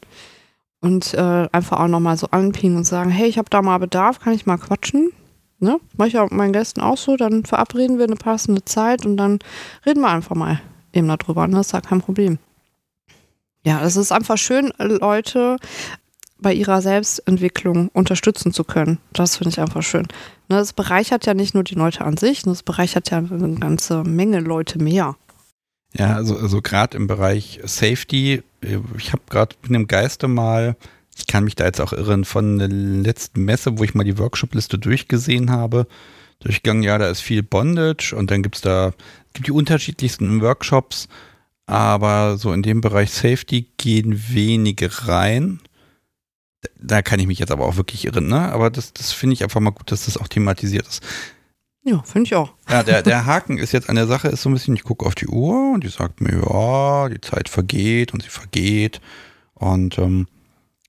Und 0.87 1.15
äh, 1.15 1.49
einfach 1.51 1.81
auch 1.81 1.89
nochmal 1.89 2.17
so 2.17 2.29
anpingen 2.29 2.77
und 2.77 2.85
sagen, 2.85 3.11
hey, 3.11 3.27
ich 3.27 3.39
habe 3.39 3.51
da 3.51 3.61
mal 3.61 3.79
Bedarf, 3.79 4.21
kann 4.21 4.35
ich 4.35 4.47
mal 4.47 4.57
quatschen? 4.57 5.11
Ne? 5.59 5.81
Mach 5.97 6.07
ich 6.07 6.17
auch 6.17 6.31
mit 6.31 6.39
meinen 6.39 6.53
Gästen 6.53 6.81
auch 6.81 6.97
so, 6.97 7.17
dann 7.17 7.45
verabreden 7.45 7.99
wir 7.99 8.05
eine 8.05 8.15
passende 8.15 8.65
Zeit 8.65 9.05
und 9.05 9.17
dann 9.17 9.41
reden 9.85 10.03
wir 10.03 10.11
einfach 10.11 10.37
mal 10.37 10.61
eben 10.93 11.09
darüber. 11.09 11.49
Ne? 11.49 11.57
Das 11.57 11.67
ist 11.67 11.73
ja 11.73 11.81
kein 11.81 12.01
Problem. 12.01 12.39
Ja, 13.65 13.83
es 13.83 13.97
ist 13.97 14.13
einfach 14.13 14.39
schön, 14.39 14.73
Leute 14.79 15.57
bei 16.39 16.53
ihrer 16.53 16.81
Selbstentwicklung 16.81 17.89
unterstützen 17.89 18.53
zu 18.53 18.63
können. 18.63 18.99
Das 19.13 19.39
finde 19.39 19.49
ich 19.49 19.59
einfach 19.59 19.83
schön. 19.83 20.07
Ne, 20.49 20.59
das 20.59 20.73
bereichert 20.73 21.27
ja 21.27 21.35
nicht 21.35 21.55
nur 21.55 21.65
die 21.65 21.75
Leute 21.75 22.05
an 22.05 22.17
sich, 22.17 22.43
das 22.43 22.63
bereichert 22.63 23.11
ja 23.11 23.19
eine 23.19 23.55
ganze 23.59 24.05
Menge 24.05 24.39
Leute 24.39 24.81
mehr. 24.81 25.17
Ja, 25.95 26.15
also, 26.15 26.37
also 26.37 26.63
gerade 26.63 26.97
im 26.97 27.09
Bereich 27.09 27.61
Safety, 27.65 28.45
ich 28.97 29.13
habe 29.13 29.23
gerade 29.29 29.57
mit 29.63 29.73
dem 29.73 29.87
Geiste 29.87 30.29
mal, 30.29 30.77
ich 31.17 31.27
kann 31.27 31.45
mich 31.45 31.55
da 31.57 31.65
jetzt 31.65 31.81
auch 31.81 31.93
irren, 31.93 32.25
von 32.25 32.59
der 32.59 32.69
letzten 32.69 33.45
Messe, 33.45 33.79
wo 33.79 33.85
ich 33.85 33.95
mal 33.95 34.05
die 34.05 34.19
Workshop-Liste 34.19 34.79
durchgesehen 34.79 35.51
habe, 35.51 35.87
durchgegangen, 36.41 36.83
ja, 36.83 36.99
da 36.99 37.09
ist 37.09 37.21
viel 37.21 37.43
Bondage 37.43 38.15
und 38.15 38.31
dann 38.31 38.43
gibt 38.43 38.57
es 38.57 38.61
da 38.61 38.93
gibt 39.33 39.49
die 39.49 39.53
unterschiedlichsten 39.53 40.41
Workshops, 40.41 41.09
aber 41.67 42.39
so 42.39 42.53
in 42.53 42.63
dem 42.63 42.81
Bereich 42.81 43.11
Safety 43.11 43.71
gehen 43.77 44.23
wenige 44.29 45.07
rein. 45.07 45.61
Da 46.81 47.03
kann 47.03 47.21
ich 47.21 47.27
mich 47.27 47.39
jetzt 47.39 47.51
aber 47.51 47.67
auch 47.67 47.77
wirklich 47.77 48.07
irren, 48.07 48.29
ne? 48.29 48.51
Aber 48.53 48.71
das, 48.71 48.93
das 48.93 49.13
finde 49.13 49.35
ich 49.35 49.43
einfach 49.43 49.61
mal 49.61 49.71
gut, 49.71 49.93
dass 49.93 50.07
das 50.07 50.17
auch 50.17 50.29
thematisiert 50.29 50.87
ist. 50.87 51.03
Ja, 51.89 52.03
finde 52.03 52.27
ich 52.27 52.35
auch. 52.35 52.53
Ja, 52.69 52.83
der, 52.83 53.01
der 53.03 53.27
Haken 53.27 53.59
ist 53.59 53.71
jetzt 53.71 53.89
an 53.89 53.95
der 53.95 54.09
Sache, 54.09 54.27
ist 54.27 54.43
so 54.43 54.51
ein 54.51 54.55
bisschen, 54.55 54.75
ich 54.75 54.83
gucke 54.83 55.07
auf 55.07 55.15
die 55.15 55.29
Uhr 55.29 55.73
und 55.73 55.85
die 55.85 55.89
sagt 55.89 56.21
mir, 56.21 56.33
ja, 56.33 57.09
die 57.09 57.21
Zeit 57.21 57.49
vergeht 57.49 58.13
und 58.13 58.25
sie 58.25 58.29
vergeht. 58.29 59.01
Und 59.55 59.97
ähm, 59.97 60.27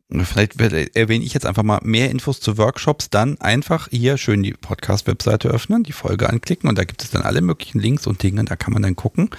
vielleicht 0.10 0.60
erwähne 0.60 1.24
ich 1.24 1.36
jetzt 1.36 1.45
einfach 1.45 1.61
mal 1.61 1.80
mehr 1.84 2.10
Infos 2.10 2.40
zu 2.40 2.57
Workshops, 2.57 3.11
dann 3.11 3.40
einfach 3.41 3.90
hier 3.91 4.18
schön 4.18 4.41
die 4.41 4.53
Podcast-Webseite 4.53 5.49
öffnen, 5.49 5.84
die 5.84 5.91
Folge 5.91 6.28
anklicken 6.28 6.68
und 6.68 6.80
da 6.80 6.84
gibt 6.84 7.03
es 7.03 7.11
dann 7.11 7.22
alle 7.22 7.41
möglichen 7.41 7.78
Links 7.78 8.07
und 8.07 8.24
Dinge, 8.24 8.44
da 8.45 8.56
kann 8.56 8.74
man 8.74 8.82
dann 8.82 8.95
gucken. 8.95 9.30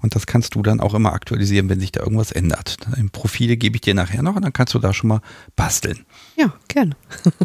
Und 0.00 0.14
das 0.14 0.26
kannst 0.26 0.54
du 0.54 0.62
dann 0.62 0.80
auch 0.80 0.94
immer 0.94 1.12
aktualisieren, 1.12 1.68
wenn 1.68 1.80
sich 1.80 1.92
da 1.92 2.00
irgendwas 2.00 2.32
ändert. 2.32 2.78
Im 2.96 3.10
Profile 3.10 3.58
gebe 3.58 3.76
ich 3.76 3.82
dir 3.82 3.94
nachher 3.94 4.22
noch 4.22 4.36
und 4.36 4.42
dann 4.42 4.54
kannst 4.54 4.72
du 4.72 4.78
da 4.78 4.94
schon 4.94 5.08
mal 5.08 5.20
basteln. 5.54 6.06
Ja, 6.36 6.54
gerne. 6.68 6.96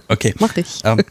Okay. 0.08 0.34
Mach 0.40 0.56
ich. 0.56 0.80
Ähm, 0.86 1.04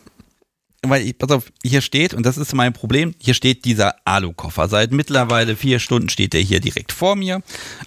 weil, 0.83 1.03
ich, 1.03 1.19
pass 1.19 1.31
auf, 1.31 1.53
hier 1.65 1.81
steht, 1.81 2.15
und 2.15 2.25
das 2.25 2.39
ist 2.39 2.55
mein 2.55 2.73
Problem, 2.73 3.15
hier 3.19 3.35
steht 3.35 3.65
dieser 3.65 3.97
Alu-Koffer. 4.05 4.69
Seit 4.69 4.93
mittlerweile 4.93 5.57
vier 5.57 5.81
Stunden 5.81 6.09
steht 6.09 6.35
er 6.35 6.41
hier 6.41 6.61
direkt 6.61 6.93
vor 6.93 7.17
mir 7.17 7.43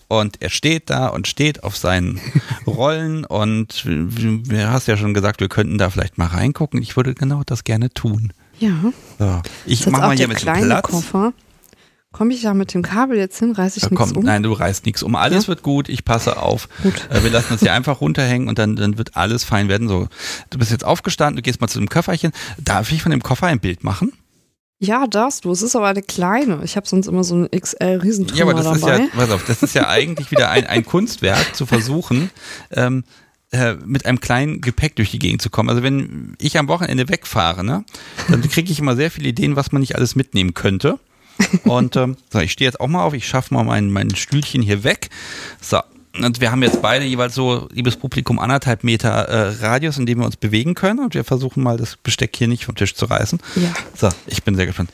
und 0.07 0.41
er 0.41 0.49
steht 0.49 0.89
da 0.89 1.07
und 1.07 1.27
steht 1.27 1.63
auf 1.63 1.77
seinen 1.77 2.19
Rollen 2.67 3.25
und 3.25 3.85
du 3.85 4.41
hast 4.67 4.87
ja 4.87 4.97
schon 4.97 5.13
gesagt, 5.13 5.39
wir 5.39 5.49
könnten 5.49 5.77
da 5.77 5.89
vielleicht 5.89 6.17
mal 6.17 6.27
reingucken. 6.27 6.81
Ich 6.81 6.97
würde 6.97 7.13
genau 7.13 7.43
das 7.45 7.63
gerne 7.63 7.93
tun. 7.93 8.33
Ja. 8.59 8.75
So. 9.17 9.41
Ich 9.65 9.85
mach 9.87 9.99
mal 9.99 10.15
hier 10.15 10.27
mit 10.27 10.41
dem 10.41 10.53
Platz. 10.53 10.83
Koffer. 10.83 11.33
Komme 12.11 12.33
ich 12.33 12.41
da 12.41 12.53
mit 12.53 12.73
dem 12.73 12.81
Kabel 12.81 13.17
jetzt 13.17 13.39
hin? 13.39 13.53
Reiß 13.53 13.77
ich 13.77 13.89
nichts 13.89 14.11
um? 14.11 14.23
Nein, 14.25 14.43
du 14.43 14.51
reißt 14.51 14.85
nichts 14.85 15.01
um. 15.01 15.15
Alles 15.15 15.43
ja? 15.43 15.47
wird 15.49 15.63
gut. 15.63 15.87
Ich 15.87 16.03
passe 16.03 16.37
auf. 16.37 16.67
Gut. 16.83 17.07
Äh, 17.09 17.23
wir 17.23 17.29
lassen 17.29 17.47
das 17.51 17.61
hier 17.61 17.73
einfach 17.73 18.01
runterhängen 18.01 18.49
und 18.49 18.59
dann, 18.59 18.75
dann 18.75 18.97
wird 18.97 19.15
alles 19.15 19.45
fein 19.45 19.69
werden. 19.69 19.87
So, 19.87 20.07
du 20.49 20.57
bist 20.59 20.71
jetzt 20.71 20.83
aufgestanden, 20.83 21.37
du 21.37 21.41
gehst 21.41 21.61
mal 21.61 21.67
zu 21.67 21.79
dem 21.79 21.87
Köfferchen. 21.87 22.33
Darf 22.57 22.91
ich 22.91 23.01
von 23.01 23.11
dem 23.11 23.23
Koffer 23.23 23.47
ein 23.47 23.61
Bild 23.61 23.85
machen? 23.85 24.11
Ja, 24.79 25.07
darfst 25.07 25.45
du. 25.45 25.51
Es 25.51 25.61
ist 25.61 25.75
aber 25.75 25.87
eine 25.87 26.01
kleine. 26.01 26.61
Ich 26.63 26.75
habe 26.75 26.87
sonst 26.87 27.07
immer 27.07 27.23
so 27.23 27.35
eine 27.35 27.49
XL 27.49 28.01
Riesentrümmer 28.03 28.37
Ja, 28.39 28.43
aber 28.45 28.53
das 28.55 28.81
dabei. 28.81 28.95
ist 28.95 28.99
ja, 28.99 29.07
pass 29.15 29.29
auf, 29.31 29.45
das 29.45 29.63
ist 29.63 29.75
ja 29.75 29.87
eigentlich 29.87 30.31
wieder 30.31 30.49
ein, 30.49 30.65
ein 30.65 30.83
Kunstwerk 30.83 31.55
zu 31.55 31.65
versuchen, 31.65 32.29
ähm, 32.71 33.03
äh, 33.51 33.75
mit 33.85 34.05
einem 34.05 34.19
kleinen 34.19 34.59
Gepäck 34.59 34.95
durch 34.95 35.11
die 35.11 35.19
Gegend 35.19 35.41
zu 35.41 35.49
kommen. 35.49 35.69
Also 35.69 35.81
wenn 35.83 36.35
ich 36.39 36.57
am 36.57 36.67
Wochenende 36.67 37.07
wegfahre, 37.07 37.63
ne, 37.63 37.85
dann 38.27 38.41
kriege 38.41 38.71
ich 38.71 38.79
immer 38.79 38.95
sehr 38.95 39.11
viele 39.11 39.29
Ideen, 39.29 39.55
was 39.55 39.71
man 39.71 39.79
nicht 39.79 39.95
alles 39.95 40.15
mitnehmen 40.15 40.53
könnte. 40.53 40.99
Und 41.63 41.95
ähm, 41.95 42.17
so, 42.31 42.39
ich 42.39 42.51
stehe 42.51 42.67
jetzt 42.67 42.79
auch 42.79 42.87
mal 42.87 43.03
auf, 43.03 43.13
ich 43.13 43.27
schaffe 43.27 43.53
mal 43.53 43.63
mein, 43.63 43.91
mein 43.91 44.15
Stühlchen 44.15 44.61
hier 44.61 44.83
weg. 44.83 45.09
So, 45.61 45.79
und 46.19 46.41
wir 46.41 46.51
haben 46.51 46.61
jetzt 46.61 46.81
beide 46.81 47.05
jeweils 47.05 47.35
so, 47.35 47.69
liebes 47.71 47.95
Publikum, 47.95 48.39
anderthalb 48.39 48.83
Meter 48.83 49.09
äh, 49.09 49.65
Radius, 49.65 49.97
in 49.97 50.05
dem 50.05 50.19
wir 50.19 50.25
uns 50.25 50.35
bewegen 50.35 50.75
können. 50.75 50.99
Und 50.99 51.13
wir 51.13 51.23
versuchen 51.23 51.63
mal, 51.63 51.77
das 51.77 51.95
Besteck 51.97 52.35
hier 52.35 52.47
nicht 52.47 52.65
vom 52.65 52.75
Tisch 52.75 52.95
zu 52.95 53.05
reißen. 53.05 53.39
Ja. 53.55 53.73
So, 53.95 54.09
ich 54.27 54.43
bin 54.43 54.55
sehr 54.55 54.65
gespannt. 54.65 54.89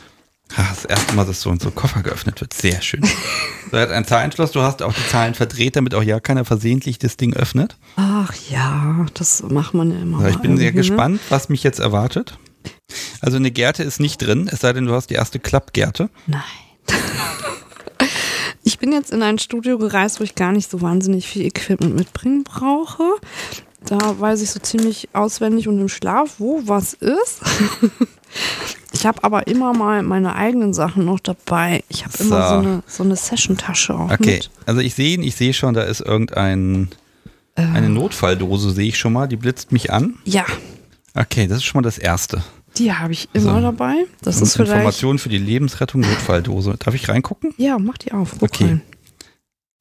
Ach, 0.56 0.70
das 0.70 0.86
erste 0.86 1.14
Mal, 1.14 1.26
dass 1.26 1.42
so 1.42 1.50
ein 1.50 1.60
so 1.60 1.72
Koffer 1.72 2.02
geöffnet 2.04 2.40
wird. 2.40 2.54
Sehr 2.54 2.82
schön. 2.82 3.04
so, 3.72 3.78
hat 3.78 3.92
ein 3.92 4.06
Zahlenschloss. 4.06 4.52
Du 4.52 4.62
hast 4.62 4.82
auch 4.82 4.94
die 4.94 5.08
Zahlen 5.10 5.34
verdreht, 5.34 5.76
damit 5.76 5.94
auch 5.96 6.04
ja 6.04 6.20
keiner 6.20 6.46
versehentlich 6.46 7.00
das 7.00 7.18
Ding 7.18 7.34
öffnet. 7.34 7.76
Ach 7.96 8.32
ja, 8.50 9.06
das 9.16 9.44
macht 9.44 9.74
man 9.74 9.92
ja 9.92 10.00
immer. 10.00 10.22
So, 10.22 10.28
ich 10.28 10.38
bin 10.38 10.58
sehr 10.58 10.72
ne? 10.72 10.78
gespannt, 10.78 11.20
was 11.30 11.50
mich 11.50 11.64
jetzt 11.64 11.80
erwartet. 11.80 12.38
Also 13.22 13.38
eine 13.38 13.52
Gerte 13.52 13.84
ist 13.84 14.00
nicht 14.00 14.22
drin, 14.22 14.50
es 14.52 14.60
sei 14.62 14.74
denn, 14.74 14.86
du 14.86 14.94
hast 14.94 15.10
die 15.10 15.16
erste 15.16 15.40
Klappgerte. 15.40 16.10
Nein. 16.28 16.42
Ich 18.64 18.80
bin 18.80 18.92
jetzt 18.92 19.12
in 19.12 19.24
ein 19.24 19.40
Studio 19.40 19.78
gereist, 19.78 20.20
wo 20.20 20.24
ich 20.26 20.36
gar 20.36 20.52
nicht 20.52 20.70
so 20.70 20.82
wahnsinnig 20.82 21.26
viel 21.28 21.46
Equipment 21.46 21.96
mitbringen 21.96 22.44
brauche. 22.44 23.04
Da 23.86 24.20
weiß 24.20 24.42
ich 24.42 24.52
so 24.52 24.60
ziemlich 24.60 25.08
auswendig 25.14 25.68
und 25.70 25.80
im 25.80 25.88
Schlaf, 25.90 26.36
wo 26.40 26.62
was 26.66 26.94
ist. 26.94 27.40
Ich 28.94 29.06
habe 29.06 29.24
aber 29.24 29.48
immer 29.48 29.74
mal 29.74 30.04
meine 30.04 30.36
eigenen 30.36 30.74
Sachen 30.74 31.06
noch 31.06 31.20
dabei. 31.20 31.84
Ich 31.88 32.04
habe 32.04 32.18
immer 32.20 32.42
so. 32.42 32.50
so 32.50 32.60
eine, 32.68 32.84
so 32.88 33.04
eine 33.04 33.16
Session-Tasche 33.16 33.94
auch 33.96 34.12
Okay, 34.12 34.36
mit. 34.38 34.50
also 34.66 34.82
ich 34.82 34.96
sehe 34.96 35.20
ich 35.22 35.36
sehe 35.36 35.54
schon, 35.54 35.74
da 35.74 35.84
ist 35.84 36.02
irgendein 36.02 36.90
Äh. 37.56 37.62
eine 37.62 37.90
Notfalldose, 37.90 38.72
sehe 38.72 38.88
ich 38.90 38.98
schon 38.98 39.14
mal, 39.14 39.28
die 39.28 39.38
blitzt 39.38 39.72
mich 39.72 39.92
an. 39.94 40.16
Ja, 40.26 40.46
Okay, 41.16 41.48
das 41.48 41.60
ist 41.60 41.64
schon 41.66 41.80
mal 41.80 41.84
das 41.84 41.98
Erste. 41.98 42.44
Die 42.80 42.94
habe 42.94 43.14
ich 43.14 43.30
immer 43.34 43.56
So. 43.56 43.62
dabei. 43.62 44.06
Das 44.22 44.38
Und 44.38 44.44
ist 44.44 44.56
vielleicht. 44.56 44.72
Informationen 44.74 45.20
für 45.20 45.30
die 45.30 45.38
Lebensrettung, 45.38 46.02
Notfalldose. 46.02 46.76
Darf 46.80 46.94
ich 46.96 47.08
reingucken? 47.10 47.54
Ja, 47.58 47.78
mach 47.80 47.98
die 47.98 48.12
auf. 48.12 48.32
Guck 48.40 48.44
Okay. 48.44 48.64
rein. 48.66 48.82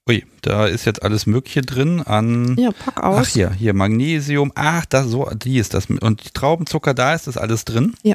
Ui, 0.08 0.24
da 0.42 0.66
ist 0.66 0.84
jetzt 0.84 1.02
alles 1.02 1.26
Mögliche 1.26 1.62
drin 1.62 2.00
an. 2.00 2.54
Ja, 2.56 2.70
pack 2.70 3.02
aus. 3.02 3.18
Ach 3.22 3.26
hier, 3.26 3.50
hier 3.50 3.74
Magnesium. 3.74 4.52
Ach, 4.54 4.86
das 4.86 5.06
so, 5.08 5.28
die 5.34 5.58
ist 5.58 5.74
das. 5.74 5.86
Und 5.90 6.32
Traubenzucker, 6.32 6.94
da 6.94 7.12
ist 7.12 7.26
das 7.26 7.36
alles 7.36 7.64
drin. 7.64 7.92
Ja. 8.04 8.14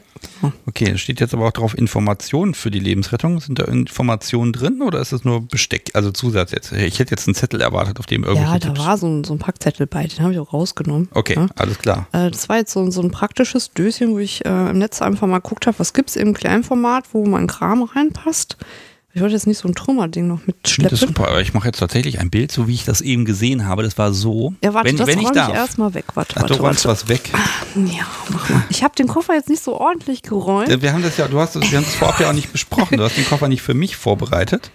Okay, 0.66 0.92
da 0.94 0.98
steht 0.98 1.20
jetzt 1.20 1.34
aber 1.34 1.48
auch 1.48 1.52
drauf 1.52 1.78
Informationen 1.78 2.54
für 2.54 2.72
die 2.72 2.80
Lebensrettung. 2.80 3.42
Sind 3.42 3.60
da 3.60 3.66
Informationen 3.66 4.54
drin 4.54 4.82
oder 4.82 5.02
ist 5.02 5.12
es 5.12 5.26
nur 5.26 5.42
Besteck, 5.46 5.92
also 5.94 6.12
Zusatz 6.12 6.52
jetzt? 6.52 6.72
Ich 6.72 7.00
hätte 7.00 7.12
jetzt 7.12 7.28
einen 7.28 7.36
Zettel 7.36 7.60
erwartet, 7.60 8.00
auf 8.00 8.06
dem 8.06 8.24
irgendwelche 8.24 8.54
Ja, 8.54 8.60
da 8.60 8.68
Tipps. 8.70 8.80
war 8.80 8.98
so 8.98 9.08
ein, 9.08 9.26
so 9.26 9.34
ein 9.34 9.40
Packzettel 9.40 9.86
bei, 9.86 10.08
den 10.08 10.20
habe 10.22 10.32
ich 10.32 10.40
auch 10.40 10.54
rausgenommen. 10.54 11.10
Okay, 11.14 11.36
Ja. 11.36 11.48
alles 11.58 11.78
klar. 11.78 12.08
Äh, 12.14 12.32
Das 12.32 12.48
war 12.48 12.56
jetzt 12.56 12.72
so, 12.72 12.90
so 12.90 13.02
ein 13.02 13.12
praktisches 13.12 13.74
Döschen, 13.74 14.12
wo 14.14 14.20
ich 14.20 14.46
äh, 14.46 14.70
im 14.70 14.78
Netz 14.78 15.02
einfach 15.02 15.28
mal 15.28 15.40
geguckt 15.40 15.68
habe, 15.68 15.78
was 15.78 15.92
gibt 15.92 16.12
es 16.12 16.16
im 16.16 16.34
Kleinformat, 16.34 17.04
wo 17.12 17.26
mein 17.26 17.48
Kram 17.48 17.84
reinpasst. 17.84 18.56
Ich 19.14 19.22
wollte 19.22 19.34
jetzt 19.34 19.46
nicht 19.46 19.58
so 19.58 19.68
ein 19.68 19.76
Trummerding 19.76 20.28
noch 20.28 20.40
finde 20.40 20.54
das 20.64 20.72
mitschleppen. 20.72 20.98
super, 20.98 21.28
aber 21.28 21.42
ich 21.42 21.54
mache 21.54 21.68
jetzt 21.68 21.80
tatsächlich 21.80 22.20
ein 22.20 22.30
Bild, 22.30 22.52
so 22.52 22.68
wie 22.68 22.74
ich 22.74 22.86
das 22.86 23.02
eben 23.02 23.26
gesehen 23.26 23.68
habe. 23.68 23.84
Das 23.84 23.98
war 23.98 24.14
so. 24.14 24.54
Ja, 24.64 24.74
warte, 24.74 24.90
wenn, 24.90 24.98
das 24.98 25.08
wenn 25.08 25.20
ich 25.20 25.30
ich 25.30 25.36
erstmal 25.36 25.94
weg. 25.94 26.06
Warte, 26.14 26.36
Ach, 26.38 26.44
du 26.44 26.60
warte, 26.62 26.88
was 26.88 27.10
weg. 27.10 27.30
Ja, 27.76 28.06
mach 28.30 28.50
mal. 28.50 28.64
Ich 28.70 28.84
habe 28.84 28.96
den 28.96 29.08
Koffer 29.08 29.34
jetzt 29.34 29.50
nicht 29.50 29.64
so 29.64 29.80
ordentlich 29.80 30.22
geräumt. 30.24 30.82
Wir 30.82 30.94
haben 30.94 31.04
das 31.04 31.18
ja, 31.18 31.28
du 31.28 31.40
hast 31.40 31.56
das, 31.56 31.70
wir 31.72 31.78
haben 31.78 31.86
das 31.86 31.96
vorab 31.96 32.20
ja 32.20 32.30
auch 32.30 32.34
nicht 32.34 32.52
besprochen. 32.52 32.98
Du 32.98 33.04
hast 33.04 33.18
den 33.18 33.26
Koffer 33.26 33.48
nicht 33.48 33.62
für 33.62 33.74
mich 33.74 33.96
vorbereitet. 33.96 34.72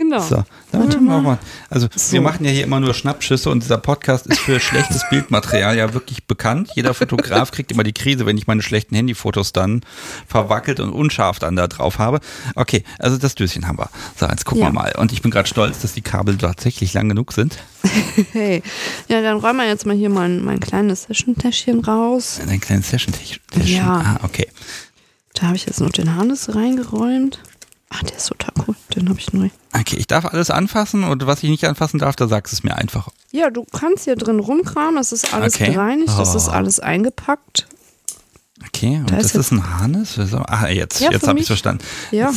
Genau. 0.00 0.18
So, 0.20 0.44
dann 0.72 0.82
Warte 0.84 0.98
machen 0.98 1.22
mal. 1.24 1.32
wir- 1.34 1.38
Also 1.68 1.86
So. 1.94 2.12
wir 2.12 2.22
machen 2.22 2.42
ja 2.46 2.50
hier 2.50 2.64
immer 2.64 2.80
nur 2.80 2.94
Schnappschüsse 2.94 3.50
und 3.50 3.62
dieser 3.62 3.76
Podcast 3.76 4.26
ist 4.26 4.38
für 4.40 4.58
schlechtes 4.58 5.02
Bildmaterial 5.10 5.76
ja 5.76 5.92
wirklich 5.92 6.24
bekannt. 6.26 6.70
Jeder 6.74 6.94
Fotograf 6.94 7.50
kriegt 7.50 7.70
immer 7.70 7.82
die 7.82 7.92
Krise, 7.92 8.24
wenn 8.24 8.38
ich 8.38 8.46
meine 8.46 8.62
schlechten 8.62 8.94
Handyfotos 8.94 9.52
dann 9.52 9.82
verwackelt 10.26 10.80
und 10.80 10.90
unscharf 10.90 11.38
dann 11.38 11.54
da 11.54 11.68
drauf 11.68 11.98
habe. 11.98 12.20
Okay, 12.54 12.82
also 12.98 13.18
das 13.18 13.34
Döschen 13.34 13.68
haben 13.68 13.76
wir. 13.78 13.90
So, 14.16 14.24
jetzt 14.26 14.46
gucken 14.46 14.62
Ja. 14.62 14.68
wir 14.68 14.72
mal. 14.72 14.94
Und 14.96 15.12
ich 15.12 15.20
bin 15.20 15.30
gerade 15.30 15.46
stolz, 15.48 15.80
dass 15.82 15.92
die 15.92 16.00
Kabel 16.00 16.38
tatsächlich 16.38 16.94
lang 16.94 17.08
genug 17.10 17.32
sind. 17.32 17.58
Hey. 18.32 18.62
Ja, 19.08 19.20
dann 19.22 19.38
räumen 19.38 19.58
wir 19.58 19.66
jetzt 19.68 19.84
mal 19.86 19.94
hier 19.96 20.10
mein, 20.10 20.42
mein 20.44 20.60
kleines 20.60 21.04
Session-Täschchen 21.04 21.80
raus. 21.80 22.40
Ein 22.46 22.60
kleines 22.60 22.88
Session-Täschchen. 22.90 23.40
Ja. 23.66 24.18
Ah, 24.20 24.24
okay. 24.24 24.46
Da 25.34 25.46
habe 25.48 25.56
ich 25.56 25.66
jetzt 25.66 25.80
noch 25.80 25.90
den 25.90 26.14
Harness 26.16 26.54
reingeräumt. 26.54 27.38
Ah, 27.92 28.00
der 28.04 28.16
ist 28.16 28.26
total 28.28 28.52
cool. 28.66 28.76
Den 28.94 29.08
habe 29.08 29.18
ich 29.18 29.32
neu. 29.32 29.50
Okay, 29.72 29.96
ich 29.96 30.06
darf 30.06 30.24
alles 30.24 30.48
anfassen 30.50 31.02
und 31.04 31.26
was 31.26 31.42
ich 31.42 31.50
nicht 31.50 31.64
anfassen 31.66 31.98
darf, 31.98 32.14
da 32.16 32.28
sagst 32.28 32.52
du 32.52 32.56
es 32.56 32.62
mir 32.62 32.76
einfach. 32.76 33.08
Ja, 33.32 33.50
du 33.50 33.64
kannst 33.64 34.04
hier 34.04 34.14
drin 34.16 34.38
rumkramen. 34.38 34.96
Es 34.98 35.10
ist 35.12 35.34
alles 35.34 35.54
Okay. 35.56 35.72
gereinigt. 35.72 36.12
Es 36.20 36.34
ist 36.34 36.48
Oh. 36.48 36.52
alles 36.52 36.78
eingepackt. 36.80 37.66
Okay, 38.66 38.98
und 38.98 39.10
Da 39.10 39.16
das 39.16 39.26
ist 39.26 39.34
ist, 39.36 39.50
ein 39.52 39.78
Harness? 39.78 40.18
Ah, 40.46 40.68
jetzt, 40.68 41.00
Ja, 41.00 41.10
jetzt 41.10 41.26
habe 41.26 41.40
ich 41.40 41.46
verstanden. 41.46 41.82
Ja. 42.12 42.32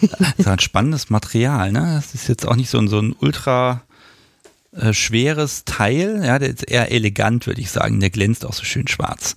Das 0.00 0.32
ist 0.38 0.48
ein 0.48 0.58
spannendes 0.58 1.10
Material, 1.10 1.70
ne? 1.70 2.00
Das 2.02 2.14
ist 2.14 2.28
jetzt 2.28 2.46
auch 2.46 2.56
nicht 2.56 2.70
so 2.70 2.78
ein, 2.78 2.88
so 2.88 2.98
ein 2.98 3.14
ultra 3.20 3.82
äh, 4.72 4.92
schweres 4.92 5.64
Teil. 5.66 6.22
Ja, 6.24 6.38
der 6.38 6.50
ist 6.50 6.64
eher 6.68 6.90
elegant, 6.90 7.46
würde 7.46 7.60
ich 7.60 7.70
sagen. 7.70 8.00
Der 8.00 8.10
glänzt 8.10 8.44
auch 8.44 8.54
so 8.54 8.64
schön 8.64 8.88
schwarz. 8.88 9.36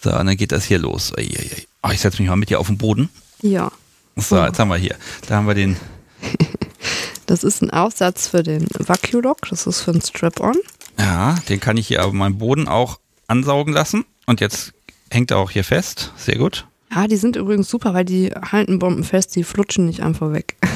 So, 0.00 0.10
und 0.16 0.26
dann 0.26 0.36
geht 0.36 0.52
das 0.52 0.64
hier 0.64 0.78
los. 0.78 1.12
Oh, 1.16 1.90
ich 1.90 2.00
setze 2.00 2.22
mich 2.22 2.28
mal 2.30 2.36
mit 2.36 2.50
dir 2.50 2.60
auf 2.60 2.68
den 2.68 2.78
Boden. 2.78 3.10
Ja. 3.42 3.70
So, 4.16 4.40
Oh. 4.40 4.44
jetzt 4.44 4.58
haben 4.58 4.68
wir 4.68 4.76
hier. 4.76 4.96
Da 5.28 5.36
haben 5.36 5.46
wir 5.46 5.54
den. 5.54 5.76
Das 7.26 7.42
ist 7.42 7.62
ein 7.62 7.70
Aufsatz 7.70 8.28
für 8.28 8.42
den 8.42 8.66
Vacuolock. 8.78 9.48
Das 9.48 9.66
ist 9.66 9.80
für 9.80 9.92
ein 9.92 10.02
Strap-on. 10.02 10.56
Ja, 10.98 11.36
den 11.48 11.58
kann 11.58 11.78
ich 11.78 11.88
hier 11.88 12.04
auf 12.04 12.12
meinem 12.12 12.36
Boden 12.36 12.68
auch 12.68 13.00
ansaugen 13.28 13.72
lassen. 13.72 14.04
Und 14.26 14.42
jetzt 14.42 14.74
hängt 15.10 15.30
er 15.30 15.38
auch 15.38 15.50
hier 15.50 15.64
fest. 15.64 16.12
Sehr 16.18 16.36
gut. 16.36 16.66
Ja, 16.94 17.06
die 17.08 17.16
sind 17.16 17.36
übrigens 17.36 17.70
super, 17.70 17.94
weil 17.94 18.04
die 18.04 18.28
halten 18.30 18.78
Bomben 18.78 19.04
fest. 19.04 19.34
Die 19.36 19.42
flutschen 19.42 19.86
nicht 19.86 20.00
einfach 20.02 20.32
weg. 20.34 20.56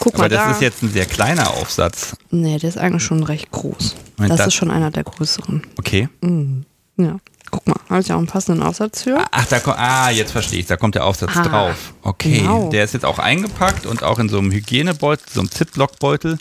Guck 0.00 0.14
Aber 0.14 0.24
mal 0.24 0.28
das 0.28 0.44
da. 0.44 0.50
ist 0.50 0.60
jetzt 0.60 0.82
ein 0.82 0.90
sehr 0.90 1.06
kleiner 1.06 1.50
Aufsatz. 1.50 2.16
nee, 2.30 2.58
der 2.58 2.68
ist 2.68 2.78
eigentlich 2.78 3.04
schon 3.04 3.22
recht 3.22 3.50
groß. 3.52 3.94
Moment, 4.16 4.32
Das 4.32 4.38
das- 4.38 4.46
ist 4.48 4.54
schon 4.54 4.72
einer 4.72 4.90
der 4.90 5.04
größeren. 5.04 5.62
Okay. 5.78 6.08
Mhm. 6.20 6.64
Ja. 6.96 7.18
Guck 7.50 7.66
mal, 7.66 7.76
habe 7.88 8.00
ich 8.00 8.12
auch 8.12 8.18
einen 8.18 8.26
passenden 8.26 8.62
Aufsatz 8.62 9.02
für. 9.02 9.24
Ach, 9.30 9.46
da 9.46 9.60
kommt, 9.60 9.78
ah, 9.78 10.10
jetzt 10.10 10.32
verstehe 10.32 10.60
ich, 10.60 10.66
da 10.66 10.76
kommt 10.76 10.94
der 10.94 11.04
Aufsatz 11.04 11.30
Ah, 11.36 11.42
drauf. 11.42 11.92
Okay, 12.02 12.38
genau. 12.40 12.68
der 12.70 12.84
ist 12.84 12.94
jetzt 12.94 13.04
auch 13.04 13.18
eingepackt 13.18 13.86
und 13.86 14.02
auch 14.02 14.18
in 14.18 14.28
so 14.28 14.38
einem 14.38 14.50
Hygienebeutel, 14.50 15.24
so 15.32 15.40
einem 15.40 15.50
Ziplock-Beutel. 15.50 16.38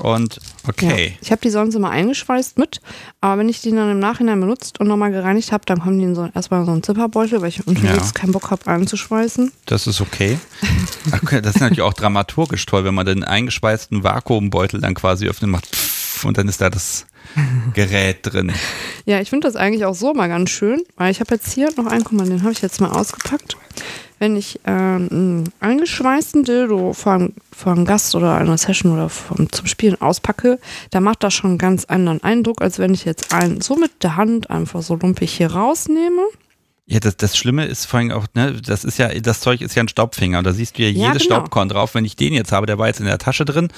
Und 0.00 0.38
okay. 0.66 1.08
Ja. 1.08 1.18
Ich 1.20 1.30
habe 1.32 1.42
die 1.42 1.50
sonst 1.50 1.74
immer 1.74 1.90
eingeschweißt 1.90 2.56
mit, 2.56 2.80
aber 3.20 3.38
wenn 3.40 3.50
ich 3.50 3.60
die 3.60 3.70
dann 3.72 3.90
im 3.90 3.98
Nachhinein 3.98 4.40
benutzt 4.40 4.80
und 4.80 4.88
nochmal 4.88 5.10
gereinigt 5.10 5.52
habe, 5.52 5.66
dann 5.66 5.80
kommen 5.80 5.98
die 5.98 6.04
in 6.06 6.14
so, 6.14 6.30
erstmal 6.34 6.60
in 6.60 6.66
so 6.66 6.72
einen 6.72 6.82
Zipperbeutel, 6.82 7.42
weil 7.42 7.50
ich 7.50 7.66
unterwegs 7.66 8.06
Ja. 8.06 8.12
keinen 8.14 8.32
Bock 8.32 8.50
habe 8.50 8.66
einzuschweißen. 8.70 9.52
Das 9.66 9.86
ist 9.86 10.00
okay. 10.00 10.38
okay. 11.22 11.42
Das 11.42 11.56
ist 11.56 11.60
natürlich 11.60 11.82
auch 11.82 11.92
dramaturgisch 11.92 12.64
toll, 12.64 12.84
wenn 12.84 12.94
man 12.94 13.04
den 13.04 13.22
eingeschweißten 13.22 14.02
Vakuumbeutel 14.02 14.80
dann 14.80 14.94
quasi 14.94 15.26
öffnet 15.28 15.48
und 15.48 15.50
macht 15.50 15.66
pff, 15.66 16.01
und 16.24 16.38
dann 16.38 16.48
ist 16.48 16.60
da 16.60 16.70
das 16.70 17.06
Gerät 17.74 18.18
drin. 18.22 18.52
Ja, 19.04 19.20
ich 19.20 19.30
finde 19.30 19.48
das 19.48 19.56
eigentlich 19.56 19.84
auch 19.84 19.96
so 19.96 20.14
mal 20.14 20.28
ganz 20.28 20.50
schön, 20.50 20.80
weil 20.96 21.10
ich 21.10 21.18
habe 21.18 21.34
jetzt 21.34 21.52
hier 21.52 21.70
noch 21.76 21.86
einen, 21.86 22.04
guck 22.04 22.12
mal, 22.12 22.28
den 22.28 22.42
habe 22.42 22.52
ich 22.52 22.62
jetzt 22.62 22.80
mal 22.80 22.92
ausgepackt. 22.92 23.56
Wenn 24.20 24.36
ich 24.36 24.60
ähm, 24.64 25.08
einen 25.10 25.52
eingeschweißten 25.58 26.44
Dildo 26.44 26.92
vor 26.92 27.14
einem, 27.64 27.84
Gast 27.84 28.14
oder 28.14 28.36
einer 28.36 28.56
Session 28.56 28.92
oder 28.92 29.08
vom, 29.08 29.50
zum 29.50 29.66
Spielen 29.66 30.00
auspacke, 30.00 30.60
dann 30.90 31.02
macht 31.02 31.24
das 31.24 31.34
schon 31.34 31.50
einen 31.50 31.58
ganz 31.58 31.84
anderen 31.86 32.22
Eindruck, 32.22 32.62
als 32.62 32.78
wenn 32.78 32.94
ich 32.94 33.04
jetzt 33.04 33.34
einen 33.34 33.60
so 33.60 33.74
mit 33.74 34.04
der 34.04 34.14
Hand 34.16 34.50
einfach 34.50 34.82
so 34.82 34.94
lumpig 34.94 35.32
hier 35.32 35.50
rausnehme. 35.50 36.22
Ja, 36.86 37.00
das, 37.00 37.16
das 37.16 37.36
Schlimme 37.36 37.64
ist 37.64 37.86
vor 37.86 37.98
allem 37.98 38.12
auch, 38.12 38.26
ne, 38.34 38.60
das 38.64 38.84
ist 38.84 38.98
ja, 38.98 39.08
das 39.08 39.40
Zeug 39.40 39.60
ist 39.62 39.74
ja 39.74 39.82
ein 39.82 39.88
Staubfinger. 39.88 40.44
Da 40.44 40.52
siehst 40.52 40.78
du 40.78 40.82
ja 40.82 40.88
Ja, 40.90 41.08
jedes 41.08 41.24
genau. 41.24 41.36
Staubkorn 41.36 41.68
drauf. 41.68 41.96
Wenn 41.96 42.04
ich 42.04 42.14
den 42.14 42.34
jetzt 42.34 42.52
habe, 42.52 42.66
der 42.66 42.78
war 42.78 42.86
jetzt 42.86 43.00
in 43.00 43.06
der 43.06 43.18
Tasche 43.18 43.44
drin. 43.44 43.68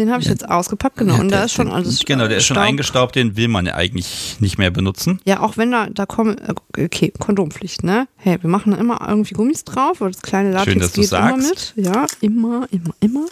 Den 0.00 0.10
habe 0.10 0.22
ich 0.22 0.28
jetzt 0.28 0.48
ausgepackt, 0.48 0.96
genau. 0.96 1.20
Und 1.20 1.30
da 1.30 1.44
ist 1.44 1.52
schon 1.52 1.70
alles 1.70 2.02
Genau, 2.06 2.26
der 2.26 2.38
ist 2.38 2.46
schon 2.46 2.54
Staub. 2.54 2.66
eingestaubt, 2.66 3.16
den 3.16 3.36
will 3.36 3.48
man 3.48 3.66
ja 3.66 3.74
eigentlich 3.74 4.38
nicht 4.40 4.56
mehr 4.56 4.70
benutzen. 4.70 5.20
Ja, 5.26 5.40
auch 5.40 5.58
wenn 5.58 5.70
da, 5.70 5.88
da 5.90 6.06
kommen, 6.06 6.38
äh, 6.38 6.84
okay, 6.84 7.12
Kondompflicht, 7.18 7.84
ne? 7.84 8.08
Hey, 8.16 8.38
wir 8.40 8.48
machen 8.48 8.72
immer 8.72 8.98
irgendwie 9.06 9.34
Gummis 9.34 9.64
drauf, 9.64 10.00
weil 10.00 10.10
das 10.12 10.22
kleine 10.22 10.52
Latex 10.52 10.72
Schön, 10.72 10.80
dass 10.80 10.92
geht 10.94 11.12
immer 11.12 11.36
mit. 11.36 11.74
Ja, 11.76 12.06
immer, 12.22 12.66
immer, 12.70 12.94
immer. 13.00 13.26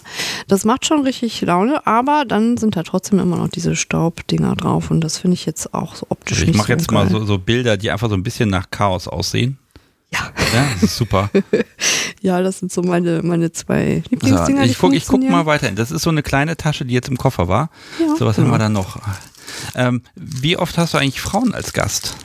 Das 0.47 0.67
macht 0.67 0.85
schon 0.85 1.01
richtig 1.05 1.41
Laune, 1.41 1.87
aber 1.87 2.25
dann 2.29 2.59
sind 2.59 2.77
da 2.77 2.83
trotzdem 2.83 3.19
immer 3.19 3.37
noch 3.39 3.49
diese 3.49 3.75
Staubdinger 3.75 4.55
drauf 4.55 4.91
und 4.91 5.01
das 5.01 5.17
finde 5.17 5.37
ich 5.37 5.47
jetzt 5.47 5.73
auch 5.73 5.95
so 5.95 6.07
optisch 6.11 6.41
Also 6.41 6.51
ich 6.51 6.57
mache 6.57 6.67
so 6.67 6.73
jetzt 6.75 6.91
mal 6.93 7.09
geil. 7.09 7.13
so, 7.19 7.25
so 7.25 7.39
Bilder, 7.39 7.79
die 7.79 7.91
einfach 7.91 8.11
so 8.11 8.15
ein 8.15 8.23
bisschen 8.23 8.51
nach 8.51 8.71
Chaos 8.71 9.09
aussehen. 9.09 9.57
Ja. 10.13 10.33
Ja, 10.55 10.67
das 10.75 10.83
ist 10.85 10.97
super. 10.97 11.31
Ja, 12.21 12.43
das 12.43 12.59
sind 12.59 12.73
so 12.73 12.83
meine, 12.83 13.23
meine 13.23 13.53
zwei 13.53 14.03
Lieblingsdinger, 14.11 14.65
die 14.65 14.71
ich 14.71 14.79
gucke 14.79 14.97
ich 14.97 15.07
guck 15.07 15.23
mal 15.23 15.47
weiter 15.47 15.67
hin. 15.67 15.77
Das 15.77 15.93
ist 15.93 16.03
so 16.03 16.11
eine 16.11 16.25
kleine 16.25 16.57
Tasche, 16.57 16.85
die 16.85 16.93
jetzt 16.93 17.09
im 17.09 17.17
Koffer 17.17 17.47
war. 17.47 17.71
Ja, 18.01 18.17
so, 18.17 18.27
was 18.27 18.35
genau. 18.35 18.49
haben 18.49 18.55
wir 18.55 18.59
da 18.59 18.69
noch? 18.69 18.99
Ähm, 19.77 20.03
wie 20.17 20.57
oft 20.57 20.77
hast 20.79 20.95
du 20.95 20.99
eigentlich 20.99 21.21
Frauen 21.21 21.55
als 21.55 21.73
Gast? 21.73 22.17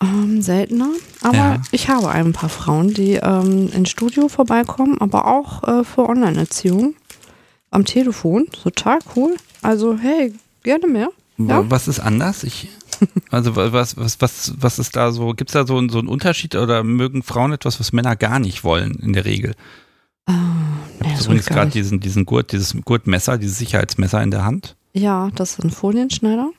Ähm, 0.00 0.42
seltener, 0.42 0.90
aber 1.22 1.36
Ja. 1.36 1.62
ich 1.72 1.88
habe 1.88 2.08
ein 2.10 2.32
paar 2.32 2.50
Frauen, 2.50 2.94
die 2.94 3.14
ähm, 3.14 3.68
ins 3.72 3.90
Studio 3.90 4.28
vorbeikommen, 4.28 5.00
aber 5.00 5.26
auch 5.26 5.64
äh, 5.64 5.84
für 5.84 6.08
Online-Erziehung 6.08 6.94
am 7.70 7.84
Telefon. 7.84 8.46
Total 8.62 8.98
cool. 9.16 9.36
Also, 9.62 9.98
hey, 9.98 10.32
gerne 10.62 10.86
mehr. 10.86 11.08
Ja. 11.38 11.68
Was 11.68 11.88
ist 11.88 11.98
anders? 11.98 12.44
Ich, 12.44 12.68
also 13.30 13.56
wa- 13.56 13.72
was, 13.72 13.96
was, 13.96 14.20
was, 14.20 14.52
was 14.58 14.78
ist 14.78 14.96
da 14.96 15.12
so? 15.12 15.32
Gibt 15.34 15.50
es 15.50 15.54
da 15.54 15.66
so, 15.66 15.76
einen- 15.78 15.88
so 15.88 15.98
einen 15.98 16.08
Unterschied 16.08 16.54
oder 16.54 16.82
mögen 16.84 17.22
Frauen 17.22 17.52
etwas, 17.52 17.78
was 17.80 17.92
Männer 17.92 18.16
gar 18.16 18.38
nicht 18.38 18.64
wollen 18.64 18.92
in 19.00 19.12
der 19.12 19.24
Regel? 19.24 19.54
Äh, 20.28 20.32
Ich 21.02 21.12
habe 21.12 21.22
übrigens 21.24 21.46
gerade 21.46 21.70
diesen, 21.70 22.00
diesen 22.00 22.24
Gurt, 22.26 22.52
dieses 22.52 22.74
Gurtmesser, 22.84 23.38
dieses 23.38 23.58
Sicherheitsmesser 23.58 24.22
in 24.22 24.30
der 24.30 24.44
Hand. 24.44 24.76
Ja, 24.92 25.30
das 25.34 25.52
ist 25.58 25.64
ein 25.64 25.70
Folienschneider. 25.70 26.50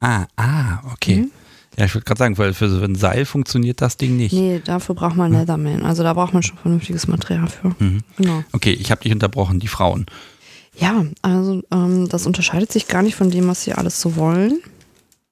Ah, 0.00 0.26
ah, 0.36 0.78
okay. 0.92 1.16
Mhm. 1.22 1.30
Ja, 1.78 1.84
ich 1.84 1.94
würde 1.94 2.04
gerade 2.06 2.18
sagen, 2.18 2.38
weil 2.38 2.54
für 2.54 2.70
so 2.70 2.82
ein 2.82 2.94
Seil 2.94 3.26
funktioniert 3.26 3.82
das 3.82 3.98
Ding 3.98 4.16
nicht. 4.16 4.32
Nee, 4.32 4.62
dafür 4.64 4.94
braucht 4.94 5.16
man 5.16 5.30
Leatherman. 5.32 5.84
Also 5.84 6.02
da 6.02 6.14
braucht 6.14 6.32
man 6.32 6.42
schon 6.42 6.56
vernünftiges 6.56 7.06
Material 7.06 7.48
für. 7.48 7.74
Mhm. 7.78 8.00
Genau. 8.16 8.42
Okay, 8.52 8.72
ich 8.72 8.90
habe 8.90 9.02
dich 9.02 9.12
unterbrochen, 9.12 9.60
die 9.60 9.68
Frauen. 9.68 10.06
Ja, 10.78 11.04
also 11.22 11.62
ähm, 11.70 12.08
das 12.08 12.26
unterscheidet 12.26 12.72
sich 12.72 12.88
gar 12.88 13.02
nicht 13.02 13.14
von 13.14 13.30
dem, 13.30 13.46
was 13.48 13.62
sie 13.64 13.74
alles 13.74 14.00
so 14.00 14.16
wollen. 14.16 14.58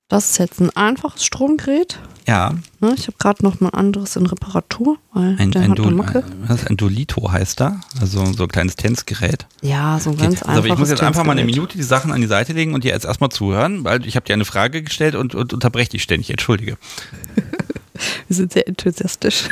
Das 0.09 0.31
ist 0.33 0.39
jetzt 0.39 0.61
ein 0.61 0.71
einfaches 0.77 1.25
Stromgerät. 1.25 1.99
Ja, 2.27 2.55
Ne? 2.81 2.95
Ich 2.97 3.07
habe 3.07 3.17
gerade 3.19 3.43
noch 3.45 3.61
mal 3.61 3.69
ein 3.71 3.75
anderes 3.75 4.17
in 4.17 4.27
Reparatur, 4.27 4.99
weil 5.13 5.37
ein, 5.39 5.51
der 5.51 5.63
ein, 5.63 5.71
hat 5.71 5.81
eine 5.81 5.91
Macke. 5.91 6.25
was, 6.47 6.67
ein 6.67 6.77
Dolito 6.77 7.31
heißt 7.31 7.61
da, 7.61 7.81
also 8.01 8.25
so 8.33 8.43
ein 8.43 8.49
kleines 8.49 8.77
Tänzgerät. 8.77 9.47
Ja, 9.63 9.99
so 9.99 10.11
ein 10.11 10.17
Okay. 10.17 10.25
ganz 10.25 10.43
Also, 10.43 10.45
einfaches 10.45 10.59
aber 10.59 10.67
ich 10.75 10.79
muss 10.79 10.91
jetzt 10.91 11.03
einfach 11.03 11.25
mal 11.25 11.33
eine. 11.33 11.45
Minute 11.45 11.77
die 11.77 11.83
Sachen 11.83 12.13
an 12.13 12.21
die 12.21 12.27
Seite 12.27 12.53
legen 12.53 12.75
und 12.75 12.85
dir 12.85 12.93
jetzt 12.93 13.05
erstmal 13.07 13.31
zuhören, 13.31 13.85
weil 13.85 14.07
ich 14.07 14.17
habe 14.17 14.27
dir 14.27 14.35
eine 14.35 14.45
Frage 14.45 14.83
gestellt 14.83 15.15
und, 15.15 15.35
und 15.35 15.53
unterbreche 15.55 15.91
dich 15.91 16.03
ständig. 16.03 16.31
Entschuldige. 16.31 16.77
Wir 18.29 18.37
sind 18.37 18.53
sehr 18.53 18.67
enthusiastisch. 18.67 19.49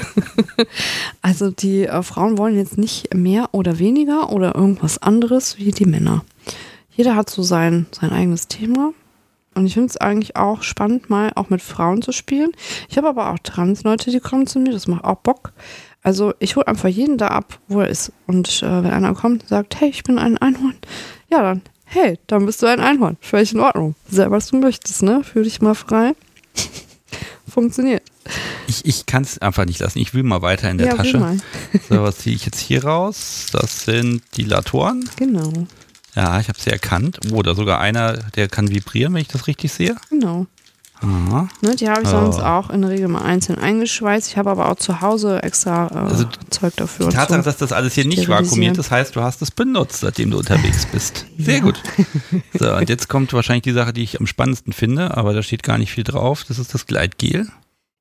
also 1.23 1.51
die 1.51 1.85
äh, 1.87 2.03
Frauen 2.03 2.37
wollen 2.39 2.57
jetzt 2.57 2.77
nicht 2.77 3.15
mehr 3.15 3.49
oder 3.53 3.79
weniger 3.79 4.31
oder 4.31 4.55
irgendwas 4.57 4.99
anderes 4.99 5.59
wie 5.59 5.71
die 5.71 5.87
Männer. 5.87 6.25
Jeder 6.97 7.15
hat 7.17 7.31
so 7.31 7.43
sein, 7.43 7.87
sein 7.93 8.11
eigenes 8.11 8.49
Thema. 8.49 8.93
Und 9.55 9.67
ich 9.67 9.75
finde 9.75 9.89
es 9.89 9.97
eigentlich 9.97 10.37
auch 10.37 10.63
spannend, 10.63 11.11
mal 11.11 11.33
auch 11.35 11.51
mit 11.51 11.63
Frauen 11.63 12.03
zu 12.03 12.13
spielen. 12.13 12.53
Ich 12.89 12.97
habe 12.97 13.09
aber 13.09 13.31
auch 13.31 13.39
Trans-Leute, 13.39 14.11
die 14.11 14.21
kommen 14.21 14.47
zu 14.47 14.59
mir, 14.59 14.73
das 14.73 14.87
macht 14.87 15.05
auch 15.05 15.17
Bock. 15.17 15.53
Also 16.03 16.35
ich 16.41 16.57
hole 16.57 16.67
einfach 16.67 16.89
jeden 16.89 17.17
da 17.17 17.29
ab, 17.29 17.59
wo 17.69 17.81
er 17.81 17.89
ist. 17.89 18.13
Und 18.27 18.63
äh, 18.63 18.83
wenn 18.83 18.91
einer 18.91 19.15
kommt 19.15 19.43
und 19.43 19.49
sagt, 19.49 19.81
hey, 19.81 19.89
ich 19.89 20.03
bin 20.03 20.19
ein 20.19 20.37
Einhorn, 20.39 20.75
ja 21.31 21.43
dann, 21.43 21.63
hey, 21.85 22.19
dann 22.27 22.47
bist 22.47 22.63
du 22.63 22.67
ein 22.67 22.81
Einhorn. 22.81 23.17
Völlig 23.21 23.53
in 23.53 23.61
Ordnung. 23.61 23.95
Selber, 24.09 24.37
was 24.37 24.49
du 24.49 24.57
möchtest, 24.57 25.03
ne? 25.03 25.23
Fühl 25.23 25.45
dich 25.45 25.61
mal 25.61 25.75
frei. 25.75 26.15
Funktioniert. 27.49 28.03
Ich, 28.67 28.85
ich 28.85 29.07
kann 29.07 29.23
es 29.23 29.39
einfach 29.39 29.67
nicht 29.67 29.81
lassen. 29.81 29.99
Ich 29.99 30.15
will 30.15 30.23
mal 30.23 30.43
weiter 30.43 30.71
in 30.71 30.79
der 30.79 30.89
ja, 30.89 30.95
Tasche. 30.95 31.39
So, 31.89 32.03
was 32.03 32.19
ziehe 32.19 32.35
ich 32.35 32.47
jetzt 32.47 32.61
hier 32.61 32.85
raus? 32.85 33.47
Das 33.53 33.85
sind 33.85 34.23
Dilatoren. 34.37 35.09
Genau, 35.17 35.53
Ja, 36.15 36.39
ich 36.41 36.49
habe 36.49 36.59
sie 36.61 36.71
erkannt. 36.71 37.19
Oh, 37.33 37.43
da 37.43 37.55
sogar 37.55 37.81
einer, 37.81 38.15
der 38.37 38.49
kann 38.49 38.69
vibrieren, 38.71 39.15
wenn 39.15 39.23
ich 39.23 39.29
das 39.29 39.47
richtig 39.47 39.73
sehe. 39.73 39.97
genau. 40.11 40.47
Aha. 41.05 41.49
Ne, 41.63 41.75
die 41.75 41.89
habe 41.91 42.03
ich 42.03 42.09
Oh. 42.09 42.13
sonst 42.13 42.39
auch 42.39 42.71
in 42.71 42.83
der 42.83 42.91
Regel 42.91 43.09
mal 43.09 43.23
einzeln 43.23 43.59
eingeschweißt. 43.59 44.29
Ich 44.29 44.37
habe 44.37 44.51
aber 44.51 44.71
auch 44.71 44.77
zu 44.77 45.01
Hause 45.01 45.43
extra 45.43 45.89
äh, 45.89 45.95
Also 45.99 46.27
Zeug 46.51 46.77
dafür. 46.77 47.09
Die 47.09 47.17
Tatsache, 47.17 47.41
so. 47.41 47.45
dass 47.45 47.57
das 47.57 47.73
alles 47.73 47.95
hier 47.95 48.05
nicht 48.05 48.29
vakuumiert 48.29 48.79
ist, 48.79 48.93
heißt, 48.93 49.17
du 49.17 49.21
hast 49.21 49.43
es 49.43 49.51
benutzt, 49.51 50.03
seitdem 50.03 50.31
du 50.31 50.39
unterwegs 50.39 50.87
bist. 50.87 51.27
Sehr 51.39 51.57
Ja. 51.57 51.61
gut. 51.65 51.83
So, 52.57 52.73
und 52.77 52.89
jetzt 52.89 53.09
kommt 53.09 53.33
wahrscheinlich 53.33 53.65
die 53.65 53.73
Sache, 53.73 53.93
die 53.93 54.05
ich 54.05 54.21
am 54.21 54.29
spannendsten 54.29 54.73
finde, 54.73 55.17
aber 55.17 55.35
da 55.35 55.43
steht 55.43 55.65
gar 55.65 55.77
nicht 55.77 55.91
viel 55.91 56.05
drauf. 56.05 56.45
Das 56.47 56.61
ist 56.61 56.73
das 56.73 56.87
Gleitgel. 56.87 57.49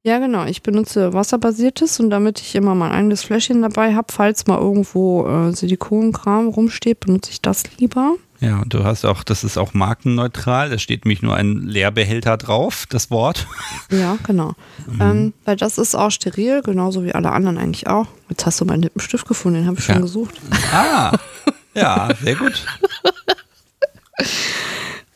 Ja, 0.03 0.17
genau. 0.17 0.45
Ich 0.45 0.63
benutze 0.63 1.13
wasserbasiertes 1.13 1.99
und 1.99 2.09
damit 2.09 2.39
ich 2.41 2.55
immer 2.55 2.73
mein 2.73 2.91
eigenes 2.91 3.23
Fläschchen 3.23 3.61
dabei 3.61 3.93
habe, 3.93 4.07
falls 4.11 4.47
mal 4.47 4.57
irgendwo 4.57 5.27
äh, 5.27 5.53
Silikonkram 5.53 6.47
rumsteht, 6.47 7.01
benutze 7.01 7.29
ich 7.31 7.41
das 7.41 7.63
lieber. 7.77 8.15
Ja, 8.39 8.59
und 8.61 8.73
du 8.73 8.83
hast 8.83 9.05
auch, 9.05 9.21
das 9.23 9.43
ist 9.43 9.59
auch 9.59 9.75
markenneutral. 9.75 10.71
Da 10.71 10.79
steht 10.79 11.05
nämlich 11.05 11.21
nur 11.21 11.35
ein 11.35 11.57
Leerbehälter 11.67 12.37
drauf, 12.37 12.85
das 12.89 13.11
Wort. 13.11 13.45
Ja, 13.91 14.17
genau. 14.25 14.53
Ähm, 15.01 15.33
weil 15.43 15.57
das 15.57 15.77
ist 15.77 15.95
auch 15.95 16.11
steril, 16.11 16.61
genauso 16.63 17.03
wie 17.03 17.11
alle 17.13 17.29
anderen 17.31 17.57
eigentlich 17.57 17.87
auch. 17.87 18.07
Jetzt 18.29 18.45
hast 18.45 18.61
du 18.61 18.65
meinen 18.65 18.81
Lippenstift 18.83 19.27
gefunden, 19.27 19.59
den 19.59 19.67
habe 19.67 19.77
ich 19.79 19.83
schon 19.85 19.95
Ja. 19.95 20.01
gesucht. 20.01 20.35
Ah, 20.71 21.17
ja, 21.75 22.09
sehr 22.23 22.35
gut. 22.35 22.65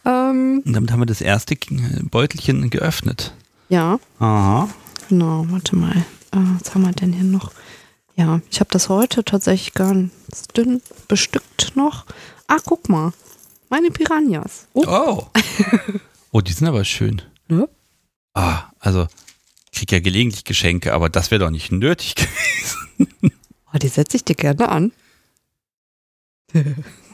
Ähm, 0.05 0.61
Und 0.65 0.73
damit 0.73 0.91
haben 0.91 0.99
wir 0.99 1.05
das 1.05 1.21
erste 1.21 1.55
Beutelchen 2.11 2.69
geöffnet. 2.69 3.33
Ja, 3.69 3.99
Aha. 4.19 4.69
genau. 5.09 5.45
Warte 5.49 5.75
mal. 5.75 5.95
Äh, 6.31 6.37
was 6.61 6.73
haben 6.73 6.83
wir 6.83 6.91
denn 6.91 7.13
hier 7.13 7.23
noch? 7.23 7.51
Ja, 8.15 8.39
ich 8.49 8.59
habe 8.59 8.69
das 8.71 8.87
heute 8.89 9.23
tatsächlich 9.25 9.73
ganz 9.73 10.11
dünn 10.55 10.81
bestückt 11.07 11.73
noch. 11.75 12.05
Ah, 12.47 12.59
guck 12.65 12.87
mal. 12.89 13.11
Meine 13.69 13.89
Piranhas. 13.91 14.67
Oh, 14.73 14.83
Oh. 14.87 15.27
Oh, 16.31 16.41
die 16.41 16.51
sind 16.51 16.67
aber 16.67 16.83
schön. 16.83 17.21
ne? 17.47 17.69
Ah, 18.33 18.63
also, 18.79 19.07
ich 19.71 19.79
krieg 19.79 19.91
ja 19.93 19.99
gelegentlich 20.01 20.43
Geschenke, 20.43 20.93
aber 20.93 21.07
das 21.09 21.31
wäre 21.31 21.39
doch 21.39 21.49
nicht 21.49 21.71
nötig 21.71 22.15
gewesen. 22.15 23.31
oh, 23.73 23.77
die 23.77 23.87
setze 23.87 24.17
ich 24.17 24.25
dir 24.25 24.35
gerne 24.35 24.67
an. 24.67 24.91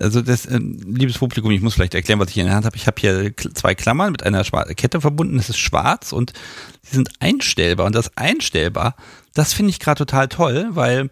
Also 0.00 0.22
das, 0.22 0.46
äh, 0.46 0.58
liebes 0.58 1.18
Publikum, 1.18 1.50
ich 1.50 1.60
muss 1.60 1.74
vielleicht 1.74 1.94
erklären, 1.94 2.18
was 2.20 2.30
ich 2.30 2.38
in 2.38 2.46
der 2.46 2.54
Hand 2.54 2.64
habe. 2.66 2.76
Ich 2.76 2.86
habe 2.86 3.00
hier 3.00 3.36
zwei 3.36 3.74
Klammern 3.74 4.12
mit 4.12 4.22
einer 4.22 4.44
Schwa- 4.44 4.72
Kette 4.74 5.00
verbunden. 5.00 5.38
Es 5.38 5.48
ist 5.48 5.58
schwarz 5.58 6.12
und 6.12 6.32
sie 6.82 6.96
sind 6.96 7.10
einstellbar. 7.20 7.86
Und 7.86 7.94
das 7.94 8.16
einstellbar, 8.16 8.94
das 9.34 9.52
finde 9.52 9.70
ich 9.70 9.80
gerade 9.80 9.98
total 9.98 10.28
toll, 10.28 10.68
weil 10.70 11.10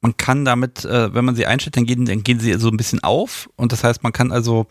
man 0.00 0.16
kann 0.16 0.44
damit, 0.44 0.84
äh, 0.84 1.14
wenn 1.14 1.24
man 1.24 1.36
sie 1.36 1.46
einstellt, 1.46 1.76
dann 1.76 1.86
gehen, 1.86 2.04
dann 2.04 2.22
gehen 2.22 2.40
sie 2.40 2.52
so 2.54 2.68
ein 2.68 2.76
bisschen 2.76 3.02
auf. 3.02 3.48
Und 3.56 3.72
das 3.72 3.84
heißt, 3.84 4.02
man 4.02 4.12
kann 4.12 4.32
also 4.32 4.66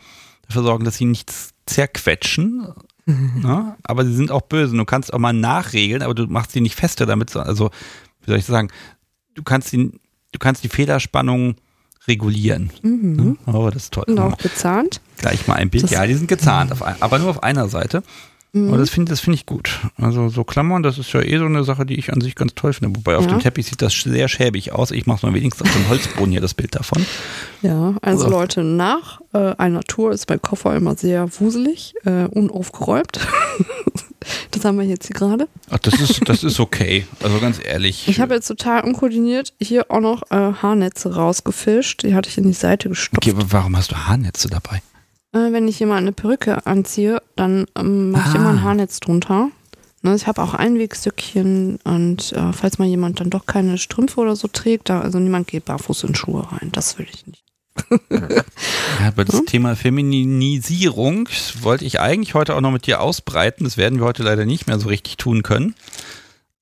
dafür 0.48 0.64
sorgen, 0.64 0.86
dass 0.86 0.98
sie 0.98 1.06
nichts 1.06 1.54
zerquetschen. 1.66 2.68
ne? 3.06 3.76
Aber 3.84 4.06
sie 4.06 4.16
sind 4.16 4.32
auch 4.32 4.42
böse. 4.42 4.76
Du 4.76 4.86
kannst 4.86 5.14
auch 5.14 5.20
mal 5.20 5.34
nachregeln, 5.34 6.02
aber 6.02 6.14
du 6.14 6.26
machst 6.28 6.52
sie 6.52 6.62
nicht 6.62 6.76
fester 6.76 7.06
damit. 7.06 7.30
so- 7.30 7.40
Also, 7.40 7.70
wie 8.22 8.32
soll 8.32 8.40
ich 8.40 8.46
sagen, 8.46 8.70
du 9.34 9.44
kannst 9.44 9.72
die, 9.72 9.92
du 10.32 10.40
kannst 10.40 10.64
die 10.64 10.70
Federspannung 10.70 11.56
regulieren. 12.08 12.72
Mhm. 12.82 13.16
Ne? 13.16 13.36
Oh, 13.54 13.70
das 13.72 13.84
ist 13.84 13.94
toll. 13.94 14.06
Und 14.08 14.20
auch 14.20 14.38
bezahnt. 14.38 15.02
Gleich 15.18 15.48
mal 15.48 15.56
ein 15.56 15.70
Bild. 15.70 15.84
Das- 15.86 15.92
ja, 15.92 16.06
die 16.06 16.14
sind 16.16 16.28
gezahnt, 16.28 16.72
auf 16.72 16.82
aber 16.84 17.20
nur 17.20 17.30
auf 17.30 17.44
einer 17.44 17.68
Seite. 17.70 18.04
Mhm. 18.56 18.70
Aber 18.70 18.78
das 18.78 18.90
finde 18.90 19.10
das 19.10 19.20
finde 19.20 19.36
ich 19.36 19.46
gut. 19.46 19.82
Also 19.98 20.30
so 20.30 20.46
Klammern, 20.46 20.82
das 20.82 20.98
ist 20.98 21.12
ja 21.12 21.22
eh 21.22 21.38
so 21.38 21.46
eine 21.46 21.66
Sache, 21.66 21.86
die 21.86 21.96
ich 21.96 22.14
an 22.14 22.22
sich 22.22 22.36
ganz 22.36 22.56
toll 22.56 22.72
finde. 22.72 22.96
Wobei 22.98 23.18
auf 23.18 23.26
Ja. 23.26 23.32
dem 23.32 23.40
Teppich 23.42 23.66
sieht 23.66 23.82
das 23.82 23.94
sehr 23.94 24.30
schäbig 24.30 24.72
aus. 24.72 24.92
Ich 24.92 25.06
mache 25.06 25.26
mal 25.26 25.34
wenigstens 25.34 25.68
auf 25.68 25.74
dem 25.76 25.90
Holzboden 25.90 26.32
hier 26.32 26.40
das 26.40 26.54
Bild 26.54 26.74
davon. 26.74 27.06
Ja, 27.62 27.96
also 28.02 28.24
So. 28.24 28.30
Leute, 28.30 28.64
nach 28.64 29.20
äh, 29.34 29.56
einer 29.58 29.82
Tour 29.84 30.12
ist 30.14 30.30
mein 30.30 30.42
Koffer 30.42 30.74
immer 30.76 30.96
sehr 30.96 31.28
wuselig, 31.40 31.96
äh, 32.06 32.26
unaufgeräumt. 32.28 33.20
das 34.52 34.64
haben 34.64 34.78
wir 34.80 34.86
jetzt 34.86 35.08
hier 35.08 35.16
gerade. 35.16 35.48
Ach, 35.70 35.80
das 35.80 36.00
ist, 36.00 36.22
das 36.30 36.44
ist 36.46 36.60
okay. 36.62 37.06
Also 37.22 37.40
ganz 37.40 37.60
ehrlich. 37.64 38.08
Ich 38.08 38.22
habe 38.22 38.36
jetzt 38.36 38.48
total 38.48 38.84
unkoordiniert 38.86 39.54
hier 39.60 39.86
auch 39.92 40.00
noch 40.00 40.24
äh, 40.32 40.54
Haarnetze 40.54 41.14
rausgefischt. 41.14 42.04
Die 42.04 42.16
hatte 42.16 42.30
ich 42.30 42.38
in 42.38 42.46
die 42.46 42.54
Seite 42.54 42.88
gestopft. 42.90 43.18
okay, 43.18 43.32
aber 43.38 43.52
warum 43.52 43.76
hast 43.76 43.92
du 43.92 43.96
Haarnetze 43.98 44.48
dabei? 44.48 44.82
Äh, 45.36 45.52
wenn 45.52 45.68
ich 45.68 45.80
jemand 45.80 46.00
eine 46.02 46.12
Perücke 46.14 46.66
anziehe, 46.66 47.22
dann 47.36 47.68
ähm, 47.78 48.12
mache 48.12 48.30
ich 48.30 48.36
Ah. 48.36 48.38
immer 48.40 48.50
ein 48.50 48.64
Haarnetz 48.64 49.00
drunter. 49.02 49.50
Ne, 50.02 50.16
ich 50.16 50.28
habe 50.28 50.42
auch 50.42 50.54
Einwegstöckchen 50.54 51.80
und 51.84 52.32
äh, 52.34 52.54
falls 52.54 52.78
mal 52.80 52.86
jemand 52.88 53.20
dann 53.20 53.30
doch 53.32 53.46
keine 53.46 53.78
Strümpfe 53.78 54.20
oder 54.22 54.36
so 54.36 54.48
trägt, 54.48 54.90
da, 54.90 55.02
also 55.02 55.20
niemand 55.20 55.48
geht 55.48 55.66
barfuß 55.66 56.04
in 56.06 56.16
Schuhe 56.16 56.50
rein. 56.52 56.70
Das 56.72 56.98
will 56.98 57.08
ich 57.12 57.26
nicht. 57.28 57.44
Ja, 59.02 59.08
aber 59.10 59.26
das 59.26 59.40
Hm? 59.40 59.46
Thema 59.48 59.76
Feminisierung 59.76 61.28
wollte 61.62 61.84
ich 61.84 62.00
eigentlich 62.00 62.34
heute 62.34 62.56
auch 62.56 62.62
noch 62.62 62.72
mit 62.72 62.88
dir 62.88 63.02
ausbreiten. 63.02 63.66
Das 63.66 63.76
werden 63.78 64.00
wir 64.00 64.06
heute 64.06 64.24
leider 64.24 64.46
nicht 64.46 64.68
mehr 64.68 64.80
so 64.80 64.88
richtig 64.88 65.18
tun 65.18 65.44
können. 65.44 65.76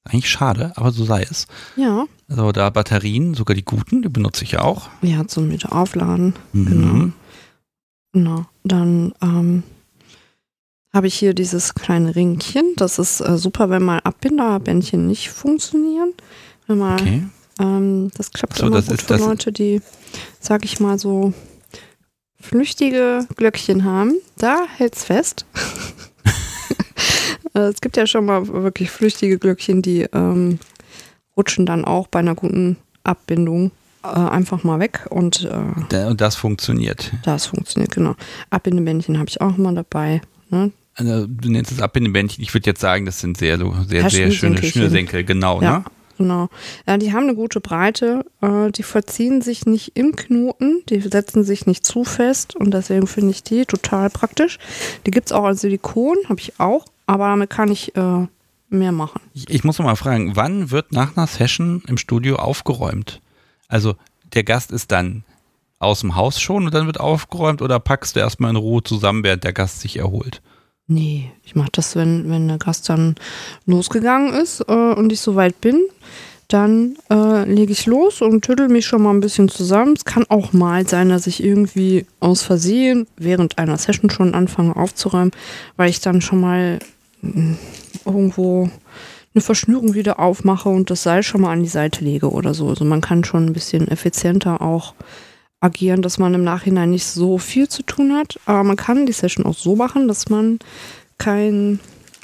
Eigentlich 0.05 0.29
schade, 0.29 0.71
aber 0.75 0.91
so 0.91 1.05
sei 1.05 1.21
es. 1.29 1.45
Ja, 1.75 2.05
Also 2.27 2.51
da 2.51 2.69
Batterien, 2.71 3.35
sogar 3.35 3.55
die 3.55 3.63
guten, 3.63 4.01
die 4.01 4.09
benutze 4.09 4.43
ich 4.43 4.57
auch. 4.57 4.89
ja, 5.03 5.27
zum 5.27 5.51
wieder 5.51 5.71
aufladen. 5.73 6.33
Mhm. 6.53 6.65
Genau. 6.65 7.11
Genau. 8.13 8.45
Dann 8.63 9.13
ähm, 9.21 9.63
habe 10.93 11.07
ich 11.07 11.15
hier 11.15 11.33
dieses 11.33 11.73
kleine 11.75 12.15
Ringchen. 12.15 12.73
Das 12.77 12.99
ist 12.99 13.19
äh, 13.21 13.37
super, 13.37 13.69
wenn 13.69 13.83
mal 13.83 13.99
Abbinderbändchen 14.03 15.07
nicht 15.07 15.29
funktionieren. 15.31 16.13
Wenn 16.67 16.77
mal, 16.77 17.01
Okay. 17.01 17.23
ähm, 17.59 18.11
das 18.15 18.31
klappt 18.31 18.57
So, 18.57 18.67
immer 18.67 18.77
das 18.77 18.87
gut 18.87 19.01
für 19.01 19.17
Leute, 19.17 19.51
die, 19.51 19.81
sag 20.39 20.63
ich 20.65 20.79
mal, 20.79 20.97
so 20.99 21.33
flüchtige 22.39 23.27
Glöckchen 23.35 23.83
haben. 23.83 24.15
Da 24.37 24.65
hält's 24.77 25.03
fest. 25.03 25.45
Äh, 27.55 27.67
es 27.67 27.81
gibt 27.81 27.97
ja 27.97 28.07
schon 28.07 28.25
mal 28.25 28.47
wirklich 28.47 28.89
flüchtige 28.89 29.37
Glöckchen, 29.37 29.83
die 29.83 30.07
ähm, 30.11 30.57
rutschen 31.37 31.67
dann 31.67 31.85
auch 31.85 32.07
bei 32.07 32.17
einer 32.17 32.33
guten 32.33 32.77
Abbindung 33.03 33.69
äh, 34.03 34.07
einfach 34.07 34.63
mal 34.63 34.79
weg 34.79 35.07
und 35.09 35.43
äh, 35.45 36.05
Und 36.05 36.21
das 36.21 36.35
funktioniert. 36.35 37.11
das 37.23 37.45
funktioniert, 37.47 37.91
genau. 37.91 38.15
Abbindebändchen 38.49 39.17
habe 39.17 39.29
ich 39.29 39.41
auch 39.41 39.57
immer 39.57 39.73
dabei. 39.73 40.21
Ne? 40.49 40.71
Also, 40.95 41.25
du 41.27 41.49
nennst 41.49 41.71
es 41.71 41.81
Abbindebändchen. 41.81 42.43
Ich 42.43 42.53
würde 42.53 42.69
jetzt 42.69 42.81
sagen, 42.81 43.05
das 43.05 43.19
sind 43.19 43.37
sehr, 43.37 43.57
sehr, 43.87 44.09
sehr 44.09 44.31
schöne. 44.31 44.61
Schnürsenkel, 44.61 45.23
genau, 45.23 45.61
Ja. 45.61 45.79
ne? 45.79 45.85
Genau. 46.19 46.47
Ja, 46.87 46.97
die 46.97 47.11
haben 47.11 47.23
eine 47.23 47.33
gute 47.33 47.59
Breite. 47.59 48.23
Äh, 48.39 48.69
die 48.71 48.83
verziehen 48.83 49.41
sich 49.41 49.65
nicht 49.65 49.97
im 49.97 50.15
Knoten. 50.15 50.83
Die 50.87 51.01
setzen 51.01 51.43
sich 51.43 51.65
nicht 51.65 51.83
zu 51.83 52.03
fest. 52.03 52.55
Und 52.55 52.71
deswegen 52.71 53.07
finde 53.07 53.31
ich 53.31 53.41
die 53.41 53.65
total 53.65 54.11
praktisch. 54.11 54.59
Die 55.07 55.11
gibt 55.11 55.25
es 55.25 55.31
auch 55.31 55.43
als 55.43 55.61
Silikon, 55.61 56.17
habe 56.29 56.39
ich 56.39 56.59
auch. 56.59 56.85
Aber 57.07 57.25
damit 57.29 57.49
kann 57.49 57.71
ich 57.71 57.95
äh, 57.97 58.27
mehr 58.69 58.91
machen. 58.91 59.21
Ich, 59.33 59.49
ich 59.49 59.63
muss 59.63 59.79
noch 59.79 59.85
mal 59.87 59.95
fragen, 59.95 60.35
wann 60.35 60.69
wird 60.69 60.91
nach 60.91 61.17
einer 61.17 61.25
Session 61.25 61.81
im 61.87 61.97
Studio 61.97 62.35
aufgeräumt? 62.35 63.19
Also, 63.73 63.95
der 64.35 64.43
Gast 64.43 64.71
ist 64.71 64.91
dann 64.91 65.23
aus 65.79 66.01
dem 66.01 66.15
Haus 66.15 66.39
schon 66.39 66.65
und 66.65 66.73
dann 66.75 66.85
wird 66.85 66.99
aufgeräumt 66.99 67.59
oder 67.63 67.79
packst 67.79 68.15
du 68.15 68.19
erstmal 68.19 68.51
in 68.51 68.55
Ruhe 68.55 68.83
zusammen, 68.83 69.23
während 69.23 69.43
der 69.43 69.51
Gast 69.51 69.81
sich 69.81 69.97
erholt? 69.97 70.43
Nee, 70.85 71.31
ich 71.43 71.55
mache 71.55 71.71
das, 71.71 71.95
wenn, 71.95 72.29
wenn 72.29 72.47
der 72.47 72.59
Gast 72.59 72.87
dann 72.87 73.15
losgegangen 73.65 74.31
ist 74.31 74.61
äh, 74.67 74.93
und 74.93 75.11
ich 75.11 75.21
soweit 75.21 75.59
bin. 75.59 75.81
Dann 76.49 76.97
äh, 77.09 77.51
lege 77.51 77.71
ich 77.71 77.87
los 77.87 78.21
und 78.21 78.45
tüttel 78.45 78.69
mich 78.69 78.85
schon 78.85 79.01
mal 79.01 79.09
ein 79.09 79.21
bisschen 79.21 79.49
zusammen. 79.49 79.95
Es 79.97 80.05
kann 80.05 80.25
auch 80.29 80.53
mal 80.53 80.87
sein, 80.87 81.09
dass 81.09 81.25
ich 81.25 81.43
irgendwie 81.43 82.05
aus 82.19 82.43
Versehen 82.43 83.07
während 83.17 83.57
einer 83.57 83.79
Session 83.79 84.11
schon 84.11 84.35
anfange 84.35 84.75
aufzuräumen, 84.75 85.31
weil 85.77 85.89
ich 85.89 85.99
dann 85.99 86.21
schon 86.21 86.41
mal 86.41 86.77
mh, 87.23 87.57
irgendwo 88.05 88.69
eine 89.33 89.41
Verschnürung 89.41 89.93
wieder 89.93 90.19
aufmache 90.19 90.69
und 90.69 90.89
das 90.89 91.03
Seil 91.03 91.23
schon 91.23 91.41
mal 91.41 91.51
an 91.51 91.63
die 91.63 91.69
Seite 91.69 92.03
lege 92.03 92.31
oder 92.31 92.53
so. 92.53 92.67
Also 92.69 92.85
man 92.85 93.01
kann 93.01 93.23
schon 93.23 93.45
ein 93.47 93.53
bisschen 93.53 93.87
effizienter 93.87 94.61
auch 94.61 94.93
agieren, 95.59 96.01
dass 96.01 96.17
man 96.17 96.33
im 96.33 96.43
Nachhinein 96.43 96.91
nicht 96.91 97.05
so 97.05 97.37
viel 97.37 97.67
zu 97.67 97.83
tun 97.83 98.13
hat. 98.13 98.39
Aber 98.45 98.63
man 98.63 98.75
kann 98.75 99.05
die 99.05 99.13
Session 99.13 99.45
auch 99.45 99.55
so 99.55 99.75
machen, 99.75 100.07
dass 100.07 100.29
man 100.29 100.59
kein 101.17 101.79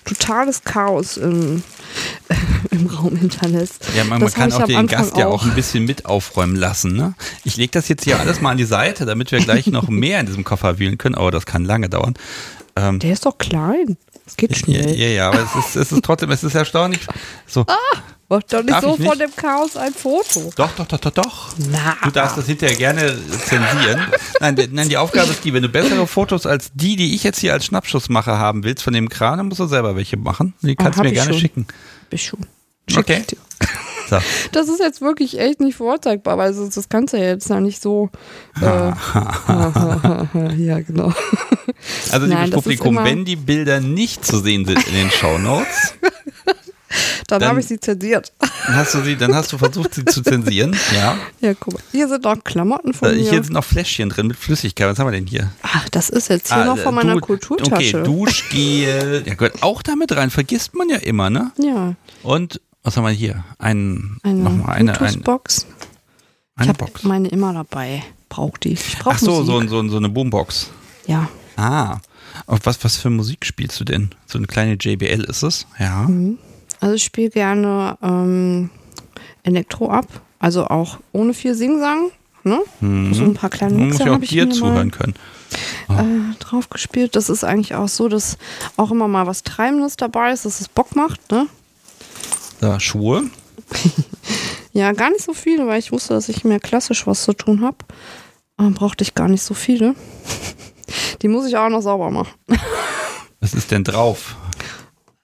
totales 0.06 0.64
Chaos 0.64 1.18
im, 1.18 1.64
im 2.72 2.88
Raum 2.88 3.16
hinterlässt. 3.16 3.86
Ja, 3.96 4.04
man, 4.04 4.22
man 4.22 4.32
kann 4.32 4.52
auch 4.52 4.64
den 4.64 4.76
Anfang 4.76 5.00
Gast 5.00 5.18
ja 5.18 5.28
auch 5.28 5.44
auch. 5.44 5.46
ein 5.46 5.56
bisschen 5.56 5.86
mit 5.86 6.06
aufräumen 6.06 6.56
lassen. 6.56 6.94
Ne? 6.96 7.14
Ich 7.44 7.58
lege 7.58 7.72
das 7.72 7.88
jetzt 7.88 8.04
hier 8.04 8.20
alles 8.20 8.42
mal 8.42 8.52
an 8.52 8.58
die 8.58 8.66
Seite, 8.66 9.06
damit 9.06 9.32
wir 9.32 9.40
gleich 9.40 9.68
noch 9.68 9.88
mehr 9.90 10.20
in 10.20 10.26
diesem 10.26 10.44
Koffer 10.44 10.80
wühlen 10.80 10.98
können, 10.98 11.16
aber 11.16 11.32
das 11.32 11.46
kann 11.46 11.64
lange 11.64 11.90
dauern. 11.90 12.16
Ähm, 12.76 13.00
Der 13.00 13.14
ist 13.14 13.26
doch 13.26 13.38
klein. 13.38 13.98
Es 14.30 14.38
geht 14.38 14.56
schnell. 14.56 14.96
ja, 14.96 15.08
ja, 15.08 15.28
aber 15.30 15.42
es 15.44 15.56
ist, 15.66 15.76
es 15.76 15.92
ist 15.92 16.04
trotzdem, 16.04 16.30
es 16.32 16.44
ist 16.44 16.54
erstaunlich. 16.56 17.02
So, 17.48 17.66
Mach 18.32 18.44
doch 18.44 18.60
nicht 18.62 18.70
Darf 18.70 18.84
so 18.84 18.92
ich 19.00 19.08
von 19.08 19.18
nicht? 19.18 19.22
dem 19.22 19.36
Chaos 19.36 19.76
ein 19.76 19.92
Foto. 19.92 20.52
doch, 20.56 20.70
doch, 20.76 20.86
doch, 20.86 21.00
doch, 21.00 21.10
doch. 21.12 21.50
Na. 21.72 21.98
Du 22.04 22.12
darfst 22.12 22.38
das 22.38 22.46
hinterher 22.46 22.76
gerne 22.78 23.18
zensieren. 23.44 24.02
Nein, 24.40 24.56
der- 24.56 24.68
nein, 24.70 24.88
die 24.88 24.98
Aufgabe 24.98 25.32
ist 25.32 25.44
die, 25.44 25.52
wenn 25.52 25.64
du 25.64 25.70
bessere 25.70 26.06
Fotos 26.06 26.46
als 26.46 26.70
die, 26.76 26.96
die 26.96 27.16
ich 27.16 27.24
jetzt 27.24 27.40
hier 27.40 27.54
als 27.54 27.66
Schnappschussmacher 27.66 28.38
haben 28.38 28.64
willst 28.64 28.84
von 28.84 28.94
dem 28.94 29.10
Kran, 29.10 29.40
dann 29.40 29.48
musst 29.48 29.60
du 29.60 29.66
selber 29.66 29.96
welche 29.96 30.16
machen. 30.18 30.54
Die 30.62 30.76
kannst 30.76 31.00
du 31.00 31.04
mir 31.04 31.12
gerne 31.12 31.32
schon. 31.32 31.40
schicken. 31.42 31.68
Bist 32.12 32.26
schon. 32.26 32.46
Okay. 32.96 33.22
ich 33.22 33.26
dir. 33.28 33.38
So. 34.10 34.18
Das 34.52 34.68
ist 34.70 34.80
jetzt 34.80 35.02
wirklich 35.02 35.40
echt 35.40 35.60
nicht 35.60 35.76
vorzeigbar, 35.78 36.38
weil 36.38 36.54
das, 36.54 36.70
das 36.70 36.90
kannst 36.90 37.14
du 37.14 37.18
ja 37.18 37.26
jetzt 37.26 37.50
noch 37.50 37.60
nicht 37.60 37.82
so. 37.82 38.10
Äh, 38.62 38.66
ja, 40.58 40.80
genau. 40.82 41.14
Also, 42.12 42.28
Nein, 42.28 42.46
liebes 42.46 42.58
ist 42.58 42.64
Publikum, 42.64 42.98
wenn 43.04 43.26
die 43.26 43.36
Bilder 43.36 43.80
nicht 43.80 44.26
zu 44.26 44.40
sehen 44.40 44.66
sind 44.66 44.86
in 44.88 44.94
den 44.94 45.12
Shownotes, 45.12 45.94
Dann, 47.28 47.40
Dann- 47.42 47.50
habe 47.50 47.60
ich 47.60 47.68
sie 47.68 47.80
zensiert. 47.80 48.34
dann 48.40 48.76
hast 48.76 48.96
du 48.96 49.02
sie, 49.02 49.16
dann 49.16 49.36
hast 49.36 49.54
du 49.54 49.60
versucht, 49.60 49.94
sie 49.94 50.04
zu 50.06 50.24
zensieren. 50.24 50.76
Ja. 50.96 51.16
Ja, 51.40 51.54
guck 51.54 51.74
mal. 51.76 51.84
Hier 51.92 52.08
sind 52.08 52.24
noch 52.24 52.44
Klamotten 52.44 52.94
von 52.96 53.10
Äh, 53.10 53.16
mir. 53.18 53.30
Hier 53.30 53.44
sind 53.44 53.52
noch 53.54 53.64
Fläschchen 53.64 54.10
drin 54.10 54.26
mit 54.28 54.38
Flüssigkeit. 54.38 54.90
Was 54.90 54.98
haben 54.98 55.06
wir 55.08 55.12
denn 55.12 55.28
hier? 55.28 55.52
Ach, 55.62 55.88
das 55.90 56.10
ist 56.10 56.30
jetzt 56.30 56.52
hier 56.52 56.64
Ah, 56.64 56.66
noch 56.66 56.80
von 56.80 56.96
meiner 56.96 57.14
du- 57.14 57.20
Kulturtasche. 57.22 58.00
Okay, 58.00 58.04
Duschgel. 58.04 59.24
Ja, 59.28 59.34
gehört 59.36 59.62
auch 59.62 59.84
damit 59.84 60.16
rein. 60.16 60.32
Vergisst 60.32 60.74
man 60.74 60.90
ja 60.90 60.98
immer, 60.98 61.30
ne? 61.30 61.52
ja, 61.58 61.94
Und 62.24 62.60
was 62.84 62.98
haben 62.98 63.04
wir 63.04 63.12
hier? 63.12 63.44
Ein, 63.58 64.18
eine 64.24 64.42
nochmal 64.42 64.76
eine, 64.78 64.92
eine, 64.92 64.98
Bluetooth-Box. 64.98 65.66
Ich 65.68 66.62
eine 66.62 66.70
habe 66.70 66.86
Box. 66.86 67.04
meine 67.04 67.28
immer 67.30 67.54
dabei. 67.54 68.04
Braucht 68.30 68.64
die. 68.64 68.74
Ich 68.74 68.98
brauche 69.00 69.16
Ach 69.16 69.20
so, 69.20 69.44
so, 69.44 69.62
so, 69.68 69.88
so 69.88 69.98
eine 69.98 70.10
Boombox. 70.10 70.70
Ja. 71.08 71.30
Ah. 71.56 72.00
Auf 72.46 72.60
was, 72.64 72.84
was 72.84 72.98
für 72.98 73.10
Musik 73.10 73.46
spielst 73.46 73.80
du 73.80 73.84
denn? 73.84 74.12
So 74.26 74.38
eine 74.38 74.48
kleine 74.48 74.78
JBL 74.80 75.24
ist 75.24 75.44
es? 75.44 75.66
Ja. 75.80 76.04
Mhm. 76.04 76.38
Also 76.80 76.96
ich 76.96 77.04
spiele 77.04 77.30
gerne 77.30 77.98
ähm, 78.02 78.70
Elektro 79.44 79.90
ab. 79.90 80.08
Also 80.40 80.68
auch 80.68 81.00
ohne 81.12 81.34
viel 81.34 81.54
Singsang. 81.54 82.12
Ne? 82.44 82.62
Mhm. 82.80 83.14
So 83.14 83.24
ein 83.24 83.34
paar 83.34 83.50
kleine 83.50 83.78
Mixer 83.78 84.06
habe 84.06 84.24
ich 84.24 84.30
dir 84.30 84.50
zuhören 84.50 84.92
können. 84.92 85.16
mal 85.88 86.06
äh, 86.06 86.36
drauf 86.40 86.70
gespielt. 86.70 87.16
Das 87.16 87.30
ist 87.30 87.44
eigentlich 87.44 87.76
auch 87.76 87.90
so, 87.90 88.08
dass 88.08 88.38
auch 88.78 88.92
immer 88.92 89.08
mal 89.10 89.28
was 89.28 89.44
Treibendes 89.44 89.98
dabei 89.98 90.32
ist, 90.32 90.46
dass 90.46 90.62
es 90.62 90.70
Bock 90.70 90.96
macht. 90.96 91.32
Ne? 91.32 91.48
Da, 92.60 92.80
Schuhe. 92.80 93.24
Ja, 94.72 94.92
gar 94.94 95.10
nicht 95.10 95.24
so 95.24 95.34
viele, 95.34 95.66
weil 95.66 95.80
ich 95.80 95.92
wusste, 95.92 96.14
dass 96.14 96.30
ich 96.30 96.44
mehr 96.46 96.60
klassisch 96.60 97.08
was 97.08 97.24
zu 97.24 97.34
tun 97.34 97.64
habe. 97.66 97.78
Dann 98.56 98.76
brauchte 98.76 99.04
ich 99.04 99.16
gar 99.16 99.28
nicht 99.28 99.42
so 99.42 99.56
viele. 99.56 99.96
Die 101.22 101.28
muss 101.28 101.48
ich 101.48 101.58
auch 101.58 101.70
noch 101.70 101.82
sauber 101.82 102.12
machen. 102.12 102.30
Was 103.40 103.54
ist 103.56 103.72
denn 103.72 103.84
drauf? 103.84 104.36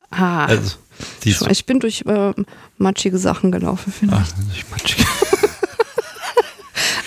Ah, 0.09 0.45
Also, 0.45 0.77
ich 1.23 1.65
bin 1.67 1.79
durch 1.79 2.01
äh, 2.07 2.33
matschige 2.77 3.17
Sachen 3.19 3.51
gelaufen, 3.51 3.93
finde 3.93 4.15
Ah, 4.15 4.23
ich. 4.23 4.29
das 4.31 4.39
ist 4.39 4.47
nicht 4.47 4.71
matschig. 4.71 5.05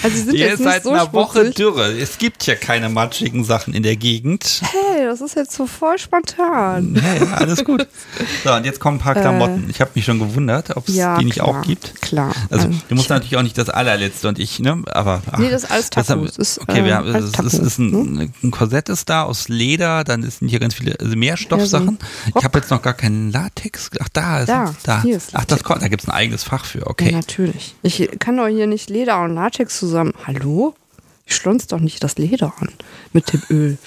Also 0.02 0.16
sind 0.16 0.34
Ihr 0.34 0.46
jetzt 0.48 0.58
seid 0.62 0.74
nicht 0.74 0.82
so 0.84 0.90
einer 0.90 1.12
Woche 1.12 1.38
schmutzig. 1.38 1.54
Dürre. 1.56 1.92
Es 1.98 2.18
gibt 2.18 2.46
ja 2.46 2.54
keine 2.54 2.88
matschigen 2.88 3.44
Sachen 3.44 3.74
in 3.74 3.82
der 3.82 3.96
Gegend. 3.96 4.60
Hey, 4.62 5.04
das 5.06 5.20
ist 5.20 5.34
jetzt 5.36 5.52
so 5.52 5.66
voll 5.66 5.98
spontan. 5.98 6.94
Ja, 6.94 7.14
ja, 7.24 7.32
alles 7.34 7.64
gut. 7.64 7.86
So, 8.44 8.52
und 8.52 8.64
jetzt 8.64 8.80
kommen 8.80 8.98
ein 8.98 9.00
paar 9.00 9.14
Klamotten. 9.14 9.66
Ich 9.70 9.80
habe 9.80 9.90
mich 9.94 10.04
schon 10.04 10.18
gewundert, 10.18 10.76
ob 10.76 10.88
es 10.88 10.94
Äh. 10.94 10.98
Ja, 10.98 11.18
die 11.18 11.24
nicht 11.24 11.34
klar. 11.36 11.48
auch 11.48 11.62
gibt. 11.62 12.00
Klar. 12.02 12.32
Also, 12.50 12.66
Ähm, 12.68 12.80
du 12.88 12.94
musst 12.94 13.10
natürlich 13.10 13.36
auch 13.36 13.42
nicht 13.42 13.58
das 13.58 13.68
allerletzte 13.70 14.28
und 14.28 14.38
ich, 14.38 14.58
ne? 14.60 14.82
Aber. 14.92 15.22
Ach, 15.30 15.38
Nee, 15.38 15.50
das 15.50 15.64
ist 15.64 15.70
alles 15.70 15.90
Es 16.30 16.36
ist, 16.38 16.60
okay, 16.60 16.84
wir 16.84 16.92
äh, 16.92 16.94
haben, 16.94 17.14
es 17.14 17.32
Taco, 17.32 17.46
ist, 17.48 17.78
ein, 17.78 18.32
ein 18.42 18.50
Korsett 18.50 18.88
ist 18.88 19.08
da 19.08 19.22
aus 19.24 19.48
Leder, 19.48 20.04
dann 20.04 20.22
sind 20.28 20.48
hier 20.48 20.60
ganz 20.60 20.74
viele 20.74 20.96
also 21.00 21.16
Mehrstoffsachen. 21.16 21.98
Ja, 22.00 22.06
so 22.32 22.38
ich 22.38 22.44
habe 22.44 22.58
jetzt 22.58 22.70
noch 22.70 22.82
gar 22.82 22.94
keinen 22.94 23.32
Latex. 23.32 23.90
Ach, 24.00 24.08
da 24.12 24.40
ist 24.40 24.48
Da, 24.48 24.74
da. 24.84 25.02
hier 25.02 25.16
ist 25.16 25.30
Ach, 25.32 25.44
das 25.44 25.62
kommt, 25.64 25.82
da 25.82 25.88
gibt 25.88 26.02
es 26.02 26.08
ein 26.08 26.14
eigenes 26.14 26.44
Fach 26.44 26.64
für. 26.64 26.78
Ja, 26.80 26.86
Okay. 26.88 27.12
natürlich. 27.12 27.74
Ich 27.82 28.08
kann 28.18 28.36
doch 28.36 28.46
hier 28.48 28.66
nicht 28.66 28.90
Leder 28.90 29.22
und 29.22 29.34
Latex 29.34 29.78
zusammen. 29.78 29.87
Hallo? 30.26 30.74
Ich 31.26 31.36
schlonz 31.36 31.66
doch 31.66 31.80
nicht 31.80 32.02
das 32.02 32.16
Leder 32.16 32.54
an 32.58 32.70
mit 33.12 33.32
dem 33.32 33.42
Öl. 33.50 33.78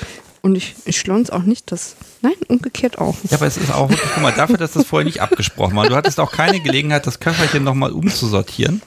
Und 0.41 0.55
ich, 0.55 0.75
ich 0.85 0.97
schlonz 0.99 1.29
auch 1.29 1.43
nicht 1.43 1.71
das. 1.71 1.95
Nein, 2.21 2.33
umgekehrt 2.47 2.97
auch. 2.97 3.15
Ja, 3.29 3.37
aber 3.37 3.47
es 3.47 3.57
ist 3.57 3.71
auch 3.71 3.89
wirklich, 3.89 4.09
guck 4.13 4.23
mal, 4.23 4.31
dafür, 4.31 4.57
dass 4.57 4.73
das 4.73 4.85
vorher 4.85 5.05
nicht 5.05 5.21
abgesprochen 5.21 5.75
war. 5.75 5.87
Du 5.87 5.95
hattest 5.95 6.19
auch 6.19 6.31
keine 6.31 6.59
Gelegenheit, 6.59 7.05
das 7.05 7.19
Köfferchen 7.19 7.63
nochmal 7.63 7.91
umzusortieren. 7.91 8.81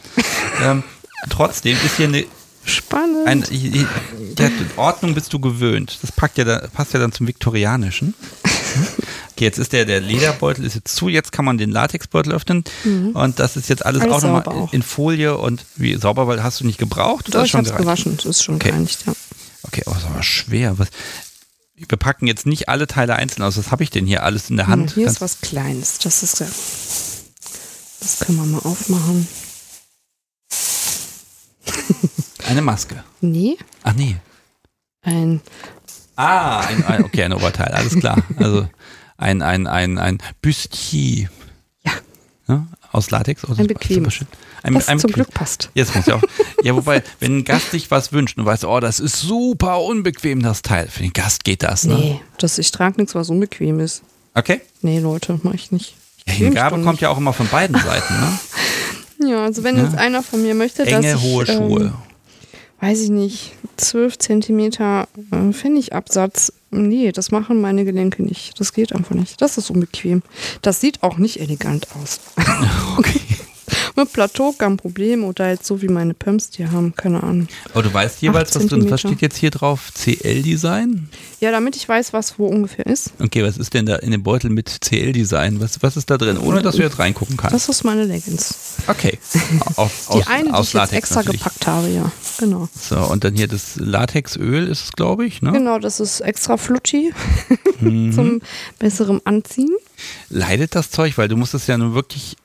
Ähm, 0.62 0.82
trotzdem 1.30 1.76
ist 1.84 1.96
hier 1.96 2.08
eine, 2.08 2.24
Spannend. 2.64 3.26
ein, 3.26 3.44
der 4.38 4.50
Ordnung 4.76 5.14
bist 5.14 5.32
du 5.32 5.38
gewöhnt. 5.38 5.98
Das 6.02 6.12
packt 6.12 6.38
ja 6.38 6.44
da, 6.44 6.66
passt 6.72 6.92
ja 6.94 7.00
dann 7.00 7.12
zum 7.12 7.26
Viktorianischen. 7.26 8.14
Okay, 9.36 9.44
jetzt 9.44 9.58
ist 9.58 9.72
der, 9.72 9.84
der 9.84 10.00
Lederbeutel 10.00 10.64
ist 10.64 10.74
jetzt 10.74 10.94
zu, 10.94 11.08
jetzt 11.08 11.32
kann 11.32 11.44
man 11.44 11.58
den 11.58 11.70
Latexbeutel 11.70 12.32
öffnen 12.32 12.62
und 13.14 13.38
das 13.40 13.56
ist 13.56 13.68
jetzt 13.68 13.84
alles, 13.84 14.02
Mhm. 14.02 14.12
Alles 14.12 14.24
auch 14.24 14.28
nochmal 14.28 14.46
auch. 14.62 14.72
in 14.72 14.82
Folie 14.82 15.36
und 15.36 15.64
wie 15.76 15.96
sauber, 15.96 16.26
weil 16.28 16.42
hast 16.42 16.60
du 16.60 16.64
nicht 16.66 16.78
gebraucht? 16.78 17.26
Doch, 17.28 17.34
Oder 17.34 17.44
ich 17.44 17.50
schon 17.50 17.58
hab's 17.58 17.70
gereicht? 17.70 17.82
gewaschen. 18.04 18.16
Das 18.16 18.26
ist 18.26 18.42
schon 18.44 18.54
Okay. 18.56 18.68
gereinigt, 18.68 19.04
ja. 19.06 19.12
Okay, 19.64 19.82
oh, 19.86 19.90
das 19.92 20.02
ist 20.04 20.08
aber 20.08 20.22
schwer. 20.22 20.78
Was, 20.78 20.88
wir 21.74 21.98
packen 21.98 22.28
jetzt 22.28 22.46
nicht 22.46 22.68
alle 22.68 22.86
Teile 22.86 23.16
einzeln 23.16 23.42
aus. 23.42 23.56
Was 23.58 23.72
habe 23.72 23.82
ich 23.82 23.90
denn 23.90 24.06
hier 24.06 24.22
alles 24.22 24.50
in 24.50 24.56
der 24.56 24.68
Hand? 24.68 24.92
Hier 24.94 25.04
Ganz- 25.06 25.16
ist 25.16 25.20
was 25.20 25.40
Kleines. 25.40 25.98
Das 25.98 26.22
ist 26.22 26.38
ja. 26.38 26.46
Das 28.00 28.18
können 28.20 28.38
wir 28.38 28.44
mal 28.44 28.58
aufmachen. 28.58 29.26
Eine 32.46 32.62
Maske. 32.62 33.02
Nee, 33.20 33.56
Ach 33.82 33.94
nee. 33.94 34.16
ein. 35.02 35.40
Ah, 36.16 36.60
ein, 36.60 36.84
ein, 36.84 37.04
okay, 37.04 37.24
ein 37.24 37.32
Oberteil, 37.32 37.68
alles 37.72 37.98
klar. 37.98 38.22
Also 38.36 38.68
ein, 39.24 39.42
ein, 39.42 39.66
ein, 39.66 39.98
ein 39.98 40.18
Bustier. 40.42 41.28
Ja. 41.84 41.92
Ja, 42.48 42.66
aus 42.92 43.10
Latex? 43.10 43.44
Aus 43.44 43.58
Ein 43.58 43.66
bequemes. 43.66 44.20
Ein, 44.62 44.74
Das 44.74 44.88
ein 44.88 44.98
zum 44.98 45.08
bequem- 45.10 45.14
Glück 45.24 45.34
passt. 45.34 45.70
Jetzt 45.74 45.94
muss 45.94 46.06
ja 46.06 46.16
auch. 46.16 46.22
Ja, 46.62 46.74
wobei, 46.76 47.02
wenn 47.20 47.38
ein 47.38 47.44
Gast 47.44 47.70
sich 47.70 47.90
was 47.90 48.12
wünscht 48.12 48.38
und 48.38 48.44
weiß, 48.46 48.64
oh, 48.64 48.80
das 48.80 49.00
ist 49.00 49.20
super 49.20 49.80
unbequem, 49.82 50.42
das 50.42 50.62
Teil. 50.62 50.88
Für 50.88 51.02
den 51.02 51.12
Gast 51.12 51.44
geht 51.44 51.62
das, 51.62 51.84
ne? 51.84 51.94
Nee, 51.94 52.20
das, 52.38 52.58
ich 52.58 52.70
trage 52.70 52.96
nichts, 52.98 53.14
was 53.14 53.30
unbequem 53.30 53.80
ist. 53.80 54.02
Okay. 54.34 54.60
Nee, 54.82 55.00
Leute, 55.00 55.38
mach 55.42 55.54
ich 55.54 55.70
nicht. 55.72 55.96
Ich 56.26 56.32
Ja, 56.38 56.46
Hingabe 56.46 56.80
kommt 56.82 57.00
ja 57.00 57.08
auch 57.10 57.18
immer 57.18 57.32
von 57.32 57.48
beiden 57.48 57.76
Seiten, 57.80 58.14
ne? 58.20 58.38
Ja, 59.30 59.44
also 59.44 59.62
wenn 59.64 59.76
Ja. 59.76 59.84
jetzt 59.84 59.96
einer 59.96 60.22
von 60.22 60.42
mir 60.42 60.54
möchte, 60.54 60.84
Enge, 60.84 61.12
dass 61.12 61.20
ich, 61.22 61.26
hohe 61.26 61.44
ähm, 61.46 61.56
Schuhe. 61.56 61.94
weiß 62.80 63.00
ich 63.00 63.10
nicht, 63.10 63.52
12 63.76 64.18
Zentimeter 64.18 65.08
äh, 65.30 65.52
Pfennigabsatz. 65.52 66.52
Nee, 66.74 67.12
das 67.12 67.30
machen 67.30 67.60
meine 67.60 67.84
Gelenke 67.84 68.22
nicht. 68.22 68.58
Das 68.58 68.72
geht 68.72 68.92
einfach 68.92 69.14
nicht. 69.14 69.40
Das 69.40 69.58
ist 69.58 69.70
unbequem. 69.70 70.22
Das 70.62 70.80
sieht 70.80 71.02
auch 71.02 71.18
nicht 71.18 71.40
elegant 71.40 71.88
aus. 72.00 72.20
Okay. 72.96 73.20
Mit 73.96 74.12
Plateau 74.12 74.52
kein 74.52 74.76
Problem 74.76 75.24
oder 75.24 75.50
jetzt 75.50 75.66
so 75.66 75.80
wie 75.82 75.88
meine 75.88 76.14
Pumps 76.14 76.50
die 76.50 76.66
haben, 76.68 76.94
keine 76.96 77.22
Ahnung. 77.22 77.48
Aber 77.72 77.82
du 77.82 77.92
weißt 77.94 78.20
jeweils, 78.22 78.54
was 78.54 78.66
drin 78.66 78.84
ist. 78.84 78.90
Was 78.90 79.00
steht 79.00 79.20
jetzt 79.22 79.36
hier 79.36 79.50
drauf? 79.50 79.90
CL-Design? 79.94 81.08
Ja, 81.40 81.50
damit 81.50 81.76
ich 81.76 81.88
weiß, 81.88 82.12
was 82.12 82.38
wo 82.38 82.46
ungefähr 82.46 82.86
ist. 82.86 83.12
Okay, 83.22 83.44
was 83.44 83.56
ist 83.56 83.72
denn 83.74 83.86
da 83.86 83.96
in 83.96 84.10
dem 84.10 84.22
Beutel 84.22 84.50
mit 84.50 84.68
CL-Design? 84.84 85.60
Was, 85.60 85.82
was 85.82 85.96
ist 85.96 86.10
da 86.10 86.18
drin? 86.18 86.38
Ohne, 86.38 86.62
dass 86.62 86.76
du 86.76 86.82
jetzt 86.82 86.98
reingucken 86.98 87.36
kannst. 87.36 87.54
Das 87.54 87.68
ist 87.68 87.84
meine 87.84 88.04
Leggings. 88.04 88.54
Okay. 88.86 89.18
Aus, 89.76 89.90
Die 90.08 90.12
aus, 90.20 90.26
eine, 90.26 90.44
die 90.44 90.50
aus 90.50 90.68
ich 90.68 90.74
jetzt 90.74 90.92
extra 90.92 91.20
natürlich. 91.20 91.40
gepackt 91.42 91.66
habe, 91.66 91.88
ja. 91.88 92.10
Genau. 92.38 92.68
So, 92.78 92.96
und 92.98 93.24
dann 93.24 93.34
hier 93.34 93.46
das 93.48 93.76
Latexöl 93.76 94.66
ist 94.68 94.84
es, 94.84 94.92
glaube 94.92 95.24
ich, 95.26 95.40
ne? 95.42 95.52
Genau, 95.52 95.78
das 95.78 96.00
ist 96.00 96.20
extra 96.20 96.56
flutschi 96.56 97.12
Mhm. 97.80 98.12
zum 98.14 98.40
besseren 98.78 99.20
Anziehen. 99.24 99.70
Leidet 100.30 100.74
das 100.74 100.90
Zeug, 100.90 101.16
weil 101.18 101.28
du 101.28 101.36
musst 101.36 101.54
es 101.54 101.66
ja 101.66 101.76
nun 101.78 101.94
wirklich, 101.94 102.36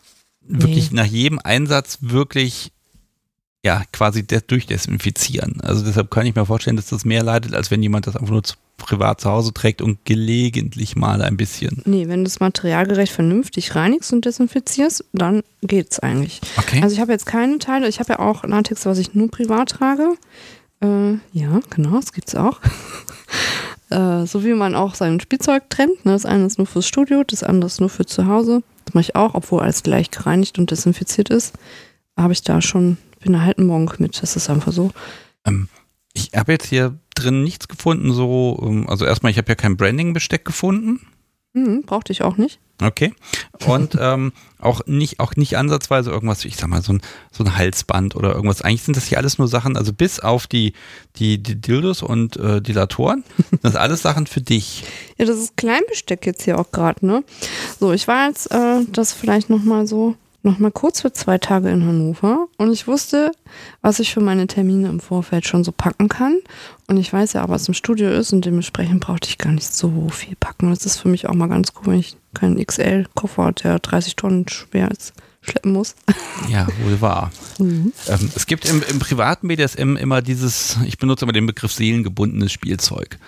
wirklich 0.49 0.91
nach 0.91 1.05
jedem 1.05 1.39
Einsatz 1.43 1.99
wirklich, 2.01 2.71
ja, 3.63 3.83
quasi 3.91 4.23
de- 4.25 4.41
durchdesinfizieren. 4.45 5.61
Also 5.61 5.85
deshalb 5.85 6.09
kann 6.11 6.25
ich 6.25 6.35
mir 6.35 6.45
vorstellen, 6.45 6.75
dass 6.75 6.87
das 6.87 7.05
mehr 7.05 7.23
leidet, 7.23 7.53
als 7.53 7.71
wenn 7.71 7.81
jemand 7.83 8.07
das 8.07 8.15
einfach 8.15 8.31
nur 8.31 8.43
zu, 8.43 8.55
privat 8.77 9.19
zu 9.21 9.29
Hause 9.29 9.53
trägt 9.53 9.81
und 9.81 10.03
gelegentlich 10.05 10.95
mal 10.95 11.21
ein 11.21 11.35
bisschen. 11.37 11.81
Nee, 11.85 12.07
wenn 12.07 12.23
du 12.23 12.27
es 12.29 12.39
materialgerecht 12.39 13.11
vernünftig 13.11 13.75
reinigst 13.75 14.13
und 14.13 14.23
desinfizierst, 14.25 15.03
dann 15.13 15.43
geht's 15.61 15.99
eigentlich. 15.99 16.39
Okay. 16.57 16.81
Also 16.81 16.93
ich 16.95 17.01
habe 17.01 17.11
jetzt 17.11 17.25
keine 17.25 17.59
Teile. 17.59 17.87
Ich 17.89 17.99
habe 17.99 18.13
ja 18.13 18.19
auch 18.19 18.43
Latex, 18.45 18.85
was 18.85 18.97
ich 18.97 19.13
nur 19.13 19.29
privat 19.29 19.69
trage. 19.69 20.15
Äh, 20.81 21.13
ja, 21.33 21.59
genau, 21.69 21.95
das 21.99 22.13
gibt's 22.13 22.35
auch. 22.35 22.61
äh, 23.89 24.25
so 24.25 24.43
wie 24.43 24.53
man 24.53 24.75
auch 24.75 24.95
sein 24.95 25.19
Spielzeug 25.19 25.69
trennt. 25.69 26.05
Ne? 26.05 26.13
Das 26.13 26.25
eine 26.25 26.45
ist 26.45 26.57
nur 26.57 26.67
fürs 26.67 26.87
Studio, 26.87 27.23
das 27.23 27.43
andere 27.43 27.67
ist 27.67 27.79
nur 27.79 27.89
für 27.89 28.05
zu 28.05 28.27
Hause. 28.27 28.63
Das 28.85 28.93
mache 28.93 29.03
ich 29.03 29.15
auch, 29.15 29.35
obwohl 29.35 29.61
alles 29.61 29.83
gleich 29.83 30.11
gereinigt 30.11 30.59
und 30.59 30.71
desinfiziert 30.71 31.29
ist. 31.29 31.53
Habe 32.17 32.33
ich 32.33 32.41
da 32.41 32.61
schon, 32.61 32.97
bin 33.19 33.33
da 33.33 33.41
halt 33.41 33.57
ein 33.57 33.65
Monk 33.65 33.99
mit. 33.99 34.21
Das 34.21 34.35
ist 34.35 34.49
einfach 34.49 34.71
so. 34.71 34.91
Ähm, 35.45 35.69
ich 36.13 36.31
habe 36.35 36.51
jetzt 36.51 36.67
hier 36.67 36.97
drin 37.15 37.43
nichts 37.43 37.67
gefunden, 37.67 38.13
so, 38.13 38.59
ähm, 38.61 38.89
also 38.89 39.05
erstmal, 39.05 39.31
ich 39.31 39.37
habe 39.37 39.49
ja 39.49 39.55
kein 39.55 39.77
Branding-Besteck 39.77 40.45
gefunden. 40.45 41.01
Hm, 41.53 41.83
brauchte 41.83 42.11
ich 42.11 42.21
auch 42.23 42.37
nicht. 42.37 42.59
Okay. 42.81 43.13
Und 43.65 43.95
ähm, 43.99 44.33
auch 44.59 44.81
nicht, 44.85 45.19
auch 45.19 45.35
nicht 45.35 45.57
ansatzweise 45.57 46.11
irgendwas, 46.11 46.45
ich 46.45 46.55
sag 46.57 46.69
mal, 46.69 46.81
so 46.81 46.93
ein, 46.93 47.01
so 47.31 47.43
ein 47.43 47.57
Halsband 47.57 48.15
oder 48.15 48.33
irgendwas. 48.33 48.61
Eigentlich 48.61 48.83
sind 48.83 48.97
das 48.97 49.05
hier 49.05 49.17
alles 49.17 49.37
nur 49.37 49.47
Sachen, 49.47 49.75
also 49.75 49.93
bis 49.93 50.19
auf 50.19 50.47
die, 50.47 50.73
die, 51.17 51.41
die 51.41 51.59
Dildos 51.59 52.03
und 52.03 52.37
äh, 52.37 52.61
Dilatoren, 52.61 53.23
das 53.61 53.73
ist 53.73 53.79
alles 53.79 54.01
Sachen 54.01 54.27
für 54.27 54.41
dich. 54.41 54.83
Ja, 55.17 55.25
das 55.25 55.37
ist 55.37 55.57
Kleinbesteck 55.57 56.25
jetzt 56.25 56.43
hier 56.43 56.57
auch 56.57 56.71
gerade, 56.71 57.05
ne? 57.05 57.25
So, 57.77 57.91
ich 57.91 58.07
war 58.07 58.27
jetzt, 58.27 58.49
äh, 58.51 58.85
das 58.89 59.11
vielleicht 59.11 59.49
nochmal 59.49 59.85
so, 59.85 60.15
nochmal 60.43 60.71
kurz 60.71 61.01
für 61.01 61.11
zwei 61.11 61.37
Tage 61.37 61.69
in 61.69 61.85
Hannover 61.85 62.47
und 62.57 62.71
ich 62.71 62.87
wusste, 62.87 63.31
was 63.81 63.99
ich 63.99 64.13
für 64.13 64.21
meine 64.21 64.47
Termine 64.47 64.89
im 64.89 64.99
Vorfeld 64.99 65.45
schon 65.45 65.63
so 65.63 65.71
packen 65.71 66.09
kann. 66.09 66.37
Und 66.87 66.97
ich 66.97 67.11
weiß 67.11 67.33
ja 67.33 67.47
was 67.49 67.67
im 67.67 67.73
Studio 67.73 68.09
ist 68.09 68.33
und 68.33 68.45
dementsprechend 68.45 69.01
brauchte 69.01 69.29
ich 69.29 69.37
gar 69.37 69.51
nicht 69.51 69.73
so 69.73 70.09
viel 70.09 70.35
packen. 70.39 70.69
Das 70.69 70.85
ist 70.85 70.97
für 70.97 71.07
mich 71.07 71.27
auch 71.27 71.35
mal 71.35 71.49
ganz 71.49 71.73
cool, 71.75 71.93
wenn 71.93 71.99
ich 71.99 72.17
keinen 72.33 72.63
XL-Koffer, 72.63 73.51
der 73.51 73.79
30 73.79 74.15
Tonnen 74.15 74.47
schwer 74.47 74.89
ist, 74.89 75.13
schleppen 75.41 75.73
muss. 75.73 75.95
Ja, 76.49 76.67
wohl 76.83 76.99
wahr. 77.01 77.31
Mhm. 77.59 77.93
Ähm, 78.07 78.31
es 78.35 78.47
gibt 78.47 78.65
im, 78.65 78.81
im 78.89 78.99
privaten 78.99 79.47
BDSM 79.47 79.97
immer 79.97 80.21
dieses, 80.21 80.77
ich 80.85 80.97
benutze 80.97 81.25
immer 81.25 81.33
den 81.33 81.45
Begriff 81.45 81.71
seelengebundenes 81.71 82.51
Spielzeug. 82.51 83.19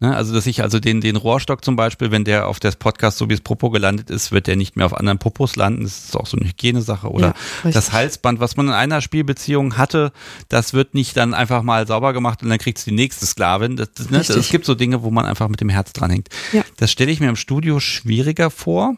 Ne, 0.00 0.14
also, 0.14 0.32
dass 0.32 0.46
ich 0.46 0.62
also 0.62 0.78
den, 0.78 1.00
den 1.00 1.16
Rohrstock 1.16 1.64
zum 1.64 1.74
Beispiel, 1.74 2.12
wenn 2.12 2.22
der 2.22 2.46
auf 2.46 2.60
das 2.60 2.76
Podcast 2.76 3.18
so 3.18 3.28
wie 3.28 3.34
es 3.34 3.40
Popo 3.40 3.68
gelandet 3.70 4.10
ist, 4.10 4.30
wird 4.30 4.46
der 4.46 4.54
nicht 4.54 4.76
mehr 4.76 4.86
auf 4.86 4.94
anderen 4.94 5.18
Popos 5.18 5.56
landen. 5.56 5.82
Das 5.82 6.04
ist 6.04 6.16
auch 6.16 6.26
so 6.26 6.36
eine 6.36 6.48
Hygienesache. 6.48 7.10
Oder 7.10 7.34
ja, 7.64 7.70
das 7.72 7.90
Halsband, 7.90 8.38
was 8.38 8.56
man 8.56 8.68
in 8.68 8.74
einer 8.74 9.00
Spielbeziehung 9.00 9.76
hatte, 9.76 10.12
das 10.48 10.72
wird 10.72 10.94
nicht 10.94 11.16
dann 11.16 11.34
einfach 11.34 11.64
mal 11.64 11.84
sauber 11.88 12.12
gemacht 12.12 12.44
und 12.44 12.48
dann 12.48 12.58
kriegt 12.58 12.78
es 12.78 12.84
die 12.84 12.92
nächste 12.92 13.26
Sklavin. 13.26 13.74
Das, 13.74 13.92
das, 13.92 14.10
ne, 14.10 14.18
es 14.18 14.50
gibt 14.50 14.66
so 14.66 14.76
Dinge, 14.76 15.02
wo 15.02 15.10
man 15.10 15.24
einfach 15.24 15.48
mit 15.48 15.60
dem 15.60 15.68
Herz 15.68 15.92
dranhängt. 15.92 16.28
Ja. 16.52 16.62
Das 16.76 16.92
stelle 16.92 17.10
ich 17.10 17.18
mir 17.18 17.28
im 17.28 17.36
Studio 17.36 17.80
schwieriger 17.80 18.50
vor. 18.50 18.94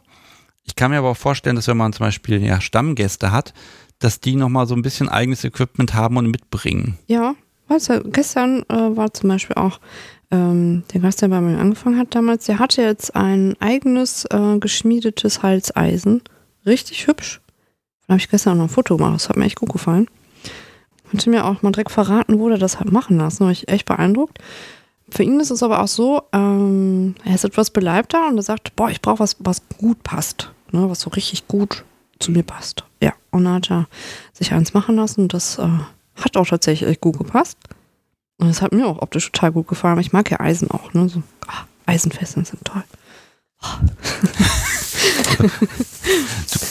Ich 0.64 0.77
kann 0.77 0.90
mir 0.90 0.98
aber 0.98 1.09
auch 1.09 1.16
vorstellen, 1.16 1.56
dass 1.56 1.66
wenn 1.66 1.78
man 1.78 1.94
zum 1.94 2.05
Beispiel 2.05 2.44
ja, 2.44 2.60
Stammgäste 2.60 3.32
hat, 3.32 3.55
dass 4.01 4.20
die 4.20 4.36
nochmal 4.36 4.66
so 4.66 4.74
ein 4.74 4.82
bisschen 4.82 5.09
eigenes 5.09 5.44
Equipment 5.44 5.94
haben 5.94 6.18
und 6.18 6.27
mitbringen. 6.27 6.98
Ja, 7.06 7.35
weißt 7.71 7.93
gestern 8.13 8.65
äh, 8.69 8.97
war 8.97 9.13
zum 9.15 9.29
Beispiel 9.29 9.57
auch 9.57 9.81
ähm, 10.31 10.85
der 10.93 11.01
Gast, 11.01 11.23
der 11.23 11.29
bei 11.29 11.41
mir 11.41 11.59
angefangen 11.59 11.99
hat 11.99 12.15
damals, 12.15 12.47
der 12.47 12.59
hatte 12.59 12.83
jetzt 12.83 13.17
ein 13.17 13.57
eigenes 13.61 14.25
äh, 14.27 14.59
geschmiedetes 14.59 15.43
Halseisen. 15.43 16.23
Richtig 16.67 17.07
hübsch. 17.07 17.41
Da 18.07 18.15
habe 18.15 18.21
ich 18.21 18.29
gestern 18.29 18.59
noch 18.59 18.65
ein 18.65 18.71
Foto 18.71 18.97
gemacht, 18.97 19.15
das 19.15 19.29
hat 19.29 19.37
mir 19.37 19.45
echt 19.47 19.59
gut 19.59 19.73
gefallen. 19.73 20.09
Konnte 21.11 21.31
mir 21.31 21.45
auch 21.45 21.63
mal 21.63 21.73
direkt 21.73 21.91
verraten, 21.91 22.39
wo 22.39 22.49
der 22.49 22.59
das 22.59 22.79
hat 22.79 22.93
machen 22.93 23.19
lassen. 23.19 23.45
War 23.45 23.51
ich 23.51 23.69
echt 23.69 23.87
beeindruckt. 23.87 24.39
Für 25.11 25.25
ihn 25.25 25.41
ist 25.41 25.51
es 25.51 25.63
aber 25.63 25.83
auch 25.83 25.89
so, 25.89 26.23
ähm, 26.33 27.17
er 27.25 27.35
ist 27.35 27.45
etwas 27.45 27.71
beleibter 27.71 28.29
und 28.29 28.37
er 28.37 28.43
sagt, 28.43 28.77
boah, 28.77 28.91
ich 28.91 29.03
brauche 29.03 29.19
was, 29.19 29.37
was 29.41 29.63
gut 29.77 30.03
passt. 30.05 30.53
Ne, 30.71 30.89
was 30.89 31.01
so 31.01 31.11
richtig 31.11 31.49
gut 31.49 31.85
zu 32.21 32.31
mir 32.31 32.45
passt. 32.45 32.85
Ja, 33.03 33.13
und 33.33 33.45
dann 33.45 33.55
hat 33.55 33.71
er 33.73 33.89
sich 34.33 34.53
eins 34.53 34.73
machen 34.73 34.95
lassen 34.97 35.23
und 35.23 35.35
das 35.35 35.59
äh, 35.59 35.69
hat 36.21 36.37
auch 36.37 36.47
tatsächlich 36.47 36.89
echt 36.89 37.01
gut 37.01 37.19
gepasst. 37.19 37.57
Und 38.39 38.49
das 38.49 38.63
hat 38.63 38.73
mir 38.73 38.87
auch 38.87 39.03
optisch 39.03 39.31
total 39.31 39.53
gut 39.53 39.69
gefallen. 39.69 39.99
Ich 40.01 40.13
mag 40.13 40.31
ja 40.31 40.41
Eisen 40.41 40.71
auch. 40.71 40.95
Ne? 40.95 41.09
So, 41.09 41.23
ah, 41.47 41.65
Eisenfesten 41.87 42.45
sind 42.45 42.65
toll. 42.65 42.85
du, 45.39 45.51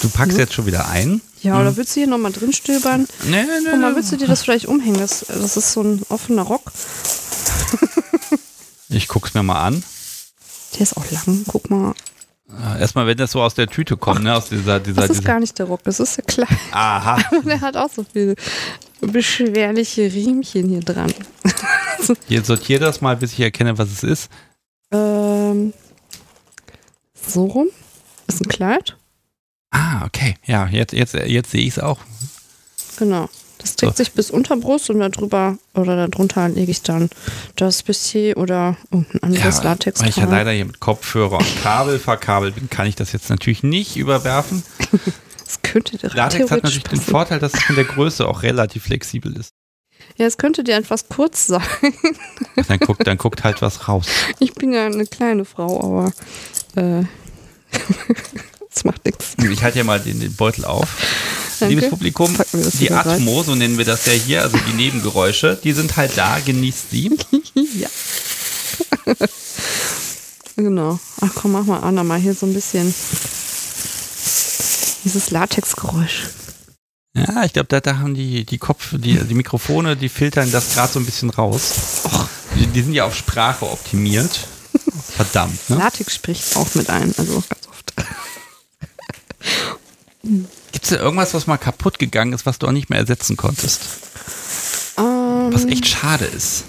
du, 0.02 0.10
packst 0.10 0.38
jetzt 0.40 0.54
schon 0.54 0.66
wieder 0.66 0.90
ein. 0.90 1.22
Ja, 1.42 1.60
oder 1.60 1.70
hm. 1.70 1.78
willst 1.78 1.96
du 1.96 2.00
hier 2.00 2.08
nochmal 2.08 2.32
drin 2.32 2.54
stöbern? 2.54 3.08
Nee, 3.26 3.44
nee, 3.44 3.48
nee. 3.64 3.70
Guck 3.70 3.80
mal, 3.80 3.96
willst 3.96 4.12
du 4.12 4.18
dir 4.18 4.28
das 4.28 4.42
vielleicht 4.42 4.66
umhängen? 4.66 5.00
Das, 5.00 5.26
das 5.28 5.58
ist 5.58 5.74
so 5.74 5.84
ein 5.84 6.02
offener 6.10 6.42
Rock. 6.42 6.72
ich 8.90 9.08
guck's 9.08 9.36
mir 9.36 9.44
mal 9.44 9.64
an. 9.64 9.84
Der 10.74 10.82
ist 10.82 10.98
auch 10.98 11.12
lang, 11.12 11.44
guck 11.48 11.70
mal. 11.70 11.94
Erstmal, 12.80 13.06
wenn 13.06 13.18
das 13.18 13.32
so 13.32 13.42
aus 13.42 13.54
der 13.54 13.68
Tüte 13.68 13.96
kommt, 13.96 14.24
ne? 14.24 14.36
Aus 14.36 14.50
dieser, 14.50 14.80
dieser, 14.80 15.02
das 15.02 15.12
ist 15.12 15.20
dieser 15.20 15.28
gar 15.28 15.40
nicht 15.40 15.58
der 15.60 15.68
Rock, 15.68 15.84
das 15.84 16.00
ist 16.00 16.18
der 16.18 16.26
kleine. 16.26 16.60
Aha. 16.72 17.18
Aber 17.32 17.42
der 17.44 17.62
hat 17.62 17.78
auch 17.78 17.90
so 17.90 18.04
viele 18.12 18.36
beschwerliche 19.02 20.12
Riemchen 20.12 20.70
hier 20.70 20.82
dran. 20.82 21.14
Jetzt 22.28 22.48
sortiere 22.48 22.80
das 22.80 23.02
mal, 23.02 23.16
bis 23.16 23.34
ich 23.34 23.40
erkenne, 23.40 23.78
was 23.78 23.90
es 23.92 24.04
ist. 24.04 24.32
Ähm, 24.92 25.74
so 27.14 27.46
rum. 27.46 27.68
Ist 28.28 28.42
ein 28.42 28.48
Kleid. 28.48 28.98
Ah, 29.72 30.06
okay. 30.06 30.36
Ja, 30.46 30.68
jetzt, 30.68 30.94
jetzt, 30.94 31.14
jetzt 31.14 31.52
sehe 31.52 31.62
ich 31.62 31.70
es 31.70 31.80
auch. 31.80 32.00
Genau. 32.98 33.30
Das 33.60 33.76
trägt 33.76 33.98
so. 33.98 34.04
sich 34.04 34.14
bis 34.14 34.32
Unterbrust 34.32 34.90
und 34.90 35.00
darüber 35.00 35.58
oder 35.76 36.08
darunter 36.08 36.48
lege 36.50 36.72
ich 36.72 36.82
dann 36.82 37.10
das 37.56 37.84
Bustier 37.84 38.38
oder 38.38 38.78
irgendein 38.90 39.24
anderes 39.24 39.58
ja, 39.58 39.64
Latex. 39.64 40.02
Weil 40.02 40.10
ich 40.10 40.16
ja 40.16 40.26
leider 40.26 40.52
hier 40.52 40.66
mit 40.66 40.80
Kopfhörer 40.80 41.38
und 41.38 41.62
Kabel 41.62 42.00
verkabelt 42.00 42.56
bin, 42.56 42.70
kann 42.70 42.88
ich 42.88 42.96
das 42.96 43.12
jetzt 43.12 43.30
natürlich 43.30 43.62
nicht 43.62 43.98
überwerfen. 43.98 44.64
das 45.46 45.62
könnte 45.62 45.98
dir 45.98 46.10
Latex 46.10 46.50
hat 46.50 46.64
natürlich 46.64 46.86
passen. 46.86 47.04
den 47.04 47.12
Vorteil, 47.12 47.40
dass 47.40 47.54
es 47.54 47.64
von 47.64 47.76
der 47.76 47.86
Größe 47.86 48.28
auch 48.28 48.44
relativ 48.44 48.84
flexibel 48.84 49.36
ist. 49.38 49.54
Ja, 50.16 50.26
es 50.26 50.38
könnte 50.38 50.64
dir 50.64 50.76
etwas 50.76 51.10
kurz 51.10 51.48
sein. 51.48 51.62
Dann 52.68 52.80
guckt, 52.80 53.06
dann 53.06 53.18
guckt 53.18 53.44
halt 53.44 53.62
was 53.62 53.88
raus. 53.88 54.08
Ich 54.40 54.54
bin 54.54 54.74
ja 54.74 54.86
eine 54.86 55.06
kleine 55.06 55.46
Frau, 55.46 55.82
aber 55.82 56.12
äh, 56.76 57.04
das 58.74 58.84
macht 58.84 59.06
nichts. 59.06 59.36
Ich 59.38 59.64
halte 59.64 59.80
ja 59.80 59.84
mal 59.84 60.00
den, 60.00 60.20
den 60.20 60.34
Beutel 60.36 60.66
auf. 60.66 60.88
Danke. 61.60 61.76
Liebes 61.76 61.90
Publikum, 61.90 62.38
die 62.80 62.92
Atmo, 62.92 63.44
so 63.44 63.54
nennen 63.54 63.78
wir 63.78 63.86
das 63.86 64.06
ja 64.06 64.14
hier, 64.14 64.44
also 64.44 64.58
die 64.58 64.74
Nebengeräusche, 64.74 65.60
die 65.62 65.74
sind 65.74 65.98
halt 65.98 66.18
da, 66.18 66.40
genießt 66.40 66.92
sie. 66.92 67.18
ja. 67.80 67.90
genau. 70.56 71.00
Ach 71.20 71.32
komm, 71.36 71.52
mach 71.52 71.66
mal 71.66 71.80
Anna 71.80 72.04
mal 72.04 72.20
hier 72.20 72.34
so 72.34 72.46
ein 72.46 72.54
bisschen 72.54 72.94
dieses 75.04 75.32
Latexgeräusch. 75.32 76.30
Ja, 77.16 77.44
ich 77.44 77.54
glaube, 77.54 77.68
da, 77.68 77.82
da 77.82 77.98
haben 77.98 78.14
die, 78.14 78.46
die 78.46 78.58
Kopf, 78.58 78.94
die, 78.94 79.16
die 79.18 79.34
Mikrofone, 79.34 79.98
die 79.98 80.10
filtern 80.10 80.52
das 80.52 80.74
gerade 80.74 80.94
so 80.94 81.00
ein 81.00 81.06
bisschen 81.06 81.30
raus. 81.30 81.74
Die, 82.56 82.68
die, 82.68 82.82
sind 82.84 82.94
ja 82.94 83.06
auf 83.06 83.16
Sprache 83.16 83.70
optimiert. 83.70 84.48
Verdammt. 85.16 85.70
Ne? 85.70 85.78
Latex 85.78 86.16
spricht 86.16 86.56
auch 86.56 86.74
mit 86.76 86.90
ein, 86.90 87.14
also 87.18 87.44
ganz 87.50 87.68
oft. 87.68 87.94
Gibt 90.24 90.84
es 90.84 90.90
da 90.90 90.98
irgendwas, 90.98 91.34
was 91.34 91.48
mal 91.48 91.58
kaputt 91.58 92.00
gegangen 92.00 92.34
ist, 92.34 92.46
was 92.46 92.60
du 92.60 92.68
auch 92.68 92.72
nicht 92.72 92.90
mehr 92.90 93.00
ersetzen 93.00 93.38
konntest? 93.38 93.82
Um, 94.98 95.54
was 95.54 95.66
echt 95.66 95.88
schade 95.88 96.26
ist. 96.26 96.66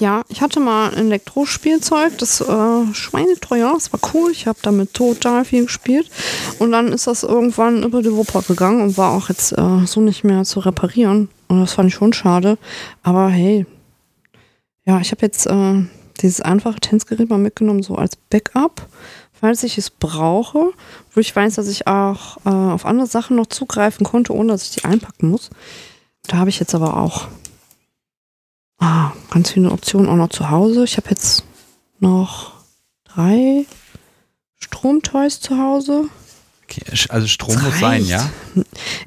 Ja, 0.00 0.22
ich 0.28 0.40
hatte 0.40 0.58
mal 0.58 0.92
ein 0.94 1.06
Elektrospielzeug, 1.06 2.18
das 2.18 2.40
äh, 2.40 2.94
schweineteuer, 2.94 3.72
das 3.74 3.92
war 3.92 4.00
cool, 4.12 4.32
ich 4.32 4.46
habe 4.46 4.58
damit 4.62 4.94
total 4.94 5.44
viel 5.44 5.64
gespielt. 5.64 6.10
Und 6.58 6.72
dann 6.72 6.92
ist 6.92 7.06
das 7.06 7.22
irgendwann 7.22 7.82
über 7.84 8.02
die 8.02 8.12
Wupper 8.12 8.42
gegangen 8.42 8.82
und 8.82 8.98
war 8.98 9.12
auch 9.12 9.28
jetzt 9.28 9.52
äh, 9.52 9.86
so 9.86 10.00
nicht 10.00 10.24
mehr 10.24 10.42
zu 10.44 10.60
reparieren. 10.60 11.28
Und 11.48 11.60
das 11.60 11.74
fand 11.74 11.88
ich 11.88 11.94
schon 11.94 12.12
schade, 12.12 12.58
aber 13.02 13.28
hey, 13.28 13.64
ja, 14.84 15.00
ich 15.00 15.12
habe 15.12 15.22
jetzt 15.24 15.46
äh, 15.46 15.84
dieses 16.20 16.40
einfache 16.40 16.80
Tänzgerät 16.80 17.30
mal 17.30 17.38
mitgenommen, 17.38 17.82
so 17.82 17.94
als 17.94 18.16
Backup 18.16 18.88
falls 19.42 19.64
ich 19.64 19.76
es 19.76 19.90
brauche, 19.90 20.72
wo 21.12 21.20
ich 21.20 21.34
weiß, 21.34 21.56
dass 21.56 21.66
ich 21.66 21.88
auch 21.88 22.36
äh, 22.46 22.48
auf 22.48 22.86
andere 22.86 23.08
Sachen 23.08 23.36
noch 23.36 23.46
zugreifen 23.46 24.06
konnte, 24.06 24.32
ohne 24.32 24.52
dass 24.52 24.62
ich 24.62 24.70
die 24.70 24.84
einpacken 24.84 25.30
muss. 25.30 25.50
Da 26.28 26.36
habe 26.36 26.48
ich 26.48 26.60
jetzt 26.60 26.76
aber 26.76 26.96
auch 26.96 27.26
ah, 28.78 29.10
ganz 29.32 29.50
viele 29.50 29.72
Optionen 29.72 30.08
auch 30.08 30.14
noch 30.14 30.28
zu 30.28 30.48
Hause. 30.48 30.84
Ich 30.84 30.96
habe 30.96 31.10
jetzt 31.10 31.42
noch 31.98 32.52
drei 33.02 33.66
Stromtoys 34.60 35.40
zu 35.40 35.58
Hause. 35.58 36.04
Okay, 36.62 36.84
also 37.08 37.26
Strom 37.26 37.56
das 37.56 37.64
muss 37.64 37.80
sein, 37.80 38.06
ja? 38.06 38.30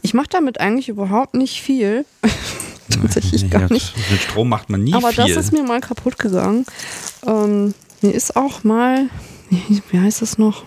Ich 0.02 0.14
mache 0.14 0.28
damit 0.30 0.60
eigentlich 0.60 0.90
überhaupt 0.90 1.34
nicht 1.36 1.62
viel. 1.62 2.06
Tatsächlich 2.90 3.50
gar 3.50 3.72
nicht. 3.72 3.94
Mit 4.12 4.22
Strom 4.22 4.50
macht 4.50 4.70
man 4.70 4.84
nie 4.84 4.94
Aber 4.94 5.12
viel. 5.12 5.22
Aber 5.22 5.34
das 5.34 5.46
ist 5.46 5.54
mir 5.54 5.64
mal 5.64 5.80
kaputt 5.80 6.20
gegangen. 6.20 6.66
Ähm, 7.26 7.74
mir 8.02 8.12
ist 8.12 8.36
auch 8.36 8.66
mal 8.66 9.10
wie 9.90 10.00
heißt 10.00 10.22
das 10.22 10.38
noch? 10.38 10.64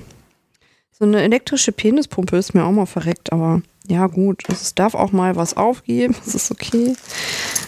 So 0.98 1.04
eine 1.04 1.22
elektrische 1.22 1.72
Penispumpe 1.72 2.36
ist 2.36 2.54
mir 2.54 2.64
auch 2.64 2.72
mal 2.72 2.86
verreckt, 2.86 3.32
aber 3.32 3.62
ja 3.86 4.06
gut, 4.06 4.42
es 4.48 4.74
darf 4.74 4.94
auch 4.94 5.12
mal 5.12 5.36
was 5.36 5.56
aufgeben, 5.56 6.14
das 6.24 6.34
ist 6.34 6.50
okay. 6.50 6.94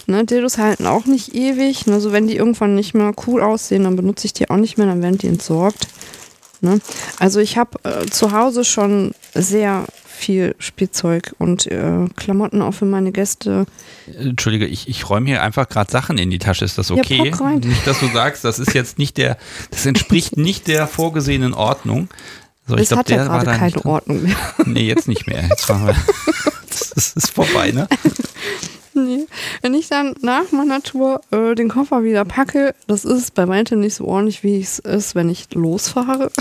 Ne, 0.07 0.25
Dildos 0.25 0.57
halten 0.57 0.85
auch 0.85 1.05
nicht 1.05 1.33
ewig. 1.33 1.87
Also 1.87 2.11
wenn 2.11 2.27
die 2.27 2.35
irgendwann 2.35 2.75
nicht 2.75 2.93
mehr 2.93 3.13
cool 3.27 3.41
aussehen, 3.41 3.83
dann 3.83 3.95
benutze 3.95 4.25
ich 4.25 4.33
die 4.33 4.49
auch 4.49 4.57
nicht 4.57 4.77
mehr, 4.77 4.87
dann 4.87 5.01
werden 5.01 5.17
die 5.17 5.27
entsorgt. 5.27 5.87
Ne? 6.61 6.79
Also 7.19 7.39
ich 7.39 7.57
habe 7.57 7.79
äh, 7.83 8.05
zu 8.05 8.31
Hause 8.31 8.63
schon 8.65 9.13
sehr 9.33 9.85
viel 10.21 10.55
Spielzeug 10.59 11.35
und 11.37 11.67
äh, 11.67 12.07
Klamotten 12.15 12.61
auch 12.61 12.73
für 12.73 12.85
meine 12.85 13.11
Gäste. 13.11 13.65
Entschuldige, 14.17 14.65
ich, 14.65 14.87
ich 14.87 15.09
räume 15.09 15.27
hier 15.27 15.41
einfach 15.41 15.67
gerade 15.67 15.91
Sachen 15.91 16.17
in 16.17 16.29
die 16.29 16.39
Tasche. 16.39 16.63
Ist 16.65 16.77
das 16.77 16.91
okay? 16.91 17.33
Ja. 17.37 17.49
Nicht, 17.51 17.85
dass 17.85 17.99
du 17.99 18.07
sagst, 18.07 18.43
das 18.43 18.59
ist 18.59 18.73
jetzt 18.73 18.97
nicht 18.97 19.17
der, 19.17 19.37
das 19.71 19.85
entspricht 19.85 20.37
nicht 20.37 20.67
der 20.67 20.87
vorgesehenen 20.87 21.53
Ordnung. 21.53 22.07
So, 22.67 22.75
es 22.75 22.91
hat 22.91 23.09
ja 23.09 23.25
gerade 23.25 23.51
keine 23.51 23.85
Ordnung 23.85 24.23
mehr. 24.23 24.35
Nee, 24.65 24.87
jetzt 24.87 25.07
nicht 25.07 25.27
mehr. 25.27 25.43
Jetzt 25.49 25.67
machen 25.67 25.87
wir. 25.87 25.95
Das 26.93 27.13
ist 27.13 27.31
vorbei, 27.31 27.71
ne? 27.71 27.87
Nee. 29.05 29.25
Wenn 29.61 29.73
ich 29.73 29.87
dann 29.87 30.15
nach 30.21 30.51
meiner 30.51 30.81
Tour 30.81 31.21
äh, 31.31 31.55
den 31.55 31.69
Koffer 31.69 32.03
wieder 32.03 32.25
packe, 32.25 32.75
das 32.87 33.05
ist 33.05 33.33
bei 33.33 33.47
weitem 33.47 33.79
nicht 33.79 33.95
so 33.95 34.05
ordentlich, 34.05 34.43
wie 34.43 34.59
es 34.59 34.79
ist, 34.79 35.15
wenn 35.15 35.29
ich 35.29 35.47
losfahre. 35.53 36.31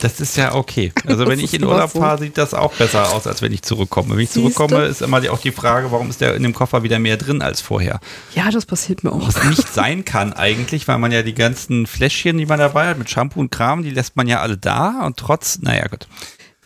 Das 0.00 0.20
ist 0.20 0.36
ja 0.36 0.54
okay. 0.54 0.92
Also 1.06 1.26
wenn 1.26 1.40
ich 1.40 1.52
in 1.52 1.64
Urlaub 1.64 1.90
so. 1.90 2.00
fahre, 2.00 2.18
sieht 2.18 2.38
das 2.38 2.54
auch 2.54 2.72
besser 2.74 3.12
aus, 3.12 3.26
als 3.26 3.42
wenn 3.42 3.52
ich 3.52 3.62
zurückkomme. 3.62 4.16
Wenn 4.16 4.20
ich 4.20 4.30
zurückkomme, 4.30 4.84
ist 4.84 5.02
immer 5.02 5.20
auch 5.30 5.40
die 5.40 5.52
Frage, 5.52 5.92
warum 5.92 6.08
ist 6.08 6.20
der 6.20 6.34
in 6.34 6.42
dem 6.42 6.54
Koffer 6.54 6.82
wieder 6.82 6.98
mehr 6.98 7.16
drin 7.16 7.42
als 7.42 7.60
vorher? 7.60 8.00
Ja, 8.34 8.50
das 8.50 8.64
passiert 8.64 9.04
mir 9.04 9.12
auch. 9.12 9.26
Was 9.26 9.44
nicht 9.50 9.72
sein 9.72 10.04
kann 10.04 10.32
eigentlich, 10.32 10.88
weil 10.88 10.98
man 10.98 11.12
ja 11.12 11.22
die 11.22 11.34
ganzen 11.34 11.86
Fläschchen, 11.86 12.38
die 12.38 12.46
man 12.46 12.58
dabei 12.58 12.88
hat, 12.88 12.98
mit 12.98 13.10
Shampoo 13.10 13.40
und 13.40 13.50
Kram, 13.50 13.82
die 13.82 13.90
lässt 13.90 14.16
man 14.16 14.26
ja 14.26 14.40
alle 14.40 14.56
da 14.56 15.02
und 15.04 15.16
trotz, 15.16 15.58
naja 15.60 15.86
gut. 15.86 16.06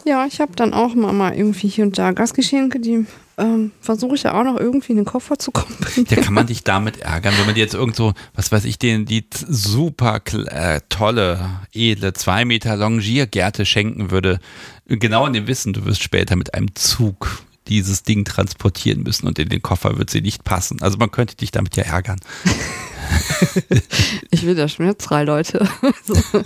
Ja, 0.06 0.24
ich 0.24 0.40
habe 0.40 0.52
dann 0.54 0.72
auch 0.72 0.94
mal, 0.94 1.12
mal 1.12 1.34
irgendwie 1.34 1.66
hier 1.66 1.84
und 1.84 1.98
da 1.98 2.12
Gastgeschenke, 2.12 2.78
die 2.78 3.06
ähm, 3.38 3.72
versuche 3.80 4.14
ich 4.14 4.22
ja 4.22 4.38
auch 4.38 4.44
noch 4.44 4.56
irgendwie 4.56 4.92
in 4.92 4.98
den 4.98 5.04
Koffer 5.04 5.36
zu 5.36 5.50
kommen. 5.50 5.76
Ja, 6.08 6.22
kann 6.22 6.32
man 6.32 6.46
dich 6.46 6.62
damit 6.62 6.98
ärgern, 6.98 7.34
wenn 7.36 7.46
man 7.46 7.56
dir 7.56 7.62
jetzt 7.62 7.74
irgend 7.74 7.96
so, 7.96 8.14
was 8.32 8.52
weiß 8.52 8.66
ich, 8.66 8.78
den, 8.78 9.04
die 9.04 9.26
super 9.32 10.20
äh, 10.46 10.80
tolle, 10.88 11.40
edle, 11.72 12.12
zwei 12.12 12.44
Meter 12.44 12.76
Longiergärte 12.76 13.66
schenken 13.66 14.12
würde, 14.12 14.38
genau 14.86 15.26
in 15.26 15.32
dem 15.32 15.48
Wissen, 15.48 15.72
du 15.72 15.84
wirst 15.84 16.04
später 16.04 16.36
mit 16.36 16.54
einem 16.54 16.72
Zug 16.76 17.42
dieses 17.66 18.04
Ding 18.04 18.24
transportieren 18.24 19.02
müssen 19.02 19.26
und 19.26 19.40
in 19.40 19.48
den 19.48 19.60
Koffer 19.60 19.98
wird 19.98 20.10
sie 20.10 20.20
nicht 20.20 20.44
passen. 20.44 20.80
Also 20.82 20.98
man 20.98 21.10
könnte 21.10 21.34
dich 21.34 21.50
damit 21.50 21.76
ja 21.76 21.82
ärgern. 21.82 22.20
ich 24.36 24.44
will 24.44 24.54
das 24.54 24.72
schmerzfrei, 24.72 25.24
Leute. 25.24 25.66
Also, 25.82 26.42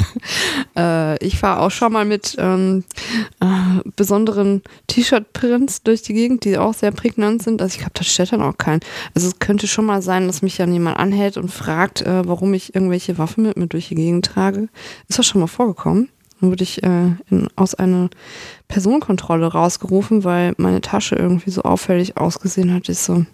äh, 0.76 1.24
ich 1.24 1.38
fahre 1.38 1.60
auch 1.60 1.70
schon 1.70 1.92
mal 1.92 2.04
mit 2.04 2.36
ähm, 2.38 2.84
äh, 3.40 3.80
besonderen 3.96 4.62
T-Shirt-Prints 4.86 5.82
durch 5.82 6.02
die 6.02 6.14
Gegend, 6.14 6.44
die 6.44 6.56
auch 6.56 6.72
sehr 6.72 6.92
prägnant 6.92 7.42
sind. 7.42 7.60
Also 7.60 7.74
ich 7.74 7.78
glaube, 7.78 7.92
das 7.94 8.06
steht 8.06 8.32
dann 8.32 8.42
auch 8.42 8.56
kein. 8.58 8.80
Also 9.14 9.26
es 9.26 9.38
könnte 9.38 9.66
schon 9.66 9.86
mal 9.86 10.02
sein, 10.02 10.26
dass 10.28 10.42
mich 10.42 10.56
dann 10.56 10.72
jemand 10.72 10.98
anhält 10.98 11.36
und 11.36 11.50
fragt, 11.50 12.02
äh, 12.02 12.26
warum 12.26 12.54
ich 12.54 12.74
irgendwelche 12.74 13.18
Waffen 13.18 13.44
mit 13.44 13.56
mir 13.56 13.66
durch 13.66 13.88
die 13.88 13.96
Gegend 13.96 14.24
trage. 14.24 14.68
Ist 15.08 15.18
das 15.18 15.26
schon 15.26 15.40
mal 15.40 15.48
vorgekommen? 15.48 16.08
Dann 16.40 16.50
wurde 16.50 16.62
ich 16.62 16.82
äh, 16.82 17.10
in, 17.28 17.48
aus 17.56 17.74
einer 17.74 18.08
Personenkontrolle 18.68 19.46
rausgerufen, 19.46 20.22
weil 20.22 20.54
meine 20.58 20.80
Tasche 20.80 21.16
irgendwie 21.16 21.50
so 21.50 21.62
auffällig 21.62 22.16
ausgesehen 22.16 22.72
hat. 22.72 22.88
Ich 22.88 22.98
so, 22.98 23.24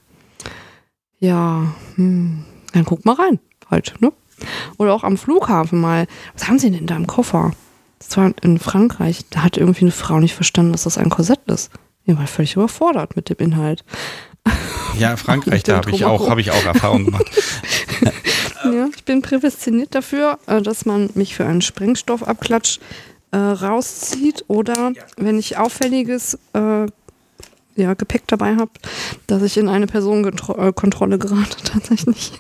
ja, 1.18 1.75
hm, 1.97 2.44
dann 2.73 2.85
guck 2.85 3.05
mal 3.05 3.15
rein, 3.15 3.39
halt, 3.70 3.94
ne? 4.01 4.12
Oder 4.79 4.95
auch 4.95 5.05
am 5.05 5.17
Flughafen 5.17 5.81
mal, 5.81 6.07
was 6.35 6.49
haben 6.49 6.59
Sie 6.59 6.71
denn 6.71 6.87
da 6.87 6.97
im 6.97 7.07
Koffer? 7.07 7.53
Das 7.99 8.17
war 8.17 8.33
in 8.43 8.59
Frankreich, 8.59 9.25
da 9.31 9.43
hat 9.43 9.57
irgendwie 9.57 9.83
eine 9.83 9.91
Frau 9.91 10.21
nicht 10.21 10.35
verstanden, 10.35 10.73
dass 10.73 10.85
das 10.85 10.99
ein 10.99 11.11
Korsett 11.11 11.41
ist. 11.47 11.71
Die 12.07 12.17
war 12.17 12.27
völlig 12.27 12.55
überfordert 12.55 13.17
mit 13.17 13.31
dem 13.31 13.39
Inhalt. 13.39 13.85
Ja, 14.99 15.17
Frankreich, 15.17 15.63
da 15.63 15.77
habe 15.77 15.91
ich, 15.91 16.05
auch, 16.05 16.31
hab 16.31 16.39
ich 16.39 16.51
auch 16.51 16.65
Erfahrungen 16.65 17.07
gemacht. 17.07 17.27
ja, 18.65 18.89
ich 18.95 19.05
bin 19.05 19.23
prädestiniert 19.23 19.95
dafür, 19.95 20.39
äh, 20.47 20.63
dass 20.63 20.87
man 20.87 21.11
mich 21.15 21.35
für 21.35 21.45
einen 21.45 21.63
Sprengstoffabklatsch 21.63 22.79
äh, 23.33 23.37
rauszieht 23.37 24.45
oder 24.49 24.93
wenn 25.17 25.39
ich 25.39 25.59
auffälliges 25.59 26.39
äh, 26.53 26.87
ja, 27.77 27.95
Gepäck 27.95 28.23
dabei 28.27 28.57
habe, 28.57 28.71
dass 29.27 29.43
ich 29.43 29.57
in 29.57 29.69
eine 29.69 29.87
Personenkontrolle 29.87 31.19
gerate 31.19 31.57
tatsächlich. 31.65 32.33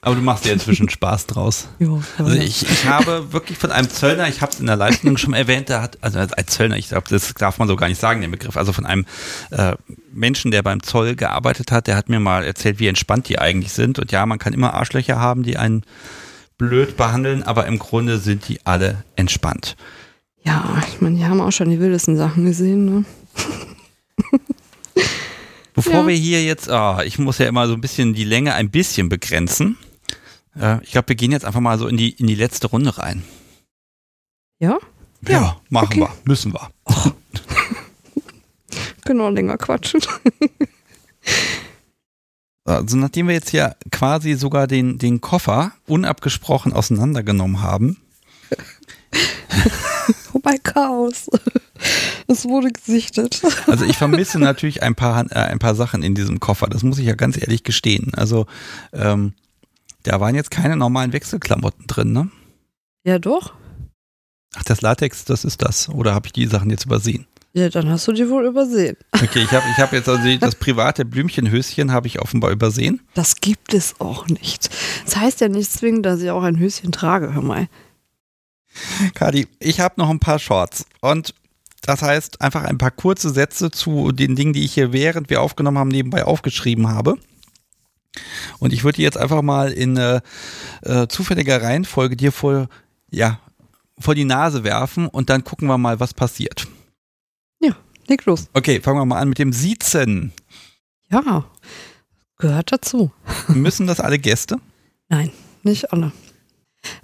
Aber 0.00 0.14
du 0.14 0.22
machst 0.22 0.44
dir 0.44 0.52
inzwischen 0.52 0.88
Spaß 0.88 1.26
draus. 1.26 1.68
Jo, 1.78 2.02
also 2.16 2.32
ich, 2.32 2.62
ich 2.62 2.86
habe 2.86 3.32
wirklich 3.32 3.58
von 3.58 3.72
einem 3.72 3.90
Zöllner, 3.90 4.28
ich 4.28 4.40
habe 4.40 4.52
es 4.52 4.60
in 4.60 4.66
der 4.66 4.76
Leistung 4.76 5.16
schon 5.16 5.34
erwähnt, 5.34 5.68
der 5.68 5.82
hat, 5.82 5.98
also 6.00 6.18
ein 6.18 6.46
Zöllner, 6.46 6.76
ich 6.76 6.88
glaube, 6.88 7.08
das 7.10 7.34
darf 7.34 7.58
man 7.58 7.68
so 7.68 7.76
gar 7.76 7.88
nicht 7.88 8.00
sagen, 8.00 8.20
den 8.20 8.30
Begriff, 8.30 8.56
also 8.56 8.72
von 8.72 8.86
einem 8.86 9.06
äh, 9.50 9.74
Menschen, 10.12 10.50
der 10.50 10.62
beim 10.62 10.82
Zoll 10.82 11.16
gearbeitet 11.16 11.72
hat, 11.72 11.88
der 11.88 11.96
hat 11.96 12.08
mir 12.08 12.20
mal 12.20 12.44
erzählt, 12.44 12.78
wie 12.78 12.86
entspannt 12.86 13.28
die 13.28 13.38
eigentlich 13.38 13.72
sind. 13.72 13.98
Und 13.98 14.12
ja, 14.12 14.24
man 14.24 14.38
kann 14.38 14.52
immer 14.52 14.74
Arschlöcher 14.74 15.18
haben, 15.18 15.42
die 15.42 15.56
einen 15.56 15.82
blöd 16.58 16.96
behandeln, 16.96 17.42
aber 17.42 17.66
im 17.66 17.78
Grunde 17.78 18.18
sind 18.18 18.48
die 18.48 18.64
alle 18.64 19.04
entspannt. 19.16 19.76
Ja, 20.44 20.80
ich 20.88 21.00
meine, 21.00 21.16
die 21.16 21.24
haben 21.24 21.40
auch 21.40 21.52
schon 21.52 21.70
die 21.70 21.80
wildesten 21.80 22.16
Sachen 22.16 22.44
gesehen, 22.44 22.84
ne? 22.84 23.04
Bevor 25.78 26.00
ja. 26.00 26.06
wir 26.08 26.16
hier 26.16 26.44
jetzt, 26.44 26.68
oh, 26.68 26.98
ich 27.04 27.20
muss 27.20 27.38
ja 27.38 27.46
immer 27.46 27.68
so 27.68 27.74
ein 27.74 27.80
bisschen 27.80 28.12
die 28.12 28.24
Länge 28.24 28.52
ein 28.54 28.68
bisschen 28.68 29.08
begrenzen. 29.08 29.78
Äh, 30.60 30.82
ich 30.82 30.90
glaube, 30.90 31.10
wir 31.10 31.14
gehen 31.14 31.30
jetzt 31.30 31.44
einfach 31.44 31.60
mal 31.60 31.78
so 31.78 31.86
in 31.86 31.96
die, 31.96 32.10
in 32.10 32.26
die 32.26 32.34
letzte 32.34 32.66
Runde 32.66 32.98
rein. 32.98 33.22
Ja? 34.58 34.78
Ja, 35.28 35.32
ja 35.32 35.60
machen 35.70 35.84
okay. 35.84 36.00
wir. 36.00 36.12
Müssen 36.24 36.52
wir. 36.52 36.68
Oh. 36.84 37.12
genau, 39.04 39.28
länger 39.30 39.56
quatschen. 39.56 40.00
also, 42.64 42.96
nachdem 42.96 43.28
wir 43.28 43.34
jetzt 43.34 43.52
ja 43.52 43.76
quasi 43.92 44.34
sogar 44.34 44.66
den, 44.66 44.98
den 44.98 45.20
Koffer 45.20 45.72
unabgesprochen 45.86 46.72
auseinandergenommen 46.72 47.62
haben. 47.62 47.98
oh 50.32 50.40
mein 50.42 50.62
Chaos. 50.62 51.28
Es 52.26 52.44
wurde 52.44 52.70
gesichtet. 52.70 53.42
Also 53.66 53.84
ich 53.84 53.96
vermisse 53.96 54.38
natürlich 54.38 54.82
ein 54.82 54.94
paar, 54.94 55.30
äh, 55.30 55.34
ein 55.34 55.58
paar 55.58 55.74
Sachen 55.74 56.02
in 56.02 56.14
diesem 56.14 56.40
Koffer. 56.40 56.66
Das 56.66 56.82
muss 56.82 56.98
ich 56.98 57.06
ja 57.06 57.14
ganz 57.14 57.40
ehrlich 57.40 57.64
gestehen. 57.64 58.12
Also 58.14 58.46
ähm, 58.92 59.34
da 60.02 60.20
waren 60.20 60.34
jetzt 60.34 60.50
keine 60.50 60.76
normalen 60.76 61.12
Wechselklamotten 61.12 61.86
drin, 61.86 62.12
ne? 62.12 62.30
Ja, 63.04 63.18
doch. 63.18 63.54
Ach, 64.56 64.64
das 64.64 64.80
Latex, 64.80 65.24
das 65.24 65.44
ist 65.44 65.62
das. 65.62 65.88
Oder 65.88 66.14
habe 66.14 66.26
ich 66.26 66.32
die 66.32 66.46
Sachen 66.46 66.70
jetzt 66.70 66.86
übersehen? 66.86 67.26
Ja, 67.54 67.68
dann 67.70 67.88
hast 67.88 68.06
du 68.06 68.12
die 68.12 68.28
wohl 68.28 68.46
übersehen. 68.46 68.96
Okay, 69.12 69.42
ich 69.42 69.50
habe 69.52 69.64
ich 69.72 69.78
hab 69.78 69.92
jetzt 69.92 70.08
also 70.08 70.36
das 70.38 70.54
private 70.54 71.04
Blümchenhöschen 71.04 71.92
habe 71.92 72.06
ich 72.06 72.20
offenbar 72.20 72.50
übersehen. 72.50 73.00
Das 73.14 73.36
gibt 73.36 73.74
es 73.74 74.00
auch 74.00 74.26
nicht. 74.28 74.70
Das 75.04 75.16
heißt 75.16 75.40
ja 75.40 75.48
nicht 75.48 75.72
zwingend, 75.72 76.04
dass 76.06 76.20
ich 76.20 76.30
auch 76.30 76.42
ein 76.42 76.58
Höschen 76.58 76.92
trage, 76.92 77.34
hör 77.34 77.42
mal. 77.42 77.68
Kadi, 79.14 79.48
ich 79.58 79.80
habe 79.80 79.94
noch 79.98 80.10
ein 80.10 80.20
paar 80.20 80.38
Shorts 80.38 80.86
und 81.00 81.34
das 81.82 82.02
heißt 82.02 82.40
einfach 82.40 82.64
ein 82.64 82.78
paar 82.78 82.90
kurze 82.90 83.30
Sätze 83.30 83.70
zu 83.70 84.12
den 84.12 84.36
Dingen, 84.36 84.52
die 84.52 84.64
ich 84.64 84.74
hier 84.74 84.92
während 84.92 85.30
wir 85.30 85.40
aufgenommen 85.40 85.78
haben 85.78 85.88
nebenbei 85.88 86.24
aufgeschrieben 86.24 86.88
habe. 86.88 87.16
Und 88.58 88.72
ich 88.72 88.84
würde 88.84 88.96
die 88.96 89.02
jetzt 89.02 89.16
einfach 89.16 89.42
mal 89.42 89.72
in 89.72 89.96
äh, 89.96 90.20
äh, 90.82 91.06
zufälliger 91.08 91.62
Reihenfolge 91.62 92.16
dir 92.16 92.32
vor, 92.32 92.68
ja, 93.10 93.38
vor 93.98 94.14
die 94.14 94.24
Nase 94.24 94.64
werfen 94.64 95.06
und 95.06 95.30
dann 95.30 95.44
gucken 95.44 95.68
wir 95.68 95.78
mal, 95.78 96.00
was 96.00 96.14
passiert. 96.14 96.66
Ja, 97.60 97.76
leg 98.06 98.24
los. 98.26 98.48
Okay, 98.54 98.80
fangen 98.80 98.98
wir 98.98 99.04
mal 99.04 99.20
an 99.20 99.28
mit 99.28 99.38
dem 99.38 99.52
Siezen. 99.52 100.32
Ja, 101.10 101.44
gehört 102.38 102.72
dazu. 102.72 103.12
Müssen 103.48 103.86
das 103.86 104.00
alle 104.00 104.18
Gäste? 104.18 104.60
Nein, 105.08 105.32
nicht 105.62 105.92
alle. 105.92 106.12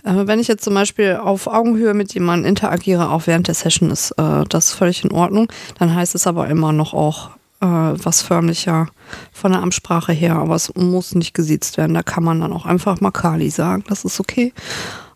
Äh, 0.04 0.26
wenn 0.26 0.40
ich 0.40 0.48
jetzt 0.48 0.64
zum 0.64 0.74
Beispiel 0.74 1.16
auf 1.16 1.46
Augenhöhe 1.46 1.94
mit 1.94 2.14
jemandem 2.14 2.48
interagiere, 2.48 3.10
auch 3.10 3.26
während 3.26 3.48
der 3.48 3.54
Session, 3.54 3.90
ist 3.90 4.12
äh, 4.12 4.44
das 4.48 4.72
völlig 4.72 5.04
in 5.04 5.12
Ordnung. 5.12 5.48
Dann 5.78 5.94
heißt 5.94 6.14
es 6.14 6.26
aber 6.26 6.48
immer 6.48 6.72
noch 6.72 6.94
auch 6.94 7.30
äh, 7.60 7.66
was 7.66 8.22
förmlicher 8.22 8.88
von 9.32 9.52
der 9.52 9.62
Amtssprache 9.62 10.12
her, 10.12 10.36
aber 10.36 10.54
es 10.54 10.74
muss 10.74 11.14
nicht 11.14 11.34
gesiezt 11.34 11.76
werden. 11.76 11.94
Da 11.94 12.02
kann 12.02 12.24
man 12.24 12.40
dann 12.40 12.52
auch 12.52 12.66
einfach 12.66 13.00
mal 13.00 13.10
Kali 13.10 13.50
sagen. 13.50 13.84
Das 13.88 14.04
ist 14.04 14.20
okay. 14.20 14.52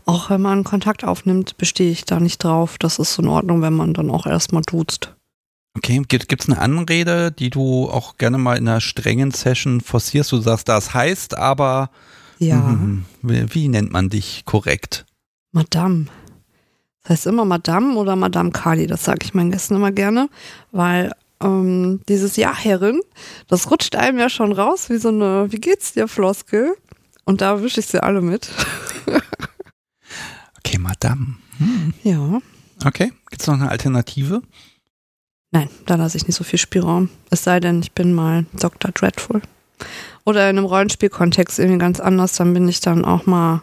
Auch 0.06 0.30
wenn 0.30 0.40
man 0.40 0.64
Kontakt 0.64 1.04
aufnimmt, 1.04 1.58
bestehe 1.58 1.90
ich 1.90 2.06
da 2.06 2.18
nicht 2.18 2.42
drauf. 2.42 2.76
Das 2.78 2.98
ist 2.98 3.18
in 3.18 3.28
Ordnung, 3.28 3.60
wenn 3.60 3.74
man 3.74 3.92
dann 3.92 4.10
auch 4.10 4.26
erstmal 4.26 4.62
duzt. 4.62 5.14
Okay, 5.76 6.02
gibt 6.08 6.42
es 6.42 6.48
eine 6.48 6.58
Anrede, 6.58 7.30
die 7.30 7.50
du 7.50 7.88
auch 7.90 8.16
gerne 8.16 8.38
mal 8.38 8.56
in 8.56 8.66
einer 8.66 8.80
strengen 8.80 9.30
Session 9.32 9.80
forcierst? 9.80 10.32
Du 10.32 10.38
sagst, 10.38 10.68
das 10.68 10.94
heißt 10.94 11.36
aber 11.36 11.90
ja. 12.38 12.56
Mhm. 12.56 13.04
Wie, 13.22 13.54
wie 13.54 13.68
nennt 13.68 13.92
man 13.92 14.08
dich 14.08 14.44
korrekt? 14.44 15.06
Madame. 15.52 16.06
Das 17.02 17.10
heißt 17.10 17.26
immer 17.26 17.44
Madame 17.44 17.94
oder 17.94 18.16
Madame 18.16 18.50
Kali, 18.50 18.86
das 18.86 19.04
sage 19.04 19.20
ich 19.22 19.34
meinen 19.34 19.50
Gästen 19.50 19.76
immer 19.76 19.92
gerne, 19.92 20.28
weil 20.72 21.12
ähm, 21.40 22.00
dieses 22.08 22.36
Ja, 22.36 22.54
Herrin, 22.54 23.00
das 23.46 23.70
rutscht 23.70 23.96
einem 23.96 24.18
ja 24.18 24.28
schon 24.28 24.52
raus 24.52 24.90
wie 24.90 24.98
so 24.98 25.08
eine 25.08 25.46
Wie 25.50 25.60
geht's 25.60 25.92
dir, 25.92 26.08
Floskel? 26.08 26.76
Und 27.24 27.40
da 27.40 27.62
wische 27.62 27.80
ich 27.80 27.86
sie 27.86 28.02
alle 28.02 28.20
mit. 28.20 28.50
okay, 30.58 30.78
Madame. 30.78 31.36
Hm. 31.58 31.94
Ja. 32.02 32.40
Okay, 32.84 33.12
gibt 33.30 33.42
es 33.42 33.46
noch 33.46 33.54
eine 33.54 33.70
Alternative? 33.70 34.42
Nein, 35.50 35.68
da 35.86 35.94
lasse 35.94 36.16
ich 36.16 36.26
nicht 36.26 36.36
so 36.36 36.44
viel 36.44 36.58
Spielraum. 36.58 37.08
Es 37.30 37.44
sei 37.44 37.60
denn, 37.60 37.80
ich 37.80 37.92
bin 37.92 38.12
mal 38.14 38.44
Dr. 38.52 38.92
Dreadful. 38.92 39.42
Oder 40.24 40.48
in 40.50 40.58
einem 40.58 40.66
Rollenspielkontext 40.66 41.58
irgendwie 41.58 41.78
ganz 41.78 42.00
anders, 42.00 42.34
dann 42.36 42.54
bin 42.54 42.68
ich 42.68 42.80
dann 42.80 43.04
auch 43.04 43.26
mal, 43.26 43.62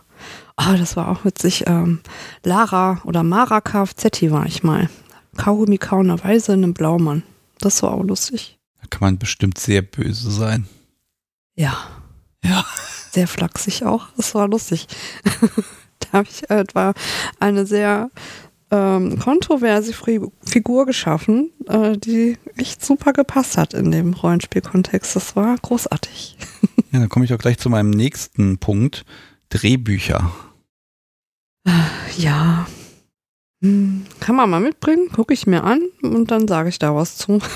oh, 0.58 0.76
das 0.78 0.96
war 0.96 1.10
auch 1.10 1.26
witzig, 1.26 1.66
ähm, 1.68 2.02
Lara 2.44 3.02
oder 3.04 3.24
Mara 3.24 3.62
Kfz 3.62 4.32
war 4.32 4.46
ich 4.46 4.64
mal. 4.64 4.90
Kaugummi 5.38 5.78
kauenderweise 5.78 6.54
in 6.54 6.64
einem 6.64 6.74
Blaumann. 6.74 7.24
Das 7.60 7.84
war 7.84 7.92
auch 7.92 8.04
lustig. 8.04 8.58
Da 8.82 8.88
kann 8.90 9.02
man 9.02 9.18
bestimmt 9.18 9.58
sehr 9.58 9.82
böse 9.82 10.32
sein. 10.32 10.68
Ja. 11.56 11.76
Ja. 12.44 12.66
Sehr 13.12 13.28
flachsig 13.28 13.86
auch. 13.86 14.08
Das 14.18 14.36
war 14.36 14.48
lustig. 14.48 14.88
da 16.00 16.20
habe 16.20 16.28
ich 16.30 16.50
etwa 16.50 16.94
eine 17.40 17.66
sehr 17.66 18.10
ähm, 18.76 19.20
kontroverse 19.20 19.94
Figur 19.94 20.86
geschaffen, 20.86 21.52
äh, 21.68 21.98
die 21.98 22.38
echt 22.58 22.86
super 22.86 23.14
gepasst 23.14 23.58
hat 23.58 23.74
in 23.74 23.92
dem 23.92 24.14
Rollenspielkontext. 24.14 25.16
Das 25.16 25.36
war 25.36 25.56
großartig. 25.62 26.38
Ja, 26.92 27.02
dann 27.02 27.10
komme 27.10 27.26
ich 27.26 27.34
auch 27.34 27.40
gleich 27.40 27.58
zu 27.58 27.70
meinem 27.70 27.90
nächsten 27.90 28.58
Punkt. 28.58 29.04
Drehbücher. 29.50 30.32
Ja. 32.18 32.68
Hm, 33.62 34.06
kann 34.22 34.36
man 34.38 34.50
mal 34.50 34.62
mitbringen, 34.62 35.10
gucke 35.12 35.34
ich 35.34 35.46
mir 35.46 35.66
an 35.66 35.82
und 36.04 36.32
dann 36.32 36.48
sage 36.48 36.70
ich 36.70 36.80
da 36.80 36.96
was 36.96 37.18
zu. 37.18 37.42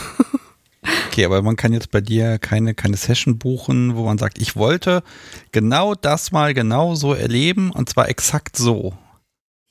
Okay, 1.11 1.25
aber 1.25 1.41
man 1.41 1.57
kann 1.57 1.73
jetzt 1.73 1.91
bei 1.91 1.99
dir 1.99 2.39
keine, 2.39 2.73
keine 2.73 2.95
Session 2.95 3.37
buchen, 3.37 3.97
wo 3.97 4.05
man 4.05 4.17
sagt, 4.17 4.39
ich 4.39 4.55
wollte 4.55 5.03
genau 5.51 5.93
das 5.93 6.31
mal 6.31 6.53
genau 6.53 6.95
so 6.95 7.13
erleben 7.13 7.71
und 7.71 7.89
zwar 7.89 8.07
exakt 8.07 8.55
so. 8.55 8.93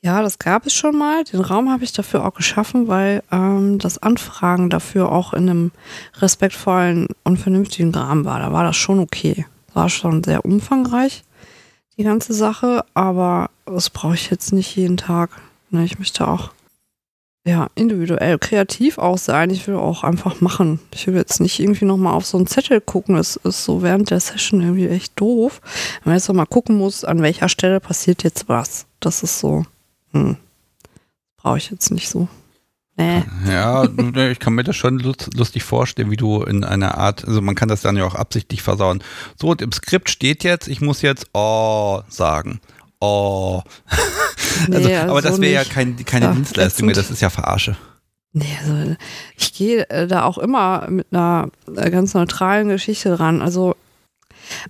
Ja, 0.00 0.22
das 0.22 0.38
gab 0.38 0.64
es 0.64 0.74
schon 0.74 0.96
mal. 0.96 1.24
Den 1.24 1.40
Raum 1.40 1.70
habe 1.70 1.82
ich 1.82 1.92
dafür 1.92 2.24
auch 2.24 2.34
geschaffen, 2.34 2.86
weil 2.86 3.22
ähm, 3.32 3.78
das 3.78 3.98
Anfragen 3.98 4.70
dafür 4.70 5.10
auch 5.10 5.32
in 5.32 5.48
einem 5.48 5.72
respektvollen 6.18 7.08
und 7.24 7.38
vernünftigen 7.38 7.92
Rahmen 7.92 8.24
war. 8.24 8.38
Da 8.38 8.52
war 8.52 8.62
das 8.62 8.76
schon 8.76 9.00
okay. 9.00 9.44
War 9.74 9.88
schon 9.88 10.22
sehr 10.22 10.44
umfangreich, 10.44 11.24
die 11.96 12.04
ganze 12.04 12.32
Sache, 12.32 12.84
aber 12.94 13.50
das 13.66 13.90
brauche 13.90 14.14
ich 14.14 14.30
jetzt 14.30 14.52
nicht 14.52 14.76
jeden 14.76 14.96
Tag. 14.96 15.30
Ne, 15.70 15.84
ich 15.84 15.98
möchte 15.98 16.26
auch 16.26 16.52
ja, 17.44 17.68
individuell, 17.74 18.38
kreativ 18.38 18.98
auch 18.98 19.18
sein. 19.18 19.50
Ich 19.50 19.66
will 19.66 19.76
auch 19.76 20.04
einfach 20.04 20.40
machen. 20.40 20.80
Ich 20.92 21.06
will 21.06 21.16
jetzt 21.16 21.40
nicht 21.40 21.58
irgendwie 21.58 21.86
nochmal 21.86 22.12
auf 22.12 22.26
so 22.26 22.36
einen 22.36 22.46
Zettel 22.46 22.80
gucken. 22.80 23.16
Es 23.16 23.36
ist 23.36 23.64
so 23.64 23.82
während 23.82 24.10
der 24.10 24.20
Session 24.20 24.60
irgendwie 24.60 24.88
echt 24.88 25.18
doof. 25.18 25.60
Wenn 26.02 26.10
man 26.10 26.18
jetzt 26.18 26.28
nochmal 26.28 26.46
gucken 26.46 26.76
muss, 26.76 27.04
an 27.04 27.22
welcher 27.22 27.48
Stelle 27.48 27.80
passiert 27.80 28.22
jetzt 28.22 28.48
was. 28.48 28.86
Das 29.00 29.22
ist 29.22 29.38
so, 29.38 29.64
hm, 30.12 30.36
brauche 31.36 31.58
ich 31.58 31.70
jetzt 31.70 31.90
nicht 31.90 32.08
so. 32.08 32.28
Nee. 32.96 33.22
Ja, 33.46 33.84
ich 34.28 34.40
kann 34.40 34.54
mir 34.54 34.64
das 34.64 34.74
schon 34.74 34.98
lustig 34.98 35.62
vorstellen, 35.62 36.10
wie 36.10 36.16
du 36.16 36.42
in 36.42 36.64
einer 36.64 36.98
Art, 36.98 37.24
also 37.24 37.40
man 37.40 37.54
kann 37.54 37.68
das 37.68 37.80
dann 37.80 37.96
ja 37.96 38.04
auch 38.04 38.16
absichtlich 38.16 38.60
versauen. 38.62 39.04
So, 39.40 39.50
und 39.50 39.62
im 39.62 39.70
Skript 39.70 40.10
steht 40.10 40.42
jetzt, 40.42 40.66
ich 40.66 40.80
muss 40.80 41.00
jetzt 41.02 41.26
oh 41.32 42.02
sagen 42.08 42.60
oh. 43.00 43.62
also, 44.72 44.88
nee, 44.88 44.96
also 44.96 45.10
aber 45.10 45.22
das 45.22 45.40
wäre 45.40 45.52
ja 45.52 45.64
kein, 45.64 45.96
keine 46.04 46.26
ja, 46.26 46.32
Dienstleistung 46.32 46.86
mehr, 46.86 46.94
das 46.94 47.10
ist 47.10 47.22
ja 47.22 47.30
Verarsche. 47.30 47.76
Nee, 48.32 48.58
also 48.60 48.96
ich 49.36 49.54
gehe 49.54 49.88
äh, 49.90 50.06
da 50.06 50.24
auch 50.24 50.38
immer 50.38 50.86
mit 50.90 51.08
einer 51.10 51.50
äh, 51.76 51.90
ganz 51.90 52.14
neutralen 52.14 52.68
Geschichte 52.68 53.18
ran. 53.18 53.40
Also, 53.40 53.74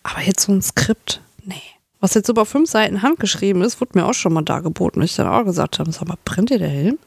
aber 0.02 0.23
jetzt 0.23 0.44
so 0.44 0.52
ein 0.52 0.62
Skript, 0.62 1.20
nee. 1.44 1.60
Was 2.01 2.15
jetzt 2.15 2.28
über 2.28 2.47
fünf 2.47 2.70
Seiten 2.70 3.02
handgeschrieben 3.02 3.62
ist, 3.62 3.81
wurde 3.81 3.99
mir 3.99 4.07
auch 4.07 4.15
schon 4.15 4.33
mal 4.33 4.43
dargeboten. 4.43 5.02
Ich 5.02 5.17
dann 5.17 5.27
auch 5.27 5.44
gesagt 5.44 5.78
habe, 5.78 5.91
sag 5.93 6.07
mal, 6.07 6.18
brennt 6.25 6.51
dir 6.51 6.59
der 6.59 6.68
Helm? 6.68 6.99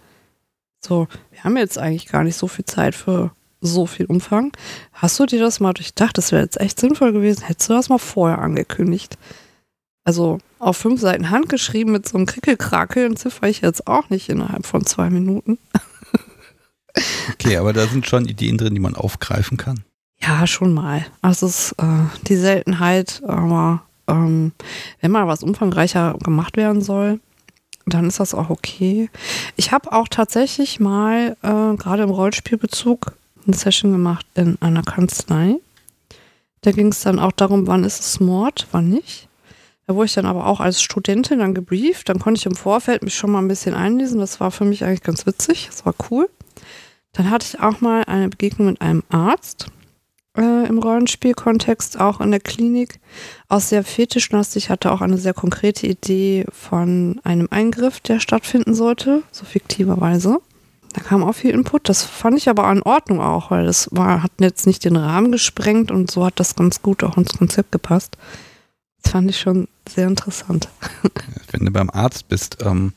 So, 0.80 1.08
wir 1.32 1.44
haben 1.44 1.58
jetzt 1.58 1.78
eigentlich 1.78 2.08
gar 2.08 2.24
nicht 2.24 2.36
so 2.36 2.48
viel 2.48 2.66
Zeit 2.66 2.95
für 2.95 3.32
so 3.61 3.86
viel 3.86 4.08
Umfang. 4.08 4.52
Hast 4.94 5.20
du 5.20 5.26
dir 5.26 5.40
das 5.40 5.60
mal 5.60 5.74
durchdacht? 5.74 6.18
Das 6.18 6.32
wäre 6.32 6.42
jetzt 6.42 6.60
echt 6.60 6.80
sinnvoll 6.80 7.14
gewesen. 7.14 7.44
Hättest 7.44 7.70
du 7.70 7.74
das 7.74 7.90
mal 7.90 8.00
vorher 8.00 8.40
angekündigt? 8.40 9.18
Also 10.03 10.40
auf 10.58 10.78
fünf 10.78 11.00
Seiten 11.00 11.30
handgeschrieben 11.30 11.94
mit 11.94 12.08
so 12.08 12.18
einem 12.18 12.26
Krickelkrakel 12.26 13.06
entziffer 13.06 13.48
ich 13.48 13.61
jetzt 13.61 13.88
auch 13.88 14.10
nicht 14.10 14.30
innerhalb 14.30 14.66
von 14.66 14.86
zwei 14.86 15.11
Minuten. 15.11 15.60
okay, 17.34 17.58
aber 17.58 17.72
da 17.72 17.86
sind 17.86 18.08
schon 18.08 18.26
Ideen 18.26 18.58
drin, 18.58 18.74
die 18.74 18.80
man 18.80 18.95
aufgreifen 18.95 19.58
kann. 19.58 19.84
Ja, 20.20 20.45
schon 20.48 20.74
mal. 20.74 21.06
Also 21.22 21.45
es 21.45 21.72
ist 21.72 21.76
äh, 21.80 22.06
die 22.28 22.36
Seltenheit, 22.36 23.22
aber 23.26 23.84
ähm, 24.12 24.52
wenn 25.00 25.12
mal 25.12 25.28
was 25.28 25.44
umfangreicher 25.44 26.16
gemacht 26.24 26.58
werden 26.58 26.82
soll, 26.82 27.20
dann 27.86 28.08
ist 28.08 28.20
das 28.20 28.34
auch 28.34 28.50
okay. 28.50 29.10
Ich 29.56 29.72
habe 29.72 29.92
auch 29.92 30.08
tatsächlich 30.08 30.80
mal 30.80 31.38
äh, 31.42 31.76
gerade 31.78 32.04
im 32.04 32.10
Rollspielbezug 32.10 33.14
eine 33.46 33.56
Session 33.56 33.92
gemacht 33.92 34.26
in 34.36 34.58
einer 34.62 34.84
Kanzlei. 34.84 35.56
Da 36.62 36.72
ging 36.72 36.88
es 36.88 37.02
dann 37.02 37.20
auch 37.20 37.32
darum, 37.32 37.66
wann 37.66 37.84
ist 37.84 38.00
es 38.02 38.20
Mord, 38.20 38.68
wann 38.72 38.90
nicht. 38.90 39.28
Da 39.88 39.96
wurde 39.96 40.06
ich 40.06 40.14
dann 40.14 40.28
aber 40.28 40.46
auch 40.46 40.60
als 40.60 40.82
Studentin 40.82 41.40
dann 41.40 41.56
gebrieft. 41.56 42.08
Dann 42.08 42.20
konnte 42.20 42.38
ich 42.38 42.46
im 42.46 42.56
Vorfeld 42.56 43.02
mich 43.02 43.16
schon 43.16 43.32
mal 43.32 43.40
ein 43.40 43.48
bisschen 43.48 43.74
einlesen. 43.74 44.20
Das 44.20 44.40
war 44.40 44.52
für 44.52 44.64
mich 44.64 44.84
eigentlich 44.84 45.02
ganz 45.02 45.26
witzig. 45.26 45.68
Das 45.68 45.86
war 45.86 45.96
cool. 46.12 46.30
Dann 47.14 47.30
hatte 47.30 47.48
ich 47.48 47.60
auch 47.60 47.82
mal 47.82 48.04
eine 48.04 48.30
Begegnung 48.30 48.68
mit 48.68 48.82
einem 48.82 49.04
Arzt 49.10 49.68
äh, 50.38 50.68
im 50.68 50.80
Rollenspielkontext, 50.80 52.00
auch 52.00 52.22
in 52.22 52.32
der 52.32 52.40
Klinik. 52.40 53.00
Auch 53.50 53.60
sehr 53.60 53.84
fetischlastig, 53.84 54.69
hatte 54.69 54.92
auch 54.92 55.01
eine 55.01 55.18
sehr 55.18 55.34
konkrete 55.34 55.88
Idee 55.88 56.45
von 56.51 57.19
einem 57.24 57.48
Eingriff, 57.51 58.00
der 58.00 58.19
stattfinden 58.19 58.74
sollte, 58.74 59.24
so 59.32 59.45
fiktiverweise. 59.45 60.40
Da 60.93 61.01
kam 61.01 61.24
auch 61.24 61.34
viel 61.34 61.51
Input. 61.51 61.88
Das 61.88 62.03
fand 62.03 62.38
ich 62.38 62.50
aber 62.50 62.69
in 62.72 62.82
Ordnung 62.84 63.22
auch, 63.22 63.51
weil 63.51 63.66
das 63.66 63.88
war, 63.92 64.24
hat 64.24 64.32
jetzt 64.40 64.68
nicht 64.68 64.84
den 64.84 64.98
Rahmen 64.98 65.32
gesprengt 65.32 65.90
und 65.90 66.11
so 66.11 66.26
hat 66.26 66.40
das 66.40 66.56
ganz 66.56 66.82
gut 66.82 67.03
auch 67.03 67.18
ins 67.18 67.38
Konzept 67.38 67.72
gepasst. 67.72 68.18
Das 69.01 69.14
fand 69.14 69.30
ich 69.30 69.40
schon 69.40 69.68
sehr 69.90 70.08
interessant. 70.08 70.68
Wenn 71.51 71.66
du 71.66 71.72
beim 71.72 71.90
Arzt 71.90 72.27
bist, 72.27 72.58
ähm, 72.61 72.93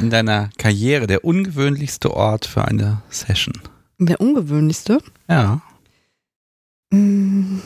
in 0.00 0.10
deiner 0.10 0.50
Karriere 0.58 1.06
der 1.06 1.24
ungewöhnlichste 1.24 2.14
Ort 2.14 2.46
für 2.46 2.64
eine 2.64 3.02
Session. 3.10 3.54
Der 3.98 4.20
ungewöhnlichste? 4.20 4.98
Ja. 5.28 5.62
Mm, 6.92 7.60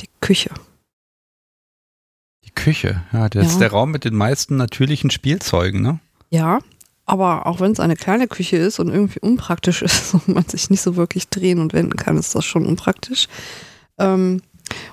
die 0.00 0.08
Küche. 0.20 0.50
Die 2.44 2.50
Küche, 2.50 3.02
ja, 3.12 3.28
das 3.28 3.44
ja. 3.44 3.50
ist 3.50 3.58
der 3.60 3.70
Raum 3.70 3.92
mit 3.92 4.04
den 4.04 4.16
meisten 4.16 4.56
natürlichen 4.56 5.10
Spielzeugen, 5.10 5.80
ne? 5.80 6.00
Ja, 6.30 6.58
aber 7.06 7.46
auch 7.46 7.60
wenn 7.60 7.72
es 7.72 7.80
eine 7.80 7.94
kleine 7.94 8.26
Küche 8.26 8.56
ist 8.56 8.80
und 8.80 8.88
irgendwie 8.88 9.20
unpraktisch 9.20 9.82
ist 9.82 10.14
und 10.14 10.28
man 10.28 10.44
sich 10.44 10.70
nicht 10.70 10.82
so 10.82 10.96
wirklich 10.96 11.28
drehen 11.28 11.60
und 11.60 11.72
wenden 11.72 11.96
kann, 11.96 12.18
ist 12.18 12.34
das 12.34 12.44
schon 12.44 12.66
unpraktisch. 12.66 13.28
Ähm, 13.98 14.42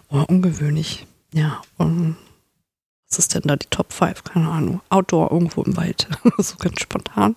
oh, 0.10 0.24
ungewöhnlich. 0.28 1.08
Ja, 1.34 1.62
und 1.78 2.18
was 3.10 3.18
ist 3.18 3.34
denn 3.34 3.42
da 3.46 3.56
die 3.56 3.68
Top 3.72 3.92
5? 3.92 4.26
Keine 4.26 4.50
Ahnung. 4.50 4.82
Outdoor 4.90 5.32
irgendwo 5.32 5.64
im 5.64 5.76
Wald. 5.76 6.08
so 6.38 6.56
ganz 6.58 6.80
spontan. 6.80 7.36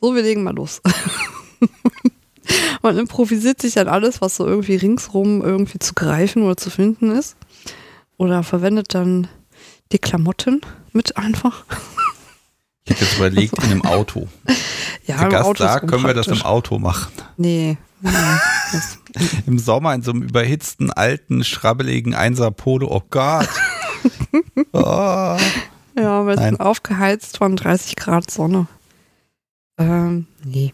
So, 0.00 0.14
wir 0.14 0.22
legen 0.22 0.44
mal 0.44 0.54
los. 0.54 0.80
Man 2.82 2.98
improvisiert 2.98 3.60
sich 3.60 3.74
dann 3.74 3.88
alles, 3.88 4.20
was 4.20 4.36
so 4.36 4.46
irgendwie 4.46 4.76
ringsrum 4.76 5.42
irgendwie 5.42 5.78
zu 5.78 5.94
greifen 5.94 6.42
oder 6.42 6.56
zu 6.56 6.70
finden 6.70 7.10
ist. 7.10 7.36
Oder 8.16 8.42
verwendet 8.42 8.94
dann 8.94 9.28
die 9.92 9.98
Klamotten 9.98 10.60
mit 10.92 11.16
einfach. 11.16 11.64
Ich 12.84 12.92
hätte 12.92 13.04
jetzt 13.04 13.16
überlegt, 13.16 13.58
also, 13.58 13.66
in 13.66 13.72
einem 13.72 13.84
Auto. 13.84 14.28
Ja, 15.04 15.18
Der 15.18 15.28
Gast 15.30 15.44
Auto 15.44 15.64
sagt, 15.64 15.88
können 15.88 16.04
wir 16.04 16.14
das 16.14 16.28
im 16.28 16.42
Auto 16.42 16.78
machen. 16.78 17.12
Nee. 17.36 17.76
nee 18.00 18.10
Im 19.48 19.58
Sommer 19.58 19.94
in 19.94 20.02
so 20.02 20.12
einem 20.12 20.22
überhitzten, 20.22 20.92
alten, 20.92 21.42
schrabbeligen 21.42 22.14
Einser 22.14 22.52
Polo. 22.52 22.86
Oh 22.88 23.02
Gott. 23.10 23.48
oh. 24.72 25.36
Ja, 25.96 26.26
wir 26.26 26.38
sind 26.38 26.60
aufgeheizt 26.60 27.38
von 27.38 27.56
30 27.56 27.96
Grad 27.96 28.30
Sonne. 28.30 28.68
Ähm, 29.76 30.26
nee. 30.44 30.72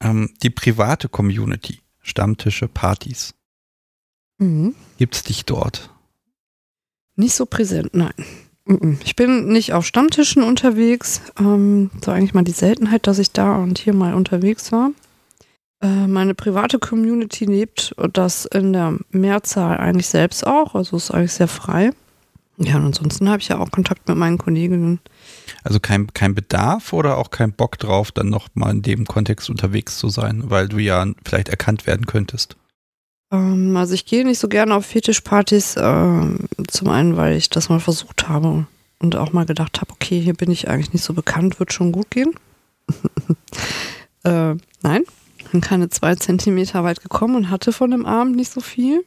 Ähm, 0.00 0.30
die 0.42 0.50
private 0.50 1.08
Community, 1.08 1.80
Stammtische, 2.02 2.68
Partys. 2.68 3.34
Mhm. 4.38 4.74
Gibt 4.98 5.14
es 5.14 5.22
dich 5.24 5.44
dort? 5.44 5.90
Nicht 7.16 7.34
so 7.34 7.46
präsent, 7.46 7.94
nein. 7.94 8.12
Ich 9.04 9.14
bin 9.14 9.46
nicht 9.48 9.72
auf 9.72 9.86
Stammtischen 9.86 10.42
unterwegs. 10.42 11.22
Ähm, 11.38 11.90
so 12.04 12.10
eigentlich 12.10 12.34
mal 12.34 12.42
die 12.42 12.50
Seltenheit, 12.52 13.06
dass 13.06 13.18
ich 13.18 13.30
da 13.30 13.56
und 13.56 13.78
hier 13.78 13.94
mal 13.94 14.14
unterwegs 14.14 14.72
war. 14.72 14.90
Äh, 15.80 16.06
meine 16.08 16.34
private 16.34 16.78
Community 16.78 17.44
lebt 17.44 17.94
das 18.12 18.44
in 18.46 18.72
der 18.72 18.98
Mehrzahl 19.10 19.78
eigentlich 19.78 20.08
selbst 20.08 20.46
auch. 20.46 20.74
Also 20.74 20.96
ist 20.96 21.12
eigentlich 21.12 21.32
sehr 21.32 21.48
frei. 21.48 21.92
Ja, 22.58 22.76
und 22.76 22.86
ansonsten 22.86 23.28
habe 23.28 23.40
ich 23.40 23.48
ja 23.48 23.58
auch 23.58 23.70
Kontakt 23.70 24.08
mit 24.08 24.16
meinen 24.16 24.38
Kolleginnen. 24.38 25.00
Also 25.64 25.80
kein, 25.80 26.12
kein 26.12 26.34
Bedarf 26.34 26.92
oder 26.92 27.18
auch 27.18 27.30
kein 27.30 27.52
Bock 27.52 27.78
drauf, 27.78 28.12
dann 28.12 28.28
nochmal 28.28 28.72
in 28.72 28.82
dem 28.82 29.06
Kontext 29.06 29.50
unterwegs 29.50 29.98
zu 29.98 30.08
sein, 30.08 30.50
weil 30.50 30.68
du 30.68 30.78
ja 30.78 31.04
vielleicht 31.24 31.48
erkannt 31.48 31.86
werden 31.86 32.06
könntest? 32.06 32.56
Ähm, 33.32 33.76
also 33.76 33.94
ich 33.94 34.06
gehe 34.06 34.24
nicht 34.24 34.38
so 34.38 34.48
gerne 34.48 34.74
auf 34.74 34.86
Fetischpartys, 34.86 35.76
äh, 35.76 36.20
zum 36.68 36.88
einen, 36.88 37.16
weil 37.16 37.36
ich 37.36 37.50
das 37.50 37.68
mal 37.68 37.80
versucht 37.80 38.28
habe 38.28 38.66
und 38.98 39.16
auch 39.16 39.32
mal 39.32 39.46
gedacht 39.46 39.80
habe, 39.80 39.92
okay, 39.92 40.20
hier 40.20 40.34
bin 40.34 40.50
ich 40.50 40.68
eigentlich 40.68 40.92
nicht 40.92 41.04
so 41.04 41.14
bekannt, 41.14 41.58
wird 41.58 41.72
schon 41.72 41.92
gut 41.92 42.10
gehen. 42.10 42.34
äh, 44.24 44.54
nein, 44.82 45.04
bin 45.52 45.60
keine 45.60 45.88
zwei 45.88 46.14
Zentimeter 46.14 46.84
weit 46.84 47.02
gekommen 47.02 47.36
und 47.36 47.50
hatte 47.50 47.72
von 47.72 47.90
dem 47.90 48.06
Abend 48.06 48.36
nicht 48.36 48.50
so 48.50 48.60
viel. 48.60 49.04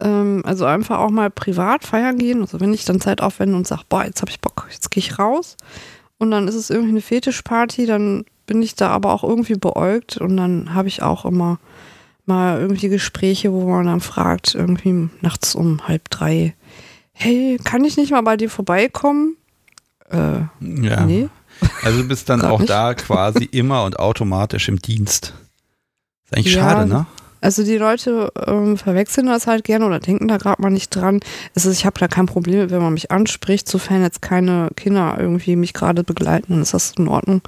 Ähm, 0.00 0.42
also 0.44 0.64
einfach 0.64 0.98
auch 0.98 1.10
mal 1.10 1.30
privat 1.30 1.84
feiern 1.84 2.18
gehen. 2.18 2.40
Also 2.40 2.60
wenn 2.60 2.74
ich 2.74 2.84
dann 2.84 3.00
Zeit 3.00 3.20
aufwende 3.20 3.56
und 3.56 3.66
sage, 3.66 3.82
boah, 3.88 4.04
jetzt 4.04 4.20
habe 4.20 4.30
ich 4.30 4.40
Bock, 4.40 4.68
jetzt 4.70 4.90
gehe 4.90 5.02
ich 5.02 5.18
raus. 5.18 5.56
Und 6.18 6.30
dann 6.30 6.48
ist 6.48 6.54
es 6.54 6.70
irgendwie 6.70 6.90
eine 6.90 7.00
Fetischparty, 7.00 7.86
dann 7.86 8.24
bin 8.46 8.62
ich 8.62 8.74
da 8.74 8.88
aber 8.88 9.12
auch 9.12 9.24
irgendwie 9.24 9.56
beäugt 9.56 10.16
und 10.16 10.36
dann 10.36 10.74
habe 10.74 10.88
ich 10.88 11.02
auch 11.02 11.24
immer 11.24 11.58
mal 12.26 12.60
irgendwie 12.60 12.88
Gespräche, 12.88 13.52
wo 13.52 13.68
man 13.68 13.86
dann 13.86 14.00
fragt, 14.00 14.54
irgendwie 14.54 15.10
nachts 15.20 15.54
um 15.54 15.86
halb 15.86 16.08
drei, 16.10 16.54
hey, 17.12 17.58
kann 17.62 17.84
ich 17.84 17.96
nicht 17.96 18.12
mal 18.12 18.22
bei 18.22 18.36
dir 18.36 18.50
vorbeikommen? 18.50 19.36
Äh, 20.10 20.40
ja. 20.60 21.04
Nee. 21.04 21.28
Also 21.82 22.02
du 22.02 22.08
bist 22.08 22.28
dann 22.28 22.42
auch 22.42 22.60
nicht. 22.60 22.70
da 22.70 22.94
quasi 22.94 23.44
immer 23.44 23.84
und 23.84 23.98
automatisch 23.98 24.68
im 24.68 24.80
Dienst. 24.80 25.34
Ist 26.24 26.36
eigentlich 26.36 26.54
ja, 26.54 26.62
schade, 26.62 26.88
ne? 26.88 27.06
Also 27.44 27.62
die 27.62 27.76
Leute 27.76 28.32
ähm, 28.46 28.78
verwechseln 28.78 29.26
das 29.26 29.46
halt 29.46 29.64
gerne 29.64 29.84
oder 29.84 30.00
denken 30.00 30.28
da 30.28 30.38
gerade 30.38 30.62
mal 30.62 30.70
nicht 30.70 30.88
dran. 30.96 31.20
Es 31.54 31.66
ist, 31.66 31.76
ich 31.76 31.84
habe 31.84 32.00
da 32.00 32.08
kein 32.08 32.24
Problem, 32.24 32.70
wenn 32.70 32.80
man 32.80 32.94
mich 32.94 33.10
anspricht, 33.10 33.68
sofern 33.68 34.00
jetzt 34.00 34.22
keine 34.22 34.70
Kinder 34.76 35.16
irgendwie 35.18 35.54
mich 35.54 35.74
gerade 35.74 36.04
begleiten, 36.04 36.54
dann 36.54 36.62
ist 36.62 36.72
das 36.72 36.92
in 36.96 37.06
Ordnung. 37.06 37.42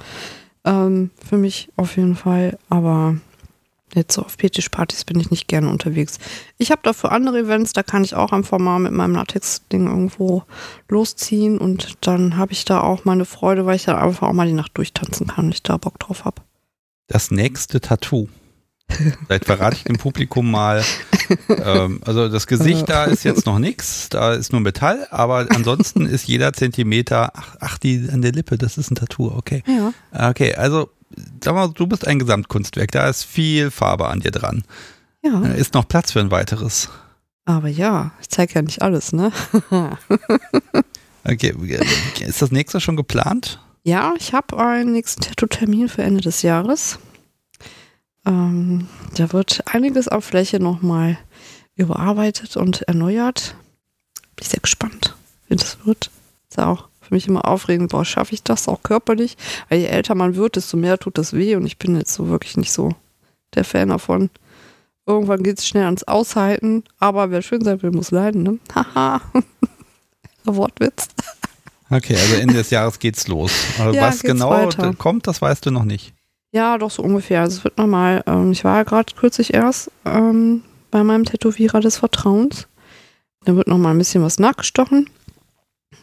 Ähm, 0.65 1.09
für 1.27 1.37
mich 1.37 1.69
auf 1.77 1.97
jeden 1.97 2.15
Fall. 2.15 2.59
Aber 2.69 3.17
Jetzt 3.95 4.13
so 4.13 4.21
auf 4.21 4.35
Fetischpartys 4.37 5.05
bin 5.05 5.19
ich 5.19 5.31
nicht 5.31 5.47
gerne 5.47 5.69
unterwegs. 5.69 6.19
Ich 6.57 6.71
habe 6.71 6.81
dafür 6.83 7.13
andere 7.13 7.39
Events, 7.39 7.71
da 7.71 7.83
kann 7.83 8.03
ich 8.03 8.15
auch 8.15 8.33
einfach 8.33 8.59
mal 8.59 8.79
mit 8.79 8.91
meinem 8.91 9.15
Latex-Ding 9.15 9.87
irgendwo 9.87 10.43
losziehen 10.89 11.57
und 11.57 11.95
dann 12.01 12.35
habe 12.35 12.51
ich 12.51 12.65
da 12.65 12.81
auch 12.81 13.05
meine 13.05 13.23
Freude, 13.23 13.65
weil 13.65 13.77
ich 13.77 13.85
da 13.85 13.97
einfach 13.97 14.27
auch 14.27 14.33
mal 14.33 14.45
die 14.45 14.53
Nacht 14.53 14.77
durchtanzen 14.77 15.27
kann 15.27 15.45
und 15.45 15.53
ich 15.53 15.63
da 15.63 15.77
Bock 15.77 15.97
drauf 15.99 16.25
habe. 16.25 16.41
Das 17.07 17.31
nächste 17.31 17.79
Tattoo. 17.79 18.27
Vielleicht 18.89 19.45
verrate 19.45 19.75
ich 19.77 19.83
dem 19.83 19.97
Publikum 19.97 20.49
mal. 20.49 20.83
Ähm, 21.49 21.99
also 22.05 22.29
das 22.29 22.47
Gesicht 22.47 22.87
da 22.87 23.03
ist 23.03 23.25
jetzt 23.25 23.45
noch 23.45 23.59
nichts, 23.59 24.07
da 24.07 24.33
ist 24.33 24.53
nur 24.53 24.61
Metall, 24.61 25.07
aber 25.11 25.45
ansonsten 25.49 26.05
ist 26.05 26.25
jeder 26.25 26.53
Zentimeter, 26.53 27.31
ach, 27.35 27.57
ach, 27.59 27.77
die 27.77 28.07
an 28.09 28.21
der 28.21 28.31
Lippe, 28.31 28.57
das 28.57 28.77
ist 28.77 28.89
ein 28.91 28.95
Tattoo, 28.95 29.33
okay. 29.35 29.61
Ja. 29.67 30.29
Okay, 30.29 30.55
also 30.55 30.89
sag 31.43 31.53
mal, 31.53 31.67
du 31.67 31.85
bist 31.85 32.07
ein 32.07 32.19
Gesamtkunstwerk, 32.19 32.91
da 32.91 33.09
ist 33.09 33.23
viel 33.23 33.71
Farbe 33.71 34.07
an 34.07 34.21
dir 34.21 34.31
dran. 34.31 34.63
Ja. 35.21 35.41
Da 35.41 35.49
ist 35.49 35.73
noch 35.73 35.85
Platz 35.87 36.13
für 36.13 36.21
ein 36.21 36.31
weiteres. 36.31 36.89
Aber 37.43 37.67
ja, 37.67 38.11
ich 38.21 38.29
zeige 38.29 38.53
ja 38.53 38.61
nicht 38.61 38.81
alles, 38.81 39.11
ne? 39.11 39.31
Okay, 41.25 41.53
ist 42.25 42.41
das 42.41 42.51
nächste 42.51 42.79
schon 42.79 42.95
geplant? 42.95 43.59
ja, 43.87 44.13
ich 44.19 44.33
habe 44.33 44.57
einen 44.57 44.91
nächsten 44.91 45.21
Tattoo-Termin 45.21 45.87
für 45.87 46.03
Ende 46.03 46.19
des 46.19 46.41
Jahres. 46.41 46.99
Ähm, 48.27 48.87
da 49.15 49.31
wird 49.31 49.63
einiges 49.65 50.07
auf 50.07 50.25
Fläche 50.25 50.59
nochmal 50.59 51.17
überarbeitet 51.75 52.57
und 52.57 52.81
erneuert. 52.83 53.55
Bin 54.35 54.43
ich 54.43 54.49
sehr 54.49 54.59
gespannt, 54.59 55.15
wie 55.47 55.55
das 55.55 55.77
wird. 55.85 56.11
Ist 56.49 56.57
ja 56.57 56.67
auch 56.67 56.89
für 57.01 57.13
mich 57.13 57.27
immer 57.27 57.47
aufregend, 57.47 57.91
boah, 57.91 58.03
schaffe 58.03 58.33
ich 58.33 58.43
das 58.43 58.67
auch 58.67 58.83
körperlich? 58.83 59.37
Weil 59.69 59.79
je 59.79 59.85
älter 59.85 60.13
man 60.13 60.35
wird, 60.35 60.57
desto 60.57 60.75
mehr 60.75 60.97
tut 60.97 61.17
das 61.17 61.33
weh 61.33 61.55
und 61.55 61.65
ich 61.65 61.77
bin 61.77 61.95
jetzt 61.95 62.13
so 62.13 62.27
wirklich 62.27 62.57
nicht 62.57 62.73
so 62.73 62.93
der 63.55 63.63
Fan 63.63 63.89
davon. 63.89 64.29
Irgendwann 65.05 65.41
geht 65.41 65.59
es 65.59 65.67
schnell 65.67 65.85
ans 65.85 66.03
Aushalten, 66.03 66.83
aber 66.99 67.31
wer 67.31 67.41
schön 67.41 67.63
sein 67.63 67.81
will, 67.81 67.91
muss 67.91 68.11
leiden, 68.11 68.43
ne? 68.43 68.59
Haha. 68.75 69.21
Wortwitz. 70.43 71.07
Okay, 71.89 72.15
also 72.15 72.35
Ende 72.35 72.55
des 72.55 72.69
Jahres 72.69 72.99
geht's 72.99 73.27
los. 73.29 73.51
Also 73.79 73.95
Ja, 73.95 74.01
was 74.03 74.21
geht's 74.21 74.33
genau 74.33 74.49
weiter. 74.49 74.93
kommt, 74.95 75.27
das 75.27 75.41
weißt 75.41 75.65
du 75.65 75.71
noch 75.71 75.85
nicht. 75.85 76.13
Ja, 76.57 76.79
doch 76.79 76.89
so 76.89 77.03
ungefähr. 77.03 77.41
Also 77.41 77.59
es 77.59 77.63
wird 77.63 77.77
nochmal, 77.77 78.23
ähm, 78.25 78.51
ich 78.51 78.63
war 78.63 78.77
ja 78.77 78.83
gerade 78.83 79.13
kürzlich 79.13 79.53
erst 79.53 79.91
ähm, 80.05 80.63
bei 80.89 81.03
meinem 81.03 81.23
Tätowierer 81.23 81.81
des 81.81 81.97
Vertrauens. 81.97 82.67
Da 83.45 83.55
wird 83.55 83.67
nochmal 83.67 83.93
ein 83.93 83.99
bisschen 83.99 84.23
was 84.23 84.39
nachgestochen. 84.39 85.07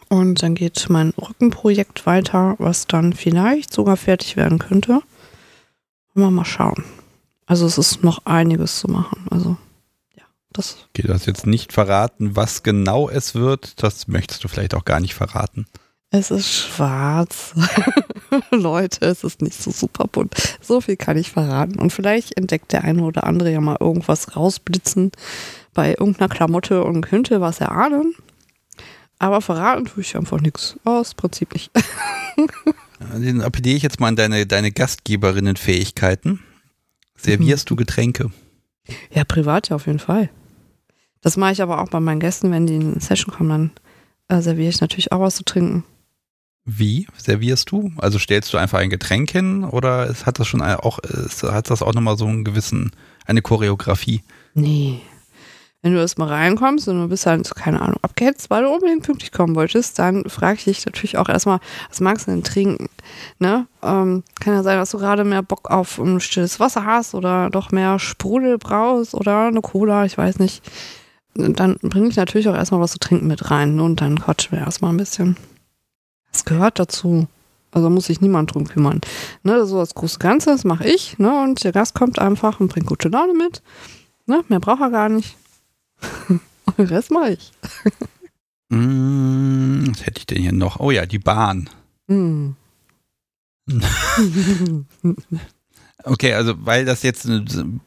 Und 0.09 0.45
dann 0.45 0.55
geht 0.55 0.87
mein 0.89 1.11
Rückenprojekt 1.11 2.07
weiter, 2.07 2.55
was 2.59 2.87
dann 2.87 3.15
vielleicht 3.15 3.73
sogar 3.73 3.97
fertig 3.97 4.37
werden 4.37 4.61
könnte. 4.61 5.01
Wir 6.15 6.31
mal 6.31 6.45
schauen. 6.45 6.85
Also 7.47 7.67
es 7.67 7.77
ist 7.77 8.05
noch 8.05 8.25
einiges 8.25 8.79
zu 8.79 8.87
machen. 8.87 9.27
Also 9.33 9.57
ja, 10.17 10.23
das 10.53 10.87
du 10.93 11.13
hast 11.13 11.27
jetzt 11.27 11.49
nicht 11.49 11.73
verraten, 11.73 12.37
was 12.37 12.63
genau 12.63 13.11
es 13.11 13.35
wird. 13.35 13.83
Das 13.83 14.07
möchtest 14.07 14.45
du 14.45 14.47
vielleicht 14.47 14.77
auch 14.77 14.85
gar 14.85 15.01
nicht 15.01 15.15
verraten. 15.15 15.67
Es 16.15 16.31
ist 16.31 16.49
schwarz. 16.49 17.55
Leute, 18.53 19.05
es 19.07 19.25
ist 19.25 19.43
nicht 19.43 19.61
so 19.61 19.73
super 19.73 20.07
bunt. 20.07 20.33
So 20.61 20.81
viel 20.81 20.97
kann 20.97 21.17
ich 21.17 21.33
verraten. 21.33 21.81
Und 21.81 21.93
vielleicht 21.93 22.37
entdeckt 22.37 22.71
der 22.71 22.85
eine 22.85 23.03
oder 23.03 23.25
andere 23.25 23.51
ja 23.51 23.61
mal 23.61 23.79
irgendwas 23.81 24.37
rausblitzen 24.37 25.11
bei 25.73 25.91
irgendeiner 25.91 26.29
Klamotte 26.29 26.85
und 26.85 27.01
könnte 27.01 27.41
was 27.41 27.61
erahnen. 27.61 28.15
Aber 29.19 29.41
verraten 29.41 29.87
tue 29.87 30.03
ich 30.03 30.17
einfach 30.17 30.41
nichts. 30.41 30.79
Aus 30.85 31.15
Prinzip 31.15 31.53
nicht. 31.53 31.73
Den 33.17 33.41
appelliere 33.41 33.77
ich 33.77 33.83
jetzt 33.83 33.99
mal 33.99 34.07
an 34.07 34.17
deine, 34.17 34.47
deine 34.47 34.71
Gastgeberinnenfähigkeiten. 34.71 36.39
Servierst 37.17 37.69
du 37.71 37.75
Getränke? 37.75 38.31
Ja, 39.11 39.25
privat 39.25 39.71
ja 39.71 39.75
auf 39.75 39.87
jeden 39.87 39.99
Fall. 39.99 40.31
Das 41.23 41.37
mache 41.37 41.55
ich 41.55 41.61
aber 41.61 41.83
auch 41.83 41.89
bei 41.89 41.99
meinen 41.99 42.21
Gästen, 42.21 42.53
wenn 42.53 42.69
die 42.69 42.77
in 42.77 43.01
Session 43.01 43.35
kommen, 43.35 43.49
dann 44.29 44.39
äh, 44.39 44.41
serviere 44.41 44.69
ich 44.69 44.81
natürlich 44.81 45.11
auch 45.11 45.21
was 45.21 45.35
zu 45.35 45.45
trinken. 45.45 45.83
Wie 46.67 47.07
servierst 47.19 47.71
du? 47.71 47.93
Also 47.99 48.19
stellst 48.19 48.53
du 48.53 48.59
einfach 48.59 48.79
ein 48.79 48.89
Getränk 48.89 49.31
hin 49.31 49.65
oder 49.65 50.15
hat 50.25 50.39
das 50.39 50.47
schon 50.47 50.63
auch, 50.63 50.99
hat 51.43 51.71
das 51.71 51.83
auch 51.83 51.93
nochmal 51.93 52.17
so 52.17 52.27
einen 52.27 52.45
gewissen, 52.45 52.93
eine 53.27 53.43
Choreografie? 53.43 54.23
Nee. 54.55 55.03
Wenn 55.83 55.93
du 55.93 55.99
erst 55.99 56.17
mal 56.17 56.29
reinkommst 56.29 56.89
und 56.89 56.99
du 56.99 57.09
bist 57.09 57.27
halt, 57.27 57.55
keine 57.55 57.83
Ahnung, 57.83 57.99
abgehetzt, 58.01 58.49
weil 58.49 58.63
du 58.63 58.71
unbedingt 58.71 59.03
pünktlich 59.03 59.33
kommen 59.33 59.55
wolltest, 59.55 59.99
dann 59.99 60.25
frage 60.31 60.55
ich 60.55 60.65
dich 60.65 60.87
natürlich 60.87 61.19
auch 61.19 61.29
erstmal, 61.29 61.61
was 61.91 62.01
magst 62.01 62.27
du 62.27 62.31
denn 62.31 62.43
trinken? 62.43 62.89
Ne? 63.39 63.67
Ähm, 63.83 64.23
kann 64.41 64.55
ja 64.55 64.63
sein, 64.63 64.79
dass 64.79 64.93
du 64.93 64.99
gerade 64.99 65.25
mehr 65.25 65.43
Bock 65.43 65.71
auf 65.71 65.99
ein 65.99 66.21
stilles 66.21 66.59
Wasser 66.59 66.87
hast 66.87 67.15
oder 67.15 67.51
doch 67.51 67.71
mehr 67.71 67.99
Sprudel 67.99 68.57
brauchst 68.57 69.13
oder 69.13 69.49
eine 69.49 69.61
Cola, 69.61 70.07
ich 70.07 70.17
weiß 70.17 70.39
nicht. 70.39 70.63
Dann 71.35 71.77
bringe 71.83 72.09
ich 72.09 72.17
natürlich 72.17 72.49
auch 72.49 72.55
erstmal 72.55 72.81
was 72.81 72.93
zu 72.93 72.99
trinken 72.99 73.27
mit 73.27 73.51
rein 73.51 73.79
und 73.81 74.01
dann 74.01 74.19
quatschen 74.19 74.53
wir 74.53 74.65
erstmal 74.65 74.95
ein 74.95 74.97
bisschen. 74.97 75.37
Das 76.35 76.45
gehört 76.45 76.81
dazu. 76.81 77.29
Also 77.71 77.89
muss 77.91 78.07
sich 78.07 78.21
niemand 78.21 78.53
drum 78.53 78.67
kümmern. 78.67 79.01
Ne, 79.45 79.65
so 79.67 79.79
das 79.79 79.95
große 79.95 80.19
Ganze, 80.19 80.51
das 80.51 80.65
mache 80.65 80.87
ich. 80.87 81.17
Ne, 81.19 81.43
und 81.43 81.63
der 81.65 81.73
Gast 81.73 81.95
kommt 81.95 82.19
einfach 82.19 82.61
und 82.61 82.69
bringt 82.69 82.87
gute 82.87 83.09
Laune 83.09 83.35
mit. 83.35 83.63
Ne, 84.27 84.45
mehr 84.49 84.61
braucht 84.61 84.81
er 84.81 84.91
gar 84.91 85.09
nicht. 85.09 85.37
und 86.29 86.79
den 86.79 86.87
Rest 86.87 87.11
mache 87.11 87.33
ich. 87.33 87.53
Mm, 88.71 89.85
was 89.89 90.07
hätte 90.07 90.21
ich 90.21 90.27
denn 90.27 90.41
hier 90.41 90.53
noch? 90.53 90.81
Oh 90.81 90.91
ja, 90.91 91.05
die 91.05 91.19
Bahn. 91.19 91.69
Hm. 92.09 92.57
Okay, 96.07 96.35
also 96.35 96.55
weil 96.59 96.85
das 96.85 97.03
jetzt 97.03 97.27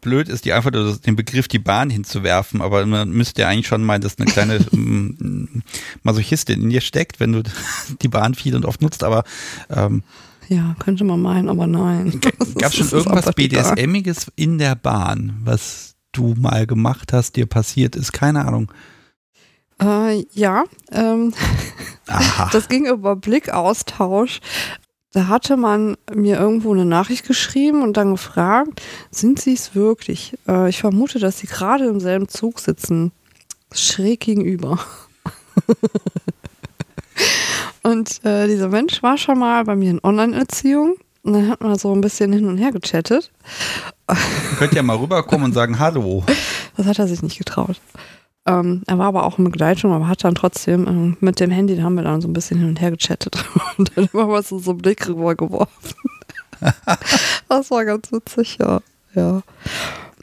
blöd 0.01 0.27
ist, 0.27 0.45
die 0.45 0.53
einfach 0.53 0.71
den 0.71 1.15
Begriff 1.15 1.47
die 1.47 1.59
Bahn 1.59 1.91
hinzuwerfen, 1.91 2.61
aber 2.61 2.83
man 2.87 3.11
müsste 3.11 3.43
ja 3.43 3.47
eigentlich 3.47 3.67
schon 3.67 3.83
meinen, 3.83 4.01
dass 4.01 4.17
eine 4.17 4.31
kleine 4.31 4.59
Masochistin 6.03 6.63
in 6.63 6.69
dir 6.69 6.81
steckt, 6.81 7.19
wenn 7.19 7.33
du 7.33 7.43
die 8.01 8.07
Bahn 8.07 8.33
viel 8.33 8.55
und 8.55 8.65
oft 8.65 8.81
nutzt, 8.81 9.03
aber 9.03 9.23
ähm, 9.69 10.01
ja, 10.49 10.75
könnte 10.79 11.03
man 11.03 11.21
meinen, 11.21 11.49
aber 11.49 11.67
nein. 11.67 12.19
gab 12.57 12.71
es 12.71 12.75
schon 12.75 12.89
irgendwas. 12.89 13.33
BDSMiges 13.33 14.31
in 14.35 14.57
der 14.57 14.75
Bahn, 14.75 15.39
was 15.43 15.95
du 16.11 16.33
mal 16.39 16.65
gemacht 16.65 17.13
hast, 17.13 17.35
dir 17.35 17.45
passiert 17.45 17.95
ist? 17.95 18.13
Keine 18.13 18.45
Ahnung. 18.45 18.71
Äh, 19.79 20.25
ja, 20.31 20.63
ähm, 20.91 21.33
das 22.51 22.67
ging 22.67 22.87
über 22.87 23.15
Blickaustausch. 23.15 24.39
Da 25.17 25.29
hatte 25.29 25.57
man 25.57 25.97
mir 26.13 26.37
irgendwo 26.37 26.71
eine 26.71 26.85
Nachricht 26.85 27.25
geschrieben 27.25 27.81
und 27.81 27.97
dann 27.97 28.11
gefragt, 28.11 28.83
sind 29.09 29.41
sie 29.41 29.53
es 29.53 29.73
wirklich? 29.73 30.37
Äh, 30.47 30.69
ich 30.69 30.77
vermute, 30.77 31.17
dass 31.17 31.39
sie 31.39 31.47
gerade 31.47 31.87
im 31.87 31.99
selben 31.99 32.27
Zug 32.27 32.59
sitzen, 32.59 33.11
schräg 33.73 34.19
gegenüber. 34.19 34.77
und 37.81 38.23
äh, 38.23 38.47
dieser 38.47 38.69
Mensch 38.69 39.01
war 39.01 39.17
schon 39.17 39.39
mal 39.39 39.63
bei 39.63 39.75
mir 39.75 39.89
in 39.89 40.03
Online-Erziehung. 40.03 40.97
Und 41.23 41.33
dann 41.33 41.49
hat 41.49 41.61
man 41.61 41.79
so 41.79 41.91
ein 41.95 42.01
bisschen 42.01 42.31
hin 42.31 42.45
und 42.45 42.59
her 42.59 42.71
gechattet. 42.71 43.31
Könnt 44.59 44.75
ihr 44.75 44.83
mal 44.83 44.97
rüberkommen 44.97 45.45
und 45.45 45.53
sagen 45.53 45.79
Hallo. 45.79 46.25
Das 46.75 46.85
hat 46.85 46.99
er 46.99 47.07
sich 47.07 47.23
nicht 47.23 47.39
getraut. 47.39 47.81
Ähm, 48.47 48.81
er 48.87 48.97
war 48.97 49.07
aber 49.07 49.25
auch 49.25 49.37
in 49.37 49.43
Begleitung, 49.43 49.91
aber 49.91 50.07
hat 50.07 50.23
dann 50.23 50.35
trotzdem 50.35 50.87
ähm, 50.87 51.17
mit 51.19 51.39
dem 51.39 51.51
Handy, 51.51 51.75
da 51.75 51.83
haben 51.83 51.95
wir 51.95 52.03
dann 52.03 52.21
so 52.21 52.27
ein 52.27 52.33
bisschen 52.33 52.59
hin 52.59 52.69
und 52.69 52.81
her 52.81 52.91
gechattet 52.91 53.43
und 53.77 53.91
dann 53.95 54.09
immer 54.13 54.25
mal 54.27 54.41
so, 54.43 54.57
so 54.57 54.71
einen 54.71 54.79
Blick 54.79 55.07
rübergeworfen. 55.07 55.93
das 57.49 57.69
war 57.69 57.85
ganz 57.85 58.11
witzig, 58.11 58.57
ja. 58.59 58.79
ja. 59.13 59.41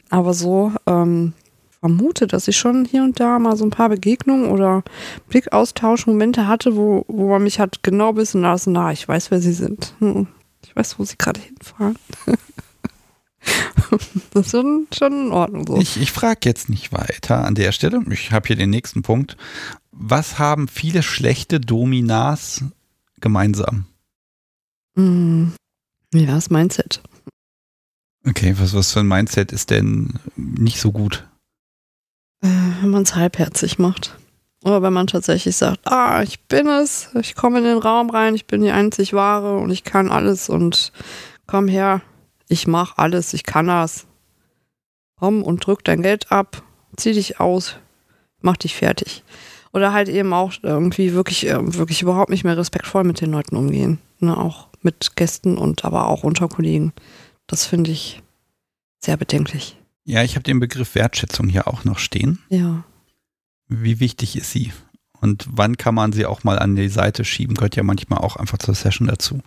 Aber 0.09 0.33
so, 0.33 0.71
ähm, 0.87 1.33
vermute, 1.79 2.25
dass 2.25 2.47
ich 2.47 2.57
schon 2.57 2.83
hier 2.85 3.03
und 3.03 3.19
da 3.19 3.37
mal 3.37 3.55
so 3.55 3.63
ein 3.63 3.69
paar 3.69 3.89
Begegnungen 3.89 4.49
oder 4.49 4.83
Blickaustauschmomente 5.29 6.47
hatte, 6.47 6.75
wo, 6.75 7.05
wo 7.07 7.29
man 7.29 7.43
mich 7.43 7.59
hat 7.59 7.83
genau 7.83 8.15
wissen 8.15 8.41
lassen, 8.41 8.73
na, 8.73 8.91
ich 8.91 9.07
weiß, 9.07 9.29
wer 9.29 9.39
sie 9.39 9.53
sind. 9.53 9.93
Hm, 9.99 10.25
Ich 10.63 10.75
weiß, 10.75 10.97
wo 10.97 11.03
sie 11.03 11.17
gerade 11.17 11.39
hinfahren. 11.39 11.95
das 14.31 14.47
ist 14.47 14.51
schon, 14.51 14.87
schon 14.93 15.27
in 15.27 15.31
Ordnung 15.31 15.67
so. 15.67 15.77
Ich, 15.77 15.99
ich 15.99 16.11
frage 16.11 16.39
jetzt 16.43 16.69
nicht 16.69 16.91
weiter 16.91 17.45
an 17.45 17.55
der 17.55 17.71
Stelle. 17.71 18.03
Ich 18.09 18.31
habe 18.31 18.47
hier 18.47 18.55
den 18.55 18.69
nächsten 18.69 19.01
Punkt. 19.01 19.37
Was 19.91 20.39
haben 20.39 20.67
viele 20.67 21.03
schlechte 21.03 21.59
Dominas 21.59 22.63
gemeinsam? 23.19 23.85
Mm. 24.95 25.47
Ja, 26.13 26.25
das 26.27 26.49
Mindset. 26.49 27.01
Okay, 28.27 28.55
was, 28.57 28.73
was 28.73 28.91
für 28.91 29.01
ein 29.01 29.07
Mindset 29.07 29.51
ist 29.51 29.69
denn 29.69 30.19
nicht 30.35 30.79
so 30.79 30.91
gut? 30.91 31.27
Äh, 32.41 32.47
wenn 32.81 32.89
man 32.89 33.03
es 33.03 33.15
halbherzig 33.15 33.77
macht. 33.79 34.17
Oder 34.63 34.81
wenn 34.81 34.93
man 34.93 35.05
tatsächlich 35.05 35.55
sagt, 35.55 35.81
ah, 35.85 36.23
ich 36.23 36.41
bin 36.45 36.65
es, 36.67 37.09
ich 37.21 37.35
komme 37.35 37.59
in 37.59 37.65
den 37.65 37.77
Raum 37.77 38.09
rein, 38.09 38.33
ich 38.33 38.47
bin 38.47 38.63
die 38.63 38.71
einzig 38.71 39.13
wahre 39.13 39.57
und 39.57 39.69
ich 39.69 39.83
kann 39.83 40.09
alles 40.09 40.49
und 40.49 40.91
komm 41.45 41.67
her, 41.67 42.01
ich 42.47 42.67
mach 42.67 42.97
alles, 42.97 43.33
ich 43.33 43.43
kann 43.43 43.67
das. 43.67 44.05
Komm 45.17 45.43
und 45.43 45.65
drück 45.65 45.83
dein 45.83 46.01
Geld 46.01 46.31
ab, 46.31 46.61
zieh 46.97 47.13
dich 47.13 47.39
aus, 47.39 47.77
mach 48.41 48.57
dich 48.57 48.75
fertig. 48.75 49.23
Oder 49.71 49.91
halt 49.91 50.07
eben 50.07 50.33
auch 50.33 50.53
irgendwie 50.61 51.13
wirklich, 51.13 51.47
äh, 51.47 51.73
wirklich 51.75 52.01
überhaupt 52.01 52.29
nicht 52.29 52.43
mehr 52.43 52.57
respektvoll 52.57 53.03
mit 53.03 53.19
den 53.21 53.31
Leuten 53.31 53.55
umgehen. 53.55 53.99
Ne, 54.19 54.37
auch 54.37 54.69
mit 54.81 55.17
Gästen 55.17 55.57
und 55.57 55.83
aber 55.83 56.07
auch 56.07 56.23
unter 56.23 56.47
Kollegen. 56.47 56.93
Das 57.47 57.65
finde 57.65 57.91
ich, 57.91 58.21
sehr 59.03 59.17
bedenklich. 59.17 59.77
Ja, 60.05 60.23
ich 60.23 60.35
habe 60.35 60.43
den 60.43 60.59
Begriff 60.59 60.95
Wertschätzung 60.95 61.49
hier 61.49 61.67
auch 61.67 61.83
noch 61.83 61.99
stehen. 61.99 62.39
Ja. 62.49 62.85
Wie 63.67 63.99
wichtig 63.99 64.37
ist 64.37 64.51
sie? 64.51 64.71
Und 65.19 65.47
wann 65.49 65.77
kann 65.77 65.95
man 65.95 66.13
sie 66.13 66.25
auch 66.25 66.43
mal 66.43 66.59
an 66.59 66.75
die 66.75 66.89
Seite 66.89 67.25
schieben? 67.25 67.55
Gehört 67.55 67.75
ja 67.75 67.83
manchmal 67.83 68.19
auch 68.19 68.35
einfach 68.35 68.59
zur 68.59 68.75
Session 68.75 69.07
dazu. 69.07 69.41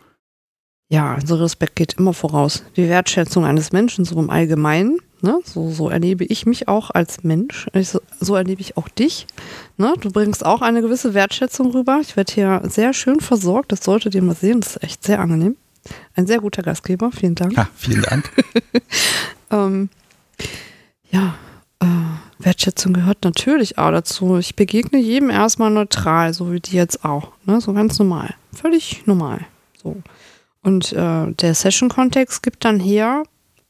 Ja, 0.91 1.15
also 1.15 1.36
Respekt 1.36 1.76
geht 1.76 1.94
immer 1.94 2.15
voraus. 2.15 2.62
Die 2.76 2.89
Wertschätzung 2.89 3.44
eines 3.44 3.73
Menschen 3.73 4.05
so 4.05 4.18
im 4.18 4.31
Allgemeinen. 4.31 4.99
Ne? 5.20 5.39
So, 5.44 5.70
so 5.70 5.91
erlebe 5.91 6.25
ich 6.25 6.47
mich 6.47 6.68
auch 6.68 6.91
als 6.91 7.25
Mensch. 7.25 7.67
So, 7.83 8.00
so 8.20 8.36
erlebe 8.36 8.60
ich 8.62 8.76
auch 8.76 8.89
dich. 8.89 9.26
Ne? 9.76 9.92
Du 10.00 10.10
bringst 10.10 10.47
auch 10.47 10.62
eine 10.62 10.81
gewisse 10.81 11.12
Wertschätzung 11.12 11.73
rüber. 11.73 11.99
Ich 12.00 12.17
werde 12.17 12.33
hier 12.33 12.62
sehr 12.65 12.94
schön 12.94 13.20
versorgt. 13.20 13.73
Das 13.73 13.84
solltet 13.84 14.15
ihr 14.15 14.23
mal 14.23 14.34
sehen. 14.34 14.60
Das 14.60 14.76
ist 14.76 14.83
echt 14.83 15.05
sehr 15.05 15.20
angenehm. 15.20 15.57
Ein 16.15 16.26
sehr 16.26 16.41
guter 16.41 16.62
Gastgeber. 16.62 17.10
Vielen 17.12 17.34
Dank. 17.34 17.55
Ja, 17.55 17.68
vielen 17.76 18.02
Dank. 18.02 18.31
ähm, 19.50 19.91
ja, 21.10 21.34
äh, 21.81 21.86
Wertschätzung 22.39 22.94
gehört 22.94 23.25
natürlich 23.25 23.76
auch 23.76 23.91
dazu. 23.91 24.39
Ich 24.39 24.57
begegne 24.57 24.99
jedem 24.99 25.28
erstmal 25.28 25.70
neutral, 25.70 26.33
so 26.33 26.50
wie 26.52 26.60
die 26.60 26.76
jetzt 26.76 27.05
auch. 27.05 27.33
Ne? 27.44 27.60
So 27.60 27.75
ganz 27.75 27.99
normal. 27.99 28.34
Völlig 28.55 29.07
normal. 29.07 29.41
So. 29.83 29.97
Und 30.62 30.93
äh, 30.93 31.33
der 31.33 31.55
Session-Kontext 31.55 32.43
gibt 32.43 32.65
dann 32.65 32.81
her, 32.81 33.23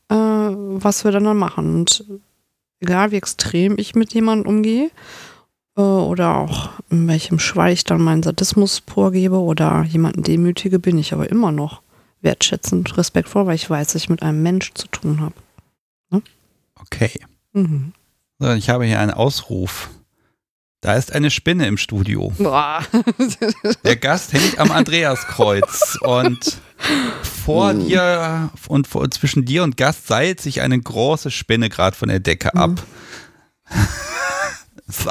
äh, 0.09 0.15
was 0.15 1.05
wir 1.05 1.13
dann, 1.13 1.25
dann 1.25 1.37
machen. 1.37 1.75
Und 1.75 2.05
egal 2.81 3.11
wie 3.11 3.17
extrem 3.17 3.77
ich 3.79 3.95
mit 3.95 4.15
jemandem 4.15 4.49
umgehe 4.49 4.91
äh, 5.77 5.81
oder 5.81 6.37
auch 6.37 6.71
in 6.91 7.07
welchem 7.09 7.39
Schweig 7.39 7.73
ich 7.73 7.85
dann 7.85 8.01
meinen 8.01 8.23
Sadismus 8.23 8.83
vorgebe 8.87 9.39
oder 9.39 9.85
jemanden 9.85 10.23
demütige, 10.23 10.79
bin 10.79 10.99
ich 10.99 11.13
aber 11.13 11.31
immer 11.31 11.53
noch 11.53 11.83
wertschätzend, 12.21 12.97
respektvoll, 12.97 13.47
weil 13.47 13.55
ich 13.55 13.69
weiß, 13.69 13.93
dass 13.93 14.03
ich 14.03 14.09
mit 14.09 14.23
einem 14.23 14.43
Mensch 14.43 14.73
zu 14.75 14.89
tun 14.89 15.21
habe. 15.21 15.35
Ne? 16.11 16.23
Okay. 16.81 17.13
Mhm. 17.53 17.93
So, 18.39 18.53
ich 18.53 18.71
habe 18.71 18.85
hier 18.87 19.01
einen 19.01 19.13
Ausruf. 19.13 19.91
Da 20.81 20.95
ist 20.95 21.13
eine 21.13 21.31
Spinne 21.31 21.67
im 21.67 21.77
Studio. 21.77 22.33
Boah. 22.39 22.85
Der 23.85 23.97
Gast 23.97 24.33
hängt 24.33 24.61
am 24.61 24.71
Andreaskreuz 24.71 25.99
und 26.03 26.59
vor 27.45 27.71
hm. 27.71 27.87
dir 27.87 28.51
und 28.69 28.87
vor, 28.87 29.11
zwischen 29.11 29.45
dir 29.45 29.65
und 29.65 29.77
Gast 29.77 30.07
seilt 30.07 30.41
sich 30.41 30.61
eine 30.61 30.79
große 30.79 31.33
Spinne 31.33 31.69
gerade 31.69 31.97
von 31.97 32.09
der 32.09 32.21
Decke 32.21 32.55
ab. 32.55 32.81
Hm. 33.65 33.87
so. 34.87 35.11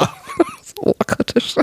so 0.80 0.96
kritisch. 1.06 1.56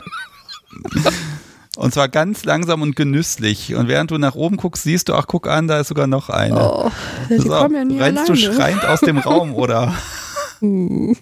Und 1.77 1.95
zwar 1.95 2.09
ganz 2.09 2.45
langsam 2.45 2.83
und 2.83 2.97
genüsslich. 2.97 3.75
Und 3.75 3.89
während 3.89 4.11
du 4.11 4.19
nach 4.19 4.35
oben 4.35 4.59
guckst, 4.59 4.83
siehst 4.83 5.09
du, 5.09 5.15
ach, 5.15 5.27
guck 5.27 5.49
an, 5.49 5.67
da 5.67 5.81
ist 5.81 5.89
sogar 5.89 6.07
noch 6.07 6.29
eine. 6.29 6.61
Oh, 6.61 6.91
die 7.31 7.39
so, 7.39 7.49
kommen 7.49 7.75
ja 7.75 7.85
nie 7.85 7.99
rennst 7.99 8.29
alleine. 8.29 8.47
du 8.47 8.55
schreiend 8.55 8.85
aus 8.85 9.01
dem 9.01 9.19
Raum, 9.19 9.55
oder? 9.55 9.95
Hm. 10.61 11.17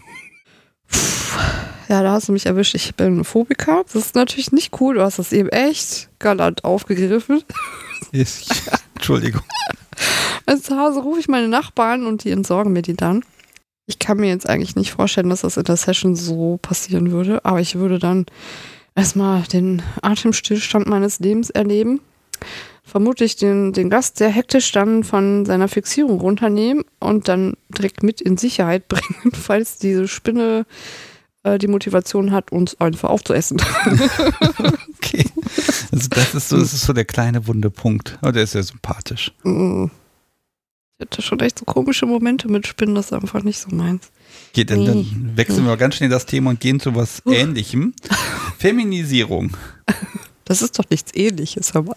Ja, 1.92 2.02
da 2.02 2.12
hast 2.12 2.28
du 2.28 2.32
mich 2.32 2.46
erwischt. 2.46 2.74
Ich 2.74 2.94
bin 2.94 3.22
Phobiker. 3.22 3.82
Das 3.84 3.96
ist 3.96 4.14
natürlich 4.14 4.50
nicht 4.50 4.80
cool. 4.80 4.94
Du 4.94 5.02
hast 5.02 5.18
das 5.18 5.30
eben 5.30 5.50
echt 5.50 6.08
galant 6.18 6.64
aufgegriffen. 6.64 7.42
Ich, 8.10 8.48
Entschuldigung. 8.94 9.42
Also 10.44 10.62
zu 10.62 10.78
Hause 10.78 11.00
rufe 11.00 11.20
ich 11.20 11.28
meine 11.28 11.48
Nachbarn 11.48 12.04
und 12.04 12.24
die 12.24 12.30
entsorgen 12.30 12.72
mir 12.72 12.82
die 12.82 12.96
dann. 12.96 13.24
Ich 13.86 13.98
kann 14.00 14.16
mir 14.16 14.28
jetzt 14.28 14.48
eigentlich 14.48 14.74
nicht 14.74 14.90
vorstellen, 14.92 15.28
dass 15.30 15.42
das 15.42 15.56
in 15.56 15.64
der 15.64 15.76
Session 15.76 16.16
so 16.16 16.58
passieren 16.60 17.12
würde, 17.12 17.44
aber 17.44 17.60
ich 17.60 17.76
würde 17.76 17.98
dann 17.98 18.26
erstmal 18.96 19.42
den 19.42 19.82
Atemstillstand 20.02 20.88
meines 20.88 21.20
Lebens 21.20 21.50
erleben. 21.50 22.00
Vermutlich 22.82 23.36
den, 23.36 23.72
den 23.72 23.88
Gast 23.88 24.18
sehr 24.18 24.30
hektisch 24.30 24.72
dann 24.72 25.04
von 25.04 25.46
seiner 25.46 25.68
Fixierung 25.68 26.20
runternehmen 26.20 26.84
und 26.98 27.28
dann 27.28 27.54
direkt 27.68 28.02
mit 28.02 28.20
in 28.20 28.36
Sicherheit 28.36 28.88
bringen, 28.88 29.32
falls 29.32 29.78
diese 29.78 30.08
Spinne 30.08 30.66
äh, 31.44 31.58
die 31.58 31.68
Motivation 31.68 32.30
hat, 32.30 32.52
uns 32.52 32.80
einfach 32.80 33.10
aufzuessen. 33.10 33.60
okay. 34.96 35.24
Also 35.90 36.08
das 36.10 36.34
ist 36.34 36.48
so, 36.48 36.58
das 36.58 36.72
ist 36.72 36.82
so 36.82 36.92
der 36.92 37.04
kleine 37.04 37.46
wunde 37.46 37.70
Punkt. 37.70 38.18
Aber 38.20 38.32
der 38.32 38.44
ist 38.44 38.54
ja 38.54 38.62
sympathisch. 38.62 39.32
Mm. 39.42 39.86
Ich 40.98 41.06
hatte 41.06 41.22
schon 41.22 41.40
echt 41.40 41.58
so 41.58 41.64
komische 41.64 42.06
Momente 42.06 42.48
mit 42.48 42.66
Spinnen, 42.66 42.94
das 42.94 43.06
ist 43.06 43.12
einfach 43.12 43.42
nicht 43.42 43.58
so 43.58 43.74
meins. 43.74 44.12
Geht, 44.52 44.70
dann, 44.70 44.84
dann 44.84 45.32
wechseln 45.36 45.66
wir 45.66 45.76
ganz 45.76 45.96
schnell 45.96 46.10
das 46.10 46.26
Thema 46.26 46.50
und 46.50 46.60
gehen 46.60 46.78
zu 46.78 46.94
was. 46.94 47.22
Ähnlichem. 47.26 47.94
Feminisierung. 48.58 49.56
Das 50.44 50.62
ist 50.62 50.78
doch 50.78 50.84
nichts 50.90 51.14
Ähnliches, 51.14 51.72
mal. 51.74 51.84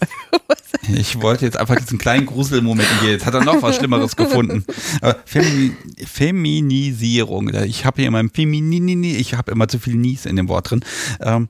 Ich 0.94 1.22
wollte 1.22 1.46
jetzt 1.46 1.58
einfach 1.58 1.78
diesen 1.78 1.98
kleinen 1.98 2.26
Gruselmoment 2.26 2.88
hier. 3.02 3.12
Jetzt 3.12 3.26
hat 3.26 3.34
er 3.34 3.44
noch 3.44 3.62
was 3.64 3.78
Schlimmeres 3.78 4.16
gefunden. 4.16 4.66
Aber 5.02 5.16
Femi 5.26 5.72
Feminisierung. 6.06 7.52
Ich 7.64 7.86
habe 7.86 8.02
hier 8.02 8.08
immer 8.08 8.24
Feminini, 8.32 9.16
ich 9.16 9.34
habe 9.34 9.52
immer 9.52 9.68
zu 9.68 9.80
viel 9.80 9.96
Nies 9.96 10.26
in 10.26 10.36
dem 10.36 10.48
Wort 10.48 10.70
drin. 10.70 10.82
Ähm, 11.22 11.50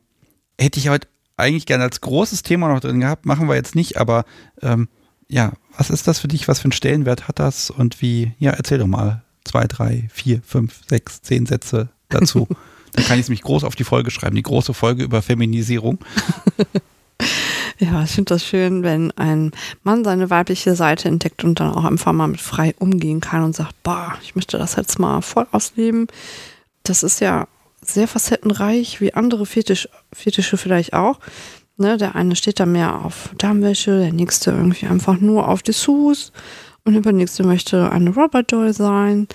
hätte 0.58 0.80
ich 0.80 0.90
heute 0.90 1.08
eigentlich 1.38 1.66
gerne 1.66 1.84
als 1.84 2.02
großes 2.02 2.44
Thema 2.44 2.70
noch 2.70 2.80
drin 2.80 3.02
gehabt, 3.02 3.26
machen 3.26 3.50
wir 3.50 3.56
jetzt 3.56 3.76
nicht, 3.76 3.98
aber 3.98 4.26
ähm, 4.62 4.88
ja, 5.28 5.54
was 5.78 5.90
ist 5.90 6.08
das 6.08 6.20
für 6.20 6.28
dich? 6.28 6.48
Was 6.48 6.60
für 6.60 6.66
einen 6.66 6.72
Stellenwert 6.72 7.28
hat 7.28 7.40
das? 7.40 7.70
Und 7.70 8.02
wie, 8.02 8.34
ja, 8.40 8.52
erzähl 8.52 8.78
doch 8.78 8.88
mal 8.88 9.24
zwei, 9.44 9.66
drei, 9.66 10.08
vier, 10.14 10.42
fünf, 10.44 10.82
sechs, 10.88 11.22
zehn 11.22 11.46
Sätze 11.46 11.90
dazu. 12.10 12.48
Dann 12.96 13.06
kann 13.06 13.20
ich 13.20 13.24
es 13.24 13.30
mich 13.30 13.42
groß 13.42 13.64
auf 13.64 13.76
die 13.76 13.84
Folge 13.84 14.12
schreiben, 14.12 14.36
die 14.36 14.44
große 14.44 14.74
Folge 14.74 15.04
über 15.04 15.22
Feminisierung. 15.22 16.00
Ja, 17.78 18.04
ich 18.04 18.12
finde 18.12 18.36
das 18.36 18.46
schön, 18.46 18.84
wenn 18.84 19.12
ein 19.18 19.52
Mann 19.84 20.06
seine 20.06 20.30
weibliche 20.30 20.76
Seite 20.76 21.10
entdeckt 21.10 21.44
und 21.44 21.60
dann 21.60 21.74
auch 21.74 21.84
einfach 21.84 22.14
mal 22.14 22.28
mit 22.28 22.40
frei 22.40 22.74
umgehen 22.80 23.20
kann 23.20 23.44
und 23.44 23.54
sagt, 23.54 23.84
boah, 23.84 24.18
ich 24.24 24.34
möchte 24.34 24.58
das 24.58 24.78
jetzt 24.78 24.98
mal 24.98 25.22
voll 25.22 25.46
ausleben. 25.52 26.08
Das 26.84 27.04
ist 27.04 27.20
ja 27.20 27.48
sehr 27.82 28.08
facettenreich, 28.08 29.02
wie 29.02 29.14
andere 29.14 29.46
Fetisch, 29.46 29.90
Fetische 30.14 30.56
vielleicht 30.56 30.94
auch. 30.94 31.20
Ne, 31.78 31.98
der 31.98 32.16
eine 32.16 32.38
steht 32.38 32.62
da 32.62 32.66
mehr 32.66 33.04
auf 33.04 33.32
Darmwäsche, 33.38 34.00
der 34.00 34.14
nächste 34.14 34.52
irgendwie 34.52 34.88
einfach 34.88 35.20
nur 35.20 35.50
auf 35.50 35.62
Dessous 35.62 36.32
und 36.86 36.94
der 36.94 37.12
nächste 37.12 37.44
möchte 37.44 37.92
eine 37.92 38.12
Robert 38.12 38.54
Doll 38.54 38.72
sein 38.72 39.28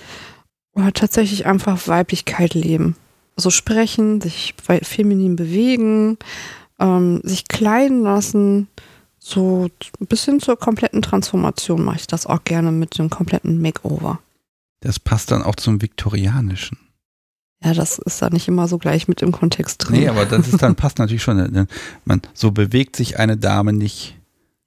oder 0.73 0.91
tatsächlich 0.91 1.45
einfach 1.45 1.87
Weiblichkeit 1.87 2.55
leben. 2.55 2.95
Also 3.41 3.49
sprechen, 3.49 4.21
sich 4.21 4.53
feminin 4.83 5.35
bewegen, 5.35 6.19
ähm, 6.79 7.21
sich 7.23 7.47
kleiden 7.47 8.03
lassen. 8.03 8.67
So 9.17 9.67
ein 9.99 10.05
bisschen 10.05 10.39
zur 10.39 10.59
kompletten 10.59 11.01
Transformation 11.01 11.83
mache 11.83 11.95
ich 11.95 12.05
das 12.05 12.27
auch 12.27 12.43
gerne 12.43 12.71
mit 12.71 12.99
dem 12.99 13.09
kompletten 13.09 13.59
Makeover. 13.59 14.19
Das 14.81 14.99
passt 14.99 15.31
dann 15.31 15.41
auch 15.41 15.55
zum 15.55 15.81
Viktorianischen. 15.81 16.77
Ja, 17.63 17.73
das 17.73 17.97
ist 17.97 18.21
da 18.21 18.29
nicht 18.29 18.47
immer 18.47 18.67
so 18.67 18.77
gleich 18.77 19.07
mit 19.07 19.23
im 19.23 19.31
Kontext 19.31 19.87
drin. 19.87 20.01
Nee, 20.01 20.07
aber 20.07 20.27
das 20.27 20.47
ist 20.47 20.61
dann 20.61 20.75
passt 20.75 20.99
natürlich 20.99 21.23
schon. 21.23 21.67
Man, 22.05 22.21
so 22.35 22.51
bewegt 22.51 22.95
sich 22.95 23.17
eine 23.17 23.37
Dame 23.37 23.73
nicht. 23.73 24.19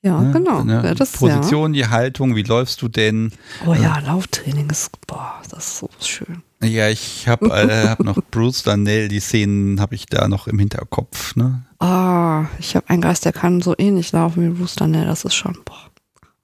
Ja, 0.03 0.21
ne? 0.21 0.33
genau. 0.33 0.65
Ne? 0.65 0.97
Das, 0.99 1.13
Position, 1.13 1.75
ja. 1.75 1.85
die 1.85 1.91
Haltung, 1.93 2.35
wie 2.35 2.43
läufst 2.43 2.83
du 2.83 2.89
denn? 2.89 3.31
Oh 3.69 3.75
ja, 3.75 4.01
Lauftraining 4.01 4.69
ist, 4.69 4.91
boah, 5.07 5.41
das 5.49 5.65
ist 5.65 5.79
so 5.79 5.91
schön. 6.01 6.43
Ja, 6.65 6.89
ich 6.89 7.29
habe 7.29 7.47
äh, 7.47 7.89
hab 7.89 8.01
noch 8.01 8.19
Bruce 8.31 8.63
Darnell, 8.63 9.09
die 9.09 9.21
Szenen 9.21 9.81
habe 9.81 9.95
ich 9.95 10.07
da 10.07 10.29
noch 10.29 10.47
im 10.47 10.59
Hinterkopf. 10.59 11.37
Ne? 11.37 11.65
Ah, 11.79 12.47
ich 12.59 12.77
habe 12.77 12.89
einen 12.89 13.03
Geist, 13.03 13.25
der 13.25 13.33
kann 13.33 13.61
so 13.61 13.75
ähnlich 13.77 14.13
laufen 14.13 14.43
wie 14.43 14.59
Bruce 14.59 14.77
Darnell. 14.77 15.07
Das 15.07 15.25
ist 15.25 15.35
schon, 15.35 15.59
boah, 15.65 15.91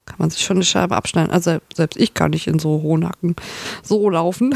kann 0.05 0.17
man 0.19 0.29
sich 0.29 0.43
schon 0.43 0.57
eine 0.57 0.65
Scheibe 0.65 0.95
abschneiden. 0.95 1.31
Also 1.31 1.59
selbst 1.73 1.97
ich 1.99 2.13
kann 2.13 2.31
nicht 2.31 2.47
in 2.47 2.59
so 2.59 2.81
hohen 2.81 3.07
Hacken 3.07 3.35
so 3.83 4.09
laufen. 4.09 4.53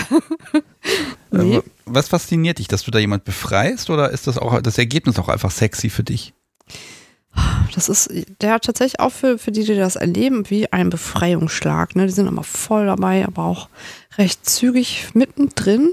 nee. 1.31 1.61
Was 1.85 2.09
fasziniert 2.09 2.59
dich, 2.59 2.67
dass 2.67 2.83
du 2.83 2.91
da 2.91 2.99
jemand 2.99 3.25
befreist 3.25 3.89
oder 3.89 4.09
ist 4.09 4.27
das 4.27 4.37
auch 4.37 4.61
das 4.61 4.77
Ergebnis 4.77 5.19
auch 5.19 5.29
einfach 5.29 5.51
sexy 5.51 5.89
für 5.89 6.03
dich? 6.03 6.33
Das 7.73 7.89
ist, 7.89 8.09
der 8.41 8.53
hat 8.53 8.63
tatsächlich 8.63 8.99
auch 8.99 9.11
für, 9.11 9.37
für 9.37 9.51
die, 9.51 9.63
die 9.63 9.75
das 9.75 9.97
erleben, 9.97 10.49
wie 10.49 10.71
ein 10.71 10.89
Befreiungsschlag. 10.89 11.95
Ne? 11.95 12.05
Die 12.05 12.13
sind 12.13 12.27
immer 12.27 12.43
voll 12.43 12.85
dabei, 12.85 13.25
aber 13.25 13.43
auch 13.43 13.69
recht 14.17 14.47
zügig 14.47 15.09
mittendrin. 15.13 15.89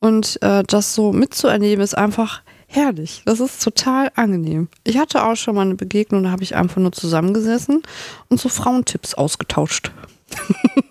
Und 0.00 0.40
äh, 0.42 0.64
das 0.64 0.94
so 0.94 1.12
mitzuerleben 1.12 1.82
ist 1.82 1.96
einfach 1.96 2.42
herrlich. 2.68 3.22
Das 3.24 3.40
ist 3.40 3.62
total 3.62 4.12
angenehm. 4.14 4.68
Ich 4.84 4.98
hatte 4.98 5.24
auch 5.24 5.36
schon 5.36 5.54
mal 5.54 5.62
eine 5.62 5.74
Begegnung, 5.74 6.22
da 6.22 6.30
habe 6.30 6.42
ich 6.42 6.54
einfach 6.54 6.80
nur 6.80 6.92
zusammengesessen 6.92 7.82
und 8.28 8.40
so 8.40 8.48
Frauentipps 8.48 9.14
ausgetauscht. 9.14 9.90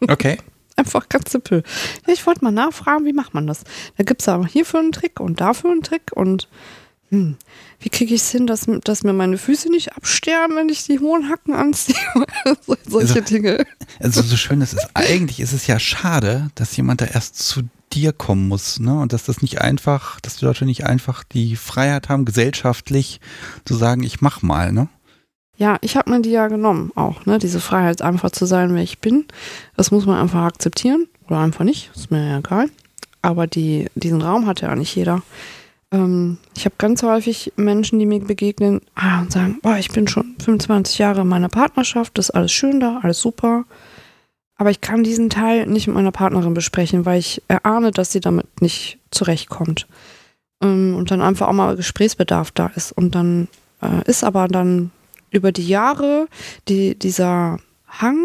Okay. 0.10 0.38
einfach 0.78 1.10
ganz 1.10 1.32
simpel. 1.32 1.64
Ja, 2.06 2.14
ich 2.14 2.26
wollte 2.26 2.44
mal 2.44 2.52
nachfragen, 2.52 3.06
wie 3.06 3.14
macht 3.14 3.34
man 3.34 3.46
das? 3.46 3.64
Da 3.98 4.04
gibt 4.04 4.22
es 4.22 4.30
aber 4.30 4.46
hierfür 4.46 4.80
einen 4.80 4.94
Trick 4.94 5.20
und 5.20 5.42
dafür 5.42 5.72
einen 5.72 5.84
Trick 5.84 6.12
und 6.14 6.48
hm, 7.10 7.38
wie 7.80 7.90
kriege 7.90 8.14
ich 8.14 8.22
es 8.22 8.32
hin, 8.32 8.48
dass, 8.48 8.66
dass 8.84 9.04
mir 9.04 9.14
meine 9.14 9.38
Füße 9.38 9.70
nicht 9.70 9.96
absterben, 9.96 10.56
wenn 10.58 10.70
ich 10.70 10.84
die 10.86 11.00
hohen 11.00 11.30
Hacken 11.30 11.54
anziehe? 11.54 11.96
Solche 12.86 13.20
also, 13.20 13.22
Dinge. 13.22 13.66
Also 14.00 14.22
so 14.22 14.36
schön 14.36 14.62
es 14.62 14.74
ist, 14.74 14.90
eigentlich 14.94 15.40
ist 15.40 15.54
es 15.54 15.68
ja 15.68 15.80
schade, 15.80 16.50
dass 16.56 16.76
jemand 16.76 17.02
da 17.02 17.06
erst 17.06 17.38
zu 17.40 17.62
dir 17.94 18.12
kommen 18.12 18.50
muss, 18.50 18.80
ne? 18.80 19.00
Und 19.00 19.14
dass 19.14 19.24
das 19.24 19.42
nicht 19.42 19.62
einfach, 19.62 20.20
dass 20.20 20.36
die 20.38 20.46
Leute 20.46 20.66
nicht 20.66 20.86
einfach 20.86 21.24
die 21.24 21.56
Freiheit 21.56 22.10
haben, 22.10 22.26
gesellschaftlich 22.26 23.22
zu 23.64 23.76
sagen, 23.76 24.04
ich 24.04 24.20
mach 24.20 24.42
mal, 24.42 24.74
ne? 24.74 24.90
Ja, 25.56 25.78
ich 25.82 25.96
habe 25.96 26.12
mir 26.12 26.22
die 26.22 26.32
ja 26.32 26.48
genommen 26.50 26.92
auch, 26.96 27.26
ne? 27.26 27.40
Diese 27.40 27.62
Freiheit, 27.62 28.02
einfach 28.02 28.32
zu 28.32 28.46
sein, 28.46 28.76
wer 28.76 28.84
ich 28.84 29.00
bin. 29.00 29.26
Das 29.78 29.92
muss 29.92 30.06
man 30.06 30.20
einfach 30.20 30.44
akzeptieren. 30.44 31.08
Oder 31.28 31.40
einfach 31.40 31.64
nicht, 31.64 31.92
ist 31.96 32.12
mir 32.12 32.28
ja 32.28 32.40
egal. 32.40 32.70
Aber 33.22 33.48
die, 33.48 33.88
diesen 33.96 34.22
Raum 34.22 34.46
hat 34.46 34.62
ja 34.62 34.76
nicht 34.76 34.96
jeder. 34.96 35.22
Ähm, 35.92 36.38
ich 36.56 36.66
habe 36.66 36.76
ganz 36.78 37.04
häufig 37.04 37.54
Menschen, 37.56 38.00
die 38.00 38.06
mir 38.06 38.20
begegnen 38.20 38.82
ah, 38.96 39.22
und 39.22 39.32
sagen, 39.32 39.60
boah, 39.62 39.78
ich 39.78 39.90
bin 39.90 40.08
schon 40.08 40.36
25 40.40 40.98
Jahre 40.98 41.22
in 41.22 41.28
meiner 41.28 41.50
Partnerschaft, 41.50 42.18
das 42.18 42.30
ist 42.30 42.36
alles 42.36 42.52
schön 42.52 42.80
da, 42.80 43.00
alles 43.04 43.20
super. 43.20 43.66
Aber 44.56 44.72
ich 44.72 44.82
kann 44.82 45.04
diesen 45.04 45.30
Teil 45.30 45.68
nicht 45.68 45.88
mit 45.88 45.96
meiner 45.96 46.12
Partnerin 46.12 46.56
besprechen, 46.56 47.06
weil 47.06 47.20
ich 47.20 47.44
erahne, 47.48 47.92
dass 47.92 48.12
sie 48.12 48.20
damit 48.20 48.62
nicht 48.62 48.98
zurechtkommt. 49.12 49.88
Ähm, 50.62 50.96
und 50.96 51.12
dann 51.12 51.22
einfach 51.22 51.48
auch 51.48 51.54
mal 51.54 51.76
Gesprächsbedarf 51.76 52.52
da 52.52 52.68
ist. 52.76 52.92
Und 52.92 53.14
dann 53.14 53.48
äh, 53.82 54.10
ist 54.10 54.24
aber 54.24 54.48
dann 54.48 54.92
über 55.30 55.52
die 55.52 55.68
Jahre 55.68 56.28
die, 56.68 56.98
dieser 56.98 57.60
Hang 57.88 58.18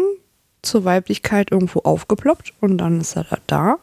zur 0.63 0.85
Weiblichkeit 0.85 1.51
irgendwo 1.51 1.81
aufgeploppt 1.81 2.53
und 2.61 2.77
dann 2.77 3.01
ist 3.01 3.15
er 3.15 3.25
da. 3.47 3.77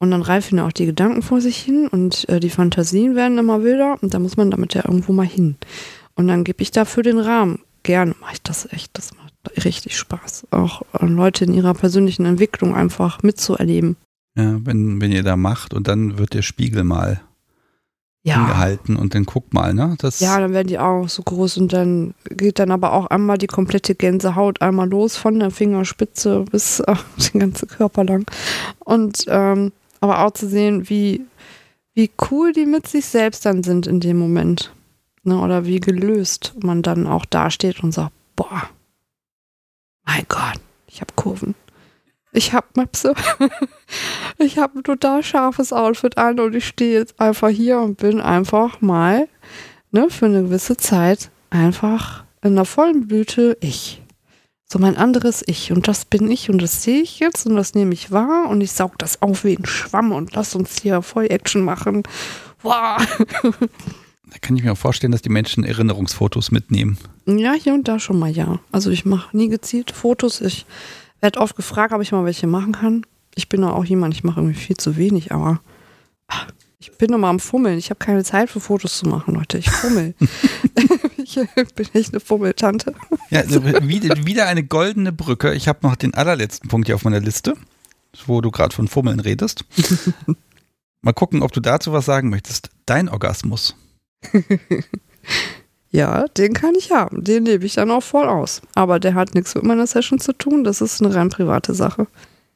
Und 0.00 0.10
dann 0.10 0.22
reifen 0.22 0.58
ja 0.58 0.66
auch 0.66 0.72
die 0.72 0.86
Gedanken 0.86 1.20
vor 1.20 1.42
sich 1.42 1.58
hin 1.58 1.86
und 1.86 2.26
äh, 2.30 2.40
die 2.40 2.48
Fantasien 2.48 3.14
werden 3.14 3.36
immer 3.36 3.62
wilder 3.62 3.98
und 4.00 4.14
da 4.14 4.18
muss 4.18 4.38
man 4.38 4.50
damit 4.50 4.72
ja 4.72 4.82
irgendwo 4.86 5.12
mal 5.12 5.26
hin. 5.26 5.56
Und 6.14 6.26
dann 6.26 6.42
gebe 6.42 6.62
ich 6.62 6.70
dafür 6.70 7.02
den 7.02 7.18
Rahmen. 7.18 7.60
Gerne 7.82 8.14
mache 8.18 8.32
ich 8.32 8.42
das 8.42 8.70
echt. 8.72 8.96
Das 8.96 9.10
macht 9.14 9.64
richtig 9.64 9.98
Spaß. 9.98 10.46
Auch 10.50 10.82
äh, 10.98 11.04
Leute 11.04 11.44
in 11.44 11.52
ihrer 11.52 11.74
persönlichen 11.74 12.24
Entwicklung 12.24 12.74
einfach 12.74 13.22
mitzuerleben. 13.22 13.96
Ja, 14.36 14.58
wenn, 14.64 15.02
wenn 15.02 15.12
ihr 15.12 15.22
da 15.22 15.36
macht 15.36 15.74
und 15.74 15.86
dann 15.86 16.18
wird 16.18 16.32
der 16.32 16.42
Spiegel 16.42 16.82
mal 16.82 17.20
ja. 18.22 18.36
hingehalten 18.36 18.96
und 18.96 19.14
dann 19.14 19.24
guckt 19.24 19.52
mal, 19.54 19.74
ne? 19.74 19.96
Das 19.98 20.20
ja, 20.20 20.38
dann 20.38 20.52
werden 20.52 20.68
die 20.68 20.78
auch 20.78 21.08
so 21.08 21.22
groß 21.22 21.58
und 21.58 21.72
dann 21.72 22.14
geht 22.24 22.58
dann 22.58 22.70
aber 22.70 22.92
auch 22.92 23.06
einmal 23.06 23.38
die 23.38 23.46
komplette 23.46 23.94
Gänsehaut 23.94 24.62
einmal 24.62 24.88
los 24.88 25.16
von 25.16 25.38
der 25.38 25.50
Fingerspitze 25.50 26.44
bis 26.50 26.80
äh, 26.80 26.94
den 27.32 27.40
ganzen 27.40 27.68
Körper 27.68 28.04
lang. 28.04 28.24
Und 28.78 29.24
ähm, 29.28 29.72
aber 30.00 30.24
auch 30.24 30.32
zu 30.32 30.48
sehen, 30.48 30.88
wie, 30.88 31.26
wie 31.94 32.10
cool 32.30 32.52
die 32.52 32.66
mit 32.66 32.86
sich 32.86 33.06
selbst 33.06 33.44
dann 33.46 33.62
sind 33.62 33.86
in 33.86 34.00
dem 34.00 34.18
Moment. 34.18 34.72
Ne? 35.22 35.38
Oder 35.38 35.66
wie 35.66 35.80
gelöst 35.80 36.54
man 36.62 36.82
dann 36.82 37.06
auch 37.06 37.26
dasteht 37.26 37.82
und 37.82 37.92
sagt, 37.92 38.12
boah, 38.36 38.70
mein 40.04 40.24
Gott, 40.28 40.60
ich 40.86 41.00
habe 41.00 41.12
Kurven. 41.14 41.54
Ich 42.32 42.52
habe 42.52 42.66
Möpse. 42.74 43.14
ich 44.38 44.58
habe 44.58 44.78
ein 44.78 44.84
total 44.84 45.22
scharfes 45.22 45.72
Outfit 45.72 46.16
an 46.16 46.38
und 46.38 46.54
ich 46.54 46.66
stehe 46.66 46.98
jetzt 46.98 47.20
einfach 47.20 47.48
hier 47.48 47.80
und 47.80 47.96
bin 47.98 48.20
einfach 48.20 48.80
mal 48.80 49.28
ne, 49.90 50.08
für 50.10 50.26
eine 50.26 50.42
gewisse 50.44 50.76
Zeit 50.76 51.30
einfach 51.50 52.24
in 52.42 52.54
der 52.54 52.64
vollen 52.64 53.06
Blüte 53.06 53.56
ich. 53.60 54.00
So 54.72 54.78
mein 54.78 54.96
anderes 54.96 55.42
Ich. 55.46 55.72
Und 55.72 55.88
das 55.88 56.04
bin 56.04 56.30
ich 56.30 56.48
und 56.48 56.62
das 56.62 56.84
sehe 56.84 57.02
ich 57.02 57.18
jetzt 57.18 57.44
und 57.44 57.56
das 57.56 57.74
nehme 57.74 57.92
ich 57.92 58.12
wahr 58.12 58.48
und 58.48 58.60
ich 58.60 58.70
saug 58.70 58.96
das 58.98 59.20
auf 59.20 59.42
wie 59.44 59.56
ein 59.56 59.66
Schwamm 59.66 60.12
und 60.12 60.32
lass 60.34 60.54
uns 60.54 60.80
hier 60.80 61.02
voll 61.02 61.26
Action 61.28 61.62
machen. 61.62 62.04
Wow. 62.62 63.04
Da 63.42 64.38
kann 64.40 64.54
ich 64.54 64.62
mir 64.62 64.70
auch 64.70 64.78
vorstellen, 64.78 65.10
dass 65.10 65.22
die 65.22 65.28
Menschen 65.28 65.64
Erinnerungsfotos 65.64 66.52
mitnehmen. 66.52 66.98
Ja, 67.26 67.54
hier 67.54 67.74
und 67.74 67.88
da 67.88 67.98
schon 67.98 68.16
mal 68.16 68.30
ja. 68.30 68.60
Also 68.70 68.90
ich 68.90 69.04
mache 69.04 69.36
nie 69.36 69.48
gezielt 69.48 69.90
Fotos. 69.90 70.40
Ich 70.40 70.66
werde 71.20 71.40
oft 71.40 71.56
gefragt, 71.56 71.92
ob 71.92 72.00
ich 72.00 72.12
mal 72.12 72.24
welche 72.24 72.46
machen 72.46 72.74
kann. 72.74 73.04
Ich 73.34 73.48
bin 73.48 73.64
auch 73.64 73.84
jemand, 73.84 74.14
ich 74.14 74.22
mache 74.22 74.38
irgendwie 74.38 74.60
viel 74.60 74.76
zu 74.76 74.96
wenig, 74.96 75.32
aber 75.32 75.60
ich 76.80 76.92
bin 76.92 77.12
immer 77.12 77.28
am 77.28 77.40
Fummeln. 77.40 77.78
Ich 77.78 77.90
habe 77.90 77.98
keine 77.98 78.24
Zeit 78.24 78.50
für 78.50 78.60
Fotos 78.60 78.98
zu 78.98 79.06
machen, 79.06 79.34
Leute. 79.34 79.58
Ich 79.58 79.70
fummel. 79.70 80.14
ich 81.18 81.38
bin 81.74 81.86
echt 81.92 82.12
eine 82.12 82.20
Fummeltante. 82.20 82.94
Ja, 83.28 83.40
also 83.40 83.62
wieder 83.64 84.46
eine 84.46 84.64
goldene 84.64 85.12
Brücke. 85.12 85.54
Ich 85.54 85.68
habe 85.68 85.80
noch 85.82 85.94
den 85.94 86.14
allerletzten 86.14 86.68
Punkt 86.68 86.88
hier 86.88 86.94
auf 86.94 87.04
meiner 87.04 87.20
Liste, 87.20 87.54
wo 88.26 88.40
du 88.40 88.50
gerade 88.50 88.74
von 88.74 88.88
Fummeln 88.88 89.20
redest. 89.20 89.64
Mal 91.02 91.12
gucken, 91.12 91.42
ob 91.42 91.52
du 91.52 91.60
dazu 91.60 91.92
was 91.92 92.06
sagen 92.06 92.30
möchtest. 92.30 92.70
Dein 92.86 93.08
Orgasmus. 93.08 93.76
Ja, 95.92 96.28
den 96.28 96.54
kann 96.54 96.74
ich 96.78 96.92
haben. 96.92 97.24
Den 97.24 97.44
lebe 97.44 97.66
ich 97.66 97.74
dann 97.74 97.90
auch 97.90 98.02
voll 98.02 98.28
aus. 98.28 98.62
Aber 98.74 99.00
der 99.00 99.14
hat 99.14 99.34
nichts 99.34 99.54
mit 99.56 99.64
meiner 99.64 99.86
Session 99.88 100.20
zu 100.20 100.32
tun. 100.32 100.62
Das 100.62 100.80
ist 100.80 101.02
eine 101.02 101.12
rein 101.12 101.30
private 101.30 101.74
Sache. 101.74 102.06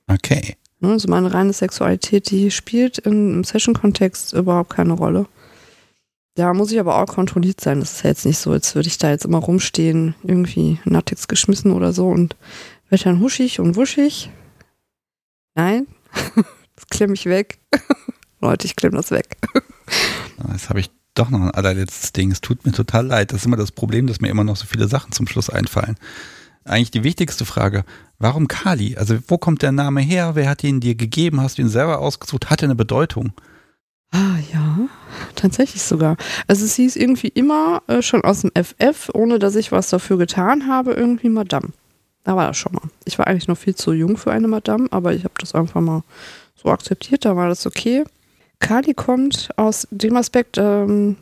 Okay. 0.07 0.57
Ne, 0.81 0.91
also 0.91 1.09
meine 1.09 1.33
reine 1.33 1.53
Sexualität, 1.53 2.31
die 2.31 2.51
spielt 2.51 2.99
im 2.99 3.44
Session-Kontext 3.44 4.33
überhaupt 4.33 4.70
keine 4.70 4.93
Rolle. 4.93 5.27
Da 6.36 6.53
muss 6.53 6.73
ich 6.73 6.81
aber 6.81 6.97
auch 6.99 7.07
kontrolliert 7.07 7.61
sein. 7.61 7.81
Das 7.81 7.93
ist 7.93 8.03
ja 8.03 8.11
jetzt 8.11 8.27
nicht 8.27 8.39
so, 8.39 8.51
als 8.51 8.75
würde 8.75 8.89
ich 8.89 8.99
da 8.99 9.11
jetzt 9.11 9.25
immer 9.25 9.39
rumstehen, 9.39 10.17
irgendwie 10.25 10.81
Nattix 10.85 11.28
geschmissen 11.28 11.70
oder 11.70 11.93
so 11.93 12.09
und 12.09 12.36
werde 12.89 13.05
dann 13.05 13.20
huschig 13.20 13.61
und 13.61 13.77
wuschig. 13.77 14.31
Nein, 15.55 15.86
das 16.77 16.86
klemme 16.91 17.15
ich 17.15 17.27
weg. 17.27 17.59
Leute, 18.41 18.67
ich 18.67 18.77
klemme 18.77 18.97
das 18.97 19.11
weg. 19.11 19.36
Das 20.36 20.69
habe 20.69 20.81
ich 20.81 20.91
doch 21.15 21.31
noch 21.31 21.41
ein 21.41 21.51
allerletztes 21.53 22.12
Ding. 22.12 22.31
Es 22.33 22.41
tut 22.41 22.67
mir 22.67 22.73
total 22.73 23.07
leid. 23.07 23.33
Das 23.33 23.41
ist 23.41 23.47
immer 23.47 23.57
das 23.57 23.70
Problem, 23.70 24.07
dass 24.07 24.20
mir 24.20 24.28
immer 24.28 24.44
noch 24.44 24.57
so 24.57 24.67
viele 24.67 24.89
Sachen 24.89 25.12
zum 25.12 25.28
Schluss 25.28 25.49
einfallen. 25.49 25.97
Eigentlich 26.65 26.91
die 26.91 27.05
wichtigste 27.05 27.44
Frage, 27.44 27.84
warum 28.18 28.49
Kali? 28.49 28.97
Also 28.97 29.18
wo 29.28 29.39
kommt 29.39 29.62
der 29.62 29.73
Name 29.73 30.01
her? 30.01 30.34
Wer 30.34 30.49
hat 30.49 30.65
ihn 30.65 30.81
dir 30.81 30.94
gegeben? 30.94 31.41
Hast 31.41 31.59
du 31.59 31.62
ihn 31.62 31.68
selber 31.68 31.99
ausgesucht? 31.99 32.51
Hat 32.51 32.62
er 32.62 32.67
eine 32.67 32.75
Bedeutung? 32.75 33.33
Ah 34.10 34.39
ja, 34.52 34.78
tatsächlich 35.34 35.83
sogar. 35.83 36.17
Also 36.47 36.65
es 36.65 36.76
hieß 36.76 36.97
irgendwie 36.97 37.28
immer 37.28 37.83
äh, 37.89 38.01
schon 38.01 38.23
aus 38.23 38.43
dem 38.43 38.52
FF, 38.55 39.10
ohne 39.12 39.39
dass 39.39 39.57
ich 39.57 39.73
was 39.73 39.91
dafür 39.91 40.18
getan 40.18 40.68
habe, 40.68 40.93
irgendwie 40.93 41.28
Madame. 41.28 41.70
Da 42.23 42.36
war 42.36 42.47
das 42.47 42.57
schon 42.57 42.73
mal. 42.73 42.89
Ich 43.05 43.18
war 43.18 43.26
eigentlich 43.26 43.49
noch 43.49 43.59
viel 43.59 43.75
zu 43.75 43.93
jung 43.93 44.17
für 44.17 44.31
eine 44.31 44.49
Madame, 44.49 44.86
aber 44.91 45.12
ich 45.12 45.25
habe 45.25 45.34
das 45.39 45.55
einfach 45.55 45.81
mal 45.81 46.02
so 46.55 46.70
akzeptiert, 46.70 47.25
da 47.25 47.36
war 47.36 47.49
das 47.49 47.67
okay. 47.67 48.05
Kali 48.60 48.94
kommt 48.94 49.51
aus 49.57 49.86
dem 49.91 50.17
Aspekt, 50.17 50.59
ähm, 50.59 51.17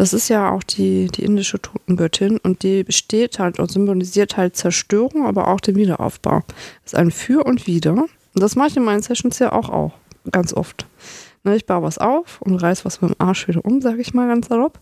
das 0.00 0.14
ist 0.14 0.30
ja 0.30 0.50
auch 0.50 0.62
die, 0.62 1.08
die 1.08 1.24
indische 1.24 1.60
Totengöttin 1.60 2.38
und 2.38 2.62
die 2.62 2.84
besteht 2.84 3.38
halt 3.38 3.58
und 3.58 3.70
symbolisiert 3.70 4.38
halt 4.38 4.56
Zerstörung, 4.56 5.26
aber 5.26 5.48
auch 5.48 5.60
den 5.60 5.76
Wiederaufbau. 5.76 6.40
Das 6.84 6.94
ist 6.94 6.98
ein 6.98 7.10
Für 7.10 7.44
und 7.44 7.66
Wider. 7.66 7.92
Und 7.92 8.10
das 8.32 8.56
mache 8.56 8.68
ich 8.68 8.76
in 8.78 8.84
meinen 8.84 9.02
Sessions 9.02 9.38
ja 9.40 9.52
auch, 9.52 9.68
auch 9.68 9.92
ganz 10.32 10.54
oft. 10.54 10.86
Ne, 11.44 11.54
ich 11.54 11.66
baue 11.66 11.82
was 11.82 11.98
auf 11.98 12.40
und 12.40 12.56
reiß 12.56 12.86
was 12.86 13.02
mit 13.02 13.10
dem 13.10 13.16
Arsch 13.18 13.46
wieder 13.46 13.62
um, 13.62 13.82
sage 13.82 14.00
ich 14.00 14.14
mal 14.14 14.26
ganz 14.26 14.48
salopp. 14.48 14.80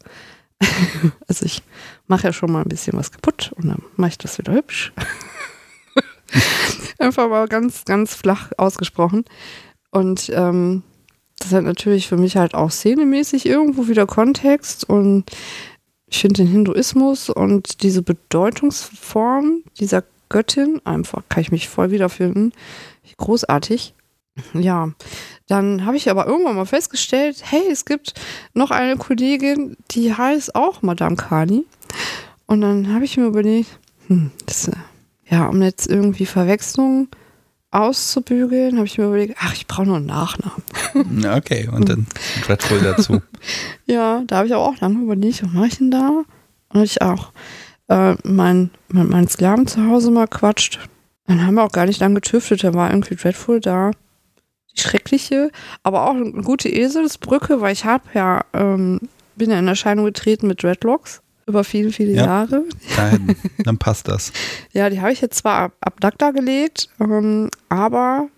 also 1.26 1.44
ich 1.46 1.64
mache 2.06 2.28
ja 2.28 2.32
schon 2.32 2.52
mal 2.52 2.62
ein 2.62 2.68
bisschen 2.68 2.96
was 2.96 3.10
kaputt 3.10 3.52
und 3.56 3.66
dann 3.66 3.82
mache 3.96 4.10
ich 4.10 4.18
das 4.18 4.38
wieder 4.38 4.52
hübsch. 4.52 4.92
Einfach 7.00 7.28
mal 7.28 7.48
ganz, 7.48 7.84
ganz 7.84 8.14
flach 8.14 8.52
ausgesprochen. 8.56 9.24
Und 9.90 10.30
ähm, 10.32 10.84
das 11.38 11.52
hat 11.52 11.64
natürlich 11.64 12.08
für 12.08 12.16
mich 12.16 12.36
halt 12.36 12.54
auch 12.54 12.70
szenemäßig 12.70 13.46
irgendwo 13.46 13.88
wieder 13.88 14.06
Kontext 14.06 14.88
und 14.88 15.24
ich 16.10 16.20
finde 16.20 16.42
den 16.42 16.48
Hinduismus 16.48 17.28
und 17.28 17.82
diese 17.82 18.02
Bedeutungsform 18.02 19.62
dieser 19.78 20.04
Göttin 20.28 20.80
einfach, 20.84 21.22
kann 21.28 21.42
ich 21.42 21.52
mich 21.52 21.68
voll 21.68 21.90
wiederfinden. 21.90 22.52
Großartig. 23.16 23.94
Ja, 24.54 24.90
dann 25.48 25.84
habe 25.84 25.96
ich 25.96 26.10
aber 26.10 26.26
irgendwann 26.26 26.54
mal 26.54 26.64
festgestellt, 26.64 27.42
hey, 27.44 27.62
es 27.70 27.84
gibt 27.84 28.14
noch 28.54 28.70
eine 28.70 28.96
Kollegin, 28.96 29.76
die 29.90 30.14
heißt 30.14 30.54
auch 30.54 30.82
Madame 30.82 31.16
Kali. 31.16 31.64
Und 32.46 32.60
dann 32.60 32.94
habe 32.94 33.04
ich 33.04 33.16
mir 33.16 33.26
überlegt, 33.26 33.78
hm, 34.06 34.30
das, 34.46 34.70
ja, 35.28 35.48
um 35.48 35.60
jetzt 35.62 35.88
irgendwie 35.88 36.26
Verwechslungen 36.26 37.08
auszubügeln, 37.70 38.76
habe 38.76 38.86
ich 38.86 38.98
mir 38.98 39.06
überlegt, 39.06 39.36
ach, 39.40 39.54
ich 39.54 39.66
brauche 39.66 39.86
nur 39.86 39.96
einen 39.96 40.06
Nachnamen. 40.06 40.62
Okay, 41.26 41.68
und 41.70 41.88
dann 41.88 42.06
Dreadful 42.46 42.80
dazu. 42.80 43.20
ja, 43.86 44.22
da 44.26 44.38
habe 44.38 44.46
ich 44.46 44.54
auch 44.54 44.80
lange 44.80 45.02
überlegt, 45.02 45.42
was 45.42 45.52
mache 45.52 45.66
ich 45.66 45.78
denn 45.78 45.90
da? 45.90 46.22
Und 46.70 46.82
ich 46.82 47.02
auch 47.02 47.32
äh, 47.88 48.14
mein, 48.24 48.70
mein, 48.88 49.08
mein 49.08 49.28
Sklaven 49.28 49.66
zu 49.66 49.84
Hause 49.86 50.10
mal 50.10 50.26
quatscht. 50.26 50.80
Dann 51.26 51.44
haben 51.44 51.54
wir 51.54 51.64
auch 51.64 51.72
gar 51.72 51.86
nicht 51.86 52.00
lange 52.00 52.16
getüftet, 52.16 52.64
da 52.64 52.72
war 52.72 52.90
irgendwie 52.90 53.16
Dreadful 53.16 53.60
da. 53.60 53.90
Die 54.74 54.80
schreckliche, 54.80 55.50
aber 55.82 56.08
auch 56.08 56.14
eine 56.14 56.42
gute 56.42 56.68
Eselsbrücke, 56.68 57.60
weil 57.60 57.72
ich 57.72 57.84
habe 57.84 58.04
ja, 58.14 58.44
ähm, 58.54 59.00
bin 59.36 59.50
ja 59.50 59.58
in 59.58 59.68
Erscheinung 59.68 60.06
getreten 60.06 60.46
mit 60.46 60.62
Dreadlocks 60.62 61.20
über 61.48 61.64
viele, 61.64 61.90
viele 61.90 62.12
ja, 62.12 62.26
Jahre. 62.26 62.64
Dann, 62.96 63.36
dann 63.64 63.78
passt 63.78 64.08
das. 64.08 64.32
ja, 64.72 64.90
die 64.90 65.00
habe 65.00 65.12
ich 65.12 65.20
jetzt 65.20 65.38
zwar 65.38 65.64
ab, 65.64 65.72
ab 65.80 66.00
Dagda 66.00 66.30
gelegt, 66.30 66.88
ähm, 67.00 67.50
aber 67.68 68.28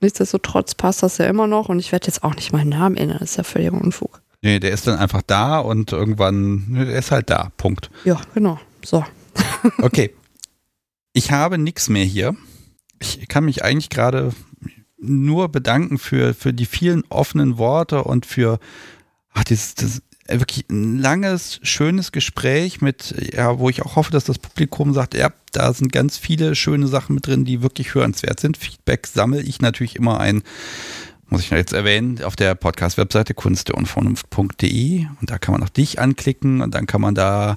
nichtsdestotrotz 0.00 0.74
passt 0.74 1.02
das 1.02 1.18
ja 1.18 1.26
immer 1.26 1.46
noch 1.46 1.68
und 1.68 1.78
ich 1.78 1.92
werde 1.92 2.06
jetzt 2.06 2.22
auch 2.22 2.34
nicht 2.34 2.52
meinen 2.52 2.70
Namen 2.70 2.96
ändern, 2.96 3.18
das 3.20 3.30
ist 3.30 3.36
ja 3.36 3.44
völliger 3.44 3.72
Unfug. 3.72 4.20
Nee, 4.42 4.58
der 4.60 4.72
ist 4.72 4.86
dann 4.86 4.98
einfach 4.98 5.22
da 5.26 5.58
und 5.58 5.92
irgendwann, 5.92 6.66
der 6.74 6.98
ist 6.98 7.10
halt 7.10 7.30
da, 7.30 7.50
Punkt. 7.56 7.90
Ja, 8.04 8.20
genau, 8.34 8.60
so. 8.84 9.04
okay, 9.82 10.14
ich 11.12 11.30
habe 11.30 11.58
nichts 11.58 11.88
mehr 11.88 12.04
hier. 12.04 12.36
Ich 13.00 13.28
kann 13.28 13.44
mich 13.44 13.64
eigentlich 13.64 13.90
gerade 13.90 14.32
nur 14.98 15.48
bedanken 15.48 15.98
für, 15.98 16.34
für 16.34 16.52
die 16.52 16.66
vielen 16.66 17.04
offenen 17.08 17.58
Worte 17.58 18.04
und 18.04 18.26
für 18.26 18.58
ach, 19.32 19.44
dieses, 19.44 19.74
das 19.74 20.02
wirklich 20.28 20.64
ein 20.70 20.98
langes, 20.98 21.60
schönes 21.62 22.12
Gespräch 22.12 22.80
mit, 22.80 23.14
ja, 23.34 23.58
wo 23.58 23.68
ich 23.68 23.82
auch 23.82 23.96
hoffe, 23.96 24.10
dass 24.10 24.24
das 24.24 24.38
Publikum 24.38 24.92
sagt, 24.92 25.14
ja, 25.14 25.30
da 25.52 25.72
sind 25.72 25.92
ganz 25.92 26.18
viele 26.18 26.54
schöne 26.54 26.88
Sachen 26.88 27.14
mit 27.14 27.26
drin, 27.26 27.44
die 27.44 27.62
wirklich 27.62 27.94
hörenswert 27.94 28.40
sind. 28.40 28.56
Feedback 28.56 29.06
sammle 29.06 29.40
ich 29.40 29.60
natürlich 29.60 29.96
immer 29.96 30.20
ein, 30.20 30.42
muss 31.28 31.42
ich 31.42 31.50
jetzt 31.50 31.72
erwähnen, 31.72 32.22
auf 32.22 32.36
der 32.36 32.54
Podcast-Webseite 32.54 33.34
kunsteundvernunft.de 33.34 35.06
und 35.20 35.30
da 35.30 35.38
kann 35.38 35.52
man 35.52 35.62
auch 35.62 35.68
dich 35.68 35.98
anklicken 35.98 36.60
und 36.60 36.74
dann 36.74 36.86
kann 36.86 37.00
man 37.00 37.14
da 37.14 37.56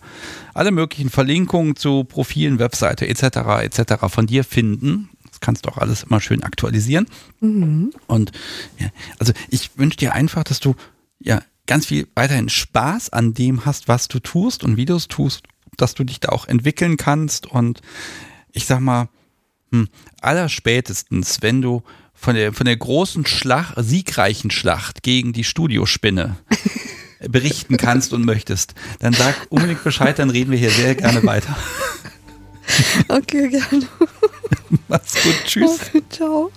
alle 0.53 0.71
möglichen 0.71 1.09
Verlinkungen 1.09 1.75
zu 1.75 2.03
Profilen, 2.03 2.59
Webseite 2.59 3.07
etc. 3.07 3.23
etc. 3.61 4.07
von 4.07 4.25
dir 4.27 4.43
finden. 4.43 5.09
Das 5.29 5.39
kannst 5.39 5.65
du 5.65 5.69
auch 5.69 5.77
alles 5.77 6.03
immer 6.03 6.19
schön 6.19 6.43
aktualisieren. 6.43 7.05
Mhm. 7.39 7.91
Und 8.07 8.31
ja, 8.79 8.87
also 9.19 9.33
ich 9.49 9.77
wünsche 9.77 9.97
dir 9.97 10.13
einfach, 10.13 10.43
dass 10.43 10.59
du 10.59 10.75
ja 11.19 11.41
ganz 11.69 11.85
viel 11.85 12.07
weiterhin 12.15 12.49
Spaß 12.49 13.11
an 13.11 13.35
dem 13.35 13.63
hast, 13.63 13.87
was 13.87 14.07
du 14.07 14.19
tust 14.19 14.63
und 14.63 14.75
wie 14.75 14.85
du 14.85 14.95
es 14.95 15.07
tust, 15.07 15.43
dass 15.77 15.93
du 15.93 16.03
dich 16.03 16.19
da 16.19 16.29
auch 16.29 16.47
entwickeln 16.47 16.97
kannst 16.97 17.45
und 17.45 17.81
ich 18.51 18.65
sag 18.65 18.79
mal, 18.79 19.07
hm, 19.71 19.87
allerspätestens, 20.19 21.43
wenn 21.43 21.61
du 21.61 21.83
von 22.15 22.33
der, 22.33 22.53
von 22.53 22.65
der 22.65 22.75
großen 22.75 23.27
Schlacht, 23.27 23.75
siegreichen 23.77 24.49
Schlacht 24.49 25.03
gegen 25.03 25.31
die 25.31 25.43
Studiospinne 25.43 26.37
berichten 27.29 27.77
kannst 27.77 28.13
und 28.13 28.25
möchtest, 28.25 28.73
dann 28.97 29.13
sag 29.13 29.35
unbedingt 29.49 29.83
Bescheid, 29.83 30.17
dann 30.17 30.31
reden 30.31 30.49
wir 30.49 30.57
hier 30.57 30.71
sehr 30.71 30.95
gerne 30.95 31.23
weiter. 31.23 31.55
Okay, 33.07 33.47
gerne. 33.49 33.87
Mach's 34.87 35.21
gut, 35.21 35.35
tschüss. 35.45 35.81
Okay, 35.81 36.01
ciao. 36.09 36.51